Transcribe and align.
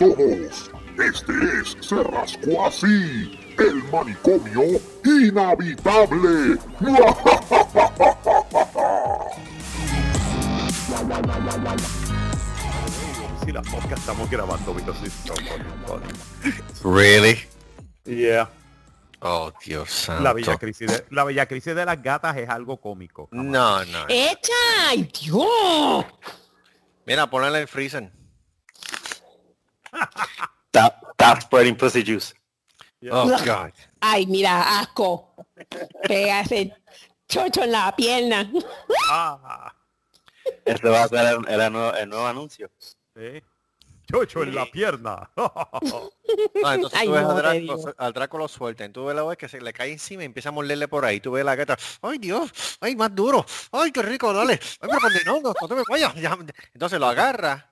todos. 0.00 0.70
Este 0.98 1.32
es 1.60 1.76
Se 1.86 2.02
Rascó 2.02 2.66
Así, 2.66 3.38
el 3.58 3.84
manicomio 3.92 4.80
inhabitable. 5.04 6.58
Si 13.44 13.52
la 13.52 13.62
podcast 13.62 13.98
estamos 13.98 14.30
grabando 14.30 14.74
because 14.74 15.02
it's 15.02 15.14
so 15.24 15.34
fucking 15.34 15.64
funny. 15.86 16.12
Really? 16.84 17.38
Yeah. 18.04 18.48
Oh, 19.22 19.50
Dios 19.64 19.90
santo. 19.90 20.22
La 20.22 20.32
bella 20.34 20.56
crisis 20.58 20.88
de, 20.88 21.04
la 21.10 21.24
bella 21.24 21.46
crisis 21.46 21.74
de 21.74 21.84
las 21.84 22.02
gatas 22.02 22.36
es 22.36 22.48
algo 22.48 22.76
cómico. 22.78 23.28
No, 23.32 23.84
no. 23.86 24.04
¡Echa! 24.08 24.52
¡Ay, 24.88 25.10
Dios! 25.22 26.04
Mira, 27.06 27.28
ponle 27.28 27.48
en 27.48 27.56
el 27.56 27.68
freezer. 27.68 28.12
Stop, 30.72 30.94
stop 31.14 31.40
spreading 31.42 31.76
pussy 31.76 32.02
juice. 32.04 32.34
Oh, 33.10 33.26
God. 33.44 33.72
Ay, 34.00 34.26
mira, 34.26 34.80
asco. 34.80 35.34
Pega 36.06 36.40
ese 36.42 36.74
chocho 37.28 37.64
en 37.64 37.72
la 37.72 37.94
pierna. 37.96 38.50
Ah, 39.08 39.74
Este 40.64 40.88
va 40.88 41.04
a 41.04 41.08
ser 41.08 41.26
el, 41.48 41.48
el 41.60 41.72
nuevo, 41.72 41.94
el 41.94 42.08
nuevo 42.08 42.26
anuncio. 42.26 42.70
sí. 43.16 43.42
Chocho 44.10 44.42
en 44.42 44.52
la 44.56 44.66
pierna. 44.66 45.30
No, 45.36 45.52
entonces 46.72 46.98
Ay, 46.98 47.06
tú 47.06 47.12
ves 47.12 47.22
no, 47.22 47.30
a 47.30 47.36
te 47.36 47.60
Draco, 47.60 47.94
al 47.96 48.12
Draco 48.12 48.38
lo 48.38 48.48
sueltan. 48.48 48.92
Tú 48.92 49.04
ves 49.04 49.14
la 49.14 49.22
vez 49.22 49.38
que 49.38 49.48
se 49.48 49.60
le 49.60 49.72
cae 49.72 49.92
encima 49.92 50.22
y 50.22 50.26
empieza 50.26 50.48
a 50.48 50.52
morderle 50.52 50.88
por 50.88 51.04
ahí. 51.04 51.20
Tú 51.20 51.30
ves 51.30 51.44
la 51.44 51.54
gata. 51.54 51.76
Ay, 52.02 52.18
Dios. 52.18 52.50
Ay, 52.80 52.96
más 52.96 53.14
duro. 53.14 53.46
Ay, 53.70 53.92
qué 53.92 54.02
rico, 54.02 54.32
dale. 54.32 54.54
Ay, 54.54 54.58
pero 54.80 54.98
¿dónde 55.00 55.20
no? 55.24 55.40
No, 55.40 55.54
no 55.60 55.68
te 55.68 55.74
me 55.76 55.82
vayas. 55.88 56.12
Ya. 56.16 56.36
Entonces 56.74 56.98
lo 56.98 57.06
agarra. 57.06 57.69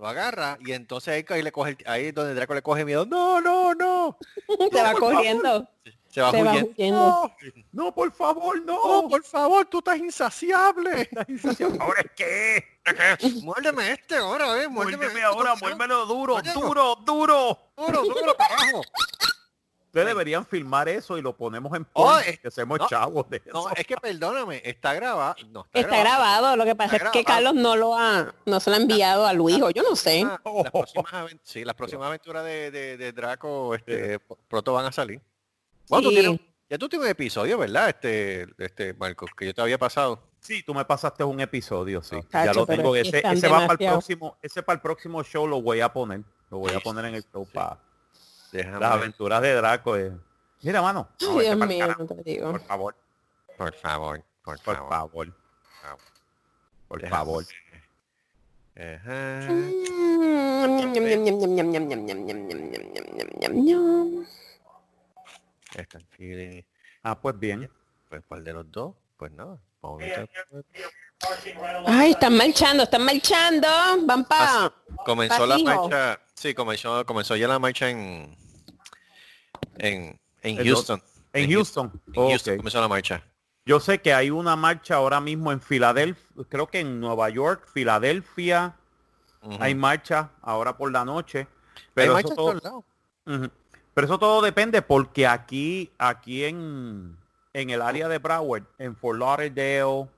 Lo 0.00 0.08
agarra 0.08 0.56
y 0.64 0.72
entonces 0.72 1.12
ahí, 1.12 1.24
ahí 1.28 1.42
le 1.42 1.52
coge 1.52 1.72
el- 1.72 1.84
ahí 1.86 2.06
es 2.06 2.14
donde 2.14 2.32
Draco 2.32 2.54
le 2.54 2.62
coge 2.62 2.86
miedo. 2.86 3.04
No, 3.04 3.38
no, 3.42 3.74
no. 3.74 4.16
Se 4.72 4.82
va 4.82 4.94
corriendo. 4.94 5.68
Se 6.08 6.22
va 6.22 6.30
Se 6.30 6.42
va 6.42 6.52
huyendo. 6.54 6.96
no, 6.96 7.36
no, 7.84 7.94
por 7.94 8.10
favor, 8.10 8.62
no. 8.64 9.02
No, 9.02 9.08
por 9.10 9.22
favor, 9.22 9.66
tú 9.66 9.78
estás 9.80 9.98
insaciable. 9.98 11.06
¿Ahora 11.80 12.00
es 12.00 12.10
qué? 12.16 12.64
Muérdeme 13.42 13.92
este 13.92 14.16
ahora, 14.16 14.62
eh. 14.62 14.68
Muérdeme, 14.68 14.96
Muérdeme 14.96 15.06
este, 15.08 15.22
ahora, 15.22 15.36
corazón. 15.38 15.60
muérdmelo 15.60 16.06
duro, 16.06 16.40
duro, 16.54 16.96
duro. 17.04 17.58
Duro, 17.76 18.02
duro, 18.02 18.34
carajo. 18.36 18.82
Ustedes 19.90 20.06
deberían 20.06 20.46
filmar 20.46 20.88
eso 20.88 21.18
y 21.18 21.22
lo 21.22 21.36
ponemos 21.36 21.76
en 21.76 21.84
Oh, 21.94 22.16
que 22.40 22.46
hacemos 22.46 22.78
no, 22.78 22.86
chavos 22.86 23.28
de 23.28 23.38
eso. 23.38 23.50
No, 23.52 23.70
es 23.70 23.84
que 23.84 23.96
perdóname, 23.96 24.62
está 24.64 24.94
grabado. 24.94 25.34
No, 25.50 25.64
está, 25.64 25.80
Está 25.80 25.98
grabado. 25.98 26.56
Lo 26.56 26.64
que 26.64 26.76
pasa 26.76 26.94
Está 26.94 27.06
es 27.08 27.12
que 27.12 27.22
grabado. 27.24 27.44
Carlos 27.46 27.62
no 27.62 27.74
lo 27.74 27.96
ha, 27.98 28.32
no 28.46 28.60
se 28.60 28.70
lo 28.70 28.76
ha 28.76 28.78
enviado 28.78 29.26
a 29.26 29.32
Luis 29.32 29.60
o 29.60 29.70
yo 29.70 29.82
no 29.82 29.96
sé. 29.96 30.22
Ah, 30.24 30.40
las 30.44 30.70
próximas 30.72 31.12
aven- 31.12 31.40
sí, 31.42 31.64
las 31.64 31.74
próximas 31.74 32.06
aventuras 32.06 32.44
de, 32.44 32.70
de, 32.70 32.96
de 32.96 33.12
Draco 33.12 33.74
este, 33.74 34.20
pronto 34.46 34.72
van 34.74 34.86
a 34.86 34.92
salir. 34.92 35.20
Bueno, 35.88 36.08
tú 36.08 36.14
Sí. 36.14 36.20
tienes- 36.20 36.40
ya 36.70 36.78
tú 36.78 36.88
tienes 36.88 37.06
un 37.06 37.10
episodio, 37.10 37.58
¿verdad? 37.58 37.88
Este, 37.88 38.46
este 38.58 38.94
Marcos, 38.94 39.30
que 39.36 39.46
yo 39.46 39.52
te 39.52 39.60
había 39.60 39.76
pasado. 39.76 40.22
Sí, 40.38 40.62
tú 40.62 40.72
me 40.72 40.84
pasaste 40.84 41.24
un 41.24 41.40
episodio, 41.40 42.00
sí. 42.00 42.16
Ya 42.32 42.52
lo 42.54 42.64
tengo. 42.64 42.94
Ese, 42.94 43.22
ese 43.26 43.48
va 43.48 43.66
para 43.66 43.72
el 43.72 43.90
próximo, 43.90 44.38
ese 44.40 44.62
para 44.62 44.74
el 44.76 44.80
próximo 44.80 45.24
show 45.24 45.48
lo 45.48 45.60
voy 45.60 45.80
a 45.80 45.92
poner. 45.92 46.20
Lo 46.48 46.58
voy 46.58 46.72
a 46.72 46.78
poner 46.78 47.06
en 47.06 47.16
el 47.16 47.24
show 47.32 47.44
para 47.52 47.76
las 48.52 48.82
aventuras 48.82 49.42
de 49.42 49.54
Draco. 49.54 49.96
Eh. 49.96 50.12
Mira, 50.62 50.82
mano. 50.82 51.08
Por 51.18 52.60
favor. 52.62 52.96
Por 53.56 53.74
favor, 53.74 54.22
por, 54.42 54.58
favor. 54.58 55.32
Por 56.88 57.00
Déjame. 57.00 57.16
favor. 57.16 57.44
Ah, 67.02 67.20
pues 67.20 67.38
bien. 67.38 67.70
Pues 68.08 68.22
cuál 68.26 68.44
de 68.44 68.52
los 68.52 68.70
dos, 68.70 68.94
pues. 69.16 69.30
No. 69.32 69.60
Ay, 71.86 72.12
están 72.12 72.36
marchando, 72.36 72.84
están 72.84 73.04
marchando. 73.04 73.68
Van 74.04 74.26
Ah, 74.30 74.72
para... 74.76 75.04
Comenzó 75.04 75.46
la 75.46 75.58
marcha, 75.58 76.20
sí, 76.34 76.54
comenzó, 76.54 77.04
comenzó 77.06 77.36
ya 77.36 77.48
la 77.48 77.58
marcha 77.58 77.88
en 77.88 78.36
en, 79.78 80.18
en 80.42 80.58
¿En 80.58 80.64
Houston. 80.66 81.02
En 81.32 81.50
Houston. 81.50 82.02
En 82.12 82.28
Houston 82.28 82.56
comenzó 82.58 82.80
la 82.80 82.88
marcha. 82.88 83.22
Yo 83.64 83.80
sé 83.80 84.00
que 84.00 84.12
hay 84.12 84.30
una 84.30 84.56
marcha 84.56 84.96
ahora 84.96 85.20
mismo 85.20 85.52
en 85.52 85.60
Filadelfia, 85.60 86.24
creo 86.48 86.66
que 86.66 86.80
en 86.80 87.00
Nueva 87.00 87.28
York, 87.30 87.68
Filadelfia, 87.72 88.74
hay 89.58 89.74
marcha 89.74 90.30
ahora 90.42 90.76
por 90.76 90.90
la 90.90 91.04
noche. 91.04 91.46
Pero 91.94 92.18
eso, 92.18 92.28
en 92.28 92.34
todo, 92.34 92.84
pero 93.94 94.06
eso 94.06 94.18
todo 94.18 94.42
depende 94.42 94.82
porque 94.82 95.26
aquí, 95.26 95.90
aquí 95.98 96.44
en, 96.44 97.16
en 97.52 97.70
el 97.70 97.82
área 97.82 98.08
de 98.08 98.18
Broward, 98.18 98.64
en 98.78 98.96
Fort 98.96 99.18
Lauderdale, 99.18 100.08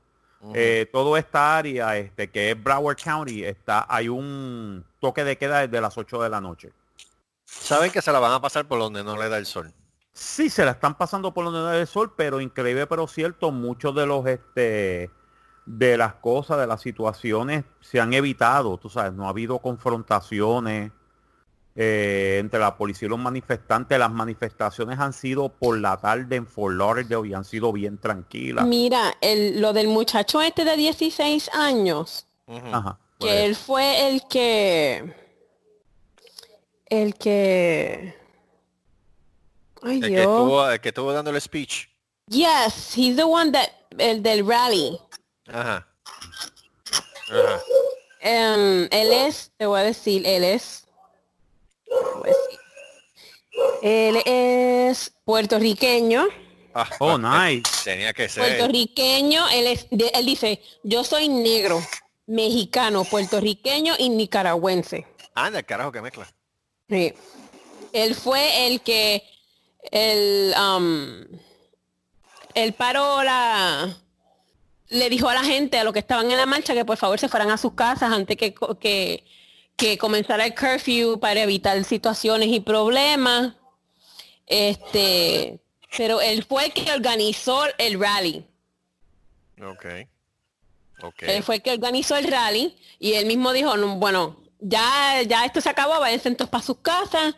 Eh, 0.55 0.89
toda 0.93 1.19
esta 1.19 1.57
área 1.57 1.97
este, 1.97 2.29
que 2.31 2.51
es 2.51 2.63
Broward 2.63 2.97
County, 2.97 3.45
está, 3.45 3.87
hay 3.89 4.09
un 4.09 4.85
toque 4.99 5.23
de 5.23 5.39
queda 5.39 5.61
desde 5.61 5.81
las 5.81 5.97
8 5.97 6.23
de 6.23 6.29
la 6.29 6.41
noche. 6.41 6.73
Saben 7.45 7.93
que 7.93 8.03
se 8.03 8.11
la 8.11 8.19
van 8.19 8.33
a 8.33 8.41
pasar 8.41 8.67
por 8.67 8.81
donde 8.81 9.05
no 9.05 9.17
le 9.17 9.29
da 9.29 9.39
el 9.39 9.47
sol. 9.47 9.73
Sí, 10.13 10.51
se 10.51 10.65
la 10.65 10.73
están 10.73 10.97
pasando 10.97 11.33
por 11.33 11.45
donde 11.45 11.61
no 11.61 11.67
del 11.69 11.87
sol, 11.87 12.13
pero 12.17 12.41
increíble 12.41 12.87
pero 12.87 13.07
cierto, 13.07 13.51
muchos 13.51 13.95
de 13.95 14.07
los 14.07 14.27
este 14.27 15.11
de 15.65 15.97
las 15.97 16.15
cosas, 16.15 16.59
de 16.59 16.67
las 16.67 16.81
situaciones 16.81 17.65
se 17.81 18.01
han 18.01 18.13
evitado, 18.13 18.79
tú 18.79 18.89
sabes, 18.89 19.13
no 19.13 19.27
ha 19.27 19.31
habido 19.31 19.61
confrontaciones 19.61 20.91
eh, 21.75 22.37
entre 22.39 22.61
la 22.61 22.77
policía 22.77 23.07
y 23.07 23.09
los 23.09 23.19
manifestantes, 23.19 23.99
las 23.99 24.11
manifestaciones 24.11 24.99
han 24.99 25.13
sido 25.13 25.49
por 25.49 25.79
la 25.79 25.97
tarde 25.97 26.37
en 26.37 26.47
Fort 26.47 26.77
Lauderdale 26.77 27.29
y 27.29 27.35
han 27.35 27.45
sido 27.45 27.73
bien 27.73 27.99
tranquilas. 27.99 28.67
Mira, 28.67 29.15
el, 29.21 29.61
lo 29.61 29.73
del 29.73 29.89
muchacho 29.89 30.41
este 30.43 30.65
de 30.65 30.77
16 30.77 31.51
años. 31.55 32.27
Ajá. 32.47 32.99
Que 33.19 33.45
él 33.47 33.57
fue 33.57 34.09
el 34.09 34.27
que... 34.29 35.15
El 36.87 37.15
que... 37.15 38.15
Ay, 39.83 39.97
El 39.97 40.01
que, 40.03 40.09
Dios. 40.09 40.21
estuvo, 40.21 40.69
el 40.71 40.81
que 40.81 40.89
estuvo 40.91 41.13
dando 41.13 41.31
el 41.31 41.41
speech. 41.41 41.89
Yes, 42.27 42.97
he's 42.97 43.17
the 43.17 43.25
one 43.25 43.51
that... 43.53 43.69
El 43.99 44.23
del 44.23 44.47
rally. 44.47 44.99
Ajá. 45.47 45.87
Ajá. 47.31 47.61
Em, 48.21 48.89
él 48.91 49.13
es, 49.13 49.53
te 49.57 49.67
voy 49.67 49.81
a 49.81 49.85
decir, 49.85 50.27
él 50.27 50.45
es... 50.45 50.87
decir. 52.25 52.61
Él 53.83 54.17
es 54.25 55.13
puertorriqueño. 55.25 56.27
Ah, 56.75 56.89
Oh, 57.01 57.19
pues, 57.19 57.19
nice. 57.19 57.71
Tenía 57.85 58.13
que 58.13 58.29
ser. 58.29 58.45
Puertorriqueño, 58.45 59.49
él, 59.51 59.67
es, 59.67 59.87
él 59.91 60.27
dice, 60.27 60.63
yo 60.83 61.05
soy 61.05 61.29
negro, 61.29 61.83
mexicano, 62.27 63.05
puertorriqueño 63.05 63.95
y 63.99 64.09
nicaragüense. 64.09 65.07
Anda, 65.35 65.59
el 65.61 65.67
carajo 65.67 65.93
que 65.93 66.01
mezcla. 66.01 66.33
Sí. 66.89 67.13
Él 67.93 68.15
fue 68.15 68.69
el 68.69 68.81
que, 68.81 69.23
el, 69.91 70.55
um, 70.59 71.25
él 72.55 72.73
paró 72.73 73.23
la, 73.23 73.95
le 74.89 75.11
dijo 75.11 75.29
a 75.29 75.35
la 75.35 75.45
gente, 75.45 75.79
a 75.79 75.85
los 75.85 75.93
que 75.93 75.99
estaban 75.99 76.31
en 76.31 76.37
la 76.37 76.47
marcha, 76.47 76.75
que 76.75 76.85
por 76.85 76.97
favor 76.97 77.19
se 77.19 77.29
fueran 77.29 77.51
a 77.51 77.59
sus 77.59 77.75
casas 77.75 78.13
antes 78.13 78.37
que, 78.37 78.55
que, 78.81 79.25
que 79.83 79.99
comenzara 79.99 80.47
el 80.47 80.55
curfew 80.55 81.19
para 81.19 81.43
evitar 81.43 81.83
situaciones 81.83 82.49
y 82.49 82.61
problemas. 82.61 83.55
Este, 84.47 85.61
pero 85.97 86.21
él 86.21 86.45
fue 86.45 86.67
el 86.67 86.73
que 86.73 86.93
organizó 86.93 87.65
el 87.79 87.99
rally. 87.99 88.47
Ok. 89.61 89.87
Ok. 91.03 91.23
Él 91.23 91.43
fue 91.43 91.57
el 91.57 91.63
que 91.63 91.73
organizó 91.73 92.15
el 92.17 92.29
rally 92.31 92.77
y 93.01 93.15
él 93.15 93.27
mismo 93.27 93.53
dijo, 93.53 93.77
no, 93.77 93.97
bueno, 93.97 94.41
ya, 94.61 95.21
ya 95.27 95.45
esto 95.45 95.61
se 95.61 95.71
acabó, 95.71 95.99
váyanse 95.99 96.29
entonces 96.29 96.51
para 96.53 96.63
sus 96.63 96.79
casas, 96.79 97.35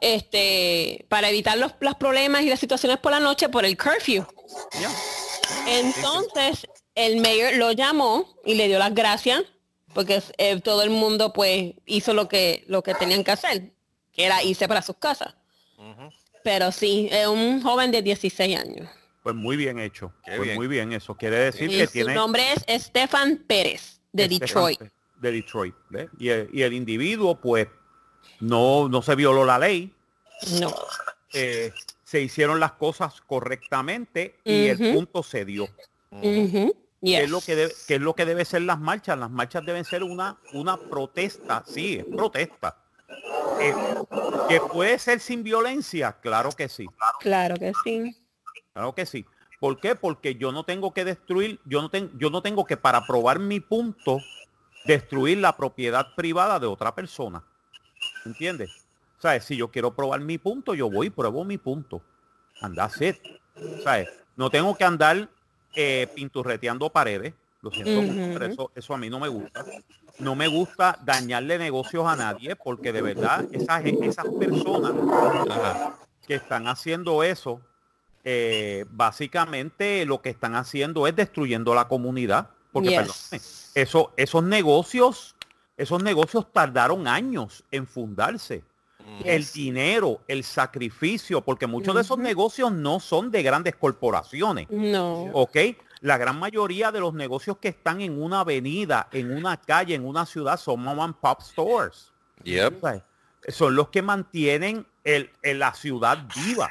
este, 0.00 1.06
para 1.08 1.28
evitar 1.28 1.58
los, 1.58 1.74
los 1.78 1.94
problemas 1.94 2.42
y 2.42 2.48
las 2.48 2.58
situaciones 2.58 2.98
por 2.98 3.12
la 3.12 3.20
noche 3.20 3.48
por 3.48 3.64
el 3.64 3.76
curfew. 3.76 4.26
Ya. 4.80 4.90
Entonces, 5.68 6.66
el 6.96 7.20
mayor 7.20 7.54
lo 7.54 7.70
llamó 7.70 8.34
y 8.44 8.54
le 8.54 8.66
dio 8.66 8.80
las 8.80 8.94
gracias, 8.94 9.44
porque 9.98 10.22
eh, 10.36 10.60
todo 10.60 10.84
el 10.84 10.90
mundo 10.90 11.32
pues 11.32 11.74
hizo 11.84 12.14
lo 12.14 12.28
que, 12.28 12.62
lo 12.68 12.84
que 12.84 12.94
tenían 12.94 13.24
que 13.24 13.32
hacer, 13.32 13.72
que 14.12 14.26
era 14.26 14.44
irse 14.44 14.68
para 14.68 14.80
sus 14.80 14.94
casas. 14.94 15.34
Pero 16.44 16.70
sí, 16.70 17.08
es 17.10 17.26
un 17.26 17.60
joven 17.60 17.90
de 17.90 18.00
16 18.00 18.60
años. 18.60 18.88
Pues 19.24 19.34
muy 19.34 19.56
bien 19.56 19.80
hecho. 19.80 20.12
Qué 20.24 20.36
pues 20.36 20.42
bien. 20.42 20.54
muy 20.54 20.68
bien 20.68 20.92
eso. 20.92 21.16
Quiere 21.16 21.38
decir 21.38 21.68
Y 21.68 21.78
que 21.78 21.86
su 21.86 21.92
tiene 21.94 22.14
nombre 22.14 22.44
es 22.52 22.62
Estefan 22.68 23.38
Pérez, 23.38 24.00
de 24.12 24.28
Detroit. 24.28 24.80
De 25.16 25.32
Detroit. 25.32 25.74
¿ves? 25.88 26.08
Y, 26.16 26.28
el, 26.28 26.48
y 26.52 26.62
el 26.62 26.74
individuo, 26.74 27.40
pues, 27.40 27.66
no, 28.38 28.88
no 28.88 29.02
se 29.02 29.16
violó 29.16 29.44
la 29.44 29.58
ley. 29.58 29.92
No. 30.60 30.72
eh, 31.32 31.72
se 32.04 32.20
hicieron 32.20 32.60
las 32.60 32.70
cosas 32.74 33.20
correctamente 33.22 34.36
y 34.44 34.66
el 34.66 34.78
punto 34.94 35.24
se 35.24 35.44
dio. 35.44 35.68
¿Qué 37.00 37.16
es 37.16 37.22
Yes. 37.22 37.30
lo 37.30 37.40
que 37.40 37.54
debe, 37.56 37.72
es 37.88 38.00
lo 38.00 38.14
que 38.14 38.24
debe 38.24 38.44
ser 38.44 38.62
las 38.62 38.80
marchas? 38.80 39.18
Las 39.18 39.30
marchas 39.30 39.64
deben 39.64 39.84
ser 39.84 40.02
una, 40.02 40.36
una 40.52 40.76
protesta, 40.76 41.62
sí, 41.66 41.96
es 41.96 42.04
protesta. 42.04 42.76
eh, 43.60 43.74
que 44.48 44.60
puede 44.60 44.98
ser 44.98 45.20
sin 45.20 45.42
violencia, 45.42 46.18
claro 46.20 46.50
que 46.52 46.68
sí. 46.68 46.86
Claro 47.20 47.56
que 47.56 47.72
sí. 47.84 48.16
Claro 48.72 48.94
que 48.94 49.06
sí. 49.06 49.24
¿Por 49.60 49.80
qué? 49.80 49.94
Porque 49.94 50.34
yo 50.36 50.52
no 50.52 50.64
tengo 50.64 50.92
que 50.92 51.04
destruir, 51.04 51.58
yo 51.64 51.82
no 51.82 51.88
tengo, 51.90 52.10
yo 52.18 52.30
no 52.30 52.42
tengo 52.42 52.64
que 52.64 52.76
para 52.76 53.06
probar 53.06 53.38
mi 53.40 53.60
punto 53.60 54.18
destruir 54.84 55.38
la 55.38 55.56
propiedad 55.56 56.14
privada 56.16 56.58
de 56.60 56.66
otra 56.66 56.94
persona. 56.94 57.42
¿Entiendes? 58.24 58.70
¿Sabes? 59.18 59.44
Si 59.44 59.56
yo 59.56 59.70
quiero 59.70 59.94
probar 59.94 60.20
mi 60.20 60.38
punto, 60.38 60.74
yo 60.74 60.88
voy 60.90 61.08
y 61.08 61.10
pruebo 61.10 61.44
mi 61.44 61.58
punto. 61.58 62.02
Anda 62.60 62.90
it. 63.00 63.16
¿Sabes? 63.82 64.08
No 64.36 64.48
tengo 64.50 64.76
que 64.76 64.84
andar 64.84 65.28
eh, 65.80 66.08
pinturreteando 66.12 66.90
paredes. 66.90 67.34
Lo 67.60 67.70
siento 67.70 68.02
mucho, 68.02 68.32
pero 68.38 68.46
eso, 68.46 68.72
eso 68.74 68.94
a 68.94 68.98
mí 68.98 69.08
no 69.08 69.20
me 69.20 69.28
gusta. 69.28 69.64
No 70.18 70.34
me 70.34 70.48
gusta 70.48 70.98
dañarle 71.04 71.56
negocios 71.56 72.04
a 72.04 72.16
nadie 72.16 72.56
porque 72.56 72.92
de 72.92 73.00
verdad 73.00 73.46
esas, 73.52 73.84
esas 73.84 74.26
personas 74.38 74.92
que 76.26 76.34
están 76.34 76.66
haciendo 76.66 77.22
eso, 77.22 77.60
eh, 78.24 78.84
básicamente 78.90 80.04
lo 80.04 80.20
que 80.20 80.30
están 80.30 80.56
haciendo 80.56 81.06
es 81.06 81.14
destruyendo 81.14 81.74
la 81.76 81.86
comunidad. 81.86 82.50
Porque, 82.72 82.90
Yes. 82.90 82.98
perdóname, 82.98 83.46
eso, 83.74 84.12
esos 84.16 84.42
negocios, 84.42 85.36
esos 85.76 86.02
negocios 86.02 86.52
tardaron 86.52 87.06
años 87.06 87.62
en 87.70 87.86
fundarse. 87.86 88.64
El 89.24 89.44
dinero, 89.52 90.20
el 90.28 90.44
sacrificio, 90.44 91.40
porque 91.40 91.66
muchos 91.66 91.94
de 91.94 92.02
esos 92.02 92.18
negocios 92.18 92.70
no 92.72 93.00
son 93.00 93.30
de 93.30 93.42
grandes 93.42 93.74
corporaciones. 93.76 94.68
No. 94.70 95.24
¿ok? 95.32 95.56
La 96.00 96.16
gran 96.16 96.38
mayoría 96.38 96.92
de 96.92 97.00
los 97.00 97.14
negocios 97.14 97.58
que 97.58 97.68
están 97.68 98.00
en 98.00 98.22
una 98.22 98.40
avenida, 98.40 99.08
en 99.12 99.36
una 99.36 99.56
calle, 99.56 99.94
en 99.94 100.04
una 100.04 100.24
ciudad, 100.26 100.58
son 100.58 100.82
mom 100.82 101.00
and 101.00 101.14
pop 101.16 101.40
stores. 101.40 102.12
Yep. 102.44 102.84
Son 103.48 103.74
los 103.74 103.88
que 103.88 104.02
mantienen 104.02 104.86
el, 105.02 105.30
el- 105.42 105.58
la 105.58 105.74
ciudad 105.74 106.18
viva. 106.36 106.70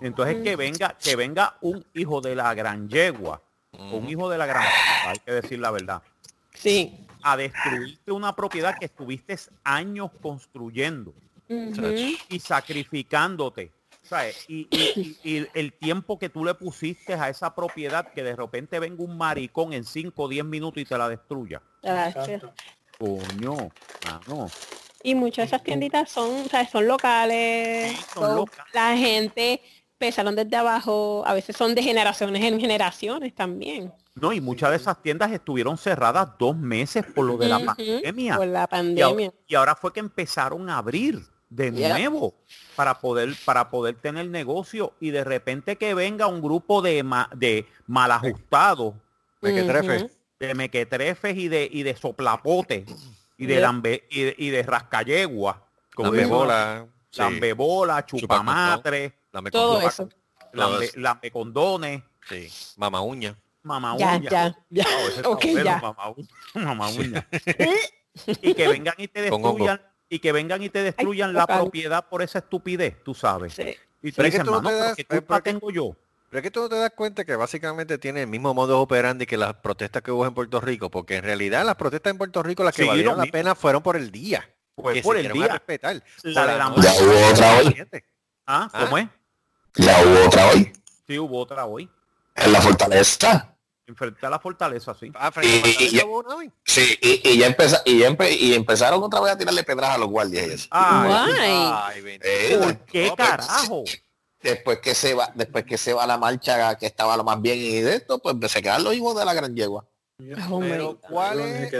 Entonces 0.00 0.42
que 0.42 0.56
venga, 0.56 0.96
que 0.98 1.16
venga 1.16 1.56
un 1.60 1.84
hijo 1.94 2.20
de 2.20 2.34
la 2.34 2.52
gran 2.54 2.88
yegua, 2.88 3.40
un 3.92 4.08
hijo 4.08 4.28
de 4.28 4.36
la 4.36 4.46
gran 4.46 4.66
hay 5.06 5.18
que 5.20 5.32
decir 5.32 5.58
la 5.60 5.70
verdad, 5.70 6.02
Sí. 6.52 7.06
a 7.22 7.36
destruirte 7.36 8.10
una 8.12 8.34
propiedad 8.36 8.76
que 8.78 8.86
estuviste 8.86 9.36
años 9.64 10.10
construyendo 10.20 11.14
Y 12.28 12.38
sacrificándote. 12.38 13.72
¿sabes? 14.02 14.44
Y, 14.48 14.66
y- 14.70 15.16
y- 15.24 15.28
y 15.38 15.46
el 15.54 15.72
tiempo 15.72 16.18
que 16.18 16.28
tú 16.28 16.44
le 16.44 16.54
pusiste 16.54 17.14
a 17.14 17.28
esa 17.28 17.54
propiedad 17.54 18.12
que 18.12 18.22
de 18.22 18.36
repente 18.36 18.78
venga 18.78 19.02
un 19.02 19.16
maricón 19.16 19.72
en 19.72 19.84
5 19.84 20.24
o 20.24 20.28
10 20.28 20.44
minutos 20.44 20.82
y 20.82 20.84
te 20.84 20.98
la 20.98 21.08
destruya. 21.08 21.62
Coño, 22.98 23.70
mano. 24.04 24.50
Y 25.02 25.14
muchas 25.14 25.44
de 25.44 25.46
esas 25.46 25.64
tienditas 25.64 26.10
son, 26.10 26.48
sea, 26.48 26.68
son 26.68 26.86
locales. 26.86 27.90
Sí, 27.90 28.04
son 28.14 28.30
so, 28.30 28.36
locales. 28.36 28.74
La 28.74 28.96
gente 28.96 29.60
empezaron 29.92 30.36
desde 30.36 30.56
abajo, 30.56 31.24
a 31.26 31.34
veces 31.34 31.56
son 31.56 31.74
de 31.74 31.82
generaciones 31.82 32.42
en 32.44 32.60
generaciones 32.60 33.34
también. 33.34 33.92
No, 34.14 34.32
y 34.32 34.40
muchas 34.40 34.70
de 34.70 34.76
esas 34.76 35.00
tiendas 35.02 35.32
estuvieron 35.32 35.78
cerradas 35.78 36.28
dos 36.38 36.54
meses 36.56 37.04
por 37.14 37.24
lo 37.24 37.38
de 37.38 37.48
la 37.48 37.64
pandemia. 37.64 38.36
Por 38.36 38.46
la 38.46 38.52
Y 38.52 38.56
ahora, 38.58 38.66
pandemia. 38.66 39.32
y 39.46 39.54
ahora 39.54 39.74
fue 39.74 39.92
que 39.92 40.00
empezaron 40.00 40.68
a 40.68 40.78
abrir 40.78 41.22
de 41.48 41.70
Yeah. 41.72 41.98
nuevo 41.98 42.34
para 42.76 42.98
poder 43.00 43.34
para 43.44 43.68
poder 43.70 43.96
tener 43.96 44.26
negocio 44.28 44.94
y 45.00 45.10
de 45.10 45.22
repente 45.24 45.76
que 45.76 45.92
venga 45.94 46.26
un 46.26 46.40
grupo 46.42 46.80
de 46.82 47.02
ma- 47.02 47.28
de 47.34 47.66
mal 47.86 48.10
ajustados, 48.10 48.94
Mequetrefe. 49.42 50.04
Ujú. 50.04 50.10
de 50.40 50.54
mequetrefes 50.54 51.36
y 51.36 51.48
de 51.48 51.68
y 51.70 51.82
de 51.82 51.94
soplapotes 51.96 52.84
y 53.38 53.46
de 53.46 53.54
Yeah. 53.54 53.62
lambe, 53.62 54.06
y 54.10 54.22
de, 54.22 54.34
y 54.38 54.48
de 54.50 54.62
rascayegua, 54.62 55.62
como 55.94 56.06
Lambe 56.08 56.18
dicen, 56.18 56.34
bola. 56.34 56.86
sí. 57.10 57.18
lambebola, 57.20 58.06
chupamatre, 58.06 59.14
Lambe 59.32 59.50
Todo 59.50 59.80
eso. 59.88 60.08
lambe, 60.52 60.90
Sí. 62.28 62.48
Mama 62.76 63.00
uña. 63.02 63.36
Mamá 63.62 63.96
Ya, 63.98 64.16
uña. 64.16 64.30
ya, 64.30 64.56
ya. 64.70 64.84
Wow, 64.84 65.08
ese 65.08 65.16
está 65.16 65.28
Ok, 65.28 65.42
bueno, 65.44 65.64
ya. 65.64 65.78
mamá 65.80 66.08
uña, 66.10 66.28
mamá 66.54 66.88
uña. 66.90 67.26
y 68.42 68.54
que 68.54 68.68
vengan 68.68 68.94
y 68.98 69.08
te 69.08 69.22
destruyan 69.22 69.80
y 70.08 70.18
que 70.18 70.32
vengan 70.32 70.62
y 70.62 70.68
te 70.68 70.82
destruyan 70.82 71.32
la 71.32 71.40
local. 71.40 71.60
propiedad 71.62 72.08
por 72.08 72.22
esa 72.22 72.40
estupidez, 72.40 73.02
tú 73.02 73.14
sabes. 73.14 73.54
Sí. 73.54 73.74
Y 74.02 74.12
tú 74.12 74.16
que 74.22 74.24
dices, 74.30 74.44
tú 74.44 74.50
no 74.50 74.60
"Mano, 74.60 74.68
te 74.68 74.74
pero 74.74 74.84
das- 74.88 74.96
¿qué 74.96 75.04
pero 75.08 75.20
culpa 75.22 75.36
es 75.36 75.42
que- 75.42 75.50
tengo 75.52 75.70
yo? 75.70 75.96
Pero 76.28 76.38
es 76.38 76.42
que 76.42 76.50
tú 76.50 76.60
no 76.60 76.68
te 76.68 76.76
das 76.76 76.90
cuenta 76.96 77.24
que 77.24 77.36
básicamente 77.36 77.98
tiene 77.98 78.22
el 78.22 78.26
mismo 78.26 78.52
modo 78.54 78.80
operandi 78.80 79.26
que 79.26 79.36
las 79.36 79.54
protestas 79.54 80.02
que 80.02 80.10
hubo 80.10 80.26
en 80.26 80.32
Puerto 80.34 80.60
Rico, 80.60 80.90
porque 80.90 81.16
en 81.16 81.24
realidad 81.24 81.64
las 81.64 81.76
protestas 81.76 82.10
en 82.10 82.18
Puerto 82.18 82.42
Rico 82.42 82.64
las 82.64 82.74
que 82.74 82.82
Sí, 82.82 82.88
valieron 82.88 83.16
la 83.18 83.22
mismo. 83.24 83.32
pena 83.32 83.54
fueron 83.54 83.82
por 83.82 83.96
el 83.96 84.10
día. 84.10 84.48
Pues 84.74 84.94
que 84.96 85.02
por 85.02 85.16
se 85.16 85.26
el 85.26 85.32
día. 85.32 85.48
respetar. 85.48 86.02
La 86.22 86.46
de 86.46 86.58
la 86.58 86.68
noche, 86.70 86.82
Ya 86.82 86.92
hubo 87.04 87.30
otra 87.30 87.58
hoy. 87.58 87.76
¿Ah? 88.46 88.70
Ah. 88.72 88.80
¿Cómo 88.84 88.98
es? 88.98 89.08
Ya 89.74 90.02
hubo 90.02 90.26
otra 90.26 90.46
hoy. 90.48 90.72
Sí, 91.06 91.18
hubo 91.18 91.38
otra 91.38 91.66
hoy. 91.66 91.90
En 92.34 92.52
la 92.52 92.60
fortaleza. 92.62 93.51
Enfrente 93.86 94.24
a 94.24 94.30
la 94.30 94.38
fortaleza, 94.38 94.94
sí. 94.98 95.10
Ah, 95.14 95.32
frente 95.32 95.50
a 95.50 95.56
Y- 95.56 95.58
y- 95.58 95.62
Fortaleza 95.72 95.96
y- 95.96 96.08
hubo 96.08 96.18
una 96.20 96.36
hoy. 96.36 96.52
Sí, 96.64 96.98
y, 97.02 97.28
y 97.30 97.38
ya 97.38 97.46
empeza- 97.48 97.82
y, 97.84 97.98
ya 97.98 98.08
empe- 98.10 98.36
y 98.38 98.54
empezaron 98.54 99.02
otra 99.02 99.20
vez 99.20 99.32
a 99.32 99.38
tirarle 99.38 99.64
pedras 99.64 99.90
a 99.90 99.98
los 99.98 100.08
guardias. 100.08 100.68
Ay. 100.70 102.18
Eh, 102.22 102.58
¿Por 102.62 102.78
qué 102.86 103.06
No, 103.08 103.16
pero- 103.16 103.28
carajo? 103.28 103.84
después 104.40 104.78
que 104.78 104.94
se 104.94 105.14
va, 105.14 105.30
después 105.34 105.64
que 105.64 105.76
se 105.78 105.92
va 105.92 106.06
la 106.06 106.16
marcha 106.18 106.76
que 106.78 106.86
estaba 106.86 107.16
lo 107.16 107.24
más 107.24 107.40
bien 107.40 107.58
y 107.58 107.80
de 107.80 107.96
esto, 107.96 108.18
pues 108.20 108.36
se 108.50 108.62
quedan 108.62 108.84
los 108.84 108.94
hijos 108.94 109.16
de 109.16 109.24
la 109.24 109.34
gran 109.34 109.54
yegua. 109.54 109.84
Oh 110.50 110.60
Pero. 110.60 110.98
¿cuál 111.00 111.40
es, 111.40 111.72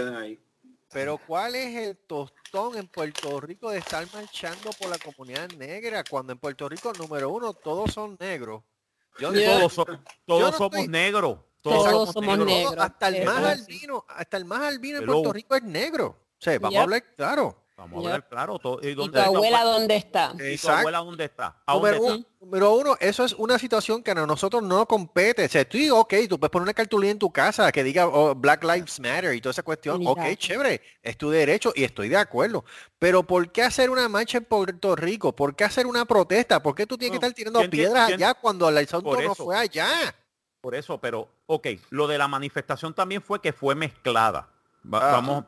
pero 0.91 1.17
cuál 1.25 1.55
es 1.55 1.75
el 1.87 1.97
tostón 1.97 2.77
en 2.77 2.87
Puerto 2.87 3.39
Rico 3.39 3.71
de 3.71 3.79
estar 3.79 4.05
marchando 4.13 4.71
por 4.73 4.89
la 4.89 4.97
comunidad 4.97 5.49
negra 5.57 6.03
cuando 6.03 6.33
en 6.33 6.39
Puerto 6.39 6.67
Rico 6.67 6.91
número 6.93 7.29
uno 7.29 7.53
todos 7.53 7.93
son 7.93 8.17
negros? 8.19 8.61
Yo 9.19 9.31
Yeah. 9.31 9.59
Todos, 9.59 9.73
so- 9.73 9.85
todos 10.25 10.51
no 10.51 10.57
somos 10.57 10.73
estoy- 10.79 10.87
negros. 10.89 11.37
Todos, 11.63 11.83
Todos 11.89 12.13
somos, 12.13 12.33
somos 12.35 12.45
negros. 12.45 12.75
hasta 12.77 13.07
el 13.07 13.25
más 13.25 13.43
albino, 13.45 14.05
hasta 14.09 14.37
el 14.37 14.45
más 14.45 14.61
albino 14.63 14.99
en. 14.99 15.05
Puerto 15.05 15.33
Rico 15.33 15.55
es 15.55 15.63
negro. 15.63 16.07
O 16.07 16.41
sea, 16.43 16.59
vamos 16.59 16.71
Yep. 16.73 16.79
a 16.79 16.83
hablar 16.83 17.03
claro. 17.15 17.59
Vamos 17.75 18.05
a 18.05 18.11
ver, 18.11 18.27
claro. 18.29 18.59
¿Y 18.83 18.87
¿Y 18.89 18.93
dónde 18.93 19.13
tu 19.13 19.17
está 19.17 19.25
abuela 19.25 19.61
tu- 19.63 19.67
dónde 19.69 19.95
está? 19.95 20.33
¿Y 20.39 20.57
tu 20.57 20.69
abuela 20.69 20.97
dónde 20.99 21.25
está? 21.25 21.57
¿A 21.65 21.73
dónde 21.73 21.91
Número, 21.91 22.03
está? 22.03 22.15
un- 22.15 22.27
número 22.41 22.73
uno, 22.75 22.97
eso 22.99 23.25
es 23.25 23.33
una 23.33 23.57
situación 23.57 24.03
que 24.03 24.11
a 24.11 24.13
nosotros 24.15 24.61
no 24.61 24.77
nos 24.77 24.85
compete. 24.85 25.43
O 25.45 25.49
sea, 25.49 25.67
tú 25.67 25.77
digo, 25.79 25.99
ok, 25.99 26.13
tú 26.29 26.39
puedes 26.39 26.51
poner 26.51 26.63
una 26.63 26.73
cartulina 26.75 27.11
en 27.11 27.19
tu 27.19 27.31
casa 27.31 27.71
que 27.71 27.83
diga 27.83 28.07
oh, 28.07 28.35
Black 28.35 28.63
Lives 28.63 28.99
Matter 28.99 29.33
y 29.33 29.41
toda 29.41 29.51
esa 29.51 29.63
cuestión. 29.63 30.05
Ok, 30.05 30.19
Exacto. 30.19 30.35
chévere, 30.37 30.81
es 31.01 31.17
tu 31.17 31.29
derecho 31.31 31.73
y 31.75 31.83
estoy 31.83 32.09
de 32.09 32.17
acuerdo. 32.17 32.63
Pero 32.99 33.23
¿por 33.23 33.51
qué 33.51 33.63
hacer 33.63 33.89
una 33.89 34.07
marcha 34.07 34.37
en 34.37 34.45
Puerto 34.45 34.95
Rico? 34.95 35.35
¿Por 35.35 35.55
qué 35.55 35.63
hacer 35.63 35.87
una 35.87 36.05
protesta? 36.05 36.61
¿Por 36.61 36.75
qué 36.75 36.85
tú 36.85 36.95
tienes 36.97 37.15
No, 37.15 37.19
que 37.21 37.25
estar 37.25 37.35
tirando 37.35 37.69
piedras 37.69 38.11
allá 38.11 38.33
cuando 38.35 38.69
el 38.69 38.77
asunto 38.77 39.19
no 39.19 39.33
fue 39.33 39.57
allá? 39.57 40.13
Por 40.63 40.75
eso, 40.75 40.97
pero, 40.97 41.27
ok, 41.45 41.67
lo 41.89 42.07
de 42.07 42.17
la 42.17 42.29
manifestación 42.29 42.93
también 42.93 43.21
fue 43.21 43.41
que 43.41 43.51
fue 43.51 43.75
mezclada. 43.75 44.47
Va- 44.91 45.09
Ah, 45.09 45.11
vamos, 45.11 45.43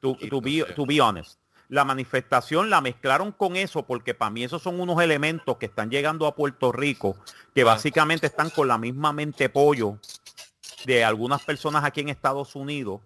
to, 0.00 0.14
to 0.28 0.40
be, 0.42 0.62
to 0.76 0.84
be 0.84 1.00
honest. 1.00 1.38
La 1.70 1.82
manifestación 1.86 2.68
la 2.68 2.82
mezclaron 2.82 3.32
con 3.32 3.56
eso 3.56 3.86
porque 3.86 4.12
para 4.12 4.30
mí 4.30 4.44
esos 4.44 4.60
son 4.60 4.78
unos 4.78 5.00
elementos 5.02 5.56
que 5.56 5.64
están 5.64 5.88
llegando 5.88 6.26
a 6.26 6.34
Puerto 6.34 6.72
Rico 6.72 7.16
que 7.54 7.62
Ah. 7.62 7.66
básicamente 7.66 8.26
están 8.26 8.50
con 8.50 8.68
la 8.68 8.76
misma 8.76 9.14
mente 9.14 9.48
pollo 9.48 9.98
de 10.84 11.04
algunas 11.04 11.42
personas 11.42 11.82
aquí 11.82 12.02
en 12.02 12.10
Estados 12.10 12.54
Unidos 12.54 13.00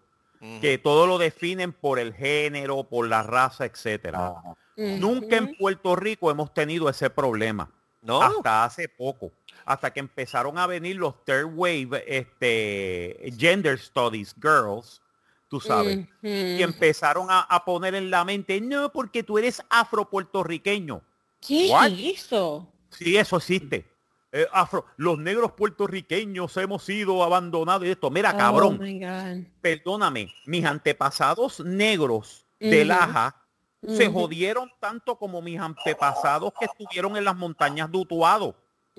que 0.60 0.76
todo 0.76 1.06
lo 1.06 1.16
definen 1.18 1.72
por 1.72 1.98
el 2.00 2.12
género, 2.12 2.82
por 2.84 3.06
la 3.08 3.22
raza, 3.22 3.64
etcétera. 3.64 4.34
Nunca 4.76 5.36
en. 5.36 5.56
Puerto 5.56 5.94
Rico 5.96 6.30
hemos 6.32 6.52
tenido 6.52 6.88
ese 6.90 7.08
problema 7.10 7.70
No, 8.02 8.20
hasta 8.20 8.64
hace 8.64 8.88
poco, 8.88 9.30
hasta 9.64 9.92
que 9.92 10.00
empezaron 10.00 10.58
a 10.58 10.66
venir 10.66 10.96
los 10.96 11.24
third 11.24 11.46
wave, 11.54 12.04
este, 12.06 13.32
gender 13.38 13.78
studies 13.78 14.34
girls, 14.40 15.00
tú 15.48 15.60
sabes, 15.60 16.06
y 16.22 16.62
empezaron 16.62 17.30
a, 17.30 17.40
a 17.40 17.64
poner 17.64 17.94
en 17.94 18.10
la 18.10 18.24
mente, 18.24 18.60
no, 18.60 18.90
porque 18.92 19.22
tú 19.22 19.38
eres 19.38 19.62
afro-puertorriqueño. 19.70 21.02
¿Qué 21.40 21.68
What? 21.70 21.90
hizo? 21.90 22.68
Sí, 22.90 23.16
eso 23.16 23.36
existe. 23.36 23.86
Eh, 24.32 24.46
afro, 24.52 24.86
los 24.96 25.16
negros 25.18 25.52
puertorriqueños 25.52 26.56
hemos 26.56 26.82
sido 26.84 27.22
abandonados 27.22 27.86
y 27.86 27.90
esto. 27.90 28.10
Mira, 28.10 28.36
cabrón, 28.36 28.80
Oh 28.82 28.84
God. 28.84 29.46
perdóname, 29.60 30.32
mis 30.46 30.64
antepasados 30.64 31.60
negros 31.60 32.44
de. 32.58 32.84
Laja 32.84 33.40
se 33.86 34.10
jodieron 34.10 34.72
tanto 34.80 35.16
como 35.16 35.42
mis 35.42 35.60
antepasados 35.60 36.52
que 36.58 36.64
estuvieron 36.64 37.16
en 37.18 37.24
las 37.24 37.36
montañas 37.36 37.92
de 37.92 37.98
Utuado 37.98 38.56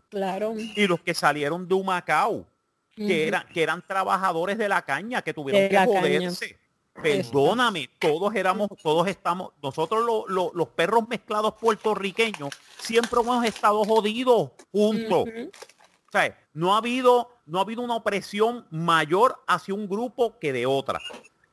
Claro. 0.09 0.53
y 0.57 0.87
los 0.87 0.99
que 1.01 1.13
salieron 1.13 1.67
de 1.67 1.75
Humacao, 1.75 2.45
que, 2.95 3.27
eran, 3.27 3.45
que 3.47 3.61
eran 3.63 3.83
trabajadores 3.85 4.57
de 4.57 4.69
la 4.69 4.81
caña, 4.83 5.21
que 5.21 5.33
tuvieron 5.33 5.61
De 5.63 5.69
que 5.69 5.75
caña. 5.75 5.99
joderse. 5.99 6.57
Perdóname, 7.01 7.89
todos 7.99 8.33
éramos, 8.35 8.69
todos 8.81 9.07
estamos, 9.07 9.51
nosotros 9.61 10.05
lo- 10.05 10.25
lo- 10.27 10.51
los 10.53 10.69
perros 10.69 11.07
mezclados 11.09 11.53
puertorriqueños 11.55 12.49
siempre 12.79 13.19
hemos 13.19 13.43
estado 13.45 13.83
jodidos 13.83 14.51
juntos. 14.71 15.25
O 15.27 16.11
sea, 16.11 16.37
no 16.53 16.73
ha 16.73 16.77
habido, 16.77 17.29
no 17.45 17.59
ha 17.59 17.61
habido 17.63 17.81
una 17.81 17.95
opresión 17.97 18.65
mayor 18.71 19.43
hacia 19.45 19.73
un 19.73 19.89
grupo 19.89 20.39
que 20.39 20.53
de 20.53 20.65
otra. 20.65 20.99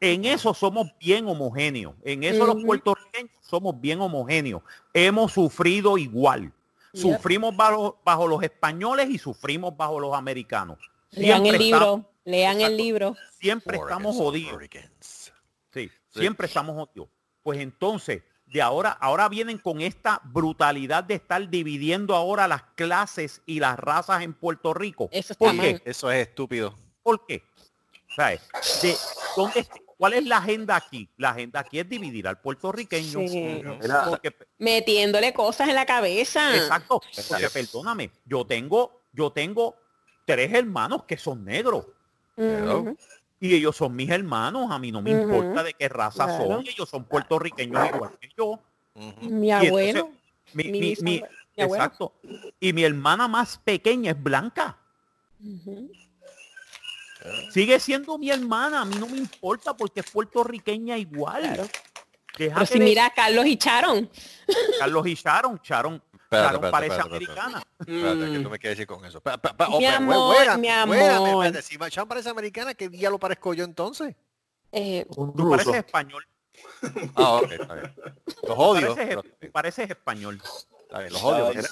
En 0.01 0.25
eso 0.25 0.55
somos 0.55 0.89
bien 1.01 1.27
homogéneos. 1.27 1.95
En 2.05 2.23
eso 2.23 2.47
los 2.47 2.63
puertorriqueños 2.65 3.31
somos 3.41 3.81
bien 3.81 4.01
homogéneos. 4.01 4.63
Hemos 4.95 5.33
sufrido 5.33 5.99
igual. 5.99 6.53
Yep. 6.93 7.03
Sufrimos 7.17 7.57
bajo, 7.57 8.01
bajo 8.05 8.27
los 8.29 8.43
españoles 8.43 9.09
y 9.11 9.19
sufrimos 9.19 9.77
bajo 9.77 9.99
los 9.99 10.15
americanos. 10.15 10.79
Lean 11.11 11.45
el 11.47 11.57
Siempre 11.57 11.65
estamos- 11.67 11.99
libro, 11.99 12.11
lean 12.25 12.61
el 12.61 12.77
libro. 12.77 13.17
siempre 13.41 13.77
estamos 13.79 14.17
jodidos. 14.17 14.63
Sí, 15.73 15.91
siempre 16.11 16.47
estamos 16.47 16.77
jodidos. 16.77 17.09
Pues 17.43 17.59
entonces, 17.61 18.23
de 18.47 18.61
ahora, 18.61 18.91
ahora 18.91 19.29
vienen 19.31 19.57
con 19.59 19.81
esta 19.81 20.21
brutalidad 20.25 21.03
de 21.05 21.15
estar 21.15 21.49
dividiendo 21.49 22.15
ahora 22.15 22.47
las 22.47 22.63
clases 22.75 23.41
y 23.47 23.59
las 23.61 23.79
razas 23.79 24.23
en 24.23 24.35
Puerto 24.35 24.75
Rico. 24.75 25.09
Eso 25.13 25.33
está 25.33 25.47
¿Por 25.47 25.55
mal. 25.55 25.67
qué? 25.67 25.91
Eso 25.91 26.11
es 26.11 26.29
estúpido. 26.29 26.75
¿Por 27.03 27.25
qué? 27.27 27.43
¿Sabes? 28.15 28.43
De, 28.83 28.95
¿dónde, 29.37 29.67
¿Cuál 30.03 30.15
es 30.15 30.27
la 30.27 30.39
agenda 30.39 30.75
aquí? 30.75 31.09
La 31.17 31.31
agenda 31.31 31.61
aquí 31.61 31.79
es 31.79 31.89
dividir 31.89 32.27
al 32.27 32.41
puertorriqueño. 32.41 33.21
Sí. 33.21 33.63
Mira, 33.81 34.07
Porque, 34.09 34.35
Metiéndole 34.59 35.33
cosas 35.33 35.69
en 35.69 35.77
la 35.77 35.87
cabeza. 35.87 36.57
exacto. 36.57 37.01
Porque 37.29 37.49
perdóname, 37.49 38.11
yo 38.25 38.45
tengo, 38.45 39.03
yo 39.13 39.31
tengo 39.31 39.77
tres 40.25 40.53
hermanos 40.53 41.05
que 41.05 41.17
son 41.17 41.45
negros. 41.45 41.87
Y 43.39 43.55
ellos 43.55 43.77
son 43.77 43.95
mis 43.95 44.11
hermanos, 44.11 44.73
a 44.73 44.79
mí 44.81 44.91
no 44.91 45.03
me 45.03 45.13
importa 45.13 45.63
de 45.63 45.73
qué 45.75 45.89
raza 45.89 46.25
Claro. 46.25 46.47
son, 46.49 46.67
ellos 46.67 46.89
son 46.89 47.05
puertorriqueños 47.05 47.87
igual 47.95 48.11
que 48.21 48.29
yo. 48.37 48.59
Mi 49.21 49.53
abuelo. 49.53 50.11
Mi, 50.53 50.65
mi 50.65 50.73
mi- 50.73 50.79
mi- 50.81 50.89
bisabuelo, 50.91 51.29
mi 51.57 51.63
abuelo. 51.63 51.85
exacto. 51.85 52.13
Y 52.59 52.73
mi 52.73 52.83
hermana 52.83 53.29
más 53.29 53.57
pequeña 53.57 54.11
es 54.11 54.21
blanca. 54.21 54.77
Sigue 57.51 57.79
siendo 57.81 58.19
mi 58.19 58.31
hermana, 58.31 58.83
a 58.83 58.85
mí 58.85 58.97
no 58.99 59.07
me 59.07 59.17
importa 59.19 59.77
porque 59.77 60.01
es 60.01 60.11
puertorriqueña 60.11 60.97
igual. 60.99 61.43
Claro. 61.43 61.67
Pero 62.37 62.59
que 62.61 62.67
si 62.67 62.79
le- 62.79 62.85
mira 62.87 63.07
a 63.07 63.11
Carlos 63.13 63.45
y 63.47 63.57
Charon. 63.59 64.11
Carlos 64.79 65.07
y 65.07 65.15
Sharon, 65.15 65.61
Sharon, 65.63 65.95
Espérate, 66.13 66.31
Sharon 66.31 66.65
espérate, 66.65 66.71
parece 66.71 66.95
espérate, 66.97 67.17
americana. 67.17 67.63
Espérate, 67.81 68.33
¿qué 68.33 68.39
Mm. 68.39 68.43
tú 68.43 68.51
me 68.51 68.59
quieres 68.59 68.79
decir 68.79 68.87
con 68.87 69.05
eso? 69.05 69.21
Pa- 69.21 69.37
pa- 69.39 69.55
pa- 69.57 69.69
Mi 69.69 69.75
oh, 69.75 69.79
pero, 69.81 69.97
amor, 69.97 70.59
mi 70.59 70.69
amor. 70.69 70.97
espérate, 71.47 71.63
Si 71.63 71.77
Machan 71.77 72.09
parece 72.09 72.31
americana, 72.31 72.75
¿qué 72.75 72.89
día 72.89 73.11
lo 73.11 73.19
parezco 73.19 73.53
yo 73.53 73.65
entonces? 73.65 74.15
Eh, 74.73 75.05
un 75.17 75.35
Tú 75.37 75.43
ruso. 75.43 75.51
pareces 75.51 75.75
español. 75.77 76.27
Ah, 77.15 77.35
ok, 77.35 77.53
está 77.53 77.75
bien. 77.75 77.95
Los 78.49 78.59
odio. 78.59 78.95
Pareces, 78.95 79.19
pero- 79.39 79.53
pareces 79.53 79.91
español. 79.91 80.41
está 80.83 80.99
bien, 81.01 81.13
los 81.13 81.23
odio. 81.23 81.49
Mira, 81.55 81.69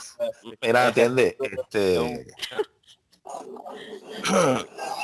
mira, 0.61 0.87
atiende. 0.89 1.37
Este, 1.41 2.27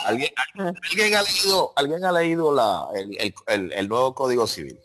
¿Alguien, 0.04 0.30
alguien 0.56 1.14
ha 1.14 1.23
leído, 1.23 1.73
alguien 1.76 2.04
ha 2.04 2.12
leído 2.12 2.54
la, 2.54 2.87
el, 2.95 3.16
el- 3.21 3.35
el- 3.47 3.73
el 3.73 3.88
nuevo 3.88 4.14
Código 4.14 4.47
Civil. 4.47 4.78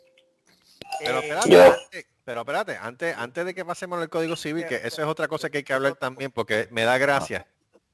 Pero 1.00 1.20
Eh, 1.20 1.22
espérate, 1.28 1.62
antes, 1.62 2.06
pero 2.24 2.42
espérate, 2.42 2.78
antes, 2.78 3.16
antes 3.18 3.46
de 3.46 3.54
que 3.54 3.66
pasemos 3.66 4.00
al 4.02 4.10
Código 4.10 4.36
Civil, 4.36 4.66
que 4.68 4.76
eso 4.76 5.02
es 5.02 5.08
otra 5.08 5.28
cosa 5.28 5.50
que 5.50 5.60
hay 5.60 5.64
que 5.64 5.74
hablar 5.74 5.96
también, 5.96 6.32
porque 6.32 6.68
me 6.72 6.84
da 6.84 6.98
gracia. 6.98 7.48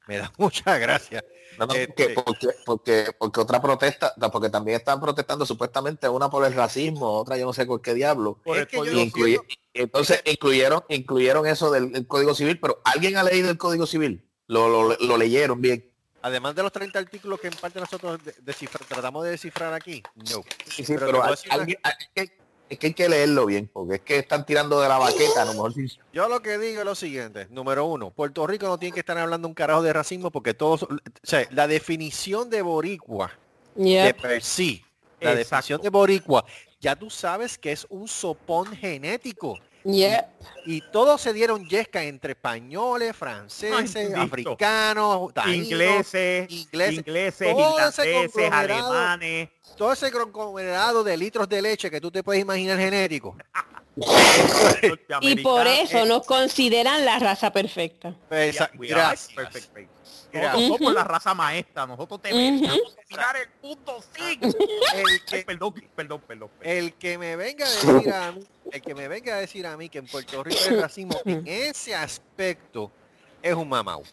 Me 0.07 0.17
da 0.17 0.31
mucha 0.37 0.77
gracia. 0.77 1.23
No, 1.57 1.65
no, 1.65 1.73
Este- 1.73 2.09
porque, 2.09 2.15
porque, 2.25 2.47
porque, 2.65 3.05
porque 3.17 3.39
otra 3.41 3.61
protesta, 3.61 4.13
porque 4.31 4.49
también 4.49 4.77
están 4.77 4.99
protestando 5.01 5.45
supuestamente 5.45 6.07
una 6.07 6.29
por 6.29 6.45
el 6.45 6.53
racismo, 6.53 7.11
otra 7.13 7.37
yo 7.37 7.45
no 7.45 7.53
sé 7.53 7.65
por 7.65 7.81
qué 7.81 7.93
diablo. 7.93 8.39
por 8.43 8.57
Es 8.57 8.67
que 8.67 8.77
Incluye- 8.77 9.41
entonces 9.73 10.21
incluyeron, 10.25 10.83
incluyeron 10.89 11.45
eso 11.47 11.71
del 11.71 12.05
Código 12.07 12.33
Civil, 12.35 12.59
pero 12.59 12.79
alguien 12.83 13.17
ha 13.17 13.23
leído 13.23 13.49
el 13.49 13.57
Código 13.57 13.85
Civil. 13.85 14.23
Lo, 14.47 14.67
lo, 14.69 14.95
lo 14.97 15.17
leyeron 15.17 15.61
bien. 15.61 15.85
Además 16.21 16.55
de 16.55 16.63
los 16.63 16.71
30 16.71 16.97
artículos 16.99 17.39
que 17.39 17.47
en 17.47 17.53
parte 17.53 17.79
nosotros 17.79 18.23
de- 18.23 18.33
descifra- 18.43 18.85
tratamos 18.87 19.23
de 19.25 19.31
descifrar 19.31 19.73
aquí, 19.73 20.01
no. 20.15 20.43
Sí, 20.67 20.83
sí, 20.83 20.85
Pero 20.87 21.05
pero, 21.05 21.33
es, 21.33 21.41
que, 22.15 22.31
es 22.69 22.79
que 22.79 22.87
hay 22.87 22.93
que 22.93 23.07
leerlo 23.09 23.45
bien, 23.45 23.69
porque 23.71 23.95
es 23.95 24.01
que 24.01 24.17
están 24.19 24.45
tirando 24.45 24.81
de 24.81 24.89
la 24.89 24.97
baqueta, 24.97 25.43
a 25.43 25.45
lo 25.45 25.51
mejor 25.53 25.73
sí- 25.73 25.99
Yo 26.11 26.27
lo 26.27 26.41
que 26.41 26.57
digo 26.57 26.79
es 26.79 26.85
lo 26.85 26.95
siguiente. 26.95 27.47
Número 27.49 27.85
uno, 27.85 28.09
Puerto 28.11 28.47
Rico 28.47 28.67
no 28.67 28.77
tiene 28.79 28.93
que 28.93 29.01
estar 29.01 29.17
hablando 29.17 29.47
un 29.47 29.53
carajo 29.53 29.83
de 29.83 29.93
racismo 29.93 30.31
porque 30.31 30.53
todos, 30.53 30.83
o 30.83 30.89
sea, 31.23 31.47
la 31.51 31.67
definición 31.67 32.49
de 32.49 32.61
boricua 32.61 33.31
de 33.75 33.89
yep. 33.89 34.21
per 34.21 34.41
sí, 34.43 34.83
la 35.21 35.31
Exacto. 35.33 35.37
definición 35.37 35.81
de 35.81 35.89
boricua, 35.89 36.45
ya 36.81 36.95
tú 36.95 37.09
sabes 37.09 37.57
que 37.57 37.71
es 37.71 37.85
un 37.89 38.07
sopón 38.07 38.75
genético. 38.75 39.59
Yep. 39.87 40.25
Y 40.65 40.81
todos 40.91 41.21
se 41.21 41.31
dieron 41.31 41.65
yesca 41.67 42.03
entre 42.03 42.33
españones, 42.33 43.15
franceses, 43.15 43.95
Ay, 43.95 44.13
africanos, 44.15 45.33
taínos, 45.33 45.67
ingleses, 45.71 46.51
ingleses, 46.51 46.97
ingleses, 46.99 47.47
irlandeses, 47.47 48.51
alemanes. 48.51 49.49
todo 49.77 49.93
ese 49.93 50.11
conglomerado 50.11 51.05
de 51.05 51.15
litros 51.15 51.47
de 51.47 51.61
leche 51.61 51.89
que 51.89 52.01
tú 52.01 52.11
te 52.11 52.21
puedes 52.21 52.41
imaginar 52.41 52.77
genético. 52.77 53.35
Y 55.21 55.37
por 55.37 55.65
eso 55.65 56.05
nos 56.05 56.23
consideran 56.27 57.03
la 57.03 57.17
raza 57.17 57.51
perfecta. 57.51 58.13
Esa- 58.29 58.67
perfect. 58.67 58.83
Gracias. 58.83 59.67
Nosotros 60.41 60.77
somos 60.77 60.93
la 60.93 61.03
raza 61.03 61.33
maestra, 61.33 61.85
nosotros 61.85 62.19
que 62.21 62.33
mirar 62.33 63.37
el 63.37 63.49
punto 63.61 63.99
sí. 64.15 64.39
El 64.41 64.53
Ay, 64.93 65.19
que, 65.25 65.43
perdón, 65.43 65.73
perdón, 65.95 66.21
perdón, 66.21 66.21
perdón. 66.27 66.49
el 66.61 66.93
que 66.93 67.17
me 67.17 67.35
venga 67.35 67.65
a 67.65 67.69
decir 67.69 68.13
a 68.13 68.31
mí, 68.31 68.47
el 68.71 68.81
que 68.81 68.95
me 68.95 69.07
venga 69.07 69.35
a 69.35 69.37
decir 69.37 69.67
a 69.67 69.77
mí 69.77 69.89
que 69.89 69.99
en 69.99 70.07
Puerto 70.07 70.43
Rico 70.43 70.59
hay 70.69 70.75
racismo 70.79 71.19
en 71.25 71.43
ese 71.45 71.95
aspecto 71.95 72.91
es 73.41 73.53
un 73.53 73.69
mamau. 73.69 74.03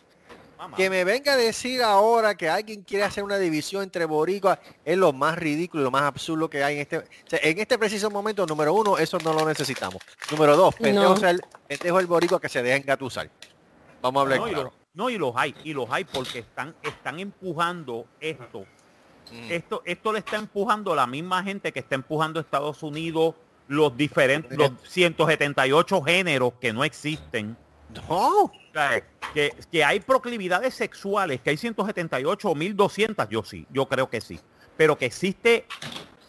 Mamá. 0.56 0.76
Que 0.76 0.88
me 0.88 1.02
venga 1.02 1.32
a 1.32 1.36
decir 1.36 1.82
ahora 1.82 2.36
que 2.36 2.48
alguien 2.48 2.82
quiere 2.82 3.02
hacer 3.02 3.24
una 3.24 3.38
división 3.38 3.82
entre 3.82 4.04
boricuas 4.04 4.60
es 4.84 4.96
lo 4.96 5.12
más 5.12 5.36
ridículo 5.36 5.82
y 5.82 5.84
lo 5.84 5.90
más 5.90 6.02
absurdo 6.02 6.48
que 6.48 6.62
hay 6.62 6.76
en 6.76 6.80
este, 6.82 6.98
o 6.98 7.04
sea, 7.26 7.40
en 7.42 7.58
este 7.58 7.76
preciso 7.76 8.08
momento. 8.08 8.46
Número 8.46 8.72
uno, 8.72 8.96
eso 8.96 9.18
no 9.18 9.32
lo 9.32 9.44
necesitamos. 9.46 10.00
Número 10.30 10.56
dos, 10.56 10.74
pendejo, 10.76 11.16
No. 11.16 11.28
el, 11.28 11.40
pendejo 11.66 11.98
el 11.98 12.06
boricua 12.06 12.40
que 12.40 12.48
se 12.48 12.62
deja 12.62 12.76
engatusar. 12.76 13.28
Vamos 14.00 14.20
a 14.20 14.22
hablar 14.22 14.38
No, 14.38 14.44
claro. 14.46 14.72
No, 14.94 15.10
y 15.10 15.18
los 15.18 15.32
hay, 15.36 15.54
y 15.64 15.72
los 15.72 15.90
hay 15.90 16.04
porque 16.04 16.40
están, 16.40 16.74
están 16.82 17.18
empujando 17.18 18.06
esto. 18.20 18.64
Mm. 19.32 19.50
Esto, 19.50 19.82
esto 19.84 20.12
le 20.12 20.20
está 20.20 20.36
empujando 20.36 20.94
la 20.94 21.06
misma 21.06 21.42
gente 21.42 21.72
que 21.72 21.80
está 21.80 21.96
empujando 21.96 22.38
a 22.38 22.42
Estados 22.42 22.82
Unidos 22.82 23.34
los 23.66 23.96
diferentes, 23.96 24.56
los 24.56 24.72
178 24.84 26.02
géneros 26.02 26.52
que 26.60 26.72
no 26.72 26.84
existen. 26.84 27.56
No. 28.08 28.52
Que, 29.32 29.54
que 29.70 29.84
hay 29.84 30.00
proclividades 30.00 30.74
sexuales, 30.74 31.40
que 31.40 31.50
hay 31.50 31.56
178 31.56 32.48
o 32.50 32.54
1200, 32.54 33.28
yo 33.28 33.42
sí, 33.42 33.66
yo 33.70 33.86
creo 33.86 34.10
que 34.10 34.20
sí. 34.20 34.38
Pero 34.76 34.98
que 34.98 35.06
existe 35.06 35.66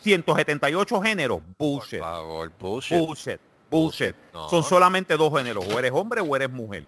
178 0.01 1.01
géneros, 1.01 1.41
bullshit, 1.57 1.99
Por 1.99 2.07
favor, 2.07 2.51
bullshit. 2.59 2.97
bullshit, 2.99 3.39
bullshit. 3.69 4.15
No. 4.33 4.49
Son 4.49 4.63
solamente 4.63 5.17
dos 5.17 5.35
géneros, 5.35 5.65
o 5.67 5.77
eres 5.77 5.91
hombre 5.91 6.21
o 6.21 6.35
eres 6.35 6.49
mujer. 6.49 6.85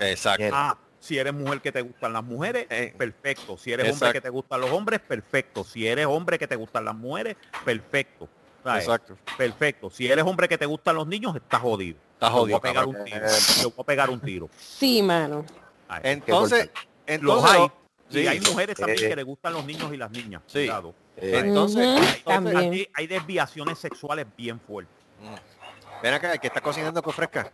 Exacto. 0.00 0.44
Ah, 0.52 0.76
si 1.00 1.18
eres 1.18 1.32
mujer 1.32 1.60
que 1.60 1.72
te 1.72 1.80
gustan 1.82 2.12
las 2.12 2.24
mujeres, 2.24 2.66
Eh, 2.70 2.94
perfecto. 2.96 3.56
Si 3.56 3.72
eres 3.72 3.92
hombre 3.92 4.12
que 4.12 4.20
te 4.20 4.28
gustan 4.30 4.60
los 4.60 4.70
hombres, 4.70 5.00
perfecto. 5.00 5.64
Si 5.64 5.86
eres 5.86 6.06
hombre 6.06 6.38
que 6.38 6.46
te 6.46 6.56
gustan 6.56 6.84
las 6.84 6.94
mujeres, 6.94 7.36
perfecto. 7.64 8.28
¿Sabes? 8.64 8.84
Exacto. 8.84 9.16
Perfecto. 9.36 9.88
Si 9.90 10.06
eres 10.10 10.24
hombre 10.24 10.48
que 10.48 10.58
te 10.58 10.66
gustan 10.66 10.96
los 10.96 11.06
niños, 11.06 11.34
estás 11.36 11.60
jodido. 11.60 11.96
Está 12.14 12.26
Te 12.26 12.32
voy 12.32 12.40
jodido. 12.40 12.56
a 12.56 12.60
pegar 12.60 12.84
cabrón. 12.84 12.96
un 12.96 13.04
tiro. 13.04 13.20
Te 13.20 13.64
voy 13.64 13.74
a 13.78 13.84
pegar 13.84 14.10
un 14.10 14.20
tiro. 14.20 14.50
Sí, 14.58 15.02
mano. 15.02 15.44
Ay, 15.88 16.00
Entonces, 16.04 16.70
los 17.06 17.06
entonces, 17.06 17.50
hay. 17.52 18.36
Y 18.36 18.40
mujeres 18.40 18.76
también 18.76 19.04
Eh, 19.04 19.08
que 19.10 19.16
le 19.16 19.22
gustan 19.22 19.52
los 19.52 19.64
niños 19.64 19.92
y 19.92 19.96
las 19.96 20.10
niñas. 20.10 20.42
Sí. 20.46 20.60
Cuidado. 20.60 20.94
Eh, 21.16 21.32
Entonces, 21.44 21.84
entonces, 21.86 22.24
también. 22.24 22.56
Hay, 22.58 22.88
hay 22.94 23.06
desviaciones 23.06 23.78
sexuales 23.78 24.26
bien 24.36 24.58
fuertes. 24.60 24.94
Mm. 25.22 26.02
Ven 26.02 26.14
acá, 26.14 26.32
el 26.32 26.40
que 26.40 26.46
está 26.48 26.60
cocinando 26.60 27.02
con 27.02 27.12
fresca. 27.12 27.50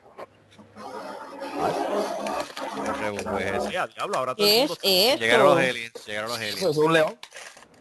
Una 2.77 2.93
pregunta 2.95 3.41
es 3.41 3.55
esa. 3.55 3.71
Sí, 3.71 3.77
a 3.77 3.87
diablo, 3.87 4.17
ahora 4.19 4.35
todo 4.35 4.47
el 4.47 4.53
¿Qué 4.53 4.59
mundo 4.61 4.75
es 4.83 5.09
sabe. 5.11 5.19
Llegaron 5.21 5.47
los 5.47 5.59
esto? 5.61 5.71
aliens, 5.71 6.07
llegaron 6.07 6.31
los 6.31 6.41
Eso 6.41 6.49
aliens. 6.57 6.71
es 6.71 6.77
un 6.77 6.93
león. 6.93 7.19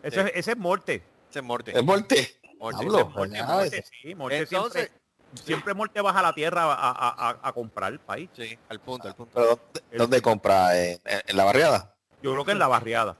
Ese, 0.03 0.21
es- 0.21 0.31
ese 0.35 0.51
es 0.51 0.57
Morte. 0.57 1.03
Ese 1.29 1.39
es 1.39 1.45
Morte. 1.45 1.77
Es 1.77 1.83
Morte. 1.83 2.39
Morte. 2.59 2.79
Diablo. 2.79 3.00
ese 3.00 3.07
es 3.09 3.15
Morte. 3.15 3.43
Morte, 3.43 3.85
sí, 4.01 4.15
Morte 4.15 4.38
Entonces, 4.38 4.91
siempre, 4.91 5.43
siempre 5.45 5.73
Morte 5.73 6.01
baja 6.01 6.19
a 6.19 6.23
la 6.23 6.33
tierra 6.33 6.63
a, 6.63 6.73
a- 6.91 7.29
a- 7.29 7.39
a 7.41 7.53
comprar 7.53 7.91
el 7.93 8.00
país. 8.00 8.29
sí, 8.35 8.57
al 8.69 8.79
punto, 8.79 9.07
al 9.07 9.15
punto. 9.15 9.31
Pero 9.33 9.47
¿dónde, 9.47 9.97
dónde 9.97 10.21
compra? 10.21 10.77
¿En, 10.79 11.00
en- 11.05 11.21
en 11.27 11.38
la 11.38 11.43
barriada? 11.45 11.95
Yo 12.21 12.31
creo 12.31 12.45
que 12.45 12.51
en 12.51 12.59
la 12.59 12.67
barriada. 12.67 13.17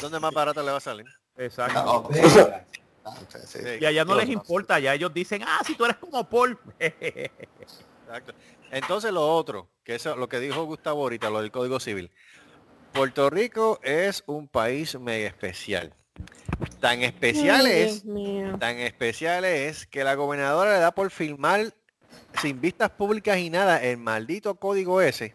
¿Dónde 0.00 0.20
más 0.20 0.32
barato 0.32 0.62
le 0.62 0.70
va 0.70 0.76
a 0.76 0.80
salir? 0.80 1.06
Exacto. 1.36 1.78
Ah, 1.78 1.90
ok. 1.92 2.14
Ah, 3.04 3.14
sí, 3.28 3.38
sí. 3.46 3.58
Sí, 3.62 3.68
Y 3.80 3.84
allá 3.86 4.04
no 4.04 4.14
les 4.14 4.26
no 4.26 4.32
importa, 4.34 4.78
ya 4.78 4.94
ellos 4.94 5.12
dicen, 5.12 5.42
ah, 5.46 5.60
si 5.66 5.74
tú 5.74 5.84
eres 5.84 5.96
como 5.96 6.28
Paul. 6.28 6.58
exacto. 6.78 8.34
Entonces 8.70 9.12
lo 9.12 9.26
otro, 9.26 9.68
que 9.84 9.96
eso 9.96 10.16
lo 10.16 10.28
que 10.28 10.40
dijo 10.40 10.64
Gustavo 10.64 11.02
ahorita, 11.02 11.30
lo 11.30 11.40
del 11.40 11.50
Código 11.50 11.80
Civil. 11.80 12.10
Puerto 12.92 13.30
Rico 13.30 13.78
es 13.82 14.22
un 14.26 14.48
país 14.48 14.98
mega 14.98 15.28
especial. 15.28 15.94
Tan 16.80 17.02
especial 17.02 17.66
Ay, 17.66 17.72
es 17.72 18.02
tan 18.58 18.78
especial 18.78 19.44
es 19.44 19.86
que 19.86 20.04
la 20.04 20.14
gobernadora 20.14 20.74
le 20.74 20.80
da 20.80 20.92
por 20.92 21.10
firmar 21.10 21.72
sin 22.40 22.60
vistas 22.60 22.90
públicas 22.90 23.38
y 23.38 23.50
nada 23.50 23.82
el 23.82 23.96
maldito 23.96 24.54
código 24.54 25.00
ese. 25.00 25.34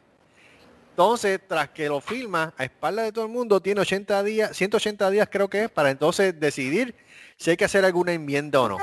Entonces, 0.92 1.42
tras 1.46 1.70
que 1.70 1.89
lo 1.89 2.00
firma 2.00 2.54
a 2.58 2.63
espalda 2.63 3.04
de 3.04 3.12
todo 3.12 3.25
el 3.25 3.32
mundo, 3.32 3.60
tiene 3.60 3.82
80 3.82 4.24
días, 4.24 4.56
180 4.56 5.10
días 5.10 5.27
creo 5.30 5.50
que 5.50 5.65
es, 5.65 5.70
para 5.70 5.89
entonces 5.92 6.39
decidir 6.39 6.96
si 7.36 7.50
hay 7.50 7.58
que 7.58 7.65
hacer 7.65 7.84
alguna 7.84 8.13
enmienda 8.13 8.62
o 8.62 8.70
no. 8.70 8.77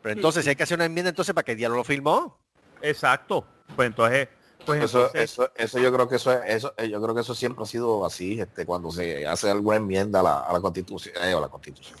Pero 0.00 0.14
entonces, 0.14 0.44
si 0.44 0.50
hay 0.50 0.56
que 0.56 0.62
hacer 0.62 0.78
una 0.78 0.86
enmienda, 0.86 1.10
entonces, 1.10 1.34
¿para 1.34 1.44
qué 1.44 1.54
diablo 1.54 1.76
lo 1.76 1.84
firmó? 1.84 2.38
Exacto. 2.80 3.46
Pues 3.76 3.86
entonces, 3.86 4.28
pues 4.64 4.82
Eso, 4.84 4.98
entonces, 5.06 5.22
eso, 5.32 5.50
eso 5.54 5.78
yo 5.78 5.92
creo 5.92 6.08
que 6.08 6.16
eso, 6.16 6.32
es- 6.32 6.54
eso, 6.56 6.74
eh, 6.76 6.88
yo 6.88 7.00
creo 7.02 7.14
que 7.14 7.20
eso 7.20 7.34
siempre 7.34 7.62
ha 7.64 7.66
sido 7.66 8.04
así, 8.06 8.40
este, 8.40 8.64
cuando 8.64 8.90
se 8.90 9.26
hace 9.26 9.50
alguna 9.50 9.76
enmienda 9.76 10.20
a 10.20 10.22
la, 10.22 10.40
a 10.40 10.52
la 10.52 10.60
constitución, 10.60 11.14
eh, 11.22 11.32
a 11.32 11.40
la 11.40 11.48
constitución. 11.48 11.98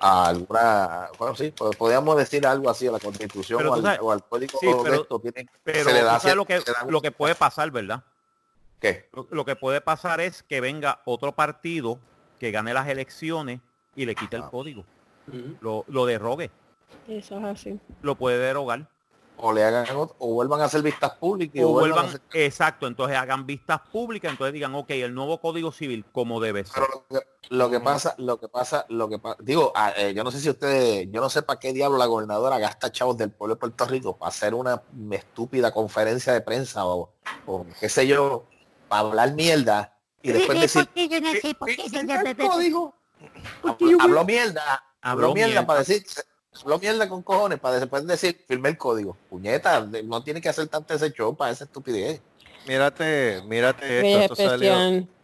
A 0.00 0.26
alguna, 0.28 1.08
bueno, 1.18 1.36
sí, 1.36 1.52
pues, 1.56 1.76
podríamos 1.76 2.16
decir 2.16 2.44
algo 2.46 2.68
así 2.68 2.86
a 2.88 2.92
la 2.92 2.98
constitución 2.98 3.64
o 3.66 3.74
al, 3.74 3.82
sabes- 3.82 3.98
o 4.02 4.10
al 4.12 4.24
código 4.24 4.58
sí, 4.58 4.66
de 4.66 4.74
pero- 4.82 4.94
esto, 5.02 5.18
tiene- 5.20 5.48
pero 5.62 5.84
se 5.84 5.92
le 5.92 6.02
da 6.02 6.34
lo 6.34 6.44
que, 6.44 6.58
da 6.60 6.84
un- 6.84 6.92
lo 6.92 7.00
que 7.00 7.12
puede 7.12 7.34
pasar, 7.34 7.70
¿verdad? 7.70 8.02
¿Qué? 8.80 9.08
Lo, 9.12 9.26
lo 9.30 9.44
que 9.44 9.56
puede 9.56 9.80
pasar 9.80 10.20
es 10.20 10.42
que 10.42 10.60
venga 10.60 11.00
otro 11.06 11.32
partido 11.32 11.98
que 12.40 12.50
gane 12.50 12.74
las 12.74 12.88
elecciones 12.88 13.60
y 13.94 14.04
le 14.06 14.14
quite 14.14 14.36
el 14.36 14.42
Ah. 14.42 14.48
código. 14.50 14.84
Lo, 15.60 15.84
lo 15.88 16.04
derrogue. 16.06 16.50
Eso 17.08 17.38
es 17.38 17.44
así. 17.44 17.80
Lo 18.02 18.14
puede 18.16 18.38
derogar. 18.38 18.88
O 19.38 19.52
le 19.52 19.62
hagan 19.64 19.86
o 20.18 20.32
vuelvan 20.32 20.62
a 20.62 20.64
hacer 20.64 20.80
vistas 20.82 21.12
públicas 21.16 21.56
y 21.56 21.62
O 21.62 21.68
vuelvan 21.68 21.98
a 21.98 22.02
vuelvan, 22.02 22.06
hacer- 22.30 22.44
exacto, 22.46 22.86
entonces 22.86 23.16
hagan 23.18 23.44
vistas 23.46 23.80
públicas, 23.92 24.30
entonces 24.30 24.54
digan, 24.54 24.74
ok, 24.74 24.90
el 24.90 25.14
nuevo 25.14 25.40
código 25.40 25.72
civil 25.72 26.06
como 26.10 26.40
debe 26.40 26.64
ser. 26.64 26.74
Pero 26.74 27.04
lo 27.10 27.20
que, 27.20 27.26
lo 27.50 27.70
que 27.70 27.80
pasa, 27.80 28.14
lo 28.18 28.40
que 28.40 28.48
pasa, 28.48 28.86
lo 28.88 29.08
que 29.10 29.18
pasa, 29.18 29.36
digo, 29.40 29.72
ah, 29.74 29.92
eh, 29.96 30.14
yo 30.14 30.24
no 30.24 30.30
sé 30.30 30.40
si 30.40 30.48
ustedes, 30.48 31.08
yo 31.10 31.20
no 31.20 31.28
sé 31.28 31.42
para 31.42 31.60
qué 31.60 31.72
diablo 31.74 31.98
la 31.98 32.06
gobernadora 32.06 32.58
gasta 32.58 32.90
chavos 32.90 33.18
del 33.18 33.30
pueblo 33.30 33.56
de 33.56 33.60
Puerto 33.60 33.84
Rico 33.84 34.16
para 34.16 34.30
hacer 34.30 34.54
una 34.54 34.82
estúpida 35.10 35.70
conferencia 35.70 36.32
de 36.32 36.40
prensa 36.40 36.86
o, 36.86 37.12
o 37.44 37.66
qué 37.78 37.88
sé 37.90 38.06
yo, 38.06 38.46
para 38.88 39.02
hablar 39.02 39.34
mierda 39.34 39.98
y 40.22 40.32
después 40.32 40.60
decir, 40.60 40.88
yo 40.94 41.20
no 41.20 41.32
sé 41.32 41.54
por 41.54 41.68
qué 41.68 41.82
"¿El 41.92 42.36
código? 42.36 42.94
Habló, 44.00 44.24
mierda, 44.24 44.62
habló 45.02 45.26
Habló 45.26 45.34
mierda 45.34 45.48
mierda. 45.50 45.66
para 45.66 45.78
decir, 45.80 46.04
habló 46.62 46.78
mierda 46.78 47.08
con 47.08 47.22
cojones 47.22 47.58
para 47.58 47.78
después 47.80 48.06
decir, 48.06 48.44
firme 48.46 48.68
el 48.70 48.78
código. 48.78 49.16
Puñeta, 49.28 49.80
no 50.04 50.22
tiene 50.22 50.40
que 50.40 50.48
hacer 50.48 50.68
tanto 50.68 50.94
ese 50.94 51.12
show 51.12 51.36
para 51.36 51.50
esa 51.52 51.64
estupidez. 51.64 52.20
Mírate, 52.66 53.42
mírate 53.46 53.98
esto. 54.18 54.34
Esto 54.34 54.50
salió, 54.50 54.74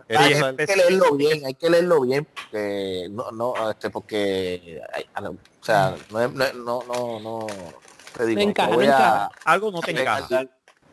Hay 0.09 0.57
que 0.67 0.77
leerlo 0.77 1.15
bien, 1.17 1.45
hay 1.47 1.55
que 1.55 1.71
leerlo 1.71 2.01
bien, 2.03 2.25
porque 2.27 3.09
no, 3.11 3.31
no, 3.33 3.71
este, 3.71 3.91
porque, 3.91 4.81
ay, 4.93 5.07
o 5.27 5.37
sea, 5.65 5.97
no, 6.11 6.21
es- 6.21 6.33
no, 6.33 6.53
no, 6.55 6.83
no, 6.87 7.21
no, 7.21 7.47
te 8.17 8.27
digo, 8.27 8.39
Me 8.39 8.45
encaja, 8.45 8.71
no 8.71 8.77
voy 8.77 8.87
a. 8.87 9.29
Algo 9.45 9.71
no 9.71 9.81
te 9.81 9.95
pegar, 9.95 10.23
encaja. 10.23 10.45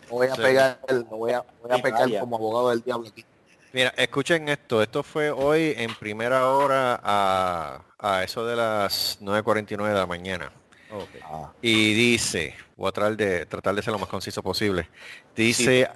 voy 0.09 0.27
a 0.27 0.35
Sí. 0.35 0.41
pegar, 0.41 0.79
no 0.89 1.17
voy 1.17 1.31
a, 1.33 1.43
voy 1.61 1.71
a 1.71 1.81
pecar 1.81 2.19
como 2.19 2.35
abogado 2.37 2.69
del 2.69 2.81
diablo 2.81 3.09
aquí. 3.09 3.25
Mira, 3.71 3.93
escuchen 3.97 4.49
esto. 4.49 4.81
Esto 4.81 5.03
fue 5.03 5.29
hoy 5.29 5.75
en 5.77 5.93
primera 5.95 6.47
hora 6.49 6.99
a, 7.03 7.81
a 7.99 8.23
eso 8.23 8.45
de 8.45 8.55
las 8.55 9.19
9.49 9.21 9.87
de 9.89 9.93
la 9.93 10.05
mañana. 10.07 10.51
Ah, 11.23 11.51
Y 11.61 11.93
dice, 11.93 12.55
voy 12.75 12.89
a 12.89 12.91
tratar 12.91 13.15
de, 13.17 13.45
tratar 13.45 13.75
de 13.75 13.81
ser 13.83 13.93
lo 13.93 13.99
más 13.99 14.09
conciso 14.09 14.41
posible. 14.41 14.89
Dice, 15.35 15.87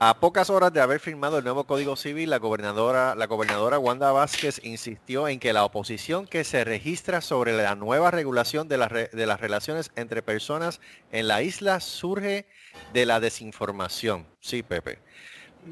a 0.00 0.18
pocas 0.18 0.48
horas 0.50 0.72
de 0.72 0.80
haber 0.80 0.98
firmado 0.98 1.38
el 1.38 1.44
nuevo 1.44 1.64
Código 1.64 1.94
Civil, 1.94 2.30
la 2.30 2.38
gobernadora, 2.38 3.14
la 3.14 3.26
gobernadora 3.26 3.78
Wanda 3.78 4.10
Vázquez 4.12 4.60
insistió 4.64 5.28
en 5.28 5.38
que 5.38 5.52
la 5.52 5.64
oposición 5.64 6.26
que 6.26 6.42
se 6.42 6.64
registra 6.64 7.20
sobre 7.20 7.52
la 7.52 7.74
nueva 7.76 8.10
regulación 8.10 8.66
de, 8.66 8.78
re- 8.88 9.10
de 9.12 9.26
las 9.26 9.40
relaciones 9.40 9.92
entre 9.96 10.22
personas 10.22 10.80
en 11.12 11.28
la 11.28 11.42
isla 11.42 11.78
surge 11.80 12.46
de 12.94 13.06
la 13.06 13.20
desinformación. 13.20 14.26
Sí, 14.40 14.62
Pepe. 14.62 14.98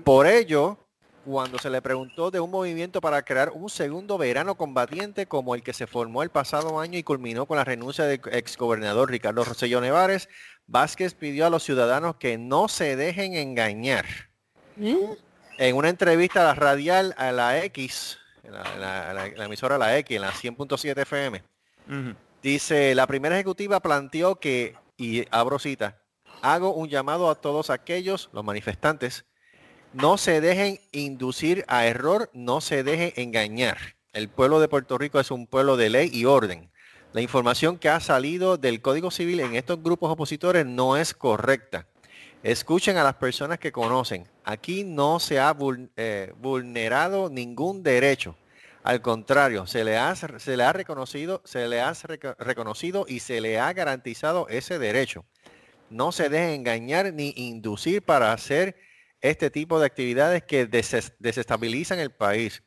Por 0.05 0.27
ello, 0.27 0.79
cuando 1.29 1.59
se 1.59 1.69
le 1.69 1.83
preguntó 1.83 2.31
de 2.31 2.41
un 2.41 2.51
movimiento 2.51 3.01
para 3.03 3.23
crear 3.23 3.51
un 3.55 3.69
segundo 3.69 4.17
verano 4.17 4.55
combatiente 4.57 5.27
como 5.27 5.55
el 5.55 5.63
que 5.63 5.75
se 5.75 5.87
formó 5.87 6.23
el 6.23 6.31
pasado 6.31 6.81
año 6.81 6.99
y 6.99 7.03
culminó 7.03 7.45
con 7.45 7.59
la 7.59 7.65
renuncia 7.65 8.05
del 8.07 8.21
exgobernador 8.33 9.11
Ricardo 9.11 9.45
Rosselló 9.45 9.81
Nevares, 9.83 10.29
Vázquez 10.67 11.13
pidió 11.15 11.47
a 11.47 11.51
los 11.51 11.63
ciudadanos 11.63 12.17
que 12.17 12.39
no 12.39 12.69
se 12.69 12.97
dejen 12.97 13.35
engañar. 13.35 14.07
¿Eh? 14.81 14.97
En 15.59 15.77
una 15.77 15.91
entrevista 15.91 16.41
a 16.41 16.45
la 16.45 16.55
radial 16.55 17.15
a 17.19 17.31
la 17.33 17.63
X, 17.65 18.19
en 18.43 18.53
la, 18.53 18.63
en 18.75 18.81
la- 18.81 19.11
en 19.11 19.17
la- 19.17 19.27
en 19.27 19.39
la 19.39 19.45
emisora 19.45 19.77
La 19.77 19.99
X, 19.99 20.17
en 20.17 20.23
la 20.23 20.33
100.7 20.33 21.03
FM. 21.03 21.43
Dice, 22.43 22.95
la 22.95 23.07
primera 23.07 23.35
ejecutiva 23.37 23.81
planteó 23.81 24.37
que, 24.37 24.77
y 24.97 25.25
abro 25.31 25.59
cita, 25.59 26.01
hago 26.43 26.73
un 26.73 26.89
llamado 26.89 27.29
a 27.31 27.35
todos 27.35 27.69
aquellos, 27.71 28.31
los 28.33 28.45
manifestantes, 28.45 29.25
no 29.93 30.19
se 30.19 30.41
dejen 30.41 30.81
inducir 30.93 31.65
a 31.69 31.87
error, 31.87 32.31
no 32.33 32.61
se 32.61 32.83
dejen 32.83 33.13
engañar. 33.17 33.79
El 34.13 34.29
pueblo 34.29 34.61
de 34.61 34.69
Puerto 34.69 34.99
Rico 34.99 35.21
es 35.21 35.31
un 35.31 35.47
pueblo 35.47 35.77
de 35.77 35.91
ley 35.91 36.11
y 36.13 36.25
orden. 36.25 36.71
La 37.13 37.21
información 37.21 37.79
que 37.79 37.89
ha 37.89 38.01
salido 38.01 38.59
del 38.59 38.83
Código 38.83 39.11
Civil 39.11 39.41
en 39.41 39.55
estos 39.57 39.83
grupos 39.83 40.11
opositores 40.11 40.67
no 40.67 40.97
es 40.97 41.15
correcta. 41.15 41.87
Escuchen 42.43 42.97
a 42.99 43.05
las 43.05 43.15
personas 43.15 43.59
que 43.59 43.73
conocen. 43.73 44.29
Aquí 44.45 44.85
no 44.85 45.19
se 45.19 45.41
ha 45.41 45.57
eh, 45.97 46.33
vulnerado 46.37 47.31
ningún 47.31 47.83
derecho. 47.83 48.37
Al 48.85 49.03
contrario, 49.03 49.67
se 49.67 49.85
le 49.85 49.97
ha, 49.97 50.15
se 50.15 50.57
le 50.57 50.63
ha 50.63 50.73
reconocido, 50.73 51.43
se 51.45 51.67
le 51.67 51.81
ha 51.81 51.93
reco- 51.93 52.37
reconocido 52.39 53.07
y 53.09 53.21
se 53.21 53.41
le 53.41 53.59
ha 53.59 53.73
garantizado 53.73 54.47
ese 54.49 54.79
derecho. 54.79 55.25
No 55.91 56.13
se 56.13 56.29
dejen 56.29 56.61
engañar 56.61 57.13
ni 57.13 57.33
inducir 57.37 58.03
para 58.03 58.33
hacer 58.33 58.77
este 59.21 59.51
tipo 59.51 59.81
de 59.81 59.87
actividades 59.87 60.43
que 60.43 60.69
deses- 60.69 61.15
desestabilizan 61.19 61.99
el 61.99 62.11
país, 62.11 62.63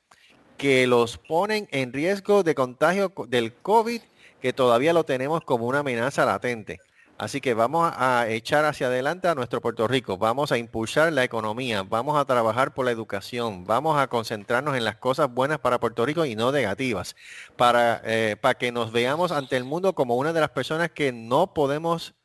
que 0.58 0.86
los 0.88 1.18
ponen 1.18 1.68
en 1.72 1.94
riesgo 1.94 2.44
de 2.44 2.56
contagio 2.56 3.14
co- 3.14 3.26
del 3.28 3.54
COVID, 3.54 4.02
que 4.42 4.54
todavía 4.54 4.94
lo 4.94 5.04
tenemos 5.04 5.42
como 5.44 5.66
una 5.66 5.80
amenaza 5.80 6.26
latente. 6.26 6.80
Así 7.18 7.40
que 7.40 7.54
vamos 7.54 7.92
a 7.96 8.28
echar 8.30 8.66
hacia 8.66 8.88
adelante 8.88 9.28
a 9.28 9.36
nuestro 9.36 9.62
Puerto 9.62 9.88
Rico, 9.88 10.18
vamos 10.18 10.52
a 10.52 10.58
impulsar 10.58 11.14
la 11.14 11.24
economía, 11.24 11.84
vamos 11.84 12.20
a 12.20 12.26
trabajar 12.26 12.74
por 12.74 12.86
la 12.86 12.92
educación, 12.92 13.64
vamos 13.64 14.00
a 14.00 14.08
concentrarnos 14.08 14.76
en 14.76 14.84
las 14.84 14.96
cosas 14.96 15.32
buenas 15.32 15.60
para 15.60 15.80
Puerto 15.80 16.04
Rico 16.04 16.26
y 16.26 16.36
no 16.36 16.52
negativas, 16.52 17.16
para, 17.56 18.02
eh, 18.06 18.38
para 18.42 18.56
que 18.56 18.72
nos 18.72 18.92
veamos 18.92 19.32
ante 19.32 19.56
el 19.56 19.66
mundo 19.66 19.94
como 19.94 20.16
una 20.16 20.34
de 20.34 20.40
las 20.40 20.50
personas 20.50 20.90
que 20.90 21.12
no 21.12 21.54
podemos 21.54 22.16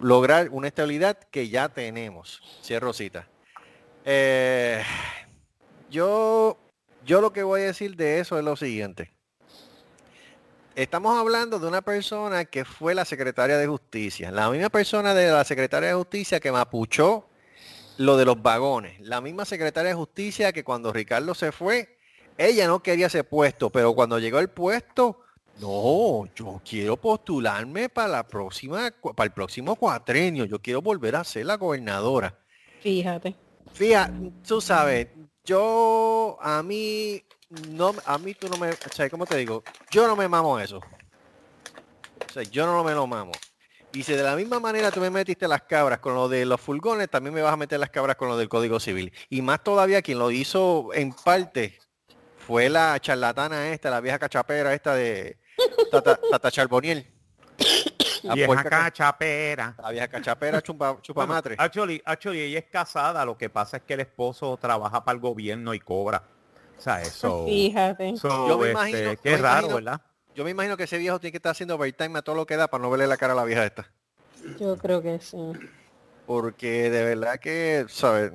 lograr 0.00 0.48
una 0.50 0.66
estabilidad 0.66 1.16
que 1.30 1.48
ya 1.48 1.68
tenemos. 1.68 2.42
Cierro 2.64 2.92
cita. 2.92 3.28
Eh, 4.04 4.82
yo, 5.90 6.58
yo 7.04 7.20
lo 7.20 7.32
que 7.32 7.42
voy 7.42 7.62
a 7.62 7.66
decir 7.66 7.96
de 7.96 8.20
eso 8.20 8.38
es 8.38 8.44
lo 8.44 8.56
siguiente. 8.56 9.12
Estamos 10.74 11.18
hablando 11.18 11.58
de 11.58 11.66
una 11.66 11.82
persona 11.82 12.46
que 12.46 12.64
fue 12.64 12.94
la 12.94 13.04
secretaria 13.04 13.58
de 13.58 13.66
justicia, 13.66 14.30
la 14.30 14.48
misma 14.48 14.70
persona 14.70 15.12
de 15.12 15.30
la 15.30 15.44
secretaria 15.44 15.90
de 15.90 15.94
justicia 15.94 16.40
que 16.40 16.50
mapuchó 16.50 17.28
lo 17.98 18.16
de 18.16 18.24
los 18.24 18.42
vagones, 18.42 18.98
la 19.00 19.20
misma 19.20 19.44
secretaria 19.44 19.90
de 19.90 19.94
justicia 19.94 20.52
que 20.52 20.64
cuando 20.64 20.90
Ricardo 20.90 21.34
se 21.34 21.52
fue, 21.52 21.98
ella 22.38 22.66
no 22.66 22.82
quería 22.82 23.08
ese 23.08 23.22
puesto, 23.22 23.68
pero 23.68 23.94
cuando 23.94 24.18
llegó 24.18 24.38
el 24.38 24.48
puesto, 24.48 25.20
no, 25.60 26.26
yo 26.34 26.60
quiero 26.64 26.96
postularme 26.96 27.90
para 27.90 28.08
la 28.08 28.26
próxima, 28.26 28.90
para 29.14 29.26
el 29.26 29.32
próximo 29.32 29.76
cuatrenio, 29.76 30.46
yo 30.46 30.58
quiero 30.58 30.80
volver 30.80 31.16
a 31.16 31.24
ser 31.24 31.44
la 31.44 31.56
gobernadora. 31.56 32.38
Fíjate. 32.80 33.36
Fíjate, 33.74 34.32
tú 34.46 34.60
sabes, 34.60 35.08
yo 35.44 36.38
a 36.40 36.62
mí 36.62 37.22
no 37.70 37.94
a 38.06 38.18
mí 38.18 38.34
tú 38.34 38.48
no 38.48 38.56
me, 38.56 38.70
o 38.70 38.76
sea, 38.94 39.10
¿cómo 39.10 39.26
te 39.26 39.36
digo? 39.36 39.62
Yo 39.90 40.06
no 40.06 40.16
me 40.16 40.28
mamo 40.28 40.58
eso. 40.58 40.78
O 40.78 42.32
sea, 42.32 42.42
yo 42.44 42.66
no 42.66 42.82
me 42.82 42.92
lo 42.92 43.06
mamo. 43.06 43.32
Y 43.94 44.04
si 44.04 44.14
de 44.14 44.22
la 44.22 44.36
misma 44.36 44.58
manera 44.58 44.90
tú 44.90 45.00
me 45.00 45.10
metiste 45.10 45.46
las 45.46 45.62
cabras 45.62 45.98
con 45.98 46.14
lo 46.14 46.28
de 46.28 46.46
los 46.46 46.60
furgones, 46.60 47.10
también 47.10 47.34
me 47.34 47.42
vas 47.42 47.52
a 47.52 47.58
meter 47.58 47.78
las 47.78 47.90
cabras 47.90 48.16
con 48.16 48.28
lo 48.28 48.38
del 48.38 48.48
Código 48.48 48.80
Civil. 48.80 49.12
Y 49.28 49.42
más 49.42 49.62
todavía 49.62 50.00
quien 50.00 50.18
lo 50.18 50.30
hizo 50.30 50.88
en 50.94 51.12
parte 51.12 51.78
fue 52.38 52.70
la 52.70 52.98
charlatana 53.00 53.68
esta, 53.70 53.90
la 53.90 54.00
vieja 54.00 54.18
cachapera 54.18 54.72
esta 54.72 54.94
de 54.94 55.38
Tata, 55.90 56.18
Tata 56.30 56.50
Charboniel. 56.50 57.11
La 58.22 58.34
Vieja 58.34 58.64
cachapera. 58.64 59.74
la 59.82 59.90
vieja 59.90 60.08
cachapera 60.08 60.62
chupa, 60.62 60.96
chupa 61.02 61.20
Bueno, 61.22 61.34
matre. 61.34 61.56
actually, 61.58 62.00
actually, 62.04 62.40
ella 62.40 62.58
es 62.60 62.66
casada, 62.66 63.24
lo 63.24 63.36
que 63.36 63.50
pasa 63.50 63.78
es 63.78 63.82
que 63.82 63.94
el 63.94 64.00
esposo 64.00 64.56
trabaja 64.56 65.04
para 65.04 65.14
el 65.16 65.20
gobierno 65.20 65.74
y 65.74 65.80
cobra. 65.80 66.22
O 66.78 66.80
sea, 66.80 67.02
eso. 67.02 67.44
Fíjate. 67.48 68.14
Yo 68.16 68.58
me 68.58 68.70
imagino- 68.70 69.12
yo 69.14 69.20
qué 69.20 69.30
me 69.32 69.36
raro, 69.38 69.66
imagino- 69.68 69.74
¿verdad? 69.76 70.00
Yo 70.34 70.44
me 70.44 70.50
imagino 70.50 70.76
que 70.76 70.84
ese 70.84 70.98
viejo 70.98 71.18
tiene 71.20 71.32
que 71.32 71.36
estar 71.38 71.50
haciendo 71.52 71.74
overtime 71.74 72.18
a 72.18 72.22
todo 72.22 72.34
lo 72.36 72.46
que 72.46 72.56
da 72.56 72.68
para 72.68 72.82
no 72.82 72.90
verle 72.90 73.06
la 73.06 73.16
cara 73.16 73.32
a 73.34 73.36
la 73.36 73.44
vieja 73.44 73.64
esta. 73.66 73.90
Yo 74.58 74.76
creo 74.78 75.02
que 75.02 75.20
sí. 75.20 75.36
Porque 76.26 76.88
de 76.90 77.04
verdad 77.04 77.38
que, 77.38 77.84
¿sabes? 77.88 78.32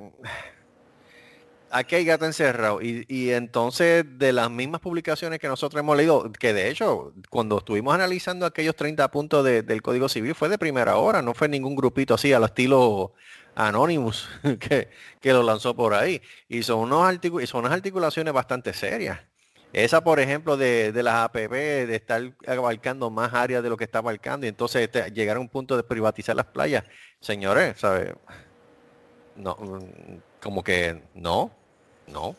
Aquí 1.70 1.96
hay 1.96 2.04
gato 2.06 2.24
encerrado. 2.24 2.80
Y, 2.80 3.04
y 3.08 3.30
entonces 3.32 4.04
de 4.18 4.32
las 4.32 4.50
mismas 4.50 4.80
publicaciones 4.80 5.38
que 5.38 5.48
nosotros 5.48 5.80
hemos 5.80 5.96
leído, 5.98 6.32
que 6.32 6.54
de 6.54 6.70
hecho, 6.70 7.12
cuando 7.28 7.58
estuvimos 7.58 7.94
analizando 7.94 8.46
aquellos 8.46 8.74
30 8.74 9.10
puntos 9.10 9.44
de- 9.44 9.62
del 9.62 9.82
Código 9.82 10.08
Civil 10.08 10.34
fue 10.34 10.48
de 10.48 10.56
primera 10.58 10.96
hora, 10.96 11.20
no 11.20 11.34
fue 11.34 11.46
ningún 11.48 11.76
grupito 11.76 12.14
así 12.14 12.32
al 12.32 12.44
estilo 12.44 13.12
Anonymous 13.54 14.28
que, 14.60 14.88
que 15.20 15.32
lo 15.34 15.42
lanzó 15.42 15.74
por 15.76 15.92
ahí. 15.94 16.22
Y 16.48 16.62
son, 16.62 16.78
unos 16.80 17.02
articu- 17.04 17.42
y 17.42 17.46
son 17.46 17.60
unas 17.60 17.72
articulaciones 17.74 18.32
bastante 18.32 18.72
serias. 18.72 19.20
Esa, 19.72 20.02
por 20.02 20.20
ejemplo, 20.20 20.56
de, 20.56 20.92
de 20.92 21.02
las 21.02 21.16
APP, 21.16 21.86
de 21.86 21.94
estar 21.96 22.22
abarcando 22.46 23.10
más 23.10 23.34
áreas 23.34 23.62
de 23.62 23.68
lo 23.68 23.76
que 23.76 23.84
está 23.84 23.98
abarcando 23.98 24.46
y 24.46 24.48
entonces 24.48 24.82
este, 24.82 25.10
llegar 25.12 25.36
a 25.36 25.40
un 25.40 25.48
punto 25.50 25.76
de 25.76 25.82
privatizar 25.84 26.34
las 26.34 26.46
playas. 26.46 26.84
Señores, 27.20 27.78
¿sabe? 27.78 28.14
No, 29.34 29.56
mm, 29.56 30.20
como 30.40 30.62
que 30.64 31.02
no, 31.14 31.57
no, 32.12 32.36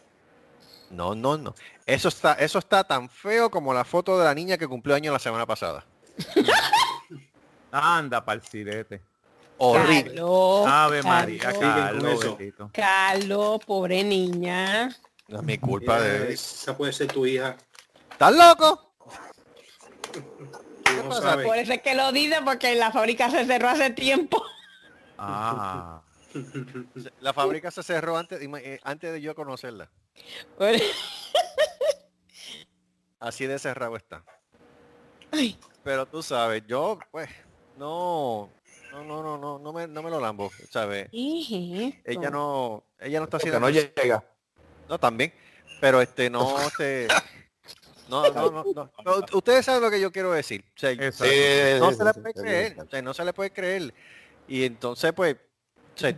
no, 0.91 1.15
no, 1.15 1.37
no. 1.37 1.55
Eso 1.85 2.09
está, 2.09 2.33
eso 2.33 2.59
está 2.59 2.83
tan 2.83 3.09
feo 3.09 3.49
como 3.49 3.73
la 3.73 3.83
foto 3.83 4.17
de 4.17 4.25
la 4.25 4.33
niña 4.33 4.57
que 4.57 4.67
cumplió 4.67 4.95
año 4.95 5.11
la 5.11 5.19
semana 5.19 5.45
pasada. 5.45 5.85
Anda, 7.71 8.23
pa'l 8.23 8.41
sirete. 8.41 9.01
Horrible. 9.57 10.15
Carlos, 10.15 10.67
Ave 10.67 11.03
María, 11.03 11.53
Carlos, 11.59 12.35
Carlos. 12.71 13.59
Pobre 13.65 14.03
niña. 14.03 14.95
No 15.27 15.39
es 15.39 15.43
mi 15.43 15.57
culpa 15.57 15.99
de... 15.99 16.33
Esa 16.33 16.75
puede 16.75 16.93
ser 16.93 17.11
tu 17.11 17.25
hija. 17.25 17.57
¿Estás 18.11 18.33
loco? 18.33 18.93
No. 21.07 21.43
Por 21.43 21.57
eso 21.57 21.73
es 21.73 21.81
que 21.81 21.93
lo 21.93 22.11
dice, 22.11 22.37
porque 22.43 22.73
la 22.75 22.91
fábrica 22.91 23.29
se 23.29 23.45
cerró 23.45 23.69
hace 23.69 23.91
tiempo. 23.91 24.41
Ah, 25.17 26.01
La 27.21 27.33
fábrica 27.33 27.71
se 27.71 27.83
cerró 27.83 28.17
antes, 28.17 28.41
eh, 28.41 28.79
antes 28.83 29.13
de 29.13 29.21
yo 29.21 29.33
conocerla. 29.35 29.89
Así 33.19 33.45
de 33.47 33.59
cerrado 33.59 33.97
está. 33.97 34.23
Ay, 35.31 35.57
Pero 35.83 36.05
tú 36.05 36.23
sabes, 36.23 36.63
yo 36.67 36.97
pues 37.11 37.29
no, 37.77 38.49
no, 38.91 39.03
no, 39.03 39.21
no, 39.23 39.37
no, 39.37 39.59
no 39.59 39.73
me, 39.73 39.87
no 39.87 40.01
me 40.01 40.09
lo 40.09 40.19
lambo, 40.19 40.51
¿sabes? 40.69 41.09
Ella 41.11 42.29
no, 42.31 42.83
ella 42.99 43.19
no 43.19 43.25
está 43.25 43.37
haciendo 43.37 43.59
no 43.59 43.69
llega. 43.69 44.23
No, 44.87 44.99
también. 44.99 45.33
Pero 45.81 46.01
este 46.01 46.29
no 46.29 46.59
este 46.67 47.07
no, 48.09 48.23
no, 48.31 48.51
no, 48.51 48.63
no. 48.73 48.91
No, 49.05 49.25
Ustedes 49.33 49.65
saben 49.65 49.83
lo 49.83 49.91
que 49.91 50.01
yo 50.01 50.11
quiero 50.11 50.31
decir. 50.31 50.65
O 50.75 50.79
sea, 50.79 50.95
no 50.95 51.11
Sí, 51.11 51.95
se 51.95 52.03
le 52.03 52.13
puede 52.13 52.33
sí, 52.33 52.39
creer. 52.39 52.73
sí. 52.73 52.79
o 52.79 52.89
sea, 52.89 53.01
no 53.03 53.13
se 53.13 53.25
le 53.25 53.33
puede 53.33 53.51
creer. 53.51 53.93
Y 54.47 54.63
entonces, 54.65 55.13
pues, 55.13 55.35
sea, 55.99 56.17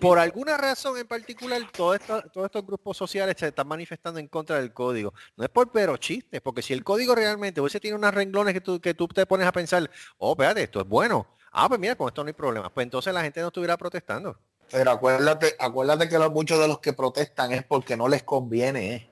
por, 0.00 0.18
alguna 0.18 0.56
razón 0.56 0.98
en 0.98 1.06
particular, 1.06 1.60
todo 1.72 1.94
esto- 1.94 2.22
todos 2.32 2.46
estos 2.46 2.66
grupos 2.66 2.96
sociales 2.96 3.34
se 3.38 3.48
están 3.48 3.66
manifestando 3.66 4.20
en 4.20 4.28
contra 4.28 4.56
del 4.60 4.72
código. 4.72 5.12
No 5.36 5.44
es 5.44 5.50
por 5.50 5.70
pero 5.72 5.96
chistes, 5.96 6.40
porque 6.40 6.62
si 6.62 6.72
el 6.72 6.84
código 6.84 7.14
realmente 7.14 7.60
hubiese 7.60 7.80
tiene 7.80 7.96
unas 7.96 8.14
renglones 8.14 8.54
que 8.54 8.60
tú, 8.60 8.80
que 8.80 8.94
tú 8.94 9.08
te 9.08 9.26
pones 9.26 9.46
a 9.46 9.52
pensar, 9.52 9.90
oh, 10.18 10.32
espérate, 10.32 10.62
esto 10.62 10.80
es 10.80 10.86
bueno. 10.86 11.26
Ah, 11.52 11.68
pues 11.68 11.80
mira, 11.80 11.96
con 11.96 12.08
esto 12.08 12.22
no 12.22 12.28
hay 12.28 12.34
problema. 12.34 12.68
Pues 12.72 12.84
entonces 12.84 13.12
la 13.14 13.22
gente 13.22 13.40
no 13.40 13.48
estuviera 13.48 13.76
protestando. 13.76 14.38
Pero 14.70 14.90
acuérdate, 14.90 15.54
acuérdate 15.58 16.08
que 16.08 16.18
los, 16.18 16.30
muchos 16.32 16.58
de 16.58 16.68
los 16.68 16.80
que 16.80 16.92
protestan 16.92 17.52
es 17.52 17.62
porque 17.62 17.96
no 17.96 18.08
les 18.08 18.22
conviene. 18.22 18.94
¿eh? 18.94 19.10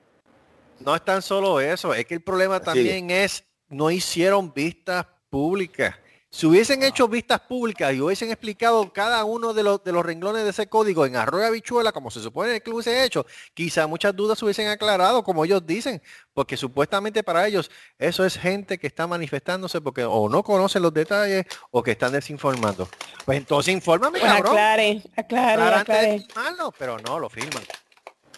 No 0.79 0.95
es 0.95 1.05
tan 1.05 1.21
solo 1.21 1.59
eso, 1.59 1.93
es 1.93 2.05
que 2.05 2.15
el 2.15 2.21
problema 2.21 2.59
también 2.59 3.09
es, 3.11 3.45
no 3.69 3.89
hicieron 3.91 4.53
vistas 4.53 5.05
públicas. 5.29 5.95
Si 6.33 6.47
hubiesen 6.47 6.81
hecho 6.81 7.07
vistas 7.07 7.41
públicas 7.41 7.93
y 7.93 8.01
hubiesen 8.01 8.31
explicado 8.31 8.91
cada 8.91 9.23
uno 9.23 9.53
de 9.53 9.61
los, 9.61 9.83
de 9.83 9.91
los 9.91 10.03
renglones 10.03 10.43
de 10.43 10.49
ese 10.49 10.65
código 10.65 11.05
en 11.05 11.15
arroyo 11.15 11.45
habichuela, 11.45 11.91
como 11.91 12.09
se 12.09 12.21
supone 12.21 12.59
que 12.59 12.71
lo 12.71 12.77
hubiese 12.77 13.03
hecho, 13.03 13.23
quizá 13.53 13.85
muchas 13.85 14.15
dudas 14.15 14.39
se 14.39 14.45
hubiesen 14.45 14.67
aclarado, 14.67 15.23
como 15.23 15.45
ellos 15.45 15.63
dicen, 15.63 16.01
porque 16.33 16.57
supuestamente 16.57 17.21
para 17.21 17.45
ellos 17.47 17.69
eso 17.99 18.25
es 18.25 18.35
gente 18.35 18.79
que 18.79 18.87
está 18.87 19.05
manifestándose 19.05 19.79
porque 19.79 20.05
o 20.05 20.27
no 20.27 20.41
conocen 20.41 20.81
los 20.81 20.91
detalles 20.91 21.45
o 21.69 21.83
que 21.83 21.91
están 21.91 22.11
desinformando. 22.11 22.89
Pues 23.25 23.37
entonces 23.37 23.71
infórmame, 23.71 24.19
Pues 24.19 24.31
cabrón. 24.31 24.53
aclare, 24.53 25.03
aclare, 25.15 25.61
aclare. 25.61 26.19
firmarlo, 26.19 26.73
pero 26.79 26.97
no, 26.97 27.19
lo 27.19 27.29
firman. 27.29 27.61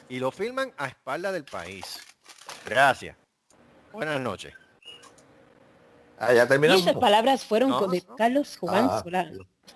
Y 0.09 0.19
lo 0.19 0.31
firman 0.31 0.73
a 0.77 0.87
espalda 0.89 1.31
del 1.31 1.45
país. 1.45 1.97
Gracias. 2.65 3.15
Buenas 3.93 4.19
noches. 4.19 4.53
Ah, 6.17 6.33
ya 6.33 6.45
Y 6.45 6.47
terminamos. 6.47 6.81
esas 6.81 6.95
palabras 6.95 7.43
fueron 7.43 7.69
No, 7.71 7.79
con 7.79 7.91
de 7.91 8.03
no. 8.07 8.15
Carlos 8.15 8.57
Juan 8.57 8.87
Ah, 8.89 9.01
Solá. 9.03 9.23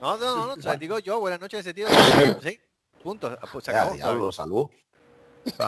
No, 0.02 0.18
no, 0.18 0.18
no, 0.18 0.48
no, 0.48 0.54
o 0.54 0.62
sea, 0.62 0.76
digo 0.76 1.00
yo, 1.00 1.20
buenas 1.20 1.40
noches 1.42 1.60
en 1.60 1.64
sentido. 1.66 1.90
Sí, 2.42 2.60
punto. 3.04 3.28
ah, 3.42 3.48
Pues 3.52 3.66
se 3.66 3.72
Ya, 3.72 3.82
acabó. 3.82 3.96
diablo, 3.96 4.32
salud. 4.32 4.68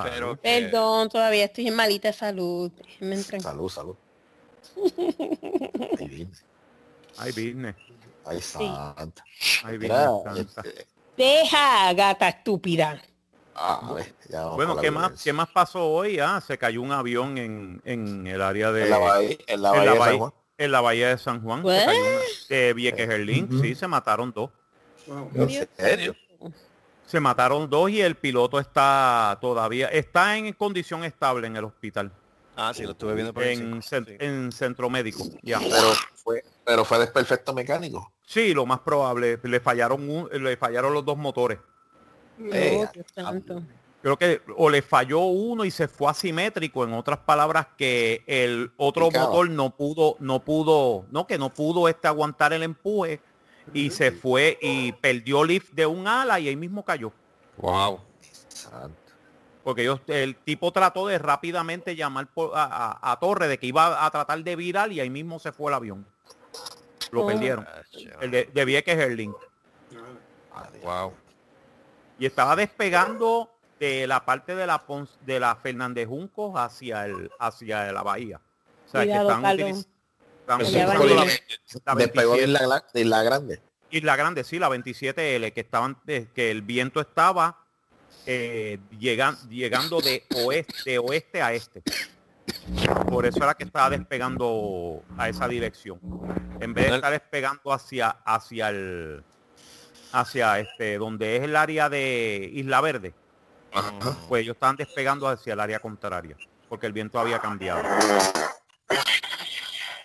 Pero 0.03 0.35
que- 0.35 0.41
Perdón, 0.61 1.09
todavía 1.09 1.45
estoy 1.45 1.67
en 1.67 1.75
malita 1.75 2.13
salud. 2.13 2.71
Salud, 3.41 3.69
salud. 3.69 3.95
Ay, 5.99 6.07
bien. 6.07 6.31
Hay 7.17 7.31
business. 7.31 7.75
Ay, 8.25 8.41
santa. 8.41 9.23
Mira, 9.77 10.09
business. 10.11 10.51
santa. 10.53 10.63
Deja, 11.17 11.93
gata 11.93 12.29
estúpida. 12.29 13.01
ah, 13.55 13.91
ver, 13.93 14.13
ya 14.29 14.45
Bueno, 14.47 14.77
¿qué 14.77 14.89
más, 14.91 15.03
violencia. 15.03 15.23
¿qué 15.29 15.33
más 15.33 15.49
pasó 15.49 15.85
hoy? 15.87 16.19
Ah, 16.19 16.41
se 16.45 16.57
cayó 16.57 16.81
un 16.81 16.91
avión 16.91 17.37
en, 17.37 17.81
en 17.85 18.25
el 18.27 18.41
área 18.41 18.71
de... 18.71 18.83
En 18.85 18.89
la 18.89 18.97
bahía, 18.97 19.37
en 19.47 19.61
la 19.61 19.69
en 19.69 19.75
bahía 19.75 19.85
la 19.85 19.91
de 19.93 19.99
San 19.99 20.17
Juan. 20.19 20.33
En 20.63 20.71
la 20.71 20.81
bahía 20.81 21.09
de 21.09 21.17
San 21.17 21.41
Juan. 21.41 21.63
cayó 21.63 21.99
una- 21.99 22.19
de 22.49 22.73
Vieques 22.73 23.09
Herlín, 23.09 23.61
sí, 23.61 23.75
se 23.75 23.87
mataron 23.87 24.31
dos. 24.31 24.49
Wow. 25.07 25.29
¿En 25.35 25.67
serio? 25.77 26.15
Se 27.05 27.19
mataron 27.19 27.69
dos 27.69 27.89
y 27.89 28.01
el 28.01 28.15
piloto 28.15 28.59
está 28.59 29.37
todavía, 29.41 29.87
está 29.87 30.37
en 30.37 30.53
condición 30.53 31.03
estable 31.03 31.47
en 31.47 31.57
el 31.57 31.65
hospital, 31.65 32.11
Ah, 32.55 32.73
sí, 32.73 32.83
lo 32.83 32.91
estuve 32.91 33.15
viendo 33.15 33.33
por 33.33 33.43
en, 33.43 33.81
sí. 33.81 33.95
centro 34.51 34.89
médico. 34.89 35.23
Ya. 35.41 35.59
Pero 35.59 35.93
fue, 36.15 36.43
pero 36.65 36.85
fue 36.85 36.99
desperfecto 36.99 37.53
mecánico. 37.53 38.11
Sí, 38.25 38.53
lo 38.53 38.65
más 38.65 38.79
probable, 38.79 39.39
le 39.43 39.59
fallaron 39.59 40.09
un- 40.09 40.29
le 40.31 40.55
fallaron 40.57 40.93
los 40.93 41.03
dos 41.03 41.17
motores. 41.17 41.57
Eh. 42.51 42.87
Creo 44.01 44.17
que 44.17 44.41
o 44.57 44.69
le 44.69 44.81
falló 44.81 45.19
uno 45.19 45.63
y 45.63 45.69
se 45.71 45.87
fue 45.87 46.09
asimétrico, 46.09 46.83
en 46.83 46.93
otras 46.93 47.19
palabras 47.19 47.67
que 47.77 48.23
el 48.25 48.71
otro 48.77 49.09
Picado. 49.09 49.27
motor 49.29 49.49
no 49.51 49.69
pudo, 49.75 50.15
no 50.19 50.39
pudo, 50.43 51.05
no 51.11 51.27
que 51.27 51.37
no 51.37 51.53
pudo 51.53 51.87
este 51.87 52.07
aguantar 52.07 52.51
el 52.53 52.63
empuje 52.63 53.21
y 53.73 53.91
se 53.91 54.11
fue 54.11 54.57
y 54.59 54.91
perdió 54.93 55.43
lift 55.43 55.73
de 55.73 55.85
un 55.85 56.07
ala 56.07 56.39
y 56.39 56.47
ahí 56.47 56.55
mismo 56.55 56.83
cayó. 56.83 57.11
Wow. 57.57 57.99
Porque 59.63 59.95
el 60.07 60.35
tipo 60.37 60.71
trató 60.71 61.05
de 61.05 61.19
rápidamente 61.19 61.95
llamar 61.95 62.25
por- 62.25 62.57
a, 62.57 62.63
a- 62.63 63.11
a 63.11 63.19
Torre 63.19 63.47
de 63.47 63.59
que 63.59 63.67
iba 63.67 64.03
a 64.03 64.09
tratar 64.09 64.43
de 64.43 64.55
virar 64.55 64.91
y 64.91 64.99
ahí 64.99 65.11
mismo 65.11 65.37
se 65.37 65.51
fue 65.51 65.69
el 65.69 65.75
avión. 65.75 66.07
Lo 67.11 67.23
Oh. 67.23 67.27
perdieron. 67.27 67.67
El 68.19 68.31
de, 68.31 68.45
de 68.45 68.65
Vieques 68.65 68.97
Herling. 68.97 69.33
Wow. 70.83 71.13
Y 72.17 72.25
estaba 72.25 72.55
despegando 72.55 73.51
de 73.81 74.05
la 74.05 74.23
parte 74.23 74.55
de 74.55 74.67
la 74.67 74.85
Pons- 74.85 75.17
de 75.25 75.39
la 75.39 75.55
Fernández 75.55 76.07
Juncos 76.07 76.53
hacia 76.55 77.05
el 77.07 77.31
hacia 77.39 77.91
la 77.91 78.03
bahía. 78.03 78.39
O 78.87 78.91
sea, 78.91 79.01
Cuidado, 79.01 79.27
que 79.29 79.33
están, 79.35 79.57
utiliz- 79.57 79.87
están 80.39 80.61
utilizando 80.61 81.03
la, 81.15 81.25
de- 81.25 81.41
la 81.85 81.95
Despegó 81.95 82.33
de 82.35 82.37
27 82.45 82.47
la, 82.47 82.59
Gla- 82.61 82.91
de 82.93 83.05
la 83.05 83.23
grande. 83.23 83.61
Isla 83.89 84.15
Grande, 84.15 84.43
sí, 84.45 84.57
la 84.59 84.69
27L, 84.69 85.51
que 85.51 85.59
estaban, 85.61 85.97
de- 86.05 86.29
que 86.33 86.49
el 86.51 86.61
viento 86.61 87.01
estaba 87.01 87.57
eh, 88.27 88.77
llegan- 88.99 89.37
llegando 89.49 89.99
de 89.99 90.23
oeste, 90.45 90.73
de 90.85 90.99
oeste 90.99 91.41
a 91.41 91.51
este. 91.53 91.81
Por 93.09 93.25
eso 93.25 93.39
era 93.43 93.55
que 93.55 93.63
estaba 93.63 93.89
despegando 93.89 95.01
a 95.17 95.27
esa 95.27 95.47
dirección. 95.47 95.99
En 96.59 96.73
vez 96.75 96.89
de 96.89 96.95
estar 96.97 97.11
despegando 97.11 97.73
hacia, 97.73 98.09
hacia 98.23 98.69
el 98.69 99.23
hacia 100.13 100.59
este, 100.59 100.97
donde 100.97 101.37
es 101.37 101.43
el 101.43 101.55
área 101.55 101.89
de 101.89 102.49
Isla 102.53 102.79
Verde, 102.81 103.13
pues 104.27 104.43
ellos 104.43 104.55
estaban 104.55 104.75
despegando 104.75 105.27
hacia 105.27 105.53
el 105.53 105.59
área 105.59 105.79
contraria, 105.79 106.35
porque 106.69 106.87
el 106.87 106.93
viento 106.93 107.19
había 107.19 107.39
cambiado. 107.39 107.81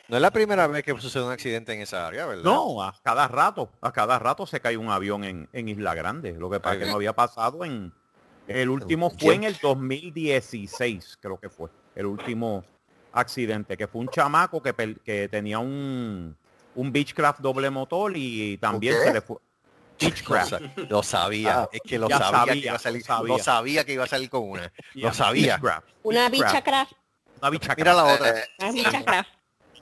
No 0.09 0.17
es 0.17 0.23
la 0.23 0.31
primera 0.31 0.69
vez 0.69 0.85
que 0.85 0.97
sucede 1.01 1.25
un 1.25 1.33
accidente 1.33 1.73
en 1.73 1.81
esa 1.81 2.07
área, 2.07 2.27
¿verdad? 2.27 2.45
No, 2.45 2.81
a 2.83 2.95
cada 3.03 3.27
rato, 3.27 3.71
a 3.81 3.93
cada 3.93 4.19
rato 4.21 4.47
se 4.47 4.61
cae 4.61 4.77
un 4.77 4.89
avión 4.89 5.25
en, 5.25 5.49
en 5.53 5.69
Isla 5.69 5.95
Grande. 5.95 6.33
Lo 6.33 6.49
que 6.49 6.61
pasa 6.61 6.77
es 6.77 6.85
que 6.85 6.91
no 6.91 6.97
había 6.97 7.13
pasado 7.13 7.65
en... 7.65 7.93
El 8.47 8.69
último 8.69 9.11
fue 9.11 9.35
en 9.35 9.43
el 9.43 9.57
2016, 9.61 11.19
creo 11.21 11.41
que 11.41 11.49
fue. 11.49 11.71
El 11.97 12.07
último 12.07 12.65
accidente, 13.13 13.77
que 13.77 13.89
fue 13.89 14.03
un 14.03 14.09
chamaco 14.09 14.63
que, 14.63 15.29
tenía 15.29 15.59
un, 15.59 16.37
un 16.77 16.93
Beechcraft 16.93 17.41
doble 17.41 17.71
motor 17.71 18.13
y 18.15 18.59
también 18.59 18.95
se 19.03 19.13
le 19.13 19.21
fue... 19.21 19.39
Lo, 20.89 21.03
sabía, 21.03 21.63
Ah, 21.63 21.69
es 21.73 21.81
que 21.83 21.99
lo 21.99 22.09
sabía, 22.09 22.53
que 22.53 22.59
iba 22.59 22.75
a 22.75 22.79
salir, 22.79 23.01
lo 23.03 23.07
sabía. 23.07 23.29
lo 23.37 23.39
sabía 23.43 23.85
que 23.85 23.93
iba 23.95 24.05
a 24.05 24.09
salir 24.09 24.29
con 24.31 24.43
una. 24.51 24.73
Yeah, 24.95 25.09
Lo 25.09 25.15
sabía. 25.15 25.57
Beechcraft. 25.57 25.89
Una 26.03 26.29
bicha 26.29 26.63
craft. 26.63 26.93
Una 27.41 27.51
Beechcraft. 27.51 27.79
Mira 27.79 27.95
la 27.95 28.05
otra. 28.05 28.41
Eh, 28.41 28.45
Una 28.59 28.73
bicha 28.73 29.05
craft. 29.05 29.31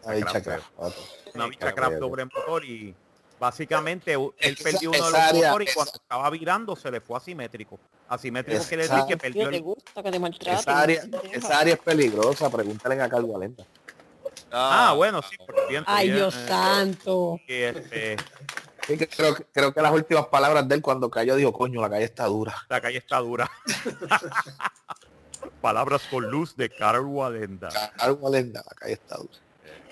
ahí, 0.06 0.20
Craft, 0.22 0.34
chaca. 0.36 0.60
Otro. 0.76 1.02
una 1.34 1.46
Beechcraft 1.46 1.78
ok, 1.78 1.84
ok. 1.94 1.98
doble 2.00 2.24
motor 2.26 2.64
y 2.64 2.94
básicamente 3.40 4.12
él 4.12 4.56
perdió 4.62 4.90
uno 4.90 5.04
de 5.06 5.10
los 5.10 5.32
motores 5.34 5.70
y 5.70 5.74
cuando 5.74 5.92
estaba 5.94 6.30
virando 6.30 6.76
se 6.76 6.90
le 6.90 7.00
fue 7.00 7.16
asimétrico. 7.16 7.80
Asimétrico 8.08 8.60
Esa- 8.60 8.68
quiere 8.68 8.82
decir 8.88 9.04
que 9.08 9.16
perdió 9.16 9.48
el, 9.48 9.62
gusta 9.62 10.02
que 10.02 10.10
te. 10.12 10.50
Esa 10.52 10.80
área, 10.80 11.02
esa 11.32 11.58
área 11.58 11.74
es 11.74 11.80
peligrosa. 11.80 12.50
Pregúntale 12.50 13.00
a 13.02 13.08
Carlos 13.08 13.32
Valenta. 13.32 13.64
Ah, 14.52 14.92
bueno, 14.96 15.20
sí, 15.22 15.36
por 15.38 15.58
el 15.58 15.66
viento. 15.66 15.90
Ay, 15.92 16.06
bien, 16.06 16.16
Dios 16.18 16.34
eh, 16.36 16.46
santo. 16.46 17.40
Sí, 18.86 18.98
creo, 18.98 19.34
que- 19.34 19.44
creo 19.52 19.72
que 19.72 19.80
las 19.82 19.92
últimas 19.92 20.26
palabras 20.26 20.66
de 20.68 20.74
él 20.74 20.82
cuando 20.82 21.10
cayó 21.10 21.36
dijo, 21.36 21.52
coño, 21.52 21.80
la 21.80 21.88
calle 21.90 22.04
está 22.04 22.24
dura. 22.26 22.54
la 22.68 22.80
calle 22.80 22.98
está 22.98 23.18
dura. 23.18 23.50
Palabras 25.60 26.02
con 26.10 26.30
luz 26.30 26.56
de 26.56 26.70
Carol 26.70 27.06
Walenda. 27.06 27.68
Algo 27.98 28.30
lenta, 28.30 28.62
la 28.66 28.74
calle 28.74 28.92
está 28.94 29.16
dura. 29.16 29.34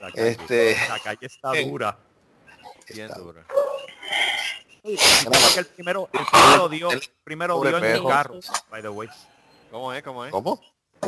La 0.00 0.10
calle, 0.10 0.28
Este- 0.28 0.76
la 0.88 0.98
calle 0.98 1.26
está 1.26 1.52
dura. 1.62 1.98
Bien 2.92 3.06
Está 3.06 3.18
dura. 3.20 3.44
El 4.84 5.66
primero, 5.76 6.08
el 6.12 6.26
primero 6.26 6.68
dio, 6.68 6.90
el 6.90 7.02
primero 7.24 7.60
dio 7.62 7.78
en 7.78 8.02
un 8.02 8.08
carro, 8.10 8.34
by 8.70 8.82
the 8.82 8.88
way. 8.88 9.08
¿Cómo 9.70 9.92
es? 9.92 10.02
¿Cómo 10.02 10.24
es? 10.24 10.32
¿Cómo? 10.32 10.60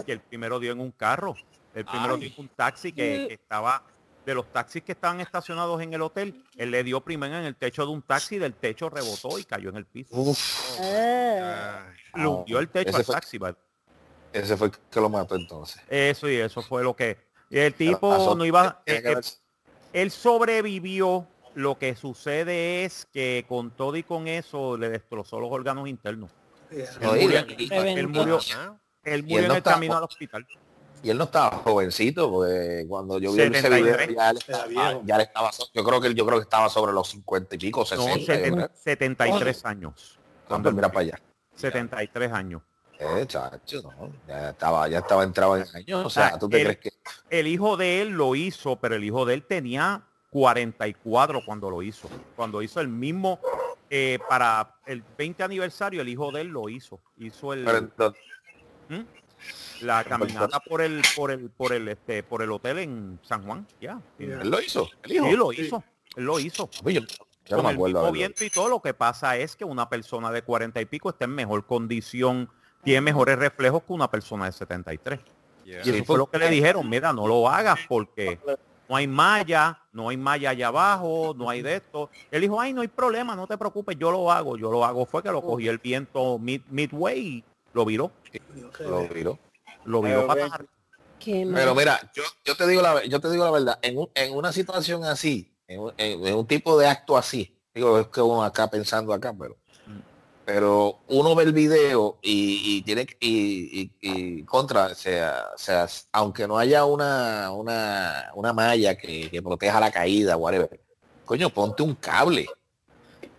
Que 0.06 0.12
el 0.12 0.20
primero 0.20 0.58
dio 0.60 0.72
en 0.72 0.80
un 0.80 0.92
carro. 0.92 1.34
El 1.74 1.84
primero 1.84 2.14
Ay. 2.14 2.20
dio 2.20 2.28
en 2.28 2.34
un 2.38 2.48
taxi 2.48 2.92
que, 2.92 3.26
que 3.28 3.34
estaba 3.34 3.82
de 4.24 4.34
los 4.34 4.50
taxis 4.52 4.82
que 4.82 4.92
estaban 4.92 5.20
estacionados 5.20 5.80
en 5.82 5.92
el 5.92 6.02
hotel, 6.02 6.42
él 6.56 6.70
le 6.70 6.82
dio 6.82 7.00
primero 7.02 7.36
en 7.36 7.44
el 7.44 7.56
techo 7.56 7.84
de 7.84 7.92
un 7.92 8.02
taxi, 8.02 8.38
del 8.38 8.54
techo 8.54 8.88
rebotó 8.88 9.38
y 9.38 9.44
cayó 9.44 9.68
en 9.70 9.76
el 9.76 9.86
piso. 9.86 10.14
Uf, 10.16 10.80
Le 10.80 12.26
hundió 12.26 12.58
el 12.58 12.68
techo 12.68 12.88
Ese 12.90 12.98
al 12.98 13.04
fue- 13.04 13.14
taxi. 13.14 13.38
by- 13.38 13.54
ese 14.32 14.56
fue 14.56 14.68
el 14.68 14.72
que 14.90 15.00
lo 15.00 15.08
mató 15.08 15.36
entonces. 15.36 15.80
Eso 15.88 16.28
y 16.28 16.36
eso 16.36 16.62
fue 16.62 16.82
lo 16.82 16.94
que... 16.96 17.18
El 17.50 17.74
tipo 17.74 18.34
no 18.36 18.44
iba... 18.44 18.82
que 18.84 18.96
eh, 18.96 19.02
haber- 19.06 19.24
él 19.92 20.10
sobrevivió. 20.10 21.26
Lo 21.56 21.78
que 21.78 21.94
sucede 21.94 22.84
es 22.84 23.06
que 23.12 23.44
con 23.48 23.70
todo 23.70 23.96
y 23.96 24.02
con 24.02 24.26
eso 24.26 24.76
le 24.76 24.88
destrozó 24.88 25.38
los 25.38 25.52
órganos 25.52 25.88
internos. 25.88 26.32
Yeah. 26.68 26.88
Él 27.00 27.20
murió, 27.22 27.38
él 27.38 28.08
murió, 28.08 28.38
él 29.04 29.24
él 29.28 29.30
en 29.30 29.46
no 29.46 29.52
el 29.52 29.58
estaba- 29.58 29.74
camino 29.76 29.96
al 29.96 30.02
hospital. 30.02 30.44
Y 31.04 31.10
él 31.10 31.18
no 31.18 31.24
estaba 31.24 31.58
jovencito, 31.58 32.30
porque 32.30 32.86
cuando 32.88 33.18
yo 33.18 33.32
vi 33.32 33.42
ese 33.42 33.60
73. 33.60 34.08
video, 34.08 34.16
ya 34.16 34.30
él, 34.30 34.36
estaba- 34.38 34.66
viejo. 34.66 35.02
ya 35.04 35.16
él 35.16 35.20
estaba, 35.20 35.50
yo 35.74 35.84
creo 35.84 36.00
que 36.00 36.06
él- 36.08 36.14
yo 36.14 36.24
creo 36.26 36.38
que 36.38 36.44
estaba 36.44 36.68
sobre 36.70 36.92
los 36.94 37.08
50 37.10 37.54
y 37.54 37.58
pico, 37.58 37.80
No, 37.80 37.86
60. 37.86 38.16
yo 38.16 38.26
seten- 38.26 38.54
creo. 38.54 38.70
73 38.74 39.64
años. 39.66 40.18
Cuando 40.48 40.72
mira 40.72 40.88
para 40.88 41.00
allá. 41.00 41.20
73 41.54 42.32
años. 42.32 42.62
Eh, 42.98 43.24
chacho, 43.26 43.82
no, 43.82 44.12
ya 44.26 44.50
estaba, 44.50 44.88
ya 44.88 45.00
estaba 45.00 45.24
entrado 45.24 45.56
en 45.58 45.64
años. 45.74 46.06
O 46.06 46.10
sea, 46.10 46.28
Ah, 46.34 46.38
¿tú 46.38 46.48
te 46.48 46.62
él- 46.62 46.78
crees 46.78 46.78
que 46.78 46.92
El 47.28 47.48
hijo 47.48 47.76
de 47.76 48.00
él 48.00 48.10
lo 48.10 48.34
hizo, 48.34 48.76
pero 48.76 48.94
el 48.94 49.04
hijo 49.04 49.26
de 49.26 49.34
él 49.34 49.42
tenía 49.44 50.02
44 50.30 51.40
cuando 51.44 51.70
lo 51.70 51.82
hizo. 51.82 52.08
Cuando 52.34 52.62
hizo 52.62 52.80
el 52.80 52.88
mismo, 52.88 53.40
eh, 53.90 54.18
para 54.28 54.76
el 54.86 55.02
20 55.18 55.42
aniversario, 55.42 56.00
el 56.00 56.08
hijo 56.08 56.32
de 56.32 56.40
él 56.42 56.48
lo 56.48 56.68
hizo. 56.68 57.00
Hizo 57.18 57.52
el, 57.52 57.64
pero 57.64 57.78
entonces, 57.78 58.22
la 59.80 60.04
caminata 60.04 60.60
por 60.60 60.80
el, 60.82 61.02
por 61.16 61.30
el, 61.30 61.50
por 61.50 61.72
el, 61.72 61.88
este, 61.88 62.22
por 62.22 62.42
el 62.42 62.50
hotel 62.52 62.78
en 62.78 63.18
San 63.22 63.44
Juan. 63.44 63.66
Ya. 63.80 64.00
Sí, 64.18 64.24
él 64.24 64.48
lo 64.48 64.60
hizo? 64.60 64.88
¿El 65.02 65.12
hijo? 65.12 65.30
lo 65.36 65.50
Sí. 65.52 65.62
hizo. 65.62 65.84
Él 66.16 66.24
lo 66.24 66.38
hizo. 66.38 66.70
Oye, 66.84 67.00
yo, 67.00 67.06
yo 67.46 67.56
no 67.56 67.56
con 67.56 67.64
me 67.64 67.70
el 67.70 67.74
acuerdo. 67.76 67.84
mismo 67.86 67.98
haberlo 68.00 68.12
viento 68.12 68.44
y 68.44 68.50
todo 68.50 68.68
lo 68.68 68.80
que 68.80 68.94
pasa 68.94 69.36
es 69.36 69.56
que 69.56 69.64
una 69.64 69.88
persona 69.88 70.30
de 70.30 70.42
40 70.42 70.80
y 70.80 70.84
pico 70.86 71.10
está 71.10 71.24
en 71.26 71.32
mejor 71.34 71.66
condición, 71.66 72.48
tiene 72.82 73.00
mejores 73.00 73.38
reflejos 73.38 73.82
que 73.82 73.92
una 73.92 74.10
persona 74.10 74.46
de 74.46 74.52
73. 74.52 75.20
Yeah. 75.64 75.80
Y 75.84 75.90
eso 75.90 76.04
fue 76.04 76.18
lo 76.18 76.26
que 76.30 76.38
le 76.38 76.48
dijeron, 76.50 76.88
mira, 76.88 77.12
no 77.12 77.26
lo 77.26 77.48
hagas 77.48 77.80
porque 77.88 78.38
no 78.88 78.96
hay 78.96 79.06
malla, 79.06 79.80
no 79.92 80.10
hay 80.10 80.16
malla 80.18 80.50
allá 80.50 80.68
abajo, 80.68 81.34
no 81.36 81.48
hay 81.48 81.62
de 81.62 81.76
esto. 81.76 82.10
Él 82.30 82.42
dijo, 82.42 82.60
ay, 82.60 82.74
no 82.74 82.82
hay 82.82 82.88
problema, 82.88 83.34
no 83.34 83.46
te 83.46 83.56
preocupes, 83.56 83.96
yo 83.98 84.10
lo 84.10 84.30
hago. 84.30 84.58
Yo 84.58 84.70
lo 84.70 84.84
hago 84.84 85.06
fue 85.06 85.22
que 85.22 85.30
lo 85.32 85.40
cogió 85.42 85.70
el 85.70 85.78
viento 85.78 86.38
mid, 86.38 86.60
midway 86.68 87.18
y 87.18 87.44
lo 87.74 87.84
viró. 87.84 88.10
Lo 88.80 89.06
viró. 89.08 89.38
Lo 89.84 90.00
viró 90.00 90.20
Pero, 90.20 90.26
para 90.26 90.48
mal. 90.48 90.68
Pero 91.54 91.74
mira, 91.74 92.10
yo, 92.14 92.22
yo 92.44 92.56
te 92.56 92.66
digo 92.66 92.80
la 92.82 93.04
yo 93.04 93.20
te 93.20 93.30
digo 93.30 93.44
la 93.44 93.50
verdad, 93.50 93.78
en, 93.82 93.98
un- 93.98 94.10
en 94.14 94.34
una 94.34 94.52
situación 94.52 95.04
así, 95.04 95.54
en, 95.68 95.80
un- 95.80 95.92
en- 95.96 96.26
en 96.26 96.34
un 96.34 96.46
tipo 96.46 96.78
de 96.78 96.86
acto 96.86 97.16
así, 97.16 97.58
digo, 97.74 97.98
es 97.98 98.06
que 98.08 98.20
uno 98.22 98.42
acá 98.42 98.68
pensando 98.68 99.12
acá, 99.12 99.34
pero 99.38 99.56
pero 100.46 100.98
uno 101.08 101.34
ve 101.34 101.44
el 101.44 101.54
video 101.54 102.18
y, 102.20 102.76
y 102.76 102.82
tiene 102.82 103.06
que- 103.06 103.16
y, 103.20 103.80
y- 103.80 103.92
y 104.02 104.42
contra, 104.44 104.86
o 104.88 104.94
sea, 104.94 105.46
o 105.54 105.58
sea, 105.58 105.88
aunque 106.12 106.46
no 106.46 106.58
haya 106.58 106.84
una, 106.84 107.50
una, 107.50 108.30
una 108.34 108.52
malla 108.52 108.94
que, 108.94 109.30
que 109.30 109.42
proteja 109.42 109.80
la 109.80 109.90
caída, 109.90 110.36
whatever, 110.36 110.78
coño, 111.24 111.48
ponte 111.48 111.82
un 111.82 111.94
cable. 111.94 112.46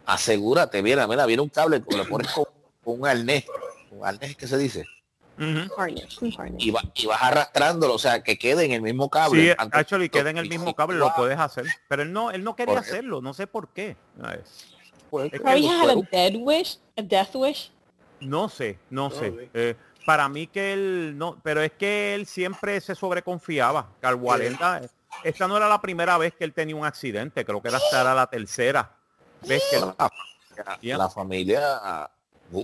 Asegúrate, 0.08 0.82
mira, 0.82 1.08
mira, 1.08 1.26
viene 1.28 1.42
un 1.44 1.50
cable, 1.50 1.84
lo 1.88 2.08
pones 2.08 2.32
con, 2.32 2.46
con 2.84 3.00
un 3.02 3.08
arnés, 3.08 3.46
arnés 4.04 4.36
que 4.36 4.48
se 4.48 4.58
dice, 4.58 4.86
un 5.38 5.70
harness. 5.78 6.18
y, 6.58 6.72
va, 6.72 6.82
y 6.94 7.06
vas 7.08 7.22
arrastrándolo, 7.22 7.96
o 7.96 8.00
sea, 8.00 8.24
que 8.24 8.38
quede 8.38 8.66
en 8.66 8.72
el 8.72 8.82
mismo 8.82 9.10
cable. 9.10 9.42
Sí, 9.42 9.56
antes- 9.58 9.80
actually 9.80 10.10
queda 10.10 10.30
en 10.30 10.38
el 10.38 10.48
mismo 10.50 10.74
cable, 10.74 10.98
lo 10.98 11.14
puedes 11.14 11.38
hacer. 11.38 11.66
Pero 11.88 12.04
él 12.04 12.14
no, 12.14 12.32
él 12.32 12.44
no 12.44 12.56
quería 12.56 12.80
hacerlo, 12.80 13.22
no 13.22 13.34
sé 13.34 13.48
por 13.48 13.70
qué. 13.70 13.98
Pues, 15.10 15.26
Es 15.26 15.32
que 15.34 15.40
Probably 15.40 15.68
had 15.68 15.90
a 15.90 15.96
dead 16.12 16.36
wish, 16.38 16.80
a 16.98 17.02
death 17.02 17.36
wish. 17.36 17.72
No 18.22 18.48
sé, 18.50 18.80
no 18.90 19.12
sé. 19.12 19.50
Eh, 19.54 19.76
para 20.06 20.30
mí 20.30 20.48
que 20.48 20.74
él 20.74 21.18
no, 21.18 21.38
pero 21.44 21.62
es 21.62 21.72
que 21.74 22.16
él 22.16 22.26
siempre 22.28 22.80
se 22.80 22.96
sobreconfiaba. 22.96 23.90
Carwalenda, 24.00 24.82
esta 25.24 25.48
no 25.48 25.58
era 25.58 25.68
la 25.68 25.82
primera 25.82 26.18
vez 26.18 26.34
que 26.34 26.44
él 26.46 26.54
tenía 26.54 26.76
un 26.76 26.86
accidente, 26.86 27.44
creo 27.44 27.62
que 27.62 27.68
era 27.70 27.78
hasta 27.78 28.02
era 28.02 28.14
la 28.16 28.28
tercera 28.28 28.92
vez 29.42 29.62
que 29.70 29.80
la, 29.80 30.98
la 30.98 31.10
familia, 31.10 31.82
uh, 31.84 32.15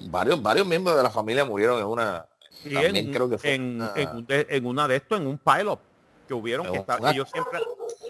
varios, 0.09 0.41
varios 0.41 0.65
miembros 0.67 0.95
de 0.97 1.03
la 1.03 1.09
familia 1.09 1.45
murieron 1.45 1.79
en 1.79 1.85
una, 1.85 2.25
y 2.63 2.73
también 2.73 2.95
en, 2.95 3.13
creo 3.13 3.29
que 3.29 3.37
fue 3.37 3.53
en, 3.55 3.75
una- 3.75 3.93
en 3.95 4.09
un 4.09 4.25
de, 4.25 4.47
en 4.49 4.65
una 4.65 4.87
de 4.87 4.95
estos, 4.97 5.19
en 5.19 5.27
un 5.27 5.37
pilot 5.37 5.79
que 6.27 6.33
hubieron, 6.33 6.71
que 6.71 6.79
un- 6.79 7.07
ellos 7.07 7.29
siempre, 7.31 7.59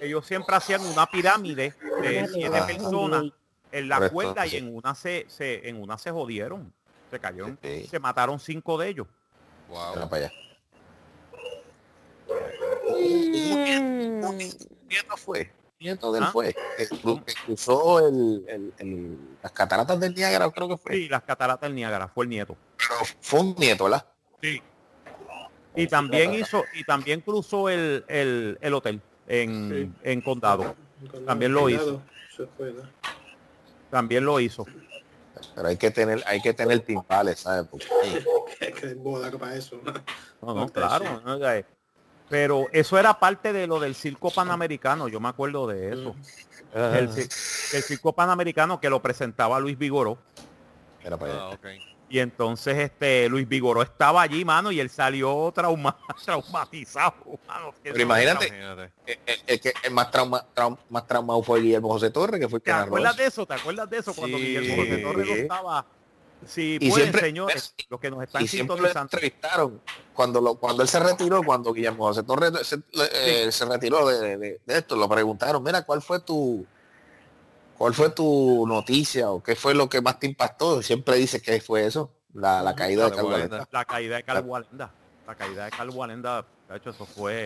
ellos 0.02 0.26
siempre 0.26 0.56
hacían 0.56 0.82
una 0.86 1.06
pirámide 1.06 1.74
de 2.02 2.28
siete 2.32 2.58
Ah. 2.58 2.68
personas 2.68 3.24
en 3.72 3.88
la 3.90 3.96
Correcto, 3.96 4.14
cuerda 4.14 4.46
y 4.46 4.50
sí. 4.52 4.58
en 4.58 4.76
una 4.76 4.94
se, 4.96 5.26
se 5.30 5.68
en 5.70 5.82
una 5.82 5.98
se 5.98 6.12
jodieron, 6.12 6.74
se 7.10 7.20
cayeron, 7.20 7.58
Sí. 7.64 7.88
se 7.90 8.00
mataron 8.00 8.40
cinco 8.40 8.78
de 8.78 8.90
ellos. 8.90 9.08
Wow. 9.70 10.10
Para 10.10 10.26
allá. 10.28 10.32
Nieto 14.90 15.18
fue, 15.18 15.52
nieto 15.82 16.12
de 16.12 16.20
él 16.20 16.26
¿Ah? 16.28 16.32
fue, 16.32 16.56
que, 16.78 16.88
cru- 16.90 17.24
que 17.26 17.34
cruzó 17.46 18.08
el, 18.08 18.46
el- 18.48 18.74
el- 18.78 19.18
las 19.42 19.52
cataratas 19.52 20.00
del 20.00 20.14
Niágara, 20.16 20.50
creo 20.52 20.70
que 20.70 20.78
fue. 20.78 20.94
Sí, 20.94 21.10
las 21.10 21.24
cataratas 21.24 21.62
del 21.68 21.76
Niágara, 21.76 22.08
fue 22.08 22.26
el 22.26 22.30
nieto. 22.30 22.56
Pero 22.78 22.94
fue 23.20 23.40
un 23.42 23.56
nieto, 23.58 23.86
¿verdad? 23.86 24.06
Sí. 24.42 24.62
Y 25.76 25.88
también 25.88 26.34
hizo, 26.34 26.64
y 26.74 26.84
también 26.84 27.22
cruzó 27.22 27.70
el, 27.70 28.04
el, 28.08 28.58
el 28.62 28.74
hotel 28.74 29.02
en, 29.28 29.70
Sí. 29.70 30.10
en 30.12 30.22
condado. 30.22 30.76
Con 31.10 31.26
También 31.26 31.54
lo 31.54 31.62
fue, 32.58 32.72
¿no? 32.74 32.90
También 33.90 34.26
lo 34.26 34.40
hizo. 34.40 34.66
Pero 35.56 35.68
hay 35.68 35.78
que 35.78 35.92
tener, 35.92 36.24
hay 36.28 36.42
que 36.42 36.54
tener 36.54 36.80
timbales, 36.82 37.40
¿sabes? 37.40 37.68
Porque, 37.70 37.88
Es 38.60 38.76
que 38.76 38.94
boda 38.94 39.32
para 39.32 39.56
eso. 39.56 39.80
¿no? 39.84 39.94
No, 40.54 40.62
no, 40.62 40.70
claro. 40.70 41.06
sí. 41.06 41.12
¿no? 41.26 41.40
Eh, 42.32 42.38
Pero 42.38 42.68
eso 42.72 42.98
era 42.98 43.20
parte 43.20 43.52
de 43.52 43.68
lo 43.68 43.80
del 43.80 43.94
circo 43.94 44.32
panamericano, 44.32 45.08
yo 45.10 45.20
me 45.20 45.28
acuerdo 45.30 45.68
de 45.68 45.90
eso. 45.92 46.16
El, 46.74 47.10
ci- 47.10 47.76
el 47.76 47.84
circo 47.84 48.14
panamericano 48.14 48.80
que 48.80 48.90
lo 48.90 49.02
presentaba 49.02 49.60
Luis 49.60 49.78
Vigoró. 49.78 50.18
mira 51.04 51.18
para 51.18 51.34
allá. 51.34 51.42
Ah, 51.44 51.50
ok. 51.50 51.68
Y 52.10 52.20
entonces 52.20 52.78
este 52.78 53.28
Luis 53.30 53.48
Vigoró 53.48 53.82
estaba 53.82 54.22
allí, 54.22 54.44
mano, 54.46 54.72
y 54.72 54.80
él 54.80 54.90
salió 54.90 55.52
trauma, 55.54 55.98
traumatizado, 56.26 57.14
mano. 57.48 57.74
Pero 57.84 58.02
imagínate, 58.02 58.48
Imagínate. 58.48 58.92
el, 59.06 59.20
el- 59.26 59.40
el 59.48 59.60
que 59.62 59.74
el 59.84 59.92
más 59.92 60.10
trauma, 60.12 60.46
traum- 60.56 60.78
más 60.90 61.06
traumado 61.08 61.42
fue 61.44 61.62
Guillermo 61.62 61.90
José 61.90 62.10
Torres, 62.12 62.40
que 62.40 62.48
fue 62.50 62.58
el 62.60 62.64
que 62.64 62.72
¿Te 62.72 62.78
acuerdas 62.78 63.18
de 63.18 63.26
eso? 63.26 63.46
¿Te 63.46 63.54
acuerdas 63.54 63.90
de 63.90 63.98
eso? 63.98 64.14
Cuando 64.14 64.38
Sí. 64.38 64.44
Guillermo 64.46 64.76
José 64.84 64.98
Torres 64.98 65.28
no 65.28 65.36
estaba... 65.36 65.86
Sí, 66.48 66.78
Y 66.82 66.90
pueden, 66.90 67.08
siempre- 67.08 67.22
señores, 67.22 67.76
los 67.90 68.00
que 68.00 68.10
nos 68.12 68.24
están 68.24 68.44
y 68.44 68.48
siempre 68.48 68.76
lo 68.78 68.90
entrevistaron 68.90 69.80
cuando 70.14 70.42
lo, 70.42 70.56
cuando 70.56 70.82
él 70.82 70.90
se 70.90 71.00
retiró 71.00 71.44
cuando 71.44 71.72
Guillermo 71.72 72.06
José 72.06 72.24
Torres 72.24 72.52
se, 72.68 72.78
eh, 73.14 73.52
se 73.52 73.66
retiró 73.66 74.08
de, 74.08 74.38
de- 74.38 74.62
de 74.66 74.78
esto 74.78 74.96
lo 74.96 75.08
preguntaron 75.08 75.62
mira 75.62 75.84
cuál 75.84 76.02
fue 76.02 76.20
tu 76.20 76.66
cuál 77.78 77.94
fue 77.94 78.10
tu 78.10 78.66
noticia 78.68 79.30
o 79.30 79.42
qué 79.42 79.56
fue 79.56 79.74
lo 79.76 79.88
que 79.88 80.02
más 80.02 80.20
te 80.20 80.28
impactó 80.28 80.82
siempre 80.82 81.16
dice 81.16 81.42
que 81.42 81.62
fue 81.62 81.86
eso 81.86 82.12
la, 82.34 82.62
la 82.64 82.76
caída 82.76 83.10
de. 83.10 83.22
Valenta. 83.22 83.68
La 83.72 83.86
caída 83.86 84.16
de 84.16 84.24
Carl 84.24 84.46
Walenda. 84.46 84.92
La 85.28 85.36
caída 85.36 85.66
de 85.66 85.72
Carl 85.72 85.90
Walenda, 85.90 86.46
de 86.70 86.78
hecho, 86.78 86.90
eso 86.92 87.06
fue... 87.06 87.46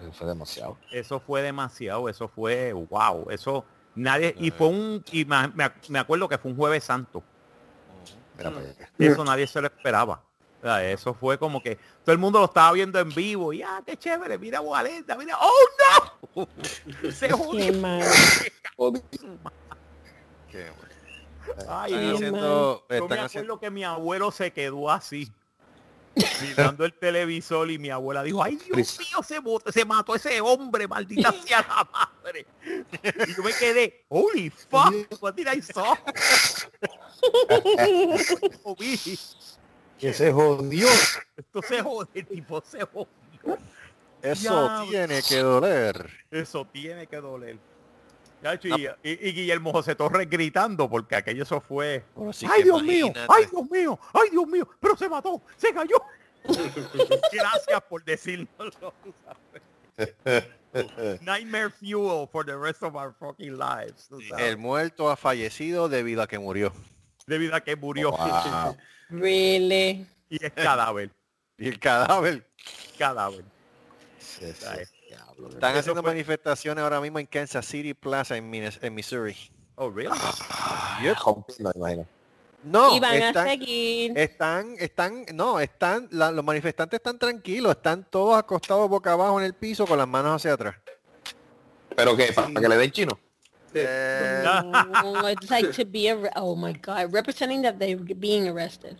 Eso 0.00 0.12
fue 0.12 0.26
demasiado 0.28 0.76
eso 0.92 1.20
fue 1.20 1.42
demasiado, 1.42 2.08
eso 2.08 2.28
fue 2.28 2.72
wow, 2.72 3.26
eso 3.30 3.64
nadie 3.94 4.34
y 4.38 4.50
fue 4.50 4.68
un 4.68 5.02
y 5.10 5.24
me, 5.24 5.48
me- 5.88 5.98
acuerdo 5.98 6.28
que 6.28 6.36
fue 6.38 6.50
un 6.50 6.56
jueves 6.56 6.84
santo. 6.84 7.22
Eso 8.98 9.24
nadie 9.24 9.46
se 9.46 9.60
lo 9.60 9.66
esperaba. 9.66 10.22
O 10.58 10.62
sea, 10.62 10.90
eso 10.90 11.14
fue 11.14 11.38
como 11.38 11.62
que 11.62 11.76
todo 12.04 12.12
el 12.12 12.18
mundo 12.18 12.38
lo 12.40 12.46
estaba 12.46 12.72
viendo 12.72 12.98
en 12.98 13.10
vivo 13.14 13.52
y 13.52 13.62
ah, 13.62 13.82
qué 13.86 13.96
chévere, 13.96 14.38
mira 14.38 14.60
Walenda, 14.60 15.14
mira, 15.16 15.36
oh 15.40 15.66
no, 16.34 16.48
se 17.12 17.28
Qué 17.28 17.32
jodió. 17.34 17.72
mal. 17.74 18.02
Qué 20.50 20.70
bueno. 20.70 21.66
Ay, 21.68 21.92
Están 21.92 22.02
Dios. 22.04 22.14
haciendo, 22.16 22.40
Yo 22.40 22.86
me 22.88 22.96
están 22.96 23.04
acuerdo 23.06 23.24
haciendo, 23.26 23.60
que 23.60 23.70
mi 23.70 23.84
abuelo 23.84 24.30
se 24.30 24.52
quedó 24.52 24.90
así, 24.90 25.30
mirando 26.42 26.84
el 26.84 26.92
televisor 26.94 27.70
y 27.70 27.78
mi 27.78 27.90
abuela 27.90 28.22
dijo, 28.22 28.42
ay 28.42 28.56
Dios 28.56 28.98
mío, 28.98 29.22
se, 29.22 29.40
se 29.72 29.84
mató 29.84 30.14
ese 30.14 30.40
hombre, 30.40 30.88
maldita 30.88 31.32
sea 31.46 31.60
la 31.60 31.88
madre. 31.92 32.46
Y 33.28 33.34
yo 33.34 33.42
me 33.42 33.52
quedé, 33.52 34.04
holy 34.08 34.50
fuck, 34.50 34.94
what 35.20 35.34
did 35.34 35.46
I 35.52 35.60
saw? 35.62 35.94
Que 39.98 40.12
se 40.12 40.30
jodió. 40.30 40.88
Esto 41.36 41.62
se 41.62 41.82
jode, 41.82 42.08
el 42.12 42.26
tipo 42.26 42.60
se 42.60 42.84
jodió. 42.84 43.58
Eso 44.20 44.84
tiene 44.90 45.22
que 45.22 45.38
doler. 45.38 46.10
Eso 46.30 46.66
tiene 46.66 47.06
que 47.06 47.16
doler. 47.16 47.58
Chacho, 48.42 48.68
y, 48.68 48.86
y- 49.02 49.28
y 49.28 49.32
Guillermo 49.32 49.72
José 49.72 49.94
Torres 49.94 50.28
gritando 50.28 50.88
porque 50.88 51.16
aquello 51.16 51.42
eso 51.42 51.60
fue. 51.60 52.04
Sí 52.32 52.46
¡Ay, 52.50 52.62
Dios 52.64 52.82
mío! 52.82 53.12
¡Ay, 53.28 53.46
Dios 53.50 53.70
mío! 53.70 53.98
¡Ay, 54.12 54.30
Dios 54.30 54.46
mío! 54.46 54.68
¡Pero 54.80 54.96
se 54.96 55.08
mató! 55.08 55.42
¡Se 55.56 55.72
cayó! 55.72 55.96
Gracias 57.32 57.82
por 57.88 58.04
decírnoslo. 58.04 58.94
tú 59.02 59.14
sabes. 59.24 60.48
Nightmare 61.22 61.70
fuel 61.70 62.28
for 62.30 62.44
the 62.44 62.56
rest 62.56 62.82
of 62.82 62.94
our 62.94 63.12
fucking 63.18 63.56
lives. 63.58 64.08
El 64.38 64.58
muerto 64.58 65.10
ha 65.10 65.16
fallecido 65.16 65.88
debido 65.88 66.22
a 66.22 66.26
que 66.26 66.38
murió. 66.38 66.72
Debido 67.26 67.54
a 67.56 67.60
que 67.62 67.74
murió. 67.76 68.10
Wow. 68.12 68.76
Really? 69.08 70.06
Y 70.28 70.44
es 70.44 70.52
cadáver. 70.52 71.10
Y 71.58 71.68
el 71.68 71.78
cadáver. 71.78 72.44
Cadáver. 72.98 73.44
Sí, 74.18 74.52
sí, 74.52 74.66
Están 75.50 75.70
Eso 75.72 75.80
haciendo 75.80 76.02
fue- 76.02 76.10
manifestaciones 76.12 76.82
ahora 76.82 77.00
mismo 77.00 77.18
en 77.18 77.26
Kansas 77.26 77.64
City 77.66 77.94
Plaza 77.94 78.36
en, 78.36 78.50
Minnes- 78.50 78.78
en 78.82 78.94
Missouri. 78.94 79.36
Oh, 79.76 79.90
really? 79.90 80.16
Yep. 81.02 81.16
Me 81.60 81.70
imagino. 81.74 82.06
No, 82.64 82.96
y 82.96 82.98
van 83.00 83.12
a 83.22 83.28
están, 83.28 83.48
seguir. 83.48 84.18
están, 84.18 84.74
están, 84.78 85.24
no, 85.34 85.60
están, 85.60 86.08
la- 86.10 86.32
los 86.32 86.44
manifestantes 86.44 86.98
están 86.98 87.18
tranquilos, 87.18 87.72
están 87.76 88.04
todos 88.10 88.36
acostados 88.36 88.88
boca 88.88 89.12
abajo 89.12 89.38
en 89.38 89.46
el 89.46 89.54
piso 89.54 89.86
con 89.86 89.98
las 89.98 90.08
manos 90.08 90.34
hacia 90.36 90.54
atrás. 90.54 90.74
¿Pero 91.94 92.16
qué? 92.16 92.32
¿Para 92.32 92.48
que 92.52 92.68
le 92.68 92.76
den 92.76 92.90
chino? 92.90 93.18
Eh, 93.74 94.42
No, 94.42 95.28
it's 95.28 95.50
like 95.50 95.70
to 95.72 95.84
be 95.84 96.10
oh 96.36 96.56
my 96.56 96.72
god, 96.72 97.12
representing 97.12 97.62
that 97.62 97.74
they're 97.78 97.96
being 98.16 98.48
arrested. 98.48 98.96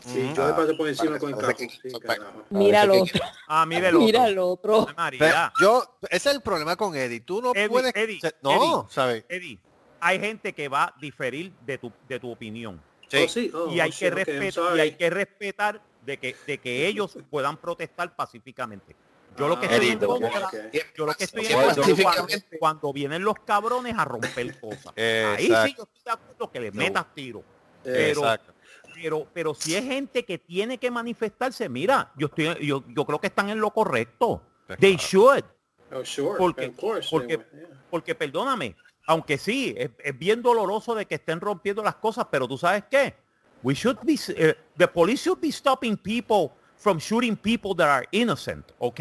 Sí, 0.00 0.32
yo 0.34 0.46
le 0.46 0.52
pasé 0.54 0.74
por 0.74 0.88
encima 0.88 1.18
con 1.18 1.30
el 1.30 1.36
carro. 1.36 1.56
que- 1.56 1.68
Sí, 1.68 2.00
carajo. 2.00 2.44
Mira 2.50 2.82
que- 2.82 3.00
otro. 3.00 3.20
Ah, 3.48 3.66
mire 3.66 3.88
el 3.88 3.96
otro. 3.96 4.06
Mira 4.06 4.24
al 4.24 4.38
otro. 4.38 4.86
Pero 5.18 5.34
yo, 5.60 5.98
ese 6.10 6.28
es 6.30 6.34
el 6.36 6.40
problema 6.42 6.76
con 6.76 6.94
Eddie. 6.96 7.20
Tú 7.20 7.42
no 7.42 7.52
Eddie, 7.54 7.68
puedes, 7.68 7.94
Eddie, 7.94 8.20
se- 8.20 8.34
no, 8.42 8.86
¿sabes? 8.90 9.24
Eddie, 9.28 9.58
hay 10.00 10.20
gente 10.20 10.52
que 10.52 10.68
va 10.68 10.84
a 10.84 10.94
diferir 11.00 11.52
de 11.66 11.78
tu, 11.78 11.92
de 12.08 12.20
tu 12.20 12.30
opinión. 12.30 12.80
Oh, 13.06 13.28
sí, 13.28 13.50
oh, 13.54 13.68
y 13.72 13.80
hay 13.80 13.88
oh, 13.88 13.92
sí, 13.92 13.98
que 14.00 14.10
respetar 14.10 14.44
y 14.44 14.52
sorry. 14.52 14.80
hay 14.80 14.92
que 14.96 15.10
respetar 15.10 15.80
de 16.04 16.18
que 16.18 16.36
de 16.46 16.58
que 16.58 16.86
ellos 16.86 17.16
puedan 17.30 17.56
protestar 17.56 18.14
pacíficamente. 18.14 18.94
Yo 19.36 19.46
lo 19.48 19.58
que 19.60 19.66
Ah, 19.66 19.70
estoy 19.72 19.88
en 19.88 19.98
Eddie, 19.98 20.06
contra, 20.06 20.46
ok. 20.46 20.54
yo 20.96 21.06
lo 21.06 21.14
que 21.14 21.24
estoy 21.24 21.46
en 21.46 21.52
contra 21.52 21.84
es 21.86 22.02
cuando, 22.02 22.28
cuando 22.58 22.92
vienen 22.92 23.22
los 23.24 23.34
cabrones 23.44 23.94
a 23.96 24.04
romper 24.04 24.58
cosas. 24.60 24.92
Ahí 24.96 25.46
sí 25.46 25.48
yo 25.76 25.84
estoy 25.84 26.02
de 26.04 26.10
acuerdo 26.10 26.50
que 26.50 26.60
le 26.60 26.70
metas 26.72 27.06
tiro. 27.14 27.42
Pero, 27.84 28.20
Exacto. 28.20 28.52
Pero, 29.00 29.26
pero 29.32 29.54
si 29.54 29.74
es 29.74 29.84
gente 29.84 30.24
que 30.24 30.38
tiene 30.38 30.78
que 30.78 30.90
manifestarse, 30.90 31.68
mira, 31.68 32.12
yo 32.16 32.26
estoy, 32.26 32.66
yo, 32.66 32.84
yo 32.88 33.04
creo 33.04 33.20
que 33.20 33.28
están 33.28 33.48
en 33.50 33.60
lo 33.60 33.70
correcto. 33.70 34.42
Pues 34.66 34.78
They 34.78 34.96
should. 34.96 35.44
Oh, 35.92 36.04
sure. 36.04 36.36
Porque- 36.38 36.72
course. 36.72 37.08
porque- 37.10 37.36
yeah. 37.36 37.68
Porque 37.90 38.14
perdóname, 38.14 38.76
aunque 39.06 39.38
sí, 39.38 39.74
es, 39.76 39.90
es 40.04 40.18
bien 40.18 40.42
doloroso 40.42 40.94
de 40.94 41.06
que 41.06 41.14
estén 41.14 41.40
rompiendo 41.40 41.82
las 41.82 41.94
cosas, 41.94 42.26
pero 42.30 42.46
tú 42.46 42.58
sabes 42.58 42.84
qué? 42.90 43.14
We 43.62 43.74
should 43.74 43.98
be, 44.02 44.16
eh, 44.36 44.54
the 44.76 44.86
police 44.86 45.24
should 45.24 45.40
be 45.40 45.50
stopping 45.50 45.96
people 45.96 46.50
from 46.76 46.98
shooting 46.98 47.34
people 47.36 47.74
that 47.76 47.88
are 47.88 48.08
innocent, 48.12 48.70
¿ok? 48.78 49.00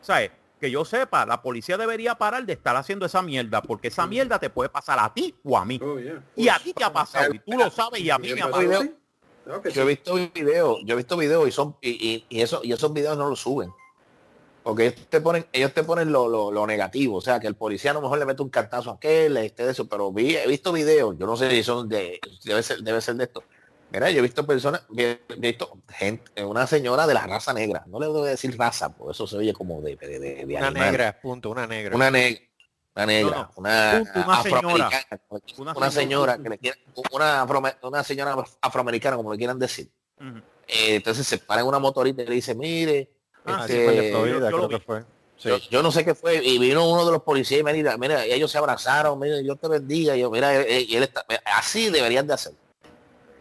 ¿Sabes? 0.00 0.30
Que 0.58 0.70
yo 0.70 0.84
sepa, 0.84 1.24
la 1.26 1.40
policía 1.40 1.76
debería 1.76 2.16
parar 2.16 2.44
de 2.44 2.54
estar 2.54 2.74
haciendo 2.74 3.06
esa 3.06 3.22
mierda, 3.22 3.62
porque 3.62 3.88
esa 3.88 4.06
mierda 4.06 4.38
te 4.38 4.50
puede 4.50 4.70
pasar 4.70 4.98
a 4.98 5.12
ti 5.12 5.32
o 5.44 5.56
a 5.56 5.64
mí. 5.64 5.78
Oh, 5.82 5.98
yeah. 6.00 6.20
Y 6.34 6.48
a 6.48 6.58
ti 6.58 6.72
te 6.72 6.82
ha 6.82 6.92
pasado, 6.92 7.32
y 7.34 7.38
tú 7.38 7.52
lo 7.56 7.70
sabes, 7.70 8.00
y 8.00 8.10
a 8.10 8.18
mí 8.18 8.32
me 8.32 8.40
ha 8.42 8.50
pasado. 8.50 8.84
Sí? 9.54 9.60
Claro 9.60 9.62
que 9.62 9.70
Yo 9.72 9.82
he 9.82 9.86
visto 9.86 10.14
videos, 10.14 10.78
yo 10.84 10.94
he 10.94 10.96
visto 10.96 11.16
videos 11.16 11.48
y 11.48 11.52
son 11.52 11.76
y, 11.80 11.90
y, 11.90 12.26
y 12.28 12.40
eso 12.42 12.60
y 12.62 12.72
esos 12.72 12.92
videos 12.92 13.16
no 13.16 13.28
los 13.28 13.40
suben. 13.40 13.70
Porque 14.62 14.86
ellos 14.88 15.06
te 15.08 15.20
ponen, 15.20 15.46
ellos 15.52 15.72
te 15.72 15.82
ponen 15.82 16.12
lo, 16.12 16.28
lo, 16.28 16.50
lo 16.52 16.66
negativo, 16.66 17.16
o 17.16 17.20
sea 17.22 17.40
que 17.40 17.46
el 17.46 17.54
policía 17.54 17.92
a 17.92 17.94
lo 17.94 18.02
mejor 18.02 18.18
le 18.18 18.26
mete 18.26 18.42
un 18.42 18.50
cartazo 18.50 18.90
a 18.90 18.94
aquel, 18.94 19.36
este 19.38 19.64
de 19.64 19.72
eso, 19.72 19.88
pero 19.88 20.12
vi, 20.12 20.36
he 20.36 20.46
visto 20.46 20.72
videos, 20.72 21.16
yo 21.18 21.26
no 21.26 21.36
sé 21.36 21.50
si 21.50 21.62
son 21.62 21.88
de, 21.88 22.20
debe 22.44 22.62
ser, 22.62 22.78
debe 22.82 23.00
ser 23.00 23.14
de 23.14 23.24
esto. 23.24 23.42
Mira, 23.90 24.10
yo 24.10 24.18
he 24.18 24.22
visto 24.22 24.46
personas, 24.46 24.82
he 24.94 25.18
visto 25.38 25.78
gente, 25.88 26.44
una 26.44 26.66
señora 26.66 27.06
de 27.06 27.14
la 27.14 27.26
raza 27.26 27.54
negra, 27.54 27.84
no 27.86 27.98
le 27.98 28.06
debo 28.06 28.22
decir 28.24 28.58
raza, 28.58 28.94
porque 28.94 29.12
eso 29.12 29.26
se 29.26 29.38
oye 29.38 29.54
como 29.54 29.80
de, 29.80 29.96
de, 29.96 30.18
de- 30.18 30.44
de 30.44 30.56
Una 30.56 30.66
animal. 30.66 30.90
negra, 30.90 31.18
punto, 31.22 31.48
una 31.50 31.66
negra. 31.66 31.96
una 31.96 32.10
negra, 32.10 32.42
una 32.98 33.06
negra, 33.06 33.30
No, 33.36 33.42
no. 33.42 33.52
una, 33.56 34.04
una 34.14 34.34
afroamericana, 34.38 35.20
Una 35.58 35.72
una, 35.72 35.90
señora. 35.90 35.90
señora 35.90 36.38
que 36.38 36.48
le 36.48 36.58
quieren, 36.58 36.80
una, 37.12 37.42
afro- 37.46 37.76
una 37.82 38.04
señora 38.04 38.36
afroamericana, 38.60 39.16
como 39.16 39.30
le 39.32 39.38
quieran 39.38 39.58
decir. 39.58 39.88
Ujú. 40.20 40.38
Eh, 40.66 40.96
entonces 40.96 41.26
se 41.26 41.38
para 41.38 41.60
en 41.62 41.66
una 41.68 41.78
motorita 41.78 42.22
y 42.22 42.26
le 42.26 42.34
dice, 42.34 42.54
mire, 42.54 43.10
Ah, 43.44 43.60
Así 43.62 43.72
fue 43.72 43.96
el 43.96 44.02
de 44.02 44.10
Florida, 44.10 44.34
yo- 44.34 44.40
yo 44.40 44.46
creo 44.48 44.58
lo 44.62 44.68
que 44.68 44.76
vi. 44.76 44.82
fue. 44.84 45.04
Sí. 45.38 45.48
yo, 45.48 45.56
yo 45.70 45.82
no 45.82 45.92
sé 45.92 46.04
qué 46.04 46.14
fue, 46.16 46.44
y 46.44 46.58
vino 46.58 46.86
uno 46.90 47.06
de 47.06 47.12
los 47.12 47.22
policías 47.22 47.60
y 47.60 47.64
me 47.64 47.72
mira, 47.72 47.96
mira, 47.96 48.26
y 48.26 48.32
ellos 48.32 48.50
se 48.50 48.58
abrazaron, 48.58 49.18
mira, 49.18 49.40
yo 49.40 49.54
te 49.56 49.68
bendiga, 49.68 50.14
y 50.16 50.20
yo, 50.20 50.30
mira, 50.30 50.54
eh, 50.60 50.80
y 50.86 50.96
él 50.96 51.04
está, 51.04 51.24
así 51.46 51.88
deberían 51.88 52.26
de 52.26 52.34
hacer. 52.34 52.52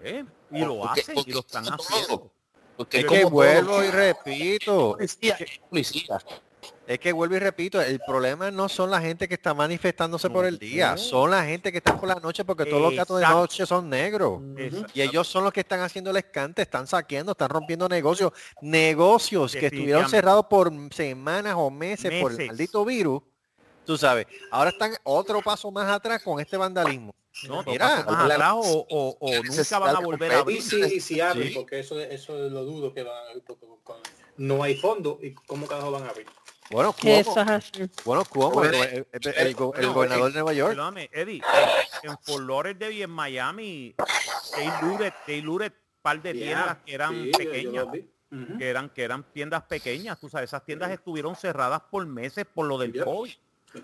¿Eh? 0.03 0.23
Y 0.51 0.59
lo 0.59 0.77
Porque- 0.77 1.01
hacen, 1.01 1.15
porque 1.15 1.31
y 1.31 1.33
lo 1.33 1.39
están 1.41 1.65
haciendo. 1.65 2.31
Porque 2.77 2.99
Es 2.99 3.03
es 3.05 3.09
que 3.09 3.17
como 3.23 3.31
vuelvo 3.31 3.71
todo, 3.71 3.83
y 3.83 3.89
repito, 3.89 4.91
policía, 4.93 5.37
policía. 5.69 6.19
Es 6.87 6.99
que 6.99 7.11
vuelvo 7.11 7.35
y 7.35 7.39
repito, 7.39 7.81
el 7.81 7.99
problema 7.99 8.49
no 8.49 8.69
son 8.69 8.89
la 8.89 9.01
gente 9.01 9.27
que 9.27 9.33
está 9.33 9.53
manifestándose 9.53 10.29
por 10.29 10.45
el 10.45 10.57
día, 10.57 10.91
No. 10.91 10.97
son 10.97 11.31
la 11.31 11.43
gente 11.43 11.71
que 11.71 11.79
está 11.79 11.99
por 11.99 12.07
la 12.07 12.15
noche 12.15 12.45
porque 12.45 12.65
todos 12.65 12.81
los 12.81 12.95
gatos 12.95 13.19
de 13.19 13.27
noche 13.27 13.65
son 13.65 13.89
negros. 13.89 14.41
Exacto. 14.57 14.91
Y 14.93 15.01
ellos 15.01 15.27
son 15.27 15.43
los 15.43 15.51
que 15.51 15.59
están 15.59 15.81
haciendo 15.81 16.11
el 16.11 16.17
escante, 16.17 16.61
están 16.61 16.87
saqueando, 16.87 17.33
están 17.33 17.49
rompiendo 17.49 17.89
negocios, 17.89 18.31
negocios 18.61 19.51
que 19.53 19.65
estuvieron 19.67 20.09
cerrados 20.09 20.45
por 20.49 20.71
semanas 20.93 21.55
o 21.57 21.69
meses, 21.69 22.21
por 22.21 22.31
el 22.39 22.47
maldito 22.47 22.85
virus. 22.85 23.21
Tú 23.85 23.97
sabes, 23.97 24.27
ahora 24.51 24.69
están 24.71 24.93
otro 25.03 25.41
paso 25.41 25.71
más 25.71 25.89
atrás 25.89 26.21
con 26.23 26.39
este 26.39 26.57
vandalismo. 26.57 27.13
No, 27.47 27.63
Mira, 27.63 27.99
atrás 27.99 28.53
o, 28.55 28.85
o- 28.89 29.17
o 29.19 29.31
nunca 29.43 29.79
van 29.79 29.95
a 29.95 29.99
volver 29.99 30.31
a 30.31 30.39
abrir. 30.39 30.61
si, 30.61 30.81
y 30.81 30.99
si 30.99 31.21
abren, 31.21 31.49
Sí. 31.49 31.53
porque 31.53 31.79
eso, 31.79 31.99
eso 31.99 32.33
lo 32.49 32.63
dudo 32.65 32.93
que 32.93 33.03
van 33.03 33.13
a 33.15 33.29
abrir, 33.29 33.43
porque 33.45 33.65
no 34.37 34.63
hay 34.63 34.75
fondo 34.75 35.19
y 35.21 35.33
cómo 35.33 35.67
carajo 35.67 35.91
van 35.91 36.03
a 36.03 36.09
abrir. 36.09 36.25
Bueno, 36.69 36.93
¿cómo? 36.93 37.13
Eso 37.13 37.39
es 37.41 37.47
así. 37.47 37.89
Bueno, 38.03 38.25
¿cómo? 38.25 38.51
Bueno, 38.51 38.83
El, 38.83 38.93
el- 38.93 39.07
el- 39.27 39.47
el 39.47 39.55
go- 39.55 39.73
el 39.75 39.87
gobernador 39.87 40.27
de 40.31 40.33
Nueva 40.33 40.53
York. 40.53 40.69
Perdóname, 40.71 41.09
Eddie, 41.13 41.41
en, 42.03 42.17
Fort 42.19 42.43
Lauderdale 42.45 42.93
y 42.93 43.03
en 43.03 43.09
Miami, 43.09 43.95
they 44.55 44.69
looted, 44.81 45.13
they 45.25 45.41
looted 45.41 45.71
par 46.01 46.21
de 46.21 46.33
tiendas 46.33 46.65
Yeah, 46.65 46.83
que 46.85 46.93
eran 46.93 47.23
sí, 47.23 47.31
pequeñas, 47.37 47.85
que 48.57 48.69
eran, 48.69 48.89
que 48.89 49.03
eran 49.03 49.23
tiendas 49.33 49.63
pequeñas, 49.63 50.19
tú 50.19 50.29
sabes, 50.29 50.49
esas 50.49 50.63
tiendas 50.65 50.91
estuvieron 50.91 51.35
cerradas 51.35 51.81
por 51.89 52.05
meses 52.05 52.45
por 52.53 52.65
lo 52.65 52.77
del. 52.77 53.03
COVID. 53.03 53.31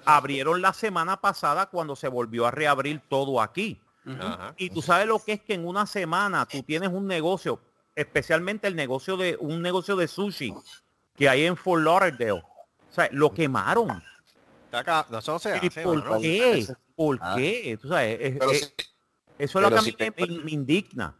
Abrieron 0.06 0.62
la 0.62 0.74
semana 0.74 1.20
pasada 1.22 1.68
cuando 1.68 1.96
se 1.96 2.08
volvió 2.08 2.46
a 2.48 2.52
reabrir 2.52 3.02
todo 3.10 3.42
aquí. 3.42 3.80
Y 4.58 4.70
tú 4.70 4.82
sabes 4.82 5.08
lo 5.08 5.20
que 5.20 5.34
es 5.34 5.42
que 5.42 5.54
en 5.54 5.66
una 5.66 5.86
semana 5.86 6.46
tú 6.46 6.62
tienes 6.64 6.90
un 6.90 7.08
negocio, 7.08 7.60
especialmente 7.96 8.68
el 8.68 8.76
negocio 8.76 9.16
de 9.18 9.38
un 9.40 9.62
negocio 9.62 9.96
de 9.96 10.08
sushi 10.10 10.54
que 11.16 11.30
hay 11.30 11.46
en 11.46 11.56
Fort 11.56 11.84
Lauderdale. 11.84 12.44
O 12.94 12.96
sea, 12.96 13.10
lo 13.12 13.34
quemaron. 13.34 14.04
Acá- 14.72 15.08
eso 15.18 15.32
no 15.34 15.40
se 15.40 15.50
¿Y 15.64 15.68
hace, 15.68 15.82
por 15.82 15.98
mano. 16.04 16.20
qué? 16.22 16.68
¿Por 16.96 17.18
Ah. 17.22 17.34
qué? 17.36 17.76
Tú 17.82 17.88
sabes, 17.88 18.18
es- 18.22 18.38
Pero 18.38 18.52
es- 18.52 18.60
si- 18.78 18.86
eso 19.40 19.60
es 19.60 19.64
lo 19.64 19.70
que 19.72 19.78
a 19.78 19.82
mí 19.82 19.92
te- 19.94 20.12
me, 20.12 20.28
me 20.44 20.52
indigna. 20.52 21.16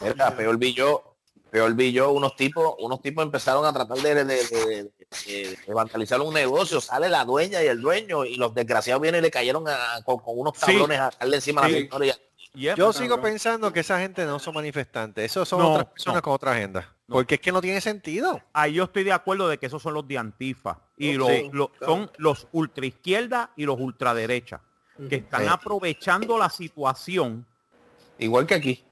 Mira, 0.00 0.36
peor 0.36 0.56
vi 0.58 0.74
yo, 0.74 1.16
peor 1.48 1.74
vi 1.74 1.92
yo, 1.92 2.10
unos 2.10 2.34
tipos, 2.34 2.74
unos 2.80 3.00
tipos 3.00 3.24
empezaron 3.24 3.64
a 3.64 3.72
tratar 3.72 3.98
de, 3.98 4.14
de, 4.16 4.24
de- 4.24 4.92
de- 5.26 5.58
vandalizar 5.72 6.20
un 6.20 6.34
negocio, 6.34 6.80
sale 6.80 7.08
la 7.08 7.24
dueña 7.24 7.62
y 7.62 7.66
el 7.68 7.80
dueño, 7.80 8.24
y 8.24 8.34
los 8.34 8.52
desgraciados 8.52 9.00
vienen 9.00 9.20
y 9.20 9.22
le 9.22 9.30
cayeron 9.30 9.68
a- 9.68 10.02
con, 10.04 10.18
con 10.18 10.36
unos 10.40 10.54
Sí. 10.56 10.66
tablones 10.66 10.98
a 10.98 11.10
darle 11.20 11.36
encima 11.36 11.62
a 11.62 11.66
Sí. 11.66 11.72
la 11.72 11.78
victoria. 11.78 12.18
Yep. 12.54 12.76
Yo 12.76 12.92
sigo 12.92 13.20
pensando 13.20 13.72
que 13.72 13.80
esa 13.80 13.98
gente 13.98 14.26
no 14.26 14.38
son 14.38 14.54
manifestantes, 14.54 15.24
esos 15.24 15.48
son 15.48 15.60
No, 15.60 15.70
otras 15.72 15.86
personas 15.86 16.16
no. 16.16 16.22
con 16.22 16.32
otra 16.34 16.52
agenda. 16.52 16.80
No. 17.08 17.14
Porque 17.16 17.36
es 17.36 17.40
que 17.40 17.50
no 17.50 17.62
tiene 17.62 17.80
sentido. 17.80 18.42
Ahí 18.52 18.74
yo 18.74 18.84
estoy 18.84 19.04
de 19.04 19.12
acuerdo 19.12 19.48
de 19.48 19.56
que 19.58 19.66
esos 19.66 19.80
son 19.82 19.94
los 19.94 20.06
de 20.06 20.18
Antifa. 20.18 20.78
Y 20.98 21.12
Sí, 21.12 21.14
los, 21.14 21.30
los- 21.52 21.70
claro. 21.70 21.92
son 21.94 22.10
los 22.18 22.46
ultraizquierda 22.52 23.50
y 23.56 23.64
los 23.64 23.80
ultraderecha. 23.80 24.60
Que 25.08 25.16
están 25.16 25.42
Sí. 25.44 25.48
aprovechando 25.50 26.38
la 26.38 26.50
situación 26.50 27.46
Igual 28.18 28.46
que 28.46 28.54
aquí. 28.54 28.84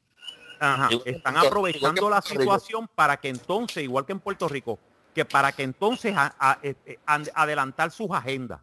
Ajá, 0.58 0.88
Igual- 0.90 1.08
están 1.08 1.36
aprovechando 1.36 2.08
la 2.11 2.20
Rico. 2.20 2.40
situación 2.40 2.88
para 2.94 3.18
que 3.18 3.28
entonces, 3.28 3.82
igual 3.84 4.06
que 4.06 4.12
en 4.12 4.20
Puerto 4.20 4.48
Rico, 4.48 4.78
que 5.14 5.24
para 5.26 5.52
que 5.52 5.62
entonces 5.62 6.14
a- 6.16 6.34
a- 6.38 6.58
eh, 6.62 6.74
eh, 6.86 6.98
an- 7.06 7.28
adelantar 7.34 7.90
sus 7.90 8.11
agendas. 8.11 8.61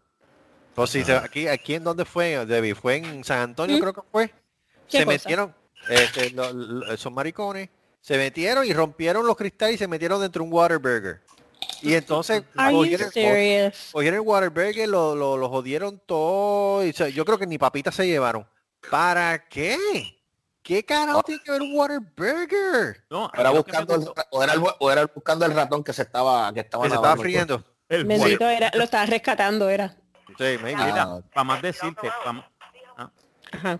Pues 0.75 0.89
si 0.89 1.03
se- 1.03 1.15
aquí, 1.15 1.47
aquí 1.47 1.75
en 1.75 1.83
dónde 1.83 2.03
fue, 2.05 2.45
Debbie, 2.45 2.73
fue 2.75 2.95
en 2.97 3.23
San 3.23 3.39
Antonio 3.39 3.77
¿Mm? 3.77 3.79
creo 3.79 3.93
que 3.93 4.01
fue. 4.11 4.33
¿Qué 4.89 4.99
Se 4.99 5.05
cosa? 5.05 5.13
metieron, 5.15 5.55
este, 5.89 6.29
lo- 6.31 6.53
lo- 6.53 6.97
son 6.97 7.13
maricones, 7.13 7.69
se 8.01 8.17
metieron 8.17 8.65
y 8.65 8.73
rompieron 8.73 9.25
los 9.25 9.35
cristales 9.35 9.75
y 9.75 9.77
se 9.77 9.88
metieron 9.88 10.21
dentro 10.21 10.43
de 10.43 10.47
un 10.49 10.53
Waterburger. 10.53 11.21
Y 11.81 11.93
entonces 11.93 12.43
cogieron, 12.55 13.11
el 14.15 14.19
Waterburger, 14.21 14.88
lo, 14.89 15.15
lo, 15.15 15.38
lo 15.38 15.49
jodieron 15.49 16.01
todo. 16.05 16.85
Y, 16.85 16.89
o 16.89 16.93
sea, 16.93 17.09
yo 17.09 17.25
creo 17.25 17.38
que 17.38 17.45
ni 17.47 17.57
papitas 17.57 17.93
se 17.95 18.07
llevaron. 18.07 18.47
¿Para 18.89 19.47
qué? 19.47 19.77
¿Qué 20.63 20.83
carajo 20.83 21.23
tiene 21.23 21.41
que 21.43 21.51
ver 21.51 21.61
un 21.61 21.75
Waterburger? 21.75 23.03
No, 23.09 23.25
O 23.25 23.31
era 23.33 23.49
buscando 23.51 23.95
el, 23.95 24.07
o 24.31 24.43
era 24.43 24.53
el- 24.53 24.63
o 24.79 24.91
era 24.91 25.05
buscando 25.05 25.45
el 25.45 25.53
ratón 25.53 25.83
que 25.83 25.93
se 25.93 26.01
estaba 26.01 26.51
que 26.53 26.61
estaba 26.61 26.83
Que 26.83 26.89
se 26.89 26.95
estaba 26.95 27.07
nadando. 27.15 27.23
friendo. 27.23 27.63
el 27.89 28.05
Bendito 28.05 28.47
era, 28.49 28.71
lo 28.73 28.83
estaba 28.83 29.05
rescatando, 29.05 29.69
era. 29.69 29.95
Sí. 30.38 30.57
Ah, 30.75 31.21
para 31.33 31.43
más 31.45 31.61
decirte, 31.61 32.09
para 32.23 32.49
Ajá. 33.53 33.79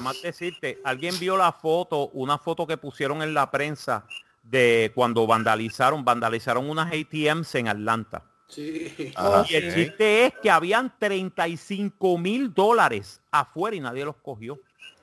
Más 0.00 0.20
decirte, 0.22 0.80
alguien 0.84 1.18
vio 1.18 1.36
la 1.36 1.52
foto, 1.52 2.08
una 2.08 2.38
foto 2.38 2.66
que 2.66 2.76
pusieron 2.76 3.22
en 3.22 3.34
la 3.34 3.50
prensa 3.50 4.04
de 4.42 4.92
cuando 4.94 5.26
vandalizaron, 5.26 6.04
vandalizaron 6.04 6.68
unas 6.68 6.92
ATMs 6.92 7.54
en 7.54 7.68
Atlanta. 7.68 8.24
Sí. 8.48 9.12
Ajá. 9.14 9.44
Y 9.48 9.56
el 9.56 9.74
chiste 9.74 10.26
es 10.26 10.34
que 10.42 10.50
habían 10.50 10.94
35 10.98 12.16
mil 12.18 12.54
dólares 12.54 13.20
afuera 13.30 13.76
y 13.76 13.80
nadie 13.80 14.04
los 14.04 14.16
cogió. 14.16 14.58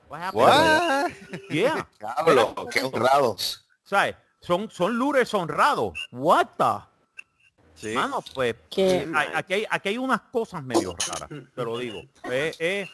What? 0.07 1.11
Yeah. 1.49 1.88
Diablo, 1.99 2.55
qué 2.71 2.81
honrados. 2.81 3.65
¿Sabes? 3.83 4.15
Son, 4.39 4.69
son 4.69 4.97
looters 4.97 5.33
honrados. 5.33 5.93
What 6.11 6.47
the? 6.57 6.86
Sí. 7.75 7.93
Mano, 7.93 8.23
pues 8.33 8.55
Qué 8.69 8.97
eh, 8.97 9.11
aquí, 9.33 9.53
hay, 9.53 9.65
aquí 9.69 9.89
hay 9.89 9.97
unas 9.97 10.21
cosas 10.31 10.63
medio 10.63 10.95
raras, 10.95 11.29
te 11.29 11.63
lo 11.63 11.77
digo. 11.77 12.01
Eh, 12.23 12.55
eh, 12.57 12.89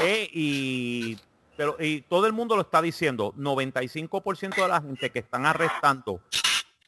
eh, 0.00 0.28
y, 0.32 1.18
pero, 1.56 1.76
y 1.80 2.02
todo 2.02 2.26
el 2.26 2.32
mundo 2.32 2.56
lo 2.56 2.62
está 2.62 2.80
diciendo. 2.82 3.32
95% 3.36 4.62
de 4.62 4.68
la 4.68 4.80
gente 4.80 5.10
que 5.10 5.18
están 5.20 5.46
arrestando 5.46 6.20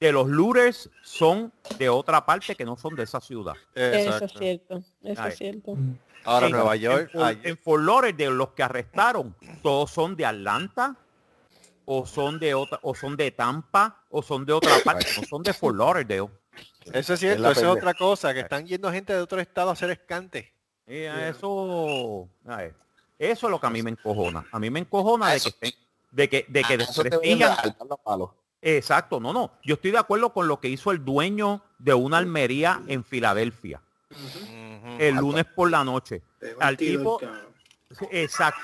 de 0.00 0.12
los 0.12 0.28
looters 0.28 0.90
son 1.02 1.52
de 1.78 1.88
otra 1.88 2.24
parte 2.26 2.54
que 2.56 2.64
no 2.64 2.76
son 2.76 2.94
de 2.96 3.04
esa 3.04 3.20
ciudad. 3.20 3.54
Eso 3.74 4.24
es 4.24 4.32
cierto. 4.32 4.82
Eso 5.02 5.26
es 5.26 5.36
cierto. 5.38 5.76
Ahora 6.24 6.46
En- 6.46 6.52
Nueva 6.52 6.76
York, 6.76 7.10
En, 7.14 7.22
ay- 7.22 7.40
en 7.42 7.58
Fort 7.58 7.82
Lauderdale, 7.84 8.30
los 8.30 8.50
que 8.50 8.62
arrestaron, 8.62 9.34
todos 9.62 9.90
son 9.90 10.16
de 10.16 10.24
Atlanta, 10.26 10.96
o 11.84 12.06
son 12.06 12.38
de 12.38 12.54
otra, 12.54 12.78
o 12.82 12.94
son 12.94 13.16
de 13.16 13.30
Tampa, 13.32 14.04
o 14.08 14.22
son 14.22 14.44
de 14.46 14.52
otra 14.52 14.78
parte, 14.84 15.06
no 15.20 15.24
son 15.24 15.42
de 15.42 15.52
Fort 15.52 15.76
Lauderdale. 15.76 16.28
eso 16.84 16.98
es 16.98 17.10
Es 17.10 17.20
cierto, 17.20 17.42
la 17.42 17.50
eso 17.52 17.60
es 17.60 17.66
otra 17.66 17.94
cosa, 17.94 18.32
que 18.32 18.40
están 18.40 18.66
yendo 18.66 18.90
gente 18.92 19.12
de 19.12 19.20
otro 19.20 19.40
estado 19.40 19.70
a 19.70 19.72
hacer 19.72 19.90
escante. 19.90 20.52
Y 20.86 21.04
a 21.04 21.28
eso, 21.28 22.28
ay, 22.46 22.70
eso 23.18 23.46
es 23.46 23.50
lo 23.50 23.60
que 23.60 23.66
a 23.66 23.70
mí 23.70 23.82
me 23.82 23.90
encojona. 23.90 24.46
A 24.50 24.58
mí 24.58 24.70
me 24.70 24.80
encojona 24.80 25.30
de 25.30 25.40
que, 25.40 25.74
de 26.10 26.28
que, 26.28 26.46
de 26.48 26.64
que 26.64 26.74
Ah, 26.74 26.76
desprestigian. 26.76 27.56
Exacto, 28.60 29.20
no, 29.20 29.32
no. 29.32 29.52
Yo 29.64 29.74
estoy 29.74 29.90
de 29.90 29.98
acuerdo 29.98 30.32
con 30.32 30.46
lo 30.46 30.60
que 30.60 30.68
hizo 30.68 30.90
el 30.90 31.04
dueño 31.04 31.62
de 31.78 31.94
una 31.94 32.18
almería 32.18 32.82
en 32.86 33.04
Filadelfia 33.04 33.80
el 34.98 35.16
lunes 35.16 35.44
por 35.44 35.70
la 35.70 35.84
noche. 35.84 36.22
Al 36.60 36.76
tipo, 36.76 37.20
exacto. 38.10 38.60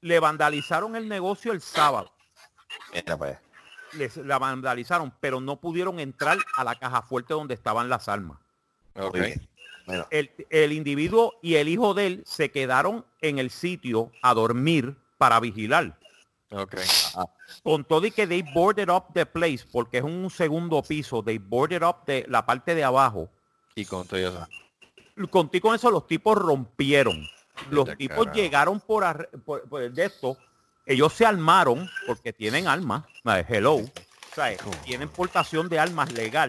Le 0.00 0.20
vandalizaron 0.20 0.96
el 0.96 1.08
negocio 1.08 1.52
el 1.52 1.60
sábado. 1.60 2.12
Mira, 2.92 3.16
pues. 3.16 3.38
Les 3.94 4.16
la 4.18 4.38
vandalizaron, 4.38 5.12
pero 5.18 5.40
no 5.40 5.56
pudieron 5.56 5.98
entrar 5.98 6.38
a 6.56 6.64
la 6.64 6.74
caja 6.74 7.02
fuerte 7.02 7.32
donde 7.34 7.54
estaban 7.54 7.88
las 7.88 8.08
armas. 8.08 8.38
Ok. 8.94 9.18
El, 10.10 10.30
el 10.50 10.72
individuo 10.72 11.34
y 11.42 11.54
el 11.56 11.68
hijo 11.68 11.94
de 11.94 12.06
él 12.06 12.22
se 12.26 12.50
quedaron 12.50 13.04
en 13.20 13.38
el 13.38 13.50
sitio 13.50 14.10
a 14.22 14.34
dormir 14.34 14.96
para 15.16 15.40
vigilar. 15.40 15.98
Ok. 16.50 16.76
Con 17.62 17.84
todo 17.84 18.06
y 18.06 18.10
que 18.10 18.26
they 18.26 18.42
boarded 18.54 18.88
up 18.90 19.04
the 19.12 19.26
place, 19.26 19.60
porque 19.70 19.98
es 19.98 20.04
un 20.04 20.30
segundo 20.30 20.82
piso, 20.82 21.22
they 21.22 21.38
boarded 21.38 21.82
up 21.82 22.04
de 22.06 22.24
la 22.28 22.44
parte 22.44 22.74
de 22.74 22.84
abajo. 22.84 23.28
Y 23.74 23.84
con 23.84 24.06
todo 24.06 24.18
eso. 24.18 24.48
Contigo 25.30 25.68
con 25.68 25.74
eso 25.76 25.90
los 25.90 26.06
tipos 26.06 26.36
rompieron. 26.38 27.26
Los 27.70 27.86
Vete 27.86 27.96
tipos 27.96 28.18
carajo. 28.18 28.34
llegaron 28.36 28.80
por, 28.80 29.02
arre- 29.04 29.28
por, 29.44 29.68
por 29.68 29.90
de 29.90 30.04
esto. 30.04 30.36
Ellos 30.86 31.12
se 31.12 31.26
armaron 31.26 31.88
porque 32.06 32.32
tienen 32.32 32.68
armas. 32.68 33.04
Hello. 33.48 33.74
O 33.74 33.84
sea, 34.34 34.56
tienen 34.84 35.08
portación 35.08 35.68
de 35.68 35.78
armas 35.78 36.12
legal. 36.12 36.48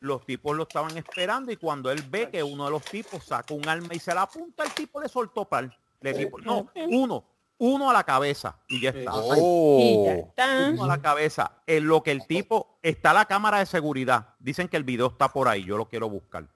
Los 0.00 0.24
tipos 0.24 0.56
lo 0.56 0.62
estaban 0.64 0.96
esperando 0.96 1.50
y 1.50 1.56
cuando 1.56 1.90
él 1.90 2.02
ve 2.08 2.30
que 2.30 2.42
uno 2.42 2.66
de 2.66 2.70
los 2.70 2.84
tipos 2.84 3.24
saca 3.24 3.52
un 3.54 3.68
arma 3.68 3.92
y 3.94 3.98
se 3.98 4.14
la 4.14 4.22
apunta, 4.22 4.62
el 4.64 4.72
tipo 4.72 5.00
le 5.00 5.08
soltó 5.08 5.44
par. 5.44 5.76
Le 6.00 6.14
tipo, 6.14 6.38
no, 6.38 6.68
uno, 6.88 7.24
uno 7.58 7.90
a 7.90 7.92
la 7.92 8.04
cabeza 8.04 8.56
y 8.68 8.80
ya 8.80 8.90
está. 8.90 9.00
Y 9.00 9.04
ya 9.04 9.12
Oh. 9.36 10.06
está. 10.28 10.70
Uno 10.72 10.84
a 10.84 10.86
la 10.86 11.02
cabeza. 11.02 11.50
En 11.66 11.88
lo 11.88 12.02
que 12.04 12.12
el 12.12 12.24
tipo 12.28 12.78
está 12.82 13.12
la 13.12 13.24
cámara 13.24 13.58
de 13.58 13.66
seguridad. 13.66 14.34
Dicen 14.38 14.68
que 14.68 14.76
el 14.76 14.84
video 14.84 15.08
está 15.08 15.28
por 15.32 15.48
ahí. 15.48 15.64
Yo 15.64 15.76
lo 15.76 15.88
quiero 15.88 16.08
buscar. 16.08 16.46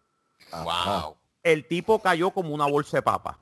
Wow. 0.52 1.16
El 1.42 1.66
tipo 1.66 1.98
cayó 2.00 2.30
como 2.30 2.54
una 2.54 2.66
bolsa 2.66 2.98
de 2.98 3.02
papa. 3.02 3.40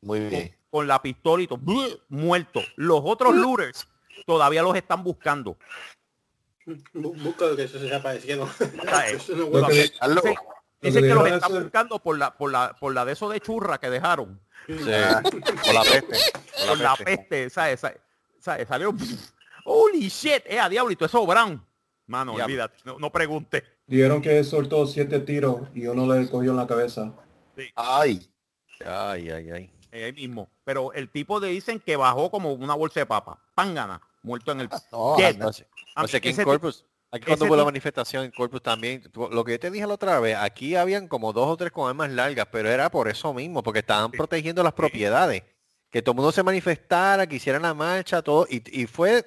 muy 0.00 0.20
bien. 0.20 0.56
Con 0.70 0.86
la 0.86 1.02
pistola 1.02 1.42
y 1.42 1.48
todo, 1.48 1.60
muerto. 2.08 2.60
Los 2.76 3.00
otros 3.04 3.34
looters 3.36 3.88
todavía 4.26 4.62
los 4.62 4.76
están 4.76 5.02
buscando. 5.02 5.56
Bu- 6.66 7.22
Busca 7.22 7.56
que 7.56 7.66
se 7.68 7.78
desaparecieron. 7.78 8.48
Eso 9.08 9.34
que, 9.68 9.92
a- 10.00 10.08
Dicen, 10.80 11.02
que 11.04 11.14
los 11.14 11.28
están 11.30 11.52
buscando 11.62 11.98
por 12.00 12.18
la, 12.18 12.36
por 12.36 12.50
la, 12.50 12.74
por 12.78 12.92
la 12.92 13.04
de 13.04 13.12
eso 13.12 13.28
de 13.28 13.38
churra 13.40 13.78
que 13.78 13.88
dejaron. 13.88 14.40
Sí. 14.66 14.74
Por 14.74 15.74
la 15.74 15.82
peste. 15.82 16.18
Por 16.58 16.66
Por 16.68 16.78
la 16.80 16.96
peste. 16.96 17.04
peste, 17.16 17.50
¿sabes? 17.50 17.78
¿sabes? 17.80 17.98
¿sabes? 18.40 18.66
Salió. 18.66 18.92
Holy 19.64 20.08
shit, 20.08 20.42
eh, 20.46 20.58
a 20.58 20.68
diablo, 20.68 20.90
y 20.90 20.96
todo 20.96 21.06
eso 21.06 21.24
brown. 21.24 21.64
Mano, 22.08 22.32
Diablo. 22.32 22.46
olvídate, 22.46 22.76
no, 22.84 22.98
no 22.98 23.12
pregunte. 23.12 23.62
Dijeron 23.86 24.20
que 24.20 24.42
soltó 24.42 24.84
siete 24.88 25.20
tiros 25.20 25.60
y 25.72 25.86
uno 25.86 26.12
le 26.12 26.28
cogió 26.28 26.50
en 26.50 26.56
la 26.56 26.66
cabeza. 26.66 27.12
Ay, 27.76 28.28
Ay, 28.84 29.30
ay, 29.30 29.50
ay. 29.52 29.70
Eh, 29.92 30.04
ahí 30.06 30.12
mismo. 30.12 30.48
Pero 30.64 30.92
el 30.94 31.08
tipo 31.10 31.38
le 31.38 31.46
dicen 31.48 31.78
que 31.78 31.94
bajó 31.94 32.28
como 32.30 32.52
una 32.54 32.74
bolsa 32.74 32.98
de 32.98 33.06
papa. 33.06 33.38
Pángana, 33.54 34.00
muerto 34.22 34.52
en 34.52 34.60
el. 34.60 34.68
no, 34.92 35.16
Dead. 35.16 35.36
no, 35.36 35.46
A 35.46 36.04
O 36.04 36.08
sea, 36.08 36.20
mí 36.20 36.28
aquí 36.28 36.28
en 36.30 36.44
Corpus, 36.44 36.84
aquí 37.10 37.26
cuando 37.26 37.46
hubo 37.46 37.56
la 37.56 37.64
manifestación 37.64 38.24
en 38.24 38.30
Corpus 38.30 38.62
también, 38.62 39.02
lo 39.14 39.44
que 39.44 39.52
yo 39.52 39.60
te 39.60 39.70
dije 39.70 39.86
la 39.86 39.94
otra 39.94 40.20
vez, 40.20 40.36
aquí 40.36 40.76
habían 40.76 41.08
como 41.08 41.32
dos 41.32 41.48
o 41.48 41.56
tres 41.56 41.70
con 41.72 41.88
armas 41.88 42.10
largas, 42.10 42.46
pero 42.50 42.68
era 42.68 42.90
por 42.90 43.08
eso 43.08 43.32
mismo, 43.34 43.62
porque 43.62 43.80
estaban 43.80 44.10
protegiendo 44.10 44.62
las 44.62 44.72
propiedades. 44.72 45.42
Que 45.90 46.00
todo 46.00 46.12
el 46.12 46.16
mundo 46.16 46.32
se 46.32 46.42
manifestara, 46.42 47.26
que 47.26 47.36
hicieran 47.36 47.62
la 47.62 47.74
marcha, 47.74 48.22
todo, 48.22 48.46
y, 48.48 48.62
y 48.80 48.86
fue 48.86 49.26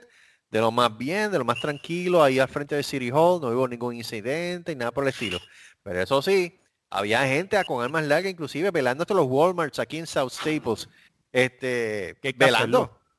de 0.50 0.60
lo 0.60 0.72
más 0.72 0.98
bien, 0.98 1.32
de 1.32 1.38
lo 1.38 1.46
más 1.46 1.60
tranquilo, 1.60 2.24
ahí 2.24 2.40
al 2.40 2.48
frente 2.48 2.76
del 2.76 2.84
City 2.84 3.10
Hall, 3.12 3.42
no 3.42 3.50
hubo 3.50 3.68
ningún 3.68 3.96
incidente 3.96 4.72
y 4.72 4.76
nada 4.76 4.92
por 4.92 5.04
el 5.04 5.10
estilo. 5.10 5.38
Pero 5.84 6.02
eso 6.02 6.22
sí, 6.22 6.60
había 6.90 7.28
gente 7.28 7.62
con 7.66 7.84
armas 7.84 8.06
largas, 8.06 8.32
inclusive 8.32 8.72
velando 8.72 9.04
hasta 9.04 9.14
los 9.14 9.28
Walmarts 9.28 9.80
aquí 9.80 9.98
en 9.98 10.08
South 10.08 10.32
Staples, 10.32 10.88
este, 11.32 12.16
que 12.22 12.34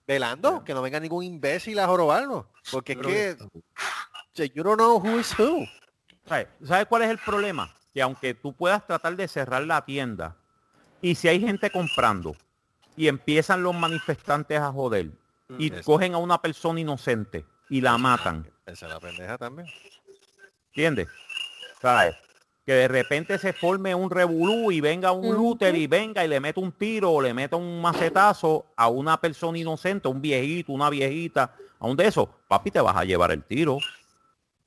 velando, 0.07 0.63
que 0.65 0.73
no 0.75 0.83
venga 0.83 1.01
ningún 1.01 1.25
imbécil 1.25 1.79
a 1.79 1.87
jorobarlo, 1.87 2.49
porque 2.71 2.93
es 2.93 3.37
que 4.35 4.49
you 4.51 4.63
don't 4.63 4.79
know 4.79 4.99
who 4.99 5.19
is 5.19 5.37
who. 5.39 5.67
¿Sabes? 6.27 6.49
¿Sabes 6.65 6.87
cuál 6.87 7.03
es 7.03 7.11
el 7.11 7.19
problema? 7.19 7.75
Que 7.93 8.03
aunque 8.03 8.35
tú 8.35 8.53
puedas 8.53 8.87
tratar 8.87 9.17
de 9.17 9.27
cerrar 9.29 9.63
la 9.63 9.85
tienda, 9.85 10.37
y 11.01 11.15
si 11.15 11.29
hay 11.29 11.41
gente 11.41 11.71
comprando, 11.71 12.37
y 12.97 13.09
empiezan 13.09 13.63
los 13.63 13.75
manifestantes 13.75 14.59
a 14.59 14.73
joder, 14.73 15.11
y 15.59 15.73
Es- 15.73 15.85
cogen 15.85 16.15
a 16.15 16.19
una 16.19 16.41
persona 16.43 16.81
inocente 16.81 17.45
y 17.69 17.81
la 17.81 17.97
matan, 17.99 18.51
Esa 18.67 18.87
es 18.87 18.93
la 18.93 19.01
pendeja 19.01 19.39
también. 19.39 19.69
¿entiendes? 20.69 21.09
¿Sabes? 21.81 22.17
Que 22.67 22.73
de 22.75 22.89
repente 22.89 23.39
se 23.39 23.53
forme 23.53 23.95
un 23.95 24.11
revolú 24.11 24.73
y 24.73 24.81
venga 24.81 25.12
un 25.12 25.33
looter 25.35 25.77
y 25.77 25.87
venga 25.87 26.25
y 26.25 26.29
le 26.29 26.41
mete 26.41 26.59
un 26.59 26.73
tiro 26.73 27.12
o 27.12 27.23
le 27.23 27.33
meta 27.33 27.55
un 27.55 27.81
macetazo 27.81 28.67
a 28.77 28.89
una 28.89 29.21
persona 29.21 29.57
inocente, 29.57 30.09
un 30.09 30.21
viejito, 30.21 30.73
una 30.73 30.91
viejita, 30.91 31.55
a 31.79 31.87
un 31.87 31.97
de 31.97 32.07
esos, 32.09 32.29
papi, 32.49 32.73
te 32.73 32.81
vas 32.81 32.97
a 32.97 33.05
llevar 33.05 33.31
el 33.31 33.45
tiro. 33.45 33.79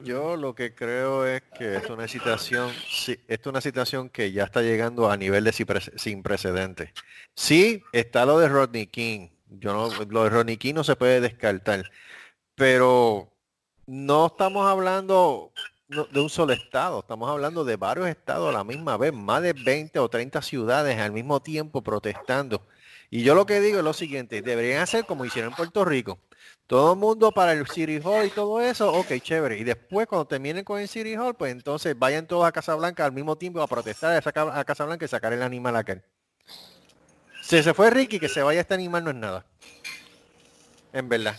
Yo 0.01 0.37
lo 0.37 0.55
que 0.55 0.73
creo 0.73 1.25
es 1.25 1.41
que 1.57 1.75
es 1.75 1.89
una 1.89 2.07
situación, 2.07 2.71
sí, 2.89 3.19
es 3.27 3.45
una 3.45 3.59
situación 3.59 4.07
que 4.07 4.31
ya 4.31 4.45
está 4.45 4.61
llegando 4.61 5.11
a 5.11 5.17
nivel 5.17 5.43
de 5.43 5.51
sin 5.51 5.67
prece- 5.67 5.97
sin 5.97 6.23
precedentes. 6.23 6.91
Sí, 7.35 7.83
está 7.91 8.25
lo 8.25 8.39
de 8.39 8.47
Rodney 8.47 8.87
King. 8.87 9.27
Yo 9.49 9.73
no, 9.73 9.89
lo 10.05 10.23
de 10.23 10.29
Rodney 10.29 10.55
King 10.55 10.75
no 10.75 10.85
se 10.85 10.95
puede 10.95 11.19
descartar. 11.19 11.83
Pero 12.55 13.29
no 13.87 14.27
estamos 14.27 14.65
hablando 14.71 15.51
de 15.89 16.19
un 16.19 16.29
solo 16.29 16.53
estado, 16.53 16.99
estamos 16.99 17.27
hablando 17.29 17.65
de 17.65 17.75
varios 17.75 18.07
estados 18.07 18.49
a 18.49 18.57
la 18.57 18.63
misma 18.63 18.95
vez, 18.95 19.11
más 19.11 19.41
de 19.41 19.53
20 19.53 19.97
o 19.97 20.07
30 20.07 20.41
ciudades 20.43 20.99
al 20.99 21.11
mismo 21.11 21.41
tiempo 21.41 21.81
protestando. 21.81 22.61
Y 23.09 23.23
yo 23.23 23.33
lo 23.33 23.47
que 23.47 23.59
digo 23.59 23.79
es 23.79 23.83
lo 23.83 23.93
siguiente, 23.93 24.43
deberían 24.43 24.83
hacer 24.83 25.05
como 25.05 25.25
hicieron 25.25 25.51
en 25.51 25.57
Puerto 25.57 25.83
Rico. 25.83 26.19
Todo 26.67 26.93
el 26.93 26.99
mundo 26.99 27.31
para 27.31 27.53
el 27.53 27.65
City 27.67 27.99
Hall 28.03 28.27
y 28.27 28.29
todo 28.29 28.61
eso, 28.61 28.93
ok, 28.93 29.13
chévere. 29.19 29.57
Y 29.57 29.63
después 29.63 30.05
cuando 30.05 30.27
terminen 30.27 30.63
con 30.63 30.79
el 30.79 30.87
City 30.87 31.15
Hall, 31.15 31.35
pues 31.35 31.51
entonces 31.51 31.97
vayan 31.97 32.27
todos 32.27 32.45
a 32.45 32.51
Casablanca 32.51 33.03
al 33.03 33.11
mismo 33.11 33.35
tiempo 33.35 33.59
a 33.59 33.67
protestar 33.67 34.15
a, 34.15 34.21
sacar, 34.21 34.55
a 34.55 34.63
Casablanca 34.63 35.05
y 35.05 35.07
sacar 35.07 35.33
el 35.33 35.41
animal 35.41 35.75
aquel. 35.75 36.03
Si 37.41 37.63
se 37.63 37.73
fue 37.73 37.89
Ricky, 37.89 38.19
que 38.19 38.29
se 38.29 38.43
vaya 38.43 38.61
este 38.61 38.75
animal 38.75 39.03
no 39.03 39.09
es 39.09 39.15
nada. 39.15 39.45
En 40.93 41.09
verdad. 41.09 41.35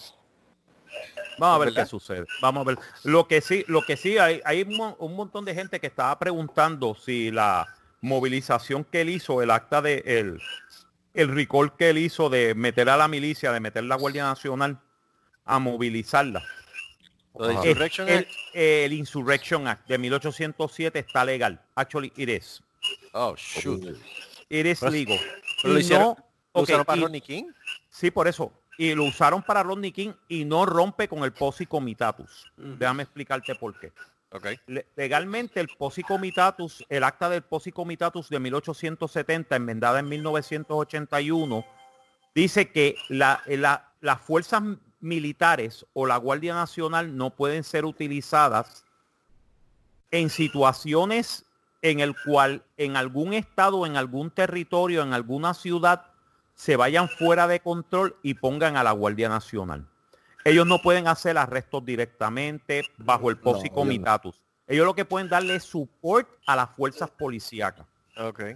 Vamos 1.41 1.57
a 1.57 1.59
ver 1.59 1.69
¿Verdad? 1.71 1.83
qué 1.85 1.89
sucede. 1.91 2.27
Vamos 2.41 2.61
a 2.61 2.65
ver. 2.65 2.79
Lo 3.05 3.27
que 3.27 3.41
sí, 3.41 3.65
lo 3.67 3.83
que 3.83 3.97
sí 3.97 4.19
hay, 4.19 4.41
hay 4.45 4.63
un, 4.63 4.77
mon- 4.77 4.97
un 4.99 5.17
montón 5.17 5.45
de 5.45 5.55
gente 5.55 5.81
que 5.81 5.87
estaba 5.89 6.19
preguntando 6.19 6.95
si 6.95 7.31
la 7.31 7.67
movilización 8.03 8.85
que 8.85 9.01
él 9.01 9.09
hizo, 9.11 9.43
el 9.43 9.51
acta 9.51 9.83
de 9.83 10.03
el, 10.07 10.41
el 11.15 11.29
recall 11.35 11.75
que 11.77 11.91
él 11.91 11.99
hizo 11.99 12.31
de 12.31 12.55
meter 12.55 12.89
a 12.89 12.97
la 12.97 13.09
milicia, 13.09 13.53
de 13.53 13.61
meter 13.61 13.85
la 13.85 13.97
Guardia 13.97 14.25
Nacional 14.25 14.79
a 15.45 15.59
movilizarla. 15.59 16.43
Lo 17.35 17.51
Insurrection 17.53 18.09
el, 18.55 18.93
Insurrection 18.93 19.67
Act 19.69 19.89
de 19.89 19.99
1807 19.99 20.99
está 20.99 21.25
legal. 21.25 21.61
Actually, 21.75 22.13
it 22.17 22.29
is. 22.29 22.63
Oh, 23.13 23.35
shoot. 23.37 23.97
It 24.49 24.67
is 24.67 24.83
legal. 24.83 25.19
pero 25.63 25.75
lo 25.75 25.79
Y 25.81 25.83
hicieron- 25.83 26.03
no- 26.09 26.17
¿Lo 26.53 26.61
ok, 26.63 26.69
usaron 26.69 26.85
para 26.85 27.17
y- 27.17 27.21
King? 27.21 27.45
Sí, 27.91 28.11
por 28.11 28.27
eso. 28.27 28.53
Y 28.81 28.95
lo 28.95 29.05
usaron 29.05 29.43
para 29.43 29.63
Rodney 29.63 29.93
King 29.93 30.13
y 30.27 30.47
no 30.47 30.65
rompe 30.65 31.07
con 31.07 31.23
el 31.23 31.33
posi 31.35 31.67
comitatus. 31.67 32.51
Déjame 32.57 33.03
explicarte 33.03 33.55
por 33.55 33.79
qué. 33.79 33.93
Le- 34.67 34.87
legalmente 34.97 35.61
el 35.61 35.69
posi 35.77 36.03
comitatus, 36.03 36.83
el 36.89 37.05
acta 37.05 37.29
del 37.29 37.43
posi 37.43 37.73
comitatus 37.73 38.31
de 38.31 38.41
1870, 38.41 39.55
enmendada 39.55 39.99
en 39.99 40.09
1981, 40.09 41.63
dice 42.35 42.71
que 42.71 42.95
la- 43.11 43.43
la- 43.49 43.93
las 44.01 44.19
fuerzas 44.23 44.63
militares 45.01 45.85
o 45.93 46.07
la 46.07 46.17
Guardia 46.17 46.55
Nacional 46.55 47.15
no 47.15 47.29
pueden 47.37 47.65
ser 47.65 47.85
utilizadas 47.85 48.87
en 50.11 50.31
situaciones 50.31 51.45
en 51.83 52.01
el 52.01 52.15
cual 52.25 52.63
en 52.79 52.97
algún 52.97 53.35
estado, 53.35 53.85
en 53.85 53.97
algún 53.99 54.31
territorio, 54.31 55.03
en 55.03 55.13
alguna 55.13 55.53
ciudad, 55.53 56.10
se 56.61 56.77
vayan 56.77 57.09
fuera 57.09 57.47
de 57.47 57.61
control 57.61 58.19
y 58.23 58.35
pongan 58.35 58.77
a 58.77 58.85
la 58.85 58.93
Guardia 58.93 59.31
Nacional. 59.31 59.89
Ellos 60.45 60.67
no 60.67 60.83
pueden 60.83 61.09
hacer 61.09 61.39
arrestos 61.39 61.83
directamente 61.87 62.83
bajo 62.99 63.31
el 63.31 63.37
No, 63.37 63.43
posi 63.43 63.61
ellos 63.61 63.71
no. 63.71 63.75
comitatus. 63.77 64.43
Ellos 64.67 64.85
lo 64.85 64.95
que 64.95 65.07
pueden 65.07 65.31
darle 65.31 65.55
es 65.55 65.65
support 65.65 66.29
a 66.47 66.57
las 66.57 66.69
fuerzas 66.77 67.09
policíacas. 67.13 67.87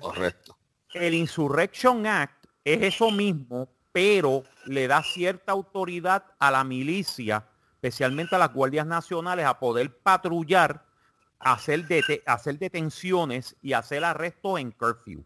Correcto. 0.00 0.58
El 0.92 1.14
Insurrection 1.14 2.06
Act 2.06 2.44
es 2.62 2.82
eso 2.82 3.10
mismo, 3.10 3.70
pero 3.90 4.42
le 4.66 4.86
da 4.86 5.02
cierta 5.02 5.52
autoridad 5.52 6.26
a 6.38 6.50
la 6.50 6.62
milicia, 6.62 7.46
especialmente 7.76 8.36
a 8.36 8.38
las 8.38 8.52
guardias 8.52 8.86
nacionales, 8.86 9.46
a 9.46 9.58
poder 9.58 9.96
patrullar, 9.96 10.84
hacer, 11.38 11.88
dete- 11.88 12.22
hacer 12.26 12.58
detenciones 12.58 13.56
y 13.62 13.72
hacer 13.72 14.04
arrestos 14.04 14.60
en 14.60 14.72
curfew. 14.72 15.24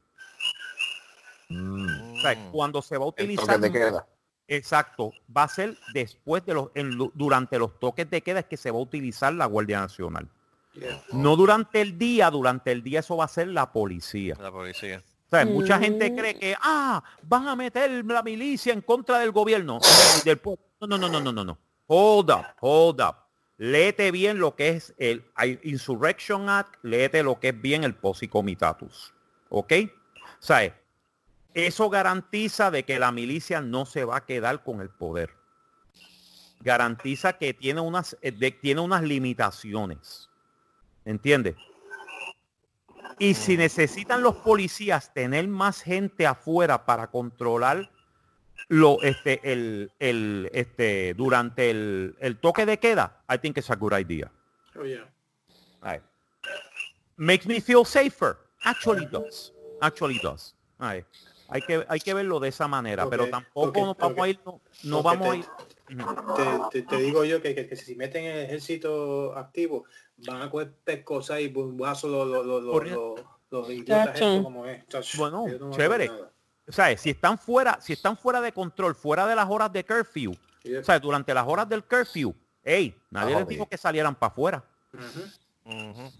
O 2.18 2.20
sea, 2.20 2.34
Mm. 2.34 2.50
cuando 2.50 2.82
se 2.82 2.96
va 2.98 3.04
a 3.04 3.08
El 3.16 3.24
utilizar... 3.24 3.46
toque 3.56 3.60
de 3.60 3.72
queda. 3.72 4.06
Exacto, 4.50 5.12
va 5.34 5.42
a 5.44 5.48
ser 5.48 5.76
después 5.92 6.44
de 6.46 6.54
los, 6.54 6.70
en 6.74 6.96
durante 7.14 7.58
los 7.58 7.78
toques 7.78 8.08
de 8.10 8.22
queda 8.22 8.40
es 8.40 8.46
que 8.46 8.56
se 8.56 8.70
va 8.70 8.78
a 8.78 8.82
utilizar 8.82 9.32
la 9.34 9.44
Guardia 9.46 9.80
Nacional. 9.80 10.26
Yeah. 10.72 11.02
No 11.12 11.36
durante 11.36 11.80
el 11.82 11.98
día, 11.98 12.30
durante 12.30 12.72
el 12.72 12.82
día 12.82 13.00
eso 13.00 13.16
va 13.16 13.24
a 13.24 13.28
ser 13.28 13.48
la 13.48 13.70
policía. 13.72 14.36
La 14.40 14.50
policía. 14.50 15.02
O 15.26 15.30
sea, 15.30 15.44
mucha 15.44 15.78
gente 15.78 16.10
Mm. 16.10 16.16
cree 16.16 16.38
que, 16.38 16.56
ah, 16.62 17.02
van 17.22 17.46
a 17.48 17.54
meter 17.56 18.02
la 18.06 18.22
milicia 18.22 18.72
en 18.72 18.80
contra 18.80 19.18
del 19.18 19.32
gobierno. 19.32 19.80
del 20.24 20.38
pueblo. 20.38 20.62
No, 20.80 20.86
no, 20.86 20.96
no, 21.08 21.20
no, 21.20 21.32
no, 21.32 21.44
no. 21.44 21.58
Hold 21.86 22.30
up, 22.30 22.44
hold 22.60 23.00
up. 23.02 23.16
Léete 23.58 24.10
bien 24.12 24.38
lo 24.38 24.54
que 24.54 24.68
es 24.70 24.94
el 24.98 25.24
Insurrection 25.64 26.48
Act, 26.48 26.76
léete 26.82 27.22
lo 27.22 27.38
que 27.40 27.48
es 27.48 27.60
bien 27.60 27.84
el 27.84 27.94
Posi 27.94 28.28
Comitatus. 28.28 29.12
¿Ok? 29.50 29.72
O 30.22 30.26
sea, 30.42 30.74
eso 31.54 31.90
garantiza 31.90 32.70
de 32.70 32.84
que 32.84 32.98
la 32.98 33.10
milicia 33.12 33.60
no 33.60 33.86
se 33.86 34.04
va 34.04 34.18
a 34.18 34.26
quedar 34.26 34.62
con 34.62 34.80
el 34.80 34.90
poder. 34.90 35.30
Garantiza 36.60 37.34
que 37.34 37.54
tiene 37.54 37.80
unas, 37.80 38.16
eh, 38.20 38.32
de- 38.32 38.50
tiene 38.50 38.80
unas 38.80 39.02
limitaciones. 39.02 40.28
¿Entiendes? 41.04 41.56
Y 43.18 43.34
si 43.34 43.56
necesitan 43.56 44.22
los 44.22 44.36
policías 44.36 45.12
tener 45.12 45.48
más 45.48 45.82
gente 45.82 46.26
afuera 46.26 46.84
para 46.84 47.08
controlar 47.10 47.90
lo 48.68 49.00
este 49.02 49.40
el, 49.50 49.90
el 49.98 50.50
este 50.52 51.14
durante 51.14 51.70
el, 51.70 52.16
el 52.20 52.36
toque 52.38 52.66
de 52.66 52.78
queda, 52.78 53.22
I 53.28 53.38
think 53.38 53.56
it's 53.56 53.70
a 53.70 53.76
good 53.76 53.92
idea. 53.92 54.30
Oh, 54.76 54.84
yeah. 54.84 55.08
Right. 55.82 56.02
Makes 57.16 57.46
me 57.46 57.60
feel 57.60 57.84
safer. 57.84 58.36
Actually 58.62 59.06
does. 59.06 59.52
Actually 59.80 60.18
does. 60.22 60.54
Right. 60.78 61.04
Hay 61.48 61.62
que 61.62 61.84
hay 61.88 61.98
que 62.00 62.14
verlo 62.14 62.40
de 62.40 62.48
esa 62.48 62.68
manera, 62.68 63.08
pero 63.08 63.28
tampoco 63.30 63.86
nos 63.86 63.96
vamos 63.96 64.18
a 64.20 64.28
ir 64.28 64.40
no, 64.84 65.02
vamos 65.02 65.28
a 65.30 65.36
ir. 65.36 65.44
Te, 66.70 66.82
te- 66.82 66.86
te 66.86 66.96
digo 66.96 67.24
yo 67.24 67.40
que, 67.40 67.54
que- 67.54 67.66
que 67.66 67.76
si 67.76 67.94
meten 67.96 68.24
el 68.24 68.44
ejército 68.44 69.34
activo, 69.36 69.84
van 70.26 70.42
a 70.42 70.50
coger 70.50 70.72
pescosas 70.84 71.40
y 71.40 71.48
buzazos 71.48 72.10
los, 72.10 72.28
los, 72.46 72.62
los, 72.62 73.24
los, 73.50 73.70
idiotas 73.70 74.20
como 74.42 74.66
es. 74.66 74.84
Bueno, 75.16 75.46
no 75.58 75.70
chévere. 75.70 76.10
O 76.10 76.72
sea, 76.72 76.94
si 76.98 77.10
están 77.10 77.38
fuera, 77.38 77.80
si 77.80 77.94
están 77.94 78.18
fuera 78.18 78.42
de 78.42 78.52
control, 78.52 78.94
fuera 78.94 79.26
de 79.26 79.34
las 79.34 79.48
horas 79.48 79.72
de 79.72 79.84
curfew, 79.84 80.34
Yeah. 80.64 80.80
o 80.80 80.84
sea, 80.84 80.98
durante 80.98 81.32
las 81.32 81.46
horas 81.46 81.66
del 81.68 81.82
curfew, 81.84 82.34
hey, 82.62 82.94
nadie 83.10 83.36
Ah, 83.36 83.38
les 83.38 83.48
dijo 83.48 83.66
que 83.66 83.78
salieran 83.78 84.14
para 84.16 84.30
afuera. 84.32 84.64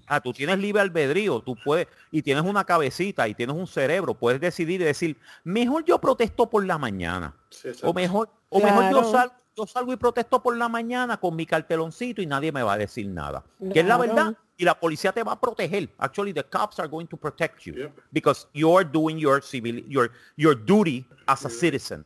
Ah, 0.07 0.21
tú 0.21 0.33
tienes 0.33 0.59
libre 0.59 0.83
albedrío, 0.83 1.41
tú 1.41 1.57
puedes, 1.65 1.87
y 2.11 2.23
tienes 2.23 2.45
una 2.45 2.65
cabecita 2.65 3.27
y 3.29 3.35
tienes 3.35 3.57
un 3.57 3.67
cerebro, 3.67 4.15
puedes 4.15 4.41
decidir 4.41 4.81
y 4.81 4.85
decir, 4.85 5.17
mejor 5.45 5.85
yo 5.85 5.99
protesto 5.99 6.49
por 6.51 6.65
la 6.67 6.79
mañana. 6.79 7.35
Sí. 7.51 7.69
O 7.83 7.93
mejor, 7.95 8.29
o 8.51 8.61
mejor 8.61 8.85
yo, 8.85 8.91
Claro. 9.01 9.11
sal- 9.11 9.33
yo 9.57 9.67
salgo 9.67 9.93
y 9.93 9.97
protesto 9.97 10.41
por 10.43 10.57
la 10.57 10.69
mañana 10.69 11.17
con 11.17 11.35
mi 11.35 11.45
carteloncito 11.45 12.23
y 12.23 12.27
nadie 12.27 12.53
me 12.53 12.63
va 12.63 12.75
a 12.75 12.79
decir 12.79 13.09
nada. 13.09 13.43
Que 13.73 13.81
es 13.81 13.87
la 13.87 13.97
verdad. 13.97 14.37
Y 14.57 14.65
la 14.65 14.79
policía 14.79 15.13
te 15.13 15.23
va 15.23 15.33
a 15.33 15.41
proteger. 15.41 15.89
Actually, 15.99 16.33
the 16.33 16.45
cops 16.45 16.79
are 16.79 16.89
going 16.89 17.07
to 17.07 17.17
protect 17.17 17.61
you. 17.63 17.75
Yep. 17.75 17.93
Because 18.13 18.47
you're 18.53 18.85
doing 18.85 19.17
your 19.19 19.43
civil, 19.43 19.77
your, 19.89 20.11
your 20.37 20.55
duty 20.55 21.07
as 21.27 21.45
a 21.45 21.51
citizen. 21.51 22.05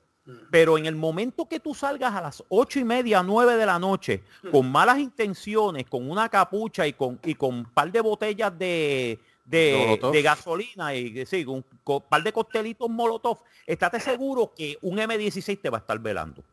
Pero 0.53 0.79
en 0.79 0.87
el 0.87 0.95
momento 0.95 1.49
que 1.49 1.59
tú 1.59 1.75
salgas 1.75 2.15
a 2.15 2.21
las 2.21 2.45
ocho 2.49 2.79
y 2.79 2.85
media, 2.85 3.23
nueve 3.25 3.57
de 3.57 3.67
la 3.67 3.79
noche, 3.79 4.23
con 4.53 4.71
malas 4.71 4.99
intenciones, 4.99 5.85
con 5.89 6.09
una 6.09 6.29
capucha 6.29 6.87
y 6.87 6.93
con, 6.93 7.19
y 7.25 7.35
con 7.35 7.55
un 7.57 7.65
par 7.65 7.91
de 7.91 8.01
botellas 8.01 8.57
de, 8.57 9.19
de, 9.45 10.23
gasolina 10.23 10.95
y 10.95 11.27
sí, 11.27 11.45
un 11.45 11.65
co- 11.83 12.01
par 12.01 12.23
de 12.23 12.33
coctelitos 12.33 12.89
molotov, 12.89 13.39
estate 13.67 13.99
seguro 13.99 14.53
que 14.55 14.79
un 14.83 14.99
M16 14.99 15.61
te 15.61 15.69
va 15.71 15.79
a 15.79 15.81
estar 15.81 15.99
velando. 15.99 16.45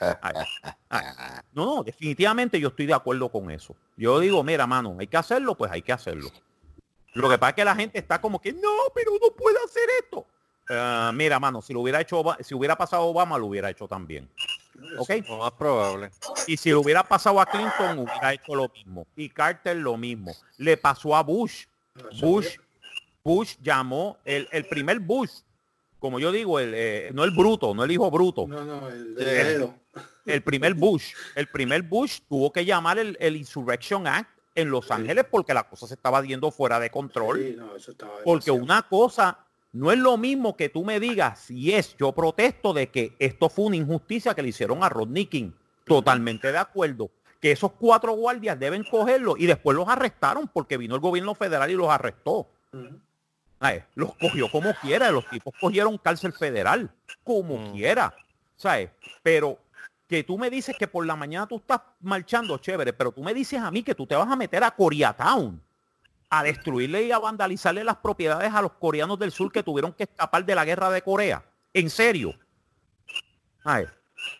Ay, 0.00 0.34
ay. 0.90 1.04
No, 1.54 1.64
no, 1.76 1.82
definitivamente 1.84 2.60
yo 2.60 2.68
estoy 2.68 2.84
de 2.86 2.94
acuerdo 2.94 3.30
con 3.30 3.50
eso. 3.50 3.74
Yo 3.96 4.20
digo, 4.20 4.42
mira, 4.42 4.66
mano, 4.66 4.96
hay 4.98 5.06
que 5.06 5.16
hacerlo, 5.16 5.54
pues 5.54 5.70
hay 5.72 5.80
que 5.80 5.92
hacerlo. 5.92 6.28
Lo 7.14 7.30
que 7.30 7.38
pasa 7.38 7.50
es 7.50 7.54
que 7.56 7.64
la 7.64 7.76
gente 7.76 7.98
está 7.98 8.20
como 8.20 8.40
que, 8.40 8.52
no, 8.52 8.68
pero 8.94 9.12
no 9.12 9.34
puede 9.34 9.56
hacer 9.64 9.84
esto. 10.02 10.26
Ah, 10.68 11.12
mira, 11.14 11.38
mano, 11.38 11.60
si 11.62 11.72
lo 11.72 11.80
hubiera 11.80 12.00
hecho, 12.00 12.22
si 12.40 12.54
hubiera 12.54 12.76
pasado 12.76 13.04
Obama, 13.04 13.38
lo 13.38 13.46
hubiera 13.46 13.70
hecho 13.70 13.86
también. 13.86 14.28
¿Ok? 14.98 15.10
Lo 15.28 15.38
más 15.38 15.52
probable. 15.52 16.10
Y 16.46 16.56
si 16.56 16.70
lo 16.70 16.80
hubiera 16.80 17.02
pasado 17.04 17.40
a 17.40 17.46
Clinton, 17.46 17.98
hubiera 17.98 18.32
hecho 18.32 18.54
lo 18.54 18.68
mismo. 18.68 19.06
Y 19.16 19.28
Carter 19.28 19.76
lo 19.76 19.96
mismo. 19.96 20.34
Le 20.58 20.76
pasó 20.76 21.14
a 21.14 21.22
Bush. 21.22 21.66
Bush, 22.20 22.56
Bush 23.22 23.54
llamó, 23.62 24.18
el, 24.24 24.48
el 24.50 24.66
primer 24.66 24.98
Bush, 24.98 25.30
como 26.00 26.18
yo 26.18 26.32
digo, 26.32 26.58
el, 26.58 26.72
eh, 26.74 27.10
no 27.14 27.24
el 27.24 27.30
bruto, 27.30 27.72
no 27.74 27.84
el 27.84 27.90
hijo 27.90 28.10
bruto, 28.10 28.46
No, 28.48 28.64
no, 28.64 28.88
el 28.88 29.14
dedo. 29.14 29.74
el 30.26 30.42
primer 30.42 30.74
Bush, 30.74 31.14
el 31.36 31.46
primer 31.46 31.82
Bush 31.82 32.18
tuvo 32.28 32.52
que 32.52 32.64
llamar 32.64 32.98
el, 32.98 33.16
el 33.20 33.36
Insurrection 33.36 34.06
Act 34.06 34.28
en 34.56 34.70
Los 34.70 34.90
Ángeles 34.90 35.24
porque 35.30 35.54
la 35.54 35.62
cosa 35.68 35.86
se 35.86 35.94
estaba 35.94 36.22
yendo 36.22 36.50
fuera 36.50 36.78
de 36.80 36.90
control. 36.90 37.38
Sí, 37.38 37.54
no, 37.56 37.76
eso 37.76 37.92
estaba 37.92 38.12
Porque 38.24 38.50
una 38.50 38.82
cosa 38.82 39.38
no 39.74 39.90
es 39.90 39.98
lo 39.98 40.16
mismo 40.16 40.56
que 40.56 40.68
tú 40.68 40.84
me 40.84 41.00
digas, 41.00 41.38
si 41.40 41.74
es, 41.74 41.96
yo 41.96 42.12
protesto 42.12 42.72
de 42.72 42.88
que 42.90 43.14
esto 43.18 43.48
fue 43.48 43.66
una 43.66 43.76
injusticia 43.76 44.32
que 44.34 44.42
le 44.42 44.48
hicieron 44.48 44.82
a 44.84 44.88
Rodney 44.88 45.26
King. 45.26 45.50
Totalmente 45.84 46.50
de 46.50 46.58
acuerdo. 46.58 47.10
Que 47.40 47.50
esos 47.52 47.72
cuatro 47.72 48.12
guardias 48.12 48.58
deben 48.58 48.84
cogerlo 48.84 49.36
y 49.36 49.46
después 49.46 49.76
los 49.76 49.86
arrestaron 49.88 50.48
porque 50.48 50.78
vino 50.78 50.94
el 50.94 51.00
gobierno 51.00 51.34
federal 51.34 51.70
y 51.70 51.74
los 51.74 51.88
arrestó. 51.90 52.48
Ay, 53.60 53.82
los 53.94 54.14
cogió 54.14 54.50
como 54.50 54.72
quiera, 54.74 55.10
los 55.10 55.28
tipos 55.28 55.52
cogieron 55.60 55.98
cárcel 55.98 56.32
federal, 56.32 56.90
como 57.22 57.58
Mm. 57.58 57.72
quiera. 57.72 58.14
¿Sabes? 58.56 58.90
Pero 59.22 59.58
que 60.08 60.22
tú 60.22 60.38
me 60.38 60.50
dices 60.50 60.76
que 60.78 60.86
por 60.86 61.04
la 61.04 61.16
mañana 61.16 61.46
tú 61.46 61.56
estás 61.56 61.80
marchando, 62.00 62.56
chévere, 62.58 62.92
pero 62.92 63.10
tú 63.10 63.22
me 63.22 63.34
dices 63.34 63.60
a 63.60 63.70
mí 63.70 63.82
que 63.82 63.94
tú 63.94 64.06
te 64.06 64.14
vas 64.14 64.28
a 64.30 64.36
meter 64.36 64.62
a 64.62 64.70
Koreatown 64.70 65.60
a 66.38 66.42
destruirle 66.42 67.04
y 67.04 67.12
a 67.12 67.18
vandalizarle 67.18 67.84
las 67.84 67.96
propiedades 67.96 68.52
a 68.52 68.62
los 68.62 68.72
coreanos 68.72 69.18
del 69.18 69.30
sur 69.30 69.52
que 69.52 69.62
tuvieron 69.62 69.92
que 69.92 70.04
escapar 70.04 70.44
de 70.44 70.54
la 70.54 70.64
guerra 70.64 70.90
de 70.90 71.02
Corea. 71.02 71.44
¿En 71.72 71.90
serio? 71.90 72.34
Ay, 73.62 73.86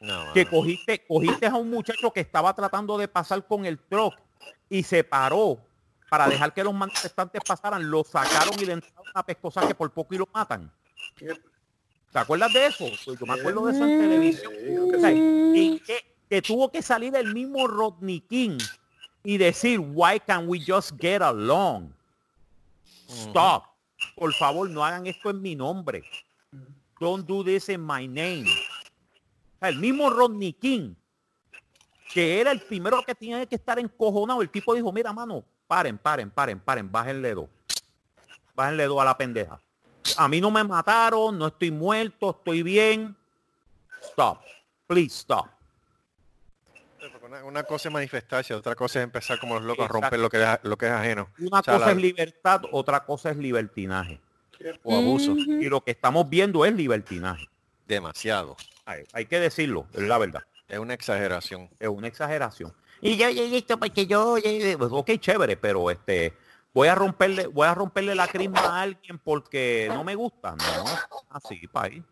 No, 0.01 0.33
que 0.33 0.47
cogiste, 0.47 1.05
cogiste 1.07 1.47
a 1.47 1.55
un 1.55 1.71
muchacho 1.71 2.13
que 2.13 2.21
estaba 2.21 2.53
tratando 2.55 2.99
de 2.99 3.07
pasar 3.07 3.47
con 3.47 3.65
el 3.65 3.79
truck 3.79 4.15
y 4.69 4.83
se 4.83 5.05
paró 5.05 5.59
para 6.09 6.29
dejar 6.29 6.53
que 6.53 6.65
los 6.65 6.75
manifestantes 6.75 7.41
pasaran, 7.47 7.91
lo 7.91 8.05
sacaron 8.05 8.55
y 8.61 8.67
le 8.67 8.75
entraron 8.75 9.07
a 9.15 9.25
pescosa 9.25 9.67
que 9.67 9.75
por 9.75 9.91
poco 9.93 10.15
y 10.15 10.19
lo 10.19 10.29
matan. 10.33 10.71
¿Te 11.17 12.19
acuerdas 12.19 12.53
de 12.53 12.67
eso? 12.67 12.87
Pues 13.05 13.19
yo 13.19 13.27
me 13.27 13.35
acuerdo 13.35 13.67
de 13.67 13.73
eso 13.73 13.85
en 13.85 14.01
televisión. 14.01 14.53
O 14.95 15.01
sea, 15.01 15.11
sí. 15.11 15.53
y 15.55 15.81
que, 15.81 16.17
que 16.29 16.43
tuvo 16.43 16.71
que 16.71 16.83
salir 16.83 17.15
el 17.17 17.33
mismo 17.33 17.67
Rodney 17.67 18.21
King 18.21 18.59
y 19.25 19.39
decir, 19.39 19.81
why 19.81 20.21
can 20.21 20.47
we 20.47 20.61
just 20.61 20.93
get 21.01 21.23
along? 21.23 21.93
Stop. 23.09 23.65
Por 24.17 24.33
favor, 24.35 24.69
no 24.69 24.85
hagan 24.85 25.07
esto 25.07 25.31
en 25.31 25.41
mi 25.41 25.55
nombre. 25.57 26.05
don't 27.01 27.27
do 27.27 27.43
this 27.43 27.69
in 27.69 27.81
my 27.81 28.07
name. 28.07 28.47
El 29.61 29.79
mismo 29.79 30.11
Rodney 30.11 30.53
King, 30.53 30.95
que 32.13 32.41
era 32.41 32.51
el 32.53 32.61
primero 32.61 33.03
que 33.03 33.15
tenía 33.15 33.45
que 33.47 33.57
estar 33.57 33.79
encojonado, 33.79 34.43
el 34.43 34.51
tipo 34.51 34.75
dijo, 34.75 34.93
mira, 34.93 35.13
mano, 35.13 35.45
paren, 35.67 35.99
paren, 35.99 36.31
paren, 36.31 36.61
paren, 36.61 36.91
bájenle 36.91 37.35
dos. 37.35 37.49
Bájenle 38.55 38.85
dos 38.85 39.01
a 39.01 39.05
la 39.05 39.17
pendeja. 39.17 39.61
A 40.17 40.29
mí 40.29 40.41
no 40.41 40.51
me 40.51 40.63
mataron, 40.63 41.39
no 41.39 41.47
estoy 41.47 41.71
muerto, 41.71 42.31
estoy 42.31 42.63
bien. 42.63 43.17
Stop. 44.03 44.43
Please 44.87 45.15
stop. 45.15 45.54
Una, 47.35 47.45
una 47.45 47.63
cosa 47.65 47.89
es 47.89 47.93
manifestarse, 47.93 48.55
otra 48.55 48.75
cosa 48.77 49.01
es 49.01 49.05
empezar 49.05 49.39
como 49.41 49.55
los 49.55 49.65
locos 49.65 49.87
a 49.87 49.89
romper 49.89 50.21
lo 50.21 50.29
que 50.31 50.43
es, 50.43 50.49
lo 50.63 50.77
que 50.79 50.87
es 50.87 50.93
ajeno. 50.93 51.29
Una 51.39 51.61
O 51.61 51.63
sea, 51.65 51.75
cosa 51.75 51.87
la- 51.87 51.93
es 51.93 51.99
libertad, 51.99 52.63
otra 52.71 53.05
cosa 53.05 53.31
es 53.31 53.37
libertinaje. 53.37 54.21
o 54.85 54.97
abuso. 54.97 55.33
Y 55.37 55.65
lo 55.69 55.83
que 55.83 55.91
estamos 55.91 56.29
viendo 56.29 56.65
es 56.65 56.73
libertinaje. 56.75 57.49
Demasiado. 57.89 58.57
Hay, 58.87 59.05
hay 59.13 59.27
que 59.27 59.41
decirlo, 59.41 59.87
es 59.93 60.03
la 60.03 60.17
verdad. 60.19 60.43
Es 60.69 60.79
una 60.79 60.95
exageración. 60.95 61.69
Es 61.81 61.89
una 61.89 62.07
exageración. 62.07 62.73
Y 63.01 63.17
yo, 63.17 63.29
yo, 63.31 63.43
esto 63.57 63.79
porque 63.79 64.07
yo, 64.07 64.39
yo- 64.39 64.51
yo- 64.51 64.79
pues, 64.79 64.91
ok, 64.93 65.11
chévere, 65.19 65.57
pero 65.57 65.91
este, 65.91 66.33
voy 66.73 66.89
a 66.89 66.95
romperle, 66.95 67.47
voy 67.49 67.67
a 67.67 67.75
romperle 67.75 68.15
la 68.15 68.29
crisma 68.29 68.61
a 68.61 68.83
alguien 68.83 69.19
porque 69.19 69.89
no 69.93 70.05
me 70.05 70.15
gusta. 70.15 70.53
No, 70.57 70.85
así, 71.31 71.67
país. 71.67 72.03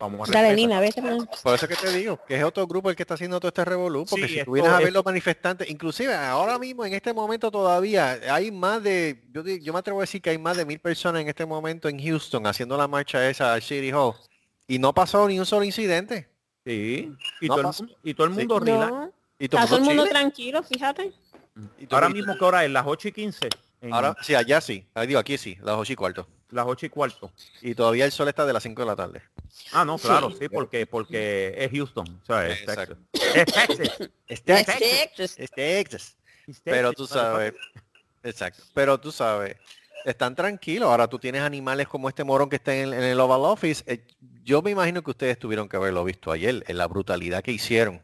Vamos 0.00 0.28
a 0.28 0.32
Dale, 0.32 0.48
respetar. 0.48 0.56
Nina, 0.56 0.80
vete. 0.80 1.02
man. 1.02 1.28
Por 1.42 1.54
eso 1.54 1.68
que 1.68 1.76
te 1.76 1.92
digo, 1.92 2.18
que 2.26 2.34
es 2.36 2.42
otro 2.42 2.66
grupo 2.66 2.88
el 2.88 2.96
que 2.96 3.02
está 3.02 3.14
haciendo 3.14 3.38
todo 3.38 3.48
este 3.48 3.64
revolú, 3.66 4.06
porque 4.08 4.26
Sí, 4.26 4.38
si 4.38 4.44
tú 4.44 4.52
vienes 4.52 4.72
a 4.72 4.78
ver 4.78 4.92
los 4.94 5.04
manifestantes, 5.04 5.68
inclusive 5.68 6.14
ahora 6.14 6.58
mismo, 6.58 6.86
en 6.86 6.94
este 6.94 7.12
momento 7.12 7.50
todavía, 7.50 8.18
hay 8.30 8.50
más 8.50 8.82
de, 8.82 9.22
yo, 9.30 9.72
me 9.74 9.78
atrevo 9.78 10.00
a 10.00 10.02
decir 10.02 10.22
que 10.22 10.30
hay 10.30 10.38
más 10.38 10.56
de 10.56 10.64
mil 10.64 10.78
personas 10.78 11.20
en 11.20 11.28
este 11.28 11.44
momento 11.44 11.86
en 11.88 12.02
Houston 12.02 12.46
haciendo 12.46 12.78
la 12.78 12.88
marcha 12.88 13.28
esa 13.28 13.52
al 13.52 13.60
City 13.62 13.92
Hall, 13.92 14.14
y 14.66 14.78
no 14.78 14.94
pasó 14.94 15.28
ni 15.28 15.38
un 15.38 15.44
solo 15.44 15.64
incidente. 15.64 16.28
Sí. 16.64 17.12
Y, 17.42 17.46
No 17.48 17.54
todo, 17.54 17.60
el 17.60 17.66
pasó. 17.66 17.82
mundo, 17.84 17.98
y 18.02 18.14
todo 18.14 18.26
el 18.26 18.32
mundo 18.32 18.58
relax. 18.58 18.90
No, 18.92 19.12
Y 19.38 19.48
todo 19.48 19.58
está 19.60 19.68
todo 19.68 19.78
el 19.78 19.84
mundo 19.84 20.02
chile, 20.04 20.14
tranquilo, 20.14 20.62
fíjate. 20.62 21.12
y 21.78 21.94
Ahora 21.94 22.08
y- 22.08 22.12
mismo, 22.14 22.34
¿qué 22.38 22.44
hora 22.44 22.64
es? 22.64 22.70
Las 22.70 22.84
8 22.86 23.08
y 23.08 23.12
15. 23.12 23.48
En 23.82 23.92
Ahora, 23.92 24.14
sí, 24.22 24.34
allá 24.34 24.60
sí, 24.62 24.86
Ah, 24.94 25.02
digo, 25.06 25.18
aquí 25.20 25.36
sí, 25.38 25.56
las 25.62 25.76
ocho 25.76 25.92
y 25.92 25.96
cuarto. 25.96 26.26
Las 26.52 26.66
8 26.66 26.86
y 26.86 26.88
cuarto. 26.88 27.32
Y 27.62 27.74
todavía 27.74 28.04
el 28.04 28.12
sol 28.12 28.28
está 28.28 28.44
de 28.46 28.52
las 28.52 28.62
5 28.62 28.82
de 28.82 28.86
la 28.86 28.96
tarde. 28.96 29.22
Ah, 29.72 29.84
no, 29.84 29.98
claro, 29.98 30.30
sí, 30.38 30.48
porque, 30.48 30.86
porque 30.86 31.54
es 31.56 31.70
Houston. 31.72 32.06
O 32.22 32.24
sea, 32.26 32.46
es 32.48 32.60
Exacto. 32.60 32.96
Texas. 33.10 34.10
Es 34.26 34.42
Texas. 34.42 34.76
Es 34.76 34.78
Texas. 34.78 35.34
Es 35.38 35.50
Texas. 35.50 36.16
Es 36.46 36.60
Pero 36.64 36.92
tú 36.92 37.06
sabes, 37.06 37.54
exacto, 38.22 38.62
pero 38.74 38.98
tú 38.98 39.12
sabes, 39.12 39.56
están 40.04 40.34
tranquilos. 40.34 40.88
Ahora 40.88 41.06
tú 41.08 41.18
tienes 41.18 41.42
animales 41.42 41.86
como 41.88 42.08
este 42.08 42.24
morón 42.24 42.48
que 42.48 42.56
está 42.56 42.74
en, 42.74 42.92
en 42.92 43.02
el 43.02 43.20
Oval 43.20 43.42
Office. 43.42 43.84
Eh, 43.86 44.04
yo 44.42 44.62
me 44.62 44.70
imagino 44.70 45.02
que 45.02 45.10
ustedes 45.10 45.38
tuvieron 45.38 45.68
que 45.68 45.76
haberlo 45.76 46.02
visto 46.04 46.32
ayer, 46.32 46.64
en 46.66 46.76
la 46.78 46.86
brutalidad 46.86 47.42
que 47.42 47.52
hicieron. 47.52 48.02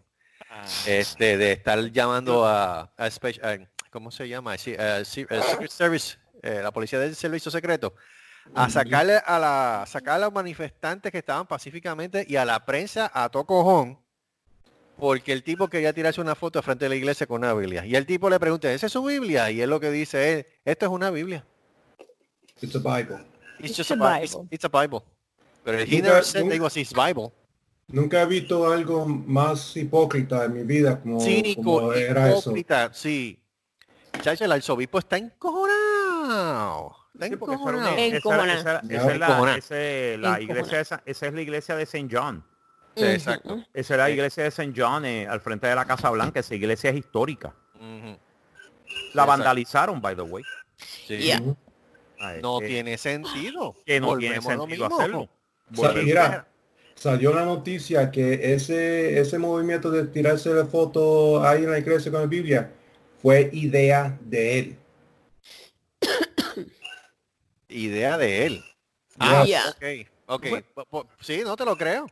Este, 0.87 1.37
de 1.37 1.53
estar 1.53 1.79
llamando 1.93 2.47
a, 2.47 2.81
a 2.97 3.07
a- 3.07 3.59
¿cómo 3.91 4.11
se 4.11 4.29
llama? 4.29 4.57
Sí, 4.59 4.75
Secret 5.05 5.71
Service, 5.71 6.17
eh, 6.43 6.61
la 6.63 6.71
policía 6.73 6.99
del 6.99 7.15
servicio 7.15 7.51
secreto, 7.51 7.95
a 8.55 8.71
sacarle 8.71 9.17
a 9.25 9.39
la, 9.39 9.83
a 9.83 9.87
sacar 9.87 10.15
a 10.15 10.19
los 10.19 10.33
manifestantes 10.33 11.13
que 11.13 11.19
estaban 11.19 11.47
pacíficamente 11.47 12.25
y 12.29 12.37
a 12.37 12.45
la 12.45 12.65
prensa 12.65 13.11
a 13.13 13.29
to 13.29 13.45
cojón 13.45 13.99
porque 14.99 15.33
el 15.33 15.43
tipo 15.43 15.69
quería 15.69 15.93
tirarse 15.93 16.21
una 16.23 16.35
foto 16.35 16.63
frente 16.63 16.87
de 16.87 16.89
la 16.89 16.95
iglesia 16.97 17.27
con 17.27 17.43
una 17.43 17.53
Biblia. 17.53 17.85
Y 17.85 17.95
el 17.97 18.07
tipo 18.07 18.31
le 18.31 18.41
pregunta, 18.41 18.73
¿esa 18.73 18.87
es 18.87 18.93
su 18.93 19.05
Biblia? 19.05 19.51
Y 19.51 19.61
él 19.61 19.69
lo 19.69 19.79
que 19.79 19.91
dice 19.91 20.39
es, 20.39 20.47
esto 20.65 20.87
es 20.87 20.91
una 20.93 21.11
Biblia. 21.11 21.45
It's 22.63 22.75
a 22.75 22.79
Bible. 22.79 23.19
It's 23.59 23.69
It's 23.71 23.77
just 23.77 23.91
a 23.91 23.95
a 23.95 23.97
Bible. 23.99 24.25
It's, 24.25 24.35
Bible. 24.35 24.49
it's 24.51 24.65
a 24.65 24.69
Bible. 24.69 25.03
Pero 25.65 25.79
he 25.81 26.01
Nunca- 26.01 26.23
said 26.23 26.41
nunca- 26.45 26.55
it 26.57 26.63
was 26.63 26.75
his 26.77 26.93
Bible. 26.95 27.31
Nunca 27.89 28.23
he 28.23 28.27
visto 28.27 28.73
algo 28.73 29.05
más 29.05 29.77
hipócrita 29.77 30.45
en 30.47 30.55
mi 30.55 30.63
vida 30.63 30.99
como, 31.01 31.21
Cínico, 31.21 31.63
como 31.63 31.93
era 31.93 32.31
eso. 32.31 32.39
hipócrita, 32.51 32.91
sí. 32.95 33.39
Chacho, 34.23 34.45
el 34.47 34.53
arzobispo 34.53 34.99
está 34.99 35.19
encojonado. 35.19 36.97
Está 37.17 37.29
Sí, 37.29 37.37
porque 37.37 37.55
esa 37.55 37.65
una- 37.65 39.57
es 39.57 39.71
la- 40.21 40.41
iglesia, 40.41 40.81
esa, 40.81 41.03
esa 41.07 41.27
es 41.27 41.33
la 41.35 41.41
iglesia 41.41 41.77
de 41.77 41.83
St. 41.85 42.09
John. 42.11 42.45
Sí, 42.95 43.05
exacto. 43.05 43.55
Ujú. 43.55 43.65
Esa 43.75 43.95
es 43.95 43.99
la 43.99 44.11
iglesia 44.11 44.43
de 44.43 44.49
St. 44.51 44.73
John 44.77 45.05
eh, 45.05 45.27
al 45.27 45.41
frente 45.41 45.67
de 45.67 45.75
la 45.75 45.85
Casa 45.85 46.11
Blanca. 46.11 46.41
Esa 46.41 46.55
iglesia 46.55 46.91
es 46.91 46.97
histórica. 46.97 47.55
La 47.81 49.23
Exacto. 49.23 49.27
vandalizaron, 49.27 50.01
by 50.01 50.15
the 50.17 50.23
way. 50.23 50.43
Sí. 51.07 51.17
Yeah. 51.19 51.41
Ujú. 51.41 51.57
Ah, 52.21 52.35
No 52.43 52.61
eh, 52.63 52.67
tiene 52.67 52.99
sentido. 52.99 53.75
que 53.85 54.01
no 54.01 54.17
tiene 54.17 54.39
Volvemos 54.41 54.45
sentido 54.45 54.67
mismo. 54.89 54.99
hacerlo. 54.99 55.21
O 55.21 55.29
sea, 55.77 55.89
Volvemos- 55.89 56.05
mira, 56.05 56.49
salió 56.95 57.35
la 57.35 57.45
noticia 57.45 58.11
que 58.11 58.55
ese, 58.55 59.19
ese 59.21 59.39
movimiento 59.39 59.91
de 59.91 60.07
tirarse 60.07 60.51
la 60.51 60.65
foto 60.67 61.43
ahí 61.45 61.65
en 61.65 61.71
la 61.71 61.79
iglesia 61.79 62.11
con 62.11 62.21
la 62.23 62.27
Biblia 62.27 62.73
fue 63.21 63.51
idea 63.53 64.17
de 64.23 64.59
él. 64.59 64.79
Idea 67.77 68.17
de 68.17 68.47
él. 68.47 68.65
Ah, 69.19 69.45
ya. 69.47 69.69
ok, 69.69 70.07
ok. 70.27 70.47
Po- 70.75 70.85
po- 70.87 71.07
Sí, 71.21 71.43
no 71.45 71.57
te 71.57 71.65
lo 71.67 71.77
creo. 71.77 72.07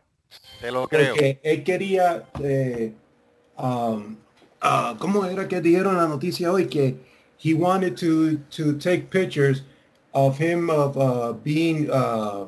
Te 0.61 0.71
lo 0.71 0.87
creo. 0.87 1.15
Porque 1.15 1.41
él 1.43 1.65
quería, 1.65 2.25
eh, 2.43 2.93
um, 3.57 4.17
ah, 4.61 4.95
¿cómo 4.99 5.25
era 5.25 5.49
que 5.49 5.61
dijeron 5.63 5.97
la 5.97 6.07
noticia 6.07 6.53
hoy? 6.53 6.67
Que 6.67 6.97
he 7.39 7.55
wanted 7.55 7.97
to, 7.97 8.37
to 8.51 8.75
take 8.79 9.09
pictures 9.11 9.63
of 10.13 10.39
him 10.39 10.69
of 10.69 10.97
uh, 10.99 11.33
being 11.33 11.91
uh, 11.91 12.47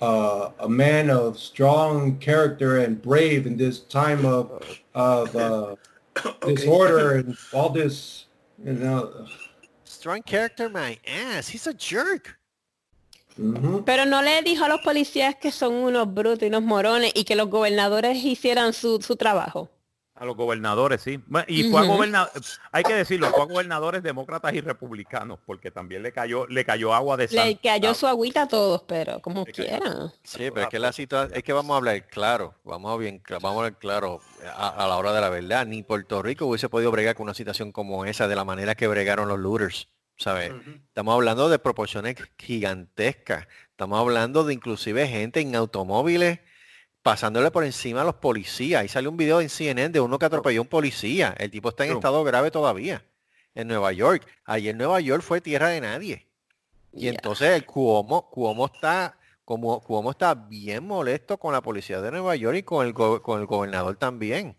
uh, 0.00 0.50
a 0.60 0.68
man 0.68 1.10
of 1.10 1.36
strong 1.36 2.16
character 2.18 2.78
and 2.78 3.02
brave 3.02 3.44
in 3.46 3.56
this 3.56 3.80
time 3.80 4.24
of, 4.24 4.50
of 4.94 5.34
uh, 5.34 5.74
disorder 6.46 7.16
and 7.16 7.36
all 7.52 7.70
this, 7.70 8.26
you 8.64 8.72
know. 8.74 9.26
Strong 10.00 10.22
character, 10.22 10.70
my 10.70 10.98
ass. 11.06 11.52
He's 11.52 11.66
a 11.66 11.74
jerk. 11.74 12.40
Ujú. 13.36 13.84
Pero 13.84 14.06
no 14.06 14.22
le 14.22 14.40
dijo 14.40 14.64
a 14.64 14.68
los 14.70 14.80
policías 14.80 15.34
que 15.34 15.52
son 15.52 15.74
unos 15.74 16.14
brutos 16.14 16.42
y 16.44 16.46
unos 16.46 16.62
morones 16.62 17.12
y 17.14 17.24
que 17.24 17.36
los 17.36 17.50
gobernadores 17.50 18.16
hicieran 18.16 18.72
su, 18.72 19.02
su 19.02 19.16
trabajo. 19.16 19.68
A 20.20 20.26
los 20.26 20.36
gobernadores, 20.36 21.00
sí. 21.00 21.18
Y 21.48 21.62
fue 21.64 21.80
a 21.80 21.84
Ujú. 21.84 21.92
gobernadores, 21.94 22.60
hay 22.70 22.84
que 22.84 22.92
decirlo, 22.92 23.30
fue 23.30 23.40
a 23.40 23.46
gobernadores 23.46 24.02
demócratas 24.02 24.52
y 24.52 24.60
republicanos, 24.60 25.38
porque 25.46 25.70
también 25.70 26.02
le 26.02 26.12
cayó, 26.12 26.46
le 26.46 26.62
cayó 26.62 26.92
agua 26.92 27.16
de 27.16 27.22
Le 27.24 27.28
sal. 27.28 27.58
cayó 27.62 27.94
su 27.94 28.06
agüita 28.06 28.42
a 28.42 28.46
todos, 28.48 28.82
pero 28.82 29.20
como 29.20 29.44
Le 29.46 29.52
cayó. 29.52 29.68
quiera. 29.70 30.12
Sí, 30.22 30.50
pero 30.50 30.60
es 30.60 30.68
que 30.68 30.78
la 30.78 30.92
situación, 30.92 31.34
es 31.34 31.42
que 31.42 31.54
vamos 31.54 31.72
a 31.72 31.78
hablar 31.78 32.06
claro, 32.08 32.54
vamos 32.64 32.92
a 32.92 32.98
bien, 32.98 33.22
vamos 33.30 33.52
a 33.52 33.56
hablar 33.56 33.78
claro 33.78 34.20
a, 34.54 34.84
a 34.84 34.86
la 34.88 34.98
hora 34.98 35.14
de 35.14 35.22
la 35.22 35.30
verdad. 35.30 35.64
Ni 35.64 35.82
Puerto 35.82 36.20
Rico 36.20 36.44
hubiese 36.44 36.68
podido 36.68 36.90
bregar 36.90 37.14
con 37.14 37.24
una 37.24 37.32
situación 37.34 37.72
como 37.72 38.04
esa 38.04 38.28
de 38.28 38.36
la 38.36 38.44
manera 38.44 38.74
que 38.74 38.88
bregaron 38.88 39.26
los 39.26 39.38
looters, 39.38 39.88
¿sabes? 40.18 40.52
Estamos 40.88 41.14
hablando 41.14 41.48
de 41.48 41.58
proporciones 41.58 42.16
gigantescas. 42.36 43.46
Estamos 43.70 43.98
hablando 43.98 44.44
de 44.44 44.52
inclusive 44.52 45.08
gente 45.08 45.40
en 45.40 45.56
automóviles 45.56 46.40
pasándole 47.02 47.50
por 47.50 47.64
encima 47.64 48.02
a 48.02 48.04
los 48.04 48.14
policías. 48.16 48.82
Ahí 48.82 48.88
sale 48.88 49.08
un 49.08 49.16
video 49.16 49.40
en 49.40 49.48
CNN 49.48 49.88
de 49.90 50.00
uno 50.00 50.18
que 50.18 50.26
atropelló 50.26 50.60
a 50.60 50.62
un 50.62 50.68
policía. 50.68 51.34
El 51.38 51.50
tipo 51.50 51.70
está 51.70 51.84
en 51.86 51.92
estado 51.92 52.22
grave 52.24 52.50
todavía. 52.50 53.04
En 53.54 53.68
Nueva 53.68 53.92
York. 53.92 54.26
Ayer 54.44 54.76
Nueva 54.76 55.00
York 55.00 55.22
fue 55.22 55.40
tierra 55.40 55.68
de 55.68 55.80
nadie. 55.80 56.28
Y 56.92 57.08
entonces 57.08 57.50
el 57.50 57.64
Cuomo, 57.66 58.28
Cuomo 58.30 58.66
está, 58.66 59.16
como 59.44 59.80
Cuomo 59.80 60.10
está 60.10 60.34
bien 60.34 60.86
molesto 60.86 61.38
con 61.38 61.52
la 61.52 61.60
policía 61.62 62.00
de 62.00 62.10
Nueva 62.10 62.34
York 62.36 62.56
y 62.58 62.62
con 62.62 62.86
el, 62.86 62.92
go- 62.92 63.22
con 63.22 63.40
el 63.40 63.46
gobernador 63.46 63.96
también. 63.96 64.56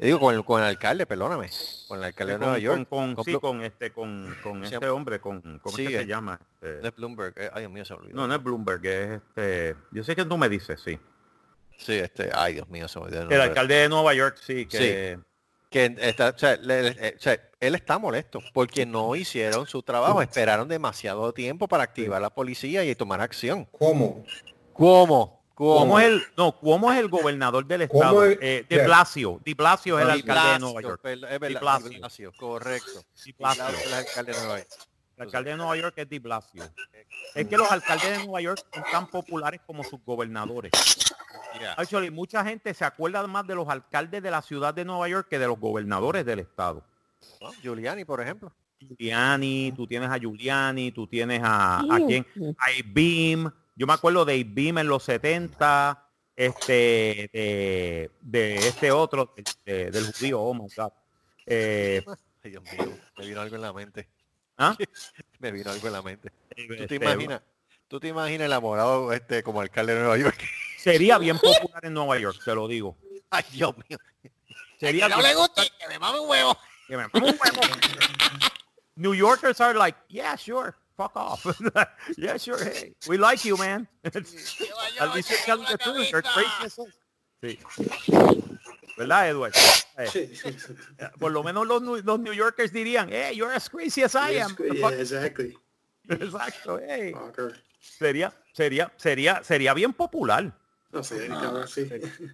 Digo, 0.00 0.20
con 0.20 0.32
el, 0.32 0.44
con 0.44 0.60
el 0.60 0.66
alcalde, 0.68 1.06
perdóname. 1.06 1.48
Con 1.88 1.98
el 1.98 2.04
alcalde 2.04 2.34
de 2.34 2.38
con, 2.38 2.46
Nueva 2.46 2.58
York. 2.60 2.88
con- 2.88 3.14
con- 3.14 3.14
Con 3.16 3.24
sí, 3.24 3.34
con 3.40 3.62
este, 3.64 3.92
con, 3.92 4.36
con 4.44 4.64
este 4.64 4.88
hombre, 4.88 5.20
con, 5.20 5.40
¿cómo 5.58 5.74
Sí, 5.76 5.82
es 5.86 5.88
que 5.90 5.96
se 5.96 6.02
eh, 6.02 6.06
llama? 6.06 6.38
Este, 6.60 6.80
No 6.82 6.88
es 6.88 6.94
Bloomberg. 6.94 7.34
eh, 7.36 7.50
ay, 7.52 7.62
Dios 7.62 7.72
mío, 7.72 7.84
se 7.84 7.94
olvidó. 7.94 8.14
no, 8.14 8.28
no 8.28 8.34
es 8.36 8.42
Bloomberg, 8.42 8.86
es 8.86 9.10
este, 9.22 9.74
yo 9.90 10.04
sé 10.04 10.14
que 10.14 10.24
tú 10.24 10.38
me 10.38 10.48
dices, 10.48 10.80
sí. 10.80 10.96
Sí, 11.78 11.92
este, 11.94 12.30
ay, 12.34 12.54
Dios 12.54 12.68
mío, 12.68 12.86
se 12.88 12.98
me 12.98 13.06
olvidó 13.06 13.22
el 13.30 13.40
alcalde 13.40 13.74
de 13.76 13.88
Nueva 13.88 14.12
York, 14.12 14.36
sí, 14.44 14.66
que 14.66 15.18
que 15.70 15.94
está, 16.00 16.30
o 16.34 16.38
sea, 16.38 16.56
le- 16.56 16.82
le- 16.82 16.96
eh, 17.08 17.14
o 17.16 17.20
sea, 17.20 17.38
él 17.60 17.74
está 17.74 17.98
molesto 17.98 18.40
porque 18.54 18.86
no 18.86 19.14
hicieron 19.14 19.66
su 19.66 19.82
trabajo, 19.82 20.22
esperaron 20.22 20.66
demasiado 20.66 21.32
tiempo 21.34 21.68
para 21.68 21.82
activar 21.84 22.20
la 22.22 22.30
policía 22.30 22.84
y 22.84 22.94
tomar 22.94 23.20
acción. 23.20 23.66
¿Cómo? 23.78 24.24
¿Cómo? 24.72 25.38
¿Cómo? 25.54 25.74
Cuomo 25.76 25.98
es 26.00 26.06
el, 26.06 26.22
no, 26.36 26.52
Cuomo 26.52 26.92
es 26.92 26.98
el 27.00 27.08
gobernador 27.08 27.66
del 27.66 27.82
estado. 27.82 28.24
es- 28.24 28.38
eh, 28.40 28.64
de 28.68 28.76
yeah. 28.76 28.84
Blasio. 28.86 29.40
Di 29.44 29.54
Blasio 29.54 29.98
es 29.98 30.04
el 30.04 30.10
alcalde 30.10 30.52
de 30.52 30.58
Nueva 30.60 30.80
York. 30.82 31.00
per- 31.02 31.12
Es 31.18 31.20
verdad, 31.20 31.40
Di 31.40 31.48
Di 31.48 31.54
Blasio. 31.60 31.98
Blasio, 31.98 32.32
correcto. 32.38 32.92
Di 33.16 33.22
Di 33.24 33.32
Blasio. 33.32 33.64
Blasio 33.64 33.78
es 33.80 33.86
el 33.86 33.94
alcalde 33.94 34.32
de 34.32 34.38
Nueva 34.38 34.58
York. 34.58 34.70
El 35.18 35.24
alcalde 35.24 35.50
de 35.50 35.56
Nueva 35.56 35.76
York 35.76 35.94
es 35.98 36.08
Di 36.08 36.18
Blasio. 36.20 36.62
Es 37.34 37.46
que 37.48 37.56
los 37.56 37.70
alcaldes 37.70 38.10
de 38.18 38.24
Nueva 38.24 38.40
York 38.40 38.60
son 38.72 38.84
tan 38.90 39.06
populares 39.10 39.60
como 39.66 39.82
sus 39.84 40.00
gobernadores. 40.04 40.70
Yeah. 41.58 41.72
Actually, 41.72 42.10
mucha 42.10 42.44
gente 42.44 42.72
se 42.72 42.84
acuerda 42.84 43.26
más 43.26 43.46
de 43.46 43.54
los 43.56 43.68
alcaldes 43.68 44.22
de 44.22 44.30
la 44.30 44.42
ciudad 44.42 44.72
de 44.74 44.84
Nueva 44.84 45.08
York 45.08 45.26
que 45.28 45.38
de 45.38 45.46
los 45.46 45.58
gobernadores 45.58 46.24
del 46.24 46.38
estado. 46.40 46.84
¿no? 47.40 47.52
Giuliani, 47.62 48.04
por 48.04 48.20
ejemplo. 48.20 48.52
Giuliani, 48.78 49.72
tú 49.74 49.86
tienes 49.88 50.08
a 50.08 50.18
Giuliani, 50.18 50.92
tú 50.92 51.06
tienes 51.08 51.40
a, 51.42 51.78
a 51.80 51.96
quién, 52.06 52.24
a 52.58 52.66
Beam, 52.86 53.50
Yo 53.74 53.86
me 53.88 53.92
acuerdo 53.92 54.24
de 54.24 54.44
Beam 54.44 54.78
en 54.78 54.86
los 54.86 55.02
70, 55.02 56.06
este, 56.36 57.28
de, 57.32 58.10
de 58.20 58.54
este 58.68 58.92
otro, 58.92 59.34
de- 59.64 59.90
del 59.90 60.12
judío, 60.12 60.40
oh 60.40 60.54
my 60.54 60.68
God. 60.76 60.92
Eh, 61.44 62.04
Ay, 62.44 62.50
Dios 62.50 62.62
mío, 62.62 62.96
me 63.16 63.26
vino 63.26 63.40
algo 63.40 63.56
en 63.56 63.62
la 63.62 63.72
mente. 63.72 64.08
¿Ah? 64.58 64.76
Me 65.38 65.50
vino 65.52 65.70
algo 65.70 65.86
en 65.86 65.92
la 65.92 66.02
mente. 66.02 66.30
¿Tú 66.30 66.72
Este, 66.74 66.86
te 66.86 66.94
imaginas? 66.96 67.40
¿Tú 67.88 67.98
te 68.00 68.08
imaginas 68.08 68.40
el 68.46 68.52
enamorado 68.52 69.12
este 69.12 69.42
como 69.42 69.60
alcalde 69.60 69.94
de 69.94 70.00
Nueva 70.00 70.18
York? 70.18 70.38
Sería 70.78 71.16
bien 71.18 71.38
popular 71.38 71.84
en 71.84 71.94
Nueva 71.94 72.18
York, 72.18 72.38
te 72.44 72.54
lo 72.54 72.68
digo. 72.68 72.96
Ay, 73.30 73.44
Dios 73.52 73.74
mío. 73.88 73.98
Sería 74.78 75.08
no 75.08 75.16
bien- 75.16 75.28
le 75.28 75.34
guste, 75.36 75.62
que 75.80 75.88
me 75.88 75.98
mame 75.98 76.20
un 76.20 76.28
huevo. 76.28 76.56
que 76.86 76.96
me 76.96 77.08
ponga 77.08 77.26
un 77.26 77.38
huevo. 77.40 77.60
New 78.96 79.14
Yorkers 79.14 79.60
are 79.60 79.74
like, 79.78 79.96
yeah, 80.08 80.34
sure, 80.36 80.74
fuck 80.96 81.12
off. 81.14 81.44
yeah, 82.16 82.36
sure, 82.36 82.58
hey, 82.64 82.94
we 83.06 83.16
like 83.16 83.44
you, 83.44 83.56
man. 83.56 83.86
You're 84.02 84.22
as 86.64 86.76
hell. 86.76 86.88
Sí. 87.40 87.58
¿Verdad, 88.98 89.28
Edward? 89.28 89.52
Eh, 89.96 90.06
Sí, 90.06 90.34
sí, 90.36 90.52
sí. 90.58 90.74
por 91.18 91.32
lo 91.32 91.42
menos 91.42 91.66
los, 91.66 91.82
New- 91.82 92.02
los 92.02 92.20
New 92.20 92.32
Yorkers 92.32 92.72
dirían, 92.72 93.08
hey, 93.10 93.34
you're 93.36 93.54
as 93.54 93.68
crazy 93.70 94.02
as 94.02 94.14
I 94.14 94.38
am. 94.40 94.54
Yeah, 94.56 94.90
exactly. 95.00 95.56
Exacto, 96.08 96.78
hey. 96.86 97.12
Fucker. 97.12 97.62
Sería, 97.80 98.32
sería, 98.52 98.92
sería, 98.96 99.42
sería 99.44 99.74
bien 99.74 99.92
popular. 99.92 100.52
No 100.90 101.02
sí. 101.02 101.16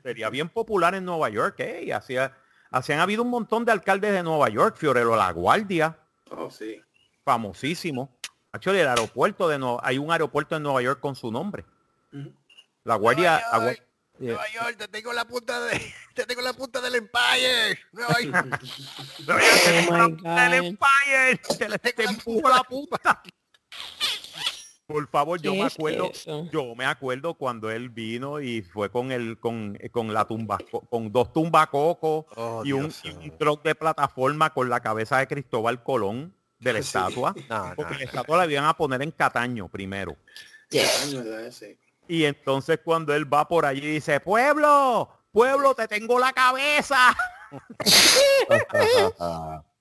Sería 0.02 0.30
bien 0.30 0.48
popular 0.48 0.94
en 0.94 1.04
Nueva 1.04 1.28
York, 1.28 1.56
hey. 1.58 1.90
Hacía, 1.90 2.36
hacían 2.70 3.00
habido 3.00 3.22
un 3.22 3.30
montón 3.30 3.64
de 3.64 3.72
alcaldes 3.72 4.12
de 4.12 4.22
Nueva 4.22 4.48
York, 4.48 4.76
Fiorello 4.76 5.16
La 5.16 5.30
Guardia, 5.32 5.98
Oh, 6.30 6.50
sí. 6.50 6.80
famosísimo. 7.24 8.16
Actually, 8.52 8.78
el 8.80 8.88
aeropuerto 8.88 9.48
de 9.48 9.58
Nueva, 9.58 9.80
hay 9.82 9.98
un 9.98 10.12
aeropuerto 10.12 10.54
en 10.56 10.62
Nueva 10.62 10.80
York 10.82 11.00
con 11.00 11.16
su 11.16 11.30
nombre. 11.32 11.64
La 12.84 12.94
Guardia, 12.96 13.42
Nueva 13.52 13.74
York, 14.18 14.20
Nueva 14.20 14.44
York, 14.52 14.76
te 14.78 14.88
tengo 14.88 15.12
la 15.12 15.24
punta 15.24 15.60
de, 15.66 15.80
te 16.14 16.24
tengo 16.26 16.40
la 16.42 16.52
punta 16.52 16.80
del 16.80 16.94
Empire. 16.96 17.78
Nueva 17.92 18.20
York. 18.20 18.62
Nueva 19.26 19.40
York, 19.42 19.60
te 19.64 19.70
Oh 19.70 19.80
tengo 19.80 19.96
la 19.96 20.08
my 20.08 20.14
punta 20.14 20.48
del. 20.50 20.64
Empire, 20.64 21.40
te, 21.58 21.68
le- 21.68 21.78
te 21.78 22.04
empujo 22.04 22.48
la 22.48 22.62
punta. 22.64 23.22
Por 24.86 25.08
favor, 25.08 25.40
yo 25.40 25.52
¿Qué 25.52 25.60
me 25.60 25.66
es 25.66 25.72
acuerdo, 25.74 26.10
eso? 26.10 26.46
yo 26.52 26.74
me 26.74 26.84
acuerdo 26.84 27.34
cuando 27.34 27.70
él 27.70 27.88
vino 27.88 28.38
y 28.42 28.60
fue 28.60 28.90
con 28.90 29.12
el, 29.12 29.40
con, 29.40 29.78
con 29.90 30.12
la 30.12 30.26
tumba, 30.26 30.58
con 30.90 31.10
dos 31.10 31.32
tumbacocos 31.32 32.26
Oh, 32.36 32.62
y 32.66 32.72
un, 32.72 32.92
y 33.02 33.08
un 33.08 33.38
truck 33.38 33.62
de 33.64 33.74
plataforma 33.74 34.52
con 34.52 34.68
la 34.68 34.80
cabeza 34.80 35.16
de 35.18 35.26
Cristóbal 35.26 35.82
Colón 35.82 36.36
de 36.58 36.72
la 36.74 36.82
Sí. 36.82 36.86
estatua. 36.88 37.34
No, 37.48 37.68
no, 37.70 37.74
Porque 37.76 37.94
la 37.94 37.98
no. 38.00 38.04
estatua 38.04 38.36
la 38.46 38.52
iban 38.52 38.66
a 38.66 38.76
poner 38.76 39.00
en 39.02 39.10
Cataño 39.10 39.68
primero. 39.68 40.18
Años 40.70 41.24
de 41.24 41.48
ese. 41.48 41.78
Y 42.08 42.24
entonces 42.24 42.80
cuando 42.84 43.14
él 43.14 43.32
va 43.32 43.46
por 43.48 43.64
allí 43.66 43.80
dice, 43.80 44.20
pueblo, 44.20 45.08
pueblo, 45.32 45.74
te 45.74 45.88
tengo 45.88 46.18
la 46.18 46.32
cabeza. 46.32 47.16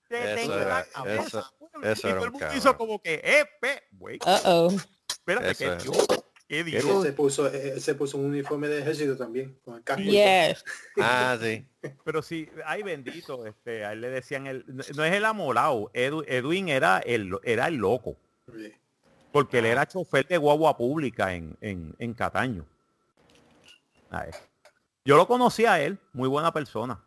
Te 0.09 0.33
Eso 0.33 0.35
tengo 0.35 0.53
era- 0.59 0.79
la 0.79 0.85
cabeza. 0.85 1.23
eso- 1.39 1.53
pueblo". 1.57 1.89
eso 1.89 2.07
y 2.07 2.11
todo 2.11 2.21
el 2.23 2.27
un 2.27 2.31
mundo 2.33 2.47
hizo 2.55 2.77
como 2.77 3.01
que, 3.01 3.15
eh, 3.23 3.45
pe, 3.59 3.83
wait, 3.97 4.23
Uh-oh. 4.25 4.71
espérate, 5.09 5.51
Eso 5.51 5.57
¿qué 5.57 5.65
era. 5.65 5.75
Dios? 5.77 6.07
¿Qué 6.47 6.63
Dios? 6.63 7.01
se 7.03 7.13
puso, 7.13 7.47
él 7.47 7.81
se 7.81 7.95
puso 7.95 8.17
un 8.19 8.25
uniforme 8.25 8.67
de 8.67 8.79
ejército 8.81 9.17
también, 9.17 9.57
con 9.65 9.75
el 9.77 9.83
casco. 9.83 10.03
Yes. 10.03 10.63
Ah, 11.01 11.35
sí. 11.41 11.65
Pero 12.03 12.21
sí, 12.21 12.47
ay 12.65 12.83
bendito, 12.83 13.45
este, 13.47 13.83
a 13.85 13.93
él 13.93 14.01
le 14.01 14.09
decían 14.09 14.45
el, 14.45 14.63
no 14.67 15.03
es 15.03 15.13
el 15.13 15.25
amolado, 15.25 15.89
Edu- 15.93 16.23
Edwin 16.27 16.69
era 16.69 16.99
el, 16.99 17.31
era 17.43 17.67
el 17.67 17.75
loco. 17.75 18.15
Sí. 18.53 18.71
Porque 19.33 19.57
él 19.57 19.65
era 19.65 19.87
chofer 19.87 20.27
de 20.27 20.37
guagua 20.37 20.77
pública 20.77 21.33
en, 21.33 21.57
en, 21.59 21.95
en 21.97 22.13
Cataño. 22.13 22.67
Yo 25.03 25.17
lo 25.17 25.27
conocí 25.27 25.65
a 25.65 25.81
él, 25.81 25.97
muy 26.13 26.29
buena 26.29 26.53
persona. 26.53 27.03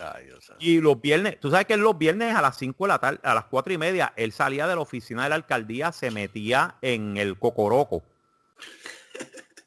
Ay, 0.00 0.24
Dios 0.24 0.44
santo. 0.44 0.62
Y 0.62 0.80
los 0.80 1.00
viernes, 1.00 1.38
tú 1.38 1.52
sabes 1.52 1.66
que 1.66 1.76
los 1.76 1.96
viernes 1.96 2.34
a 2.34 2.42
las 2.42 2.56
5 2.58 2.84
de 2.84 2.88
la 2.88 2.98
tarde, 2.98 3.20
a 3.22 3.32
las 3.32 3.44
cuatro 3.44 3.72
y 3.72 3.78
media, 3.78 4.12
él 4.16 4.32
salía 4.32 4.66
de 4.66 4.74
la 4.74 4.80
oficina 4.80 5.22
de 5.22 5.28
la 5.28 5.36
alcaldía, 5.36 5.92
se 5.92 6.10
metía 6.10 6.74
en 6.82 7.16
el 7.16 7.38
Cocoroco. 7.38 8.02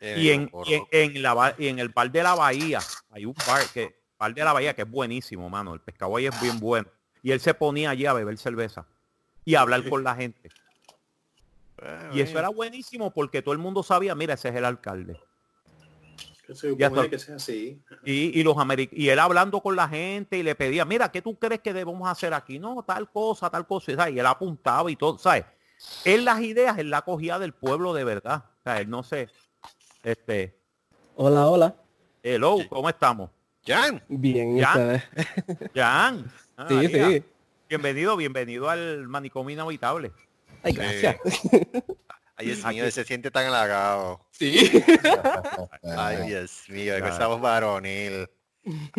Y 0.02 0.32
en, 0.32 0.52
y 0.66 0.84
en, 0.92 1.22
la, 1.24 1.56
y 1.58 1.70
en 1.70 1.80
el 1.80 1.90
bar 1.90 2.12
de 2.12 2.24
la 2.24 2.36
bahía, 2.36 2.80
hay 3.10 3.26
un 3.26 3.34
bar 3.48 3.64
que, 3.74 3.96
bar 4.20 4.34
de 4.34 4.44
la 4.44 4.52
bahía 4.52 4.76
que 4.76 4.82
es 4.82 4.92
buenísimo, 4.92 5.50
mano. 5.50 5.74
El 5.74 5.80
pescado 5.80 6.18
ahí 6.18 6.26
es 6.26 6.42
bien 6.42 6.60
bueno. 6.60 6.90
Y 7.24 7.32
él 7.32 7.40
se 7.40 7.54
ponía 7.54 7.92
allí 7.92 8.06
a 8.06 8.12
beber 8.12 8.38
cerveza 8.38 8.86
y 9.46 9.56
a 9.56 9.62
hablar 9.62 9.88
con 9.88 10.04
la 10.04 10.14
gente. 10.14 10.52
Ah, 11.82 12.10
Y 12.14 12.22
eso 12.22 12.38
era 12.40 12.50
buenísimo 12.50 13.12
porque 13.12 13.42
todo 13.42 13.54
el 13.54 13.60
mundo 13.60 13.84
sabía, 13.84 14.16
mira, 14.16 14.34
ese 14.34 14.50
es 14.50 14.56
el 14.56 14.66
alcalde. 14.66 15.20
Que 16.46 17.20
sea 17.20 17.36
así. 17.36 17.82
Y, 18.06 18.40
y 18.40 18.44
los 18.44 18.56
ameri- 18.56 18.90
y 18.94 19.10
él 19.10 19.20
hablando 19.20 19.60
con 19.62 19.76
la 19.76 19.90
gente 19.90 20.38
y 20.38 20.44
le 20.44 20.56
pedía, 20.56 20.86
mira, 20.86 21.12
¿qué 21.12 21.22
tú 21.22 21.38
crees 21.38 21.60
que 21.60 21.74
debemos 21.74 22.08
hacer 22.10 22.34
aquí? 22.34 22.58
No, 22.58 22.84
tal 22.84 23.10
cosa, 23.12 23.50
tal 23.50 23.68
cosa. 23.68 23.94
¿sabes? 23.96 24.16
Y 24.16 24.20
él 24.20 24.26
apuntaba 24.26 24.90
y 24.90 24.96
todo, 24.96 25.18
¿sabes? 25.18 25.44
Él 26.06 26.24
las 26.24 26.40
ideas, 26.42 26.78
él 26.78 26.90
la 26.90 27.02
cogía 27.02 27.38
del 27.38 27.52
pueblo 27.54 27.94
de 27.94 28.06
verdad. 28.06 28.46
O 28.60 28.64
sea, 28.64 28.80
él 28.80 28.90
no 28.90 29.04
sé. 29.04 29.28
Este, 30.04 30.58
Hola, 31.16 31.48
hola. 31.48 31.76
hello, 32.24 32.58
¿cómo 32.70 32.88
estamos? 32.88 33.30
Jan, 33.66 34.02
Bien, 34.08 34.58
¿y. 34.58 34.62
Jan. 34.62 35.04
Ah, 36.60 36.66
Sí, 36.70 36.74
María. 36.76 37.10
sí. 37.10 37.24
Bienvenido, 37.70 38.16
bienvenido 38.16 38.70
al 38.70 39.08
manicomio 39.10 39.54
inhabitable. 39.54 40.12
Ay, 40.64 40.74
gracias. 40.74 41.18
ay, 42.36 42.46
Dios 42.48 42.66
mío, 42.66 42.92
se 42.92 43.04
siente 43.04 43.32
tan 43.32 43.46
halagado. 43.48 44.20
Sí. 44.32 44.84
Ay, 45.98 46.28
Dios 46.28 46.64
mío, 46.70 46.94
que 46.96 47.00
Claro. 47.00 47.14
estamos 47.14 47.42
varonil. 47.42 48.30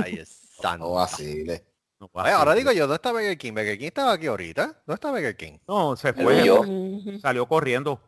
Ay, 0.02 0.14
es 0.20 0.28
santo. 0.60 0.84
No 0.86 0.92
vacile. 0.92 1.64
No, 2.00 2.08
Ay, 2.14 2.32
ahora 2.32 2.54
digo 2.54 2.70
yo, 2.72 2.82
¿dónde 2.82 2.94
está 2.96 3.10
Burger 3.10 3.36
King? 3.36 3.52
Burger 3.52 3.76
King 3.78 3.86
estaba 3.86 4.12
aquí 4.12 4.26
ahorita. 4.28 4.66
¿Dónde 4.86 4.94
está 4.94 5.10
Burger 5.10 5.36
King? 5.36 5.58
No, 5.66 5.96
se 5.96 6.12
fue. 6.12 6.44
Salió 7.20 7.46
corriendo. 7.46 8.00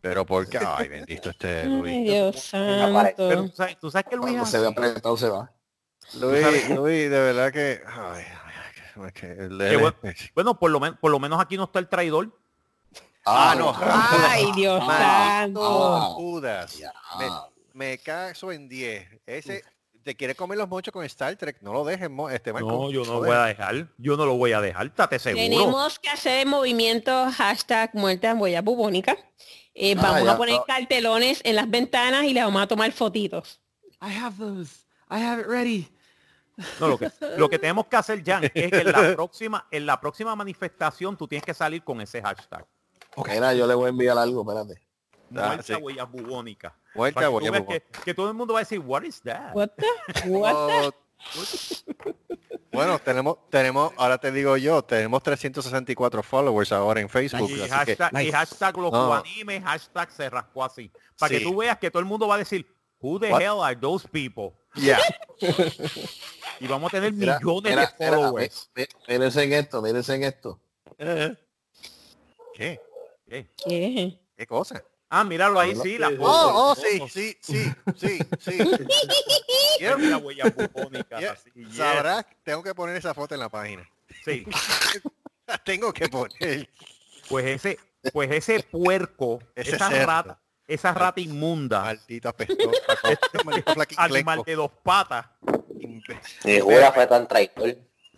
Pero 0.00 0.24
por 0.26 0.48
qué? 0.48 0.58
Ay, 0.58 0.88
bendito 0.88 1.30
este 1.30 1.60
Ay, 1.60 1.68
Luis. 1.68 2.04
Dios 2.04 2.48
Pero 2.52 2.92
santo. 2.92 3.28
tú 3.46 3.52
sabes, 3.56 3.78
tú 3.78 3.90
sabes 3.90 4.06
que 4.10 4.16
Luis 4.16 4.30
Cuando 4.32 4.46
se 4.46 4.58
ve 4.58 4.66
apretado 4.68 5.16
se 5.16 5.28
va. 5.28 5.52
Luis, 6.20 6.70
Luis, 6.70 7.10
de 7.10 7.20
verdad 7.20 7.52
que... 7.52 7.80
Ay, 7.86 8.24
ay, 8.24 8.54
ay, 8.96 9.12
que- 9.12 9.38
que 9.38 9.48
Qué 9.70 9.76
bueno. 9.76 9.96
Bueno, 10.34 10.58
por 10.58 10.70
lo, 10.70 10.80
men- 10.80 10.96
por 10.96 11.10
lo 11.12 11.18
menos 11.20 11.40
aquí 11.40 11.56
no 11.56 11.64
está 11.64 11.78
el 11.78 11.88
traidor. 11.88 12.36
Ah, 13.30 13.54
no. 13.56 13.74
Ay, 13.80 14.50
Dios 14.56 14.84
santo. 14.84 15.60
Oh, 15.62 16.14
Judas. 16.14 16.78
Me, 17.18 17.26
me 17.74 17.98
caso 17.98 18.50
en 18.52 18.68
10. 18.68 19.20
Ese 19.26 19.64
te 20.02 20.16
quiere 20.16 20.34
comer 20.34 20.56
los 20.56 20.68
mochos 20.68 20.92
con 20.92 21.04
Star 21.04 21.36
Trek. 21.36 21.58
No 21.60 21.72
lo 21.72 21.84
dejes, 21.84 22.08
este 22.32 22.52
Marco. 22.52 22.68
No, 22.68 22.90
yo 22.90 23.04
no 23.04 23.14
lo 23.14 23.18
voy 23.20 23.30
a 23.36 23.44
dejar. 23.44 23.88
Yo 23.98 24.16
no 24.16 24.24
lo 24.26 24.36
voy 24.36 24.52
a 24.52 24.60
dejar. 24.60 24.86
Estate 24.86 25.18
seguro. 25.18 25.42
Tenemos 25.42 25.98
que 25.98 26.08
hacer 26.08 26.40
el 26.40 26.46
movimiento 26.48 27.30
hashtag 27.36 27.90
muerta 27.94 28.30
en 28.30 28.40
huella 28.40 28.62
bubónica. 28.62 29.16
Eh, 29.74 29.94
Ah, 29.98 30.02
vamos 30.02 30.24
ya, 30.24 30.32
a 30.32 30.36
poner 30.36 30.54
no. 30.56 30.64
cartelones 30.64 31.40
en 31.44 31.54
las 31.56 31.68
ventanas 31.70 32.24
y 32.24 32.32
le 32.34 32.42
vamos 32.42 32.62
a 32.62 32.66
tomar 32.66 32.90
fotitos. 32.92 33.60
I 34.00 34.12
have 34.16 34.36
those. 34.38 34.84
I 35.10 35.20
have 35.22 35.40
it 35.42 35.46
ready. 35.46 35.88
No, 36.80 36.88
lo 36.88 36.98
que, 36.98 37.08
lo 37.36 37.48
que 37.48 37.58
tenemos 37.60 37.86
que 37.86 37.96
hacer, 37.96 38.22
Jan, 38.24 38.42
es 38.44 38.50
que 38.52 38.64
en 38.64 38.90
la 38.90 39.14
próxima, 39.14 39.66
en 39.70 39.86
la 39.86 40.00
próxima 40.00 40.34
manifestación 40.34 41.16
tú 41.16 41.28
tienes 41.28 41.44
que 41.44 41.54
salir 41.54 41.84
con 41.84 42.00
ese 42.00 42.20
hashtag. 42.20 42.66
Mira, 43.26 43.54
yo 43.54 43.66
le 43.66 43.74
voy 43.74 43.86
a 43.86 43.88
enviar 43.90 44.18
algo, 44.18 44.42
espérate. 44.42 44.82
Ah, 45.36 45.46
Muerta 45.48 45.62
sí. 45.62 45.74
huella 45.74 46.04
bubónica. 46.04 46.74
Muerta 46.94 47.14
Para 47.14 47.26
que, 47.26 47.30
tú 47.30 47.36
huella 47.36 47.50
veas 47.50 47.62
bubónica. 47.64 47.86
que, 47.92 48.02
que 48.04 48.14
todo 48.14 48.28
el 48.28 48.34
mundo 48.34 48.54
va 48.54 48.60
a 48.60 48.62
decir, 48.62 48.78
what 48.80 49.02
is 49.02 49.20
that? 49.22 49.54
What 49.54 49.70
the? 49.76 50.28
What 50.30 50.68
the? 50.68 50.86
Oh. 50.88 50.92
Bueno, 52.70 52.98
tenemos, 53.00 53.38
tenemos, 53.50 53.92
ahora 53.96 54.18
te 54.18 54.30
digo 54.30 54.56
yo, 54.56 54.82
tenemos 54.82 55.22
364 55.22 56.22
followers 56.22 56.70
ahora 56.70 57.00
en 57.00 57.08
Facebook. 57.08 57.50
Y 57.50 57.54
así 57.62 57.62
que- 57.84 57.96
hashtag, 57.96 58.12
y 58.12 58.16
nice. 58.16 58.32
hashtag 58.32 58.76
los 58.78 58.92
No. 58.92 59.14
animes, 59.14 59.64
hashtag 59.64 60.10
se 60.12 60.30
rascó 60.30 60.64
así. 60.64 60.92
Para 61.18 61.30
que 61.30 61.38
Sí. 61.38 61.44
tú 61.44 61.56
veas 61.56 61.78
que 61.78 61.90
todo 61.90 62.00
el 62.00 62.06
mundo 62.06 62.28
va 62.28 62.36
a 62.36 62.38
decir, 62.38 62.66
who 63.00 63.18
the 63.18 63.32
What? 63.32 63.40
hell 63.42 63.60
are 63.62 63.74
those 63.76 64.06
people? 64.08 64.50
Yeah. 64.74 64.98
Y 66.60 66.66
vamos 66.68 66.92
a 66.92 66.96
tener 66.96 67.12
Mira, 67.12 67.38
millones 67.40 67.72
mira, 67.72 67.86
de 67.86 67.94
mira, 67.98 68.16
followers. 68.16 68.70
mí- 68.76 68.84
Mírense 69.08 69.42
en 69.42 69.52
esto, 69.54 69.82
mírense 69.82 70.14
en 70.14 70.22
esto. 70.24 70.60
¿Qué? 72.54 72.80
Eh. 73.30 73.46
¿Qué? 73.64 74.18
¿Qué 74.36 74.46
cosa? 74.46 74.82
Ah, 75.10 75.24
míralo 75.24 75.58
ahí, 75.58 75.74
sí, 75.74 75.96
la 75.98 76.08
Sí, 76.10 76.16
foto. 76.16 76.30
Oh, 76.30 76.72
oh, 76.72 76.74
la 76.76 76.82
sí, 76.82 77.02
sí, 77.08 77.36
sí, 77.40 77.72
sí, 77.96 78.18
sí. 78.38 78.58
Quiero- 79.78 79.98
la 79.98 80.18
huella 80.18 80.44
bubónica. 80.54 81.18
Sabrás, 81.72 82.26
tengo 82.42 82.62
que 82.62 82.74
poner 82.74 82.96
esa 82.96 83.14
foto 83.14 83.34
en 83.34 83.40
la 83.40 83.48
página. 83.48 83.88
Sí. 84.24 84.44
La 85.46 85.56
tengo 85.64 85.92
que 85.92 86.08
poner. 86.08 86.68
Pues 87.28 87.46
ese, 87.46 87.78
pues 88.12 88.30
ese 88.30 88.62
puerco, 88.64 89.38
Ese 89.54 89.76
esa 89.76 89.88
cerdo. 89.88 90.06
rata, 90.06 90.40
esa 90.66 90.92
rata 90.92 91.20
inmunda. 91.20 91.80
Maldito 91.84 92.34
flaquín 93.74 93.98
animal 93.98 94.42
de 94.44 94.54
dos 94.56 94.70
patas. 94.82 95.26
Ni 96.44 96.60
fue 96.60 97.06
tan 97.06 97.26
traidor. 97.26 97.76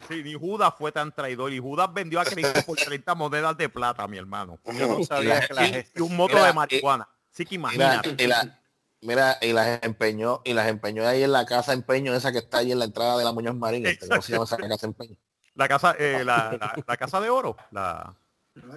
Sí, 0.08 0.22
ni 0.22 0.34
Judas 0.34 0.74
fue 0.76 0.92
tan 0.92 1.12
traidor. 1.12 1.52
Y 1.52 1.58
Judas 1.58 1.92
vendió 1.92 2.20
a 2.20 2.24
Cristo 2.24 2.62
por 2.64 2.78
30 2.84 3.14
monedas 3.14 3.56
de 3.56 3.68
plata, 3.68 4.06
mi 4.08 4.18
hermano. 4.18 4.58
Yo 4.64 4.86
no 4.88 5.04
sabía 5.04 5.46
que 5.46 5.54
la 5.54 5.66
Y, 5.66 5.72
gente... 5.72 5.90
y 5.94 6.00
un 6.00 6.16
moto 6.16 6.34
Mira, 6.34 6.46
de 6.46 6.52
marihuana. 6.52 7.08
Así 7.32 7.44
que 7.46 7.58
Mira, 7.58 7.74
imagínate. 7.74 8.24
y, 8.24 8.26
la- 8.26 8.60
mira, 9.02 9.38
y 9.40 9.52
las 9.52 9.82
empeñó, 9.82 10.40
y 10.44 10.52
las 10.52 10.68
empeñó 10.68 11.06
ahí 11.06 11.22
en 11.22 11.32
la 11.32 11.46
casa 11.46 11.72
empeño 11.72 12.14
esa 12.14 12.32
que 12.32 12.38
está 12.38 12.58
ahí 12.58 12.72
en 12.72 12.78
la 12.78 12.86
entrada 12.86 13.18
de 13.18 13.24
la 13.24 13.32
Muñoz 13.32 13.54
Marín. 13.54 13.86
este, 13.86 14.08
¿Cómo 14.08 14.22
se 14.22 14.32
llama 14.32 14.44
esa 14.44 14.56
casa 14.56 14.86
empeño? 14.86 15.16
La 15.54 15.68
casa, 15.68 15.94
eh, 15.98 16.22
la, 16.24 16.56
la- 16.58 16.74
la 16.86 16.96
casa 16.96 17.20
de 17.20 17.28
oro. 17.30 17.56
La, 17.70 18.14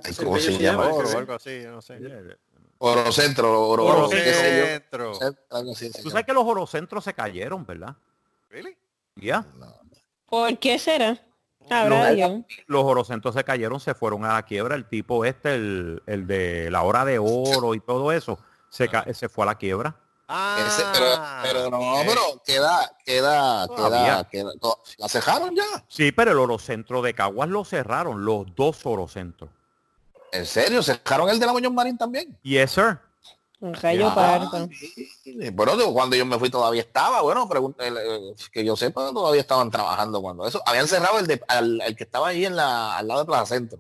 Ay, 0.04 0.14
¿cómo 0.16 0.38
se 0.38 0.58
llama? 0.58 0.88
Oro 0.88 1.08
ese, 1.08 1.16
o 1.16 1.20
algo 1.20 1.34
así, 1.34 1.62
yo 1.64 1.72
no 1.72 1.82
sé. 1.82 2.00
Oro 2.78 3.12
Centro, 3.12 3.68
Oro, 3.70 3.86
Oro 3.86 4.00
Oro, 4.06 4.10
qué 4.10 4.34
sé 4.34 4.58
yo. 4.58 4.66
Centro. 4.66 5.14
Se 5.76 6.02
Tú 6.02 6.10
sabes 6.10 6.26
que 6.26 6.34
los 6.34 6.44
orocentros 6.46 7.04
se 7.04 7.14
cayeron, 7.14 7.66
¿verdad? 7.66 7.96
Really? 8.50 8.78
Ya. 9.16 9.46
¿Por 10.34 10.58
qué 10.58 10.80
será? 10.80 11.16
Habrá 11.70 12.10
No. 12.10 12.16
Dios. 12.16 12.32
Los 12.66 12.84
orocentros 12.84 13.36
se 13.36 13.44
cayeron, 13.44 13.80
se 13.80 13.94
fueron 13.94 14.26
a 14.26 14.34
la 14.34 14.42
quiebra. 14.44 14.74
El 14.76 14.86
tipo 14.90 15.24
este, 15.26 15.54
el, 15.54 16.02
el 16.08 16.26
de 16.26 16.72
la 16.72 16.82
hora 16.82 17.06
de 17.06 17.20
oro 17.20 17.76
y 17.76 17.80
todo 17.80 18.12
eso, 18.12 18.40
se, 18.68 18.90
ca- 18.90 19.06
se 19.14 19.30
fue 19.30 19.44
a 19.44 19.46
la 19.46 19.56
quiebra. 19.60 19.96
Ah, 20.28 20.58
Ese- 20.68 20.84
pero, 20.92 21.06
pero 21.44 21.70
no, 21.70 21.80
pero 22.08 22.22
queda, 22.44 22.92
queda, 23.06 23.68
queda, 23.68 24.28
queda. 24.28 24.52
to- 24.60 24.80
¿La 24.98 25.08
cejaron 25.08 25.56
ya? 25.56 25.86
Sí, 25.88 26.12
pero 26.12 26.32
el 26.32 26.40
orocentro 26.40 27.04
de 27.04 27.14
Caguas 27.14 27.50
lo 27.50 27.64
cerraron, 27.64 28.26
los 28.26 28.48
dos 28.56 28.84
orocentros. 28.88 29.52
¿En 30.32 30.48
serio? 30.48 30.82
¿Cejaron 30.82 31.30
el 31.30 31.40
de 31.40 31.46
la 31.46 31.52
Muñoz 31.54 31.72
Marín 31.74 31.96
también? 31.96 32.36
Yes, 32.42 32.72
sir. 32.72 32.98
Un 33.64 33.74
rayo 33.74 34.14
parto. 34.14 34.68
sí. 34.78 35.50
Bueno, 35.54 35.78
digo, 35.78 35.94
cuando 35.94 36.18
yo 36.18 36.26
me 36.26 36.38
fui 36.38 36.50
todavía 36.50 36.82
estaba, 36.82 37.22
bueno, 37.22 37.48
eh, 37.80 38.34
que 38.52 38.66
yo 38.66 38.76
sepa, 38.76 39.12
todavía 39.14 39.40
estaban 39.40 39.72
trabajando 39.72 40.22
cuando 40.22 40.46
eso. 40.46 40.62
Habían 40.66 40.86
cerrado 40.88 41.18
el, 41.20 41.28
de, 41.28 41.42
al- 41.48 41.80
el 41.82 41.96
que 41.96 42.04
estaba 42.04 42.28
ahí 42.28 42.46
en 42.46 42.58
la, 42.58 42.98
al 42.98 43.08
lado 43.08 43.22
de 43.22 43.26
Plaza 43.26 43.46
Centro. 43.56 43.80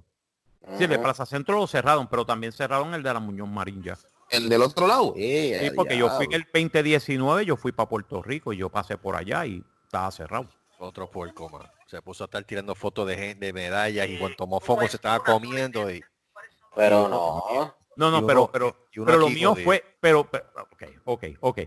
Sí, 0.78 0.86
el 0.86 0.90
de 0.90 1.00
Plaza 1.00 1.26
Centro 1.26 1.58
lo 1.58 1.68
cerraron, 1.68 2.08
pero 2.08 2.26
también 2.26 2.54
cerraron 2.54 2.94
el 2.94 3.04
de 3.04 3.14
la 3.14 3.20
Muñoz 3.20 3.50
Marín 3.50 3.84
ya. 3.84 3.98
El 4.30 4.48
del 4.48 4.62
otro 4.62 4.88
lado. 4.88 5.14
Eh, 5.18 5.60
Sí, 5.62 5.72
porque 5.76 5.98
yo 5.98 6.10
fui 6.12 6.26
en 6.28 6.34
el 6.34 6.44
2019, 6.54 7.46
yo 7.46 7.58
fui 7.58 7.74
para 7.74 7.90
Puerto 7.90 8.22
Rico 8.24 8.54
y 8.54 8.58
yo 8.58 8.70
pasé 8.70 8.98
por 8.98 9.18
allá 9.18 9.46
y 9.46 9.62
estaba 9.84 10.10
cerrado. 10.12 10.48
Otro 10.80 11.12
puerco 11.12 11.50
más. 11.50 11.70
Se 11.88 12.02
puso 12.02 12.24
a 12.24 12.26
estar 12.26 12.42
tirando 12.46 12.74
fotos 12.74 13.06
de 13.06 13.18
gente, 13.18 13.46
de 13.48 13.52
medallas 13.54 14.08
y 14.08 14.18
cuando 14.18 14.38
tomó 14.38 14.62
foco 14.62 14.88
se 14.88 14.96
estaba 14.96 15.20
comiendo 15.20 15.92
y 15.92 16.02
Pero 16.74 17.10
no. 17.10 17.76
No, 17.96 18.10
no, 18.12 18.26
pero, 18.26 18.50
pero, 18.52 18.88
pero 19.06 19.18
lo 19.18 19.30
mío 19.30 19.56
fue, 19.56 19.84
pero, 20.00 20.30
pero, 20.30 20.46
ok, 20.72 20.84
ok, 21.06 21.24
ok. 21.42 21.60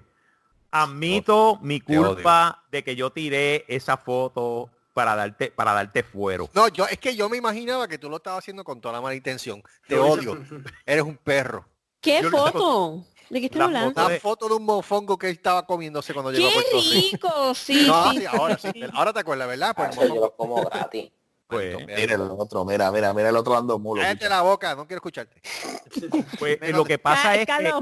Admito 0.71 1.59
mi 1.63 1.81
culpa 1.81 2.65
de 2.71 2.83
que 2.85 2.97
yo 2.97 3.11
tiré 3.11 3.65
esa 3.69 3.97
foto 3.97 4.71
para 4.93 5.15
darte, 5.15 5.51
para 5.51 5.73
darte 5.73 6.03
fuero. 6.03 6.49
No, 6.55 6.69
yo 6.69 6.87
es 6.87 6.99
que 6.99 7.15
yo 7.15 7.29
me 7.29 7.37
imaginaba 7.37 7.87
que 7.89 7.99
tú 7.99 8.11
lo 8.11 8.17
estabas 8.17 8.41
haciendo 8.41 8.65
con 8.65 8.81
toda 8.81 8.95
la 8.95 9.01
mala 9.01 9.15
intención. 9.15 9.63
Te 9.87 9.99
odio. 9.99 10.37
Eres 10.85 11.05
un 11.05 11.17
perro. 11.17 11.67
¿Qué 12.01 12.21
Yo 12.23 12.31
foto? 12.31 13.05
¿De 13.31 13.41
qué 13.41 13.47
estás 13.47 13.59
La 13.59 13.65
hablando? 13.67 13.89
foto 13.91 14.01
Una 14.01 14.09
de- 14.11 14.21
foto 14.21 14.49
de 14.49 14.55
un 14.55 14.65
mofongo 14.65 15.19
que 15.19 15.27
él 15.29 15.33
estaba 15.33 15.67
comiéndose 15.67 16.13
cuando 16.15 16.31
llegó 16.31 16.47
a 16.47 16.51
¡Qué 16.51 16.55
Puerto 16.55 16.81
Rico. 16.91 17.29
rico! 17.29 17.55
Sí, 17.55 17.85
No, 17.87 18.11
sí, 18.13 18.19
sí, 18.19 18.27
ahora 18.27 18.59
sí. 18.59 18.73
Ahora 18.93 19.13
te 19.13 19.21
acuerdas, 19.21 19.49
¿verdad? 19.49 19.75
Pues, 19.77 19.97
yo 19.97 20.15
los 20.15 20.31
como 20.37 20.63
gratis. 20.65 21.11
Pues, 21.49 21.77
Mira 21.87 22.15
el 22.15 22.21
otro, 22.23 22.65
mira, 22.65 22.91
mira, 22.91 23.15
mira 23.15 23.29
el 23.29 23.37
otro 23.37 23.55
dando 23.55 23.79
mulo. 23.79 24.03
Cállate 24.03 24.29
la 24.29 24.43
boca, 24.43 24.75
no 24.75 24.85
quiero 24.87 24.99
escucharte. 24.99 25.41
pues, 26.41 26.59
lo 26.73 26.85
que 26.85 26.99
pasa 26.99 27.37
es 27.37 27.47
que, 27.47 27.73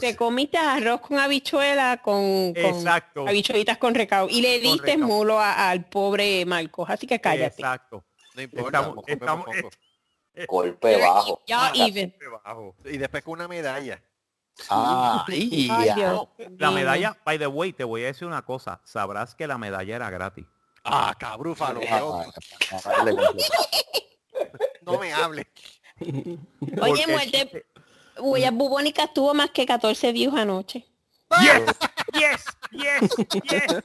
te 0.00 0.14
comiste 0.14 0.58
arroz 0.58 1.00
con 1.00 1.18
habichuela 1.18 2.02
con, 2.02 2.52
con 2.52 2.64
exacto, 2.64 3.26
habichuelitas 3.26 3.78
con 3.78 3.94
recao 3.94 4.28
y 4.28 4.42
le 4.42 4.60
diste 4.60 4.92
recao. 4.92 5.06
mulo 5.06 5.40
a- 5.40 5.70
al 5.70 5.86
pobre 5.86 6.44
Marcos, 6.44 6.90
así 6.90 7.06
que 7.06 7.18
cállate. 7.20 7.62
exacto. 7.62 8.04
No 8.34 8.42
importa. 8.42 8.92
Estamos- 9.06 9.46
mofongo. 9.46 9.70
Golpe 10.48 11.00
bajo. 11.00 11.40
y'all 11.46 11.70
even. 11.74 12.14
Debajo. 12.18 12.74
Y 12.84 12.98
después 12.98 13.22
con 13.22 13.34
una 13.34 13.48
medalla. 13.48 14.02
Ah, 14.68 15.24
Ay, 15.28 15.68
ya. 15.68 15.94
Dios 15.94 16.28
La 16.58 16.70
medalla, 16.70 17.16
by 17.24 17.38
the 17.38 17.46
way, 17.46 17.72
te 17.72 17.84
voy 17.84 18.02
a 18.02 18.06
decir 18.06 18.26
una 18.26 18.42
cosa. 18.42 18.80
Sabrás 18.84 19.34
que 19.34 19.46
la 19.46 19.58
medalla 19.58 19.96
era 19.96 20.10
gratis. 20.10 20.44
Ah, 20.84 21.14
cabrúfalo. 21.18 21.80
Completo. 21.80 23.34
No 24.82 24.98
me 24.98 25.12
hables. 25.12 25.46
Oye, 26.80 27.06
muerte. 27.06 27.66
Huellas 28.18 28.52
bubónicas 28.52 29.12
tuvo 29.12 29.34
más 29.34 29.50
que 29.50 29.66
14 29.66 30.12
views 30.12 30.34
anoche. 30.34 30.86
Yes, 31.42 31.64
yes, 32.12 32.44
yes, 32.70 33.10
yes. 33.42 33.84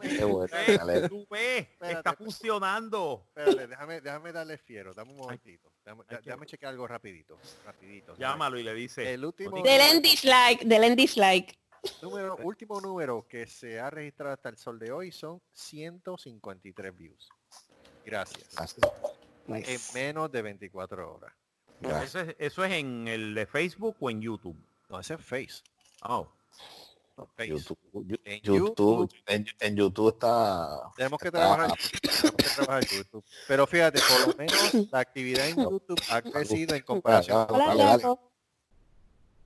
Qué 0.00 0.24
bueno, 0.24 0.44
Espérate. 0.46 1.92
está 1.92 2.14
funcionando. 2.14 3.26
Espérate, 3.28 3.66
déjame, 3.66 4.00
déjame 4.00 4.32
darle 4.32 4.58
fiero. 4.58 4.94
Dame 4.94 5.12
un 5.12 5.18
momentito. 5.18 5.72
Déjame, 5.84 6.04
déjame 6.08 6.46
chequear 6.46 6.70
algo 6.70 6.86
rapidito. 6.86 7.38
Rapidito. 7.64 8.16
Llámalo 8.16 8.58
y 8.58 8.62
le 8.62 8.74
dice. 8.74 9.12
El 9.12 9.24
último 9.24 9.62
Del 9.62 10.02
dislike, 10.02 10.64
del 10.64 10.96
dislike. 10.96 11.58
Número, 12.02 12.36
último 12.42 12.80
número 12.80 13.26
que 13.28 13.46
se 13.46 13.80
ha 13.80 13.90
registrado 13.90 14.32
hasta 14.34 14.48
el 14.48 14.56
sol 14.58 14.78
de 14.78 14.92
hoy 14.92 15.12
son 15.12 15.40
153 15.52 16.96
views. 16.96 17.28
Gracias. 18.04 18.76
En 19.48 19.80
menos 19.94 20.30
de 20.32 20.42
24 20.42 21.14
horas. 21.14 21.32
Eso 22.02 22.20
es, 22.20 22.36
eso 22.38 22.64
es 22.64 22.72
en 22.72 23.08
el 23.08 23.34
de 23.34 23.46
Facebook 23.46 23.96
o 24.00 24.10
en 24.10 24.20
YouTube. 24.20 24.56
No, 24.88 25.00
ese 25.00 25.14
es 25.14 25.20
Face. 25.20 25.62
Oh. 26.02 26.26
no, 27.16 27.26
Face. 27.36 27.48
YouTube, 27.48 27.78
En 28.24 28.40
YouTube, 28.42 29.12
en, 29.26 29.46
en 29.60 29.76
YouTube 29.76 30.14
está. 30.14 30.90
Tenemos 30.96 31.18
que 31.18 31.28
está- 31.28 31.38
trabajar, 31.40 31.72
tenemos 32.02 32.32
que 32.36 32.44
trabajar 32.54 32.84
YouTube. 32.86 33.24
Pero 33.48 33.66
fíjate, 33.66 34.00
por 34.00 34.28
lo 34.28 34.34
menos 34.34 34.74
la 34.92 34.98
actividad 35.00 35.48
en 35.48 35.56
YouTube 35.56 36.00
ha 36.10 36.22
crecido 36.22 36.74
en 36.74 36.82
comparación, 36.82 37.46
Hola, 37.50 37.74
dale. 37.74 38.04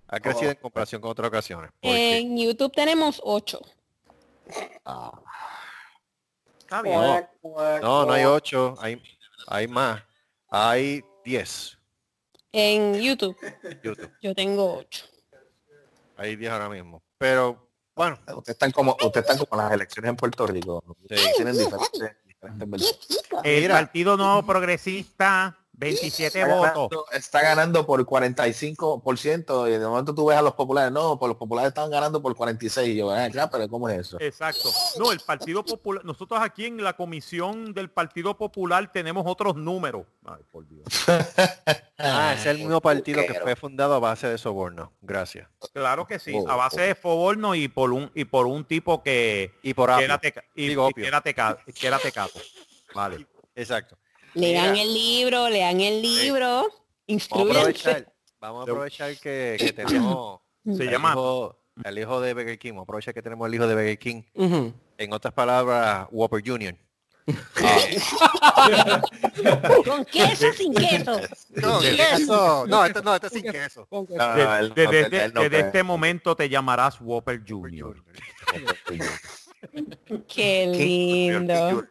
Ha 0.09 0.21
crecido 0.21 0.51
en 0.51 0.57
comparación 0.57 1.01
con 1.01 1.11
otras 1.11 1.29
ocasiones. 1.29 1.71
Porque 1.81 2.19
En 2.19 2.37
YouTube 2.39 2.73
tenemos 2.73 3.21
8. 3.23 3.61
Ah, 4.85 5.13
Está 6.61 6.83
bien. 6.83 7.27
no, 7.83 8.07
no 8.07 8.13
hay 8.13 8.25
8, 8.25 8.77
hay, 8.81 9.03
hay 9.47 9.69
más. 9.69 10.03
Hay 10.51 11.05
10 11.25 11.79
En 12.53 12.95
YouTube 12.95 13.37
YouTube. 13.83 14.11
yo 14.23 14.35
tengo 14.35 14.79
8. 14.79 15.05
Hay 16.17 16.37
10 16.37 16.51
ahora 16.51 16.69
mismo. 16.71 17.03
Pero 17.19 17.69
bueno, 17.95 18.19
Ustedes 18.29 18.55
están 18.55 18.71
como, 18.73 18.93
ustedes 18.93 19.29
están 19.29 19.45
como 19.45 19.61
las 19.61 19.73
elecciones 19.73 20.09
en 20.11 20.17
Puerto 20.17 20.47
Rico. 20.47 20.83
Sí. 21.11 21.17
Tienen 21.37 21.57
diferentes, 21.59 22.17
diferentes. 22.25 22.99
El. 23.45 23.71
Partido 23.71 24.17
Nuevo 24.17 24.43
Progresista, 24.47 25.58
27 25.79 26.41
Está 26.41 26.47
votos. 26.53 26.62
ganando, 26.91 27.05
está 27.12 27.41
ganando 27.43 27.87
por 27.87 28.05
45% 28.05 29.68
y 29.68 29.79
de 29.79 29.87
momento 29.87 30.12
tú 30.14 30.26
ves 30.26 30.37
a 30.37 30.43
los 30.43 30.55
populares, 30.55 30.91
no, 30.93 31.18
por 31.18 31.29
los 31.29 31.37
populares 31.37 31.68
están 31.68 31.89
ganando 31.91 32.20
por 32.20 32.35
46 32.35 32.89
y 32.89 32.97
yo, 32.97 33.11
ah, 33.12 33.29
claro, 33.31 33.49
pero 33.53 33.68
¿cómo 33.68 33.89
es 33.89 33.99
eso? 34.01 34.16
Exacto. 34.20 34.70
No, 34.99 35.12
el 35.12 35.20
Partido 35.20 35.64
Popular, 35.64 36.05
nosotros 36.05 36.41
aquí 36.43 36.66
en 36.66 36.83
la 36.83 36.95
comisión 36.95 37.72
del 37.74 37.91
Partido 37.91 38.37
Popular 38.37 38.91
tenemos 38.93 39.24
otros 39.26 39.55
números. 39.55 40.05
Ay, 40.24 40.43
por 40.51 40.66
Dios. 40.66 40.85
ah, 41.99 42.35
es 42.37 42.47
el 42.47 42.59
mismo 42.59 42.81
partido 42.81 43.22
que 43.26 43.35
fue 43.35 43.55
fundado 43.57 43.95
a 43.95 43.99
base 43.99 44.26
de 44.29 44.37
soborno. 44.39 44.93
Gracias. 45.01 45.49
Claro 45.72 46.07
que 46.07 46.18
sí, 46.18 46.35
a 46.49 46.57
base 46.57 46.81
de 46.83 46.95
foborno 46.95 47.55
y 47.55 47.68
por 47.68 47.93
un 47.93 48.11
y 48.14 48.24
por 48.24 48.47
un 48.47 48.64
tipo 48.64 49.03
que, 49.03 49.53
Y 49.62 49.74
por 49.74 49.97
que 49.97 50.05
era, 50.05 50.20
teca- 50.20 50.45
y- 50.55 50.68
Digo, 50.68 50.89
y 50.91 50.95
que 50.95 51.07
era 51.07 51.22
teca- 51.22 51.59
que 51.72 51.87
era 51.87 51.99
tecato. 51.99 52.41
Vale. 52.95 53.26
Exacto. 53.55 53.97
Lean 54.39 54.72
Mira. 54.72 54.82
el 54.82 54.95
libro, 54.95 55.49
lean 55.49 55.80
el 55.80 56.01
libro. 56.03 56.68
Vamos 57.09 57.57
a 57.57 57.59
aprovechar, 57.61 58.12
vamos 58.41 58.61
a 58.61 58.62
aprovechar 58.70 59.16
que, 59.18 59.57
que 59.59 59.72
tenemos 59.72 60.41
Se 60.64 60.82
el 60.84 60.91
llama 60.91 61.11
hijo, 61.12 61.59
el 61.84 61.99
hijo 61.99 62.20
de 62.20 62.34
Burger 62.34 62.59
King. 62.59 62.70
Vamos 62.72 62.82
a 62.82 62.84
aprovechar 62.84 63.14
que 63.14 63.22
tenemos 63.22 63.47
el 63.49 63.55
hijo 63.55 63.66
de 63.66 63.74
Burger 63.74 63.99
King. 63.99 64.22
Ujú. 64.34 64.72
En 64.99 65.12
otras 65.12 65.32
palabras, 65.34 66.07
Whopper 66.11 66.43
Junior. 66.47 66.74
¿Con 69.84 70.05
queso 70.07 70.53
sin 70.55 70.72
queso? 70.74 71.20
No, 71.57 71.80
queso. 71.80 72.64
No, 72.66 72.84
esto 72.84 73.03
no, 73.03 73.14
esto 73.14 73.26
es 73.28 73.32
sin 73.32 73.43
queso. 73.51 73.86
No, 73.91 74.05
de- 74.05 74.16
no, 74.16 74.57
él 74.57 74.68
no 74.68 74.74
desde 74.74 74.89
cree, 74.89 75.01
este, 75.03 75.24
él 75.24 75.34
no 75.34 75.41
desde 75.43 75.57
cree. 75.57 75.66
este 75.66 75.82
momento 75.82 76.36
te 76.36 76.49
llamarás 76.49 77.01
Whopper 77.01 77.43
Jr. 77.47 78.03
Qué 80.29 80.69
lindo. 81.03 81.89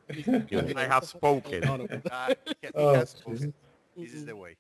I 0.80 0.86
have 0.90 1.06
spoken. 1.08 1.64
Ah, 2.12 2.30
spoken. 3.06 3.54
This 3.96 4.14
is 4.14 4.26
the 4.26 4.34
way. 4.34 4.58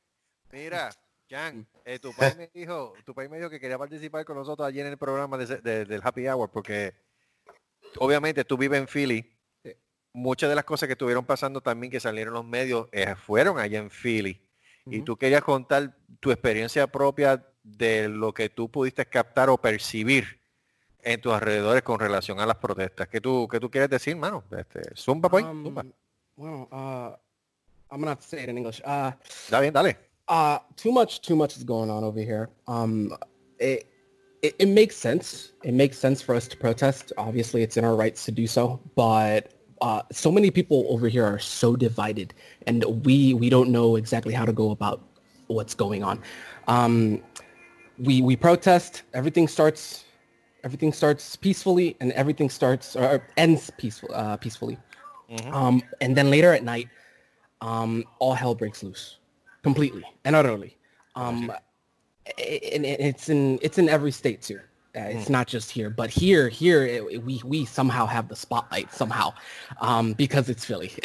Mira, 0.52 0.90
Jan, 1.30 1.68
eh, 1.86 2.00
tu 2.00 2.12
país 2.14 2.36
me 2.38 2.50
dijo, 2.54 2.94
tu 3.06 3.14
país 3.14 3.30
me 3.30 3.38
dijo 3.38 3.50
que 3.50 3.60
quería 3.60 3.78
participar 3.78 4.26
con 4.26 4.36
nosotros 4.38 4.68
allí 4.68 4.80
en 4.80 4.88
el 4.88 4.98
programa 4.98 5.38
de 5.38 5.58
de- 5.58 5.86
del 5.86 6.02
Happy 6.04 6.28
Hour 6.28 6.50
porque 6.52 6.94
obviamente 7.98 8.44
tú 8.46 8.58
vives 8.58 8.80
en 8.80 8.88
Philly. 8.88 9.34
Muchas 10.14 10.50
de 10.50 10.56
las 10.56 10.64
cosas 10.66 10.88
que 10.88 10.94
estuvieron 10.94 11.26
pasando 11.26 11.62
también 11.62 11.92
que 11.92 12.00
salieron 12.00 12.34
en 12.34 12.36
los 12.36 12.46
medios 12.46 12.88
eh, 12.92 13.14
fueron 13.16 13.60
allá 13.60 13.78
en 13.80 13.90
Philly. 13.92 14.42
Y 14.90 15.02
tú 15.02 15.18
querías 15.18 15.42
contar 15.44 15.96
tu 16.22 16.32
experiencia 16.32 16.88
propia 16.88 17.46
de 17.62 18.08
lo 18.08 18.34
que 18.34 18.50
tú 18.50 18.72
pudiste 18.72 19.06
captar 19.06 19.50
o 19.50 19.58
percibir 19.58 20.42
en 21.04 21.22
tus 21.22 21.34
alrededores 21.34 21.84
con 21.84 22.00
relación 22.00 22.40
a 22.40 22.46
las 22.46 22.58
protestas. 22.58 23.08
¿Qué 23.08 23.22
tú, 23.22 23.48
qué 23.50 23.60
tú 23.60 23.70
quieres 23.70 23.90
decir, 23.90 24.16
mano? 24.16 24.44
Este, 24.52 24.82
zumba, 24.96 25.30
pues. 25.30 25.46
Um, 25.46 25.64
zumba. 25.64 25.86
well, 26.36 26.68
uh, 26.72 27.16
I'm 27.92 28.00
gonna 28.00 28.12
have 28.12 28.20
to 28.20 28.28
say 28.28 28.44
it 28.44 28.50
in 28.50 28.58
English. 28.58 28.82
Uh, 28.86 29.12
dale. 29.50 29.96
Uh, 30.28 30.60
too 30.76 30.92
much, 30.92 31.22
too 31.22 31.36
much 31.36 31.56
is 31.56 31.64
going 31.64 31.90
on 31.90 32.04
over 32.04 32.20
here. 32.20 32.50
Um, 32.68 33.16
it, 33.60 33.88
it, 34.42 34.56
it 34.60 34.68
makes 34.68 34.96
sense. 34.96 35.54
It 35.64 35.74
makes 35.74 35.98
sense 35.98 36.22
for 36.22 36.36
us 36.36 36.48
to 36.50 36.58
protest. 36.58 37.14
Obviously, 37.18 37.64
it's 37.64 37.78
in 37.78 37.86
our 37.86 37.96
rights 37.96 38.26
to 38.26 38.32
do 38.32 38.46
so. 38.46 38.80
But 38.96 39.54
uh, 39.82 40.02
so 40.12 40.32
many 40.32 40.52
people 40.52 40.86
over 40.90 41.08
here 41.08 41.26
are 41.26 41.40
so 41.40 41.76
divided, 41.76 42.34
and 42.66 42.84
we 43.06 43.34
we 43.34 43.50
don't 43.50 43.70
know 43.70 43.96
exactly 43.96 44.34
how 44.34 44.46
to 44.46 44.54
go 44.54 44.72
about 44.72 45.02
what's 45.48 45.74
going 45.74 46.04
on. 46.04 46.22
Um, 46.68 47.22
we 47.98 48.22
we 48.22 48.36
protest. 48.36 49.04
Everything 49.14 49.48
starts. 49.48 50.04
Everything 50.64 50.92
starts 50.92 51.36
peacefully, 51.36 51.96
and 52.00 52.12
everything 52.14 52.50
starts 52.50 52.96
or 52.96 53.24
ends 53.38 53.70
peaceful, 53.78 54.10
uh, 54.14 54.38
peacefully. 54.38 54.78
Um, 55.52 55.82
and 56.02 56.16
then 56.16 56.30
later 56.30 56.54
at 56.54 56.64
night, 56.64 56.88
um, 57.62 58.04
all 58.20 58.34
hell 58.34 58.56
breaks 58.56 58.82
loose, 58.84 59.18
completely 59.64 60.04
and 60.26 60.36
utterly. 60.36 60.78
Um, 61.16 61.52
and 62.38 62.86
it- 62.86 63.00
it's 63.00 63.30
in 63.30 63.60
it's 63.62 63.78
in 63.78 63.90
every 63.90 64.12
state 64.12 64.42
too. 64.42 64.60
Uh, 64.96 65.02
it's 65.02 65.30
not 65.30 65.46
just 65.48 65.70
here, 65.70 65.90
but 65.92 66.10
here 66.10 66.50
here 66.50 66.84
it, 66.86 67.24
we 67.24 67.42
we 67.46 67.66
somehow 67.66 68.06
have 68.06 68.28
the 68.30 68.36
spotlight 68.36 68.92
somehow, 68.94 69.32
um, 69.80 70.14
because 70.14 70.50
it's 70.50 70.66
Philly. 70.66 70.92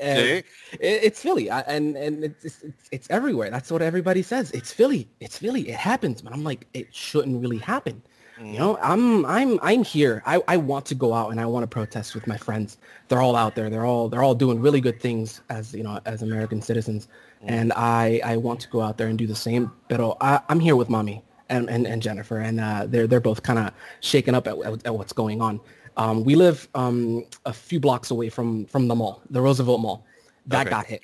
And 0.00 0.18
it- 0.38 0.46
it's 0.80 1.20
Philly, 1.20 1.50
I- 1.50 1.60
and 1.62 1.96
and 1.96 2.24
it's, 2.24 2.44
it's 2.44 2.62
it's- 2.62 2.88
it's 2.90 3.10
everywhere. 3.10 3.50
That's 3.50 3.70
what 3.70 3.82
everybody 3.82 4.22
says. 4.22 4.50
It's 4.52 4.72
Philly. 4.72 5.08
It's 5.20 5.36
Philly. 5.36 5.68
It 5.68 5.74
happens, 5.76 6.22
but 6.22 6.32
I'm 6.32 6.44
like, 6.44 6.66
it 6.74 6.94
shouldn't 6.94 7.40
really 7.42 7.58
happen. 7.58 8.00
You 8.40 8.58
know, 8.58 8.78
I'm 8.80 9.24
I'm 9.26 9.58
I'm 9.62 9.82
here. 9.84 10.22
I, 10.26 10.40
I 10.48 10.56
want 10.56 10.86
to 10.86 10.94
go 10.94 11.12
out 11.12 11.30
and 11.30 11.40
I 11.40 11.46
want 11.46 11.64
to 11.64 11.66
protest 11.66 12.14
with 12.14 12.26
my 12.26 12.36
friends. 12.36 12.78
They're 13.08 13.20
all 13.20 13.36
out 13.36 13.54
there. 13.54 13.68
They're 13.70 13.84
all 13.86 14.08
they're 14.08 14.22
all 14.22 14.34
doing 14.34 14.60
really 14.60 14.80
good 14.80 15.00
things 15.00 15.40
as 15.50 15.74
you 15.74 15.82
know 15.82 16.00
as 16.06 16.22
American 16.22 16.62
citizens, 16.62 17.08
and 17.46 17.72
I 17.74 18.20
I 18.24 18.36
want 18.36 18.60
to 18.60 18.68
go 18.68 18.80
out 18.80 18.96
there 18.98 19.08
and 19.08 19.18
do 19.18 19.26
the 19.26 19.34
same. 19.34 19.72
But 19.88 20.16
I, 20.20 20.40
I'm 20.48 20.60
here 20.60 20.76
with 20.76 20.88
mommy 20.88 21.24
and 21.48 21.68
and, 21.68 21.86
and 21.86 22.00
Jennifer, 22.02 22.38
and 22.38 22.60
uh, 22.60 22.86
they're 22.86 23.06
they're 23.06 23.20
both 23.20 23.42
kind 23.42 23.58
of 23.58 23.72
shaken 24.00 24.34
up 24.34 24.46
at, 24.46 24.56
at, 24.58 24.86
at 24.86 24.94
what's 24.94 25.12
going 25.12 25.40
on. 25.42 25.60
Um, 25.96 26.22
we 26.24 26.36
live 26.36 26.68
um, 26.74 27.24
a 27.44 27.52
few 27.52 27.80
blocks 27.80 28.10
away 28.10 28.28
from 28.28 28.66
from 28.66 28.88
the 28.88 28.94
mall, 28.94 29.22
the 29.30 29.40
Roosevelt 29.40 29.80
Mall. 29.80 30.04
That 30.46 30.62
Okay. 30.62 30.70
got 30.70 30.86
hit. 30.86 31.02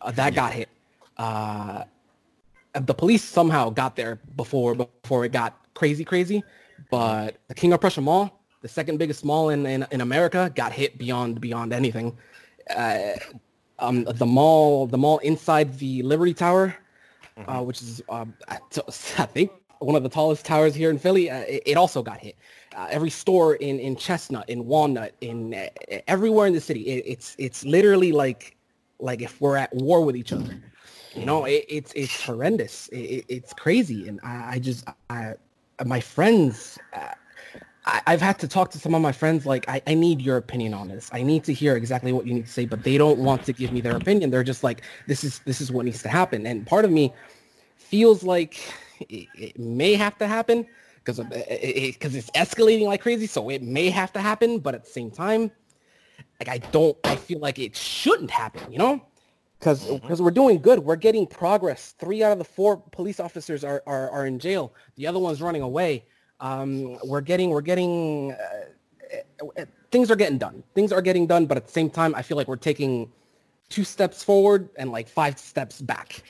Uh, 0.00 0.10
that 0.12 0.34
got 0.34 0.52
hit. 0.52 0.68
Uh, 1.16 1.84
the 2.74 2.94
police 2.94 3.24
somehow 3.24 3.70
got 3.70 3.96
there 3.96 4.16
before 4.36 4.74
before 4.74 5.24
it 5.24 5.32
got 5.32 5.58
crazy 5.74 6.04
crazy 6.04 6.44
but 6.90 7.36
the 7.48 7.54
king 7.54 7.72
of 7.72 7.80
prussia 7.80 8.00
mall 8.00 8.40
the 8.62 8.68
second 8.68 8.98
biggest 8.98 9.24
mall 9.24 9.50
in, 9.50 9.66
in, 9.66 9.86
in 9.90 10.00
america 10.00 10.50
got 10.54 10.72
hit 10.72 10.98
beyond 10.98 11.40
beyond 11.40 11.72
anything. 11.72 12.16
Uh, 12.74 13.12
um, 13.78 14.04
the 14.04 14.26
mall 14.26 14.86
the 14.86 14.98
mall 14.98 15.18
inside 15.18 15.78
the 15.78 16.02
liberty 16.02 16.34
tower 16.34 16.74
uh, 17.48 17.60
which 17.62 17.82
is 17.82 18.02
um, 18.08 18.34
I 18.48 18.58
I 19.18 19.26
think 19.26 19.50
one 19.78 19.94
of 19.94 20.02
the 20.02 20.08
tallest 20.08 20.44
towers 20.46 20.74
here 20.74 20.90
in 20.90 20.98
philly 20.98 21.30
uh, 21.30 21.40
it, 21.40 21.62
it 21.66 21.76
also 21.76 22.02
got 22.02 22.18
hit. 22.18 22.36
Uh, 22.74 22.86
every 22.90 23.10
store 23.10 23.54
in, 23.56 23.78
in 23.78 23.94
chestnut 23.96 24.48
in 24.48 24.64
walnut 24.66 25.14
in 25.20 25.54
uh, 25.54 25.66
everywhere 26.08 26.46
in 26.46 26.54
the 26.54 26.60
city 26.60 26.80
it, 26.86 27.04
it's 27.06 27.36
it's 27.38 27.64
literally 27.64 28.10
like 28.12 28.56
like 28.98 29.20
if 29.22 29.40
we're 29.40 29.56
at 29.56 29.72
war 29.74 30.00
with 30.04 30.16
each 30.16 30.32
other. 30.32 30.62
You 31.14 31.24
know 31.24 31.44
it, 31.46 31.64
it's 31.68 31.92
it's 31.94 32.22
horrendous. 32.22 32.88
It, 32.88 32.96
it- 32.98 33.24
it's 33.28 33.52
crazy. 33.54 34.08
And 34.08 34.20
i, 34.22 34.52
I 34.54 34.58
just 34.58 34.84
I, 35.10 35.34
my 35.84 36.00
friends 36.00 36.78
uh, 36.94 37.12
I, 37.84 38.02
i've 38.06 38.20
had 38.20 38.38
to 38.40 38.48
talk 38.48 38.70
to 38.72 38.78
some 38.78 38.94
of 38.94 39.02
my 39.02 39.12
friends 39.12 39.46
like 39.46 39.68
I, 39.68 39.82
I 39.86 39.94
need 39.94 40.20
your 40.20 40.36
opinion 40.36 40.74
on 40.74 40.88
this. 40.88 41.10
I 41.12 41.22
need 41.22 41.44
to 41.44 41.52
hear 41.52 41.76
exactly 41.76 42.12
what 42.12 42.26
you 42.26 42.34
need 42.34 42.46
to 42.46 42.52
say 42.52 42.66
but 42.66 42.82
they 42.82 42.98
don't 42.98 43.18
want 43.18 43.44
to 43.44 43.52
give 43.52 43.72
me 43.72 43.80
their 43.80 43.96
opinion. 43.96 44.30
They're 44.30 44.44
just 44.44 44.64
like 44.64 44.82
this 45.06 45.24
is 45.24 45.40
this 45.40 45.60
is 45.60 45.70
what 45.70 45.84
needs 45.84 46.02
to 46.02 46.08
happen. 46.08 46.46
And 46.46 46.66
part 46.66 46.84
of 46.84 46.90
me 46.90 47.12
feels 47.76 48.24
like 48.24 48.58
it, 49.00 49.28
it 49.34 49.58
may 49.58 49.94
have 49.94 50.16
to 50.18 50.26
happen 50.26 50.66
because 51.06 51.18
because 51.18 52.14
it's 52.14 52.30
escalating 52.32 52.86
like 52.86 53.00
crazy 53.00 53.26
so 53.26 53.48
it 53.48 53.62
may 53.62 53.90
have 53.90 54.12
to 54.12 54.20
happen 54.20 54.58
but 54.58 54.74
at 54.74 54.84
the 54.84 54.90
same 54.90 55.10
time 55.10 55.50
like 56.40 56.48
i 56.48 56.58
don't 56.58 56.96
i 57.04 57.14
feel 57.14 57.38
like 57.38 57.58
it 57.58 57.76
shouldn't 57.76 58.30
happen 58.30 58.70
you 58.72 58.78
know 58.78 59.00
because 59.58 59.86
because 59.86 60.20
we're 60.22 60.30
doing 60.30 60.58
good. 60.60 60.78
We're 60.80 60.96
getting 60.96 61.26
progress. 61.26 61.94
Three 61.98 62.22
out 62.22 62.32
of 62.32 62.38
the 62.38 62.44
four 62.44 62.76
police 62.92 63.20
officers 63.20 63.64
are 63.64 63.82
are, 63.86 64.10
are 64.10 64.26
in 64.26 64.38
jail. 64.38 64.72
The 64.96 65.06
other 65.06 65.18
one's 65.18 65.40
running 65.42 65.62
away. 65.62 66.04
Um, 66.40 66.98
we're 67.04 67.20
getting 67.22 67.50
we're 67.50 67.60
getting 67.62 68.32
uh, 68.32 69.46
uh, 69.58 69.64
things 69.90 70.10
are 70.10 70.16
getting 70.16 70.38
done. 70.38 70.62
Things 70.74 70.92
are 70.92 71.02
getting 71.02 71.26
done, 71.26 71.46
but 71.46 71.56
at 71.56 71.66
the 71.66 71.72
same 71.72 71.90
time, 71.90 72.14
I 72.14 72.22
feel 72.22 72.36
like 72.36 72.48
we're 72.48 72.56
taking 72.56 73.10
two 73.68 73.84
steps 73.84 74.22
forward 74.22 74.68
and 74.76 74.92
like 74.92 75.08
five 75.08 75.38
steps 75.38 75.80
back. 75.80 76.22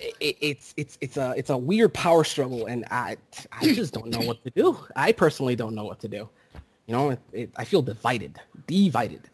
I- 0.00 0.12
I- 0.22 0.36
it's 0.40 0.72
it's 0.76 0.96
it's 1.00 1.16
a 1.16 1.34
it's 1.36 1.50
a 1.50 1.56
weird 1.58 1.92
power 1.92 2.24
struggle, 2.24 2.66
and 2.66 2.84
I 2.90 3.16
I 3.52 3.72
just 3.74 3.92
don't 3.92 4.08
know 4.08 4.24
what 4.26 4.42
to 4.44 4.50
do. 4.50 4.78
I 4.96 5.12
personally 5.12 5.56
don't 5.56 5.74
know 5.74 5.84
what 5.84 6.00
to 6.00 6.08
do. 6.08 6.28
You 6.86 6.96
know, 6.96 7.10
it, 7.10 7.20
it, 7.32 7.50
I 7.56 7.64
feel 7.64 7.82
divided, 7.82 8.40
divided. 8.66 9.28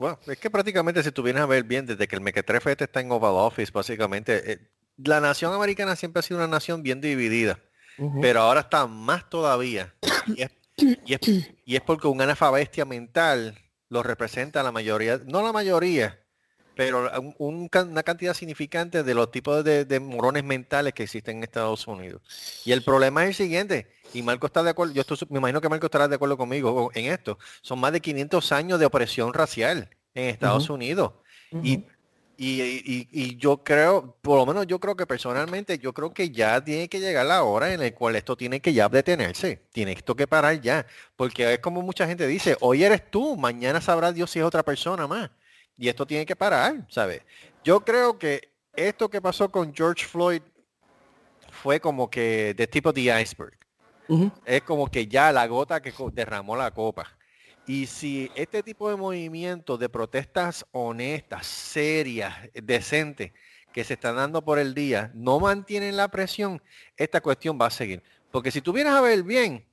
Bueno, 0.00 0.18
es 0.26 0.38
que 0.38 0.48
prácticamente 0.50 1.02
si 1.02 1.12
tú 1.12 1.22
vienes 1.22 1.42
a 1.42 1.46
ver 1.46 1.62
bien, 1.62 1.84
desde 1.84 2.08
que 2.08 2.16
el 2.16 2.22
mequetrefe 2.22 2.70
este 2.72 2.84
está 2.84 3.00
en 3.00 3.12
Oval 3.12 3.34
Office, 3.34 3.70
básicamente, 3.70 4.50
eh, 4.52 4.58
la 4.96 5.20
nación 5.20 5.52
americana 5.52 5.94
siempre 5.94 6.20
ha 6.20 6.22
sido 6.22 6.38
una 6.38 6.48
nación 6.48 6.82
bien 6.82 7.02
dividida, 7.02 7.60
pero 8.22 8.40
ahora 8.40 8.60
está 8.60 8.86
más 8.86 9.28
todavía. 9.28 9.94
Y 10.34 10.40
es, 10.42 10.50
y 11.04 11.12
es- 11.14 11.20
y 11.66 11.76
es 11.76 11.82
porque 11.82 12.08
un 12.08 12.20
anafabestia 12.22 12.86
mental 12.86 13.58
lo 13.90 14.02
representa 14.02 14.62
la 14.62 14.72
mayoría, 14.72 15.20
no 15.26 15.42
la 15.42 15.52
mayoría, 15.52 16.18
pero 16.80 17.10
un- 17.38 17.68
una 17.74 18.02
cantidad 18.02 18.32
significante 18.32 19.02
de 19.02 19.12
los 19.14 19.30
tipos 19.30 19.62
de, 19.62 19.84
de 19.84 20.00
morones 20.00 20.44
mentales 20.44 20.94
que 20.94 21.02
existen 21.02 21.36
en 21.36 21.42
Estados 21.44 21.86
Unidos. 21.86 22.22
Y 22.64 22.72
el 22.72 22.82
problema 22.82 23.22
es 23.24 23.28
el 23.30 23.34
siguiente, 23.34 23.86
y 24.14 24.22
Marco 24.22 24.46
está 24.46 24.62
de 24.62 24.70
acuerdo, 24.70 24.94
yo 24.94 25.02
estoy, 25.02 25.18
me 25.28 25.40
imagino 25.40 25.60
que 25.60 25.68
Marco 25.68 25.84
estará 25.86 26.08
de 26.08 26.14
acuerdo 26.14 26.38
conmigo 26.38 26.90
en 26.94 27.12
esto, 27.12 27.38
son 27.60 27.80
más 27.80 27.92
de 27.92 28.00
500 28.00 28.50
años 28.52 28.80
de 28.80 28.86
opresión 28.86 29.34
racial 29.34 29.90
en 30.14 30.24
Estados 30.30 30.70
Unidos. 30.70 31.12
Y, 31.60 31.84
y, 32.38 32.62
y- 32.62 33.08
y 33.12 33.36
yo 33.36 33.62
creo, 33.62 34.16
por 34.22 34.38
lo 34.38 34.46
menos 34.46 34.66
yo 34.66 34.80
creo 34.80 34.96
que 34.96 35.06
personalmente, 35.06 35.78
yo 35.78 35.92
creo 35.92 36.14
que 36.14 36.30
ya 36.30 36.64
tiene 36.64 36.88
que 36.88 36.98
llegar 37.00 37.26
la 37.26 37.42
hora 37.42 37.74
en 37.74 37.80
la 37.80 37.94
cual 37.94 38.16
esto 38.16 38.36
tiene 38.38 38.60
que 38.60 38.72
ya 38.72 38.88
detenerse, 38.88 39.66
tiene 39.72 39.92
esto 39.92 40.16
que 40.16 40.26
parar 40.26 40.58
ya, 40.62 40.86
porque 41.16 41.52
es 41.54 41.58
como 41.58 41.82
mucha 41.82 42.06
gente 42.06 42.26
dice, 42.26 42.56
hoy 42.60 42.84
eres 42.84 43.10
tú, 43.10 43.36
mañana 43.36 43.82
sabrá 43.82 44.12
Dios 44.12 44.30
si 44.30 44.38
es 44.38 44.44
otra 44.46 44.62
persona 44.62 45.06
más, 45.06 45.30
y 45.80 45.88
esto 45.88 46.06
tiene 46.06 46.26
que 46.26 46.36
parar, 46.36 46.84
¿sabes? 46.90 47.22
Yo 47.64 47.80
creo 47.80 48.18
que 48.18 48.52
esto 48.76 49.08
que 49.08 49.22
pasó 49.22 49.50
con 49.50 49.74
George 49.74 50.04
Floyd 50.04 50.42
fue 51.50 51.80
como 51.80 52.10
que 52.10 52.52
de 52.52 52.66
tipo 52.66 52.92
de 52.92 53.22
iceberg, 53.22 53.56
es 54.44 54.62
como 54.62 54.90
que 54.90 55.06
ya 55.06 55.32
la 55.32 55.46
gota 55.46 55.80
que 55.80 55.90
derramó 56.12 56.54
la 56.54 56.70
copa. 56.70 57.06
Y 57.66 57.86
si 57.86 58.30
este 58.34 58.62
tipo 58.62 58.90
de 58.90 58.96
movimientos 58.96 59.78
de 59.78 59.88
protestas 59.88 60.66
honestas, 60.72 61.46
serias, 61.46 62.34
decentes, 62.52 63.32
que 63.72 63.82
se 63.82 63.94
están 63.94 64.16
dando 64.16 64.44
por 64.44 64.58
el 64.58 64.74
día, 64.74 65.10
no 65.14 65.40
mantienen 65.40 65.96
la 65.96 66.08
presión, 66.08 66.60
esta 66.96 67.22
cuestión 67.22 67.58
va 67.58 67.66
a 67.66 67.70
seguir. 67.70 68.02
Porque 68.30 68.50
si 68.50 68.60
tú 68.60 68.74
vienes 68.74 68.92
a 68.92 69.00
ver 69.00 69.22
bien, 69.22 69.64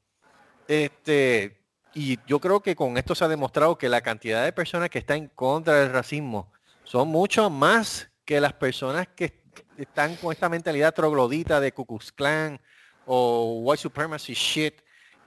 este, 0.70 1.60
y 1.98 2.20
yo 2.28 2.40
creo 2.40 2.60
que 2.60 2.76
con 2.76 2.96
esto 2.96 3.16
se 3.16 3.26
ha 3.26 3.28
demostrado 3.28 3.76
que 3.76 3.90
la 3.90 4.02
cantidad 4.02 4.46
de 4.46 4.54
personas 4.54 4.92
que 4.92 5.00
están 5.00 5.18
en 5.18 5.28
contra 5.30 5.80
del 5.80 5.92
racismo 5.92 6.52
son 6.84 7.08
mucho 7.08 7.50
más 7.50 8.12
que 8.24 8.40
las 8.40 8.54
personas 8.54 9.08
que 9.16 9.42
están 9.80 10.16
con 10.18 10.32
esta 10.32 10.48
mentalidad 10.48 10.94
troglodita 10.94 11.60
de 11.60 11.72
Ku 11.72 11.88
Klux 11.88 12.12
Klan 12.12 12.62
o 13.08 13.62
white 13.64 13.82
supremacy 13.82 14.36
shit 14.36 14.76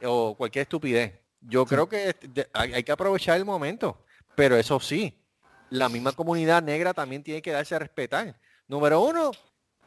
o 0.04 0.36
cualquier 0.36 0.62
estupidez. 0.62 1.18
Yo 1.40 1.66
creo 1.66 1.88
que 1.88 2.14
hay, 2.52 2.74
hay 2.74 2.84
que 2.84 2.92
aprovechar 2.92 3.36
el 3.36 3.44
momento, 3.44 4.04
pero 4.36 4.56
eso 4.56 4.78
sí, 4.78 5.18
la 5.70 5.88
misma 5.88 6.12
comunidad 6.12 6.62
negra 6.62 6.94
también 6.94 7.24
tiene 7.24 7.42
que 7.42 7.50
darse 7.50 7.74
a 7.74 7.80
respetar. 7.80 8.38
Número 8.68 9.00
uno, 9.00 9.32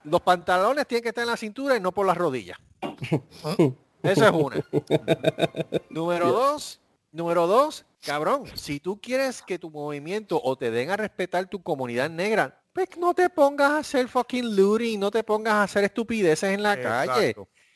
los 0.03 0.19
pantalones 0.19 0.85
tienen 0.85 1.03
que 1.03 1.09
estar 1.09 1.23
en 1.23 1.29
la 1.29 1.37
cintura 1.37 1.77
y 1.77 1.79
no 1.79 1.93
por 1.93 2.05
las 2.05 2.17
rodillas. 2.17 2.57
Esa 4.03 4.27
es 4.27 4.33
una. 4.33 4.57
Número 5.89 6.31
dos, 6.31 6.81
número 7.11 7.47
dos, 7.47 7.85
cabrón, 8.05 8.43
si 8.55 8.79
tú 8.79 8.99
quieres 8.99 9.41
que 9.41 9.57
tu 9.57 9.69
movimiento 9.69 10.41
o 10.43 10.57
te 10.57 10.71
den 10.71 10.91
a 10.91 10.97
respetar 10.97 11.47
tu 11.47 11.63
comunidad 11.63 12.09
negra, 12.09 12.59
pues 12.73 12.89
no 12.97 13.13
te 13.13 13.29
pongas 13.29 13.71
a 13.71 13.77
hacer 13.77 14.07
fucking 14.09 14.55
looting, 14.55 14.99
no 14.99 15.09
te 15.09 15.23
pongas 15.23 15.53
a 15.53 15.63
hacer 15.63 15.85
estupideces 15.85 16.51
en 16.51 16.63
la 16.63 16.79
calle. 16.81 17.35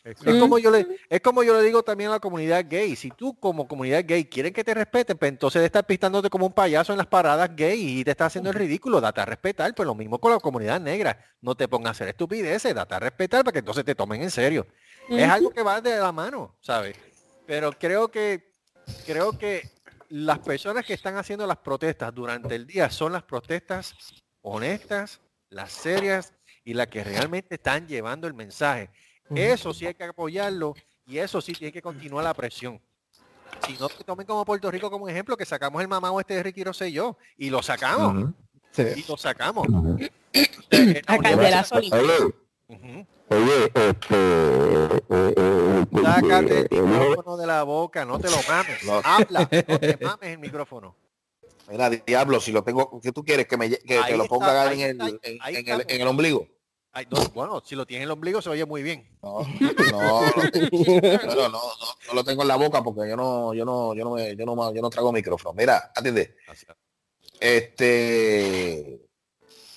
Exacto, 0.10 0.34
Es 0.34 0.40
como 0.40 0.58
yo 0.58 0.72
le, 0.72 0.88
es 1.10 1.22
como 1.22 1.44
yo 1.44 1.56
le 1.56 1.64
digo 1.64 1.84
también 1.84 2.10
a 2.10 2.14
la 2.14 2.20
comunidad 2.20 2.66
gay. 2.68 2.96
Si 2.96 3.12
tú 3.12 3.40
como 3.40 3.68
comunidad 3.68 4.04
gay 4.06 4.26
quieren 4.26 4.52
que 4.52 4.64
te 4.64 4.74
respeten, 4.74 5.18
pues 5.18 5.30
entonces 5.30 5.62
de 5.62 5.68
estar 5.68 5.86
pistándote 5.86 6.30
como 6.30 6.48
un 6.48 6.54
payaso 6.54 6.94
en 6.94 6.98
las 6.98 7.08
paradas 7.08 7.56
gay 7.56 8.00
y 8.00 8.04
te 8.04 8.12
está 8.12 8.26
haciendo 8.26 8.50
el 8.50 8.56
ridículo, 8.56 9.00
date 9.00 9.22
a 9.22 9.26
respetar. 9.26 9.76
Pues 9.76 9.86
lo 9.86 9.94
mismo 9.94 10.20
con 10.20 10.32
la 10.32 10.40
comunidad 10.40 10.82
negra. 10.82 11.24
No 11.42 11.56
te 11.56 11.68
pongas 11.68 11.90
a 11.90 11.92
hacer 11.92 12.08
estupideces, 12.08 12.74
date 12.74 12.96
a 12.96 13.00
respetar 13.00 13.44
para 13.44 13.54
que 13.54 13.60
entonces 13.60 13.86
te 13.86 13.94
tomen 13.94 14.24
en 14.24 14.32
serio. 14.32 14.66
Es 15.10 15.30
algo 15.30 15.52
que 15.52 15.64
va 15.64 15.82
de 15.82 15.98
la 15.98 16.12
mano, 16.12 16.56
¿sabes? 16.62 16.98
Pero 17.46 17.72
creo 17.72 18.10
que, 18.10 18.54
creo 19.06 19.38
que 19.38 19.70
las 20.10 20.40
personas 20.40 20.86
que 20.86 20.94
están 20.94 21.18
haciendo 21.18 21.46
las 21.46 21.58
protestas 21.58 22.14
durante 22.14 22.56
el 22.56 22.66
día 22.66 22.90
son 22.90 23.14
las 23.14 23.24
protestas 23.24 23.96
honestas, 24.42 25.20
las 25.50 25.72
serias 25.72 26.34
y 26.64 26.74
las 26.74 26.88
que 26.88 27.04
realmente 27.04 27.56
están 27.56 27.88
llevando 27.88 28.28
el 28.28 28.34
mensaje. 28.34 28.90
Eso 29.34 29.74
sí 29.74 29.86
hay 29.86 29.94
que 29.94 30.06
apoyarlo 30.06 30.74
y 31.06 31.18
eso 31.18 31.42
sí 31.42 31.54
tiene 31.54 31.72
que 31.72 31.82
continuar 31.82 32.24
la 32.24 32.34
presión. 32.34 32.82
Si 33.66 33.74
no, 33.74 33.90
que 33.90 34.04
tomen 34.04 34.26
como 34.26 34.46
Puerto 34.46 34.70
Rico 34.70 34.92
como 34.92 35.08
ejemplo, 35.10 35.36
que 35.36 35.46
sacamos 35.46 35.82
el 35.82 35.88
mamado 35.88 36.20
este 36.20 36.36
de 36.36 36.44
Ricky 36.44 36.64
Rosselló 36.64 37.18
y 37.38 37.50
lo 37.50 37.62
sacamos. 37.62 38.34
Sí. 38.72 38.84
Y 38.98 39.06
lo 39.08 39.18
sacamos. 39.18 39.68
A 41.08 41.18
Oye, 42.70 43.72
este... 43.74 44.16
eh, 44.16 45.02
eh, 45.10 45.34
eh, 45.38 45.86
Sácate 46.04 46.68
el 46.76 46.84
micrófono 46.84 47.38
de 47.38 47.48
la 47.48 47.64
boca, 47.64 48.04
no 48.04 48.20
te 48.20 48.30
lo 48.30 48.38
mames. 48.48 48.84
No. 48.84 49.02
Habla, 49.04 49.50
no 49.68 49.80
te 49.80 49.98
mames 50.02 50.30
el 50.30 50.40
micrófono. 50.40 50.96
Mira, 51.70 51.90
diablo, 51.90 52.40
si 52.40 52.52
lo 52.52 52.64
tengo, 52.64 53.00
¿qué 53.02 53.12
tú 53.12 53.24
quieres? 53.24 53.48
Que 53.48 53.58
me 53.58 53.70
que, 53.70 54.02
que 54.08 54.18
lo 54.18 54.26
ponga 54.26 54.70
ahí 54.70 54.84
en 54.84 55.02
el, 55.02 55.20
está, 55.22 55.50
en, 55.50 55.68
el, 55.70 55.86
en 55.88 56.02
el 56.02 56.08
ombligo. 56.08 56.48
Ay, 56.94 57.06
no, 57.12 57.20
bueno, 57.34 57.62
si 57.64 57.76
lo 57.76 57.86
tiene 57.86 58.04
en 58.04 58.08
el 58.10 58.12
ombligo 58.12 58.42
se 58.42 58.50
oye 58.50 58.66
muy 58.66 58.82
bien. 58.82 59.08
No, 59.22 59.42
no, 59.42 59.52
no, 59.92 60.22
no, 61.36 61.50
no, 61.50 61.62
no 62.08 62.14
lo 62.14 62.24
tengo 62.24 62.42
en 62.42 62.48
la 62.48 62.56
boca 62.56 62.82
porque 62.84 63.10
yo 63.10 63.16
no, 63.16 63.54
yo 63.54 63.66
no, 63.66 63.94
yo 63.94 64.04
no 64.04 64.12
me, 64.16 64.36
yo 64.36 64.46
no, 64.46 64.74
yo 64.74 64.82
no 64.82 64.90
trago 64.90 65.12
micrófono. 65.12 65.54
Mira, 65.54 65.92
atiende. 65.96 66.36
Este, 67.40 69.00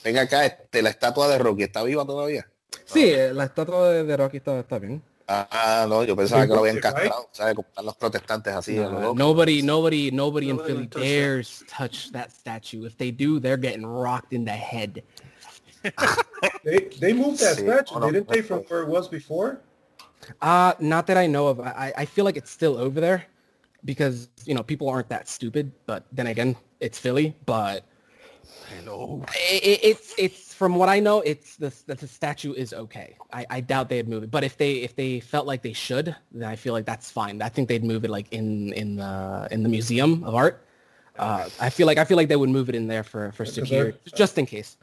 venga 0.03 0.23
acá, 0.23 0.47
este, 0.47 0.83
la 0.83 0.91
estatua 0.91 1.29
de 1.29 1.39
Rocky 1.39 1.65
está 1.65 1.83
viva 1.83 2.07
todavía. 2.07 2.51
Sí, 2.93 3.05
eh, 3.05 3.33
la 3.33 3.45
estatua 3.45 3.91
de, 3.91 4.05
de 4.05 4.17
Rocky 4.17 4.39
está, 4.39 4.59
está 4.61 4.79
bien. 4.79 5.03
Ah, 5.33 5.87
no, 5.89 6.03
yo 6.03 6.17
pensaba 6.17 6.43
Sí, 6.43 6.49
que 6.49 6.55
lo 6.55 6.61
habían 6.61 6.81
castrado, 6.81 7.29
¿sabes? 7.31 7.55
Como 7.55 7.69
están 7.69 7.85
los 7.87 7.97
protestantes 7.97 8.53
así. 8.53 8.77
a 8.79 8.89
lo 8.89 9.11
Uh, 9.13 9.15
nobody, 9.15 9.63
nobody, 9.63 10.11
nobody 10.11 10.51
in 10.51 10.57
Nobody 10.57 10.73
Philly 10.75 10.87
touch 10.89 11.03
that. 11.03 11.09
dares 11.09 11.65
touch 11.69 12.13
that 12.13 12.33
statue. 12.33 12.85
If 12.85 12.97
they 12.97 13.13
do, 13.13 13.39
they're 13.39 13.57
getting 13.57 13.87
rocked 13.87 14.33
in 14.33 14.45
the 14.45 14.51
head. 14.57 15.03
They, 16.65 16.89
they 17.01 17.13
moved 17.13 17.39
that 17.41 17.57
Sí, 17.57 17.63
statue, 17.63 17.95
no, 17.95 18.01
no, 18.01 18.11
didn't 18.13 18.29
they, 18.29 18.41
no. 18.41 18.47
from 18.47 18.59
where 18.69 18.83
it 18.83 18.89
was 18.89 19.09
before? 19.09 19.61
Uh, 20.43 20.75
not 20.81 21.07
that 21.07 21.17
I 21.17 21.27
know 21.27 21.49
of. 21.49 21.61
I, 21.61 21.93
I 21.97 22.05
feel 22.05 22.25
like 22.25 22.37
it's 22.37 22.51
still 22.51 22.77
over 22.77 23.01
there 23.01 23.25
because, 23.85 24.29
you 24.45 24.55
know, 24.55 24.63
people 24.63 24.89
aren't 24.89 25.09
that 25.09 25.29
stupid. 25.29 25.73
But 25.87 26.05
then 26.13 26.27
again, 26.27 26.57
it's 26.81 26.99
Philly. 26.99 27.35
But 27.47 27.85
Hello. 28.69 29.23
it, 29.35 29.63
it, 29.65 29.81
it's, 29.83 30.15
it's 30.19 30.55
from 30.55 30.77
what 30.77 30.89
I 30.89 31.01
know, 31.01 31.21
it's 31.21 31.57
the, 31.57 31.73
the, 31.87 31.95
the 31.95 32.07
statue 32.07 32.53
is 32.53 32.73
okay. 32.73 33.17
I, 33.33 33.47
I 33.51 33.61
doubt 33.61 33.89
they'd 33.89 34.09
move 34.09 34.23
it. 34.23 34.31
But 34.31 34.45
if 34.45 34.57
they 34.57 34.75
if 34.85 34.95
they 34.95 35.21
felt 35.21 35.47
like 35.47 35.63
they 35.63 35.73
should, 35.73 36.15
then 36.33 36.49
I 36.49 36.57
feel 36.57 36.73
like 36.75 36.85
that's 36.87 37.11
fine. 37.11 37.43
I 37.43 37.49
think 37.49 37.69
they'd 37.69 37.85
move 37.85 38.05
it 38.05 38.11
like 38.11 38.29
in 38.33 38.73
in 38.75 38.97
the 38.97 39.49
in 39.51 39.63
the 39.63 39.69
museum 39.69 40.23
of 40.25 40.35
art. 40.35 40.65
Uh, 41.19 41.49
I 41.61 41.71
feel 41.71 41.87
like 41.87 41.99
I 41.99 42.05
feel 42.05 42.17
like 42.17 42.29
they 42.29 42.37
would 42.37 42.51
move 42.51 42.69
it 42.69 42.75
in 42.75 42.87
there 42.89 43.03
for 43.03 43.33
for 43.33 43.45
security, 43.45 43.99
just 44.15 44.39
in 44.39 44.47
case. 44.47 44.77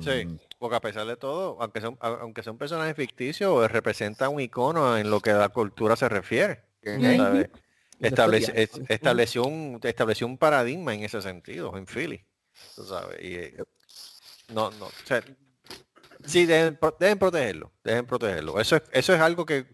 Sí, 0.00 0.26
porque 0.58 0.74
a 0.76 0.80
pesar 0.80 1.06
de 1.06 1.16
todo, 1.16 1.56
aunque 1.60 1.80
sea 1.80 1.90
un, 1.90 1.98
aunque 2.00 2.42
sea 2.42 2.52
un 2.52 2.58
personaje 2.58 2.92
ficticio, 2.94 3.66
representa 3.68 4.28
un 4.28 4.40
icono 4.40 4.98
en 4.98 5.10
lo 5.10 5.20
que 5.20 5.30
a 5.30 5.38
la 5.38 5.48
cultura 5.48 5.94
se 5.96 6.08
refiere. 6.08 6.60
Ujú. 6.84 7.16
¿sabe? 7.16 7.50
Establece- 8.00 8.52
es- 8.54 8.80
estableció, 8.88 9.44
un, 9.44 9.80
estableció 9.82 10.26
un 10.26 10.36
paradigma 10.36 10.92
en 10.92 11.04
ese 11.04 11.22
sentido, 11.22 11.74
en 11.76 11.86
Philly. 11.86 12.20
Tú 12.74 12.84
sabes, 12.84 13.18
y, 13.20 13.34
eh, 13.34 13.56
no, 14.48 14.70
no, 14.72 14.86
o 14.86 14.92
sea, 15.04 15.22
sí, 16.24 16.46
deben, 16.46 16.78
deben 16.98 17.18
protegerlo, 17.18 17.72
deben 17.82 18.06
protegerlo. 18.06 18.60
Eso 18.60 18.76
es, 18.76 18.82
eso 18.92 19.14
es 19.14 19.20
algo 19.20 19.44
que 19.44 19.66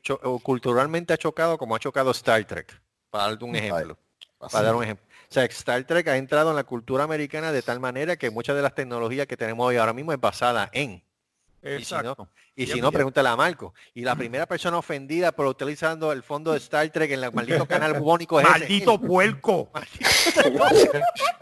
culturalmente 0.43 1.13
ha 1.13 1.19
chocado 1.19 1.59
como 1.59 1.77
ha 1.77 1.79
chocado 1.79 2.11
Star 2.13 2.45
Trek, 2.45 2.81
para 3.11 3.29
darte 3.29 3.45
un 3.45 3.57
ejemplo. 3.57 3.99
Así. 4.41 4.53
Para 4.53 4.65
dar 4.65 4.75
un 4.75 4.85
ejemplo. 4.85 5.07
O 5.33 5.35
sea, 5.35 5.45
Star 5.45 5.85
Trek 5.85 6.09
ha 6.09 6.17
entrado 6.19 6.51
en 6.51 6.57
la 6.57 6.65
cultura 6.65 7.05
americana 7.05 7.53
de 7.53 7.63
tal 7.63 7.81
manera 7.81 8.17
que 8.17 8.31
muchas 8.31 8.55
de 8.55 8.61
las 8.61 8.75
tecnologías 8.75 9.27
que 9.27 9.37
tenemos 9.37 9.67
hoy 9.67 9.77
ahora 9.77 9.95
mismo 9.95 10.13
es 10.13 10.21
basada 10.21 10.69
en. 10.73 11.03
Y 11.63 11.85
si 11.85 11.95
no, 11.95 12.11
Exacto. 12.11 12.29
y 12.57 12.67
si 12.67 12.81
no 12.81 12.93
pregúntale 12.93 13.29
a 13.29 13.37
Marco. 13.37 13.73
Y 13.95 14.03
la 14.03 14.17
primera 14.17 14.47
persona 14.47 14.77
ofendida 14.77 15.33
por 15.33 15.47
utilizando 15.47 16.13
el 16.13 16.23
fondo 16.23 16.53
de 16.53 16.59
Star 16.59 16.91
Trek 16.91 17.13
en 17.13 17.23
el 17.23 17.33
maldito 17.33 17.67
canal 17.67 17.95
bubónico 18.01 18.41
es 18.41 18.47
ese. 18.47 18.59
Maldito 18.59 19.01
puerco. 19.01 19.71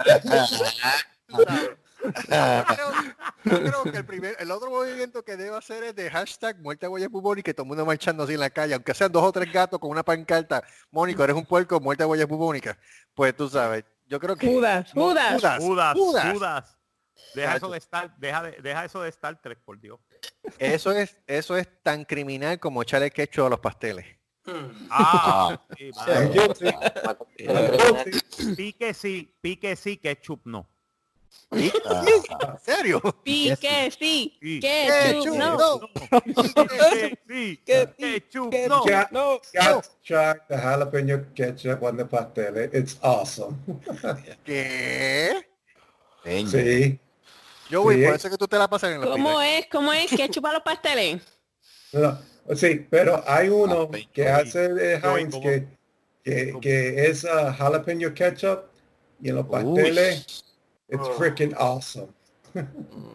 Yo 2.03 2.65
creo, 2.65 2.91
yo 3.45 3.59
creo 3.63 3.83
que 3.85 3.99
el, 3.99 4.07
primer, 4.07 4.35
el 4.39 4.51
otro 4.51 4.71
movimiento 4.71 5.23
que 5.23 5.37
debe 5.37 5.55
hacer 5.55 5.85
es 5.85 5.95
de 5.95 6.11
hashtag 6.11 6.59
muerte 6.59 6.87
a 6.87 6.89
huellas 6.91 7.11
bubónicas 7.11 7.53
y 7.53 7.55
todo 7.55 7.65
el 7.65 7.69
mundo 7.69 7.85
marchando 7.85 8.23
así 8.23 8.33
en 8.33 8.41
la 8.41 8.49
calle, 8.49 8.73
aunque 8.73 8.95
sean 8.95 9.13
dos 9.13 9.23
o 9.23 9.31
tres 9.31 9.53
gatos 9.53 9.79
con 9.79 9.91
una 9.91 10.03
pancarta, 10.03 10.63
Mónico, 10.91 11.23
eres 11.23 11.37
un 11.37 11.45
puerco, 11.45 11.79
muerte 11.79 12.03
a 12.03 12.07
huellas 12.07 12.27
bubónicas. 12.27 12.79
Pues 13.15 13.37
tú 13.37 13.51
sabes, 13.51 13.85
yo 14.07 14.19
creo 14.19 14.35
que... 14.35 14.47
Judas, 14.47 14.95
No, 14.95 15.11
Judas. 15.11 15.59
Judas, 15.59 15.95
Judas. 15.95 16.33
Judas. 16.33 16.79
Deja 17.35 17.57
eso 17.57 17.71
de 17.71 17.79
Star, 17.79 18.17
deja, 18.17 18.43
de- 18.45 18.63
deja 18.63 18.85
eso 18.87 19.03
de 19.03 19.09
Star 19.11 19.41
Trek, 19.41 19.59
por 19.63 19.79
Dios. 19.79 20.01
Eso 20.59 20.93
es, 20.93 21.19
eso 21.27 21.57
es 21.57 21.69
tan 21.83 22.05
criminal 22.07 22.59
como 22.59 22.81
echarle 22.83 23.11
quecho 23.11 23.45
a 23.47 23.51
los 23.51 23.61
pasteles. 23.61 24.07
Ah, 24.91 25.61
sí, 25.77 25.91
mano. 25.95 26.33
guilty. 26.33 26.65
I'm 27.47 27.71
guilty. 27.77 28.55
pique 28.57 28.95
sí, 28.95 29.37
pique 29.41 29.77
sí, 29.77 29.99
ketchup 29.99 30.41
no. 30.47 30.67
¿En 31.53 31.71
serio? 32.65 33.01
Sí. 33.25 33.53
Sí. 33.99 34.61
Que 34.61 34.89
Ketchup, 34.89 35.25
tú, 35.25 35.35
no. 35.37 35.57
no. 35.57 35.81
Sí, 37.29 37.61
ketchup 37.65 38.55
no. 38.69 38.85
Got, 38.85 39.11
No, 39.13 39.41
got 39.53 39.83
to 39.83 39.89
try 40.05 40.35
the 40.49 40.57
jalapeno 40.57 41.25
ketchup 41.35 41.83
on 41.83 41.97
the 41.97 42.05
pasteles. 42.05 42.71
It's 42.73 42.99
awesome. 43.03 43.57
¿Qué? 44.45 45.45
Sí. 46.25 46.99
Yo, 47.69 47.83
güey, 47.83 47.99
Sí. 47.99 48.05
por 48.07 48.15
eso 48.15 48.29
es 48.29 48.33
que 48.33 48.39
tú 48.39 48.49
te 48.49 48.59
la 48.59 48.69
pasas 48.69 48.91
en 48.93 49.03
el 49.03 49.09
¿Cómo 49.09 49.41
es? 49.41 49.67
¿Cómo 49.71 49.93
es? 49.93 50.11
¿Que 50.11 50.29
chupa 50.29 50.53
los 50.53 50.63
pasteles? 50.63 51.23
No, 51.93 52.19
sí, 52.55 52.87
pero 52.91 53.23
hay 53.27 53.49
uno 53.49 53.89
Ah, 53.93 53.97
que 54.13 54.29
hace 54.29 54.97
Heinz 55.03 55.35
que, 55.37 55.67
que, 56.25 56.55
que 56.61 57.07
es 57.07 57.25
uh, 57.25 57.53
jalapeno 57.57 58.13
ketchup 58.15 58.61
y 59.23 59.29
en 59.31 59.37
los 59.37 59.47
pasteles. 59.47 60.45
It's 60.91 61.09
freaking 61.17 61.55
awesome. 61.59 62.09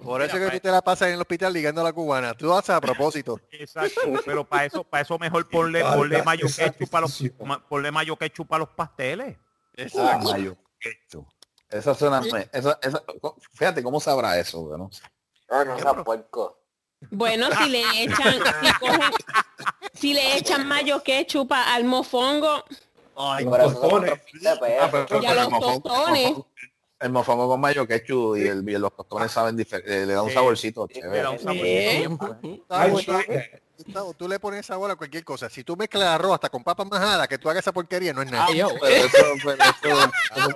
Por 0.04 0.22
eso 0.22 0.38
es 0.38 0.46
que 0.50 0.58
tú 0.58 0.62
te 0.62 0.72
la 0.72 0.82
pasas 0.82 1.10
en 1.10 1.16
el 1.16 1.20
hospital 1.22 1.52
ligando 1.52 1.82
a 1.82 1.84
la 1.84 1.94
cubana. 1.94 2.34
Tú 2.34 2.46
lo 2.46 2.58
haces 2.58 2.70
a 2.70 2.80
propósito. 2.80 3.40
Exacto, 3.52 4.02
pero 4.26 4.46
para 4.48 4.66
eso, 4.66 4.84
para 4.84 5.04
eso 5.04 5.18
mejor 5.20 5.50
ponle, 5.50 5.84
ponle 5.84 6.24
mayo 6.24 6.48
ketchup 6.48 6.90
para 6.90 7.02
los, 7.02 7.24
ponle 7.68 7.92
mayo 7.92 8.16
ketchup 8.16 8.48
para 8.48 8.60
los 8.60 8.70
pasteles. 8.70 9.38
Ah, 9.98 10.20
mayo 10.24 10.56
ketchup. 10.80 11.28
Esa 11.70 11.94
suena, 11.96 12.22
esa, 12.54 12.80
esa, 12.82 13.04
fíjate 13.54 13.84
cómo 13.84 14.00
sabrá 14.00 14.40
eso, 14.40 14.62
güey, 14.62 14.78
¿no? 14.78 14.90
No, 15.50 15.66
no 15.66 15.80
sea 15.80 15.94
puerco. 16.04 16.60
Bueno, 17.10 17.48
si 17.58 17.70
le 17.70 18.04
echan, 18.04 18.34
si, 18.62 18.68
cogen- 18.86 19.14
si 19.94 20.14
le 20.14 20.38
echan 20.38 20.68
mayo 20.68 21.04
que 21.04 21.26
chupa 21.26 21.74
al 21.74 21.84
mofongo 21.84 22.64
Los 23.18 23.76
Pero 23.76 24.00
de 24.00 24.58
perros. 24.58 24.80
Ah, 24.82 24.90
pero- 24.92 25.22
y 25.22 25.26
a 25.26 25.30
pero 25.30 25.42
los 25.42 25.50
mofongo- 25.52 25.84
tostones. 25.84 26.34
El 27.00 27.12
mofongo 27.12 27.48
con 27.50 27.60
mayo 27.60 27.86
ketchup 27.86 28.38
y, 28.38 28.48
el, 28.48 28.68
y 28.68 28.78
los 28.78 28.96
tostones 28.96 29.30
saben 29.32 29.58
diferente, 29.58 30.06
le 30.06 30.14
da 30.14 30.22
un 30.24 30.32
saborcito 30.32 30.88
chévere. 30.88 31.24
¿Eh? 31.54 32.08
tú 34.18 34.30
le 34.30 34.40
pones 34.40 34.66
sabor 34.66 34.90
a 34.90 34.96
cualquier 34.96 35.26
cosa. 35.26 35.50
Si 35.50 35.64
tú 35.66 35.76
mezclas 35.76 36.06
arroz 36.06 36.36
hasta 36.36 36.50
con 36.50 36.64
papas 36.64 36.88
majadas, 36.88 37.28
que 37.28 37.38
tú 37.38 37.50
hagas 37.50 37.64
esa 37.64 37.74
porquería, 37.74 38.14
no 38.14 38.22
es 38.22 38.32
nada. 38.32 38.50
Yo, 38.54 38.70
Pero 38.80 38.86
eso, 39.06 39.18
pero 39.44 39.64
eso, 39.64 40.12
eso- 40.36 40.56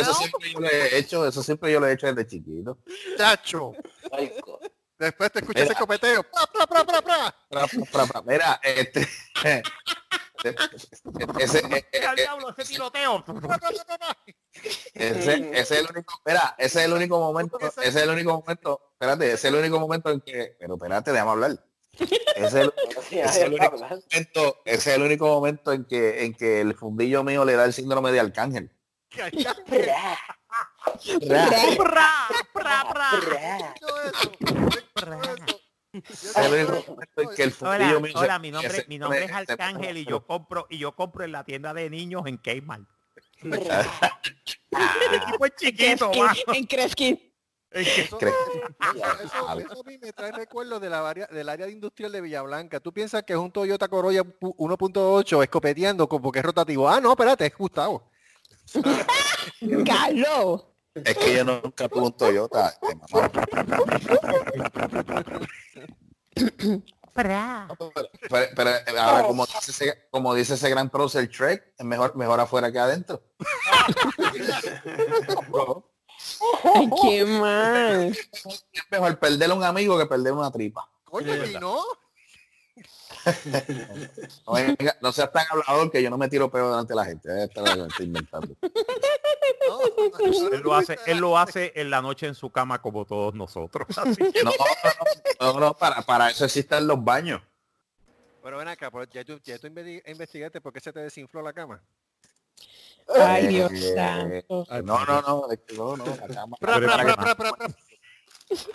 eso 0.00 0.14
siempre 0.14 0.50
yo 0.52 0.60
lo 0.60 0.68
he 0.68 0.98
hecho, 0.98 1.26
eso 1.26 1.42
siempre 1.42 1.72
yo 1.72 1.80
lo 1.80 1.86
he 1.86 1.92
hecho 1.92 2.06
desde 2.06 2.26
chiquito. 2.26 2.78
Chacho. 3.18 3.72
Después 4.98 5.32
te 5.32 5.40
escuchas 5.40 5.64
ese 5.64 5.74
copeteo. 5.74 6.24
Mira, 8.24 8.58
este, 8.62 9.06
ese, 10.48 10.58
ese, 11.38 11.62
tiroteo. 12.64 13.24
es 14.94 15.70
el 15.70 15.86
único, 15.90 16.20
mira, 16.24 16.54
ese 16.58 16.80
es 16.80 16.84
el 16.84 16.92
único 16.92 17.18
momento, 17.18 17.58
ese 17.60 17.88
es 17.88 17.96
el 17.96 18.10
único 18.10 18.32
momento, 18.40 18.80
espérate, 18.92 19.26
ese 19.26 19.34
es 19.34 19.44
el 19.44 19.54
único 19.56 19.80
momento 19.80 20.10
en 20.10 20.20
que, 20.20 20.56
pero 20.58 20.74
espérate, 20.74 21.12
déjame 21.12 21.30
hablar. 21.30 21.64
Ese 22.36 22.46
es 22.46 22.54
el, 22.54 22.74
ese 23.10 23.42
es 23.42 23.48
único 23.48 23.70
momento, 23.72 24.62
ese 24.64 24.90
es 24.90 24.96
el 24.96 25.02
único 25.02 25.26
momento 25.28 25.72
en 25.72 25.84
que, 25.84 26.24
en 26.24 26.34
que 26.34 26.60
el 26.60 26.74
fundillo 26.74 27.24
mío 27.24 27.44
le 27.44 27.54
da 27.54 27.64
el 27.64 27.72
síndrome 27.72 28.12
de 28.12 28.20
arcángel. 28.20 28.70
Único 35.94 37.34
que 37.36 37.42
el 37.44 37.54
Hola, 37.60 37.78
mío 37.86 38.00
mi 38.00 38.12
nombre, 38.50 38.78
ese- 38.78 38.86
mi 38.88 38.98
nombre 38.98 39.24
es 39.24 39.32
Arcángel 39.32 39.98
y 39.98 40.04
yo 40.04 40.26
compro 40.26 40.66
y 40.68 40.78
yo 40.78 40.94
compro 40.94 41.24
en 41.24 41.32
la 41.32 41.44
tienda 41.44 41.72
de 41.74 41.88
niños 41.90 42.22
en 42.26 42.38
Kmart. 42.38 42.82
El 43.44 43.52
es 45.40 45.56
chiquito, 45.56 46.10
en 46.52 46.66
Kreskin. 46.66 47.32
Eso, 47.70 48.18
Creo- 48.18 48.32
eso- 48.94 49.20
eso 49.20 49.50
a 49.50 49.56
mí 49.84 49.98
me 49.98 50.12
trae 50.12 50.30
recuerdo 50.32 50.78
de 50.78 50.88
la 50.88 51.12
del 51.12 51.48
área 51.48 51.68
industrial 51.68 52.12
de 52.12 52.20
Villablanca. 52.20 52.78
¿Tú 52.80 52.92
piensas 52.92 53.24
que 53.24 53.32
es 53.32 53.38
un 53.38 53.50
Toyota 53.50 53.88
Corolla 53.88 54.22
pu- 54.22 54.54
1.8 54.56 55.42
escopeteando 55.42 56.08
como 56.08 56.30
que 56.30 56.38
es 56.38 56.44
rotativo? 56.44 56.88
Ah, 56.88 57.00
no, 57.00 57.10
espérate, 57.10 57.46
es 57.46 57.56
Gustavo. 57.56 58.10
Carlos. 59.86 60.66
Es 60.94 61.18
que 61.18 61.34
yo 61.34 61.44
nunca 61.44 61.88
tuve 61.88 62.02
un 62.02 62.12
Toyota. 62.16 62.78
eh, 62.82 62.94
mamá. 62.94 63.30
Pero, 67.14 68.46
pero, 68.56 68.70
eh, 68.70 68.84
ahora 68.98 69.22
como 69.26 69.46
dice, 69.46 69.70
ese, 69.70 70.08
como 70.10 70.34
dice 70.34 70.54
ese 70.54 70.68
gran 70.68 70.90
prócer 70.90 71.30
Trek, 71.30 71.72
es 71.78 71.84
mejor, 71.84 72.16
mejor 72.16 72.40
afuera 72.40 72.72
que 72.72 72.78
adentro. 72.78 73.22
Ay, 76.74 76.90
qué 77.02 77.24
mal. 77.24 78.16
Es 78.72 78.84
mejor 78.90 79.18
perder 79.18 79.50
a 79.50 79.54
un 79.54 79.64
amigo 79.64 79.98
que 79.98 80.06
perder 80.06 80.32
una 80.32 80.50
tripa. 80.50 80.88
Coño, 81.04 81.34
y 81.44 81.54
no. 81.54 81.82
No, 84.46 84.52
venga, 84.54 84.96
no 85.00 85.12
seas 85.12 85.32
tan 85.32 85.46
hablador 85.50 85.90
que 85.90 86.02
yo 86.02 86.10
no 86.10 86.18
me 86.18 86.28
tiro 86.28 86.50
peor 86.50 86.70
delante 86.70 86.92
de 86.92 86.96
la 86.96 87.04
gente. 87.04 87.28
eh, 87.30 87.48
estoy 87.88 88.06
inventando. 88.06 88.54
Él 90.52 90.60
lo 90.62 90.74
hace, 90.74 90.98
él 91.06 91.18
lo 91.18 91.38
hace 91.38 91.72
en 91.74 91.90
la 91.90 92.02
noche 92.02 92.26
en 92.26 92.34
su 92.34 92.50
cama 92.50 92.80
como 92.80 93.04
todos 93.04 93.34
nosotros. 93.34 93.86
Así 93.98 94.16
que 94.32 94.42
No, 94.42 94.50
no, 95.40 95.52
no, 95.54 95.60
no, 95.60 95.74
para, 95.74 96.02
para 96.02 96.30
eso 96.30 96.44
existen 96.44 96.86
los 96.86 97.02
baños. 97.02 97.40
Pero 98.42 98.58
ven 98.58 98.68
acá, 98.68 98.90
pero 98.90 99.04
ya 99.04 99.24
tú, 99.24 99.40
ya 99.42 99.58
tú 99.58 99.66
investi- 99.68 100.02
investigaste 100.06 100.60
por 100.60 100.72
qué 100.72 100.80
se 100.80 100.92
te 100.92 101.00
desinfló 101.00 101.40
la 101.40 101.52
cama. 101.52 101.80
Ay, 103.16 103.46
Dios 103.48 103.70
Eh, 103.72 103.94
santo. 103.94 104.66
No, 104.82 105.04
no, 105.04 105.22
no, 105.22 105.46
no, 105.76 105.96
no, 105.96 106.04
la 106.16 106.26
cama- 106.34 106.56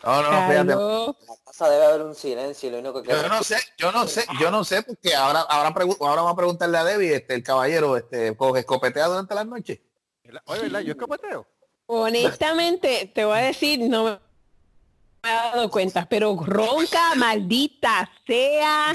Pra. 0.02 0.22
No, 0.22 0.24
no, 0.24 0.50
fíjate. 0.50 0.72
En 0.74 1.28
la 1.28 1.36
casa 1.46 1.70
debe 1.70 1.86
haber 1.86 2.02
un 2.02 2.16
silencio 2.16 2.72
lo 2.72 2.80
único 2.80 3.04
que 3.04 3.10
Yo 3.10 3.28
no 3.28 3.44
sé, 3.44 3.58
yo 3.78 3.92
no 3.92 4.08
sé, 4.08 4.26
yo 4.40 4.52
no 4.52 4.64
sé, 4.64 4.84
porque 4.84 5.16
ahora, 5.16 5.42
ahora, 5.42 5.74
ahora 6.00 6.22
vamos 6.22 6.34
a 6.34 6.36
preguntarle 6.36 6.78
a 6.78 6.84
Debbie, 6.84 7.16
este, 7.16 7.36
el 7.36 7.44
caballero, 7.44 7.98
este, 7.98 8.36
coge 8.36 8.62
escopetea 8.62 9.08
durante 9.08 9.36
la 9.36 9.44
noche. 9.44 9.82
Oye, 10.46 10.62
¿verdad? 10.64 10.82
Yo 10.82 10.92
escopeteo. 10.92 11.48
Honestamente, 11.88 13.12
te 13.14 13.26
voy 13.26 13.40
a 13.40 13.42
decir, 13.42 13.80
no 13.80 14.04
me 14.04 14.20
he 15.24 15.28
dado 15.28 15.70
cuenta, 15.70 16.08
pero 16.08 16.38
ronca, 16.40 17.16
maldita 17.16 18.10
sea. 18.28 18.94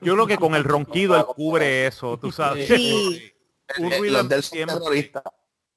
yo 0.00 0.14
creo 0.14 0.26
que 0.26 0.38
con 0.38 0.54
el 0.54 0.64
ronquido 0.64 1.16
él 1.16 1.24
cubre 1.24 1.86
eso, 1.86 2.18
tú 2.18 2.30
sabes. 2.30 2.68
Sí, 2.68 3.32
Un 3.78 3.90
ruido 3.90 4.22
del. 4.22 4.44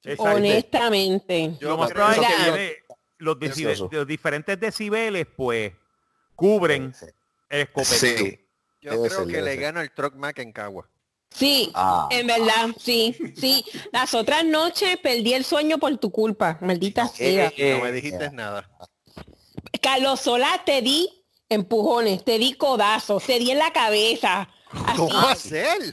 Exacto. 0.06 0.36
honestamente. 0.36 1.56
Lo 1.60 1.78
más 1.78 1.88
Yo 1.88 1.94
probable 1.94 2.22
es 2.22 2.28
que 2.28 2.50
Mira. 2.52 2.83
Los, 3.24 4.06
diferentes 4.06 4.58
decibeles, 4.60 5.26
pues, 5.36 5.72
cubren 6.36 6.94
Sí. 6.94 7.06
el 7.48 7.60
escopeteo. 7.62 8.16
Sí. 8.18 8.40
Yo 8.82 8.90
Debe 8.92 9.08
creo 9.08 9.20
ser, 9.24 9.34
que 9.34 9.42
le 9.42 9.50
ser. 9.52 9.60
gano 9.60 9.80
el 9.80 9.90
Truck 9.92 10.14
Mac 10.14 10.38
en 10.38 10.52
Cagua. 10.52 10.88
Sí, 11.30 11.72
Ah. 11.74 12.06
en 12.12 12.26
verdad, 12.28 12.68
sí, 12.78 13.16
sí. 13.36 13.64
Las 13.92 14.14
otras 14.14 14.44
noches 14.44 14.98
perdí 15.02 15.34
el 15.34 15.44
sueño 15.44 15.78
por 15.78 15.96
tu 15.96 16.12
culpa, 16.12 16.58
maldita 16.60 17.08
sea. 17.08 17.50
No 17.56 17.84
me 17.84 17.90
dijiste 17.92 18.30
nada. 18.30 18.70
Carlos 19.82 20.20
Solá, 20.20 20.62
te 20.64 20.80
di 20.82 21.08
empujones, 21.48 22.24
te 22.24 22.38
di 22.38 22.54
codazos, 22.54 23.24
te 23.24 23.38
di 23.38 23.50
en 23.50 23.58
la 23.58 23.72
cabeza. 23.72 24.48
¿Cómo 24.96 25.14
va 25.14 25.32
a 25.32 25.36
ser? 25.36 25.78
di, 25.82 25.92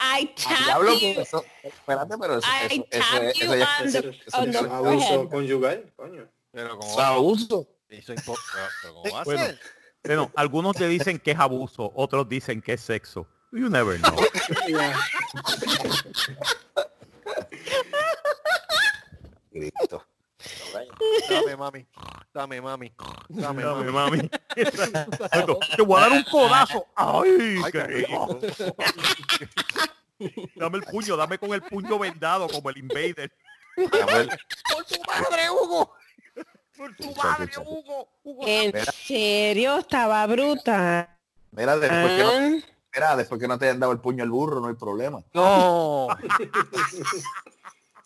I 0.00 0.34
you. 0.36 1.20
eso, 1.20 1.44
espérate, 1.62 2.14
pero 2.18 2.38
eso, 2.38 2.48
I 2.48 2.66
eso, 2.66 2.84
eso, 2.90 3.04
tapped 3.10 3.28
es- 3.28 3.38
you 3.38 3.44
eso 3.44 3.54
ya 3.56 3.68
on 3.80 3.86
es- 3.86 3.92
the- 3.92 3.98
eso- 3.98 4.10
Eso 4.26 4.38
on 4.38 4.48
es 4.48 4.52
the 4.52 4.58
abuso 4.58 5.06
forehead. 5.06 5.28
conyugal, 5.30 5.92
coño. 5.96 6.28
Pero 6.52 6.78
como 6.78 7.00
abuso. 7.00 7.68
Eso 7.88 8.12
impo- 8.14 8.36
pero- 8.52 8.68
pero 8.82 8.94
¿cómo 8.94 9.14
va 9.14 9.20
a 9.20 9.24
Bueno. 9.24 9.44
ser? 9.46 9.60
Bueno, 10.04 10.30
algunos 10.36 10.76
te 10.76 10.88
dicen 10.88 11.18
que 11.18 11.32
es 11.32 11.38
abuso, 11.38 11.92
otros 11.94 12.28
dicen 12.28 12.62
que 12.62 12.72
es 12.74 12.80
sexo. 12.80 13.26
You 13.52 13.68
never 13.68 13.98
know. 14.00 14.16
Cristo. 19.52 20.02
Dame, 21.28 21.56
mami. 21.56 21.86
Dame, 22.32 22.60
mami. 22.60 22.92
Dame, 23.28 23.62
Dame, 23.62 23.90
mami. 23.90 24.18
mami. 24.18 24.30
Exacto. 24.56 25.58
Te 25.76 25.82
voy 25.82 25.98
a 25.98 26.00
dar 26.02 26.12
un 26.12 26.22
codazo. 26.24 26.86
Ay, 26.94 27.60
Ay, 27.64 27.72
qué 27.72 27.84
rico. 27.84 28.38
Dame 30.54 30.78
el 30.78 30.84
puño, 30.84 31.16
dame 31.16 31.38
con 31.38 31.52
el 31.52 31.62
puño 31.62 31.98
vendado 31.98 32.46
como 32.48 32.70
el 32.70 32.78
invader. 32.78 33.32
Por 33.74 34.84
tu 34.84 35.00
madre, 35.06 35.50
Hugo. 35.50 35.94
Por 36.76 36.96
tu 36.96 37.14
madre. 37.14 37.50
Hugo. 37.58 38.08
Hugo. 38.22 38.42
En 38.46 38.72
serio, 38.86 39.78
estaba 39.78 40.26
bruta. 40.26 41.18
Mira, 41.52 41.76
después 41.78 42.16
que, 42.16 42.22
no, 42.22 42.30
Ah, 42.30 42.60
mira, 42.94 43.16
después 43.16 43.40
que 43.40 43.48
no 43.48 43.58
te 43.58 43.64
hayan 43.66 43.80
dado 43.80 43.92
el 43.92 43.98
puño 44.00 44.22
al 44.22 44.30
burro, 44.30 44.60
no 44.60 44.68
hay 44.68 44.74
problema. 44.74 45.22
No. 45.34 46.08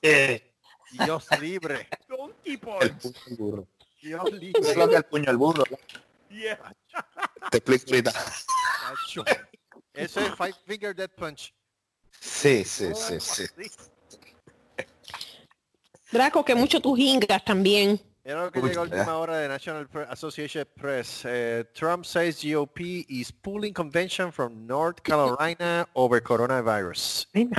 Eh, 0.06 0.52
Dios 0.90 1.26
libre. 1.40 1.88
Donkey 2.06 2.60
el 2.82 2.94
punch. 2.94 3.66
Dios 4.05 4.22
¿Qué 4.31 4.52
es 4.52 4.76
lo 4.76 4.89
que 4.89 4.97
el 4.97 5.05
puño 5.05 5.31
al 5.31 5.39
burro? 5.39 5.64
Yeah. 6.28 6.59
Te 7.51 7.59
explico 7.59 7.85
ahorita. 7.89 8.12
Eso 9.94 10.20
es 10.20 10.35
Five 10.36 10.55
Finger 10.66 10.94
Death 10.94 11.12
Punch. 11.16 11.55
Sí, 12.20 12.64
sí, 12.64 12.90
sí, 12.94 13.20
sí. 13.20 13.44
Draco, 16.12 16.44
que 16.44 16.55
mucho 16.55 16.81
tú 16.81 16.94
jingas 16.94 17.44
también. 17.44 18.01
Era 18.22 18.44
lo 18.44 18.52
que 18.52 18.59
Uy, 18.59 18.68
llegó 18.68 18.81
a 18.81 18.85
última 18.85 19.16
hora 19.16 19.39
de 19.39 19.48
National 19.48 19.89
Association 20.09 20.66
Press. 20.74 21.22
Eh, 21.24 21.64
Trump 21.74 22.05
says 22.05 22.43
GOP 22.43 23.06
is 23.09 23.32
pulling 23.32 23.72
convention 23.72 24.32
from 24.32 24.66
North 24.66 25.01
Carolina 25.02 25.86
over 25.94 26.22
coronavirus. 26.22 27.28
El. 27.32 27.51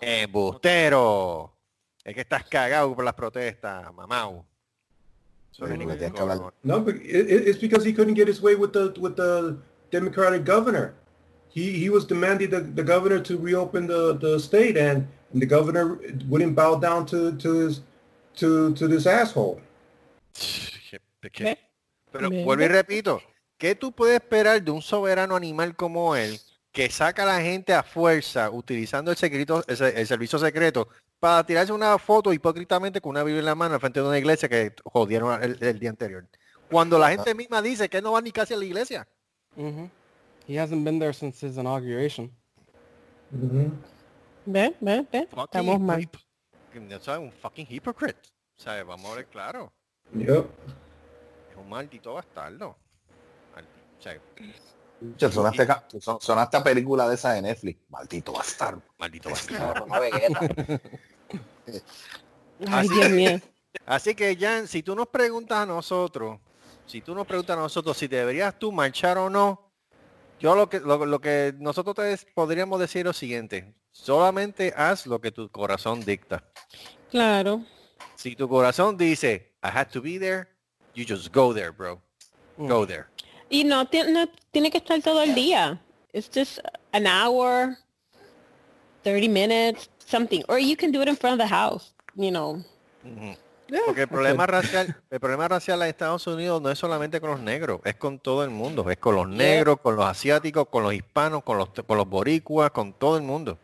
¡Embustero! 0.00 1.56
Es 2.04 2.14
que 2.14 2.20
estás 2.20 2.44
cagado 2.44 2.94
por 2.94 3.04
las 3.04 3.14
protestas, 3.14 3.92
mamau. 3.92 4.44
No, 6.64 6.80
but 6.80 6.96
it, 6.96 7.30
it- 7.30 7.48
it's 7.48 7.58
because 7.58 7.84
he 7.84 7.92
couldn't 7.92 8.14
get 8.14 8.26
his 8.28 8.40
way 8.42 8.54
with 8.56 8.72
the 8.72 8.92
with 9.00 9.16
the 9.16 9.56
Democratic 9.90 10.44
governor. 10.44 10.94
He 11.48 11.72
he 11.78 11.88
was 11.90 12.04
demanding 12.06 12.50
the, 12.50 12.60
the 12.60 12.82
governor 12.82 13.20
to 13.20 13.36
reopen 13.38 13.86
the, 13.86 14.18
the 14.18 14.38
state, 14.40 14.76
and, 14.76 15.06
and 15.32 15.40
the 15.40 15.46
governor 15.46 15.98
wouldn't 16.28 16.54
bow 16.56 16.76
down 16.80 17.06
to 17.06 17.32
to 17.38 17.52
his 17.66 17.82
to 18.36 18.72
to 18.74 18.88
this 18.88 19.06
asshole. 19.06 19.60
¿Qué- 20.34 21.30
qué- 21.30 21.44
¿Ve? 21.44 21.58
Pero 22.12 22.28
vuelvo 22.44 22.64
y 22.64 22.68
repito, 22.68 23.22
¿qué 23.58 23.74
tú 23.74 23.92
puedes 23.92 24.16
esperar 24.20 24.62
de 24.62 24.70
un 24.70 24.82
soberano 24.82 25.36
animal 25.36 25.74
como 25.76 26.14
él 26.16 26.38
que 26.72 26.90
saca 26.90 27.22
a 27.22 27.26
la 27.26 27.40
gente 27.40 27.72
a 27.72 27.82
fuerza 27.84 28.50
utilizando 28.50 29.10
el, 29.12 29.16
secreto, 29.16 29.64
el, 29.68 29.80
el 29.80 30.06
servicio 30.06 30.38
secreto 30.40 30.88
para 31.24 31.42
tirarse 31.42 31.72
una 31.72 31.98
foto 31.98 32.34
hipócritamente 32.34 33.00
con 33.00 33.08
una 33.12 33.22
Biblia 33.22 33.38
en 33.38 33.46
la 33.46 33.54
mano 33.54 33.72
al 33.76 33.80
frente 33.80 33.98
de 33.98 34.06
una 34.06 34.18
iglesia 34.18 34.46
que 34.46 34.74
jodieron 34.84 35.42
el, 35.42 35.56
el 35.58 35.78
día 35.78 35.88
anterior? 35.88 36.28
Cuando 36.70 36.98
la 36.98 37.08
gente 37.08 37.34
misma 37.34 37.62
dice 37.62 37.88
que 37.88 38.02
no 38.02 38.12
va 38.12 38.20
ni 38.20 38.30
casi 38.30 38.52
a 38.52 38.58
la 38.58 38.64
iglesia. 38.66 39.08
hmm 39.56 39.86
He 40.46 40.60
hasn't 40.60 40.84
been 40.84 40.98
there 40.98 41.14
since 41.14 41.40
his 41.46 41.56
inauguration. 41.56 42.30
Ve, 44.44 44.74
ve, 44.78 45.06
ve. 45.10 45.26
Fucking 45.30 45.44
Estamos 45.44 45.80
mal. 45.80 46.10
sea, 47.00 47.18
un 47.18 47.32
fucking 47.32 47.68
hypocrite. 47.70 48.20
O 48.58 48.60
sea, 48.60 48.84
vamos 48.84 49.10
a 49.10 49.14
ver 49.14 49.26
claro. 49.28 49.72
Yep. 50.12 50.28
Es 51.52 51.56
un 51.56 51.70
maldito 51.70 52.12
bastardo. 52.12 52.76
Maldi- 53.56 53.98
o 53.98 54.02
sea, 54.02 54.20
Che, 55.16 55.30
Sonaste, 55.30 55.66
sonaste 56.20 56.56
a 56.58 56.62
película 56.62 57.08
de 57.08 57.14
esa 57.14 57.32
de 57.32 57.40
Netflix. 57.42 57.80
Maldito 57.88 58.32
bastardo. 58.32 58.82
maldito 58.98 59.30
bastardo. 59.30 59.86
Ay, 62.66 62.86
Así- 62.86 62.94
Dios 62.94 63.10
mío. 63.10 63.40
Así 63.86 64.14
que 64.14 64.36
Jan, 64.36 64.66
si 64.68 64.82
tú 64.82 64.94
nos 64.94 65.08
preguntas 65.08 65.58
a 65.58 65.66
nosotros, 65.66 66.38
si 66.86 67.00
tú 67.00 67.14
nos 67.14 67.26
preguntas 67.26 67.56
a 67.56 67.60
nosotros 67.60 67.96
si 67.96 68.06
deberías 68.06 68.58
tú 68.58 68.70
marchar 68.72 69.18
o 69.18 69.28
no, 69.28 69.70
yo 70.40 70.54
lo 70.54 70.68
que 70.68 70.80
lo, 70.80 71.04
lo 71.04 71.20
que 71.20 71.54
nosotros 71.58 71.94
te 71.96 72.16
podríamos 72.34 72.78
decir 72.80 73.00
es 73.00 73.04
lo 73.06 73.12
siguiente, 73.12 73.74
solamente 73.90 74.72
haz 74.76 75.06
lo 75.06 75.20
que 75.20 75.32
tu 75.32 75.50
corazón 75.50 76.04
dicta. 76.04 76.44
Claro. 77.10 77.62
Si 78.16 78.36
tu 78.36 78.48
corazón 78.48 78.96
dice, 78.96 79.54
I 79.62 79.68
had 79.68 79.88
to 79.88 80.00
be 80.00 80.18
there, 80.18 80.48
you 80.94 81.04
just 81.06 81.32
go 81.34 81.52
there, 81.52 81.70
bro. 81.70 82.00
Go 82.56 82.86
there. 82.86 83.06
Y 83.50 83.64
no, 83.64 83.82
no 83.84 84.28
tiene 84.52 84.70
que 84.70 84.78
estar 84.78 85.02
todo 85.02 85.22
el 85.22 85.34
día. 85.34 85.80
It's 86.12 86.28
just 86.32 86.60
an 86.92 87.06
hour, 87.06 87.76
30 89.02 89.28
minutes, 89.28 89.88
something. 90.06 90.42
Or 90.48 90.58
you 90.58 90.76
can 90.76 90.92
do 90.92 91.02
it 91.02 91.08
in 91.08 91.16
front 91.16 91.40
of 91.40 91.46
the 91.48 91.52
house, 91.54 91.94
you 92.14 92.30
know. 92.30 92.62
Porque 93.86 94.02
el 94.02 94.08
problema 94.08 94.46
racial, 94.46 94.94
el 95.10 95.20
problema 95.20 95.48
racial 95.48 95.80
en 95.82 95.88
Estados 95.88 96.26
Unidos 96.26 96.60
no 96.60 96.70
es 96.70 96.78
solamente 96.78 97.20
con 97.20 97.30
los 97.30 97.40
negros, 97.40 97.80
es 97.84 97.96
con 97.96 98.18
todo 98.18 98.44
el 98.44 98.50
mundo, 98.50 98.88
es 98.90 98.98
con 98.98 99.14
los 99.16 99.28
negros, 99.28 99.80
con 99.80 99.96
los 99.96 100.04
asiáticos, 100.04 100.68
con 100.68 100.82
los 100.82 100.92
hispanos, 100.94 101.42
con 101.42 101.58
los 101.58 101.70
con 101.86 101.96
los 101.96 102.06
boricuas, 102.08 102.70
con 102.70 102.92
todo 102.92 103.16
el 103.16 103.22
mundo. 103.22 103.58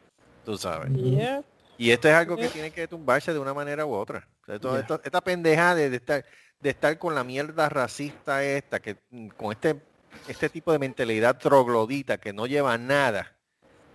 Tú 0.45 0.57
sabes. 0.57 0.91
Yeah. 0.95 1.43
Y 1.77 1.91
esto 1.91 2.09
es 2.09 2.15
algo 2.15 2.37
que 2.37 2.49
tiene 2.49 2.71
que 2.71 2.89
tumbarse 2.89 3.33
de 3.33 3.39
una 3.39 3.53
manera 3.55 3.85
u 3.87 3.93
otra. 3.95 4.27
O 4.43 4.47
sea, 4.47 4.59
todo 4.59 4.73
Yeah. 4.73 4.81
esto- 4.81 5.01
esta 5.05 5.21
pendeja 5.21 5.75
de, 5.75 5.91
de 5.91 5.97
estar 5.97 6.25
de 6.61 6.71
estar 6.71 6.99
con 6.99 7.15
la 7.15 7.25
mierda 7.25 7.69
racista 7.71 8.43
esta, 8.45 8.81
que 8.81 8.97
mm, 9.11 9.29
con 9.29 9.53
este 9.53 9.81
este 10.29 10.49
tipo 10.49 10.73
de 10.73 10.79
mentalidad 10.79 11.39
troglodita 11.39 12.19
que 12.19 12.33
no 12.33 12.47
lleva 12.47 12.73
a 12.73 12.79
nada. 12.79 13.35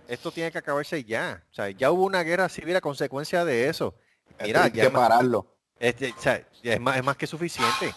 Esto 0.08 0.30
tiene 0.30 0.50
que 0.52 0.58
acabarse 0.58 1.02
ya. 1.04 1.44
O 1.50 1.54
sea, 1.54 1.70
ya 1.70 1.90
hubo 1.90 2.04
una 2.04 2.22
guerra 2.22 2.48
civil 2.48 2.76
a 2.76 2.80
consecuencia 2.80 3.44
de 3.44 3.68
eso. 3.68 3.94
Mira, 4.40 4.64
Hay 4.64 4.70
ya 4.72 4.84
que 4.84 4.90
pararlo. 4.90 5.46
Este, 5.78 6.12
o 6.16 6.20
sea, 6.20 6.46
es, 6.62 6.80
más, 6.80 6.96
es 6.96 7.04
más 7.04 7.16
que 7.16 7.26
suficiente. 7.26 7.94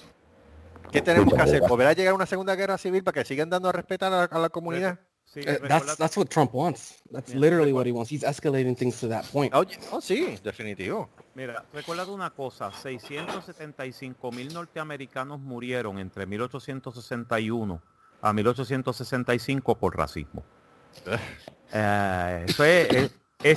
¿Qué 0.91 1.01
tenemos 1.01 1.33
que 1.33 1.41
hacer? 1.41 1.61
¿Volver 1.61 1.87
a 1.87 1.93
llegar 1.93 2.11
a 2.11 2.15
una 2.15 2.25
segunda 2.25 2.55
guerra 2.55 2.77
civil 2.77 3.03
para 3.03 3.21
que 3.21 3.25
sigan 3.27 3.49
dando 3.49 3.69
a 3.69 3.71
respetar 3.71 4.11
a 4.11 4.17
la, 4.17 4.23
a 4.23 4.39
la 4.39 4.49
comunidad? 4.49 4.99
Sí, 4.99 5.41
Uh, 5.41 5.67
that's 5.67 5.95
that's 5.97 6.17
what 6.17 6.25
Trump 6.27 6.51
wants. 6.55 6.95
That's 7.11 7.29
Yeah, 7.31 7.39
literally 7.39 7.71
recuerda- 7.71 7.75
what 7.75 7.85
he 7.85 7.91
wants. 7.91 8.09
He's 8.11 8.23
escalating 8.23 8.75
things 8.75 8.99
to 8.99 9.07
that 9.09 9.25
point. 9.31 9.53
Oye, 9.53 9.77
oh, 9.91 10.01
sí, 10.01 10.39
definitivo. 10.43 11.07
Mira, 11.35 11.63
recuerda 11.71 12.03
una 12.07 12.31
cosa, 12.31 12.71
675 12.71 14.31
mil 14.31 14.51
norteamericanos 14.51 15.39
murieron 15.39 15.99
entre 15.99 16.25
1861 16.25 17.79
a 18.23 18.33
1865 18.33 19.75
por 19.77 19.95
racismo. 19.95 20.43
Eh, 21.71 22.45
eso 22.47 22.63
es, 22.63 22.89
es- 22.93 23.11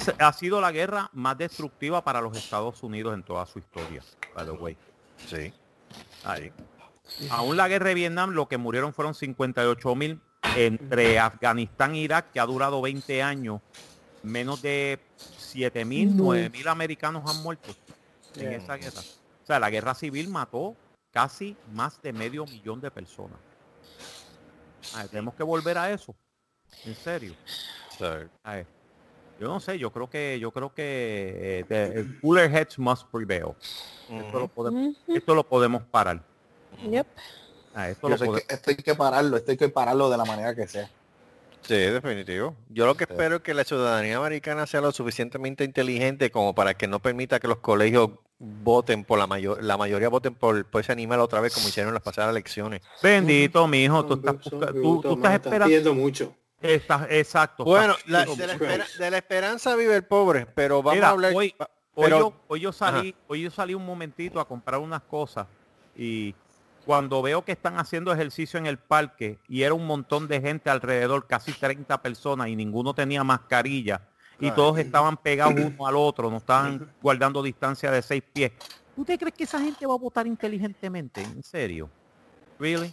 es- 0.09 0.15
ha 0.19 0.33
sido 0.33 0.61
la 0.61 0.71
guerra 0.73 1.11
más 1.13 1.37
destructiva 1.39 2.03
para 2.05 2.21
los 2.21 2.37
Estados 2.37 2.83
Unidos 2.83 3.15
en 3.15 3.23
toda 3.23 3.47
su 3.47 3.59
historia, 3.59 4.03
by 4.35 4.45
the 4.45 4.51
way. 4.53 4.77
Sí. 5.29 5.53
Ahí. 6.25 6.53
Aún 7.31 7.57
la 7.57 7.69
guerra 7.69 7.89
de 7.89 7.95
Vietnam, 7.95 8.31
lo 8.31 8.49
que 8.49 8.59
murieron 8.59 8.93
fueron 8.95 9.15
58 9.15 9.95
mil 9.95 10.21
entre 10.57 11.19
Afganistán 11.19 11.95
e 11.95 11.99
Irak, 11.99 12.31
que 12.33 12.41
ha 12.41 12.47
durado 12.47 12.81
20 12.83 13.23
años. 13.23 13.61
Menos 14.23 14.63
de 14.63 15.01
7 15.17 15.85
mil, 15.85 16.17
9 16.17 16.49
mil 16.51 16.69
americanos 16.69 17.23
han 17.29 17.43
muerto 17.43 17.71
en 18.37 18.43
Yeah. 18.51 18.57
esa 18.57 18.77
guerra. 18.77 19.01
O 19.01 19.47
sea, 19.47 19.59
la 19.59 19.69
guerra 19.69 19.95
civil 19.95 20.29
mató 20.29 20.77
casi 21.11 21.57
más 21.73 22.01
de 22.03 22.13
medio 22.13 22.45
millón 22.47 22.81
de 22.81 22.91
personas. 22.91 23.39
Tenemos 25.11 25.35
que 25.35 25.43
volver 25.43 25.77
a 25.79 25.91
eso. 25.91 26.15
En 26.85 26.95
serio. 26.95 27.35
Ay, 28.43 28.67
yo 29.41 29.49
no 29.49 29.61
sé, 29.61 29.79
yo 29.79 29.91
creo 29.91 30.09
que 30.09 30.39
yo 30.39 30.51
creo 30.51 30.73
que 30.73 31.65
eh, 31.69 32.07
cooler 32.21 32.51
heads 32.51 32.79
must 32.79 33.07
prevail. 33.11 33.55
Esto 34.11 34.41
lo 34.41 34.49
podemos, 34.49 34.97
esto 35.09 35.35
lo 35.35 35.45
podemos 35.45 35.83
parar. 35.83 36.23
Yep. 36.89 37.07
Ah, 37.75 37.89
esto 37.89 38.09
lo 38.09 38.17
que 38.17 38.45
esto 38.49 38.71
hay 38.71 38.77
que 38.77 38.95
pararlo, 38.95 39.37
esto 39.37 39.51
hay 39.51 39.57
que 39.57 39.69
pararlo 39.69 40.11
de 40.11 40.17
la 40.17 40.25
manera 40.25 40.55
que 40.55 40.69
sea. 40.69 40.89
Sí, 41.63 41.75
definitivo. 41.75 42.57
Yo 42.69 42.87
lo 42.87 42.97
que 42.97 43.05
espero 43.05 43.37
es 43.37 43.43
que 43.43 43.55
la 43.55 43.65
ciudadanía 43.65 44.17
americana 44.17 44.67
sea 44.67 44.81
lo 44.81 44.93
suficientemente 44.93 45.65
inteligente 45.65 46.31
como 46.31 46.55
para 46.55 46.75
que 46.75 46.89
no 46.89 47.01
permita 47.01 47.39
que 47.39 47.47
los 47.47 47.59
colegios 47.59 48.11
voten 48.39 49.05
por 49.05 49.19
la 49.19 49.29
mayor, 49.29 49.63
la 49.63 49.77
mayoría 49.77 50.09
voten 50.09 50.35
por, 50.35 50.65
por 50.67 50.81
ese 50.81 50.91
animal 50.91 51.21
otra 51.21 51.41
vez 51.41 51.55
como 51.55 51.69
hicieron 51.69 51.91
en 51.91 51.95
las 51.95 52.03
pasadas 52.03 52.31
elecciones. 52.31 52.83
Bendito, 53.03 53.67
mi 53.69 53.85
hijo, 53.85 54.05
tú 54.05 54.15
estás, 54.15 54.41
tú, 54.41 55.01
tú 55.01 55.21
esperando. 55.25 55.67
pidiendo 55.67 55.95
mucho. 55.95 56.35
Exacto. 56.63 57.65
Bueno, 57.65 57.95
la- 58.07 58.21
de, 58.21 58.27
la 58.27 58.55
mucho. 58.55 58.65
espera- 58.65 58.87
de 58.99 59.11
la 59.11 59.17
esperanza 59.19 59.77
vive 59.77 59.97
el 59.97 60.05
pobre, 60.05 60.47
pero 60.47 60.83
vamos 60.83 60.95
Mira, 60.97 61.09
a 61.09 61.11
hablar. 61.11 61.33
hoy, 61.35 61.55
hoy 61.95 62.11
yo, 62.11 62.33
hoy 62.49 62.61
yo 62.61 62.73
salí, 62.73 63.15
hoy 63.29 63.43
yo 63.43 63.51
salí 63.51 63.75
un 63.75 63.85
momentito 63.85 64.41
a 64.41 64.47
comprar 64.47 64.81
unas 64.81 65.03
cosas 65.03 65.47
y 65.97 66.35
cuando 66.87 67.23
veo 67.23 67.45
que 67.45 67.53
están 67.53 67.79
haciendo 67.79 68.13
ejercicio 68.13 68.59
en 68.59 68.67
el 68.67 68.79
parque 68.79 69.39
y 69.49 69.63
era 69.63 69.75
un 69.75 69.87
montón 69.87 70.27
de 70.29 70.41
gente 70.41 70.71
alrededor, 70.71 71.27
casi 71.27 71.53
30 71.53 72.01
personas 72.03 72.49
y 72.49 72.57
ninguno 72.57 72.95
tenía 72.95 73.23
mascarilla 73.23 74.09
y 74.41 74.47
Ay. 74.47 74.53
todos 74.57 74.79
estaban 74.79 75.17
pegados 75.17 75.55
uno 75.77 75.87
al 75.87 75.97
otro, 75.97 76.31
no 76.31 76.39
estaban 76.39 76.91
guardando 77.01 77.43
distancia 77.43 77.91
de 77.91 78.03
seis 78.03 78.23
pies. 78.33 78.53
¿Tú 78.97 79.05
te 79.05 79.17
crees 79.17 79.35
que 79.35 79.45
esa 79.45 79.59
gente 79.61 79.87
va 79.87 79.95
a 79.95 79.99
votar 79.99 80.27
inteligentemente? 80.27 81.23
¿En 81.23 81.43
serio? 81.43 81.89
Really? 82.59 82.93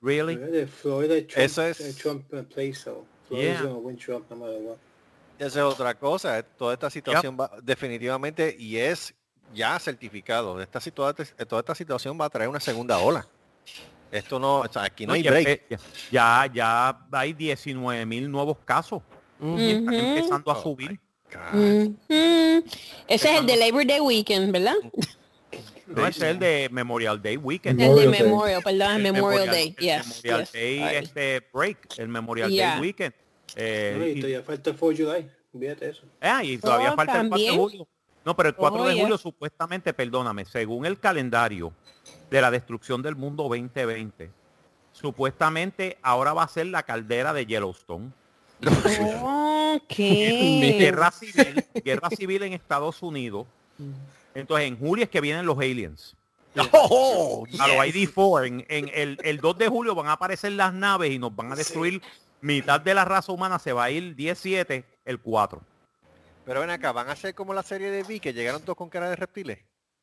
Really? 0.00 0.36
Florida, 0.66 1.14
Trump, 1.26 1.38
Eso 1.44 1.62
es- 1.62 1.80
eh, 1.80 1.92
Trump 2.00 2.32
eh, 2.32 2.42
plays 2.42 2.78
so. 2.78 3.04
Florida's 3.26 3.60
Yeah. 3.60 3.62
gonna 3.68 3.78
win 3.78 3.96
Trump 3.96 4.30
no 4.30 4.36
matter 4.36 4.60
what. 4.62 4.76
Esa 5.38 5.58
es 5.60 5.64
otra 5.64 5.94
cosa. 5.98 6.38
eh, 6.38 6.44
Toda 6.56 6.74
esta 6.74 6.88
situación 6.90 7.36
va 7.38 7.50
definitivamente 7.62 8.54
y 8.58 8.76
es 8.76 9.14
ya 9.54 9.78
certificado. 9.78 10.60
Esta, 10.60 10.80
situa- 10.80 11.14
toda 11.46 11.60
esta 11.60 11.74
situación 11.74 12.18
va 12.20 12.26
a 12.26 12.30
traer 12.30 12.48
una 12.48 12.60
segunda 12.60 12.98
ola. 12.98 13.26
Esto 14.10 14.38
no, 14.38 14.60
o 14.60 14.68
sea, 14.72 14.84
aquí 14.84 15.06
no 15.06 15.12
hay 15.12 15.22
ya, 15.22 15.30
break. 15.30 15.78
ya, 16.10 16.50
ya 16.52 17.06
hay 17.12 17.32
19 17.34 18.06
mil 18.06 18.30
nuevos 18.30 18.56
casos 18.64 19.02
y 19.40 19.70
están 19.72 19.94
empezando 19.94 20.50
a 20.50 20.58
Oh, 20.58 20.62
subir. 20.62 20.98
Ese 23.06 23.32
es 23.34 23.40
el 23.40 23.46
de 23.46 23.56
Labor 23.56 23.86
Day 23.86 24.00
Weekend, 24.00 24.50
¿verdad? 24.52 24.74
No 25.88 26.06
es 26.06 26.20
el 26.20 26.38
de 26.38 26.68
Memorial 26.70 27.20
Day 27.22 27.36
Weekend. 27.36 27.80
El 27.80 27.88
de 27.88 27.94
Memorial 27.94 28.12
Day. 28.12 28.22
Memorial, 28.28 28.62
perdón, 28.62 28.92
el 28.96 29.02
Memorial 29.12 29.46
Day. 29.46 29.74
el 29.78 29.84
Yes, 29.84 30.22
Memorial 30.24 30.40
yes. 30.44 30.52
Day 30.52 30.78
Ay. 30.82 30.96
este 30.96 31.46
break, 31.52 31.78
el 31.98 32.08
Memorial 32.08 32.50
Yeah. 32.50 32.72
Day 32.72 32.80
Weekend. 32.80 33.14
Eh, 33.56 33.96
No, 33.98 34.06
y 34.06 34.10
y- 34.10 34.14
todavía 34.20 34.42
falta 34.42 34.70
el 34.70 34.76
4 34.76 35.10
de. 35.12 35.30
Olvídate 35.54 35.88
eso. 35.88 36.02
ah, 36.20 36.44
y 36.44 36.58
todavía 36.58 36.92
Oh, 36.92 36.96
falta 36.96 37.20
el 37.20 37.28
4 37.28 37.38
de 37.38 37.46
también. 37.46 37.56
julio. 37.56 37.88
No, 38.24 38.36
pero 38.36 38.48
el 38.50 38.54
4 38.54 38.84
de 38.84 38.90
Oh, 38.90 38.92
yeah. 38.92 39.02
julio 39.02 39.18
supuestamente, 39.18 39.94
perdóname, 39.94 40.44
según 40.44 40.84
el 40.84 40.98
calendario 40.98 41.72
de 42.30 42.40
la 42.42 42.50
destrucción 42.50 43.00
del 43.00 43.16
mundo 43.16 43.44
2020, 43.44 44.30
supuestamente 44.92 45.96
ahora 46.02 46.34
va 46.34 46.42
a 46.42 46.48
ser 46.48 46.66
la 46.66 46.82
caldera 46.82 47.32
de 47.32 47.46
Yellowstone. 47.46 48.10
Ok. 49.22 49.94
guerra 49.98 51.10
civil, 51.10 51.64
guerra 51.84 52.10
civil 52.10 52.42
en 52.42 52.52
Estados 52.52 53.02
Unidos. 53.02 53.46
Entonces 54.38 54.68
en 54.68 54.78
julio 54.78 55.04
es 55.04 55.10
que 55.10 55.20
vienen 55.20 55.46
los 55.46 55.58
aliens. 55.58 56.14
Oh, 56.72 57.46
A 57.60 57.68
los 57.68 57.76
ID4. 57.76 58.46
En, 58.46 58.66
en 58.68 58.90
el, 58.92 59.18
el 59.22 59.38
2 59.38 59.58
de 59.58 59.68
julio 59.68 59.94
van 59.94 60.08
a 60.08 60.12
aparecer 60.12 60.52
las 60.52 60.72
naves 60.72 61.10
y 61.12 61.18
nos 61.18 61.34
van 61.34 61.52
a 61.52 61.54
destruir. 61.56 62.02
Mitad 62.40 62.80
de 62.80 62.94
la 62.94 63.04
raza 63.04 63.32
humana 63.32 63.58
se 63.58 63.72
va 63.72 63.84
a 63.84 63.90
ir 63.90 64.14
17, 64.14 64.84
el 65.04 65.20
4. 65.20 65.60
Pero 66.44 66.60
ven 66.60 66.70
acá, 66.70 66.92
van 66.92 67.08
a 67.10 67.16
ser 67.16 67.34
como 67.34 67.52
la 67.52 67.62
serie 67.62 67.90
de 67.90 68.02
Vi 68.02 68.20
que 68.20 68.32
llegaron 68.32 68.62
todos 68.62 68.76
con 68.76 68.88
cara 68.88 69.10
de 69.10 69.16
reptiles. 69.16 69.58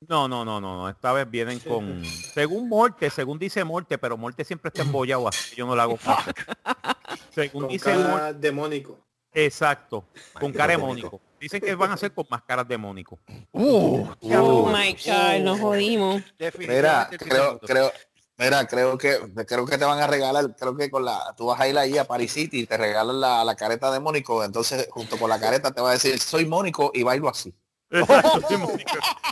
No, 0.08 0.28
no, 0.28 0.46
no, 0.46 0.62
no, 0.62 0.78
no. 0.78 0.90
Esta 0.90 1.12
vez 1.14 1.30
vienen 1.30 1.60
con, 1.60 2.04
según 2.06 2.70
Morte, 2.70 3.10
según 3.10 3.40
dice 3.40 3.64
Morte, 3.64 3.98
pero 3.98 4.18
Morte 4.18 4.44
siempre 4.46 4.70
está 4.70 4.84
embollado 4.84 5.28
así, 5.28 5.56
yo 5.56 5.66
no 5.66 5.76
le 5.76 5.82
hago. 5.82 5.98
Según 7.34 7.64
Con 7.64 7.72
dice 7.72 7.96
Morte, 7.98 8.34
demónico. 8.36 9.00
exacto, 9.34 10.06
con 10.40 10.52
cara 10.54 10.74
de 10.74 10.78
demónico. 10.78 11.20
Dicen 11.46 11.62
que 11.62 11.76
van 11.76 11.92
a 11.92 11.98
ser 11.98 12.12
con 12.12 12.26
máscaras 12.28 12.68
de 12.68 12.76
mónico. 12.76 13.20
Oh 13.54 14.68
my 14.68 14.94
God, 14.94 15.44
nos 15.44 15.60
jodimos. 15.60 16.24
Mira, 16.58 17.08
creo, 17.20 17.60
creo, 17.60 17.92
mira, 18.36 18.66
creo 18.66 18.98
que 18.98 19.20
creo 19.46 19.66
que 19.68 19.78
te 19.78 19.86
van 19.86 20.00
a 20.00 20.08
regalar, 20.08 20.56
creo 20.56 20.76
que 20.76 20.90
con 20.90 21.06
la, 21.06 21.36
tú 21.38 21.46
vas 21.46 21.60
a 21.60 21.68
ir 21.68 21.78
ahí 21.78 22.00
a 22.00 22.06
Paris 22.06 22.34
City 22.34 22.62
y 22.62 22.66
te 22.66 22.78
regalan 22.78 23.22
la, 23.22 23.44
la 23.44 23.56
careta 23.56 23.92
de 23.92 24.00
Mónico, 24.00 24.44
entonces 24.44 24.88
junto 24.90 25.20
con 25.20 25.30
la 25.30 25.40
careta 25.40 25.72
te 25.72 25.82
va 25.82 25.92
a 25.92 25.94
decir 25.94 26.20
soy 26.20 26.48
Mónico 26.48 26.90
y 26.96 27.04
bailo 27.04 27.30
así. 27.30 27.54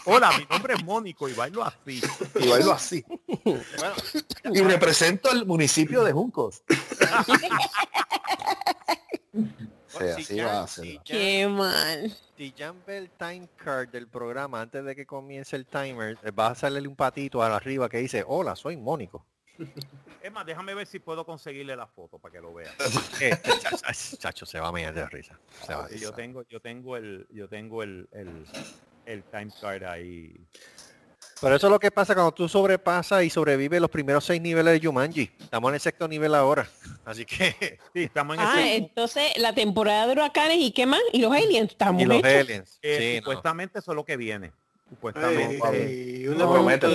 Hola, 0.05 0.37
mi 0.37 0.45
nombre 0.45 0.75
es 0.75 0.83
Mónico 0.83 1.27
y 1.27 1.33
bailo 1.33 1.63
así. 1.63 1.99
Y 2.35 2.47
bailo 2.47 2.73
así. 2.73 3.03
Bueno, 3.43 3.95
Y 4.53 4.61
represento 4.61 5.31
el 5.31 5.47
municipio 5.47 6.03
de 6.03 6.11
Juncos. 6.13 6.61
Sí, 9.99 10.05
si 10.05 10.21
así 10.21 10.35
ya- 10.35 10.45
va 10.47 10.63
a 10.63 10.67
ser. 10.67 10.85
si 10.85 10.93
ya- 10.93 11.01
Qué 11.03 11.47
mal. 11.47 12.17
Si 12.35 12.53
el 12.87 13.11
time 13.11 13.47
card 13.55 13.89
del 13.89 14.07
programa 14.07 14.61
antes 14.61 14.83
de 14.83 14.95
que 14.95 15.05
comience 15.05 15.55
el 15.55 15.65
timer, 15.65 16.17
eh, 16.23 16.31
va 16.31 16.47
a 16.47 16.55
salir 16.55 16.87
un 16.87 16.95
patito 16.95 17.43
arriba 17.43 17.87
que 17.87 17.97
dice, 17.99 18.23
hola, 18.25 18.55
soy 18.55 18.75
Mónico. 18.75 19.25
Es 20.21 20.31
más, 20.31 20.45
déjame 20.45 20.73
ver 20.73 20.87
si 20.87 20.99
puedo 20.99 21.25
conseguirle 21.25 21.75
la 21.75 21.85
foto 21.85 22.17
para 22.17 22.31
que 22.31 22.41
lo 22.41 22.53
vea. 22.53 22.71
Eh, 23.21 23.37
chacho, 23.59 24.17
chacho, 24.17 24.45
se 24.45 24.59
va 24.59 24.69
a 24.69 24.71
meter 24.71 24.93
de 24.95 25.05
risa. 25.07 25.39
Se 25.65 25.73
va 25.73 25.85
a 25.85 25.89
Sí, 25.89 25.99
yo 25.99 26.11
tengo, 26.13 26.43
yo 26.43 26.59
tengo 26.59 26.97
el, 26.97 27.27
yo 27.29 27.47
tengo 27.47 27.83
el, 27.83 28.07
el, 28.11 28.45
el 29.05 29.23
time 29.25 29.51
card 29.61 29.83
ahí. 29.83 30.33
Pero 31.43 31.55
eso 31.57 31.67
es 31.67 31.71
lo 31.71 31.79
que 31.79 31.91
pasa 31.91 32.13
cuando 32.15 32.31
tú 32.31 32.47
sobrepasas 32.47 33.23
y 33.23 33.29
sobrevives 33.29 33.79
los 33.81 33.89
primeros 33.91 34.23
seis 34.25 34.41
niveles 34.41 34.79
de 34.81 34.87
Jumanji. 34.87 35.29
Estamos 35.39 35.69
en 35.69 35.75
el 35.75 35.81
sexto 35.81 36.07
nivel 36.07 36.33
ahora. 36.35 36.67
Así 37.05 37.25
que... 37.25 37.77
Sí, 37.93 38.03
estamos 38.03 38.37
en 38.37 38.41
Ah, 38.43 38.55
ese 38.61 38.75
entonces 38.77 39.23
la 39.37 39.53
temporada 39.53 40.07
de 40.07 40.13
huracanes 40.13 40.57
y 40.59 40.71
qué 40.71 40.85
más? 40.85 41.01
Y 41.11 41.19
los 41.21 41.31
aliens 41.33 41.71
estamos 41.71 42.01
Y 42.01 42.05
los 42.05 42.17
hechos. 42.19 42.31
aliens. 42.33 42.79
eh, 42.81 42.97
Sí, 42.99 43.19
no. 43.19 43.25
supuestamente 43.25 43.79
eso 43.79 43.91
es 43.91 43.95
lo 43.95 44.05
que 44.05 44.17
viene. 44.17 44.47
Ay, 44.47 44.89
Supuestamente. 44.89 45.93
y, 46.21 46.27
una 46.27 46.45
No, 46.45 46.51
pregunta, 46.53 46.87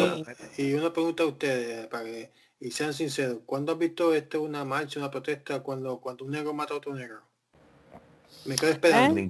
y 0.57 0.73
una 0.75 0.93
pregunta 0.93 1.23
a 1.25 1.27
ustedes, 1.27 1.87
para 1.89 2.05
que 2.05 2.31
y 2.61 2.71
sean 2.73 2.93
sinceros. 2.95 3.39
¿Cuándo 3.47 3.73
has 3.73 3.79
visto 3.79 4.15
esto 4.15 4.41
una 4.43 4.65
marcha, 4.65 4.99
una 4.99 5.11
protesta 5.11 5.61
cuando, 5.61 5.99
cuando 6.01 6.25
un 6.25 6.31
negro 6.33 6.53
mata 6.55 6.75
a 6.75 6.79
otro 6.79 6.95
negro? 6.95 7.21
Me 8.47 8.57
quedo 8.57 8.71
esperando. 8.71 9.21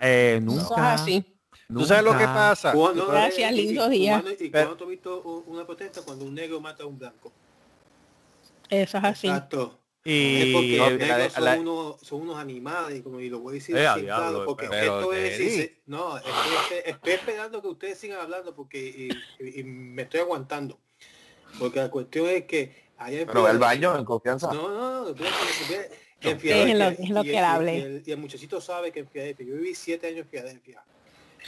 Eh, 0.00 0.40
Eso 0.42 0.50
es 0.50 0.68
nunca. 0.70 0.94
así. 0.94 1.24
¿Tú 1.68 1.84
sabes 1.84 2.04
lo 2.04 2.16
que 2.16 2.24
pasa? 2.24 2.72
¿Cuándo- 2.72 3.06
Gracias, 3.06 3.52
lindo 3.52 3.86
y 3.92 3.98
día. 3.98 4.24
¿Y 4.38 4.50
cuándo 4.50 4.76
tú 4.76 4.84
has 4.84 4.90
visto 4.90 5.42
una 5.46 5.66
protesta 5.66 6.02
cuando 6.02 6.24
un 6.24 6.34
negro 6.34 6.60
mata 6.60 6.84
a 6.84 6.86
un 6.86 6.98
blanco? 6.98 7.32
Eso 8.68 8.98
es 8.98 9.04
así. 9.04 9.26
Exacto. 9.28 9.78
Es 10.04 10.46
Y 10.46 10.52
porque 10.52 10.78
no, 10.78 11.06
la 11.06 11.30
son, 11.30 11.44
la- 11.44 11.56
unos, 11.60 12.00
son 12.00 12.22
unos 12.22 12.36
animales, 12.36 12.98
y 12.98 13.02
como 13.02 13.20
y 13.20 13.28
lo 13.30 13.38
voy 13.38 13.52
a 13.52 13.54
decir 13.54 13.76
Eh, 13.76 13.86
sin 13.94 14.02
diablo, 14.04 14.28
claro, 14.30 14.44
porque 14.46 14.66
pero- 14.68 14.98
esto 14.98 15.12
es, 15.12 15.36
si 15.36 15.72
no, 15.86 16.16
estoy, 16.16 16.32
estoy- 16.32 16.92
estoy 16.92 17.12
esperando 17.12 17.62
que 17.62 17.68
ustedes 17.68 17.98
sigan 17.98 18.18
hablando 18.20 18.52
porque 18.54 18.80
y, 18.80 19.44
y- 19.44 19.60
y 19.60 19.64
me 19.64 20.02
estoy 20.02 20.18
aguantando. 20.20 20.78
Porque 21.58 21.78
la 21.78 21.88
cuestión 21.90 22.26
es 22.28 22.46
que 22.46 22.74
allá 22.98 23.20
en 23.20 23.26
Pero 23.28 23.40
Filadelfia- 23.42 23.58
baño 23.60 23.96
en 23.98 24.04
confianza. 24.04 24.52
No, 24.52 24.68
no, 24.68 25.04
no. 25.04 25.08
En 26.24 26.38
Filadelfia, 26.40 27.52
hable. 27.54 27.78
y 27.78 27.82
el, 27.82 28.02
y 28.06 28.10
el 28.10 28.16
muchachito 28.18 28.60
sabe 28.60 28.90
que 28.90 29.00
en 29.00 29.08
Filadelfia, 29.08 29.46
yo 29.46 29.54
viví 29.54 29.74
siete 29.74 30.08
años 30.08 30.20
en 30.20 30.28
Filadelfia. 30.28 30.82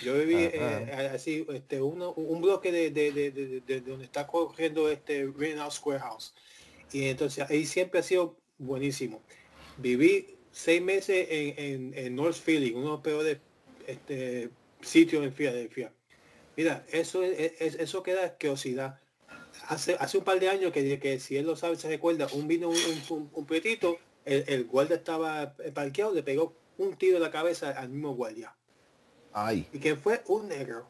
Yo 0.03 0.15
viví 0.15 0.35
Ajá. 0.47 0.81
eh, 0.83 1.11
así, 1.15 1.47
este, 1.53 1.81
uno, 1.81 2.13
un 2.15 2.41
bloque 2.43 2.73
de, 2.73 2.91
de, 2.91 3.13
de, 3.13 3.31
de- 3.31 3.47
de- 3.47 3.61
de 3.61 3.81
donde 3.81 4.05
está 4.05 4.27
corriendo 4.27 4.91
este 4.91 5.27
Greenhouse 5.31 5.75
Square 5.77 6.01
House. 6.01 6.35
Y 6.93 7.05
entonces 7.07 7.49
ahí 7.49 7.65
siempre 7.65 8.01
ha 8.01 8.03
sido 8.03 8.37
buenísimo. 8.59 9.23
Viví 9.79 10.37
seis 10.51 10.83
meses 10.83 11.27
en, 11.31 11.55
en, 11.59 11.95
en 11.99 12.15
North 12.17 12.37
Philly, 12.45 12.73
uno 12.73 12.83
de 12.85 12.91
los 12.93 13.01
peores 13.01 13.39
este, 13.87 14.51
sitios 14.81 15.25
en 15.25 15.33
Filadelfia. 15.33 15.93
Mira, 16.57 16.85
eso 16.91 17.23
es, 17.23 17.61
es- 17.61 17.75
eso 17.77 18.03
queda 18.03 18.25
asquerosidad. 18.25 19.01
Hace, 19.69 19.95
hace 19.99 20.19
un 20.19 20.25
par 20.25 20.39
de 20.41 20.49
años 20.49 20.73
que, 20.73 20.99
que 20.99 21.19
si 21.21 21.37
él 21.37 21.47
lo 21.47 21.57
sabe, 21.57 21.77
se 21.77 21.89
recuerda, 21.89 22.27
un 22.33 22.47
vino 22.49 22.69
un, 22.69 22.77
un, 23.11 23.31
un 23.33 23.47
pretito, 23.47 23.99
el, 24.25 24.45
el 24.49 24.65
guardia 24.65 24.97
estaba 24.97 25.55
parqueado, 25.73 26.13
le 26.13 26.23
pegó 26.23 26.55
un 26.79 26.97
tiro 26.97 27.17
en 27.17 27.23
la 27.23 27.31
cabeza 27.31 27.71
al 27.71 27.89
mismo 27.89 28.15
guardia. 28.15 28.55
¿Y 29.73 29.79
quién 29.79 29.99
fue? 29.99 30.23
Un 30.29 30.49
negro. 30.49 30.89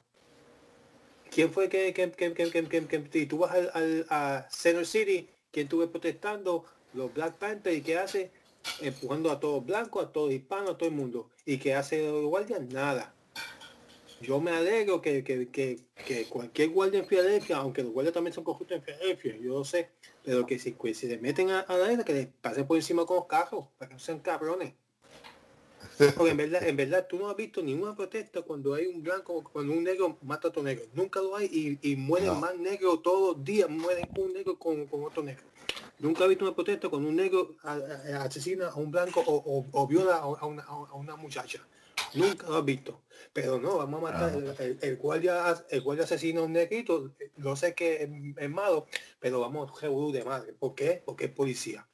¿Quién 1.31 1.51
fue 1.53 1.69
que, 1.69 1.93
que, 1.93 2.11
que, 2.13 2.33
que, 2.33 2.51
que, 2.51 2.69
que- 2.69 2.87
que- 3.09 3.19
y 3.19 3.27
tú 3.27 3.39
vas 3.39 3.53
al, 3.53 3.71
al- 3.75 4.07
a 4.11 4.47
Center 4.51 4.87
City, 4.87 5.29
quien 5.51 5.65
estuve 5.65 5.89
protestando, 5.89 6.65
los 6.93 7.13
Black 7.13 7.37
Panthers, 7.39 7.77
y 7.77 7.83
qué 7.83 7.99
hace? 7.99 8.31
Empujando 8.81 9.31
a 9.31 9.41
todos 9.41 9.65
blancos, 9.65 10.07
a 10.07 10.13
todos 10.13 10.33
hispanos, 10.33 10.71
a 10.73 10.79
todo 10.79 10.89
el 10.89 10.95
mundo. 10.95 11.29
¿Y 11.45 11.59
qué 11.59 11.75
hace 11.75 12.07
el 12.07 12.25
guardia? 12.27 12.59
Nada. 12.61 13.15
Yo 14.21 14.41
me 14.41 14.53
alegro 14.53 15.03
que, 15.03 15.23
que, 15.25 15.49
que, 15.49 15.81
que 16.07 16.25
cualquier 16.27 16.71
guardia 16.71 17.01
en 17.01 17.07
Filadelfia, 17.07 17.57
aunque 17.59 17.83
los 17.83 17.93
guardias 17.93 18.15
también 18.15 18.33
son 18.33 18.45
corruptos 18.45 18.79
en 18.79 18.83
Filadelfia, 18.83 19.37
yo 19.37 19.59
lo 19.59 19.65
sé, 19.65 19.91
pero 20.25 20.47
que 20.47 20.59
si, 20.59 20.73
que 20.73 20.95
si 20.95 21.09
le 21.09 21.19
meten 21.19 21.51
a, 21.51 21.61
a 21.61 21.77
la 21.77 21.93
isla, 21.93 22.05
que 22.05 22.15
les 22.15 22.27
pase 22.29 22.65
por 22.65 22.77
encima 22.77 23.05
con 23.05 23.17
los 23.17 23.27
carros, 23.27 23.67
para 23.77 23.89
que 23.89 23.95
no 23.95 24.01
sean 24.01 24.21
cabrones. 24.21 24.73
Porque 26.17 26.31
en 26.31 26.37
verdad, 26.37 26.67
en 26.67 26.77
verdad 26.77 27.07
tú 27.09 27.19
no 27.19 27.29
has 27.31 27.37
visto 27.37 27.63
ninguna 27.63 27.95
protesta 27.95 28.43
cuando 28.43 28.75
hay 28.75 28.87
un 28.87 29.03
blanco, 29.03 29.45
cuando 29.53 29.73
un 29.73 29.85
negro 29.85 30.19
mata 30.23 30.49
a 30.49 30.51
otro 30.51 30.63
negro. 30.63 30.85
Nunca 30.95 31.21
lo 31.21 31.37
hay 31.37 31.47
y, 31.83 31.93
y 31.93 31.97
mueren 31.97 32.29
No. 32.29 32.35
más 32.37 32.57
negros 32.57 33.03
todos 33.03 33.37
los 33.37 33.45
días, 33.45 33.69
mueren 33.71 34.09
un 34.17 34.33
negro 34.33 34.59
con, 34.59 34.87
con 34.87 35.05
otro 35.05 35.23
negro. 35.23 35.45
Nunca 36.01 36.25
he 36.25 36.29
visto 36.29 36.45
una 36.45 36.55
protesta 36.55 36.89
cuando 36.89 37.09
un 37.09 37.17
negro 37.17 37.55
asesina 38.21 38.69
a 38.69 38.75
un 38.75 38.91
blanco 38.91 39.21
o, 39.25 39.35
o- 39.37 39.67
o 39.73 39.87
viola 39.87 40.17
a 40.17 40.47
una, 40.47 40.63
a 40.65 40.95
una 40.95 41.17
muchacha. 41.17 41.61
Nunca 42.15 42.49
lo 42.49 42.57
has 42.57 42.65
visto. 42.65 43.01
Pero 43.33 43.59
no, 43.59 43.79
vamos 43.79 44.01
a 44.01 44.13
matar. 44.13 44.35
El, 44.35 44.55
el- 44.59 44.79
el 44.83 44.97
guardia, 44.97 45.65
el 45.71 45.81
guardia 45.81 46.05
asesina 46.05 46.41
a 46.41 46.45
un 46.45 46.53
negrito. 46.53 47.13
Lo 47.37 47.57
sé 47.57 47.75
que 47.75 48.03
es, 48.03 48.09
es 48.37 48.51
malo, 48.51 48.87
pero 49.21 49.41
vamos 49.41 49.81
revolú 49.81 50.13
de 50.13 50.25
madre. 50.25 50.53
¿Por 50.53 50.75
qué? 50.75 51.03
Porque 51.05 51.27
es 51.27 51.31
policía. 51.31 51.87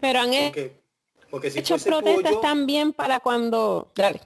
Pero 0.00 0.18
han 0.20 0.30
Porque, 0.30 0.81
porque 1.32 1.50
si 1.50 1.62
puro 1.62 1.78
protestas 1.78 2.32
yo- 2.32 2.40
también 2.40 2.92
para 2.92 3.18
cuando... 3.18 3.88
Dale. 3.94 4.20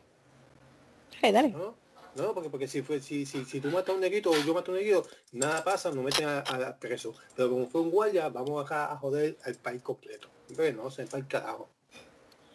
Dale, 1.23 1.33
dale. 1.33 1.49
¿no? 1.51 1.77
No, 2.17 2.35
porque, 2.35 2.51
porque 2.51 2.67
si, 2.67 2.83
fue, 2.83 2.99
si, 2.99 3.25
si, 3.25 3.45
si 3.45 3.61
tú 3.61 3.69
matas 3.71 3.91
a 3.91 3.93
un 3.93 4.01
negrito 4.01 4.31
o 4.33 4.37
yo 4.45 4.53
mato 4.53 4.73
a 4.73 4.75
un 4.75 4.81
negrito, 4.81 5.07
nada 5.31 5.63
pasa, 5.63 5.93
nos 5.93 6.03
meten 6.03 6.27
a, 6.27 6.41
a 6.41 6.77
preso. 6.77 7.15
Pero 7.37 7.49
como 7.51 7.69
fue 7.69 7.81
un 7.81 7.93
guardia, 7.93 8.29
vamos 8.29 8.65
acá 8.65 8.91
a 8.93 8.97
joder 8.97 9.39
al 9.45 9.55
país 9.55 9.83
completo. 9.83 10.27
Hombre, 10.51 10.73
no, 10.73 10.91
se 10.91 11.05
va 11.05 11.19
el 11.19 11.29
carajo. 11.29 11.69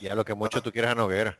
Y 0.01 0.09
a 0.09 0.15
lo 0.15 0.25
que 0.25 0.33
mucho 0.33 0.61
tú 0.61 0.69
quieres 0.69 0.91
a 0.91 0.95
Noguera. 0.95 1.39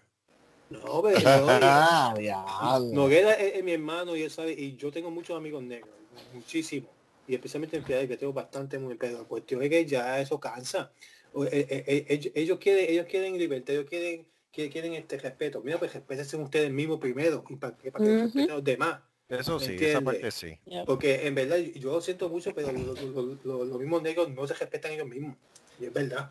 No, 0.70 1.02
pero 1.02 1.20
no, 1.20 1.48
Ah, 1.62 2.14
diablo. 2.18 2.94
Noguera 2.94 3.34
es, 3.34 3.56
es 3.58 3.64
mi 3.66 3.74
hermano 3.74 4.16
y 4.16 4.22
él 4.24 4.32
sabe, 4.32 4.54
y 4.54 4.78
yo 4.78 4.90
tengo 4.90 5.12
muchos 5.12 5.36
amigos 5.36 5.62
negros, 5.64 5.90
muchísimos. 6.34 6.90
Y 7.28 7.36
especialmente 7.36 7.76
en 7.76 7.84
Filadelfia 7.84 8.18
tengo 8.18 8.32
bastante 8.32 8.80
muy 8.80 8.96
pero 8.96 9.18
la 9.18 9.24
cuestión 9.26 9.62
es 9.64 9.70
que 9.70 9.86
ya 9.86 10.18
eso 10.22 10.40
cansa. 10.40 10.92
Eh, 11.34 11.68
eh, 11.70 11.84
eh, 11.88 12.06
ellos, 12.10 12.32
ellos 12.36 12.60
quieren, 12.60 12.86
ellos 12.90 13.06
quieren 13.10 13.38
libertad, 13.38 13.76
ellos 13.76 13.86
quieren, 13.90 14.28
que 14.52 14.70
quieren 14.70 14.94
este 14.94 15.18
respeto. 15.18 15.62
Mira, 15.62 15.78
pues 15.80 15.94
respétense 15.94 16.36
ustedes 16.38 16.72
mismos 16.72 17.00
primero 17.00 17.44
y 17.50 17.56
para, 17.56 17.78
que- 17.78 17.92
para 17.92 18.04
que 18.04 18.12
respeten 18.24 18.52
a 18.52 18.56
los 18.56 18.64
demás. 18.64 19.00
Eso 19.30 19.60
sí, 19.60 19.72
¿Entiende? 19.72 19.90
esa 19.92 20.02
parte 20.02 20.32
sí. 20.32 20.60
Porque 20.86 21.26
en 21.26 21.36
verdad 21.36 21.58
yo 21.58 21.94
lo 21.94 22.02
siento 22.02 22.28
mucho, 22.28 22.54
pero 22.54 22.72
lo- 22.74 22.94
lo- 22.94 23.38
lo- 23.44 23.66
los 23.66 23.80
mismos 23.80 24.02
negros 24.02 24.30
no 24.30 24.46
se 24.46 24.54
respetan 24.54 24.92
ellos 24.92 25.08
mismos. 25.08 25.38
Y 25.80 25.86
es 25.86 25.94
verdad. 25.94 26.30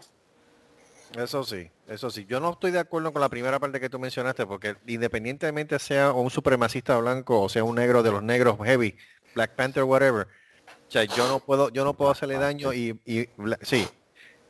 Eso 1.16 1.42
sí, 1.42 1.68
eso 1.88 2.08
sí. 2.10 2.24
Yo 2.28 2.38
no 2.38 2.52
estoy 2.52 2.70
de 2.70 2.78
acuerdo 2.78 3.12
con 3.12 3.20
la 3.20 3.28
primera 3.28 3.58
parte 3.58 3.80
que 3.80 3.88
tú 3.90 3.98
mencionaste, 3.98 4.46
porque 4.46 4.76
independientemente 4.86 5.78
sea 5.78 6.12
un 6.12 6.30
supremacista 6.30 6.96
blanco 6.98 7.40
o 7.40 7.48
sea 7.48 7.64
un 7.64 7.74
negro 7.74 8.02
de 8.02 8.12
los 8.12 8.22
negros 8.22 8.56
heavy, 8.64 8.96
Black 9.34 9.56
Panther, 9.56 9.82
whatever, 9.82 10.26
o 10.26 10.90
sea, 10.90 11.04
yo 11.04 11.26
no 11.26 11.40
puedo, 11.40 11.68
yo 11.70 11.84
no 11.84 11.94
puedo 11.94 12.10
hacerle 12.12 12.36
daño 12.36 12.72
y, 12.72 13.00
y 13.04 13.28
sí, 13.62 13.86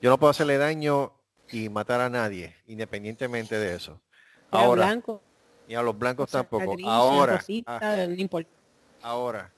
yo 0.01 0.11
no 0.11 0.19
puedo 0.19 0.31
hacerle 0.31 0.59
daño 0.59 1.13
y 1.51 1.69
matar 1.69 2.01
a 2.01 2.09
nadie, 2.09 2.57
independientemente 2.67 3.59
de 3.59 3.75
eso. 3.75 4.01
Ahora, 4.51 4.87
blanco, 4.87 5.23
y 5.69 5.75
a 5.75 5.83
los 5.83 5.97
blancos 5.99 6.31
sea 6.31 6.41
tampoco. 6.41 6.73
gris, 6.73 6.87
Ahora, 6.89 7.37
rosita, 7.37 7.79
ah, 7.81 8.07
no. 8.07 8.41
Ahora, 9.03 9.53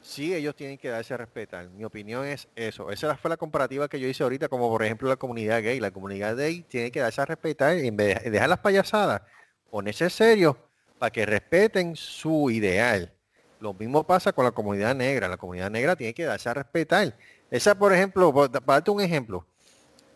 sí 0.00 0.34
ellos 0.34 0.54
tienen 0.54 0.78
que 0.78 0.88
darse 0.88 1.14
a 1.14 1.16
respetar. 1.16 1.68
Mi 1.70 1.84
opinión 1.84 2.24
es 2.24 2.48
eso. 2.54 2.90
Esa 2.90 3.16
fue 3.16 3.28
la 3.28 3.36
comparativa 3.36 3.88
que 3.88 3.98
yo 3.98 4.06
hice 4.06 4.22
ahorita, 4.22 4.48
como 4.48 4.70
por 4.70 4.84
ejemplo 4.84 5.08
la 5.08 5.16
comunidad 5.16 5.62
gay. 5.62 5.80
La 5.80 5.90
comunidad 5.90 6.36
gay 6.36 6.62
tiene 6.62 6.90
que 6.90 7.00
darse 7.00 7.20
a 7.20 7.24
respetar 7.24 7.76
y 7.78 7.88
en 7.88 7.96
vez 7.96 8.22
de 8.22 8.30
dejar 8.30 8.48
las 8.48 8.60
payasadas, 8.60 9.22
ponerse 9.70 10.08
serio 10.08 10.56
para 10.98 11.10
que 11.10 11.26
respeten 11.26 11.96
su 11.96 12.50
ideal. 12.50 13.12
Lo 13.58 13.74
mismo 13.74 14.06
pasa 14.06 14.32
con 14.32 14.44
la 14.44 14.52
comunidad 14.52 14.94
negra. 14.94 15.28
La 15.28 15.36
comunidad 15.36 15.70
negra 15.70 15.96
tiene 15.96 16.14
que 16.14 16.24
darse 16.24 16.48
a 16.48 16.54
respetar. 16.54 17.16
Esa, 17.50 17.76
por 17.76 17.92
ejemplo, 17.92 18.32
para 18.32 18.62
darte 18.76 18.90
un 18.90 19.00
ejemplo, 19.00 19.46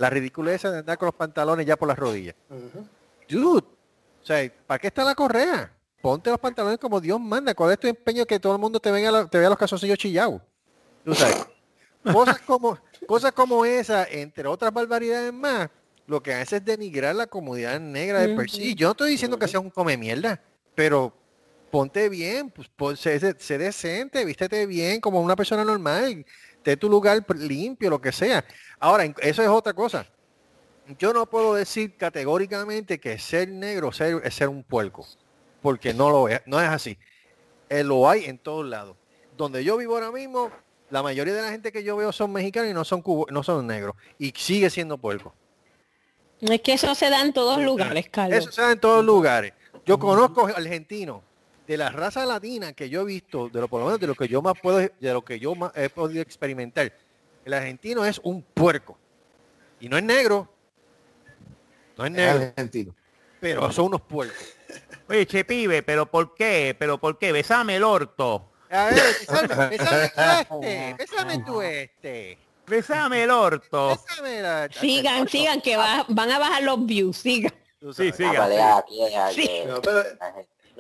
la 0.01 0.09
ridiculez 0.09 0.63
de 0.63 0.79
andar 0.79 0.97
con 0.97 1.07
los 1.07 1.15
pantalones 1.15 1.67
ya 1.67 1.77
por 1.77 1.87
las 1.87 1.99
rodillas. 1.99 2.35
Ujú. 2.49 2.87
Dude, 3.29 3.67
o 4.23 4.25
sea, 4.25 4.51
¿para 4.67 4.79
qué 4.79 4.87
está 4.87 5.05
la 5.05 5.15
correa? 5.15 5.71
Ponte 6.01 6.31
los 6.31 6.39
pantalones 6.39 6.79
como 6.79 6.99
Dios 7.03 7.21
manda. 7.21 7.55
¿Cuál 7.55 7.73
es 7.73 7.79
tu 7.79 7.87
empeño 7.87 8.25
que 8.25 8.41
todo 8.41 8.55
el 8.55 8.59
mundo 8.59 8.81
te 8.81 8.91
venga 8.91 9.29
te 9.29 9.39
vea 9.39 9.51
los 9.51 9.59
calzoncillos 9.59 9.99
chillados? 9.99 10.41
Tú 11.05 11.15
sabes. 11.15 11.47
Cosas 12.13 12.41
como, 12.41 12.79
cosas 13.07 13.33
como 13.33 13.67
esa, 13.67 14.05
entre 14.07 14.49
otras 14.49 14.73
barbaridades 14.73 15.35
más, 15.35 15.69
lo 16.07 16.23
que 16.23 16.33
hace 16.33 16.57
es 16.57 16.65
denigrar 16.65 17.15
la 17.15 17.27
comunidad 17.27 17.79
negra 17.79 18.21
de 18.21 18.35
per 18.35 18.49
sí. 18.49 18.75
Yo 18.75 18.87
no 18.89 18.93
estoy 18.93 19.11
diciendo 19.11 19.39
que 19.39 19.47
seas 19.47 19.63
un 19.63 19.69
come 19.69 19.99
mierda, 19.99 20.41
pero 20.75 21.13
ponte 21.71 22.09
bien, 22.09 22.51
pues 22.51 22.99
sé- 22.99 23.37
sé 23.39 23.59
decente, 23.59 24.25
vístete 24.25 24.65
bien 24.65 24.99
como 25.03 25.21
una 25.21 25.37
persona 25.37 25.63
normal, 25.63 26.25
ten 26.63 26.79
tu 26.79 26.89
lugar 26.89 27.25
limpio, 27.37 27.91
lo 27.91 28.01
que 28.01 28.13
sea. 28.13 28.45
Ahora, 28.79 29.05
eso 29.05 29.43
es 29.43 29.49
otra 29.49 29.73
cosa. 29.73 30.07
Yo 30.99 31.13
no 31.13 31.27
puedo 31.27 31.55
decir 31.55 31.97
categóricamente 31.97 32.99
que 32.99 33.19
ser 33.19 33.49
negro 33.49 33.93
ser- 33.93 34.21
es 34.25 34.35
ser 34.35 34.49
un 34.49 34.63
puerco, 34.65 35.07
porque 35.63 35.95
no 35.95 36.11
lo 36.11 36.29
es, 36.29 36.41
no 36.47 36.61
es 36.61 36.69
así. 36.69 36.99
Eh, 37.69 37.85
lo 37.85 38.09
hay 38.09 38.25
en 38.25 38.39
todos 38.39 38.67
lados. 38.67 38.97
Donde 39.37 39.63
yo 39.63 39.77
vivo 39.77 39.95
ahora 39.95 40.11
mismo, 40.11 40.51
la 40.91 41.03
mayoría 41.03 41.33
de 41.35 41.43
la 41.43 41.51
gente 41.51 41.71
que 41.71 41.85
yo 41.85 41.97
veo 41.97 42.11
son 42.13 42.33
mexicanos 42.33 42.71
y 42.71 42.75
no 42.75 42.85
son 42.85 43.03
cubo- 43.03 43.31
no 43.31 43.43
son 43.45 43.67
negros. 43.67 43.95
Y 44.19 44.33
sigue 44.37 44.69
siendo 44.71 44.99
puerco. 44.99 45.33
Es 46.41 46.61
que 46.63 46.73
eso 46.73 46.95
se 46.95 47.09
da 47.11 47.21
en 47.23 47.33
todos 47.33 47.63
lugares, 47.63 48.09
Carlos. 48.11 48.39
Eso 48.39 48.51
se 48.51 48.63
da 48.63 48.73
en 48.73 48.81
todos 48.81 49.05
lugares. 49.05 49.53
Yo 49.87 49.99
conozco 49.99 50.47
argentinos 50.47 51.23
de 51.71 51.77
la 51.77 51.89
raza 51.91 52.27
latina 52.27 52.73
que 52.73 52.89
yo 52.91 53.03
he 53.03 53.05
visto, 53.05 53.49
de 53.49 53.61
lo 53.61 53.69
por 53.69 53.79
lo 53.79 53.87
menos 53.87 54.01
de 54.01 54.09
lo 54.09 54.17
que 54.17 54.27
yo 54.27 54.43
más 54.43 54.55
puedo, 54.61 54.79
de 54.79 55.13
lo 55.13 55.25
que 55.25 55.39
yo 55.39 55.55
más 55.55 55.71
he 55.77 55.89
podido 55.89 56.21
experimentar. 56.21 56.93
El 57.45 57.55
argentino 57.55 58.05
es 58.05 58.19
un 58.25 58.43
puerco. 58.43 58.99
Y 59.79 59.89
no 59.89 59.97
es 59.97 60.03
negro. 60.03 60.53
No 61.97 62.07
es 62.07 62.11
negro. 62.11 62.41
Argentino. 62.57 62.93
Pero 63.39 63.71
son 63.71 63.85
unos 63.87 64.01
puercos. 64.01 64.37
Oye, 65.09 65.25
che 65.27 65.45
pibe, 65.45 65.85
pero 65.85 66.07
¿por 66.11 66.35
qué? 66.35 66.75
¿Pero 66.77 66.99
por 66.99 67.17
qué? 67.19 67.31
Besame 67.31 67.77
el 67.77 67.85
orto. 67.85 68.51
A 68.69 68.87
ver, 68.87 68.95
bésame, 69.71 70.95
bésame 70.99 71.39
tú 71.39 71.39
este, 71.39 71.45
tú 71.47 71.63
este. 71.63 72.39
Besame 72.67 73.23
el 73.23 73.31
orto. 73.31 73.91
Bésame 73.91 74.43
la- 74.43 74.69
Sigan, 74.73 75.29
sigan, 75.29 75.61
que 75.61 75.77
va- 75.77 76.05
van 76.09 76.31
a 76.33 76.39
bajar 76.41 76.65
los 76.65 76.85
views, 76.85 77.17
sigan. 77.17 77.53
Sí, 77.81 77.93
sabes. 77.93 78.17
sí. 78.17 78.25
Siga, 78.25 78.41
vale, 78.41 78.57
sí. 78.57 78.61
aquí 78.61 79.05
es 79.05 79.15
al 79.15 79.35
Sí. 79.35 79.47
que- 79.47 79.65
No, 79.67 79.81
pero, 79.81 80.05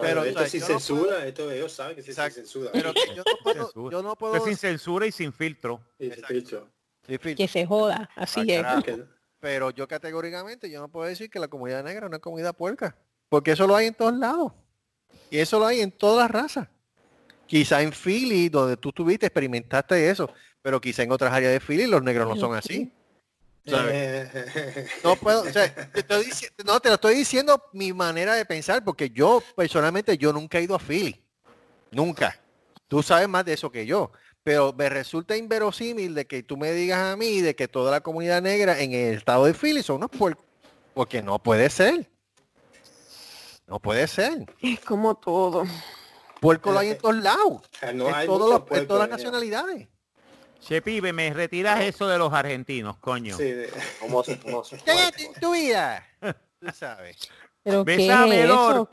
Pero, 0.01 0.25
esto 0.25 0.39
o 0.39 0.43
sea, 0.43 0.49
sin 0.51 0.61
censura, 0.63 1.27
esto 1.27 1.51
ellos 1.51 1.73
saben 1.73 1.97
que 1.97 2.03
sí 2.03 2.13
sin 2.13 2.31
censura. 2.31 2.71
Pero 2.73 2.93
que 2.93 3.15
yo 3.15 3.23
no 3.27 3.37
puedo, 3.43 3.91
yo 3.91 4.03
no 4.03 4.17
puedo 4.17 4.45
sin 4.45 4.57
censura 4.57 5.07
y 5.07 5.13
sin 5.13 5.33
filtro. 5.33 5.81
Sí, 5.99 7.19
Phil, 7.19 7.37
Que 7.37 7.49
se 7.49 7.67
joda, 7.67 8.09
así 8.15 8.53
Ah, 8.53 8.83
es. 8.87 8.97
Pero 9.41 9.71
yo 9.71 9.89
categóricamente 9.89 10.71
yo 10.71 10.81
no 10.81 10.89
puedo 10.89 11.09
decir 11.09 11.31
que 11.31 11.39
la 11.39 11.49
comunidad 11.49 11.83
negra 11.83 12.07
es 12.07 12.09
una 12.09 12.19
comunidad 12.19 12.55
puerca. 12.55 12.97
Porque 13.29 13.53
eso 13.53 13.67
lo 13.67 13.75
hay 13.75 13.87
en 13.87 13.95
todos 13.95 14.15
lados. 14.17 14.53
Y 15.31 15.39
eso 15.39 15.59
lo 15.59 15.67
hay 15.67 15.81
en 15.81 15.91
todas 15.93 16.25
las 16.25 16.31
razas. 16.31 16.69
Quizá 17.47 17.83
en 17.83 17.93
Philly, 17.93 18.49
donde 18.49 18.77
tú 18.77 18.91
estuviste, 18.91 19.27
experimentaste 19.27 20.11
eso. 20.11 20.31
Pero 20.63 20.81
quizá 20.81 21.03
en 21.03 21.13
otras 21.13 21.33
áreas 21.33 21.53
de 21.53 21.61
Philly 21.61 21.87
los 21.87 22.03
negros 22.03 22.29
no 22.29 22.37
son 22.37 22.55
así. 22.55 22.93
¿Sabes? 23.66 23.93
Eh, 23.95 24.87
No 25.05 25.16
puedo, 25.16 25.43
o 25.43 25.53
sea, 25.53 25.73
te 25.93 26.01
estoy 26.01 26.24
dici- 26.24 26.51
no, 26.65 26.81
te 26.81 26.89
lo 26.89 26.95
estoy 26.97 27.15
diciendo 27.15 27.62
mi 27.73 27.93
manera 27.93 28.35
de 28.35 28.45
pensar, 28.45 28.85
porque 28.85 29.11
yo 29.11 29.43
personalmente 29.57 30.16
yo 30.19 30.32
nunca 30.32 30.59
he 30.59 30.62
ido 30.62 30.74
a 30.74 30.78
Philly. 30.78 31.23
Nunca. 31.91 32.39
Tú 32.89 33.03
sabes 33.03 33.28
más 33.28 33.45
de 33.45 33.53
eso 33.55 33.70
que 33.70 33.87
yo. 33.87 34.11
Pero 34.43 34.73
me 34.73 34.89
resulta 34.89 35.37
inverosímil 35.37 36.15
de 36.15 36.27
que 36.27 36.43
tú 36.43 36.57
me 36.57 36.73
digas 36.73 36.99
a 37.12 37.16
mí 37.16 37.41
de 37.43 37.55
que 37.55 37.69
toda 37.69 37.91
la 37.91 38.01
comunidad 38.01 38.41
negra 38.41 38.81
en 38.81 38.93
el 38.93 39.19
estado 39.19 39.45
de 39.45 39.53
Philly 39.55 39.82
son 39.82 39.97
unos 39.97 40.11
puercos. 40.11 40.45
Porque 40.95 41.23
no 41.23 41.39
puede 41.39 41.69
ser. 41.70 42.11
No 43.66 43.78
puede 43.78 44.07
ser. 44.09 44.47
Es 44.61 44.81
como 44.81 45.15
todo. 45.15 45.65
Puerco 46.41 46.73
lo 46.73 46.78
hay 46.78 46.89
en 46.91 46.99
todos 46.99 47.16
lados. 47.16 47.61
No 47.95 48.09
en, 48.09 48.15
hay 48.15 48.27
todos 48.27 48.41
muchos 48.41 48.51
los- 48.51 48.61
en 48.61 48.66
puercos 48.66 48.89
todas 48.89 49.09
las 49.09 49.19
nacionalidades. 49.19 49.89
Che, 50.61 50.82
pibe, 50.82 51.12
me 51.12 51.32
retiras 51.32 51.81
eso 51.81 52.07
de 52.07 52.19
los 52.19 52.32
argentinos, 52.32 52.97
coño. 52.99 53.37
Sí, 53.37 53.45
de- 53.45 53.70
Como 53.99 54.23
si- 54.23 54.37
como 54.37 54.62
Cállate 54.85 55.24
en 55.27 55.35
tu 55.35 55.53
vida. 55.53 56.07
Tú 56.61 56.69
sabes. 56.74 57.16
¿Pero 57.62 57.85
qué 57.85 57.97
Bésame 57.97 58.39
es 58.39 58.45
el 58.45 58.51
eso. 58.51 58.89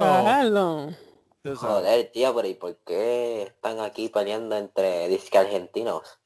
Joder, 1.55 2.11
tío, 2.11 2.35
pero 2.35 2.47
¿y 2.47 2.53
por 2.55 2.77
qué 2.85 3.43
están 3.43 3.79
aquí 3.79 4.09
peleando 4.09 4.57
entre 4.57 5.07
disque 5.07 5.37
argentinos? 5.37 6.19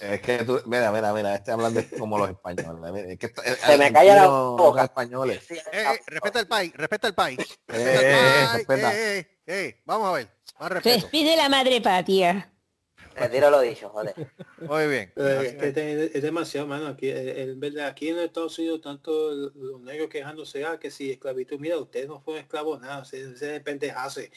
Es 0.00 0.20
que 0.20 0.38
tú, 0.44 0.60
mira, 0.66 0.90
mira, 0.92 1.12
mira, 1.12 1.34
este 1.34 1.50
hablando 1.52 1.80
como 1.98 2.18
los 2.18 2.30
españoles. 2.30 2.92
mira, 2.92 3.08
es 3.12 3.18
que 3.18 3.26
esto- 3.26 3.42
Se 3.42 3.78
me 3.78 3.92
calla 3.92 4.14
la 4.16 4.26
boca. 4.28 4.80
los 4.82 4.84
españoles. 4.84 5.50
Eh, 5.50 5.62
eh, 5.72 6.00
respeta 6.06 6.40
el 6.40 6.48
país, 6.48 6.72
respeta 6.74 7.08
el 7.08 7.14
país. 7.14 7.38
Eh, 7.40 7.46
Respeta 7.68 8.00
el 8.00 8.06
eh, 8.06 8.16
país. 8.32 8.52
respeta. 8.54 8.94
Eh, 8.94 9.18
eh, 9.18 9.38
eh, 9.46 9.82
Vamos 9.86 10.08
a 10.08 10.12
ver. 10.12 10.28
Más 10.60 10.70
respeto. 10.72 11.00
Despide 11.02 11.36
la 11.36 11.48
madre 11.48 11.80
patria. 11.80 12.51
Retiro 13.14 13.50
lo 13.50 13.60
dicho, 13.60 13.88
joder. 13.90 14.14
Muy 14.60 14.86
bien. 14.88 15.12
Pero 15.14 15.40
Así 15.40 15.56
es 16.14 16.22
demasiado, 16.22 16.66
mano. 16.66 16.86
Aquí, 16.86 17.08
eh, 17.08 17.42
en 17.42 17.60
verdad, 17.60 17.86
aquí 17.88 18.08
en 18.08 18.18
Estados 18.18 18.58
Unidos, 18.58 18.80
tanto 18.80 19.30
los 19.32 19.80
negros 19.80 20.08
quejándose, 20.08 20.64
ah, 20.64 20.78
que 20.78 20.90
si 20.90 21.10
esclavitud, 21.10 21.58
mira, 21.58 21.78
ustedes 21.78 22.08
no 22.08 22.20
fueron 22.20 22.42
esclavos, 22.42 22.80
nada, 22.80 23.04
se, 23.04 23.36
se 23.36 23.60
pendejase. 23.60 24.30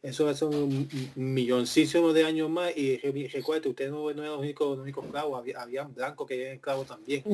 Eso 0.00 0.28
hace 0.28 0.44
un 0.44 0.88
milloncísimo 1.16 2.12
de 2.12 2.24
años 2.24 2.48
más 2.48 2.70
y 2.76 2.98
re- 2.98 3.28
recuerde, 3.32 3.68
ustedes 3.68 3.90
no, 3.90 4.02
no 4.12 4.22
eran 4.22 4.26
los 4.26 4.38
únicos, 4.38 4.68
los 4.68 4.78
únicos 4.78 5.04
esclavos, 5.04 5.38
había, 5.40 5.60
habían 5.60 5.92
blancos 5.92 6.26
que 6.26 6.40
eran 6.40 6.54
esclavos 6.54 6.86
también. 6.86 7.24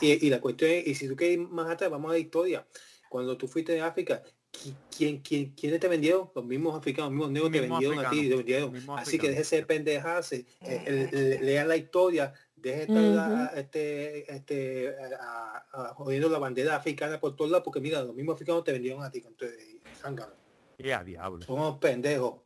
Y, 0.00 0.26
y 0.26 0.30
la 0.30 0.40
cuestión 0.40 0.72
es, 0.72 0.86
y 0.88 0.94
si 0.96 1.06
tú 1.08 1.14
quieres 1.14 1.38
ir 1.38 1.46
más 1.48 1.70
atrás, 1.70 1.90
vamos 1.90 2.10
a 2.10 2.14
la 2.14 2.18
historia. 2.18 2.66
Cuando 3.08 3.36
tú 3.36 3.46
fuiste 3.46 3.72
de 3.72 3.80
África, 3.80 4.24
¿qui- 4.54 4.74
¿quién, 4.96 5.18
quién, 5.20 5.50
quiénes 5.50 5.80
te 5.80 5.88
vendieron? 5.88 6.30
Los 6.34 6.44
mismos 6.44 6.76
africanos, 6.76 7.10
los 7.10 7.16
mismos 7.18 7.30
negros 7.32 7.52
te 7.52 7.60
vendieron 7.60 7.98
a 8.04 8.10
ti, 8.10 8.28
te 8.28 8.36
vendieron. 8.36 8.74
Así 8.76 8.84
que 8.86 8.92
africanos. 8.92 9.30
déjese 9.30 9.56
de 9.56 9.66
pendejarse, 9.66 10.36
eh, 10.62 10.82
eh, 10.86 11.08
le- 11.12 11.40
lean 11.42 11.68
la 11.68 11.76
historia, 11.76 12.32
deje 12.56 12.76
de 12.78 12.82
estar 12.84 13.18
a- 13.18 13.44
a- 13.48 13.60
este, 13.60 14.32
este, 14.34 14.94
a- 15.20 15.64
a- 15.72 15.94
jodiendo 15.94 16.28
la 16.28 16.38
bandera 16.38 16.76
africana 16.76 17.20
por 17.20 17.36
todos 17.36 17.50
lados, 17.50 17.64
porque 17.64 17.80
mira, 17.80 18.02
los 18.02 18.14
mismos 18.14 18.34
africanos 18.34 18.64
te 18.64 18.72
vendieron 18.72 19.02
a 19.02 19.10
ti, 19.10 19.22
entonces, 19.26 19.58
zángano. 20.00 20.32
Y 20.78 20.90
a 20.90 21.04
diablo. 21.04 21.44
son 21.44 21.56
unos 21.60 21.78
pendejos. 21.78 22.40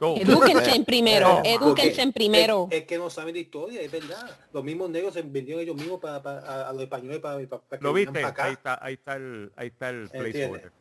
Edúquense 0.00 0.76
en 0.76 0.84
primero, 0.84 1.42
Eh, 1.44 1.54
edúquense 1.54 2.00
en 2.02 2.12
primero. 2.12 2.68
Es, 2.70 2.78
es 2.82 2.86
que 2.86 2.98
no 2.98 3.10
saben 3.10 3.34
de 3.34 3.40
historia, 3.40 3.80
es 3.80 3.90
verdad. 3.90 4.30
Los 4.52 4.62
mismos 4.62 4.88
negros 4.90 5.12
se 5.14 5.22
vendieron 5.22 5.60
ellos 5.60 5.74
mismos 5.74 5.98
para, 6.00 6.22
para- 6.22 6.38
a, 6.40 6.68
a 6.68 6.72
los 6.72 6.82
españoles 6.82 7.18
para, 7.18 7.36
para, 7.48 7.62
para 7.62 7.78
que 7.80 7.84
¿Lo 7.84 7.92
vinieran 7.92 8.14
viste? 8.14 8.22
para 8.22 8.32
acá. 8.32 8.44
Ahí 8.44 8.52
está, 8.52 8.78
ahí 8.80 8.94
está 8.94 9.16
el, 9.16 9.52
ahí 9.56 9.66
está 9.68 9.90
el 9.90 10.08
placeholder. 10.08 10.72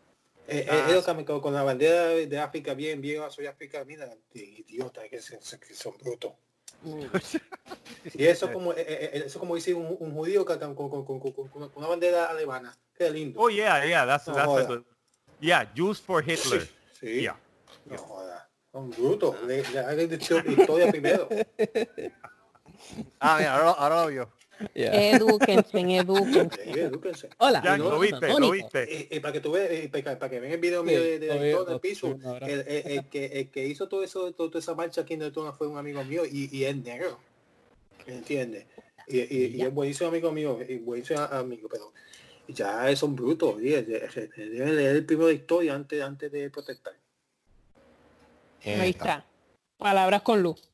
Eh, 0.47 0.59
eh, 0.59 0.67
Ah, 0.69 0.87
ellos 0.89 1.05
también 1.05 1.25
con, 1.25 1.53
la 1.53 1.63
bandera 1.63 2.05
de, 2.07 2.39
África 2.39 2.73
bien, 2.73 3.01
bien, 3.01 3.21
soy 3.29 3.47
África, 3.47 3.83
mira, 3.83 4.09
idiota, 4.33 5.07
que, 5.09 5.21
se- 5.21 5.39
que 5.59 5.73
son 5.73 5.97
brutos. 5.97 6.33
Y 8.13 8.25
eso 8.25 8.51
como, 8.51 8.71
eh, 8.73 8.75
eh, 8.87 9.09
eh, 9.13 9.23
eso 9.25 9.39
como 9.39 9.55
dice 9.55 9.73
un, 9.73 9.95
un 9.99 10.13
judío 10.13 10.45
que 10.45 10.57
con, 10.57 10.75
con, 10.75 11.03
con, 11.05 11.19
con- 11.19 11.71
una 11.75 11.87
bandera 11.87 12.25
alemana. 12.25 12.77
Qué 12.97 13.09
lindo. 13.09 13.39
Oh 13.41 13.49
yeah, 13.49 13.85
yeah, 13.85 14.05
that's 14.05 14.27
No 14.27 14.35
that's 14.35 14.69
a. 14.69 14.83
Yeah, 15.39 15.65
Jews 15.75 15.99
for 15.99 16.21
Hitler. 16.23 16.67
Sí. 16.99 17.21
Yeah. 17.21 17.37
No 17.85 17.97
joda. 17.97 18.49
Son 18.71 18.89
brutos. 18.89 19.39
Le, 19.43 19.61
le 19.61 19.79
hagan 19.79 20.09
de 20.09 20.15
hecho 20.15 20.37
historia 20.39 20.89
primero. 20.91 21.27
Ah, 23.19 23.37
mira, 23.37 23.55
ahora, 23.55 23.71
ahora 23.71 24.01
lo 24.03 24.07
vio. 24.07 24.33
Yeah. 24.73 25.11
Edúquense, 25.15 25.79
edúquense. 25.97 26.63
Sí, 26.63 26.79
edúquense. 26.79 27.29
Hola. 27.38 27.61
Ya, 27.63 27.77
no, 27.77 27.89
lo 27.91 27.99
viste, 27.99 28.27
lo 28.39 28.51
viste. 28.51 28.84
Eh, 29.01 29.07
eh, 29.11 29.21
para 29.21 29.34
que 29.34 29.39
tú 29.39 29.51
veas, 29.51 29.69
eh, 29.71 29.89
para, 29.91 30.17
para 30.17 30.29
que 30.29 30.39
vean 30.39 30.53
el 30.53 30.59
video 30.59 30.81
Sí, 30.81 30.88
mío 30.89 30.99
de, 31.01 31.19
de, 31.19 31.27
de 31.27 31.39
veo, 31.39 31.63
todo 31.63 31.75
el 31.75 31.79
piso, 31.79 32.17
el, 32.41 32.51
el- 32.67 32.88
el 32.91 33.05
que, 33.09 33.25
el 33.25 33.49
que 33.51 33.67
hizo 33.67 33.88
todo 33.88 34.03
eso, 34.03 34.31
todo- 34.34 34.49
toda 34.49 34.59
esa 34.59 34.73
marcha 34.75 35.01
aquí 35.01 35.13
en 35.13 35.19
Daytona 35.21 35.51
fue 35.53 35.67
un 35.67 35.77
amigo 35.77 36.03
mío 36.03 36.23
y, 36.25 36.49
y 36.55 36.65
es 36.65 36.75
negro. 36.75 37.19
¿Entiendes? 38.07 38.65
Y, 39.07 39.19
y, 39.19 39.45
y 39.57 39.61
es 39.61 39.73
buenísimo 39.73 40.09
amigo 40.09 40.31
mío, 40.31 40.57
y 40.67 40.77
buenísimo 40.77 41.19
amigo, 41.21 41.69
pero 41.69 41.93
ya 42.47 42.95
son 42.95 43.15
brutos, 43.15 43.57
de- 43.59 43.84
de- 43.84 44.29
deben 44.35 44.75
leer 44.75 44.95
el 44.95 45.05
primero 45.05 45.27
de 45.27 45.34
historia 45.35 45.75
antes, 45.75 46.01
antes 46.01 46.31
de 46.31 46.49
protestar. 46.49 46.93
Ahí 48.65 48.89
está. 48.89 49.25
Palabras 49.77 50.21
con 50.23 50.41
luz. 50.41 50.66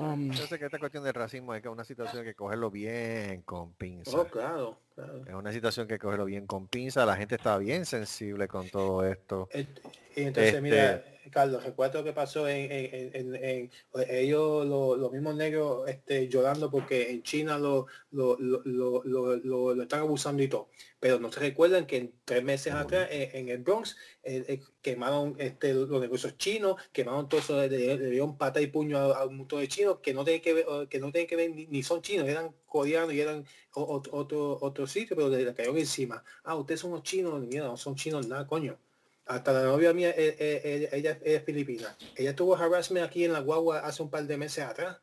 Um, 0.00 0.30
Yo 0.30 0.46
sé 0.46 0.58
que 0.58 0.64
esta 0.64 0.78
cuestión 0.78 1.04
del 1.04 1.12
racismo 1.12 1.54
es 1.54 1.60
que 1.60 1.68
es 1.68 1.72
una 1.72 1.84
situación 1.84 2.24
que 2.24 2.34
cogerlo 2.34 2.70
bien 2.70 3.42
con 3.42 3.74
pinza. 3.74 4.18
Oh, 4.18 4.24
claro, 4.24 4.78
claro. 4.94 5.22
Es 5.26 5.34
una 5.34 5.52
situación 5.52 5.86
que 5.88 5.98
cogerlo 5.98 6.24
bien 6.24 6.46
con 6.46 6.68
pinza. 6.68 7.06
La 7.06 7.16
gente 7.16 7.36
está 7.36 7.58
bien 7.58 7.84
sensible 7.86 8.48
con 8.48 8.68
todo 8.68 9.04
esto. 9.06 9.48
Y 9.54 10.22
entonces, 10.22 10.54
Este- 10.54 10.60
mira, 10.60 11.04
Carlos, 11.30 11.62
recuerdo 11.62 11.98
lo 12.00 12.04
que 12.04 12.12
pasó 12.12 12.48
en, 12.48 12.72
en- 12.72 12.94
en- 13.14 13.34
en- 13.34 13.44
en- 13.44 13.70
ellos, 14.08 14.66
lo- 14.66 14.96
los 14.96 15.12
mismos 15.12 15.36
negros, 15.36 15.88
este, 15.88 16.26
llorando 16.28 16.70
porque 16.70 17.10
en 17.12 17.22
China 17.22 17.56
lo, 17.58 17.86
lo, 18.10 18.36
lo, 18.38 19.82
están 19.82 20.00
abusando 20.00 20.42
y 20.42 20.48
todo. 20.48 20.68
Pero 20.98 21.20
no 21.20 21.30
se 21.30 21.40
recuerdan 21.40 21.86
que 21.86 21.96
en 21.98 22.14
tres 22.24 22.42
meses 22.42 22.74
atrás 22.74 23.08
en, 23.10 23.48
el 23.48 23.58
Bronx 23.58 23.96
eh, 24.24 24.44
eh, 24.48 24.60
quemaron 24.82 25.36
este, 25.38 25.72
los 25.72 26.00
negocios 26.00 26.36
chinos, 26.36 26.76
quemaron 26.92 27.28
todo 27.28 27.40
eso, 27.40 27.56
le, 27.60 27.68
dieron 28.10 28.36
pata 28.36 28.60
y 28.60 28.66
puño 28.66 28.98
a, 28.98 29.18
a 29.20 29.26
un 29.26 29.36
montón 29.38 29.60
de 29.60 29.68
chinos 29.68 29.98
que 30.02 30.12
no 30.12 30.24
tienen 30.24 30.42
que 30.42 30.52
ver, 30.52 30.66
que 30.88 30.98
no 30.98 31.12
tienen 31.12 31.28
que 31.28 31.36
ver 31.36 31.50
ni, 31.52 31.66
ni 31.66 31.82
son 31.82 32.02
chinos, 32.02 32.28
eran 32.28 32.52
coreanos 32.70 33.12
y 33.12 33.20
eran 33.20 33.44
o- 33.74 33.82
o- 33.82 34.16
otro, 34.16 34.58
otro 34.62 34.86
sitio, 34.86 35.14
pero 35.16 35.28
le, 35.28 35.44
le 35.44 35.52
cayeron 35.54 35.76
encima. 35.76 36.24
Ah, 36.44 36.54
ustedes 36.56 36.80
son 36.80 36.92
los 36.92 37.02
chinos, 37.02 37.38
mira, 37.46 37.64
no 37.66 37.76
son 37.76 37.94
chinos 37.94 38.26
nada, 38.26 38.46
coño. 38.46 38.78
Hasta 39.26 39.52
la 39.52 39.62
novia 39.64 39.92
mía, 39.92 40.10
eh, 40.10 40.36
eh, 40.38 40.60
eh, 40.64 40.88
ella, 40.92 41.18
ella 41.22 41.38
es 41.38 41.44
filipina. 41.44 41.94
Ella 42.16 42.34
tuvo 42.34 42.56
harassment 42.56 43.04
aquí 43.06 43.24
en 43.24 43.32
la 43.32 43.40
guagua 43.40 43.80
hace 43.80 44.02
un 44.02 44.10
par 44.10 44.24
de 44.26 44.36
meses 44.36 44.64
atrás. 44.64 44.98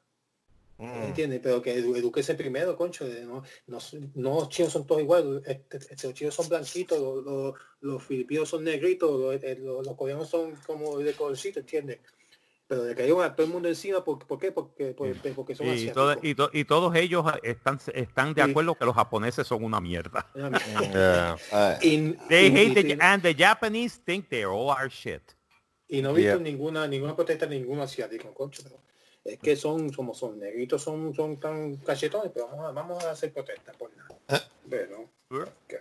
Mm. 0.80 1.03
¿Entiendes? 1.06 1.39
Pero 1.41 1.61
que 1.61 1.73
edu 1.73 1.95
edúquese 1.95 2.35
primero, 2.35 2.76
concho. 2.77 3.06
de 3.07 3.23
No, 3.26 3.41
no, 3.68 3.77
no 4.15 4.35
los 4.41 4.49
chinos 4.49 4.73
son 4.73 4.85
todos 4.85 5.02
iguales. 5.02 5.41
Este, 5.45 5.77
este, 5.77 6.07
los 6.07 6.14
chinos 6.14 6.35
son 6.35 6.49
blanquitos, 6.49 6.99
los, 6.99 7.23
los, 7.26 7.53
los 7.81 8.03
filipinos 8.03 8.49
son 8.49 8.64
negritos, 8.64 9.10
los 9.60 9.95
coreanos 9.95 10.30
son 10.30 10.56
como 10.68 10.99
de 10.99 11.14
colorcito, 11.14 11.60
¿entiendes? 11.61 11.99
Pero 12.68 12.84
le 12.84 12.95
cayó 12.95 13.22
a 13.22 13.34
todo 13.34 13.48
el 13.48 13.53
mundo 13.53 13.69
encima, 13.69 14.03
¿por, 14.03 14.19
¿por 14.27 14.38
qué? 14.39 14.52
Porque, 14.52 14.94
porque, 14.94 15.31
porque 15.31 15.56
son 15.56 15.68
Y, 15.68 15.88
todo- 15.91 16.10
asiáticos. 16.10 16.30
y, 16.30 16.35
to- 16.35 16.49
y 16.52 16.65
todos 16.65 16.95
ellos 16.98 17.23
están 17.44 17.80
están 17.94 18.34
de 18.34 18.44
Sí. 18.44 18.49
acuerdo 18.49 18.76
que 18.76 18.84
los 18.84 18.94
japoneses 18.94 19.48
son 19.48 19.64
una 19.64 19.80
mierda. 19.80 20.27
Yeah. 20.91 21.38
Ah, 21.53 21.80
Y, 21.81 22.11
They 22.27 22.48
hate 22.52 22.73
the, 22.84 22.98
and 23.02 23.23
the 23.23 23.34
Japanese 23.34 23.98
think 24.03 24.27
they're 24.27 24.49
all 24.52 24.69
our 24.69 24.89
shit. 24.89 25.22
Y 25.88 26.02
no 26.02 26.10
he 26.10 26.15
visto 26.15 26.34
Yeah. 26.34 26.39
ninguna 26.44 26.88
ninguna 26.88 27.15
protesta 27.15 27.45
de 27.45 27.57
ningún 27.57 27.80
asiático, 27.80 28.34
concho. 28.34 28.61
Pero 28.64 28.76
es 29.23 29.39
que 29.39 29.56
son, 29.56 29.89
como 29.94 30.14
son 30.14 30.38
negritos, 30.38 30.81
son, 30.84 31.14
son 31.15 31.38
tan 31.39 31.77
cachetones, 31.77 32.31
pero 32.34 32.48
vamos 32.49 32.65
a, 32.68 32.72
vamos 32.72 33.03
a 33.06 33.11
hacer 33.11 33.31
protesta 33.31 33.72
por 33.73 33.91
nada. 33.95 34.19
Pero, 34.69 35.10
que- 35.69 35.77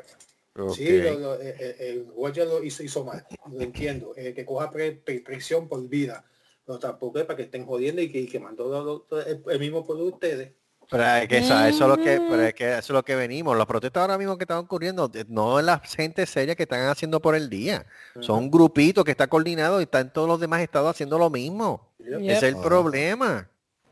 Ok. 0.62 0.72
sí, 0.76 0.98
lo, 1.02 1.18
lo- 1.18 1.40
eh, 1.42 1.56
eh, 1.58 1.76
el 1.80 2.04
Guardia 2.12 2.44
lo 2.44 2.62
hizo, 2.62 2.84
hizo 2.84 3.04
mal, 3.04 3.26
lo 3.50 3.60
entiendo. 3.60 4.12
eh, 4.16 4.32
que 4.32 4.44
coja 4.46 4.70
pre- 4.70 4.92
pre- 4.92 5.20
prisión 5.20 5.68
por 5.68 5.82
vida. 5.88 6.24
Pero 6.66 6.78
tampoco 6.78 7.18
es 7.18 7.24
para 7.24 7.36
que 7.36 7.44
estén 7.44 7.64
jodiendo 7.64 8.02
y 8.02 8.10
que, 8.10 8.18
y 8.20 8.26
quemando 8.26 8.64
lo- 8.68 9.06
lo- 9.08 9.20
el, 9.24 9.42
el 9.48 9.60
mismo 9.60 9.86
pueblo 9.86 10.04
de 10.04 10.10
ustedes. 10.10 10.52
Pero 10.90 11.04
es 11.04 11.28
que 11.28 11.38
esa- 11.38 11.68
eso 11.68 11.84
es 11.84 11.88
lo 11.98 12.04
que, 12.04 12.20
pero 12.30 12.42
es 12.42 12.54
que 12.54 12.64
eso 12.70 12.78
es 12.78 12.90
lo 12.90 13.02
que 13.04 13.16
venimos. 13.16 13.56
Los 13.56 13.66
protestas 13.66 14.02
ahora 14.02 14.18
mismo 14.18 14.36
que 14.38 14.44
están 14.44 14.58
ocurriendo, 14.58 15.10
eh, 15.14 15.24
no 15.28 15.58
es 15.58 15.64
la 15.64 15.78
gente 15.80 16.26
seria 16.26 16.54
que 16.54 16.62
están 16.64 16.86
haciendo 16.88 17.20
por 17.20 17.34
el 17.34 17.48
día. 17.48 17.86
Son 18.20 18.38
un 18.44 18.50
grupito 18.50 19.02
que 19.02 19.10
está 19.10 19.26
coordinado 19.26 19.80
y 19.80 19.84
están 19.84 20.12
todos 20.12 20.28
los 20.28 20.38
demás 20.40 20.60
estados 20.60 20.90
haciendo 20.90 21.18
lo 21.18 21.28
mismo. 21.30 21.92
Yep. 21.98 22.20
Ese 22.20 22.32
es 22.32 22.42
el 22.42 22.56
problema. 22.58 23.48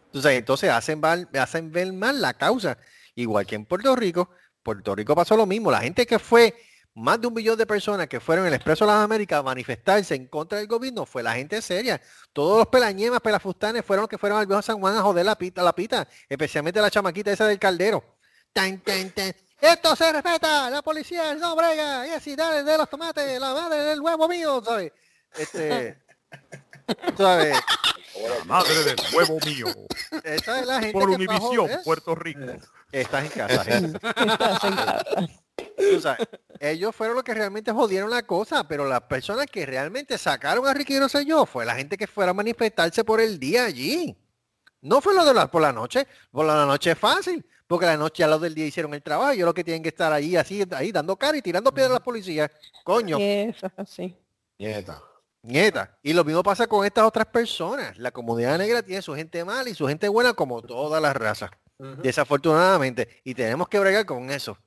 Entonces, 0.06 0.32
entonces 0.38 0.70
hacen, 0.70 1.01
mal- 1.01 1.28
hacen 1.40 1.72
ver 1.72 1.92
mal 1.92 2.20
la 2.20 2.34
causa. 2.34 2.78
Igual 3.16 3.44
que 3.46 3.56
en 3.56 3.64
Puerto 3.64 3.94
Rico, 3.96 4.30
Puerto 4.62 4.94
Rico 4.94 5.14
pasó 5.16 5.36
lo 5.36 5.46
mismo. 5.46 5.72
La 5.72 5.80
gente 5.80 6.06
que 6.06 6.20
fue, 6.20 6.55
más 6.94 7.20
de 7.20 7.26
un 7.26 7.34
millón 7.34 7.58
de 7.58 7.66
personas 7.66 8.06
que 8.06 8.20
fueron 8.20 8.44
en 8.44 8.48
el 8.48 8.54
Expreso 8.54 8.84
de 8.84 8.92
las 8.92 9.02
Américas 9.02 9.40
a 9.40 9.42
manifestarse 9.42 10.14
en 10.14 10.26
contra 10.26 10.58
del 10.58 10.68
gobierno, 10.68 11.04
fue 11.04 11.22
la 11.22 11.34
gente 11.34 11.60
seria. 11.60 12.00
Todos 12.32 12.58
los 12.58 12.66
pelañemas, 12.68 13.20
pelafustanes 13.20 13.84
fueron 13.84 14.02
los 14.02 14.08
que 14.08 14.18
fueron 14.18 14.38
al 14.38 14.46
viejo 14.46 14.62
San 14.62 14.78
Juan 14.78 14.96
a 14.96 15.02
joder 15.02 15.26
la 15.26 15.36
pita, 15.36 15.62
la 15.62 15.74
pita, 15.74 16.06
especialmente 16.28 16.80
la 16.80 16.90
chamaquita 16.90 17.32
esa 17.32 17.46
del 17.46 17.58
caldero. 17.58 18.18
Tan, 18.52 18.78
tan, 18.80 19.10
tan. 19.10 19.34
Esto 19.60 19.96
se 19.96 20.12
respeta, 20.12 20.70
la 20.70 20.82
policía 20.82 21.34
no 21.34 21.56
brega, 21.56 22.06
y 22.06 22.10
así, 22.10 22.36
dale 22.36 22.62
de 22.62 22.78
los 22.78 22.88
tomates, 22.88 23.40
la 23.40 23.54
madre 23.54 23.82
del 23.82 24.00
huevo 24.00 24.28
mío, 24.28 24.62
¿sabes? 24.64 24.92
Este, 25.36 25.98
¿sabes? 27.16 27.58
La 28.16 28.45
madre 28.45 28.85
del 28.85 28.97
huevo 29.15 29.39
mío. 29.45 29.66
Esa 30.24 30.61
es 30.61 30.66
la 30.66 30.81
gente 30.81 30.93
Por 30.93 31.11
Univisión. 31.11 31.69
Puerto 31.85 32.15
Rico. 32.15 32.41
Estás 32.93 33.24
en 33.24 33.31
casa, 33.31 33.65
gente. 33.65 33.99
Estás 34.07 34.65
en 34.65 34.77
casa. 34.77 36.16
Ellos 36.61 36.95
fueron 36.95 37.16
los 37.16 37.24
que 37.24 37.35
realmente 37.35 37.73
jodieron 37.73 38.11
la 38.11 38.23
cosa, 38.23 38.66
pero 38.66 38.86
las 38.86 39.03
personas 39.03 39.47
que 39.47 39.66
realmente 39.66 40.16
sacaron 40.19 40.66
a 40.66 40.74
Ricky 40.74 40.99
yo 41.27 41.47
fue 41.47 41.65
la 41.65 41.74
gente 41.74 41.97
que 41.97 42.07
fuera 42.07 42.31
a 42.31 42.35
manifestarse 42.35 43.05
por 43.05 43.20
el 43.20 43.39
día 43.39 43.65
allí. 43.65 44.16
No 44.81 45.01
fue 45.01 45.15
lo 45.15 45.24
de 45.24 45.35
la, 45.35 45.51
por 45.51 45.62
la 45.62 45.73
noche. 45.73 46.07
Por 46.31 46.47
la 46.47 46.65
noche 46.66 46.93
es 46.93 46.99
fácil. 46.99 47.45
porque 47.66 47.86
la 47.86 47.97
noche 47.97 48.23
a 48.23 48.28
los 48.28 48.41
del 48.41 48.55
día 48.55 48.66
hicieron 48.66 48.95
el 48.95 49.03
trabajo. 49.03 49.32
Ellos 49.32 49.47
lo 49.47 49.55
que 49.55 49.65
tienen 49.65 49.82
que 49.82 49.89
estar 49.89 50.12
ahí, 50.12 50.36
así, 50.36 50.62
ahí 50.73 50.93
dando 50.93 51.16
cara 51.16 51.36
y 51.36 51.43
tirando 51.43 51.73
piedras 51.73 51.91
a 51.91 51.95
la 51.95 52.05
policía. 52.05 52.51
Coño, 52.85 53.16
Eso 53.19 53.70
así. 53.77 54.16
Nieta. 54.59 55.03
Nieta. 55.44 55.96
Y 56.02 56.12
lo 56.12 56.24
mismo 56.24 56.42
pasa 56.42 56.66
con 56.66 56.84
estas 56.84 57.04
otras 57.04 57.26
personas. 57.26 57.96
La 57.98 58.10
comunidad 58.10 58.58
negra 58.58 58.82
tiene 58.82 59.00
su 59.02 59.14
gente 59.14 59.44
mala 59.44 59.70
y 59.70 59.74
su 59.74 59.86
gente 59.86 60.08
buena 60.08 60.34
como 60.34 60.60
todas 60.62 61.00
las 61.00 61.14
razas. 61.14 61.50
Desafortunadamente. 61.78 63.20
Y 63.24 63.34
tenemos 63.34 63.68
que 63.68 63.78
bregar 63.78 64.04
con 64.06 64.30
eso. 64.30 64.58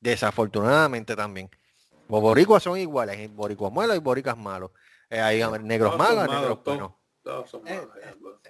Desafortunadamente 0.00 1.16
también. 1.16 1.48
Los 2.08 2.20
boricuas 2.20 2.62
son 2.62 2.78
iguales. 2.78 3.16
Hay 3.18 3.26
boricuas 3.28 3.72
malos 3.72 3.96
y 3.96 4.00
boricas 4.00 4.36
malos. 4.36 4.70
Eh, 5.10 5.20
hay 5.20 5.42
negros 5.62 5.96
malos, 5.96 6.26
malos, 6.26 6.40
negros 6.40 6.64
buenos. 6.64 6.92
Todos 7.22 7.50
son 7.50 7.64
malos, 7.64 7.88
ya, 8.00 8.14
los- 8.14 8.40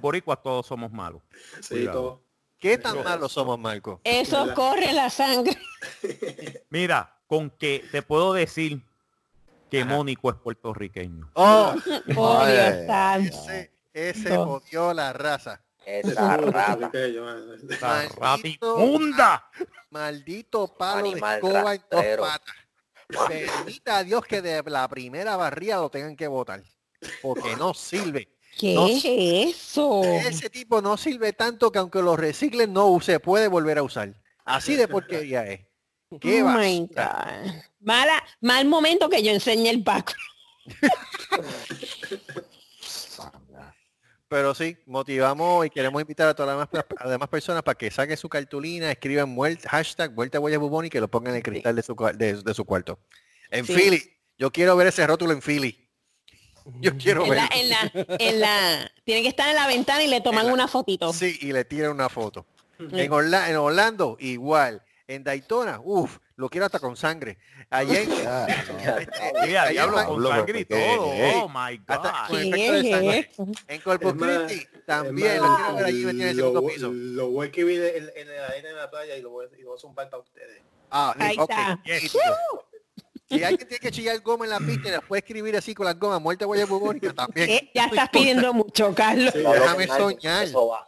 boricuas 0.00 0.42
todos 0.42 0.66
somos 0.66 0.92
malos. 0.92 1.22
Sí, 1.62 1.86
todos. 1.90 2.20
¿Qué 2.58 2.76
tan 2.78 3.02
malos 3.02 3.32
somos, 3.32 3.58
Marco? 3.58 4.00
Eso 4.04 4.54
corre 4.54 4.92
la 4.92 5.10
sangre. 5.10 5.58
Mira, 6.70 7.18
con 7.26 7.50
que 7.50 7.84
te 7.90 8.02
puedo 8.02 8.32
decir 8.32 8.82
que 9.74 9.82
Ajá. 9.82 9.94
Mónico 9.96 10.30
es 10.30 10.36
puertorriqueño. 10.36 11.30
Oh, 11.34 11.74
Oh, 12.16 12.38
Ay. 12.40 12.52
Dios 12.54 12.86
santo. 12.86 13.36
ese, 13.50 13.72
ese 13.92 14.36
jodió 14.36 14.94
la 14.94 15.12
raza. 15.12 15.60
Esa 15.86 16.36
rata. 16.36 16.90
¡La 16.90 18.08
rata 18.08 18.08
Maldito- 18.20 18.78
inmunda! 18.78 19.50
Maldito 19.90 20.68
palo 20.76 21.10
de 21.12 21.18
escoba 21.18 21.74
en 21.74 21.82
dos 21.90 22.00
rastrero. 22.00 22.22
patas. 22.22 22.54
Permita 23.28 23.98
a 23.98 24.04
Dios 24.04 24.24
que 24.24 24.40
de 24.42 24.62
la 24.62 24.88
primera 24.88 25.36
barría 25.36 25.76
lo 25.76 25.90
tengan 25.90 26.16
que 26.16 26.26
votar. 26.26 26.62
Porque 27.20 27.54
no 27.56 27.74
sirve. 27.74 28.28
¿Qué 28.58 28.74
No. 28.74 28.86
es 28.88 29.04
eso? 29.04 30.02
Ese 30.04 30.48
tipo 30.48 30.80
no 30.80 30.96
sirve 30.96 31.32
tanto 31.32 31.70
que 31.70 31.78
aunque 31.80 32.00
lo 32.00 32.16
reciclen 32.16 32.72
no 32.72 32.98
se 33.00 33.20
puede 33.20 33.48
volver 33.48 33.78
a 33.78 33.82
usar. 33.82 34.14
Así 34.44 34.76
de 34.76 34.88
porquería 34.88 35.44
es. 35.46 35.60
¿Qué 36.20 36.42
Oh 36.42 36.48
my 36.48 36.86
basura. 36.86 37.42
God. 37.44 37.52
Mala, 37.84 38.22
mal 38.40 38.64
momento 38.66 39.08
que 39.08 39.22
yo 39.22 39.30
enseñé 39.30 39.70
el 39.70 39.82
back. 39.82 40.16
Pero 44.28 44.54
sí, 44.54 44.76
motivamos 44.86 45.66
y 45.66 45.70
queremos 45.70 46.00
invitar 46.00 46.28
a 46.28 46.34
todas 46.34 46.56
las 46.56 46.68
demás, 46.70 46.86
a 46.98 47.04
las 47.04 47.10
demás 47.12 47.28
personas 47.28 47.62
para 47.62 47.76
que 47.76 47.90
saquen 47.90 48.16
su 48.16 48.28
cartulina, 48.28 48.90
escriban 48.90 49.28
muerte, 49.28 49.68
hashtag 49.68 50.12
vuelta 50.12 50.40
huella 50.40 50.58
bubón 50.58 50.86
y 50.86 50.90
que 50.90 50.98
lo 51.00 51.08
pongan 51.08 51.32
en 51.34 51.36
el 51.36 51.42
cristal 51.42 51.76
de 51.76 51.82
su, 51.82 51.94
de, 52.14 52.42
de 52.42 52.54
su 52.54 52.64
cuarto. 52.64 52.98
En 53.50 53.64
Sí. 53.66 53.74
Philly, 53.74 54.02
yo 54.38 54.50
quiero 54.50 54.74
ver 54.76 54.88
ese 54.88 55.06
rótulo 55.06 55.32
en 55.32 55.40
Philly. 55.42 55.80
Yo 56.80 56.96
quiero 56.96 57.24
En 57.24 57.30
ver. 57.30 57.38
la, 57.38 57.48
en 57.54 57.68
la, 57.68 57.92
en 58.18 58.40
la, 58.40 58.92
tiene 59.04 59.22
que 59.22 59.28
estar 59.28 59.48
en 59.50 59.54
la 59.54 59.66
ventana 59.66 60.02
y 60.02 60.08
le 60.08 60.22
toman 60.22 60.46
la- 60.46 60.52
una 60.54 60.66
fotito. 60.66 61.12
Sí, 61.12 61.38
y 61.42 61.52
le 61.52 61.64
tiran 61.66 61.92
una 61.92 62.08
foto. 62.08 62.46
Sí. 62.78 62.86
En, 62.92 63.12
Orla- 63.12 63.50
en 63.50 63.56
Orlando, 63.56 64.16
igual. 64.18 64.82
En 65.06 65.22
Daytona, 65.22 65.78
uff, 65.84 66.18
lo 66.36 66.48
quiero 66.48 66.66
hasta 66.66 66.80
con 66.80 66.96
sangre. 66.96 67.38
Allá 67.70 68.00
en, 68.00 68.10
Ya, 68.10 68.46
no. 68.68 69.40
Mira, 69.46 69.62
Ahí 69.64 69.72
diablo, 69.74 70.04
con 70.06 70.26
sangre 70.26 70.60
y 70.60 70.64
¿qué 70.64 70.74
todo. 70.96 71.06
Oh 71.44 71.48
my 71.48 71.80
Hasta- 71.86 71.96
God. 71.98 72.28
con 72.28 72.38
¿Qué 72.42 72.48
efecto 72.48 72.72
de 72.72 72.90
sangre. 72.90 73.18
es 73.18 73.28
eso? 73.30 73.46
en 73.68 73.80
Corpus 73.80 74.14
Christi 74.14 74.66
también 74.86 75.36
lo 75.42 75.56
quiero 75.56 75.74
ver 75.76 75.84
allí 75.86 76.02
en 76.08 76.20
el 76.22 76.36
segundo 76.36 76.66
piso. 76.66 76.90
lo 76.92 77.30
voy 77.30 77.44
a 77.44 77.46
escribir 77.48 77.82
en, 77.84 78.10
en 78.16 78.28
la 78.36 78.46
arena 78.46 78.68
de 78.68 78.74
la 78.74 78.90
playa 78.90 79.16
y 79.16 79.22
lo 79.22 79.30
voy 79.30 79.46
a, 79.46 79.56
y 79.58 79.62
lo 79.62 79.68
voy 79.70 79.76
a 79.78 79.80
zumbar 79.80 80.10
para 80.10 80.22
ustedes. 80.22 80.62
Ah, 80.90 81.14
Ahí 81.18 81.36
ok, 81.38 81.50
está. 81.50 81.80
nítido. 81.84 82.22
Si 83.30 83.42
alguien 83.42 83.66
tiene 83.66 83.80
que 83.80 83.90
chillar 83.90 84.20
goma 84.20 84.44
en 84.44 84.50
la 84.50 84.58
pista 84.58 84.88
y 84.88 84.92
la 84.92 85.00
puede 85.00 85.20
escribir 85.20 85.56
así 85.56 85.74
con 85.74 85.86
las 85.86 85.98
gomas, 85.98 86.20
muerte 86.20 86.44
huella 86.44 86.66
bubónica 86.66 87.12
también. 87.14 87.48
Eh, 87.48 87.70
ya 87.74 87.86
No 87.86 87.94
estás 87.94 88.10
pidiendo 88.10 88.52
mucho, 88.52 88.94
Carlos. 88.94 89.32
Sí, 89.32 89.38
Déjame 89.40 89.86
soñar. 89.88 90.44
Eso 90.44 90.68
va. 90.68 90.86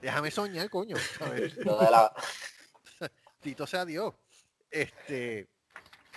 Déjame 0.00 0.30
soñar, 0.30 0.70
coño. 0.70 0.96
de 0.96 1.52
la- 1.66 2.12
Tito 3.40 3.66
sea 3.66 3.84
Dios. 3.84 4.14
Este, 4.74 5.46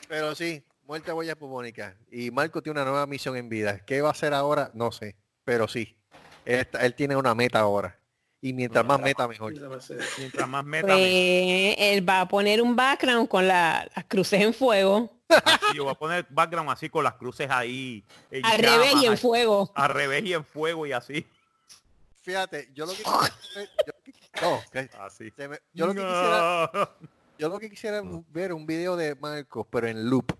pero 0.07 0.33
sí, 0.33 0.63
muerte 0.87 1.13
huella 1.13 1.35
bubónica. 1.35 1.95
Y 2.11 2.31
Marco 2.31 2.61
tiene 2.63 2.81
una 2.81 2.89
nueva 2.89 3.05
misión 3.05 3.37
en 3.37 3.49
vida. 3.49 3.79
¿Qué 3.85 4.01
va 4.01 4.09
a 4.09 4.11
hacer 4.13 4.33
ahora? 4.33 4.71
No 4.73 4.91
sé. 4.91 5.15
Pero 5.43 5.67
sí. 5.67 5.95
Él, 6.43 6.59
está- 6.61 6.83
él 6.85 6.95
tiene 6.95 7.15
una 7.15 7.35
meta 7.35 7.59
ahora. 7.59 7.99
Y 8.41 8.53
mientras 8.53 8.83
más 8.85 8.99
meta, 8.99 9.27
mejor. 9.27 9.51
Mientras 10.17 10.47
más 10.47 10.65
meta, 10.65 10.87
Pues 10.87 10.97
mejor. 10.99 11.75
él 11.79 12.07
va 12.09 12.21
a 12.21 12.27
poner 12.27 12.61
un 12.61 12.75
background 12.75 13.27
con 13.27 13.47
la- 13.47 13.87
las 13.95 14.05
cruces 14.05 14.41
en 14.41 14.53
fuego. 14.53 15.11
Así, 15.29 15.75
yo 15.75 15.83
voy 15.83 15.91
a 15.91 15.95
poner 15.95 16.25
background 16.29 16.69
así 16.71 16.89
con 16.89 17.03
las 17.03 17.13
cruces 17.15 17.49
ahí. 17.49 18.03
Al 18.43 18.59
revés 18.59 18.93
y 19.01 19.05
en 19.07 19.17
fuego. 19.17 19.71
Al 19.75 19.89
revés 19.89 20.23
y 20.23 20.33
en 20.33 20.45
fuego 20.45 20.85
y 20.87 20.93
así. 20.93 21.27
Fíjate, 22.21 22.69
yo 22.73 22.85
lo 22.85 22.91
que 22.93 23.03
quisiera, 23.03 23.31
yo 23.85 24.61
no, 24.97 25.03
Así. 25.05 25.31
me- 25.37 25.59
yo 25.73 25.87
lo 25.87 25.93
que 25.93 25.99
quisiera 26.01 26.71
No. 26.73 26.89
Yo 27.39 27.49
lo 27.49 27.59
que 27.59 27.69
quisiera 27.69 27.99
es 27.99 28.03
ver 28.29 28.53
un 28.53 28.65
video 28.65 28.95
de 28.95 29.15
Marcos, 29.15 29.67
pero 29.69 29.87
en 29.87 30.09
loop. 30.09 30.33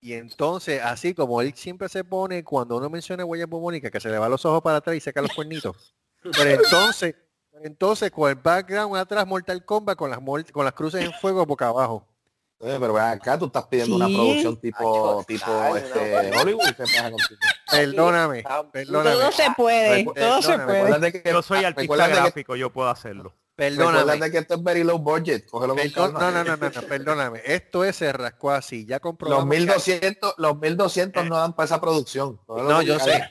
Y 0.00 0.12
entonces, 0.12 0.82
así 0.82 1.14
como 1.14 1.40
él 1.40 1.54
siempre 1.54 1.88
se 1.88 2.04
pone 2.04 2.44
cuando 2.44 2.76
uno 2.76 2.90
menciona 2.90 3.24
huella 3.24 3.46
bubónica, 3.46 3.90
que 3.90 4.00
se 4.00 4.10
le 4.10 4.18
va 4.18 4.28
los 4.28 4.44
ojos 4.44 4.60
para 4.60 4.76
atrás 4.76 4.96
y 4.96 5.00
saca 5.00 5.22
los 5.22 5.32
cuernitos. 5.32 5.94
Pero 6.22 6.50
entonces, 6.62 7.14
pero 7.50 7.64
entonces 7.64 8.10
con 8.10 8.28
el 8.30 8.36
background 8.36 8.96
atrás 8.96 9.26
Mortal 9.26 9.64
Kombat 9.64 9.96
con 9.96 10.10
las 10.10 10.18
con 10.52 10.64
las 10.64 10.74
cruces 10.74 11.04
en 11.04 11.12
fuego 11.14 11.46
boca 11.46 11.68
abajo. 11.68 12.06
Oye, 12.58 12.78
pero 12.78 12.98
acá 12.98 13.38
tú 13.38 13.46
estás 13.46 13.66
pidiendo 13.66 13.96
una 13.96 14.06
producción 14.06 14.56
tipo, 14.58 15.18
Ay, 15.18 15.24
tipo 15.26 15.76
este, 15.76 16.30
no. 16.30 16.40
Hollywood. 16.40 16.60
Perdóname, 17.70 18.44
perdóname, 18.72 19.16
Todo 19.16 19.32
se 19.32 19.50
puede, 19.56 20.04
todo 20.04 20.42
se 20.42 20.58
puede. 20.58 21.12
Que, 21.12 21.30
Yo 21.30 21.42
soy 21.42 21.58
artista 21.64 21.82
recuérdate 21.82 22.12
que, 22.12 22.20
gráfico, 22.20 22.56
yo 22.56 22.70
puedo 22.70 22.88
hacerlo. 22.88 23.34
Perdóname. 23.56 23.98
recuérdate 23.98 24.30
que 24.32 24.38
esto 24.38 24.54
es 24.54 24.62
very 24.62 24.84
low 24.84 24.98
budget. 24.98 25.46
Cógelo 25.46 25.74
Perdón- 25.74 26.12
no, 26.14 26.30
no, 26.30 26.44
no, 26.44 26.56
no, 26.56 26.70
no, 26.70 26.82
perdóname. 26.82 27.40
Esto 27.44 27.84
es 27.84 27.96
se 27.96 28.12
rascó 28.12 28.50
así. 28.50 28.84
Ya 28.86 28.96
Los 28.96 29.00
comprobamos. 29.02 29.44
que- 29.50 29.56
1200, 29.60 30.34
los 30.38 30.58
1200 30.58 31.24
no 31.26 31.36
dan 31.36 31.54
para 31.54 31.66
esa 31.66 31.80
producción. 31.80 32.38
Cógelo 32.46 32.68
No, 32.68 32.82
yo 32.82 32.98
sé. 32.98 33.22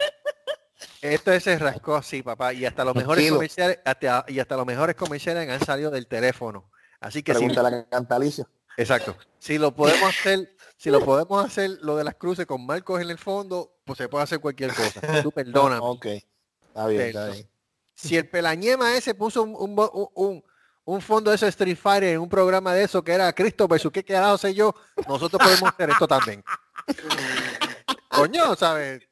Esto 1.02 1.32
es 1.34 1.44
se 1.44 1.58
rascó 1.60 1.96
así, 1.96 2.24
papá. 2.24 2.54
Y 2.54 2.66
hasta 2.66 2.86
los 2.86 2.96
mejores 2.96 3.18
Tranquilo. 3.18 3.36
comerciales, 3.36 3.80
hasta, 3.84 4.26
y 4.30 4.40
hasta 4.40 4.56
los 4.56 4.66
mejores 4.66 4.96
comerciales 4.96 5.50
han 5.50 5.60
salido 5.66 5.92
del 5.92 6.08
teléfono. 6.08 6.70
Así 7.02 7.22
que 7.24 7.34
Pregúntale 7.34 7.78
a 7.78 7.86
Cantalicio. 7.90 8.48
exacto. 8.78 9.18
Si 9.38 9.58
lo 9.58 9.76
podemos 9.76 10.08
hacer, 10.10 10.56
si 10.78 10.90
lo 10.90 11.04
podemos 11.04 11.46
hacer 11.46 11.72
lo 11.82 11.98
de 11.98 12.06
las 12.06 12.16
cruces 12.16 12.46
con 12.46 12.66
Marcos 12.66 13.02
en 13.02 13.10
el 13.10 13.18
fondo, 13.18 13.76
pues 13.84 13.98
se 13.98 14.08
puede 14.08 14.24
hacer 14.24 14.40
cualquier 14.40 14.74
cosa. 14.74 15.02
Tú 15.22 15.32
perdóname. 15.36 15.82
Ok. 15.84 16.06
Está 16.06 16.88
bien, 16.88 17.02
está 17.02 17.28
bien. 17.28 17.50
Si 17.96 18.18
el 18.18 18.28
pelañema 18.30 18.96
ese 18.96 19.14
puso 19.16 19.44
un, 19.44 19.56
un, 19.58 20.10
un, 20.16 20.44
un 20.86 21.02
fondo 21.02 21.30
de 21.30 21.36
ese 21.36 21.48
Street 21.48 21.78
Fighter 21.78 22.16
en 22.16 22.20
un 22.20 22.30
programa 22.30 22.74
de 22.74 22.84
eso 22.84 23.04
que 23.04 23.14
era 23.14 23.32
Cristo 23.34 23.68
versus 23.68 23.92
qué 23.92 24.04
carajo 24.04 24.38
sé 24.38 24.54
yo, 24.54 24.74
nosotros 25.08 25.42
podemos 25.42 25.72
hacer 25.72 25.90
esto 25.92 26.08
también. 26.08 26.44
Coño, 28.10 28.56
¿sabes? 28.56 29.08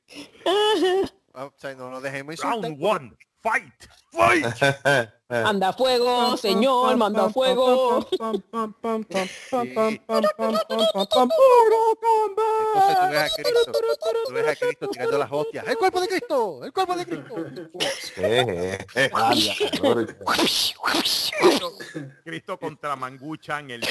Ah, 1.34 1.46
O 1.46 1.54
sea, 1.58 1.74
no 1.76 1.90
nos 1.90 2.04
dejemos 2.04 2.34
insultar. 2.36 2.62
Round 2.62 2.78
one, 2.84 3.18
fight, 3.42 3.74
fight. 4.12 4.46
Manda 5.32 5.72
fuego, 5.72 6.36
señor, 6.36 6.98
manda 6.98 7.30
fuego. 7.30 8.06
Entonces 8.12 9.32
tú 9.40 9.58
ves 13.10 13.22
a 13.22 13.30
Cristo, 13.36 13.72
tú 14.28 14.34
ves 14.34 14.48
a 14.48 14.56
Cristo 14.58 14.88
tirando 14.90 15.18
las 15.18 15.32
hostias. 15.32 15.66
¡El 15.68 15.78
cuerpo 15.78 16.02
de 16.02 16.08
Cristo! 16.10 16.66
¡El 16.66 16.74
cuerpo 16.74 16.96
de 16.98 17.06
Cristo! 17.06 17.36
Cristo 22.26 22.60
contra 22.60 22.98
Manguchan, 22.98 23.72
el 23.72 23.88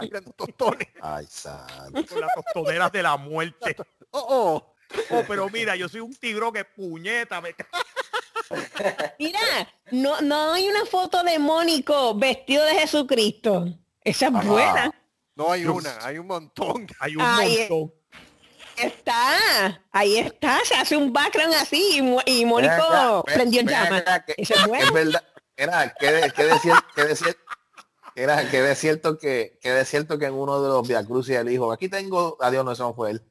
tirando 0.00 0.32
tostones. 0.32 0.88
Ay, 1.00 1.26
santo. 1.30 2.04
con 2.06 2.20
las 2.20 2.34
tostoneras 2.34 2.90
de 2.90 3.02
la 3.04 3.16
muerte. 3.16 3.76
¡Oh, 4.10 4.26
oh! 4.28 4.74
Oh, 5.10 5.22
pero 5.28 5.48
mira, 5.50 5.76
yo 5.76 5.88
soy 5.88 6.00
un 6.00 6.14
tigro 6.14 6.52
que 6.52 6.64
puñeta. 6.64 7.40
Me... 7.40 7.54
Mira, 9.18 9.40
no, 9.90 10.20
no 10.20 10.52
hay 10.52 10.68
una 10.68 10.84
foto 10.86 11.22
de 11.22 11.38
Mónico 11.38 12.14
vestido 12.14 12.64
de 12.64 12.74
Jesucristo. 12.74 13.66
Esa 14.02 14.28
es 14.28 14.34
Ajá. 14.34 14.48
buena. 14.48 14.94
No 15.34 15.52
hay 15.52 15.66
una, 15.66 15.98
hay 16.02 16.18
un 16.18 16.26
montón. 16.26 16.86
Hay 17.00 17.14
un 17.14 17.22
Ay, 17.22 17.66
montón. 17.70 17.94
Está, 18.76 19.82
ahí 19.90 20.18
está, 20.18 20.60
se 20.64 20.74
hace 20.74 20.96
un 20.96 21.12
background 21.12 21.54
así 21.54 22.00
y, 22.26 22.44
Mónico 22.44 23.24
prendió 23.24 23.60
en 23.60 23.68
llamas. 23.68 24.04
Esa 24.36 24.54
es 24.54 24.66
buena. 24.66 24.84
Es 24.84 24.92
verdad. 24.92 25.24
Era, 25.56 25.94
que 25.94 26.06
era, 26.06 26.20
de 26.20 26.30
cierto 28.76 29.18
que, 29.18 29.58
que 29.60 29.72
de 29.72 29.84
cierto 29.84 30.18
que 30.18 30.26
en 30.26 30.34
uno 30.34 30.62
de 30.62 30.68
los 30.68 30.86
Via 30.86 31.04
Crucis 31.04 31.36
él 31.36 31.48
dijo, 31.48 31.72
aquí 31.72 31.88
tengo, 31.88 32.36
adiós, 32.40 32.64
no, 32.64 32.72
eso 32.72 32.84
no 32.84 32.94
fue 32.94 33.12
él. 33.12 33.22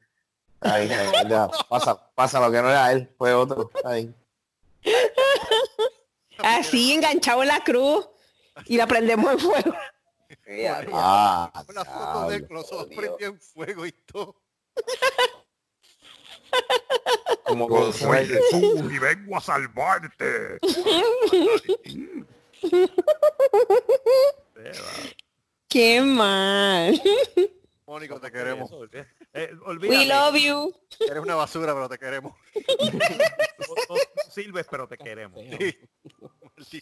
Ahí, 0.60 0.90
ahí, 0.90 1.28
ya, 1.28 1.48
pasa, 1.68 2.10
pasa 2.14 2.40
lo 2.40 2.50
que 2.50 2.60
no 2.60 2.70
era 2.70 2.90
él, 2.92 3.08
fue 3.16 3.32
otro. 3.32 3.70
Ahí. 3.84 4.12
Así 6.38 6.92
enganchado 6.92 7.42
en 7.42 7.48
la 7.48 7.62
cruz 7.64 8.08
y 8.66 8.76
la 8.76 8.86
prendemos 8.86 9.32
en 9.32 9.38
fuego. 9.38 9.74
Ah, 10.92 11.52
Una 11.68 11.84
foto 11.84 12.28
de 12.30 12.36
él 12.36 12.40
diablo. 12.42 12.48
con 12.48 12.56
los 12.56 12.72
ojos 12.72 12.88
Dios. 12.88 12.98
prendidos 13.00 13.34
en 13.34 13.40
fuego 13.40 13.86
y 13.86 13.92
todo. 13.92 14.36
Como 17.44 17.68
con 17.68 17.92
Jesús 17.92 18.92
y 18.92 18.98
vengo 18.98 19.36
a 19.36 19.40
salvarte. 19.40 20.58
Qué 25.68 26.00
mal. 26.00 27.00
Mónico, 27.86 28.20
te 28.20 28.30
queremos. 28.30 28.70
Eh, 29.34 29.50
We 29.80 30.06
love 30.06 30.36
you. 30.36 30.74
Eres 31.00 31.22
una 31.22 31.34
basura, 31.34 31.74
pero 31.74 31.88
te 31.88 31.98
queremos. 31.98 32.34
no- 32.88 33.74
no 33.94 33.96
sirves, 34.30 34.66
pero 34.70 34.88
te 34.88 34.96
queremos. 34.96 35.40
Sí. 36.64 36.80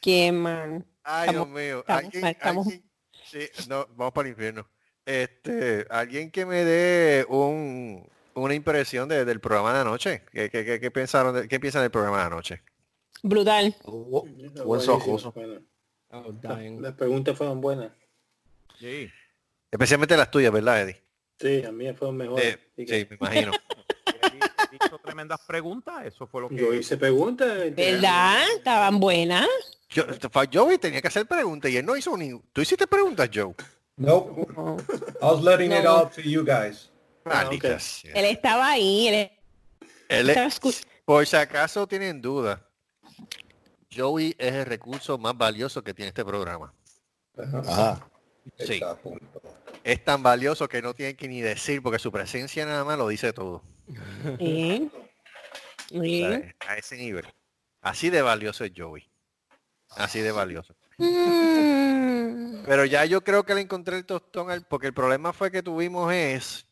Qué 0.00 0.32
mal. 0.32 0.84
Ay, 1.02 1.28
Estamos- 1.30 1.48
Dios 1.48 1.64
mío. 1.64 1.78
estamos 1.80 2.04
¿Alguien, 2.04 2.26
estamos- 2.26 2.66
alguien- 2.66 2.90
sí, 3.24 3.68
no, 3.68 3.86
vamos 3.96 4.12
para 4.12 4.28
el 4.28 4.32
infierno. 4.34 4.68
Este, 5.06 5.86
alguien 5.88 6.30
que 6.30 6.44
me 6.44 6.64
dé 6.64 7.24
un, 7.28 8.06
una 8.34 8.54
impresión 8.54 9.08
de- 9.08 9.24
del 9.24 9.40
programa 9.40 9.72
de 9.72 9.80
anoche. 9.80 10.22
¿Qué, 10.32 10.50
qué, 10.50 10.64
qué- 10.64 10.80
qué 10.80 10.90
pensaron 10.90 11.34
de- 11.34 11.48
qué 11.48 11.58
piensan 11.58 11.82
del 11.82 11.90
programa 11.90 12.18
de 12.18 12.24
anoche? 12.24 12.62
Brutal. 13.22 13.74
buen. 13.84 14.20
Oh, 16.10 16.32
dying. 16.32 16.80
Las 16.82 16.94
preguntas 16.94 17.36
fueron 17.36 17.60
buenas. 17.60 17.92
Sí. 18.78 19.10
Especialmente 19.70 20.16
las 20.16 20.30
tuyas, 20.30 20.52
¿verdad, 20.52 20.82
Eddie? 20.82 21.02
Sí, 21.40 21.64
a 21.64 21.70
mí 21.72 21.92
fueron 21.94 22.16
mejores. 22.16 22.58
Eh, 22.76 22.86
que 22.86 23.00
sí, 23.00 23.06
me 23.10 23.16
imagino. 23.20 23.52
Hizo 24.72 24.98
tremendas 24.98 25.40
preguntas, 25.46 26.04
eso 26.06 26.26
fue 26.26 26.42
lo 26.42 26.48
que 26.48 26.56
Yo 26.56 26.74
hice 26.74 26.96
preguntas. 26.96 27.74
¿Verdad? 27.74 28.42
Estaban 28.56 29.00
buenas. 29.00 29.46
Yo, 29.90 30.04
Joey 30.52 30.78
tenía 30.78 31.00
que 31.00 31.08
hacer 31.08 31.26
preguntas 31.26 31.70
y 31.70 31.76
él 31.78 31.86
no 31.86 31.96
hizo 31.96 32.16
ni... 32.16 32.38
¿Tú 32.52 32.60
hiciste 32.60 32.86
preguntas, 32.86 33.30
Joe? 33.32 33.54
Nope. 33.96 34.46
I 35.20 35.24
was 35.24 35.42
letting 35.42 35.72
it 35.72 35.84
No. 35.84 35.90
out 35.90 36.12
to 36.14 36.20
you 36.20 36.44
guys. 36.44 36.90
Ah. 37.24 37.48
Él 37.50 38.24
estaba 38.24 38.70
ahí. 38.70 39.08
Él 39.08 39.30
Él 40.08 40.30
estaba 40.30 40.50
por 41.04 41.26
si 41.26 41.36
acaso 41.36 41.86
tienen 41.86 42.20
duda, 42.20 42.62
Joey 43.94 44.34
es 44.38 44.52
el 44.52 44.66
recurso 44.66 45.16
más 45.18 45.36
valioso 45.36 45.82
que 45.82 45.94
tiene 45.94 46.08
este 46.08 46.24
programa. 46.24 46.72
Ajá. 47.36 48.06
Sí. 48.58 48.74
Está 48.74 48.90
a 48.92 48.96
punto. 48.96 49.42
Es 49.84 50.04
tan 50.04 50.22
valioso 50.22 50.68
que 50.68 50.82
no 50.82 50.94
tienen 50.94 51.16
que 51.16 51.28
ni 51.28 51.40
decir 51.40 51.82
porque 51.82 51.98
su 51.98 52.10
presencia 52.12 52.64
nada 52.66 52.84
más 52.84 52.98
lo 52.98 53.08
dice 53.08 53.32
todo. 53.32 53.62
A 55.90 56.76
ese 56.76 56.96
nivel. 56.96 57.26
Así 57.80 58.10
de 58.10 58.22
valioso 58.22 58.64
es 58.64 58.72
Joey. 58.76 59.08
Así 59.96 60.20
de 60.20 60.32
valioso. 60.32 60.74
Mm. 60.98 62.64
Pero 62.66 62.84
ya 62.84 63.04
yo 63.06 63.22
creo 63.22 63.44
que 63.44 63.54
le 63.54 63.62
encontré 63.62 63.96
el 63.96 64.04
tostón 64.04 64.50
al- 64.50 64.66
porque 64.66 64.88
el 64.88 64.92
problema 64.92 65.32
fue 65.32 65.50
que 65.50 65.62
tuvimos 65.62 66.12
es 66.12 66.66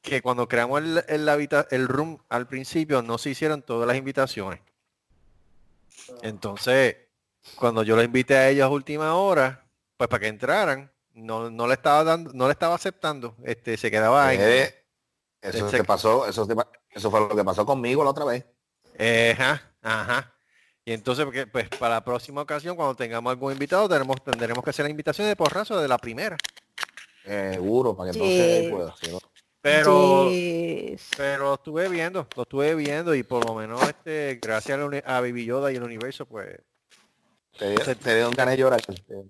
que 0.00 0.22
cuando 0.22 0.48
creamos 0.48 0.80
el, 0.82 1.04
el, 1.08 1.28
habita- 1.28 1.66
el 1.70 1.88
room 1.88 2.18
al 2.28 2.46
principio 2.46 3.02
no 3.02 3.18
se 3.18 3.30
hicieron 3.30 3.60
todas 3.62 3.86
las 3.86 3.96
invitaciones. 3.96 4.60
Entonces, 6.22 6.96
cuando 7.56 7.82
yo 7.82 7.96
lo 7.96 8.02
invité 8.02 8.36
a 8.36 8.48
ellos 8.48 8.64
a 8.64 8.68
última 8.68 9.14
hora, 9.16 9.64
pues 9.96 10.08
para 10.08 10.20
que 10.20 10.28
entraran, 10.28 10.90
no, 11.14 11.50
no 11.50 11.66
le 11.66 11.74
estaba 11.74 12.04
dando, 12.04 12.30
no 12.34 12.46
le 12.46 12.52
estaba 12.52 12.74
aceptando, 12.74 13.36
este, 13.44 13.76
se 13.76 13.90
quedaba 13.90 14.28
ahí. 14.28 14.38
Eh, 14.40 14.74
eso 15.40 15.66
Ese- 15.68 15.78
te 15.78 15.84
pasó, 15.84 16.26
eso, 16.26 16.46
te 16.46 16.54
pa- 16.54 16.68
eso 16.90 17.10
fue 17.10 17.20
lo 17.20 17.34
que 17.36 17.44
pasó 17.44 17.64
conmigo 17.66 18.04
la 18.04 18.10
otra 18.10 18.24
vez. 18.24 18.44
Eh, 18.98 19.34
Ajá, 19.38 19.62
ajá. 19.82 20.32
Y 20.84 20.92
entonces, 20.92 21.24
porque, 21.24 21.46
pues 21.46 21.68
para 21.68 21.94
la 21.94 22.04
próxima 22.04 22.42
ocasión, 22.42 22.74
cuando 22.76 22.94
tengamos 22.96 23.30
algún 23.30 23.52
invitado, 23.52 23.88
tenemos, 23.88 24.22
tendremos 24.22 24.64
que 24.64 24.70
hacer 24.70 24.84
la 24.84 24.90
invitación 24.90 25.28
de 25.28 25.36
porrazo 25.36 25.80
de 25.80 25.86
la 25.88 25.96
primera. 25.98 26.36
Eh, 27.24 27.52
Seguro, 27.54 27.96
para 27.96 28.10
que 28.10 28.18
entonces 28.18 28.64
Sí. 28.64 28.70
pueda. 28.70 28.94
si 29.00 29.10
no- 29.12 29.18
Pero, 29.60 30.28
Yes. 30.28 31.10
pero 31.16 31.44
lo 31.44 31.54
estuve 31.54 31.88
viendo, 31.88 32.26
lo 32.34 32.42
estuve 32.42 32.74
viendo 32.74 33.14
y 33.14 33.22
por 33.22 33.46
lo 33.46 33.54
menos 33.54 33.80
este, 33.80 34.40
gracias 34.42 34.76
a, 34.76 35.16
a 35.16 35.20
Baby 35.20 35.44
Yoda 35.44 35.70
y 35.70 35.76
el 35.76 35.84
universo, 35.84 36.26
pues. 36.26 36.58
Te, 37.56 37.94
te 37.94 38.14
dieron 38.14 38.32
ganas 38.34 38.54
de 38.56 38.58
llorar. 38.58 38.80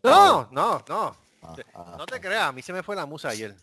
No, 0.02 0.48
no, 0.52 0.82
no. 0.88 1.16
Ah, 1.43 1.55
ah, 1.74 1.94
No 1.98 2.06
te 2.06 2.20
creas, 2.20 2.44
a 2.44 2.52
mí 2.52 2.62
se 2.62 2.73
me 2.73 2.82
fue 2.82 2.97
la 2.97 3.06
musa 3.06 3.28
ayer. 3.28 3.55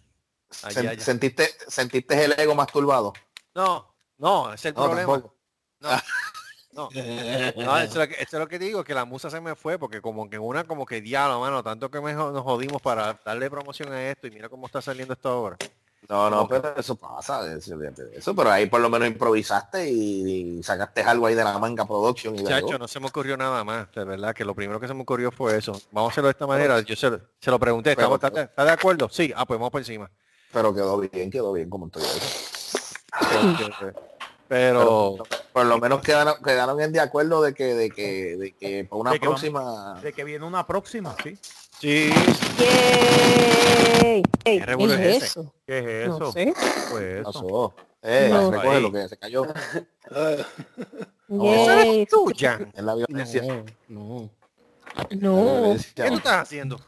Sen- 0.50 0.68
Ayer, 0.70 0.88
ayer. 0.90 1.02
¿Sentiste, 1.06 1.48
¿Sentiste 1.68 2.26
el 2.26 2.34
ego 2.40 2.56
masturbado? 2.56 3.14
No, 3.54 3.94
no, 4.18 4.54
es 4.54 4.66
el 4.66 4.74
No, 4.74 4.84
problema. 4.86 5.18
No, 5.80 5.90
no. 6.72 6.90
No, 6.92 7.78
eso, 7.78 7.92
es 7.92 7.96
lo 7.96 8.08
que, 8.08 8.14
eso 8.16 8.38
es 8.38 8.40
lo 8.40 8.48
que 8.48 8.60
digo, 8.60 8.84
que 8.84 8.94
la 8.94 9.06
musa 9.06 9.30
se 9.30 9.40
me 9.42 9.56
fue, 9.56 9.78
porque 9.80 10.02
como 10.02 10.30
que 10.30 10.40
una 10.40 10.64
como 10.66 10.86
que 10.86 11.02
diablo, 11.02 11.40
mano, 11.40 11.64
tanto 11.64 11.90
que 11.90 12.02
me 12.02 12.14
nos 12.14 12.42
jodimos 12.44 12.82
para 12.82 13.20
darle 13.26 13.50
promoción 13.50 13.92
a 13.94 14.10
esto 14.10 14.28
y 14.28 14.32
mira 14.32 14.50
cómo 14.50 14.66
está 14.66 14.82
saliendo 14.82 15.14
esto 15.14 15.30
ahora. 15.30 15.58
No, 16.08 16.30
no, 16.30 16.48
pero 16.48 16.76
eso 16.76 16.96
pasa, 16.96 17.42
eso, 17.54 18.36
pero 18.36 18.50
ahí 18.50 18.66
por 18.68 18.80
lo 18.80 18.90
menos 18.90 19.08
improvisaste 19.08 19.90
y, 19.92 20.58
y 20.60 20.64
sacaste 20.64 21.02
algo 21.04 21.28
ahí 21.28 21.36
de 21.36 21.44
la 21.44 21.60
manga 21.60 21.86
production 21.86 22.36
y 22.36 22.40
de 22.42 22.46
Chacho, 22.50 22.80
no 22.80 22.88
se 22.88 23.00
me 23.00 23.08
ocurrió 23.08 23.38
nada 23.38 23.64
más, 23.64 23.92
de 23.94 24.06
verdad, 24.06 24.34
que 24.34 24.44
lo 24.44 24.56
primero 24.56 24.80
que 24.80 24.88
se 24.88 24.94
me 24.96 25.02
ocurrió 25.04 25.32
fue 25.32 25.58
eso. 25.58 25.74
Vamos 25.92 26.10
a 26.10 26.12
hacerlo 26.14 26.30
de 26.30 26.32
esta 26.32 26.48
manera. 26.48 26.80
Yo 26.82 26.96
se, 26.96 27.10
lo- 27.12 27.20
se 27.40 27.52
lo 27.52 27.60
pregunté, 27.60 27.96
Pero- 27.96 28.16
¿estamos- 28.16 28.24
¿está, 28.40 28.42
está 28.44 28.66
de 28.66 28.72
acuerdo? 28.72 29.08
Sí, 29.12 29.32
ah, 29.36 29.46
pues 29.46 29.60
vamos 29.60 29.72
por 29.72 29.82
encima. 29.82 30.10
pero 30.52 30.74
quedó 30.74 30.98
bien, 30.98 31.30
quedó 31.30 31.54
bien 31.54 31.70
como 31.70 31.86
estoy 31.88 32.02
ahí. 32.04 33.94
Pero, 34.48 35.18
Por 35.54 35.66
lo 35.68 35.78
menos 35.78 36.02
quedaron, 36.02 36.42
quedaron 36.44 36.82
en 36.82 36.92
de 36.92 37.00
acuerdo 37.02 37.42
de 37.44 37.54
que, 37.54 37.76
de 37.76 37.92
que, 37.92 38.36
de 38.36 38.52
que 38.54 38.84
para 38.86 39.00
una 39.02 39.12
De 39.12 39.20
que 39.20 39.28
vamos- 39.28 39.42
próxima 39.42 40.00
De 40.02 40.12
que 40.14 40.24
viene 40.24 40.44
una 40.46 40.66
próxima, 40.66 41.16
¿sí? 41.24 41.38
Sí, 41.80 42.10
Yay. 44.02 44.24
¿Qué 44.44 44.66
revuelo 44.66 44.96
¿qué 44.98 45.10
es 45.10 45.16
es 45.18 45.18
ese? 45.18 45.26
eso? 45.26 45.54
¿Qué 45.66 45.78
es 45.80 45.86
eso? 46.08 46.20
No 46.20 46.32
sé. 46.32 46.54
Pues 46.92 47.04
eso. 47.22 47.24
pasó. 47.32 47.74
Eh, 48.02 48.30
No. 48.32 48.52
recoge 48.52 48.80
lo 48.82 48.92
que 48.92 49.08
se 49.10 49.18
cayó 49.18 49.46
Yay. 51.30 52.06
tú, 52.08 52.32
Jan. 52.38 52.72
en 52.76 52.86
la 52.86 52.96
violencia. 52.96 53.42
No, 53.44 53.64
no. 53.90 54.30
No. 55.12 55.78
¿Qué 55.96 56.08
tú 56.08 56.16
estás 56.16 56.42
haciendo? 56.44 56.80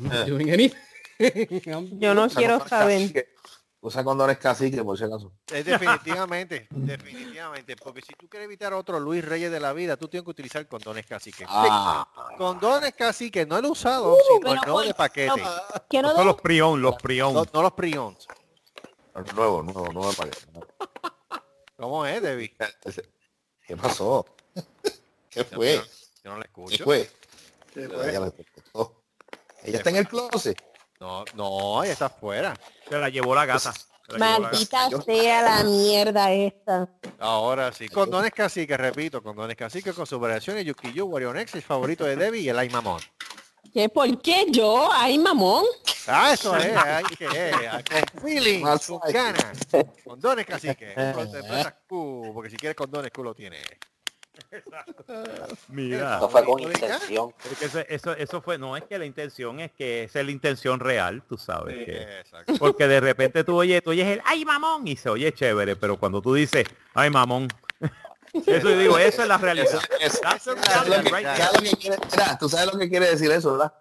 I'm- 0.00 1.98
yo 1.98 2.14
no 2.14 2.28
quiero 2.28 2.66
saber. 2.66 3.28
Usa 3.82 4.04
condones 4.04 4.36
cacique, 4.36 4.84
por 4.84 4.98
si 4.98 5.04
acaso. 5.04 5.32
Es 5.46 5.64
definitivamente, 5.64 6.68
definitivamente, 6.70 7.76
porque 7.76 8.02
si 8.02 8.12
tú 8.12 8.28
quieres 8.28 8.44
evitar 8.44 8.74
otro 8.74 9.00
Luis 9.00 9.24
Reyes 9.24 9.50
de 9.50 9.58
la 9.58 9.72
vida, 9.72 9.96
tú 9.96 10.06
tienes 10.06 10.24
que 10.24 10.30
utilizar 10.32 10.68
condones 10.68 11.06
cacique. 11.06 11.46
Ah, 11.48 12.06
Condones 12.36 12.92
cacique, 12.94 13.46
no 13.46 13.56
el 13.56 13.64
usado, 13.64 14.16
sino 14.28 14.52
el 14.52 14.58
pero 14.60 14.72
no 14.74 14.80
de 14.80 14.92
paquete. 14.92 15.42
Quiero 15.88 16.10
Son 16.14 16.26
los 16.26 16.40
prión, 16.42 16.82
los 16.82 16.96
prión. 16.96 17.32
No, 17.32 17.46
no 17.52 17.62
los 17.62 17.72
prions. 17.72 18.26
nuevo, 19.34 19.62
nuevo, 19.62 19.92
nuevo 19.92 20.12
paquete. 20.12 20.38
¿Cómo 21.78 22.04
es, 22.04 22.20
Debbie? 22.20 22.54
¿Qué 23.66 23.76
pasó? 23.78 24.26
¿Qué 25.30 25.42
fue? 25.44 25.76
Yo, 25.76 25.82
yo 26.24 26.30
no 26.32 26.36
la 26.36 26.42
¿Qué 26.42 26.48
escucho. 26.48 26.84
fue? 26.84 27.10
¿qué 27.72 27.84
Ella, 27.84 27.94
fue? 27.96 28.12
le 28.12 28.20
contestó. 28.32 29.02
Ella 29.62 29.78
está 29.78 29.88
en 29.90 29.96
el 29.96 30.08
closet. 30.08 30.62
No, 31.00 31.24
no, 31.34 31.82
ella 31.82 31.94
está 31.94 32.06
afuera. 32.06 32.54
Se 32.88 32.98
la 32.98 33.08
llevó 33.08 33.34
la 33.34 33.46
gata. 33.46 33.72
Se 33.72 34.18
la 34.18 34.36
llevó 34.36 34.42
la 34.42 34.50
gata. 34.50 34.50
Maldita 34.50 35.02
sea 35.02 35.42
la 35.42 35.64
mierda 35.64 36.30
esta. 36.32 36.88
Ahora 37.18 37.72
sí. 37.72 37.88
Condones 37.88 38.32
cacique, 38.32 38.76
repito, 38.76 39.22
condones 39.22 39.56
cacique 39.56 39.94
con 39.94 40.06
sus 40.06 40.20
variaciones 40.20 40.64
Yukiyu, 40.66 41.06
Wario 41.06 41.32
Nexus, 41.32 41.64
favorito 41.64 42.04
de 42.04 42.16
Debbie 42.16 42.40
y 42.40 42.48
el 42.50 42.58
Ay 42.58 42.68
Mamón. 42.68 43.00
¿Qué? 43.72 43.88
¿Por 43.88 44.20
qué 44.20 44.46
yo? 44.50 44.88
Ay, 44.92 45.16
mamón. 45.18 45.64
Ah, 46.06 46.32
eso 46.32 46.56
es, 46.56 46.76
hay 46.76 47.04
que 47.04 47.26
con 47.26 48.22
feeling, 48.22 48.62
con 48.62 49.00
ganas. 49.12 49.58
Condones 50.04 50.46
cacique. 50.46 50.92
Porque 51.88 52.50
si 52.50 52.56
quieres 52.56 52.74
condones 52.74 53.12
Q 53.12 53.22
lo 53.22 53.34
tiene. 53.34 53.58
Mira. 55.68 56.18
No 56.20 56.28
fue 56.28 56.44
con 56.44 56.60
intención. 56.60 57.34
Es 57.50 57.58
que 57.58 57.64
eso, 57.66 57.80
eso, 57.88 58.12
eso 58.14 58.42
fue, 58.42 58.58
no 58.58 58.76
es 58.76 58.84
que 58.84 58.98
la 58.98 59.04
intención 59.04 59.60
es 59.60 59.72
que 59.72 60.04
esa 60.04 60.20
es 60.20 60.26
la 60.26 60.32
intención 60.32 60.80
real, 60.80 61.22
tú 61.28 61.36
sabes. 61.38 61.78
Sí. 61.78 61.84
que- 61.84 62.20
Exacto. 62.20 62.54
porque 62.58 62.86
de 62.88 63.00
repente 63.00 63.44
tú 63.44 63.56
oyes, 63.56 63.82
tú 63.82 63.90
oyes 63.90 64.06
el 64.08 64.22
ay 64.24 64.44
mamón 64.44 64.86
y 64.88 64.96
se 64.96 65.08
oye 65.08 65.32
chévere, 65.32 65.76
pero 65.76 65.98
cuando 65.98 66.20
tú 66.20 66.34
dices 66.34 66.64
ay 66.94 67.10
mamón, 67.10 67.48
eso 68.46 68.70
yo 68.70 68.78
digo, 68.78 68.98
eso 68.98 69.22
es 69.22 69.28
la 69.28 69.38
realidad. 69.38 69.80
Eso- 70.00 70.20
That's 70.22 70.44
the 70.44 70.56
¿Sabes 70.56 70.88
lo 70.88 71.02
que- 71.02 71.10
reality 71.10 71.14
right 71.14 71.26
sabes 71.36 71.52
lo 71.54 71.70
que 71.70 71.76
quiere- 71.76 71.96
mira, 72.10 72.38
tú 72.38 72.48
sabes 72.48 72.72
lo 72.72 72.78
que 72.78 72.88
quiere 72.88 73.10
decir 73.10 73.30
eso, 73.30 73.52
¿verdad? 73.52 73.74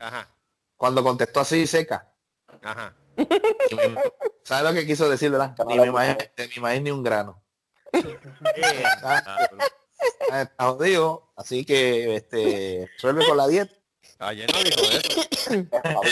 Ajá, 0.00 0.28
Cuando 0.76 1.02
contestó 1.02 1.40
así 1.40 1.66
seca. 1.66 2.08
ajá. 2.62 2.94
¿Sabes 4.44 4.64
lo 4.72 4.72
que 4.80 4.86
quiso 4.86 5.08
decir, 5.10 5.30
verdad? 5.30 5.54
Ni 5.66 5.78
mi 5.78 5.90
maíz, 5.90 6.16
de 6.36 6.48
mi 6.48 6.56
maíz 6.62 6.80
ni 6.82 6.90
un 6.90 7.02
grano. 7.02 7.42
Eh, 7.92 8.82
ah, 9.02 9.22
Ah, 9.26 9.48
Está 10.32 10.64
jodido, 10.66 11.30
así 11.36 11.64
que 11.64 12.16
este 12.16 12.88
resuelve 12.94 13.26
con 13.26 13.36
la 13.36 13.48
dieta. 13.48 13.74
Ayer 14.18 14.50
no 14.52 14.58
dijo 14.62 14.80
eso. 14.80 15.66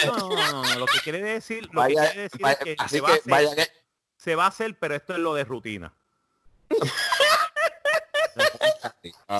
no, 0.06 0.28
no, 0.28 0.62
no, 0.64 0.78
lo 0.78 0.86
que 0.86 0.98
quiere 1.00 1.20
decir, 1.22 1.66
lo 1.72 1.80
Vaya, 1.80 2.02
que 2.02 2.06
quiere 2.08 2.22
decir 2.22 2.40
vaya- 2.40 2.58
es 2.58 2.64
que, 2.64 2.76
así 2.78 2.96
se, 2.96 3.00
va 3.02 3.08
que 3.08 3.14
hacer, 3.14 3.30
vaya 3.30 3.54
que 3.56 3.68
se 4.16 4.34
va 4.34 4.44
a 4.44 4.48
hacer, 4.48 4.78
pero 4.78 4.94
esto 4.94 5.12
es 5.12 5.18
lo 5.18 5.34
de 5.34 5.44
rutina. 5.44 5.92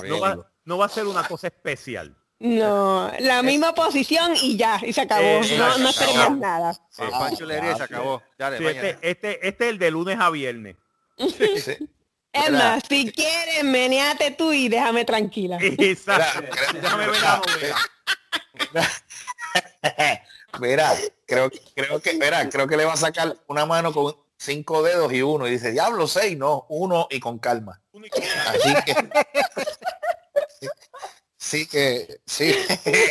No 0.03 0.21
va, 0.21 0.51
no 0.65 0.79
va 0.79 0.87
a 0.87 0.89
ser 0.89 1.07
una 1.07 1.27
cosa 1.27 1.47
especial. 1.47 2.15
No, 2.41 3.11
la 3.21 3.43
misma 3.43 3.75
posición 3.75 4.35
y 4.41 4.57
ya, 4.57 4.81
y 4.85 4.93
se 4.93 5.01
acabó. 5.01 5.23
Eh, 5.23 5.57
no, 5.59 5.79
no 5.79 5.93
se 5.93 6.05
esperemos 6.05 6.39
nada. 6.39 6.73
Sí, 6.91 7.03
y 7.03 7.77
se 7.77 7.83
acabó. 7.83 8.23
Dale, 8.37 8.59
Sí, 8.59 8.67
este, 8.67 8.99
este, 9.03 9.49
este 9.49 9.65
es 9.65 9.71
el 9.71 9.79
de 9.79 9.91
lunes 9.91 10.19
a 10.21 10.31
viernes. 10.31 10.77
Sí. 11.17 11.89
Más, 12.51 12.83
si 12.89 13.11
quieres, 13.11 13.65
meneate 13.65 14.31
tú 14.33 14.53
y 14.53 14.69
déjame 14.69 15.05
tranquila. 15.05 15.59
Exacto. 15.61 16.41
Mira, 16.41 16.51
creo- 16.51 16.83
Déjame 16.83 17.07
ver 17.07 17.23
la. 17.23 17.43
Mira, 20.61 20.95
creo, 21.27 21.51
que- 21.51 21.61
creo 21.75 22.01
que, 22.01 22.15
mira, 22.15 22.49
creo 22.49 22.67
que 22.67 22.77
le 22.77 22.85
va 22.85 22.95
a 22.95 22.97
sacar 22.97 23.37
una 23.49 23.67
mano 23.67 23.93
con 23.93 24.17
cinco 24.37 24.83
dedos 24.83 25.13
y 25.13 25.23
uno. 25.23 25.47
Y 25.47 25.53
dice, 25.53 25.73
diablo, 25.73 26.07
seis, 26.09 26.37
no, 26.37 26.67
uno 26.71 27.07
y 27.11 27.21
con 27.21 27.39
calma. 27.39 27.81
Así 28.49 28.75
que. 28.85 28.95
Sí 31.37 31.67
que, 31.67 32.21
sí. 32.27 32.53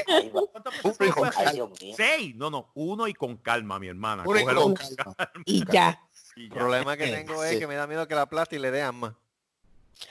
Ahí 0.07 0.29
va. 0.29 0.41
¿Cuántas 0.51 0.73
Uno 0.83 0.93
y 0.93 1.11
personas 1.11 1.35
con 1.35 1.53
mío. 1.53 1.71
Seis. 1.95 2.35
No, 2.35 2.49
no, 2.51 2.71
uno 2.75 3.07
y 3.07 3.13
con 3.13 3.37
calma, 3.37 3.79
mi 3.79 3.87
hermana. 3.87 4.23
Uno 4.25 4.39
y 4.39 4.43
Cógelo 4.43 4.61
con 4.63 4.75
con 4.75 4.95
calma. 4.95 5.31
Y 5.45 5.63
ya. 5.71 6.06
El 6.37 6.49
problema 6.49 6.95
que 6.97 7.07
tengo 7.25 7.43
es 7.43 7.51
Sí. 7.53 7.59
que 7.59 7.67
me 7.67 7.75
da 7.75 7.87
miedo 7.87 8.07
que 8.07 8.15
la 8.15 8.21
aplaste 8.23 8.55
y 8.55 8.59
le 8.59 8.71
dé 8.71 8.81
asma. 8.81 9.15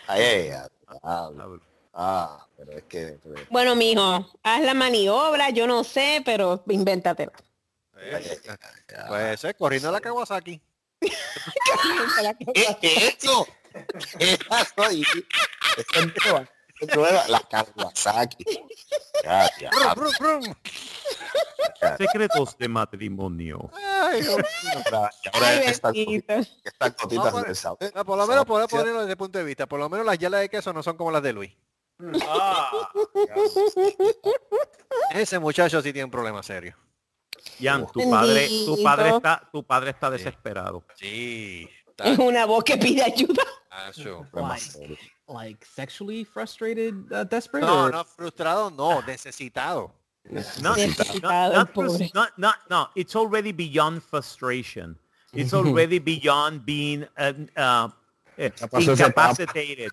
Ay, 0.09 0.23
ay, 0.23 0.51
ay, 1.03 1.35
diablo. 1.35 1.61
Ah, 1.94 2.47
pero 2.57 2.73
es 2.73 2.85
que. 2.85 3.19
pero- 3.23 3.47
Bueno, 3.51 3.77
mijo, 3.77 4.28
haz 4.43 4.62
la 4.62 4.74
maniobra, 4.74 5.51
yo 5.51 5.66
no 5.66 5.85
sé, 5.85 6.23
pero 6.24 6.62
invéntatela. 6.69 7.32
ay, 7.94 8.11
ay, 8.12 8.24
ay, 8.48 8.57
ay. 8.89 9.05
Pues 9.09 9.44
es 9.44 9.55
corriendo 9.55 9.90
la 9.93 10.01
Kawasaki. 10.01 10.61
¿Qué 12.81 12.97
es 12.97 13.16
eso? 13.24 13.47
la 17.28 17.40
Kawasaki. 17.40 18.44
Ya, 19.24 19.48
ya, 19.61 19.70
Brum, 19.94 20.12
brum, 20.19 20.40
brum. 20.43 20.55
Secretos 21.98 22.57
de 22.59 22.69
matrimonio. 22.69 23.70
Ay, 23.74 24.23
Dios 24.23 24.36
mío. 24.36 24.44
ahora, 24.93 25.11
y 25.24 25.28
ahora 25.32 25.48
Ay, 25.48 25.61
estas, 25.66 25.93
bendito. 25.93 26.32
estas 26.35 26.97
gotitas 26.97 27.24
Vamos 27.24 27.44
a- 27.44 27.48
de 27.48 27.55
sabor. 27.55 27.78
Ah, 27.94 28.05
por 28.05 28.19
lo 28.19 28.27
menos 28.27 28.44
poder 28.44 28.69
Sabor. 28.69 28.81
ponerlo 28.82 29.01
desde 29.01 29.12
el 29.12 29.16
punto 29.19 29.39
de 29.39 29.44
vista. 29.44 29.66
Por 29.66 29.78
lo 29.81 29.89
menos 29.89 30.05
las 30.07 30.19
yelas 30.19 30.40
de 30.40 30.48
queso 30.48 30.73
no 30.73 30.82
son 30.82 30.97
como 30.97 31.11
las 31.11 31.23
de 31.23 31.32
Luis. 31.32 31.53
Ese 35.11 35.39
muchacho 35.39 35.81
sí 35.81 35.93
tiene 35.93 36.05
un 36.05 36.11
problema 36.11 36.43
serio. 36.43 36.77
Jan, 37.61 37.86
tu 37.93 38.11
padre, 38.11 38.48
tu 38.48 38.82
padre 38.82 39.11
está, 39.11 39.48
tu 39.53 39.65
padre 39.65 39.90
está 39.90 40.11
desesperado. 40.11 40.85
Sí. 40.97 41.69
Es 41.98 42.19
una 42.19 42.44
voz 42.44 42.65
que 42.65 42.77
pide 42.77 43.03
ayuda. 43.03 43.43
Like, 45.28 45.65
sexually 45.65 46.23
frustrated, 46.24 47.12
uh, 47.12 47.24
desperate. 47.24 47.62
No, 47.62 47.86
or- 47.86 47.90
no, 47.90 48.05
frustrado 48.05 48.70
no, 48.77 49.01
necesitado. 49.03 49.90
No, 50.31 50.40
Necesitado, 50.74 51.23
no, 51.23 51.53
not 51.53 51.74
pobre. 51.74 51.89
frus- 51.90 52.15
no, 52.15 52.27
no, 52.36 52.53
no, 52.70 52.89
it's 52.97 53.15
already 53.16 53.53
beyond 53.53 54.03
frustration. 54.03 54.97
It's 55.32 55.53
already 55.55 55.98
beyond 56.15 56.65
being 56.65 57.07
um, 57.19 57.48
uh, 57.57 57.89
pasó 58.39 58.78
ese 58.78 58.89
incapacitated. 58.89 59.90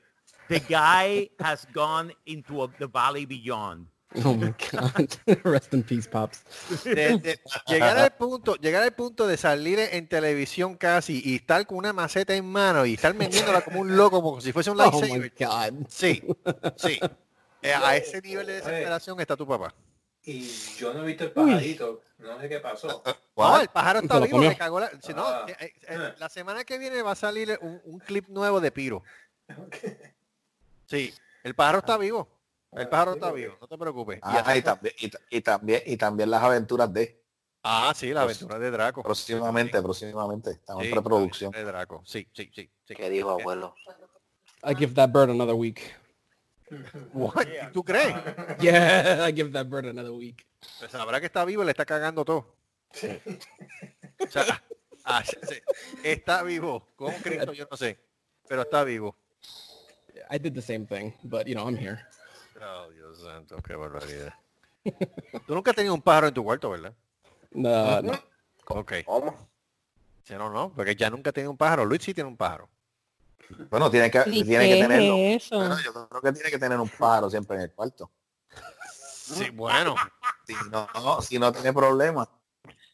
The 0.49 0.59
guy 0.59 1.29
has 1.39 1.65
gone 1.73 2.11
into 2.25 2.63
a- 2.63 2.69
the 2.79 2.87
valley 2.87 3.25
beyond. 3.25 3.87
Oh 4.25 4.33
my 4.33 4.53
god. 4.71 5.09
Rest 5.43 5.73
in 5.73 5.83
peace, 5.83 6.07
pops. 6.07 6.43
De- 6.83 7.17
de- 7.17 7.39
llegar 7.67 7.97
al 7.97 8.11
punto, 8.15 8.55
llegar 8.55 8.83
al 8.83 8.93
punto 8.93 9.25
de 9.27 9.37
salir 9.37 9.79
en 9.79 10.07
televisión 10.07 10.75
casi 10.75 11.21
y 11.23 11.35
estar 11.35 11.65
con 11.65 11.77
una 11.79 11.93
maceta 11.93 12.33
en 12.35 12.45
mano 12.45 12.85
y 12.85 12.93
estar 12.93 13.13
vendiéndola 13.13 13.61
como 13.61 13.79
un 13.81 13.95
loco, 13.97 14.21
como 14.21 14.41
si 14.41 14.51
fuese 14.51 14.69
un 14.71 14.79
Oh 14.81 14.91
my 15.01 15.07
lightsaber. 15.19 15.33
god. 15.39 15.85
Sí, 15.89 16.21
sí. 16.77 16.99
Eh, 17.61 17.73
a 17.73 17.95
ese 17.95 18.21
nivel 18.21 18.45
de 18.47 18.53
desesperación 18.53 19.19
está 19.19 19.35
tu 19.37 19.47
papá. 19.47 19.73
Y 20.25 20.41
yo 20.77 20.93
no 20.93 21.03
he 21.03 21.07
visto 21.07 21.25
el 21.25 21.31
pajarito. 21.31 22.01
No 22.19 22.39
sé 22.39 22.47
qué 22.47 22.59
pasó. 22.59 22.87
No, 23.05 23.13
¿Cuál? 23.33 23.61
el 23.63 23.67
pájaro 23.67 23.99
está 23.99 24.19
Se 24.21 24.25
vivo, 24.27 24.39
le 24.39 24.55
cagó 24.55 24.79
la, 24.79 24.89
si 25.01 25.13
no, 25.13 25.25
Ah. 25.25 25.45
eh, 25.59 25.73
eh, 25.87 26.13
la 26.17 26.29
semana 26.29 26.63
que 26.63 26.77
viene 26.77 27.01
va 27.01 27.11
a 27.11 27.15
salir 27.15 27.57
un, 27.61 27.81
un 27.83 27.99
clip 27.99 28.29
nuevo 28.29 28.61
de 28.61 28.71
Piro. 28.71 29.03
Sí, 30.85 31.13
el 31.43 31.55
pájaro 31.55 31.79
está 31.79 31.97
vivo. 31.97 32.27
El 32.75 32.89
pájaro 32.89 33.13
está 33.13 33.31
vivo, 33.31 33.57
no 33.61 33.67
te 33.67 33.77
preocupes. 33.77 34.17
Y 34.17 34.21
Ah, 34.23 34.55
y 34.57 34.61
también, 34.61 34.93
y, 34.99 35.09
ta- 35.09 35.19
y 35.29 35.41
también, 35.41 35.81
y 35.85 35.97
también 35.97 36.31
las 36.31 36.41
aventuras 36.43 36.91
de 36.93 37.21
ah, 37.63 37.93
sí, 37.95 38.11
la 38.13 38.23
aventura 38.23 38.57
de 38.59 38.71
Draco. 38.71 39.03
próximamente, 39.03 39.81
próximamente. 39.81 40.51
Estamos 40.51 40.81
Sí, 40.83 40.89
en 40.89 40.93
preproducción. 40.95 41.51
de 41.51 41.63
Draco. 41.63 42.01
Sí, 42.05 42.27
sí, 42.33 42.49
sí. 42.53 42.69
sí. 42.87 42.95
¿Qué 42.95 43.09
dijo 43.09 43.29
abuelo? 43.31 43.75
I 44.63 44.75
give 44.75 44.93
that 44.95 45.09
bird 45.11 45.29
another 45.29 45.55
week. 45.55 45.81
What? 47.13 47.45
¿Tú 47.73 47.83
crees? 47.83 48.13
Yeah, 48.59 49.27
I 49.27 49.33
give 49.33 49.51
that 49.51 49.67
bird 49.67 49.85
another 49.85 50.11
week. 50.11 50.45
Pues 50.79 50.89
sabrá 50.91 51.19
que 51.19 51.27
está 51.27 51.45
vivo 51.45 51.61
y 51.61 51.65
le 51.65 51.71
está 51.71 51.85
cagando 51.85 52.25
todo. 52.25 52.55
O 54.19 54.27
sea, 54.31 54.63
ah, 55.05 55.23
sí, 55.23 55.35
sí. 55.43 55.55
está 56.03 56.41
vivo. 56.43 56.87
¿Cómo 56.95 57.13
Cristo? 57.21 57.53
Yo 57.53 57.67
no 57.69 57.77
sé. 57.77 57.99
Pero 58.47 58.63
está 58.63 58.83
vivo. 58.83 59.15
I 60.31 60.39
did 60.39 60.53
the 60.53 60.61
same 60.61 60.85
thing, 60.87 61.11
but 61.23 61.45
you 61.45 61.53
know, 61.53 61.67
I'm 61.67 61.77
here. 61.77 61.99
Oh, 62.65 62.89
Dios 62.91 63.21
santo, 63.21 63.57
qué 63.61 63.75
barbaridad. 63.75 64.33
Tú 65.45 65.53
nunca 65.55 65.71
has 65.71 65.75
tenido 65.75 65.93
un 65.93 66.01
pájaro 66.01 66.27
en 66.27 66.33
tu 66.33 66.43
cuarto, 66.43 66.69
¿verdad? 66.69 66.93
No, 67.51 68.01
no. 68.01 68.11
Ok. 68.67 68.93
¿Cómo? 69.05 69.49
Si 70.23 70.33
no, 70.35 70.49
no, 70.49 70.71
porque 70.73 70.95
ya 70.95 71.09
nunca 71.09 71.31
tenido 71.31 71.51
un 71.51 71.57
pájaro. 71.57 71.85
Luis 71.85 72.01
sí 72.03 72.13
tiene 72.13 72.29
un 72.29 72.37
pájaro. 72.37 72.69
Bueno, 73.69 73.91
tiene 73.91 74.09
que, 74.09 74.23
¿Y 74.27 74.43
tiene 74.45 74.69
que 74.69 74.81
tenerlo. 74.81 75.15
es 75.17 75.43
eso? 75.45 75.57
Bueno, 75.57 75.77
yo 75.83 76.07
creo 76.09 76.21
que 76.21 76.31
tiene 76.31 76.49
que 76.49 76.57
tener 76.59 76.79
un 76.79 76.89
pájaro 76.89 77.29
siempre 77.29 77.57
en 77.57 77.63
el 77.63 77.71
cuarto. 77.73 78.09
Sí, 79.25 79.49
bueno. 79.51 79.95
Si 80.45 80.53
no, 80.69 81.21
si 81.21 81.39
no 81.39 81.51
tiene 81.51 81.73
problema. 81.73 82.27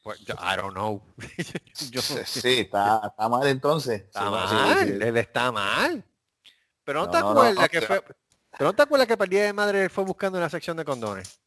Pues, 0.04 0.20
yo- 0.22 0.36
I 0.36 0.56
don't 0.58 0.74
know. 0.74 1.02
Yo- 1.92 2.02
Sí, 2.02 2.18
sí, 2.26 2.60
está, 2.62 3.02
está 3.08 3.30
mal 3.30 3.48
entonces. 3.48 4.02
está 4.02 4.20
Sí, 4.22 4.26
no, 4.26 4.48
sí, 4.48 4.54
mal. 4.56 4.78
sí. 4.88 4.98
Él 5.02 5.18
está 5.18 5.52
mal. 5.52 6.04
Pero 6.84 7.00
no, 7.02 7.06
No, 7.08 7.12
te 7.12 7.20
no, 7.20 7.24
no, 7.26 7.32
acuerdas 7.42 7.62
no, 7.64 7.68
que 7.70 7.82
fue... 7.82 8.04
Pero 8.60 8.72
no 8.72 8.76
te 8.76 8.84
acuerdas 8.84 9.08
que 9.08 9.16
para 9.16 9.24
el 9.24 9.30
día 9.30 9.46
de 9.46 9.54
madre 9.54 9.88
fue 9.88 10.04
buscando 10.04 10.38
en 10.38 10.44
la 10.44 10.50
sección 10.50 10.76
de 10.76 10.84
condones. 10.84 11.40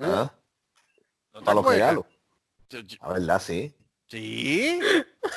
Ah, 0.00 0.32
¿No 1.32 1.38
te 1.38 1.44
Para 1.44 1.54
los 1.54 1.64
regalos. 1.64 2.04
La 3.00 3.08
verdad, 3.08 3.40
sí. 3.40 3.72
Sí. 4.08 4.80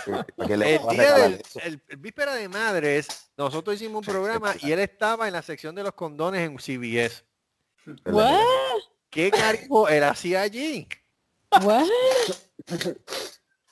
Sí, 0.03 0.11
¿para 0.35 0.47
qué 0.47 0.57
le 0.57 0.75
El 0.77 0.87
día 0.87 1.13
del 1.13 1.43
el, 1.61 1.81
el 1.87 1.97
víspera 1.97 2.33
de 2.33 2.49
madres, 2.49 3.29
nosotros 3.37 3.75
hicimos 3.75 4.07
un 4.07 4.11
programa 4.11 4.55
y 4.59 4.71
él 4.71 4.79
estaba 4.79 5.27
en 5.27 5.33
la 5.33 5.43
sección 5.43 5.75
de 5.75 5.83
los 5.83 5.93
condones 5.93 6.41
en 6.41 6.57
CBS. 6.57 7.23
What? 8.05 8.41
¿Qué 9.11 9.29
cariño 9.29 9.87
él 9.87 10.03
hacía 10.03 10.41
allí? 10.41 10.87
What? 11.61 11.85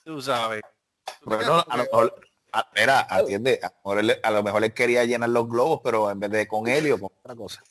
Tú 0.06 0.22
sabes. 0.22 0.61
Bueno, 1.24 1.65
a 1.68 1.78
lo 1.78 1.84
mejor, 1.86 2.22
a- 2.53 2.69
mira, 2.75 3.07
atiende, 3.09 3.59
a 3.61 3.67
lo, 3.67 3.75
mejor 3.84 3.99
él, 3.99 4.19
a 4.23 4.31
lo 4.31 4.43
mejor 4.43 4.63
él 4.63 4.73
quería 4.73 5.03
llenar 5.05 5.30
los 5.30 5.47
globos, 5.49 5.81
pero 5.84 6.09
en 6.11 6.19
vez 6.19 6.31
de 6.31 6.47
con 6.47 6.67
helio, 6.67 6.99
con 6.99 7.09
otra 7.19 7.35
cosa. 7.35 7.61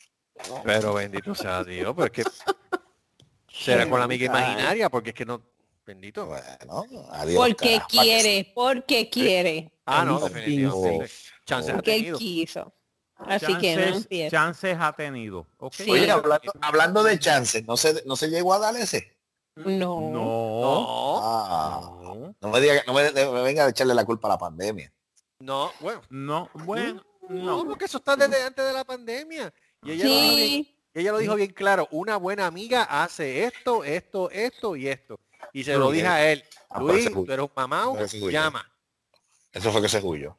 Pero 0.65 0.95
bendito 0.95 1.35
sea 1.35 1.63
Dios, 1.65 1.95
porque 1.95 2.25
será 3.49 3.89
con 3.89 3.99
la 3.99 4.05
amiga 4.07 4.27
imaginaria, 4.27 4.89
porque 4.91 5.11
es 5.11 5.15
que 5.17 5.25
no, 5.25 5.41
bendito. 5.87 6.27
Bueno, 6.27 6.87
adiós. 7.13 7.37
Porque 7.47 7.73
carajo, 7.75 7.89
quiere, 7.89 8.53
porque 8.55 9.09
quiere. 9.11 9.73
Ah, 9.87 10.05
no, 10.05 10.17
Oh. 10.17 10.29
definitivamente. 10.29 11.11
Chances 11.45 11.71
ha 11.73 11.75
Porque 11.77 11.97
él 11.97 12.17
quiso. 12.17 12.73
Así 13.17 13.57
que 13.59 13.77
no 13.77 13.83
Chances, 13.83 14.03
empieza. 14.03 14.31
chances 14.37 14.77
ha 14.81 14.93
tenido. 14.95 15.47
¿ok? 15.59 15.75
Sí. 15.75 15.91
Oye, 15.91 16.11
hablando, 16.11 16.53
hablando 16.61 17.03
de 17.05 17.19
chances, 17.21 17.65
¿no 17.67 17.77
se, 17.77 18.03
¿no 18.05 18.17
se 18.17 18.29
llegó 18.29 18.53
a 18.55 18.59
dar 18.59 18.75
ese? 18.77 19.17
No. 19.55 20.01
No. 20.01 20.11
No, 20.11 21.21
Ah, 21.23 21.92
No. 22.15 22.35
no 22.41 22.49
me 22.49 22.61
diga, 22.61 22.83
no 22.87 22.95
me, 22.95 23.11
me 23.13 23.43
venga 23.43 23.65
a 23.67 23.69
echarle 23.71 23.95
la 23.95 24.05
culpa 24.05 24.29
a 24.29 24.33
la 24.33 24.39
pandemia. 24.39 24.93
no, 25.41 25.73
bueno. 25.81 26.03
No, 26.11 26.51
bueno, 26.55 27.05
No, 27.29 27.59
no. 27.59 27.65
porque 27.67 27.85
eso 27.87 27.99
está 27.99 28.17
desde 28.17 28.43
antes 28.43 28.65
de 28.65 28.73
la 28.73 28.85
pandemia. 28.85 29.53
Y 29.83 29.93
ella, 29.93 30.05
lo 30.05 30.11
dijo 30.11 30.35
bien, 30.37 30.65
Sí. 30.65 30.77
ella 30.95 31.13
lo 31.13 31.19
dijo 31.19 31.35
bien 31.35 31.53
claro, 31.53 31.89
una 31.91 32.17
buena 32.17 32.47
amiga 32.47 32.83
hace 32.85 33.45
esto, 33.45 33.85
esto, 33.85 34.31
esto 34.31 34.77
y 34.77 34.89
esto. 34.89 35.19
Y 35.53 35.65
se 35.65 35.77
lo 35.77 35.91
dije 35.91 36.07
a 36.07 36.31
él, 36.33 36.45
ah, 36.71 36.75
pero 36.79 36.87
Luis, 36.93 37.13
tú 37.13 37.25
eres 37.29 37.41
un 37.41 37.51
mamá, 37.57 37.87
llama. 38.31 38.69
Eso 39.53 39.71
fue 39.73 39.83
que 39.83 39.89
se 39.89 40.01
huyó. 40.01 40.37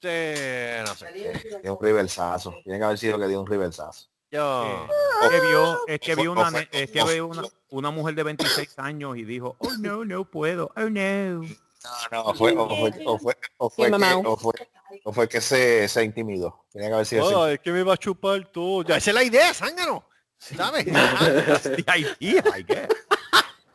Sí, 0.00 0.08
no 0.84 0.94
sé. 0.96 1.60
Dio 1.62 1.76
un 1.76 1.82
reversazo. 1.84 2.54
Tiene 2.64 2.78
que 2.78 2.84
haber 2.84 2.98
sido 2.98 3.18
que 3.18 3.28
dio 3.28 3.40
un 3.40 3.46
reversazo. 3.46 4.08
Yo, 4.32 4.88
Es 5.22 5.28
que 5.30 5.40
vio, 5.46 5.86
es 5.86 6.00
que 6.00 6.14
vio 6.14 6.32
una, 6.32 6.48
es 6.72 6.90
que 6.90 7.04
vio 7.04 7.26
una, 7.26 7.42
una 7.68 7.90
mujer 7.90 8.14
de 8.14 8.22
26 8.22 8.78
años 8.78 9.18
y 9.18 9.24
dijo, 9.24 9.56
oh 9.58 9.72
no, 9.78 10.06
no 10.06 10.24
puedo, 10.24 10.72
oh 10.74 10.88
no. 10.88 11.42
No, 11.42 12.24
no, 12.24 12.34
fue, 12.34 12.54
o 12.56 12.68
fue, 12.68 12.92
o 13.04 13.18
fue, 13.18 13.36
o 13.58 13.70
fue, 13.70 13.86
Sí, 13.86 13.92
que, 13.92 13.98
mamá. 13.98 14.16
o 14.24 14.36
fue, 14.36 14.52
o 15.04 15.12
fue 15.12 15.28
que 15.28 15.40
se, 15.40 15.86
se 15.86 16.02
intimidó. 16.02 16.64
Tenía 16.72 16.88
que 16.88 16.94
haber 16.94 17.06
sido 17.06 17.42
así. 17.42 17.54
es 17.54 17.60
que 17.60 17.72
me 17.72 17.82
va 17.82 17.94
a 17.94 17.96
chupar 17.98 18.50
todo. 18.50 18.84
Ya, 18.84 18.96
esa 18.96 19.10
es 19.10 19.14
la 19.14 19.24
idea, 19.24 19.52
zángano. 19.52 20.08
¿Sabes? 20.38 20.84
The 21.62 22.16
idea. 22.20 22.44
Esa 22.48 22.88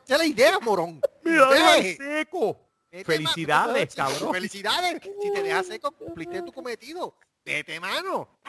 es 0.08 0.18
la 0.18 0.26
idea, 0.26 0.60
morón. 0.60 1.00
Mira, 1.24 1.50
seco. 1.98 2.58
Felicidades, 3.06 3.94
cabrón. 3.94 4.34
Felicidades. 4.34 5.02
Si 5.22 5.32
te 5.32 5.44
dejas 5.44 5.68
seco, 5.68 5.92
cumpliste 5.92 6.42
tu 6.42 6.52
cometido. 6.52 7.16
Vete, 7.46 7.80
mano. 7.80 8.40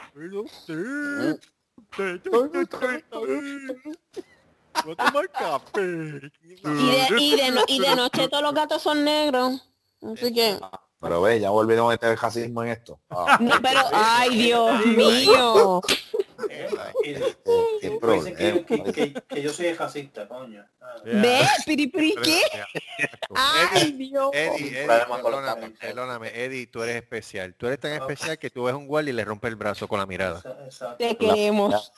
Tomar 1.97 2.69
café. 5.32 5.81
Y 5.81 6.31
de, 6.62 7.09
y, 7.19 7.36
de 7.36 7.51
no- 7.51 7.65
y 7.66 7.81
de 7.81 7.97
noche 7.97 8.28
todos 8.28 8.43
los 8.43 8.55
gatos 8.55 8.82
son 8.82 9.05
negros. 9.05 9.62
Así 10.02 10.32
que 10.32 10.59
Pero 11.01 11.23
ve, 11.23 11.40
ya 11.40 11.51
volvieron 11.51 11.86
a 11.86 11.90
meter 11.90 12.10
el 12.10 12.19
racismo 12.19 12.62
en 12.62 12.69
esto. 12.70 13.01
Ah, 13.10 13.39
No, 13.40 13.55
pero, 13.62 13.81
ay, 13.93 14.36
Dios 14.36 14.86
mío. 14.86 15.81
Dicen 16.47 17.36
que, 17.81 17.90
problema. 18.01 18.93
que- 18.93 19.43
yo 19.43 19.52
soy 19.52 19.73
racista, 19.73 20.28
coño. 20.28 20.65
¿Ve? 21.05 21.40
¿Piri, 21.66 21.86
piri 21.89 22.15
qué? 22.23 22.43
Ay, 23.35 23.93
Dios. 23.93 24.31
Eddie, 24.32 24.86
perdóname, 25.81 26.44
Eddie, 26.44 26.66
tú 26.66 26.82
eres 26.82 26.97
especial. 26.97 27.55
Tú 27.55 27.66
eres 27.66 27.81
tan 27.81 27.93
especial 27.93 28.39
que 28.39 28.51
tú 28.51 28.65
ves 28.65 28.74
un 28.74 28.86
guardia 28.86 29.10
y 29.10 29.15
le 29.15 29.24
rompe 29.24 29.48
el 29.48 29.56
brazo 29.56 29.89
con 29.89 29.98
la 29.98 30.06
mirada. 30.06 30.43
Te 30.98 31.16
queremos. 31.16 31.93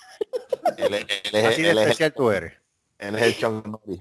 Así 1.45 1.63
de 1.63 1.71
especial 1.71 2.15
tú 2.15 2.31
eres. 2.31 2.55
él 2.99 3.17
es 3.17 3.43
el 3.43 3.63
Norris. 3.65 4.01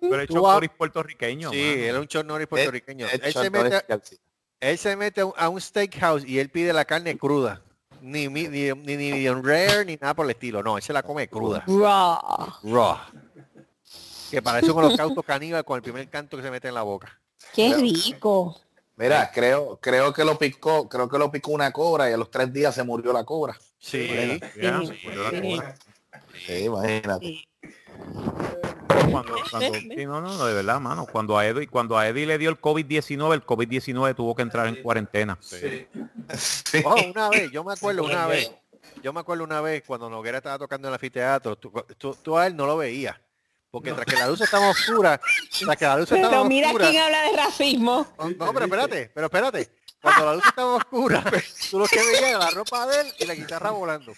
Pero 0.00 0.20
el 0.20 0.70
puertorriqueño. 0.78 1.50
Sí, 1.50 1.60
él 1.60 1.96
es 1.96 2.14
un 2.14 2.26
Norris 2.26 2.48
puertorriqueño. 2.48 3.06
El 3.06 3.20
Él 4.60 4.76
se, 4.76 4.96
mete, 4.96 5.20
a 5.36 5.48
un 5.48 5.60
steakhouse 5.60 6.24
y 6.24 6.40
él 6.40 6.50
pide 6.50 6.72
la 6.72 6.84
carne 6.84 7.16
cruda. 7.16 7.62
Ni, 8.08 8.26
ni, 8.28 8.48
ni, 8.48 8.72
ni 8.72 8.96
medium 8.96 9.42
rare 9.44 9.84
ni 9.84 9.96
nada 9.96 10.14
por 10.14 10.24
el 10.24 10.30
estilo. 10.30 10.62
No, 10.62 10.78
él 10.78 10.82
se 10.82 10.94
la 10.94 11.02
come 11.02 11.28
cruda. 11.28 11.62
Raw. 11.66 12.54
Raw. 12.62 12.96
Que 14.30 14.40
parece 14.40 14.70
un 14.70 14.78
holocausto 14.78 15.22
caníbal 15.22 15.62
con 15.64 15.76
el 15.76 15.82
primer 15.82 16.08
canto 16.08 16.36
que 16.36 16.42
se 16.42 16.50
mete 16.50 16.68
en 16.68 16.74
la 16.74 16.82
boca. 16.82 17.20
Qué 17.54 17.74
rico. 17.74 18.58
Mira, 18.96 19.30
creo, 19.30 19.78
creo 19.80 20.12
que 20.12 20.24
lo 20.24 20.38
picó, 20.38 20.88
creo 20.88 21.08
que 21.08 21.18
lo 21.18 21.30
picó 21.30 21.52
una 21.52 21.70
cobra 21.70 22.08
y 22.10 22.14
a 22.14 22.16
los 22.16 22.30
tres 22.30 22.50
días 22.52 22.74
se 22.74 22.82
murió 22.82 23.12
la 23.12 23.24
cobra. 23.24 23.56
Sí. 23.78 24.08
Sí, 24.08 24.40
sí. 25.30 25.60
Sí, 26.46 26.64
imagínate. 26.64 27.44
Sí. 29.08 29.12
Cuando, 29.12 29.34
cuando- 29.50 29.78
sí, 29.78 30.06
no, 30.06 30.20
no, 30.20 30.46
de 30.46 30.54
verdad, 30.54 30.80
mano. 30.80 31.06
Cuando 31.10 31.36
a 31.38 31.46
Eddie, 31.46 31.66
cuando 31.68 31.98
a 31.98 32.06
Eddie 32.08 32.26
le 32.26 32.38
dio 32.38 32.50
el 32.50 32.60
COVID-19, 32.60 33.34
el 33.34 33.44
COVID-19 33.46 34.14
tuvo 34.14 34.34
que 34.34 34.42
entrar 34.42 34.66
en 34.66 34.82
cuarentena. 34.82 35.38
Sí. 35.40 35.86
Sí. 36.36 36.82
Oh, 36.84 36.94
una 37.10 37.30
vez, 37.30 37.50
yo 37.50 37.64
me 37.64 37.72
acuerdo 37.72 38.04
una 38.04 38.26
vez. 38.26 38.50
Yo 39.02 39.12
me 39.14 39.20
acuerdo 39.20 39.44
una 39.44 39.60
vez 39.62 39.82
cuando 39.86 40.10
Noguera 40.10 40.38
estaba 40.38 40.58
tocando 40.58 40.88
en 40.88 40.90
el 40.90 40.94
anfiteatro, 40.96 41.56
tú, 41.56 41.72
tú- 41.96 42.14
tú 42.22 42.36
a 42.36 42.46
él 42.46 42.54
no 42.54 42.66
lo 42.66 42.76
veías. 42.76 43.16
Porque 43.70 43.92
tras 43.92 44.04
que 44.06 44.16
la 44.16 44.26
luz 44.28 44.40
estaba 44.40 44.68
oscura, 44.70 45.20
tras 45.60 45.76
que 45.76 45.84
la 45.84 45.96
luz 45.98 46.10
estaba 46.10 46.28
Pero 46.30 46.44
mira 46.46 46.68
oscura. 46.68 46.88
quién 46.90 47.02
habla 47.02 47.22
de 47.22 47.36
racismo. 47.36 48.06
No, 48.18 48.52
pero 48.52 48.64
espérate, 48.64 49.10
pero 49.14 49.26
espérate. 49.26 49.70
Cuando 50.00 50.24
la 50.26 50.34
luz 50.34 50.44
estaba 50.46 50.74
oscura, 50.76 51.24
tú 51.70 51.78
lo 51.78 51.86
que 51.86 51.96
veías 51.98 52.22
era 52.22 52.38
la 52.38 52.50
ropa 52.50 52.86
de 52.86 53.00
él 53.02 53.12
y 53.18 53.24
la 53.26 53.34
guitarra 53.34 53.70
volando. 53.70 54.12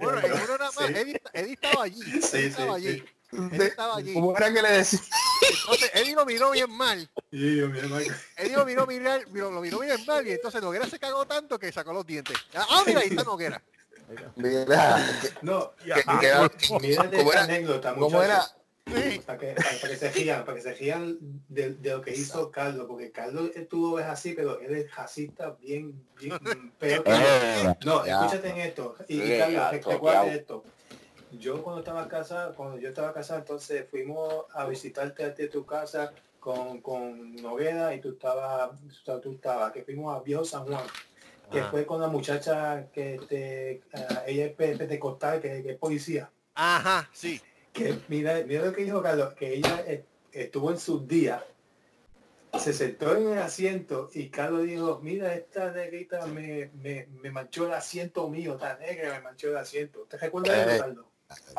Bueno, 0.00 0.18
en 0.20 0.32
uno 0.32 0.58
nada 0.58 0.70
más, 0.76 0.86
Sí. 0.86 0.92
Eddie, 0.94 1.22
Eddie 1.32 1.52
estaba 1.54 1.84
allí. 1.84 2.00
Eddie 2.02 2.22
Sí, 2.22 2.28
sí, 2.38 2.44
estaba 2.46 2.74
allí. 2.76 3.04
Eddie 3.32 3.66
estaba 3.66 3.96
allí. 3.96 4.14
¿Cómo 4.14 4.36
era 4.36 4.52
que 4.52 4.62
le 4.62 4.70
decía? 4.70 5.00
Entonces, 5.62 5.90
Eddie 5.94 6.14
lo 6.14 6.24
miró 6.26 6.50
bien 6.50 6.70
mal. 6.70 7.08
Yo, 7.30 7.38
Eddie 8.36 8.56
lo 8.56 8.64
miró, 8.64 8.86
mirar, 8.86 9.26
miró- 9.28 9.50
lo 9.50 9.60
miró 9.60 9.78
bien 9.80 10.04
mal 10.06 10.26
y 10.26 10.32
entonces 10.32 10.60
Noguera 10.62 10.88
se 10.88 10.98
cagó 10.98 11.26
tanto 11.26 11.58
que 11.58 11.70
sacó 11.72 11.92
los 11.92 12.06
dientes. 12.06 12.36
Ah, 12.54 12.82
mira, 12.86 13.00
ahí 13.00 13.08
está 13.08 13.24
Noguera. 13.24 13.62
Mira, 14.36 14.64
que- 15.20 15.30
No, 15.42 15.72
que- 15.76 15.92
que- 15.92 16.78
mira 16.80 17.02
de 17.04 17.16
¿Cómo 17.18 17.30
esta 17.30 17.32
era? 17.32 17.42
anécdota, 17.44 17.94
¿Cómo 17.94 18.22
era? 18.22 18.42
Sí. 18.86 19.20
Para 19.26 19.38
que, 19.38 19.48
para, 19.52 19.68
para 19.68 19.88
que 19.92 19.96
se 19.98 20.10
rían, 20.12 20.44
para 20.46 20.56
que 20.56 20.62
se 20.62 20.72
rían 20.72 21.18
de, 21.48 21.74
de 21.74 21.90
lo 21.90 22.00
que 22.00 22.12
hizo 22.12 22.50
Carlos, 22.50 22.86
porque 22.88 23.12
Carlos 23.12 23.50
eh, 23.54 23.66
tú 23.68 23.96
ves 23.96 24.06
así, 24.06 24.32
pero 24.32 24.58
él 24.60 24.74
es 24.76 24.94
racista 24.96 25.50
bien, 25.60 26.06
bien 26.18 26.38
peor 26.78 27.04
que 27.04 27.10
yo. 27.10 27.16
Eh, 27.20 27.76
No, 27.84 28.06
ya. 28.06 28.24
escúchate 28.24 28.48
en 28.48 28.56
esto. 28.56 28.96
Y, 29.06 29.20
y 29.20 29.26
Sí, 29.32 29.38
Carlos, 29.38 29.60
ya, 29.60 29.70
recuerda 29.72 30.26
esto. 30.28 30.64
Yo 31.32 31.62
cuando 31.62 31.80
estaba 31.80 32.08
casado, 32.08 32.54
cuando 32.54 32.78
yo 32.78 32.88
estaba 32.88 33.12
casado, 33.12 33.40
entonces 33.40 33.86
fuimos 33.90 34.46
a 34.54 34.66
visitarte 34.66 35.24
a 35.24 35.34
tu 35.50 35.64
casa 35.66 36.12
con, 36.40 36.80
con 36.80 37.36
Noguera 37.36 37.94
y 37.94 38.00
tú 38.00 38.10
estabas, 38.12 38.70
tú 38.80 38.88
estabas- 38.88 39.20
tú 39.22 39.32
estabas, 39.32 39.72
que 39.72 39.82
fuimos 39.82 40.16
a 40.16 40.22
Viejo 40.22 40.44
San 40.44 40.64
Juan, 40.66 40.84
que 41.50 41.60
Ajá. 41.60 41.70
fue 41.70 41.84
con 41.84 42.00
la 42.00 42.08
muchacha 42.08 42.88
que 42.92 43.20
te, 43.28 43.82
ah, 43.92 44.22
ella 44.26 44.46
es 44.46 44.52
pe- 44.54 44.76
pentecostal, 44.76 45.40
que, 45.40 45.62
que 45.62 45.70
es 45.72 45.76
policía. 45.78 46.30
Ajá, 46.54 47.08
sí. 47.12 47.40
Que 47.72 47.98
mira, 48.08 48.42
mira 48.46 48.64
lo 48.64 48.72
que 48.72 48.84
dijo 48.84 49.02
Carlos, 49.02 49.34
que 49.34 49.54
ella 49.54 49.84
eh, 49.86 50.04
estuvo 50.32 50.70
en 50.70 50.78
sus 50.78 51.06
días, 51.06 51.42
se 52.58 52.72
sentó 52.72 53.14
en 53.14 53.28
el 53.32 53.38
asiento 53.38 54.08
y 54.14 54.30
Carlos 54.30 54.62
dijo, 54.62 55.00
mira, 55.02 55.34
esta 55.34 55.70
negrita 55.70 56.26
me, 56.26 56.70
me, 56.82 57.06
me 57.20 57.30
manchó 57.30 57.66
el 57.66 57.74
asiento 57.74 58.28
mío, 58.28 58.54
esta 58.54 58.78
negra 58.78 59.12
me 59.14 59.20
manchó 59.20 59.48
el 59.48 59.56
asiento. 59.58 60.06
¿Te 60.08 60.16
recuerdas 60.16 60.56
de 60.56 60.62
Eh. 60.62 60.74
eso, 60.76 60.84
Carlos? 60.84 61.04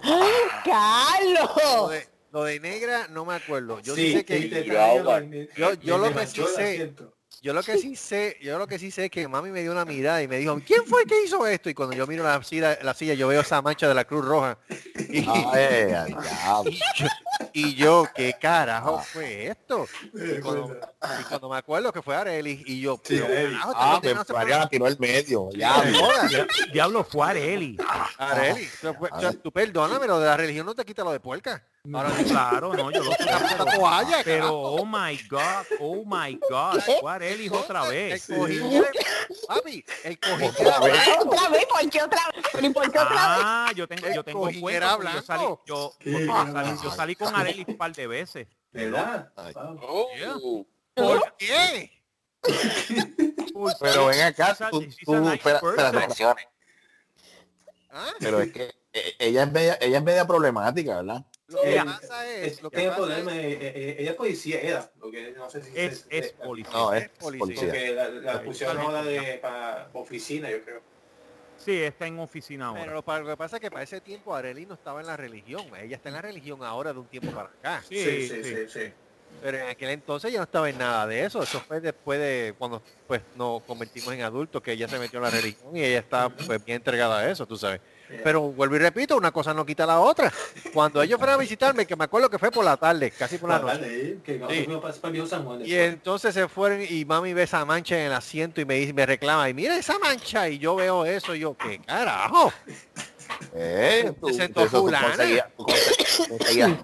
Lo 0.03 0.19
¡Carlos! 0.63 1.89
de, 1.91 2.07
lo 2.31 2.43
de 2.43 2.59
negra 2.59 3.07
no 3.09 3.25
me 3.25 3.35
acuerdo. 3.35 3.79
Yo 3.81 3.95
sí, 3.95 4.23
que 4.23 4.37
y 4.39 4.49
te 4.49 4.65
yo 4.65 5.97
lo 5.97 6.13
que 6.13 6.25
sí 6.27 6.43
sé- 6.55 6.93
yo 7.41 7.53
lo 7.53 7.63
que 7.63 7.77
sí 7.77 7.95
sé, 7.95 8.37
yo 8.41 8.57
lo 8.57 8.67
que 8.67 8.77
sí 8.79 8.91
sé 8.91 9.05
es 9.05 9.11
que 9.11 9.27
mami 9.27 9.49
me 9.51 9.61
dio 9.61 9.71
una 9.71 9.85
mirada 9.85 10.21
y 10.21 10.27
me 10.27 10.37
dijo, 10.37 10.59
¿quién 10.65 10.85
fue 10.85 11.01
el 11.03 11.07
que 11.07 11.23
hizo 11.23 11.45
esto? 11.47 11.69
Y 11.69 11.73
cuando 11.73 11.95
yo 11.95 12.05
miro 12.07 12.23
la 12.23 12.43
silla, 12.43 12.77
la 12.81 12.93
silla 12.93 13.13
yo 13.13 13.27
veo 13.29 13.41
esa 13.41 13.61
mancha 13.61 13.87
de 13.87 13.93
la 13.93 14.03
Cruz 14.05 14.25
Roja. 14.25 14.57
Y, 15.09 15.19
Ay, 15.27 15.93
ay, 15.93 16.15
ya. 16.23 16.61
Y 17.53 17.75
yo, 17.75 18.07
¿qué 18.15 18.33
carajo 18.39 18.99
fue 19.11 19.47
esto? 19.47 19.87
Y 20.13 20.39
cuando, 20.39 20.67
recuerda. 20.67 20.93
y 21.19 21.23
cuando 21.23 21.49
me 21.49 21.57
acuerdo 21.57 21.93
que 21.93 22.01
fue 22.01 22.15
Arely 22.15 22.63
y 22.65 22.81
yo, 22.81 22.99
Sí, 23.03 23.19
carajo, 23.19 23.73
Ah, 23.75 23.99
esta 24.03 24.19
me 24.19 24.25
se 24.25 24.33
María 24.33 24.57
la 24.59 24.69
tiró 24.69 24.87
el 24.87 24.99
medio. 24.99 25.49
Ya. 25.53 25.83
Diablo 26.71 27.03
fue 27.03 27.27
Areli. 27.27 27.77
Arely, 28.17 28.69
tú, 28.81 28.93
tú- 28.93 29.33
tú 29.43 29.51
perdóname, 29.51 30.07
lo 30.07 30.19
de 30.19 30.27
la 30.27 30.37
religión 30.37 30.65
no 30.65 30.75
te 30.75 30.83
quita 30.85 31.03
lo 31.03 31.11
de 31.11 31.19
puerca. 31.19 31.63
Ahora 31.93 32.11
Claro, 32.27 32.73
no, 32.73 32.91
yo 32.91 33.03
lo 33.03 33.11
sé. 33.11 33.25
toalla, 33.77 34.17
Pero, 34.23 34.53
oh 34.53 34.85
my 34.85 35.17
God, 35.29 35.65
oh 35.79 36.03
my 36.05 36.37
God, 36.49 36.79
fue 36.99 37.11
Areli 37.11 37.49
otra 37.49 37.87
vez. 37.87 38.27
Papi. 39.49 39.83
¿Por 40.21 40.55
qué 41.89 42.03
otra 42.03 42.19
vez? 42.31 42.47
¿Pero 42.53 42.67
¿y 42.67 42.69
por 42.69 42.91
qué 42.91 42.99
otra 42.99 43.35
vez? 43.35 43.43
Ah, 43.43 43.71
yo 43.75 43.87
tengo, 43.87 44.07
yo 44.13 44.23
tengo 44.23 44.49
cuenta 44.61 44.97
yo 45.15 45.21
salí, 45.21 45.43
yo, 45.65 45.93
porque 45.97 46.27
salí, 46.27 46.79
yo 46.83 46.91
salí 46.91 47.15
con 47.15 47.35
Areli 47.35 47.65
un 47.67 47.77
par 47.77 47.93
de 47.93 48.07
veces. 48.07 48.47
¿Por 50.93 51.35
qué? 51.37 51.91
Pero 53.79 54.05
ven 54.05 54.21
acá, 54.21 54.55
tú, 54.71 54.85
tú, 55.03 55.29
espera, 55.29 55.59
espera. 55.59 56.35
¿Ah? 57.91 58.13
pero 58.19 58.39
es 58.39 58.53
que 58.53 58.71
eh, 58.93 59.15
ella 59.17 59.43
es 59.43 59.51
media, 59.51 59.77
ella 59.81 59.97
es 59.97 60.03
media 60.03 60.27
problemática, 60.27 60.97
¿verdad? 60.97 61.25
Lo 61.49 61.61
que 61.61 61.71
Ella- 61.71 61.85
pasa 61.85 62.27
es, 62.29 62.53
Es 62.53 62.61
lo 62.61 62.69
que 62.69 62.77
que 62.77 62.83
el 62.83 62.89
pasa 62.89 63.01
problema 63.01 63.35
es, 63.35 63.45
es, 63.45 63.61
eh, 63.61 63.71
eh, 63.75 63.95
ella 63.99 64.11
es 64.11 64.15
policía, 64.17 64.61
era, 64.61 64.91
porque 64.99 65.33
no 65.35 65.49
sé 65.49 65.63
si 65.63 65.71
Es, 65.75 66.05
es 66.09 66.33
policía. 66.33 66.73
No, 66.73 66.93
es 66.93 67.09
policía. 67.09 67.55
porque 67.55 67.91
la, 68.21 68.43
pusieron 68.43 68.77
ahora 68.77 69.03
de 69.03 69.39
para 69.41 69.89
oficina, 69.93 70.49
yo 70.51 70.63
creo. 70.63 70.81
Sí, 71.57 71.81
está 71.81 72.07
en 72.07 72.19
oficina 72.19 72.67
ahora. 72.67 72.81
pero 72.81 73.03
lo, 73.05 73.19
lo 73.23 73.29
que 73.31 73.37
pasa 73.37 73.57
es 73.57 73.61
que 73.61 73.69
para 73.71 73.83
ese 73.83 73.99
tiempo 73.99 74.33
Arely 74.35 74.65
no 74.65 74.75
estaba 74.75 75.01
en 75.01 75.07
la 75.07 75.17
religión. 75.17 75.65
Ella 75.75 75.95
está 75.97 76.09
en 76.09 76.15
la 76.15 76.21
religión 76.21 76.63
ahora 76.63 76.93
de 76.93 76.99
un 76.99 77.07
tiempo 77.07 77.31
para 77.31 77.49
acá. 77.49 77.83
Sí, 77.87 77.95
sí, 77.97 78.27
sí, 78.29 78.43
sí. 78.43 78.55
sí, 78.55 78.67
sí. 78.67 78.93
Pero 79.41 79.57
en 79.57 79.67
aquel 79.67 79.89
entonces 79.89 80.31
ya 80.31 80.37
no 80.39 80.43
estaba 80.43 80.69
en 80.69 80.77
nada 80.77 81.07
de 81.07 81.25
eso. 81.25 81.41
Eso 81.41 81.59
fue 81.61 81.81
después 81.81 82.19
de 82.19 82.53
cuando 82.57 82.81
pues 83.07 83.21
nos 83.35 83.61
convertimos 83.63 84.13
en 84.13 84.21
adultos 84.21 84.61
que 84.61 84.71
ella 84.73 84.87
se 84.87 84.99
metió 84.99 85.17
en 85.19 85.23
la 85.23 85.29
religión 85.31 85.75
y 85.75 85.83
ella 85.83 85.99
está 85.99 86.29
pues 86.29 86.63
bien 86.63 86.77
entregada 86.77 87.19
a 87.19 87.29
eso, 87.31 87.45
tú 87.45 87.57
sabes. 87.57 87.81
Yeah. 88.09 88.21
Pero 88.23 88.41
vuelvo 88.51 88.75
y 88.75 88.79
repito, 88.79 89.15
una 89.15 89.31
cosa 89.31 89.53
no 89.53 89.65
quita 89.65 89.85
la 89.85 89.99
otra. 89.99 90.33
Cuando 90.73 91.01
ellos 91.01 91.17
fueron 91.19 91.35
a 91.35 91.37
visitarme, 91.41 91.85
que 91.85 91.95
me 91.95 92.05
acuerdo 92.05 92.29
que 92.29 92.39
fue 92.39 92.49
por 92.49 92.65
la 92.65 92.75
tarde, 92.75 93.11
casi 93.11 93.37
por 93.37 93.49
la 93.49 93.59
noche. 93.75 93.85
eh. 94.51 94.65
Y 95.67 95.75
entonces 95.75 96.33
se 96.33 96.47
fueron 96.47 96.81
y 96.89 97.05
mami 97.05 97.33
ve 97.33 97.43
esa 97.43 97.63
mancha 97.65 97.95
en 97.99 98.07
el 98.07 98.13
asiento 98.13 98.61
y 98.61 98.65
me 98.65 98.75
dice, 98.75 98.93
me 98.93 99.05
reclama, 99.05 99.47
y 99.49 99.53
mira 99.53 99.77
esa 99.77 99.99
mancha, 99.99 100.49
y 100.49 100.57
yo 100.57 100.75
veo 100.75 101.05
eso, 101.05 101.35
y 101.35 101.39
yo, 101.39 101.55
¿qué 101.55 101.79
carajo? 101.79 102.51
Eh, 103.53 104.11
tú, 104.19 104.27
Se 104.29 104.33
sentó 104.33 104.61
eso 104.63 104.77
tú 104.79 104.83
fulana. 104.85 105.07
conseguías- 105.15 105.45
tú 105.55 105.63
conse- 105.63 106.27
conseguías- 106.29 106.77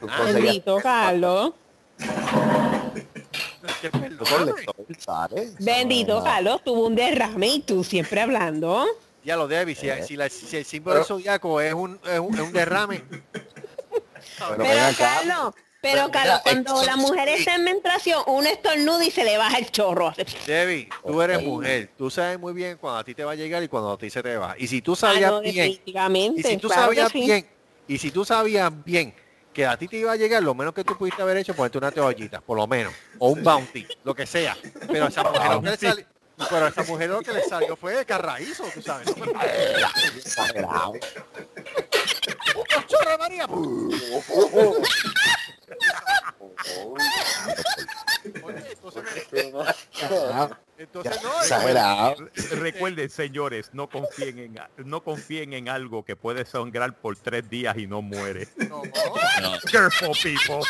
tú 0.00 0.06
Ah, 0.08 0.18
conseguías- 0.22 0.82
Carlos. 0.82 1.52
Bendito 5.58 6.22
Carlos. 6.24 6.60
Tuvo 6.64 6.86
un 6.86 6.94
derrame 6.94 7.48
y 7.48 7.60
tú 7.60 7.82
siempre 7.84 8.20
hablando. 8.20 8.86
Ya 9.24 9.36
lo 9.36 9.48
Debbie, 9.48 9.74
si, 9.74 9.88
Eh. 9.88 10.02
si, 10.04 10.16
la- 10.16 10.28
si 10.28 10.56
el 10.56 10.64
símbolo 10.64 10.96
del 10.96 11.04
zodiaco 11.04 11.60
es 11.60 11.74
un, 11.74 12.00
es 12.10 12.18
un, 12.18 12.34
es 12.34 12.40
un 12.40 12.52
derrame, 12.52 13.02
Pero 14.38 14.56
Pero. 14.58 14.96
Carlos, 14.98 15.54
pero 15.80 16.08
Pero 16.08 16.10
Carlos, 16.10 16.40
mira, 16.44 16.62
cuando 16.64 16.82
la 16.84 16.96
mujer 16.96 17.28
está 17.28 17.54
en 17.54 17.64
menstruación, 17.64 18.22
uno 18.26 18.48
estornuda 18.48 19.04
y 19.04 19.10
se 19.10 19.24
le 19.24 19.36
baja 19.38 19.58
el 19.58 19.70
chorro. 19.70 20.12
Debbie, 20.46 20.88
tú 21.06 21.22
eres 21.22 21.42
mujer, 21.42 21.90
tú 21.96 22.10
sabes 22.10 22.38
muy 22.38 22.52
bien 22.52 22.78
cuando 22.78 22.98
a 22.98 23.04
ti 23.04 23.14
te 23.14 23.24
va 23.24 23.32
a 23.32 23.34
llegar 23.36 23.62
y 23.62 23.68
cuando 23.68 23.92
a 23.92 23.98
ti 23.98 24.10
se 24.10 24.22
te 24.22 24.36
va. 24.36 24.54
Y 24.58 24.66
si 24.66 24.82
tú 24.82 24.92
Ah, 24.94 24.96
sabías 24.96 25.30
no, 25.30 25.40
bien, 25.40 25.68
y 25.70 26.42
si 26.42 26.56
tú 26.56 26.68
claro 26.68 26.82
sabías 26.82 27.12
sí. 27.12 27.20
bien, 27.24 27.46
y 27.86 27.98
si 27.98 28.10
tú 28.10 28.24
sabías 28.24 28.72
bien 28.84 29.14
que 29.52 29.66
a 29.66 29.76
ti 29.76 29.88
te 29.88 29.96
iba 29.98 30.12
a 30.12 30.16
llegar, 30.16 30.42
lo 30.42 30.54
menos 30.54 30.74
que 30.74 30.84
tú 30.84 30.96
pudiste 30.96 31.22
haber 31.22 31.36
hecho, 31.38 31.54
ponerte 31.54 31.78
una 31.78 31.90
toallita, 31.92 32.40
por 32.40 32.56
lo 32.56 32.66
menos, 32.66 32.92
o 33.18 33.28
un 33.30 33.42
bounty, 33.42 33.86
lo 34.04 34.14
que 34.14 34.26
sea. 34.26 34.56
Pero 34.88 35.06
a 35.06 35.08
esa 35.08 35.22
mujer 35.24 35.78
salió, 35.78 36.06
pero 36.48 36.66
a 36.66 36.68
esa 36.68 36.82
mujer 36.84 37.10
lo 37.10 37.20
que 37.20 37.32
le 37.32 37.42
salió 37.42 37.76
fue 37.76 38.04
carraízo, 38.04 38.64
tú 38.72 38.82
sabes. 38.82 39.08
Exagerado. 40.16 40.94
¡Chorra 42.86 43.18
María! 43.18 43.46
Oye, 48.42 48.76
entonces 50.78 51.22
no, 51.22 51.40
Exagerado. 51.40 52.28
Recuerden, 52.52 53.10
señores, 53.10 53.70
no 53.72 53.88
confíen 53.88 54.38
en 54.38 54.60
no 54.88 55.02
confíen 55.02 55.52
en 55.52 55.68
algo 55.68 56.04
que 56.04 56.16
puede 56.16 56.44
sangrar 56.44 56.94
por 56.94 57.16
tres 57.16 57.48
días 57.48 57.76
y 57.76 57.86
no 57.86 58.02
muere. 58.02 58.48
no, 58.68 58.82
Careful, 59.70 60.16
people. 60.22 60.64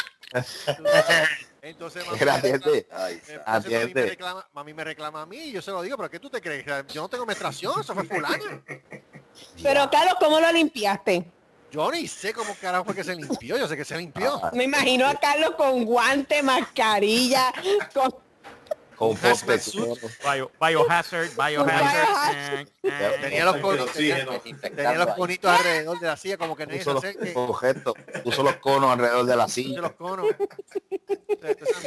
Entonces 1.62 2.04
mami 2.06 2.18
me 2.18 2.24
reclama- 2.24 2.38
atiende. 2.38 2.86
entonces, 3.28 3.72
mami, 3.72 3.94
me 3.94 4.02
reclama, 4.06 4.48
mami 4.52 4.74
me 4.74 4.84
reclama 4.84 5.22
a 5.22 5.26
mí 5.26 5.36
y 5.38 5.52
yo 5.52 5.62
se 5.62 5.70
lo 5.70 5.82
digo, 5.82 5.96
pero 5.96 6.10
¿qué 6.10 6.18
tú 6.20 6.30
te 6.30 6.40
crees? 6.40 6.64
Yo 6.92 7.02
no 7.02 7.08
tengo 7.08 7.26
menstruación, 7.26 7.80
eso 7.80 7.94
fue 7.94 8.04
fulana. 8.04 8.62
Pero 9.62 9.88
Carlos, 9.90 10.14
¿cómo 10.18 10.40
lo 10.40 10.50
limpiaste? 10.50 11.24
Yo 11.70 11.90
ni 11.92 12.08
sé 12.08 12.32
cómo 12.32 12.54
carajo 12.60 12.84
fue 12.86 12.94
que 12.94 13.04
se 13.04 13.14
limpió, 13.14 13.56
yo 13.56 13.68
sé 13.68 13.76
que 13.76 13.84
se 13.84 13.96
limpió. 13.96 14.40
Ah, 14.42 14.50
Me 14.52 14.64
imagino 14.64 15.06
a 15.06 15.14
Carlos 15.14 15.52
con 15.56 15.84
guante, 15.84 16.42
mascarilla, 16.42 17.52
con 17.94 18.12
Con 18.98 19.12
Hazmat 19.16 19.38
protección. 19.44 19.94
Bio, 20.24 20.50
biohazard, 20.60 21.28
biohazard. 21.36 22.66
Tenía 23.20 23.44
los, 23.44 23.56
con- 23.58 23.78
oxígeno. 23.78 24.40
tenía, 24.40 24.60
tenía 24.60 24.92
los 24.94 25.14
conitos 25.14 25.50
alrededor 25.50 26.00
de 26.00 26.06
la 26.06 26.16
silla 26.16 26.36
como 26.36 26.56
que 26.56 26.66
los, 26.66 26.86
acerque. 26.96 27.32
correcto, 27.32 27.94
puso 28.24 28.42
los 28.42 28.56
conos 28.56 28.90
alrededor 28.90 29.24
de 29.24 29.36
la 29.36 29.48
silla. 29.48 29.80
los 29.82 29.92
conos. 29.92 30.26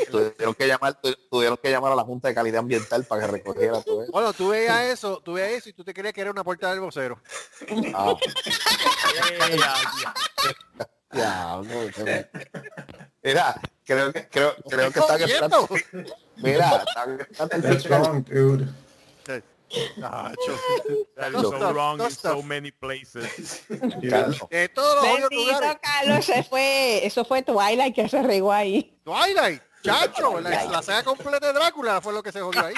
Tuvieron 0.10 0.56
que 0.56 0.68
llamar, 0.68 1.00
tu- 1.02 1.14
tuvieron 1.30 1.58
que 1.58 1.70
llamar 1.70 1.92
a 1.92 1.96
la 1.96 2.04
Junta 2.04 2.30
de 2.30 2.36
Calidad 2.36 2.60
Ambiental 2.60 3.04
para 3.04 3.26
que 3.26 3.32
recogiera 3.32 3.82
todo 3.82 4.04
eso. 4.04 4.12
Bueno, 4.12 4.32
tú 4.34 4.50
veías 4.50 4.82
eso, 4.86 5.22
tú 5.24 5.34
veías 5.34 5.52
eso 5.60 5.70
y 5.70 5.74
tú 5.74 5.84
te 5.84 5.94
creías 5.94 6.14
que 6.14 6.22
era 6.22 6.32
una 6.32 6.44
puerta 6.46 6.72
del 6.72 6.80
vocero. 6.80 7.20
Ah, 7.94 8.16
ya, 11.14 11.60
qué- 11.94 12.30
Mira, 13.24 13.60
creo 13.86 14.12
que 14.14 14.28
creo, 14.30 14.56
creo 14.70 14.92
que 14.92 15.00
Estoy 15.00 15.16
están 15.16 15.22
esperando. 15.30 15.68
cogiendo. 15.68 16.16
Mira, 16.42 16.84
That's 17.38 17.86
wrong, 17.90 18.24
dude. 18.24 18.68
No 19.98 20.34
so 21.44 21.74
wrong 21.74 21.98
no 21.98 22.06
in 22.08 22.12
so 22.12 22.42
many 22.44 22.72
places. 22.72 23.64
Carlos, 24.10 24.40
De 24.50 24.68
todos 24.70 24.96
los 24.96 25.06
jodidos 25.06 25.30
Bendito 25.30 25.52
lugares. 25.54 25.80
Carlos, 25.82 26.26
se 26.26 26.44
fue, 26.44 27.06
eso 27.06 27.24
fue 27.24 27.42
Twilight 27.42 27.96
que 27.96 28.10
se 28.10 28.22
regó 28.22 28.52
ahí. 28.52 29.00
Twilight, 29.06 29.62
chacho, 29.82 30.42
la, 30.42 30.66
la 30.66 30.82
saga 30.82 31.04
completa 31.04 31.48
de 31.48 31.54
Drácula 31.54 32.02
fue 32.02 32.12
lo 32.12 32.22
que 32.22 32.32
se 32.34 32.42
jodió 32.42 32.66
ahí. 32.66 32.74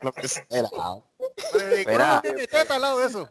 lo 0.00 0.12
que 0.12 0.28
será. 0.28 0.68
Pero 1.52 1.82
Mira. 1.86 2.22
no 2.24 2.74
al 2.74 2.82
lado 2.82 2.98
de 2.98 3.06
eso. 3.06 3.30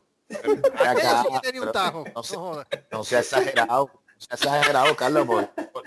Acá, 0.80 1.24
sí 1.24 1.34
que 1.34 1.40
tenía 1.42 1.62
un 1.62 1.68
pero 1.68 1.72
tajo. 1.72 2.06
no 2.16 2.24
No 2.24 2.38
jodas. 2.38 2.68
No 2.92 3.04
sea 3.04 3.20
exagerado, 3.20 3.92
no 3.94 4.18
sea 4.18 4.36
exagerado, 4.36 4.96
Carlos, 4.96 5.28
por- 5.28 5.50
por- 5.72 5.84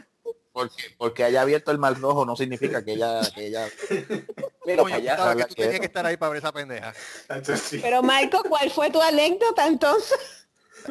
porque, 0.55 0.85
porque 0.97 1.24
haya 1.24 1.43
abierto 1.43 1.72
el 1.72 1.78
mar 1.78 1.98
rojo 2.01 2.24
no 2.24 2.36
significa 2.36 2.85
que 2.85 2.93
ella, 2.93 3.20
que 3.35 3.48
ella 3.48 3.68
Mira 4.64 4.85
allá. 4.86 5.10
estaba 5.10 5.35
que 5.35 5.44
tú 5.47 5.55
tenías 5.56 5.81
que 5.81 5.86
estar 5.86 6.06
ahí 6.06 6.16
para 6.16 6.31
ver 6.31 6.39
esa 6.39 6.52
pendeja. 6.52 6.94
Pero 7.82 8.02
Marco, 8.05 8.40
¿cuál 8.48 8.70
fue 8.70 8.89
tu 8.89 9.02
anécdota 9.02 9.66
entonces? 9.66 10.16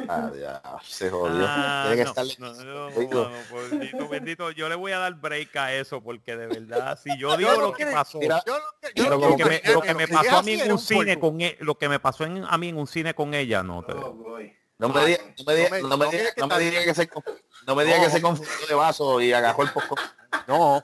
ah, 0.09 0.29
ya, 0.37 0.61
se 0.85 1.09
jodió. 1.09 1.45
Ah, 1.47 1.85
Tiene 1.87 1.97
que 1.97 2.03
no, 2.03 2.09
estar 2.09 2.39
no, 2.39 2.89
no, 2.89 3.31
pues, 3.49 3.69
bendito, 3.71 4.09
bendito, 4.09 4.51
yo 4.51 4.67
le 4.67 4.75
voy 4.75 4.91
a 4.91 4.97
dar 4.99 5.13
break 5.15 5.55
a 5.55 5.73
eso 5.73 6.01
porque 6.03 6.35
de 6.35 6.47
verdad, 6.47 6.99
si 7.01 7.17
yo 7.17 7.37
digo 7.37 7.53
lo 7.53 7.71
que 7.73 7.85
pasó, 7.85 8.19
Mira, 8.19 8.43
Yo, 8.45 8.55
lo 8.57 8.63
que- 8.81 8.87
yo 8.95 9.03
Pero 9.05 9.09
lo 9.11 9.15
lo 9.15 9.21
como 9.21 9.37
que 9.37 9.43
que 9.43 9.49
me, 9.49 9.73
lo 9.73 9.81
que 9.81 9.93
me 9.93 10.07
pasó 10.09 10.37
a 10.39 10.43
mí 10.43 10.53
en 10.59 10.71
un 10.73 10.79
cine 10.79 11.17
con 11.19 11.37
lo 11.59 11.75
que 11.77 11.87
me 11.87 11.99
pasó 12.01 12.25
en- 12.25 12.43
a 12.43 12.57
mí 12.57 12.67
en 12.67 12.77
un 12.77 12.87
cine 12.87 13.13
con 13.13 13.33
ella, 13.33 13.63
no 13.63 13.81
te 13.81 13.93
Oh. 13.93 14.37
No 14.79 14.89
me 14.89 15.05
diga, 15.05 15.19
no 15.37 15.43
me 15.45 15.55
diga, 15.55 15.69
No 15.81 15.97
me- 15.97 16.05
diga, 16.07 16.17
digas 16.17 16.33
que 16.33 16.41
no 16.41 16.47
me 16.47 16.59
diga 16.59 16.83
que 16.83 16.93
se 16.93 17.09
no 17.65 17.75
me 17.75 17.85
diga 17.85 17.99
que 18.01 18.09
se 18.09 18.21
confundió 18.21 18.67
de 18.67 18.75
vaso 18.75 19.21
y 19.21 19.31
agarró 19.33 19.63
el 19.63 19.69
poco. 19.71 19.95
No, 20.47 20.83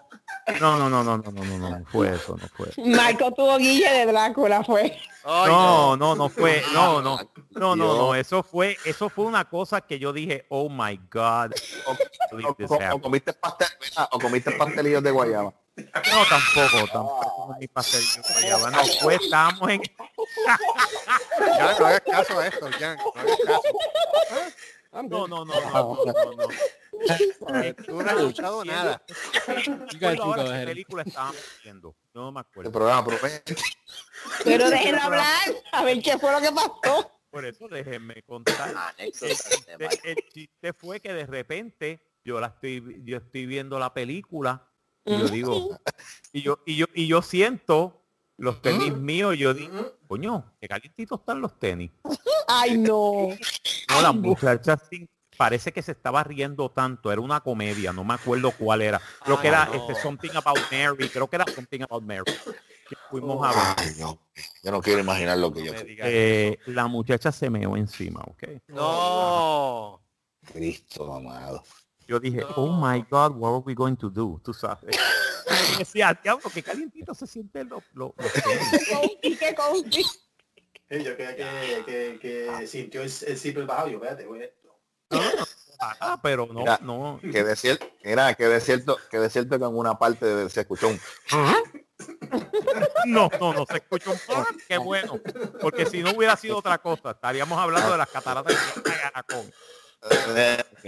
No, 0.59 0.77
no, 0.77 0.89
no, 0.89 1.03
no, 1.03 1.17
no, 1.17 1.31
no, 1.31 1.43
no, 1.43 1.69
no, 1.79 1.85
fue 1.91 2.15
eso, 2.15 2.35
no 2.37 2.47
fue. 2.49 2.69
Marco 2.77 3.31
tuvo 3.33 3.57
guille 3.57 3.89
de 3.91 4.05
Drácula, 4.05 4.63
fue. 4.63 4.97
No, 5.25 5.95
no, 5.97 6.15
no 6.15 6.29
fue, 6.29 6.63
no, 6.73 7.01
no, 7.01 7.19
no, 7.51 7.75
no, 7.75 7.95
no, 7.97 8.15
eso 8.15 8.41
fue, 8.41 8.77
eso 8.85 9.09
fue 9.09 9.25
una 9.25 9.45
cosa 9.45 9.81
que 9.81 9.99
yo 9.99 10.13
dije, 10.13 10.45
oh 10.49 10.69
my 10.69 10.97
God, 11.11 11.51
O, 11.85 12.99
comiste 13.01 13.33
pastel, 13.33 13.67
o 14.11 14.19
comiste 14.19 14.51
pastelillos 14.51 15.03
de 15.03 15.11
guayaba. 15.11 15.53
No, 15.85 16.25
tampoco, 16.25 16.87
tampoco 16.91 17.55
mi 17.59 17.67
guayaba, 17.67 18.71
no, 18.71 18.83
fue, 19.01 19.15
estábamos 19.15 19.69
en, 19.69 19.81
ya 21.39 21.79
no 21.79 21.85
hagas 21.85 22.01
caso 22.01 22.39
a 22.39 22.47
esto, 22.47 22.69
Jan, 22.79 22.97
no 22.97 23.21
hagas 23.21 23.37
caso. 23.45 23.61
No, 24.91 25.03
no, 25.03 25.27
no, 25.27 25.45
no, 25.45 25.45
no, 25.45 26.03
no, 26.05 26.31
no. 26.35 26.47
Tú 27.85 28.01
no 28.01 28.09
has 28.09 28.17
escuchado 28.17 28.65
nada. 28.65 29.01
¿qué 29.99 30.65
película 30.65 31.03
estábamos 31.03 31.37
viendo? 31.63 31.95
Yo 32.13 32.21
no 32.21 32.31
me 32.31 32.39
El 32.39 32.45
acuerdo. 32.45 32.71
programa, 32.71 33.07
pero 34.43 34.69
déjenlo 34.69 35.01
hablar, 35.01 35.49
a 35.71 35.83
ver 35.83 36.01
qué 36.01 36.17
fue 36.17 36.31
lo 36.31 36.41
que 36.41 36.51
pasó. 36.51 37.11
Por 37.29 37.45
eso 37.45 37.67
déjenme 37.67 38.23
contar. 38.23 38.73
El 38.97 39.11
de 39.11 39.27
Mike. 39.27 39.37
chiste, 39.37 40.11
el 40.11 40.15
chiste 40.33 40.73
fue 40.73 40.99
que 40.99 41.13
de 41.13 41.25
repente 41.25 42.01
yo 42.23 42.39
la 42.39 42.47
estoy 42.47 43.01
yo 43.03 43.17
estoy 43.17 43.45
viendo 43.45 43.77
la 43.77 43.93
película 43.93 44.68
y 45.05 45.17
yo 45.17 45.27
digo 45.27 45.79
y 46.33 46.41
yo 46.41 46.59
y 46.65 46.75
yo 46.75 46.85
y 46.93 47.07
yo 47.07 47.21
siento 47.21 48.01
los 48.37 48.61
tenis 48.61 48.93
míos 48.93 49.35
y 49.35 49.39
yo 49.39 49.53
digo 49.53 49.93
coño 50.07 50.53
qué 50.59 50.67
calientitos 50.67 51.19
están 51.19 51.41
los 51.41 51.57
tenis 51.59 51.91
Ay, 52.47 52.77
no. 52.77 53.27
no 53.89 54.01
la 54.01 54.11
muchacha 54.11 54.77
sin- 54.89 55.09
parece 55.37 55.71
que 55.71 55.81
se 55.81 55.93
estaba 55.93 56.23
riendo 56.23 56.69
tanto 56.69 57.11
era 57.11 57.21
una 57.21 57.39
comedia 57.41 57.93
no 57.93 58.03
me 58.03 58.13
acuerdo 58.13 58.51
cuál 58.51 58.81
era 58.81 59.01
creo 59.23 59.39
que 59.39 59.47
Ay, 59.47 59.53
era 59.53 59.65
no. 59.65 59.73
este 59.75 59.95
something 60.01 60.31
about 60.35 60.57
Mary 60.71 61.09
creo 61.09 61.27
que 61.29 61.35
era 61.37 61.45
something 61.53 61.81
about 61.81 62.03
Mary 62.03 62.23
que 62.87 62.95
fuimos 63.09 63.45
a 63.45 63.49
ver 63.51 63.75
Ay, 63.77 63.95
no. 63.99 64.19
Yo 64.63 64.71
no 64.71 64.81
quiero 64.81 64.99
imaginar 64.99 65.37
lo 65.37 65.51
que 65.53 65.63
yo 65.63 65.73
Eh, 65.75 66.57
la 66.67 66.87
muchacha 66.87 67.31
se 67.31 67.49
meó 67.49 67.77
encima 67.77 68.21
¿ok? 68.21 68.43
No. 68.67 70.01
Cristo 70.53 71.13
amado. 71.13 71.63
Yo 72.09 72.19
dije, 72.19 72.39
No. 72.41 72.47
oh 72.55 72.71
my 72.71 73.05
God, 73.09 73.35
what 73.37 73.51
are 73.53 73.63
we 73.63 73.75
going 73.75 73.95
to 73.95 74.09
do? 74.09 74.41
Tú 74.43 74.51
sabes. 74.51 74.97
Y 75.75 75.77
decía, 75.77 76.19
diablo, 76.23 76.49
qué 76.51 76.63
calientito 76.63 77.13
se 77.13 77.27
sienten 77.27 77.69
los, 77.69 77.83
los, 77.93 78.11
los 78.17 78.33
tenis". 78.33 78.89
Confi, 78.89 79.37
qué 79.37 79.53
confi. 79.55 80.03
Hey, 80.89 81.03
yo 81.05 81.15
creía 81.15 81.35
que, 81.35 81.83
que, 81.85 82.19
que 82.19 82.67
sintió 82.67 83.03
el, 83.03 83.11
el 83.27 83.37
zipper 83.37 83.65
bajado. 83.67 83.89
Yo, 83.89 83.97
espérate, 83.97 84.25
güey. 84.25 84.51
Ah, 85.79 86.19
pero 86.21 86.47
no, 86.47 86.59
Mira. 86.61 86.79
no. 86.81 87.19
Que 87.21 87.43
de 87.43 87.55
cierto, 87.55 87.87
mira, 88.03 88.33
que 88.33 88.45
de 88.47 88.59
cierto, 88.59 88.97
que 89.11 89.17
de 89.19 89.29
cierto 89.29 89.59
que 89.59 89.65
en 89.65 89.75
una 89.77 89.97
parte 89.99 90.25
de- 90.25 90.49
se 90.49 90.61
escuchó 90.61 90.87
un 90.89 90.99
No, 93.05 93.29
no, 93.39 93.53
no 93.53 93.65
se 93.65 93.77
escucha 93.77 94.09
un 94.11 94.19
poco. 94.27 94.47
Qué 94.67 94.77
bueno. 94.79 95.19
Porque 95.61 95.85
si 95.85 96.01
no 96.01 96.11
hubiera 96.11 96.35
sido 96.35 96.57
otra 96.57 96.79
cosa, 96.79 97.11
estaríamos 97.11 97.57
hablando 97.59 97.91
de 97.91 97.97
las 97.97 98.09
cataratas 98.09 98.53
de 98.53 98.91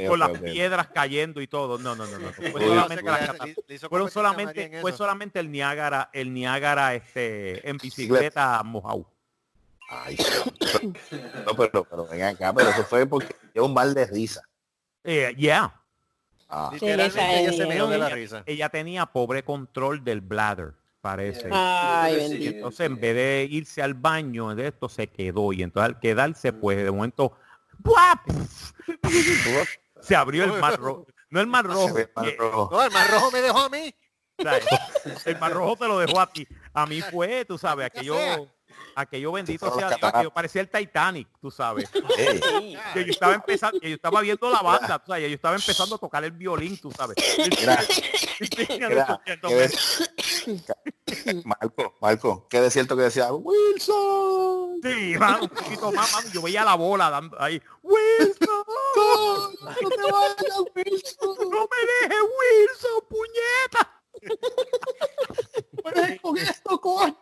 Con, 0.07 0.19
las 0.19 0.39
piedras 0.39 0.87
cayendo 0.87 1.41
y 1.41 1.47
todo. 1.47 1.77
No, 1.77 1.95
no, 1.95 2.05
no, 2.05 2.17
no. 2.17 2.31
Fue 2.31 2.51
solamente 2.51 3.79
Fueron 3.89 4.09
solamente, 4.09 4.75
en 4.75 4.81
fue 4.81 4.93
solamente 4.93 5.39
el 5.39 5.51
Niágara, 5.51 6.09
el 6.13 6.33
Niágara 6.33 6.95
este, 6.95 7.67
en 7.69 7.77
bicicleta 7.77 8.61
mojado. 8.63 9.05
Ay, 9.89 10.15
no, 11.45 11.53
pero, 11.55 11.83
pero 11.83 12.07
ven 12.07 12.23
acá, 12.23 12.53
pero 12.53 12.69
eso 12.69 12.85
fue 12.85 13.05
porque 13.05 13.35
yo 13.53 13.65
un 13.65 13.73
mal 13.73 13.93
de 13.93 14.05
risa. 14.05 14.41
Eh, 15.03 15.33
yeah. 15.35 15.73
Ah, 16.47 16.69
Literalmente 16.71 17.39
ella 17.41 17.51
se 17.51 17.65
meó 17.65 17.87
de 17.87 17.97
la 17.97 18.07
ella, 18.07 18.15
risa. 18.15 18.43
ella 18.45 18.69
tenía 18.69 19.05
pobre 19.05 19.43
control 19.43 20.01
del 20.03 20.21
bladder, 20.21 20.73
parece. 21.01 21.49
Ay, 21.51 22.13
Sí, 22.13 22.19
bendito. 22.21 22.41
sí, 22.43 22.55
Entonces, 22.55 22.85
en 22.85 22.99
vez 23.01 23.15
de 23.15 23.47
irse 23.51 23.81
al 23.81 23.93
baño 23.93 24.55
de 24.55 24.67
esto, 24.67 24.87
se 24.87 25.07
quedó. 25.07 25.51
Y 25.51 25.63
entonces 25.63 25.93
al 25.95 25.99
quedarse, 25.99 26.53
pues 26.53 26.77
de 26.77 26.91
momento, 26.91 27.33
¡buap! 27.83 28.19
se 30.01 30.15
abrió 30.15 30.43
el 30.45 30.53
mar 30.59 30.79
rojo. 30.79 31.05
No 31.29 31.39
el 31.39 31.47
mar 31.47 31.65
rojo. 31.65 31.93
ve 31.93 32.11
mal 32.15 32.25
que- 32.25 32.35
rojo. 32.37 32.69
No, 32.71 32.83
el 32.83 32.91
más 32.91 33.09
rojo 33.11 33.31
me 33.31 33.41
dejó 33.41 33.59
a 33.59 33.69
mí. 33.69 33.93
¿sabes? 34.41 34.65
El 35.25 35.39
mar 35.39 35.53
rojo 35.53 35.75
te 35.75 35.87
lo 35.87 35.99
dejó 35.99 36.19
a 36.19 36.31
ti. 36.31 36.47
A 36.73 36.85
mí 36.87 37.01
fue, 37.01 37.45
tú 37.45 37.57
sabes, 37.59 37.85
aquello, 37.85 38.15
aquello 38.95 39.31
bendito 39.33 39.67
sea 39.67 39.75
Dios, 39.77 39.89
cataratas. 39.91 40.09
aquello 40.15 40.33
parecía 40.33 40.61
el 40.61 40.69
Titanic, 40.69 41.27
tú 41.39 41.51
sabes. 41.51 41.89
Ey, 42.17 42.75
Que 42.93 43.05
yo 43.05 43.11
estaba 43.11 43.35
empezando, 43.35 43.79
que 43.79 43.89
yo 43.89 43.95
estaba 43.95 44.19
viendo 44.21 44.49
la 44.49 44.61
banda, 44.63 44.97
tú 44.99 45.11
sabes, 45.11 45.29
yo 45.29 45.35
estaba 45.35 45.55
empezando 45.55 45.95
a 45.95 45.97
tocar 45.99 46.23
el 46.23 46.31
violín, 46.31 46.75
tú 46.79 46.91
sabes. 46.91 47.15
mira, 47.37 47.79
mira, 48.79 49.21
que 49.23 49.37
de- 49.37 49.71
Marco, 51.45 51.95
Marco, 52.01 52.47
que 52.49 52.61
de 52.61 52.71
cierto 52.71 52.95
que 52.95 53.03
decía 53.03 53.31
Wilson. 53.33 54.79
Sí, 54.83 55.15
mano, 55.19 55.43
un 55.43 55.49
poquito 55.49 55.91
más, 55.91 56.11
mano. 56.13 56.29
Yo 56.33 56.41
veía 56.41 56.63
la 56.65 56.75
bola 56.75 57.09
dando 57.09 57.39
ahí. 57.41 57.61
Wilson, 57.83 58.63
No 58.95 59.89
te 59.89 60.01
vayas, 60.11 60.61
Wilson. 60.75 61.35
no 61.49 61.67
me 61.69 62.09
dejes, 62.09 62.23
Wilson, 62.39 63.01
puñeta. 63.09 63.81
Con 66.21 66.37
esto, 66.37 66.79
coño. 66.81 67.17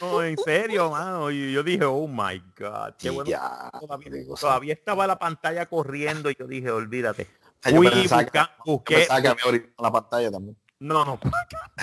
No, 0.00 0.22
en 0.22 0.38
serio, 0.38 0.90
mano. 0.90 1.30
Y 1.30 1.52
yo 1.52 1.62
dije, 1.62 1.84
oh 1.84 2.06
my 2.08 2.42
God, 2.58 2.94
qué 2.98 3.10
bueno. 3.10 3.30
ya, 3.30 3.70
Todavía, 3.78 4.10
digo, 4.10 4.34
todavía 4.34 4.72
estaba 4.74 5.06
la 5.06 5.18
pantalla 5.18 5.66
corriendo 5.66 6.30
y 6.30 6.36
yo 6.38 6.46
dije, 6.46 6.70
olvídate. 6.70 7.28
yo 7.70 7.80
pensaba 7.80 8.24
que- 8.24 8.30
busca- 8.38 8.56
yo 8.64 8.72
busqué, 8.72 9.06
que 9.06 9.72
la 9.78 9.92
pantalla 9.92 10.30
también. 10.30 10.56
No, 10.80 11.04
no, 11.04 11.18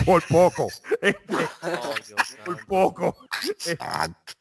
por 0.06 0.24
poco. 0.28 0.68
Este, 1.02 1.36
Oh, 1.64 1.94
Dios 2.08 2.38
por 2.46 2.66
poco. 2.66 3.18
Santo. 3.58 4.34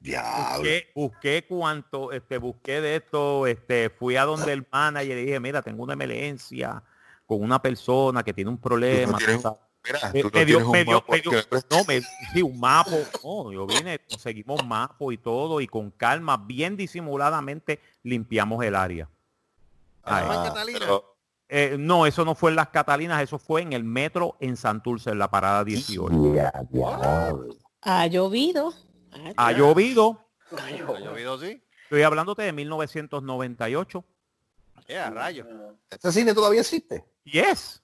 Diablo. 0.00 0.56
Busqué, 0.58 0.90
busqué 0.94 1.46
cuánto, 1.48 2.10
este, 2.12 2.38
busqué 2.38 2.80
de 2.80 2.96
esto, 2.96 3.46
este, 3.46 3.90
fui 3.90 4.16
a 4.16 4.24
donde 4.24 4.52
el 4.52 4.66
manager 4.72 5.12
y 5.12 5.14
le 5.14 5.26
dije, 5.26 5.40
mira, 5.40 5.62
tengo 5.62 5.84
una 5.84 5.92
emergencia 5.92 6.82
con 7.26 7.40
una 7.42 7.62
persona 7.62 8.22
que 8.24 8.32
tiene 8.34 8.50
un 8.50 8.58
problema. 8.58 9.16
Mira, 9.84 10.10
Me- 10.12 10.22
tú 10.22 10.30
no 10.32 10.38
me 10.38 10.44
dio- 10.44 10.56
tienes 10.58 10.64
un 10.64 10.72
me 10.72 10.84
dio- 10.84 11.04
me 11.08 11.20
dio-. 11.20 11.32
No, 11.70 11.84
me 11.84 12.00
sí, 12.32 12.42
un 12.42 12.58
mapo. 12.58 12.98
No, 13.24 13.52
yo 13.52 13.66
vine, 13.66 14.00
conseguimos 14.00 14.64
mapo 14.66 15.12
y 15.12 15.18
todo, 15.18 15.60
y 15.60 15.66
con 15.68 15.90
calma, 15.92 16.36
bien 16.36 16.76
disimuladamente, 16.76 17.80
limpiamos 18.02 18.64
el 18.64 18.74
área. 18.74 19.08
Ah, 20.04 20.44
Catalina. 20.48 20.78
pero- 20.80 21.11
Eh, 21.54 21.76
no, 21.78 22.06
eso 22.06 22.24
no 22.24 22.34
fue 22.34 22.48
en 22.50 22.56
las 22.56 22.68
Catalinas, 22.70 23.22
eso 23.22 23.38
fue 23.38 23.60
en 23.60 23.74
el 23.74 23.84
metro 23.84 24.38
en 24.40 24.56
Santurce, 24.56 25.10
en 25.10 25.18
la 25.18 25.30
parada 25.30 25.62
18. 25.64 26.34
Ya, 26.34 26.50
diablo. 26.70 27.54
Ha 27.82 28.06
llovido. 28.06 28.72
Ha 29.36 29.52
llovido, 29.52 30.18
¿Ha 30.56 30.70
llovido 31.00 31.38
sí? 31.38 31.62
estoy 31.84 32.02
hablándote 32.04 32.40
de 32.42 32.52
1998. 32.54 34.02
Eh, 34.88 34.98
a 34.98 35.10
rayos. 35.10 35.46
¿Este 35.90 36.10
cine 36.10 36.32
todavía 36.32 36.60
existe? 36.62 37.04
Yes, 37.24 37.82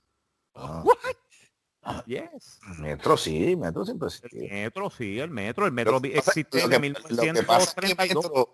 Ah, 0.55 2.03
yes. 2.07 2.59
Metro 2.78 3.16
sí, 3.16 3.55
Metro 3.57 3.85
siempre 3.85 4.09
El 4.09 4.15
existió. 4.15 4.49
metro, 4.51 4.90
sí, 4.90 5.19
el 5.20 5.31
metro. 5.31 5.66
El 5.66 5.73
metro 5.73 6.01
existe 6.03 6.69
que 6.69 6.78
1932. 6.78 8.49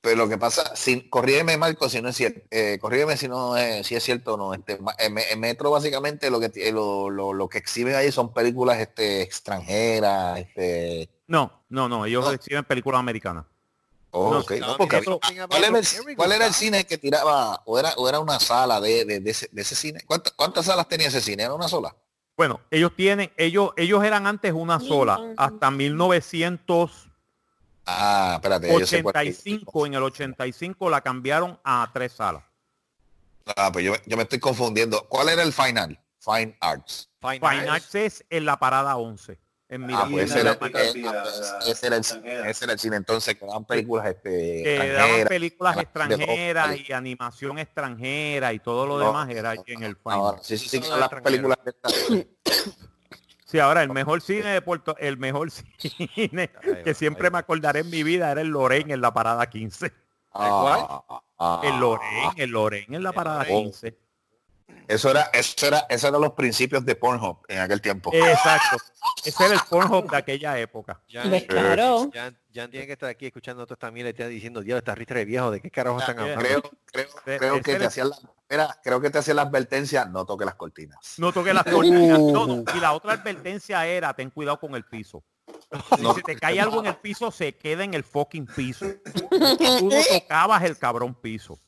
Pero 0.00 0.14
lo 0.16 0.28
que 0.28 0.38
pasa, 0.38 0.76
sin, 0.76 1.08
corrígeme 1.10 1.56
Marco 1.56 1.88
si 1.88 2.00
no 2.00 2.08
es 2.10 2.16
cierto, 2.16 2.40
eh, 2.52 2.78
corrígeme 2.80 3.16
si 3.16 3.26
no 3.26 3.56
es, 3.56 3.84
si 3.86 3.96
es 3.96 4.02
cierto 4.04 4.34
o 4.34 4.36
no. 4.36 4.54
Este, 4.54 4.78
en, 4.98 5.18
en 5.18 5.40
Metro 5.40 5.72
básicamente 5.72 6.30
lo 6.30 6.38
que 6.38 6.48
ti- 6.50 6.70
lo, 6.70 7.10
lo, 7.10 7.32
lo 7.32 7.48
que 7.48 7.58
exhiben 7.58 7.96
ahí 7.96 8.12
son 8.12 8.32
películas 8.32 8.78
este, 8.78 9.22
extranjeras, 9.22 10.38
este. 10.38 11.10
No, 11.26 11.64
no, 11.68 11.88
no, 11.88 12.06
ellos 12.06 12.24
No. 12.24 12.30
exhiben 12.30 12.64
películas 12.64 13.00
americanas. 13.00 13.44
oh, 14.12 14.30
No, 14.30 14.38
no, 14.38 14.76
porque 14.76 15.02
¿cuál, 15.02 15.64
era 15.64 15.78
el, 15.78 15.84
Eric 15.84 16.16
cuál 16.16 16.32
era 16.32 16.44
el 16.44 16.50
Gustavo. 16.50 16.64
cine 16.64 16.86
que 16.86 16.96
tiraba? 16.98 17.62
¿O 17.66 17.76
era, 17.78 17.92
o 17.96 18.08
era 18.08 18.20
una 18.20 18.38
sala 18.38 18.80
de, 18.80 19.04
de, 19.04 19.18
de 19.20 19.30
ese, 19.30 19.48
de 19.50 19.62
ese 19.62 19.74
cine? 19.74 20.00
¿Cuántas, 20.06 20.32
¿Cuántas 20.34 20.66
salas 20.66 20.86
tenía 20.88 21.08
ese 21.08 21.20
cine? 21.20 21.42
¿Era 21.42 21.54
una 21.54 21.66
sola? 21.68 21.94
Bueno, 22.36 22.60
ellos 22.70 22.92
tienen, 22.94 23.32
ellos, 23.36 23.72
ellos 23.76 24.04
eran 24.04 24.28
antes 24.28 24.52
una 24.52 24.78
sola, 24.78 25.20
hasta 25.36 25.72
1985. 25.72 27.07
Ah, 27.90 28.32
espérate. 28.34 28.68
yo 28.78 28.86
sé 28.86 29.02
cuál 29.02 29.26
es. 29.28 29.42
En 29.46 29.94
el 29.94 30.02
85 30.02 30.90
la 30.90 31.00
cambiaron 31.00 31.58
a 31.64 31.88
tres 31.92 32.12
salas. 32.12 32.42
Ah, 33.56 33.70
pues 33.72 33.84
yo, 33.84 33.94
yo 34.04 34.16
me 34.16 34.24
estoy 34.24 34.38
confundiendo. 34.38 35.06
¿Cuál 35.08 35.30
era 35.30 35.42
el 35.42 35.52
final? 35.54 35.98
Fine 36.18 36.56
Arts. 36.60 37.10
Fine 37.20 37.40
Fine 37.40 37.68
Arts. 37.70 37.70
Arts 37.70 37.94
es 37.94 38.24
en 38.28 38.44
la 38.44 38.58
parada 38.58 38.96
11. 38.96 39.38
En 39.70 39.84
Ah, 39.94 40.06
pues 40.10 40.30
ese 40.30 40.40
era, 40.40 40.52
ese 41.66 41.86
era 41.88 41.96
el, 41.96 42.02
ese 42.46 42.64
era 42.64 42.72
el 42.72 42.78
cine 42.78 42.96
entonces 42.96 43.34
que 43.36 43.44
daban 43.44 43.66
películas 43.66 44.06
este, 44.06 44.62
que 44.64 44.74
daban 44.78 45.20
extranjeras. 45.20 45.28
películas 45.28 45.76
de 45.76 45.84
todo, 45.84 46.02
extranjeras 46.06 46.76
y 46.88 46.92
animación 46.94 47.58
extranjera 47.58 48.52
y 48.54 48.60
todo 48.60 48.86
lo 48.86 48.98
No, 48.98 49.06
demás 49.06 49.28
era 49.28 49.50
allí 49.50 49.62
en 49.66 49.82
el 49.82 49.96
Fine 49.96 50.14
Ahora, 50.14 50.36
Arts. 50.38 50.46
sí, 50.46 50.56
sí, 50.56 50.68
sí, 50.68 50.80
las 50.88 51.08
películas 51.22 51.58
de 51.66 51.74
Sí, 53.48 53.58
ahora 53.58 53.82
el 53.82 53.88
mejor 53.88 54.20
cine 54.20 54.50
de 54.50 54.60
Puerto, 54.60 54.94
el 54.98 55.16
mejor 55.16 55.50
cine 55.78 56.50
que 56.84 56.92
siempre 56.92 57.30
me 57.30 57.38
acordaré 57.38 57.80
en 57.80 57.88
mi 57.88 58.02
vida 58.02 58.30
era 58.30 58.42
el 58.42 58.48
Lorén 58.48 58.90
en 58.90 59.00
la 59.00 59.14
parada 59.14 59.48
15. 59.48 59.90
Ah, 60.34 61.02
ah, 61.38 61.62
El 61.64 61.80
Lorén, 61.80 62.30
el 62.36 62.50
Lorén 62.50 62.92
en 62.92 63.02
la 63.02 63.12
parada 63.12 63.44
Lorén. 63.44 63.64
15. 63.64 63.98
Eso 64.86 65.10
era, 65.10 65.30
eso 65.34 65.66
era, 65.66 65.86
esos 65.88 66.08
eran 66.08 66.20
los 66.22 66.32
principios 66.32 66.84
de 66.84 66.94
Pornhub 66.96 67.38
en 67.48 67.58
aquel 67.58 67.80
tiempo. 67.80 68.10
Exacto. 68.12 68.76
Ese 69.24 69.44
era 69.44 69.54
el 69.54 69.60
Pornhub 69.68 70.10
de 70.10 70.16
aquella 70.16 70.58
época. 70.58 71.02
Jan, 71.10 71.30
¿Ves? 71.30 71.44
Claro. 71.44 72.10
Jan, 72.12 72.38
Jan 72.54 72.70
tiene 72.70 72.86
que 72.86 72.92
estar 72.92 73.08
aquí 73.10 73.26
escuchando 73.26 73.66
toda 73.66 73.74
esta 73.74 73.90
mierda 73.90 74.08
y 74.08 74.12
está 74.12 74.26
diciendo, 74.28 74.60
Dios, 74.62 74.78
esta 74.78 74.94
ristra 74.94 75.18
de 75.18 75.24
viejo, 75.26 75.50
¿de 75.50 75.60
qué 75.60 75.70
carajo 75.70 76.00
están 76.00 76.18
hablando? 76.18 76.42
creo, 76.42 76.62
creo, 77.24 77.38
creo 77.38 77.62
que 77.62 77.76
te 77.76 77.84
hacían 77.86 78.08
la, 78.10 78.16
mira, 78.48 78.78
creo 78.82 79.00
que 79.00 79.10
te 79.10 79.18
hacían 79.18 79.36
la 79.36 79.42
advertencia, 79.42 80.04
no 80.06 80.24
toque 80.24 80.44
las 80.46 80.54
cortinas. 80.54 80.98
No 81.18 81.32
toque 81.32 81.52
las 81.52 81.64
cortinas. 81.64 82.18
No, 82.18 82.46
no. 82.46 82.64
Y 82.74 82.80
la 82.80 82.92
otra 82.92 83.12
advertencia 83.12 83.86
era, 83.86 84.14
ten 84.14 84.30
cuidado 84.30 84.58
con 84.58 84.74
el 84.74 84.84
piso. 84.84 85.22
Si 85.96 86.02
No. 86.02 86.14
te 86.14 86.36
cae 86.36 86.60
algo 86.60 86.80
en 86.80 86.86
el 86.86 86.96
piso, 86.96 87.30
se 87.30 87.56
queda 87.56 87.84
en 87.84 87.92
el 87.94 88.04
fucking 88.04 88.46
piso. 88.46 88.86
Tú 89.28 89.28
no 89.38 89.56
tocabas 90.20 90.62
el 90.62 90.78
cabrón 90.78 91.14
piso. 91.14 91.58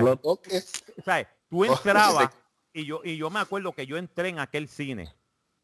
Lo 0.00 0.16
toques. 0.16 0.72
¿Sabes? 1.04 1.26
Tú 1.52 1.66
entrabas 1.66 2.30
y 2.72 2.86
yo, 2.86 3.02
y 3.04 3.18
yo 3.18 3.28
me 3.28 3.38
acuerdo 3.38 3.72
que 3.72 3.86
yo 3.86 3.98
entré 3.98 4.30
en 4.30 4.38
aquel 4.38 4.68
cine. 4.68 5.14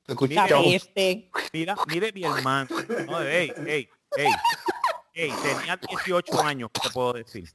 Te 0.03 0.13
escuchaba. 0.13 0.47
Caíste. 0.47 1.31
Mira, 1.51 1.75
mire 1.87 2.13
mi 2.13 2.25
hermano. 2.25 2.69
No, 3.07 3.23
ey, 3.23 3.51
ey, 3.67 3.89
ey, 4.15 4.33
ey, 5.15 5.33
tenía 5.43 5.79
18 5.79 6.43
años, 6.43 6.69
¿qué 6.75 6.81
te 6.83 6.91
puedo 6.91 7.15
decir? 7.15 7.51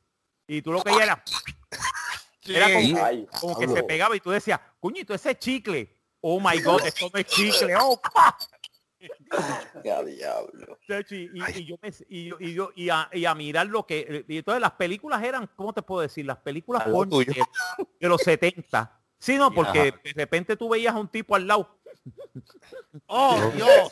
Y 0.48 0.64
tú 0.64 0.72
lo 0.72 0.82
que 0.82 0.90
era, 0.94 1.24
era 2.46 2.74
como, 2.74 3.06
Ay, 3.06 3.28
como 3.40 3.60
que 3.60 3.68
se 3.68 3.84
pegaba 3.84 4.16
y 4.16 4.20
tú 4.20 4.32
decías, 4.32 4.60
cuñito, 4.80 5.14
ese 5.14 5.38
chicle. 5.38 5.96
Oh 6.20 6.40
my 6.40 6.60
god, 6.60 6.88
esto 6.88 7.12
no 7.14 7.20
es 7.20 7.28
chicle. 7.28 7.76
Oh, 7.80 8.02
pa. 8.02 8.36
Ya, 9.84 10.02
diablo. 10.04 10.78
Chacho, 10.88 11.16
Y, 11.16 11.30
y- 11.34 11.60
y 11.60 11.66
yo 11.66 11.76
me- 11.82 11.92
y 12.10 12.26
yo- 12.30 12.38
y 12.40 12.54
yo- 12.54 12.72
y 12.76 12.90
a, 12.90 13.10
y 13.12 13.26
a 13.26 13.36
mirar 13.36 13.68
lo 13.68 13.86
que 13.86 14.26
y 14.28 14.38
entonces 14.38 14.62
las 14.62 14.72
películas 14.72 15.22
eran 15.24 15.50
cómo 15.56 15.74
te 15.74 15.82
puedo 15.82 16.02
decir 16.02 16.26
las 16.26 16.38
películas 16.38 16.86
de, 16.86 17.44
de 18.00 18.10
los 18.10 18.22
70 18.22 19.00
sí 19.20 19.38
no 19.38 19.52
porque 19.52 19.94
de 20.04 20.14
repente 20.16 20.56
tú 20.58 20.70
veías 20.70 20.94
a 20.96 21.00
un 21.00 21.08
tipo 21.08 21.36
al 21.36 21.48
lado. 21.48 21.80
Oh 23.08 23.52
Dios. 23.56 23.90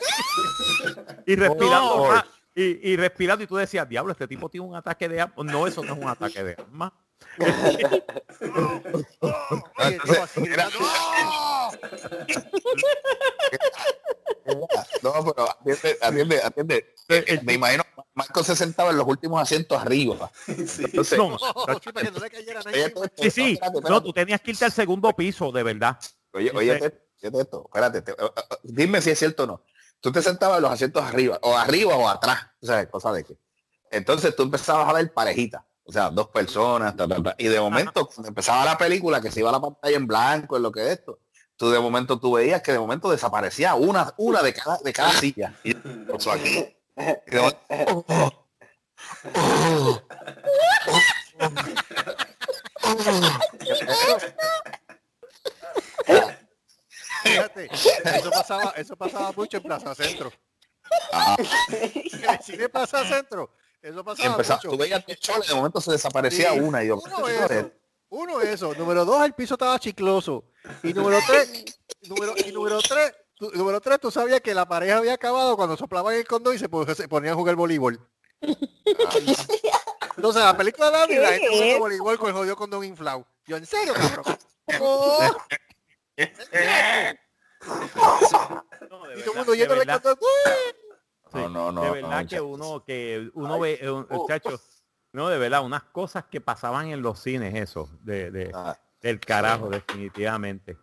Y 1.26 1.34
respirando 1.36 1.94
Oh. 1.94 2.10
ra- 2.12 2.26
y, 2.54 2.90
y 2.92 2.96
respirando 2.96 3.42
y 3.44 3.46
tú 3.46 3.56
decías 3.56 3.88
diablo 3.88 4.12
este 4.12 4.28
tipo 4.28 4.48
tiene 4.50 4.66
un 4.66 4.74
ataque 4.76 5.08
de 5.08 5.20
asma 5.22 5.42
no 5.44 5.66
eso 5.66 5.82
no 5.82 5.94
es 5.94 5.98
un 5.98 6.08
ataque 6.08 6.44
de 6.44 6.52
asma 6.54 6.92
No, 15.02 15.12
pero 15.34 15.50
atiende, 15.50 15.98
atiende, 16.02 16.42
atiende. 16.42 16.94
Me 17.42 17.54
imagino, 17.54 17.84
Marco 18.14 18.42
se 18.44 18.56
sentaba 18.56 18.90
en 18.90 18.96
los 18.98 19.06
últimos 19.06 19.40
asientos 19.40 19.80
arriba. 19.80 20.30
Entonces, 20.46 21.18
no, 21.18 21.38
sí, 21.38 21.92
que 21.92 23.24
no 23.24 23.30
sí 23.30 23.60
no 23.88 24.02
tú 24.02 24.12
tenías 24.12 24.40
que 24.40 24.50
irte 24.52 24.64
al 24.64 24.72
segundo 24.72 25.12
piso 25.12 25.50
de 25.52 25.62
verdad 25.62 25.98
Oye, 26.34 26.50
oye, 26.54 26.72
oye, 26.76 26.92
esto, 27.40 27.64
espérate, 27.66 28.02
te- 28.02 28.14
dime 28.62 29.00
si 29.02 29.10
es 29.10 29.18
cierto 29.18 29.44
o 29.44 29.46
no. 29.46 29.62
Tú 30.00 30.10
te 30.10 30.22
sentabas 30.22 30.56
en 30.56 30.62
los 30.62 30.72
asientos 30.72 31.02
arriba, 31.04 31.38
o 31.42 31.56
arriba 31.56 31.94
o 31.96 32.08
atrás, 32.08 32.46
o 32.60 32.66
sea, 32.66 32.88
cosa 32.90 33.12
de 33.12 33.22
que. 33.24 33.36
Entonces 33.90 34.34
tú 34.34 34.42
empezabas 34.44 34.88
a 34.88 34.92
ver 34.94 35.12
parejitas, 35.12 35.62
o 35.84 35.92
sea, 35.92 36.10
dos 36.10 36.28
personas, 36.28 36.96
ta, 36.96 37.06
ta, 37.06 37.22
ta, 37.22 37.34
y 37.38 37.46
de 37.48 37.60
momento, 37.60 38.06
cuando 38.06 38.28
empezaba 38.28 38.64
la 38.64 38.78
película, 38.78 39.20
que 39.20 39.30
se 39.30 39.40
iba 39.40 39.50
a 39.50 39.52
la 39.52 39.60
pantalla 39.60 39.96
en 39.96 40.06
blanco, 40.06 40.56
en 40.56 40.62
lo 40.62 40.72
que 40.72 40.80
es 40.84 40.88
esto, 40.98 41.20
tú 41.56 41.70
de 41.70 41.80
momento 41.80 42.18
tú 42.18 42.32
veías 42.32 42.62
que 42.62 42.72
de 42.72 42.78
momento 42.78 43.10
desaparecía 43.10 43.74
una, 43.74 44.12
una 44.16 44.42
de 44.42 44.52
cada, 44.54 44.78
de 44.78 44.92
cada 44.92 45.12
silla. 45.12 45.54
Y 45.64 45.76
eso 46.14 46.32
aquí. 46.32 46.76
Y 47.26 47.30
de 47.30 47.40
momento, 47.40 48.46
Fíjate, 57.22 57.68
eso 57.72 58.30
pasaba, 58.30 58.74
eso 58.76 58.96
pasaba 58.96 59.32
mucho 59.32 59.56
en 59.58 59.62
Plaza 59.62 59.94
Centro. 59.94 60.32
ah, 61.12 61.36
cine 62.42 62.68
Plaza 62.68 63.04
Centro, 63.06 63.50
eso 63.80 64.04
pasaba 64.04 64.30
empezaba, 64.32 64.60
tú 64.60 64.68
mucho. 64.68 64.78
veías 64.82 65.04
dos 65.06 65.16
choles, 65.20 65.48
de 65.48 65.54
momento 65.54 65.80
se 65.80 65.92
desaparecía 65.92 66.52
Sí. 66.52 66.60
una 66.60 66.82
y 66.82 66.88
yo, 66.88 66.98
Uno 68.14 68.42
eso, 68.42 68.74
número 68.74 69.06
dos 69.06 69.24
el 69.24 69.32
piso 69.32 69.54
estaba 69.54 69.78
chicloso 69.78 70.44
y 70.82 70.92
número 70.92 71.18
tres, 71.26 71.64
número, 72.02 72.34
y 72.36 72.52
número 72.52 72.78
tres, 72.82 73.14
tú- 73.34 73.50
número 73.54 73.80
tres 73.80 73.98
tú 74.00 74.10
sabías 74.10 74.42
que 74.42 74.52
la 74.52 74.68
pareja 74.68 74.98
había 74.98 75.14
acabado 75.14 75.56
cuando 75.56 75.78
soplaban 75.78 76.14
el 76.14 76.26
condón 76.26 76.54
y 76.54 76.58
se, 76.58 76.68
se 76.94 77.08
ponían 77.08 77.32
a 77.32 77.36
jugar 77.36 77.56
voleibol. 77.56 77.98
Entonces 80.16 80.42
la 80.42 80.54
película 80.54 80.90
de 80.90 80.98
la 80.98 81.06
vida, 81.06 81.22
la 81.22 81.28
gente 81.32 81.48
jugando 81.48 81.78
voleibol 81.78 82.18
con 82.18 82.28
el 82.28 82.34
jodido 82.34 82.54
condón 82.56 82.84
inflado. 82.84 83.26
Yo 83.46 83.56
en 83.56 83.64
serio, 83.64 83.94
cabrón. 83.94 84.24
Oh, 84.78 85.30
No, 88.90 89.06
de 89.06 89.18
y 89.18 89.22
todo 89.22 89.32
el 89.32 89.36
mundo 89.38 89.52
de 89.52 89.58
yendo 89.58 89.74
de 89.74 89.86
condón. 89.86 90.18
Sí, 91.32 91.38
No, 91.38 91.48
no, 91.48 91.72
no, 91.72 91.80
De 91.80 91.86
no, 91.88 91.92
verdad 91.94 92.18
que 92.18 92.24
muchacho. 92.42 92.46
uno 92.46 92.84
que 92.84 93.30
uno 93.32 93.58
ve, 93.58 93.78
eh, 93.80 93.90
un- 93.90 94.06
muchacho, 94.10 94.60
no, 95.12 95.28
de 95.28 95.38
verdad, 95.38 95.64
unas 95.64 95.82
cosas 95.84 96.24
que 96.30 96.40
pasaban 96.40 96.88
en 96.88 97.02
los 97.02 97.20
cines, 97.20 97.54
eso, 97.54 97.88
de, 98.02 98.30
de- 98.30 98.50
Ah. 98.54 98.78
del 99.00 99.18
carajo, 99.20 99.68
definitivamente. 99.68 100.76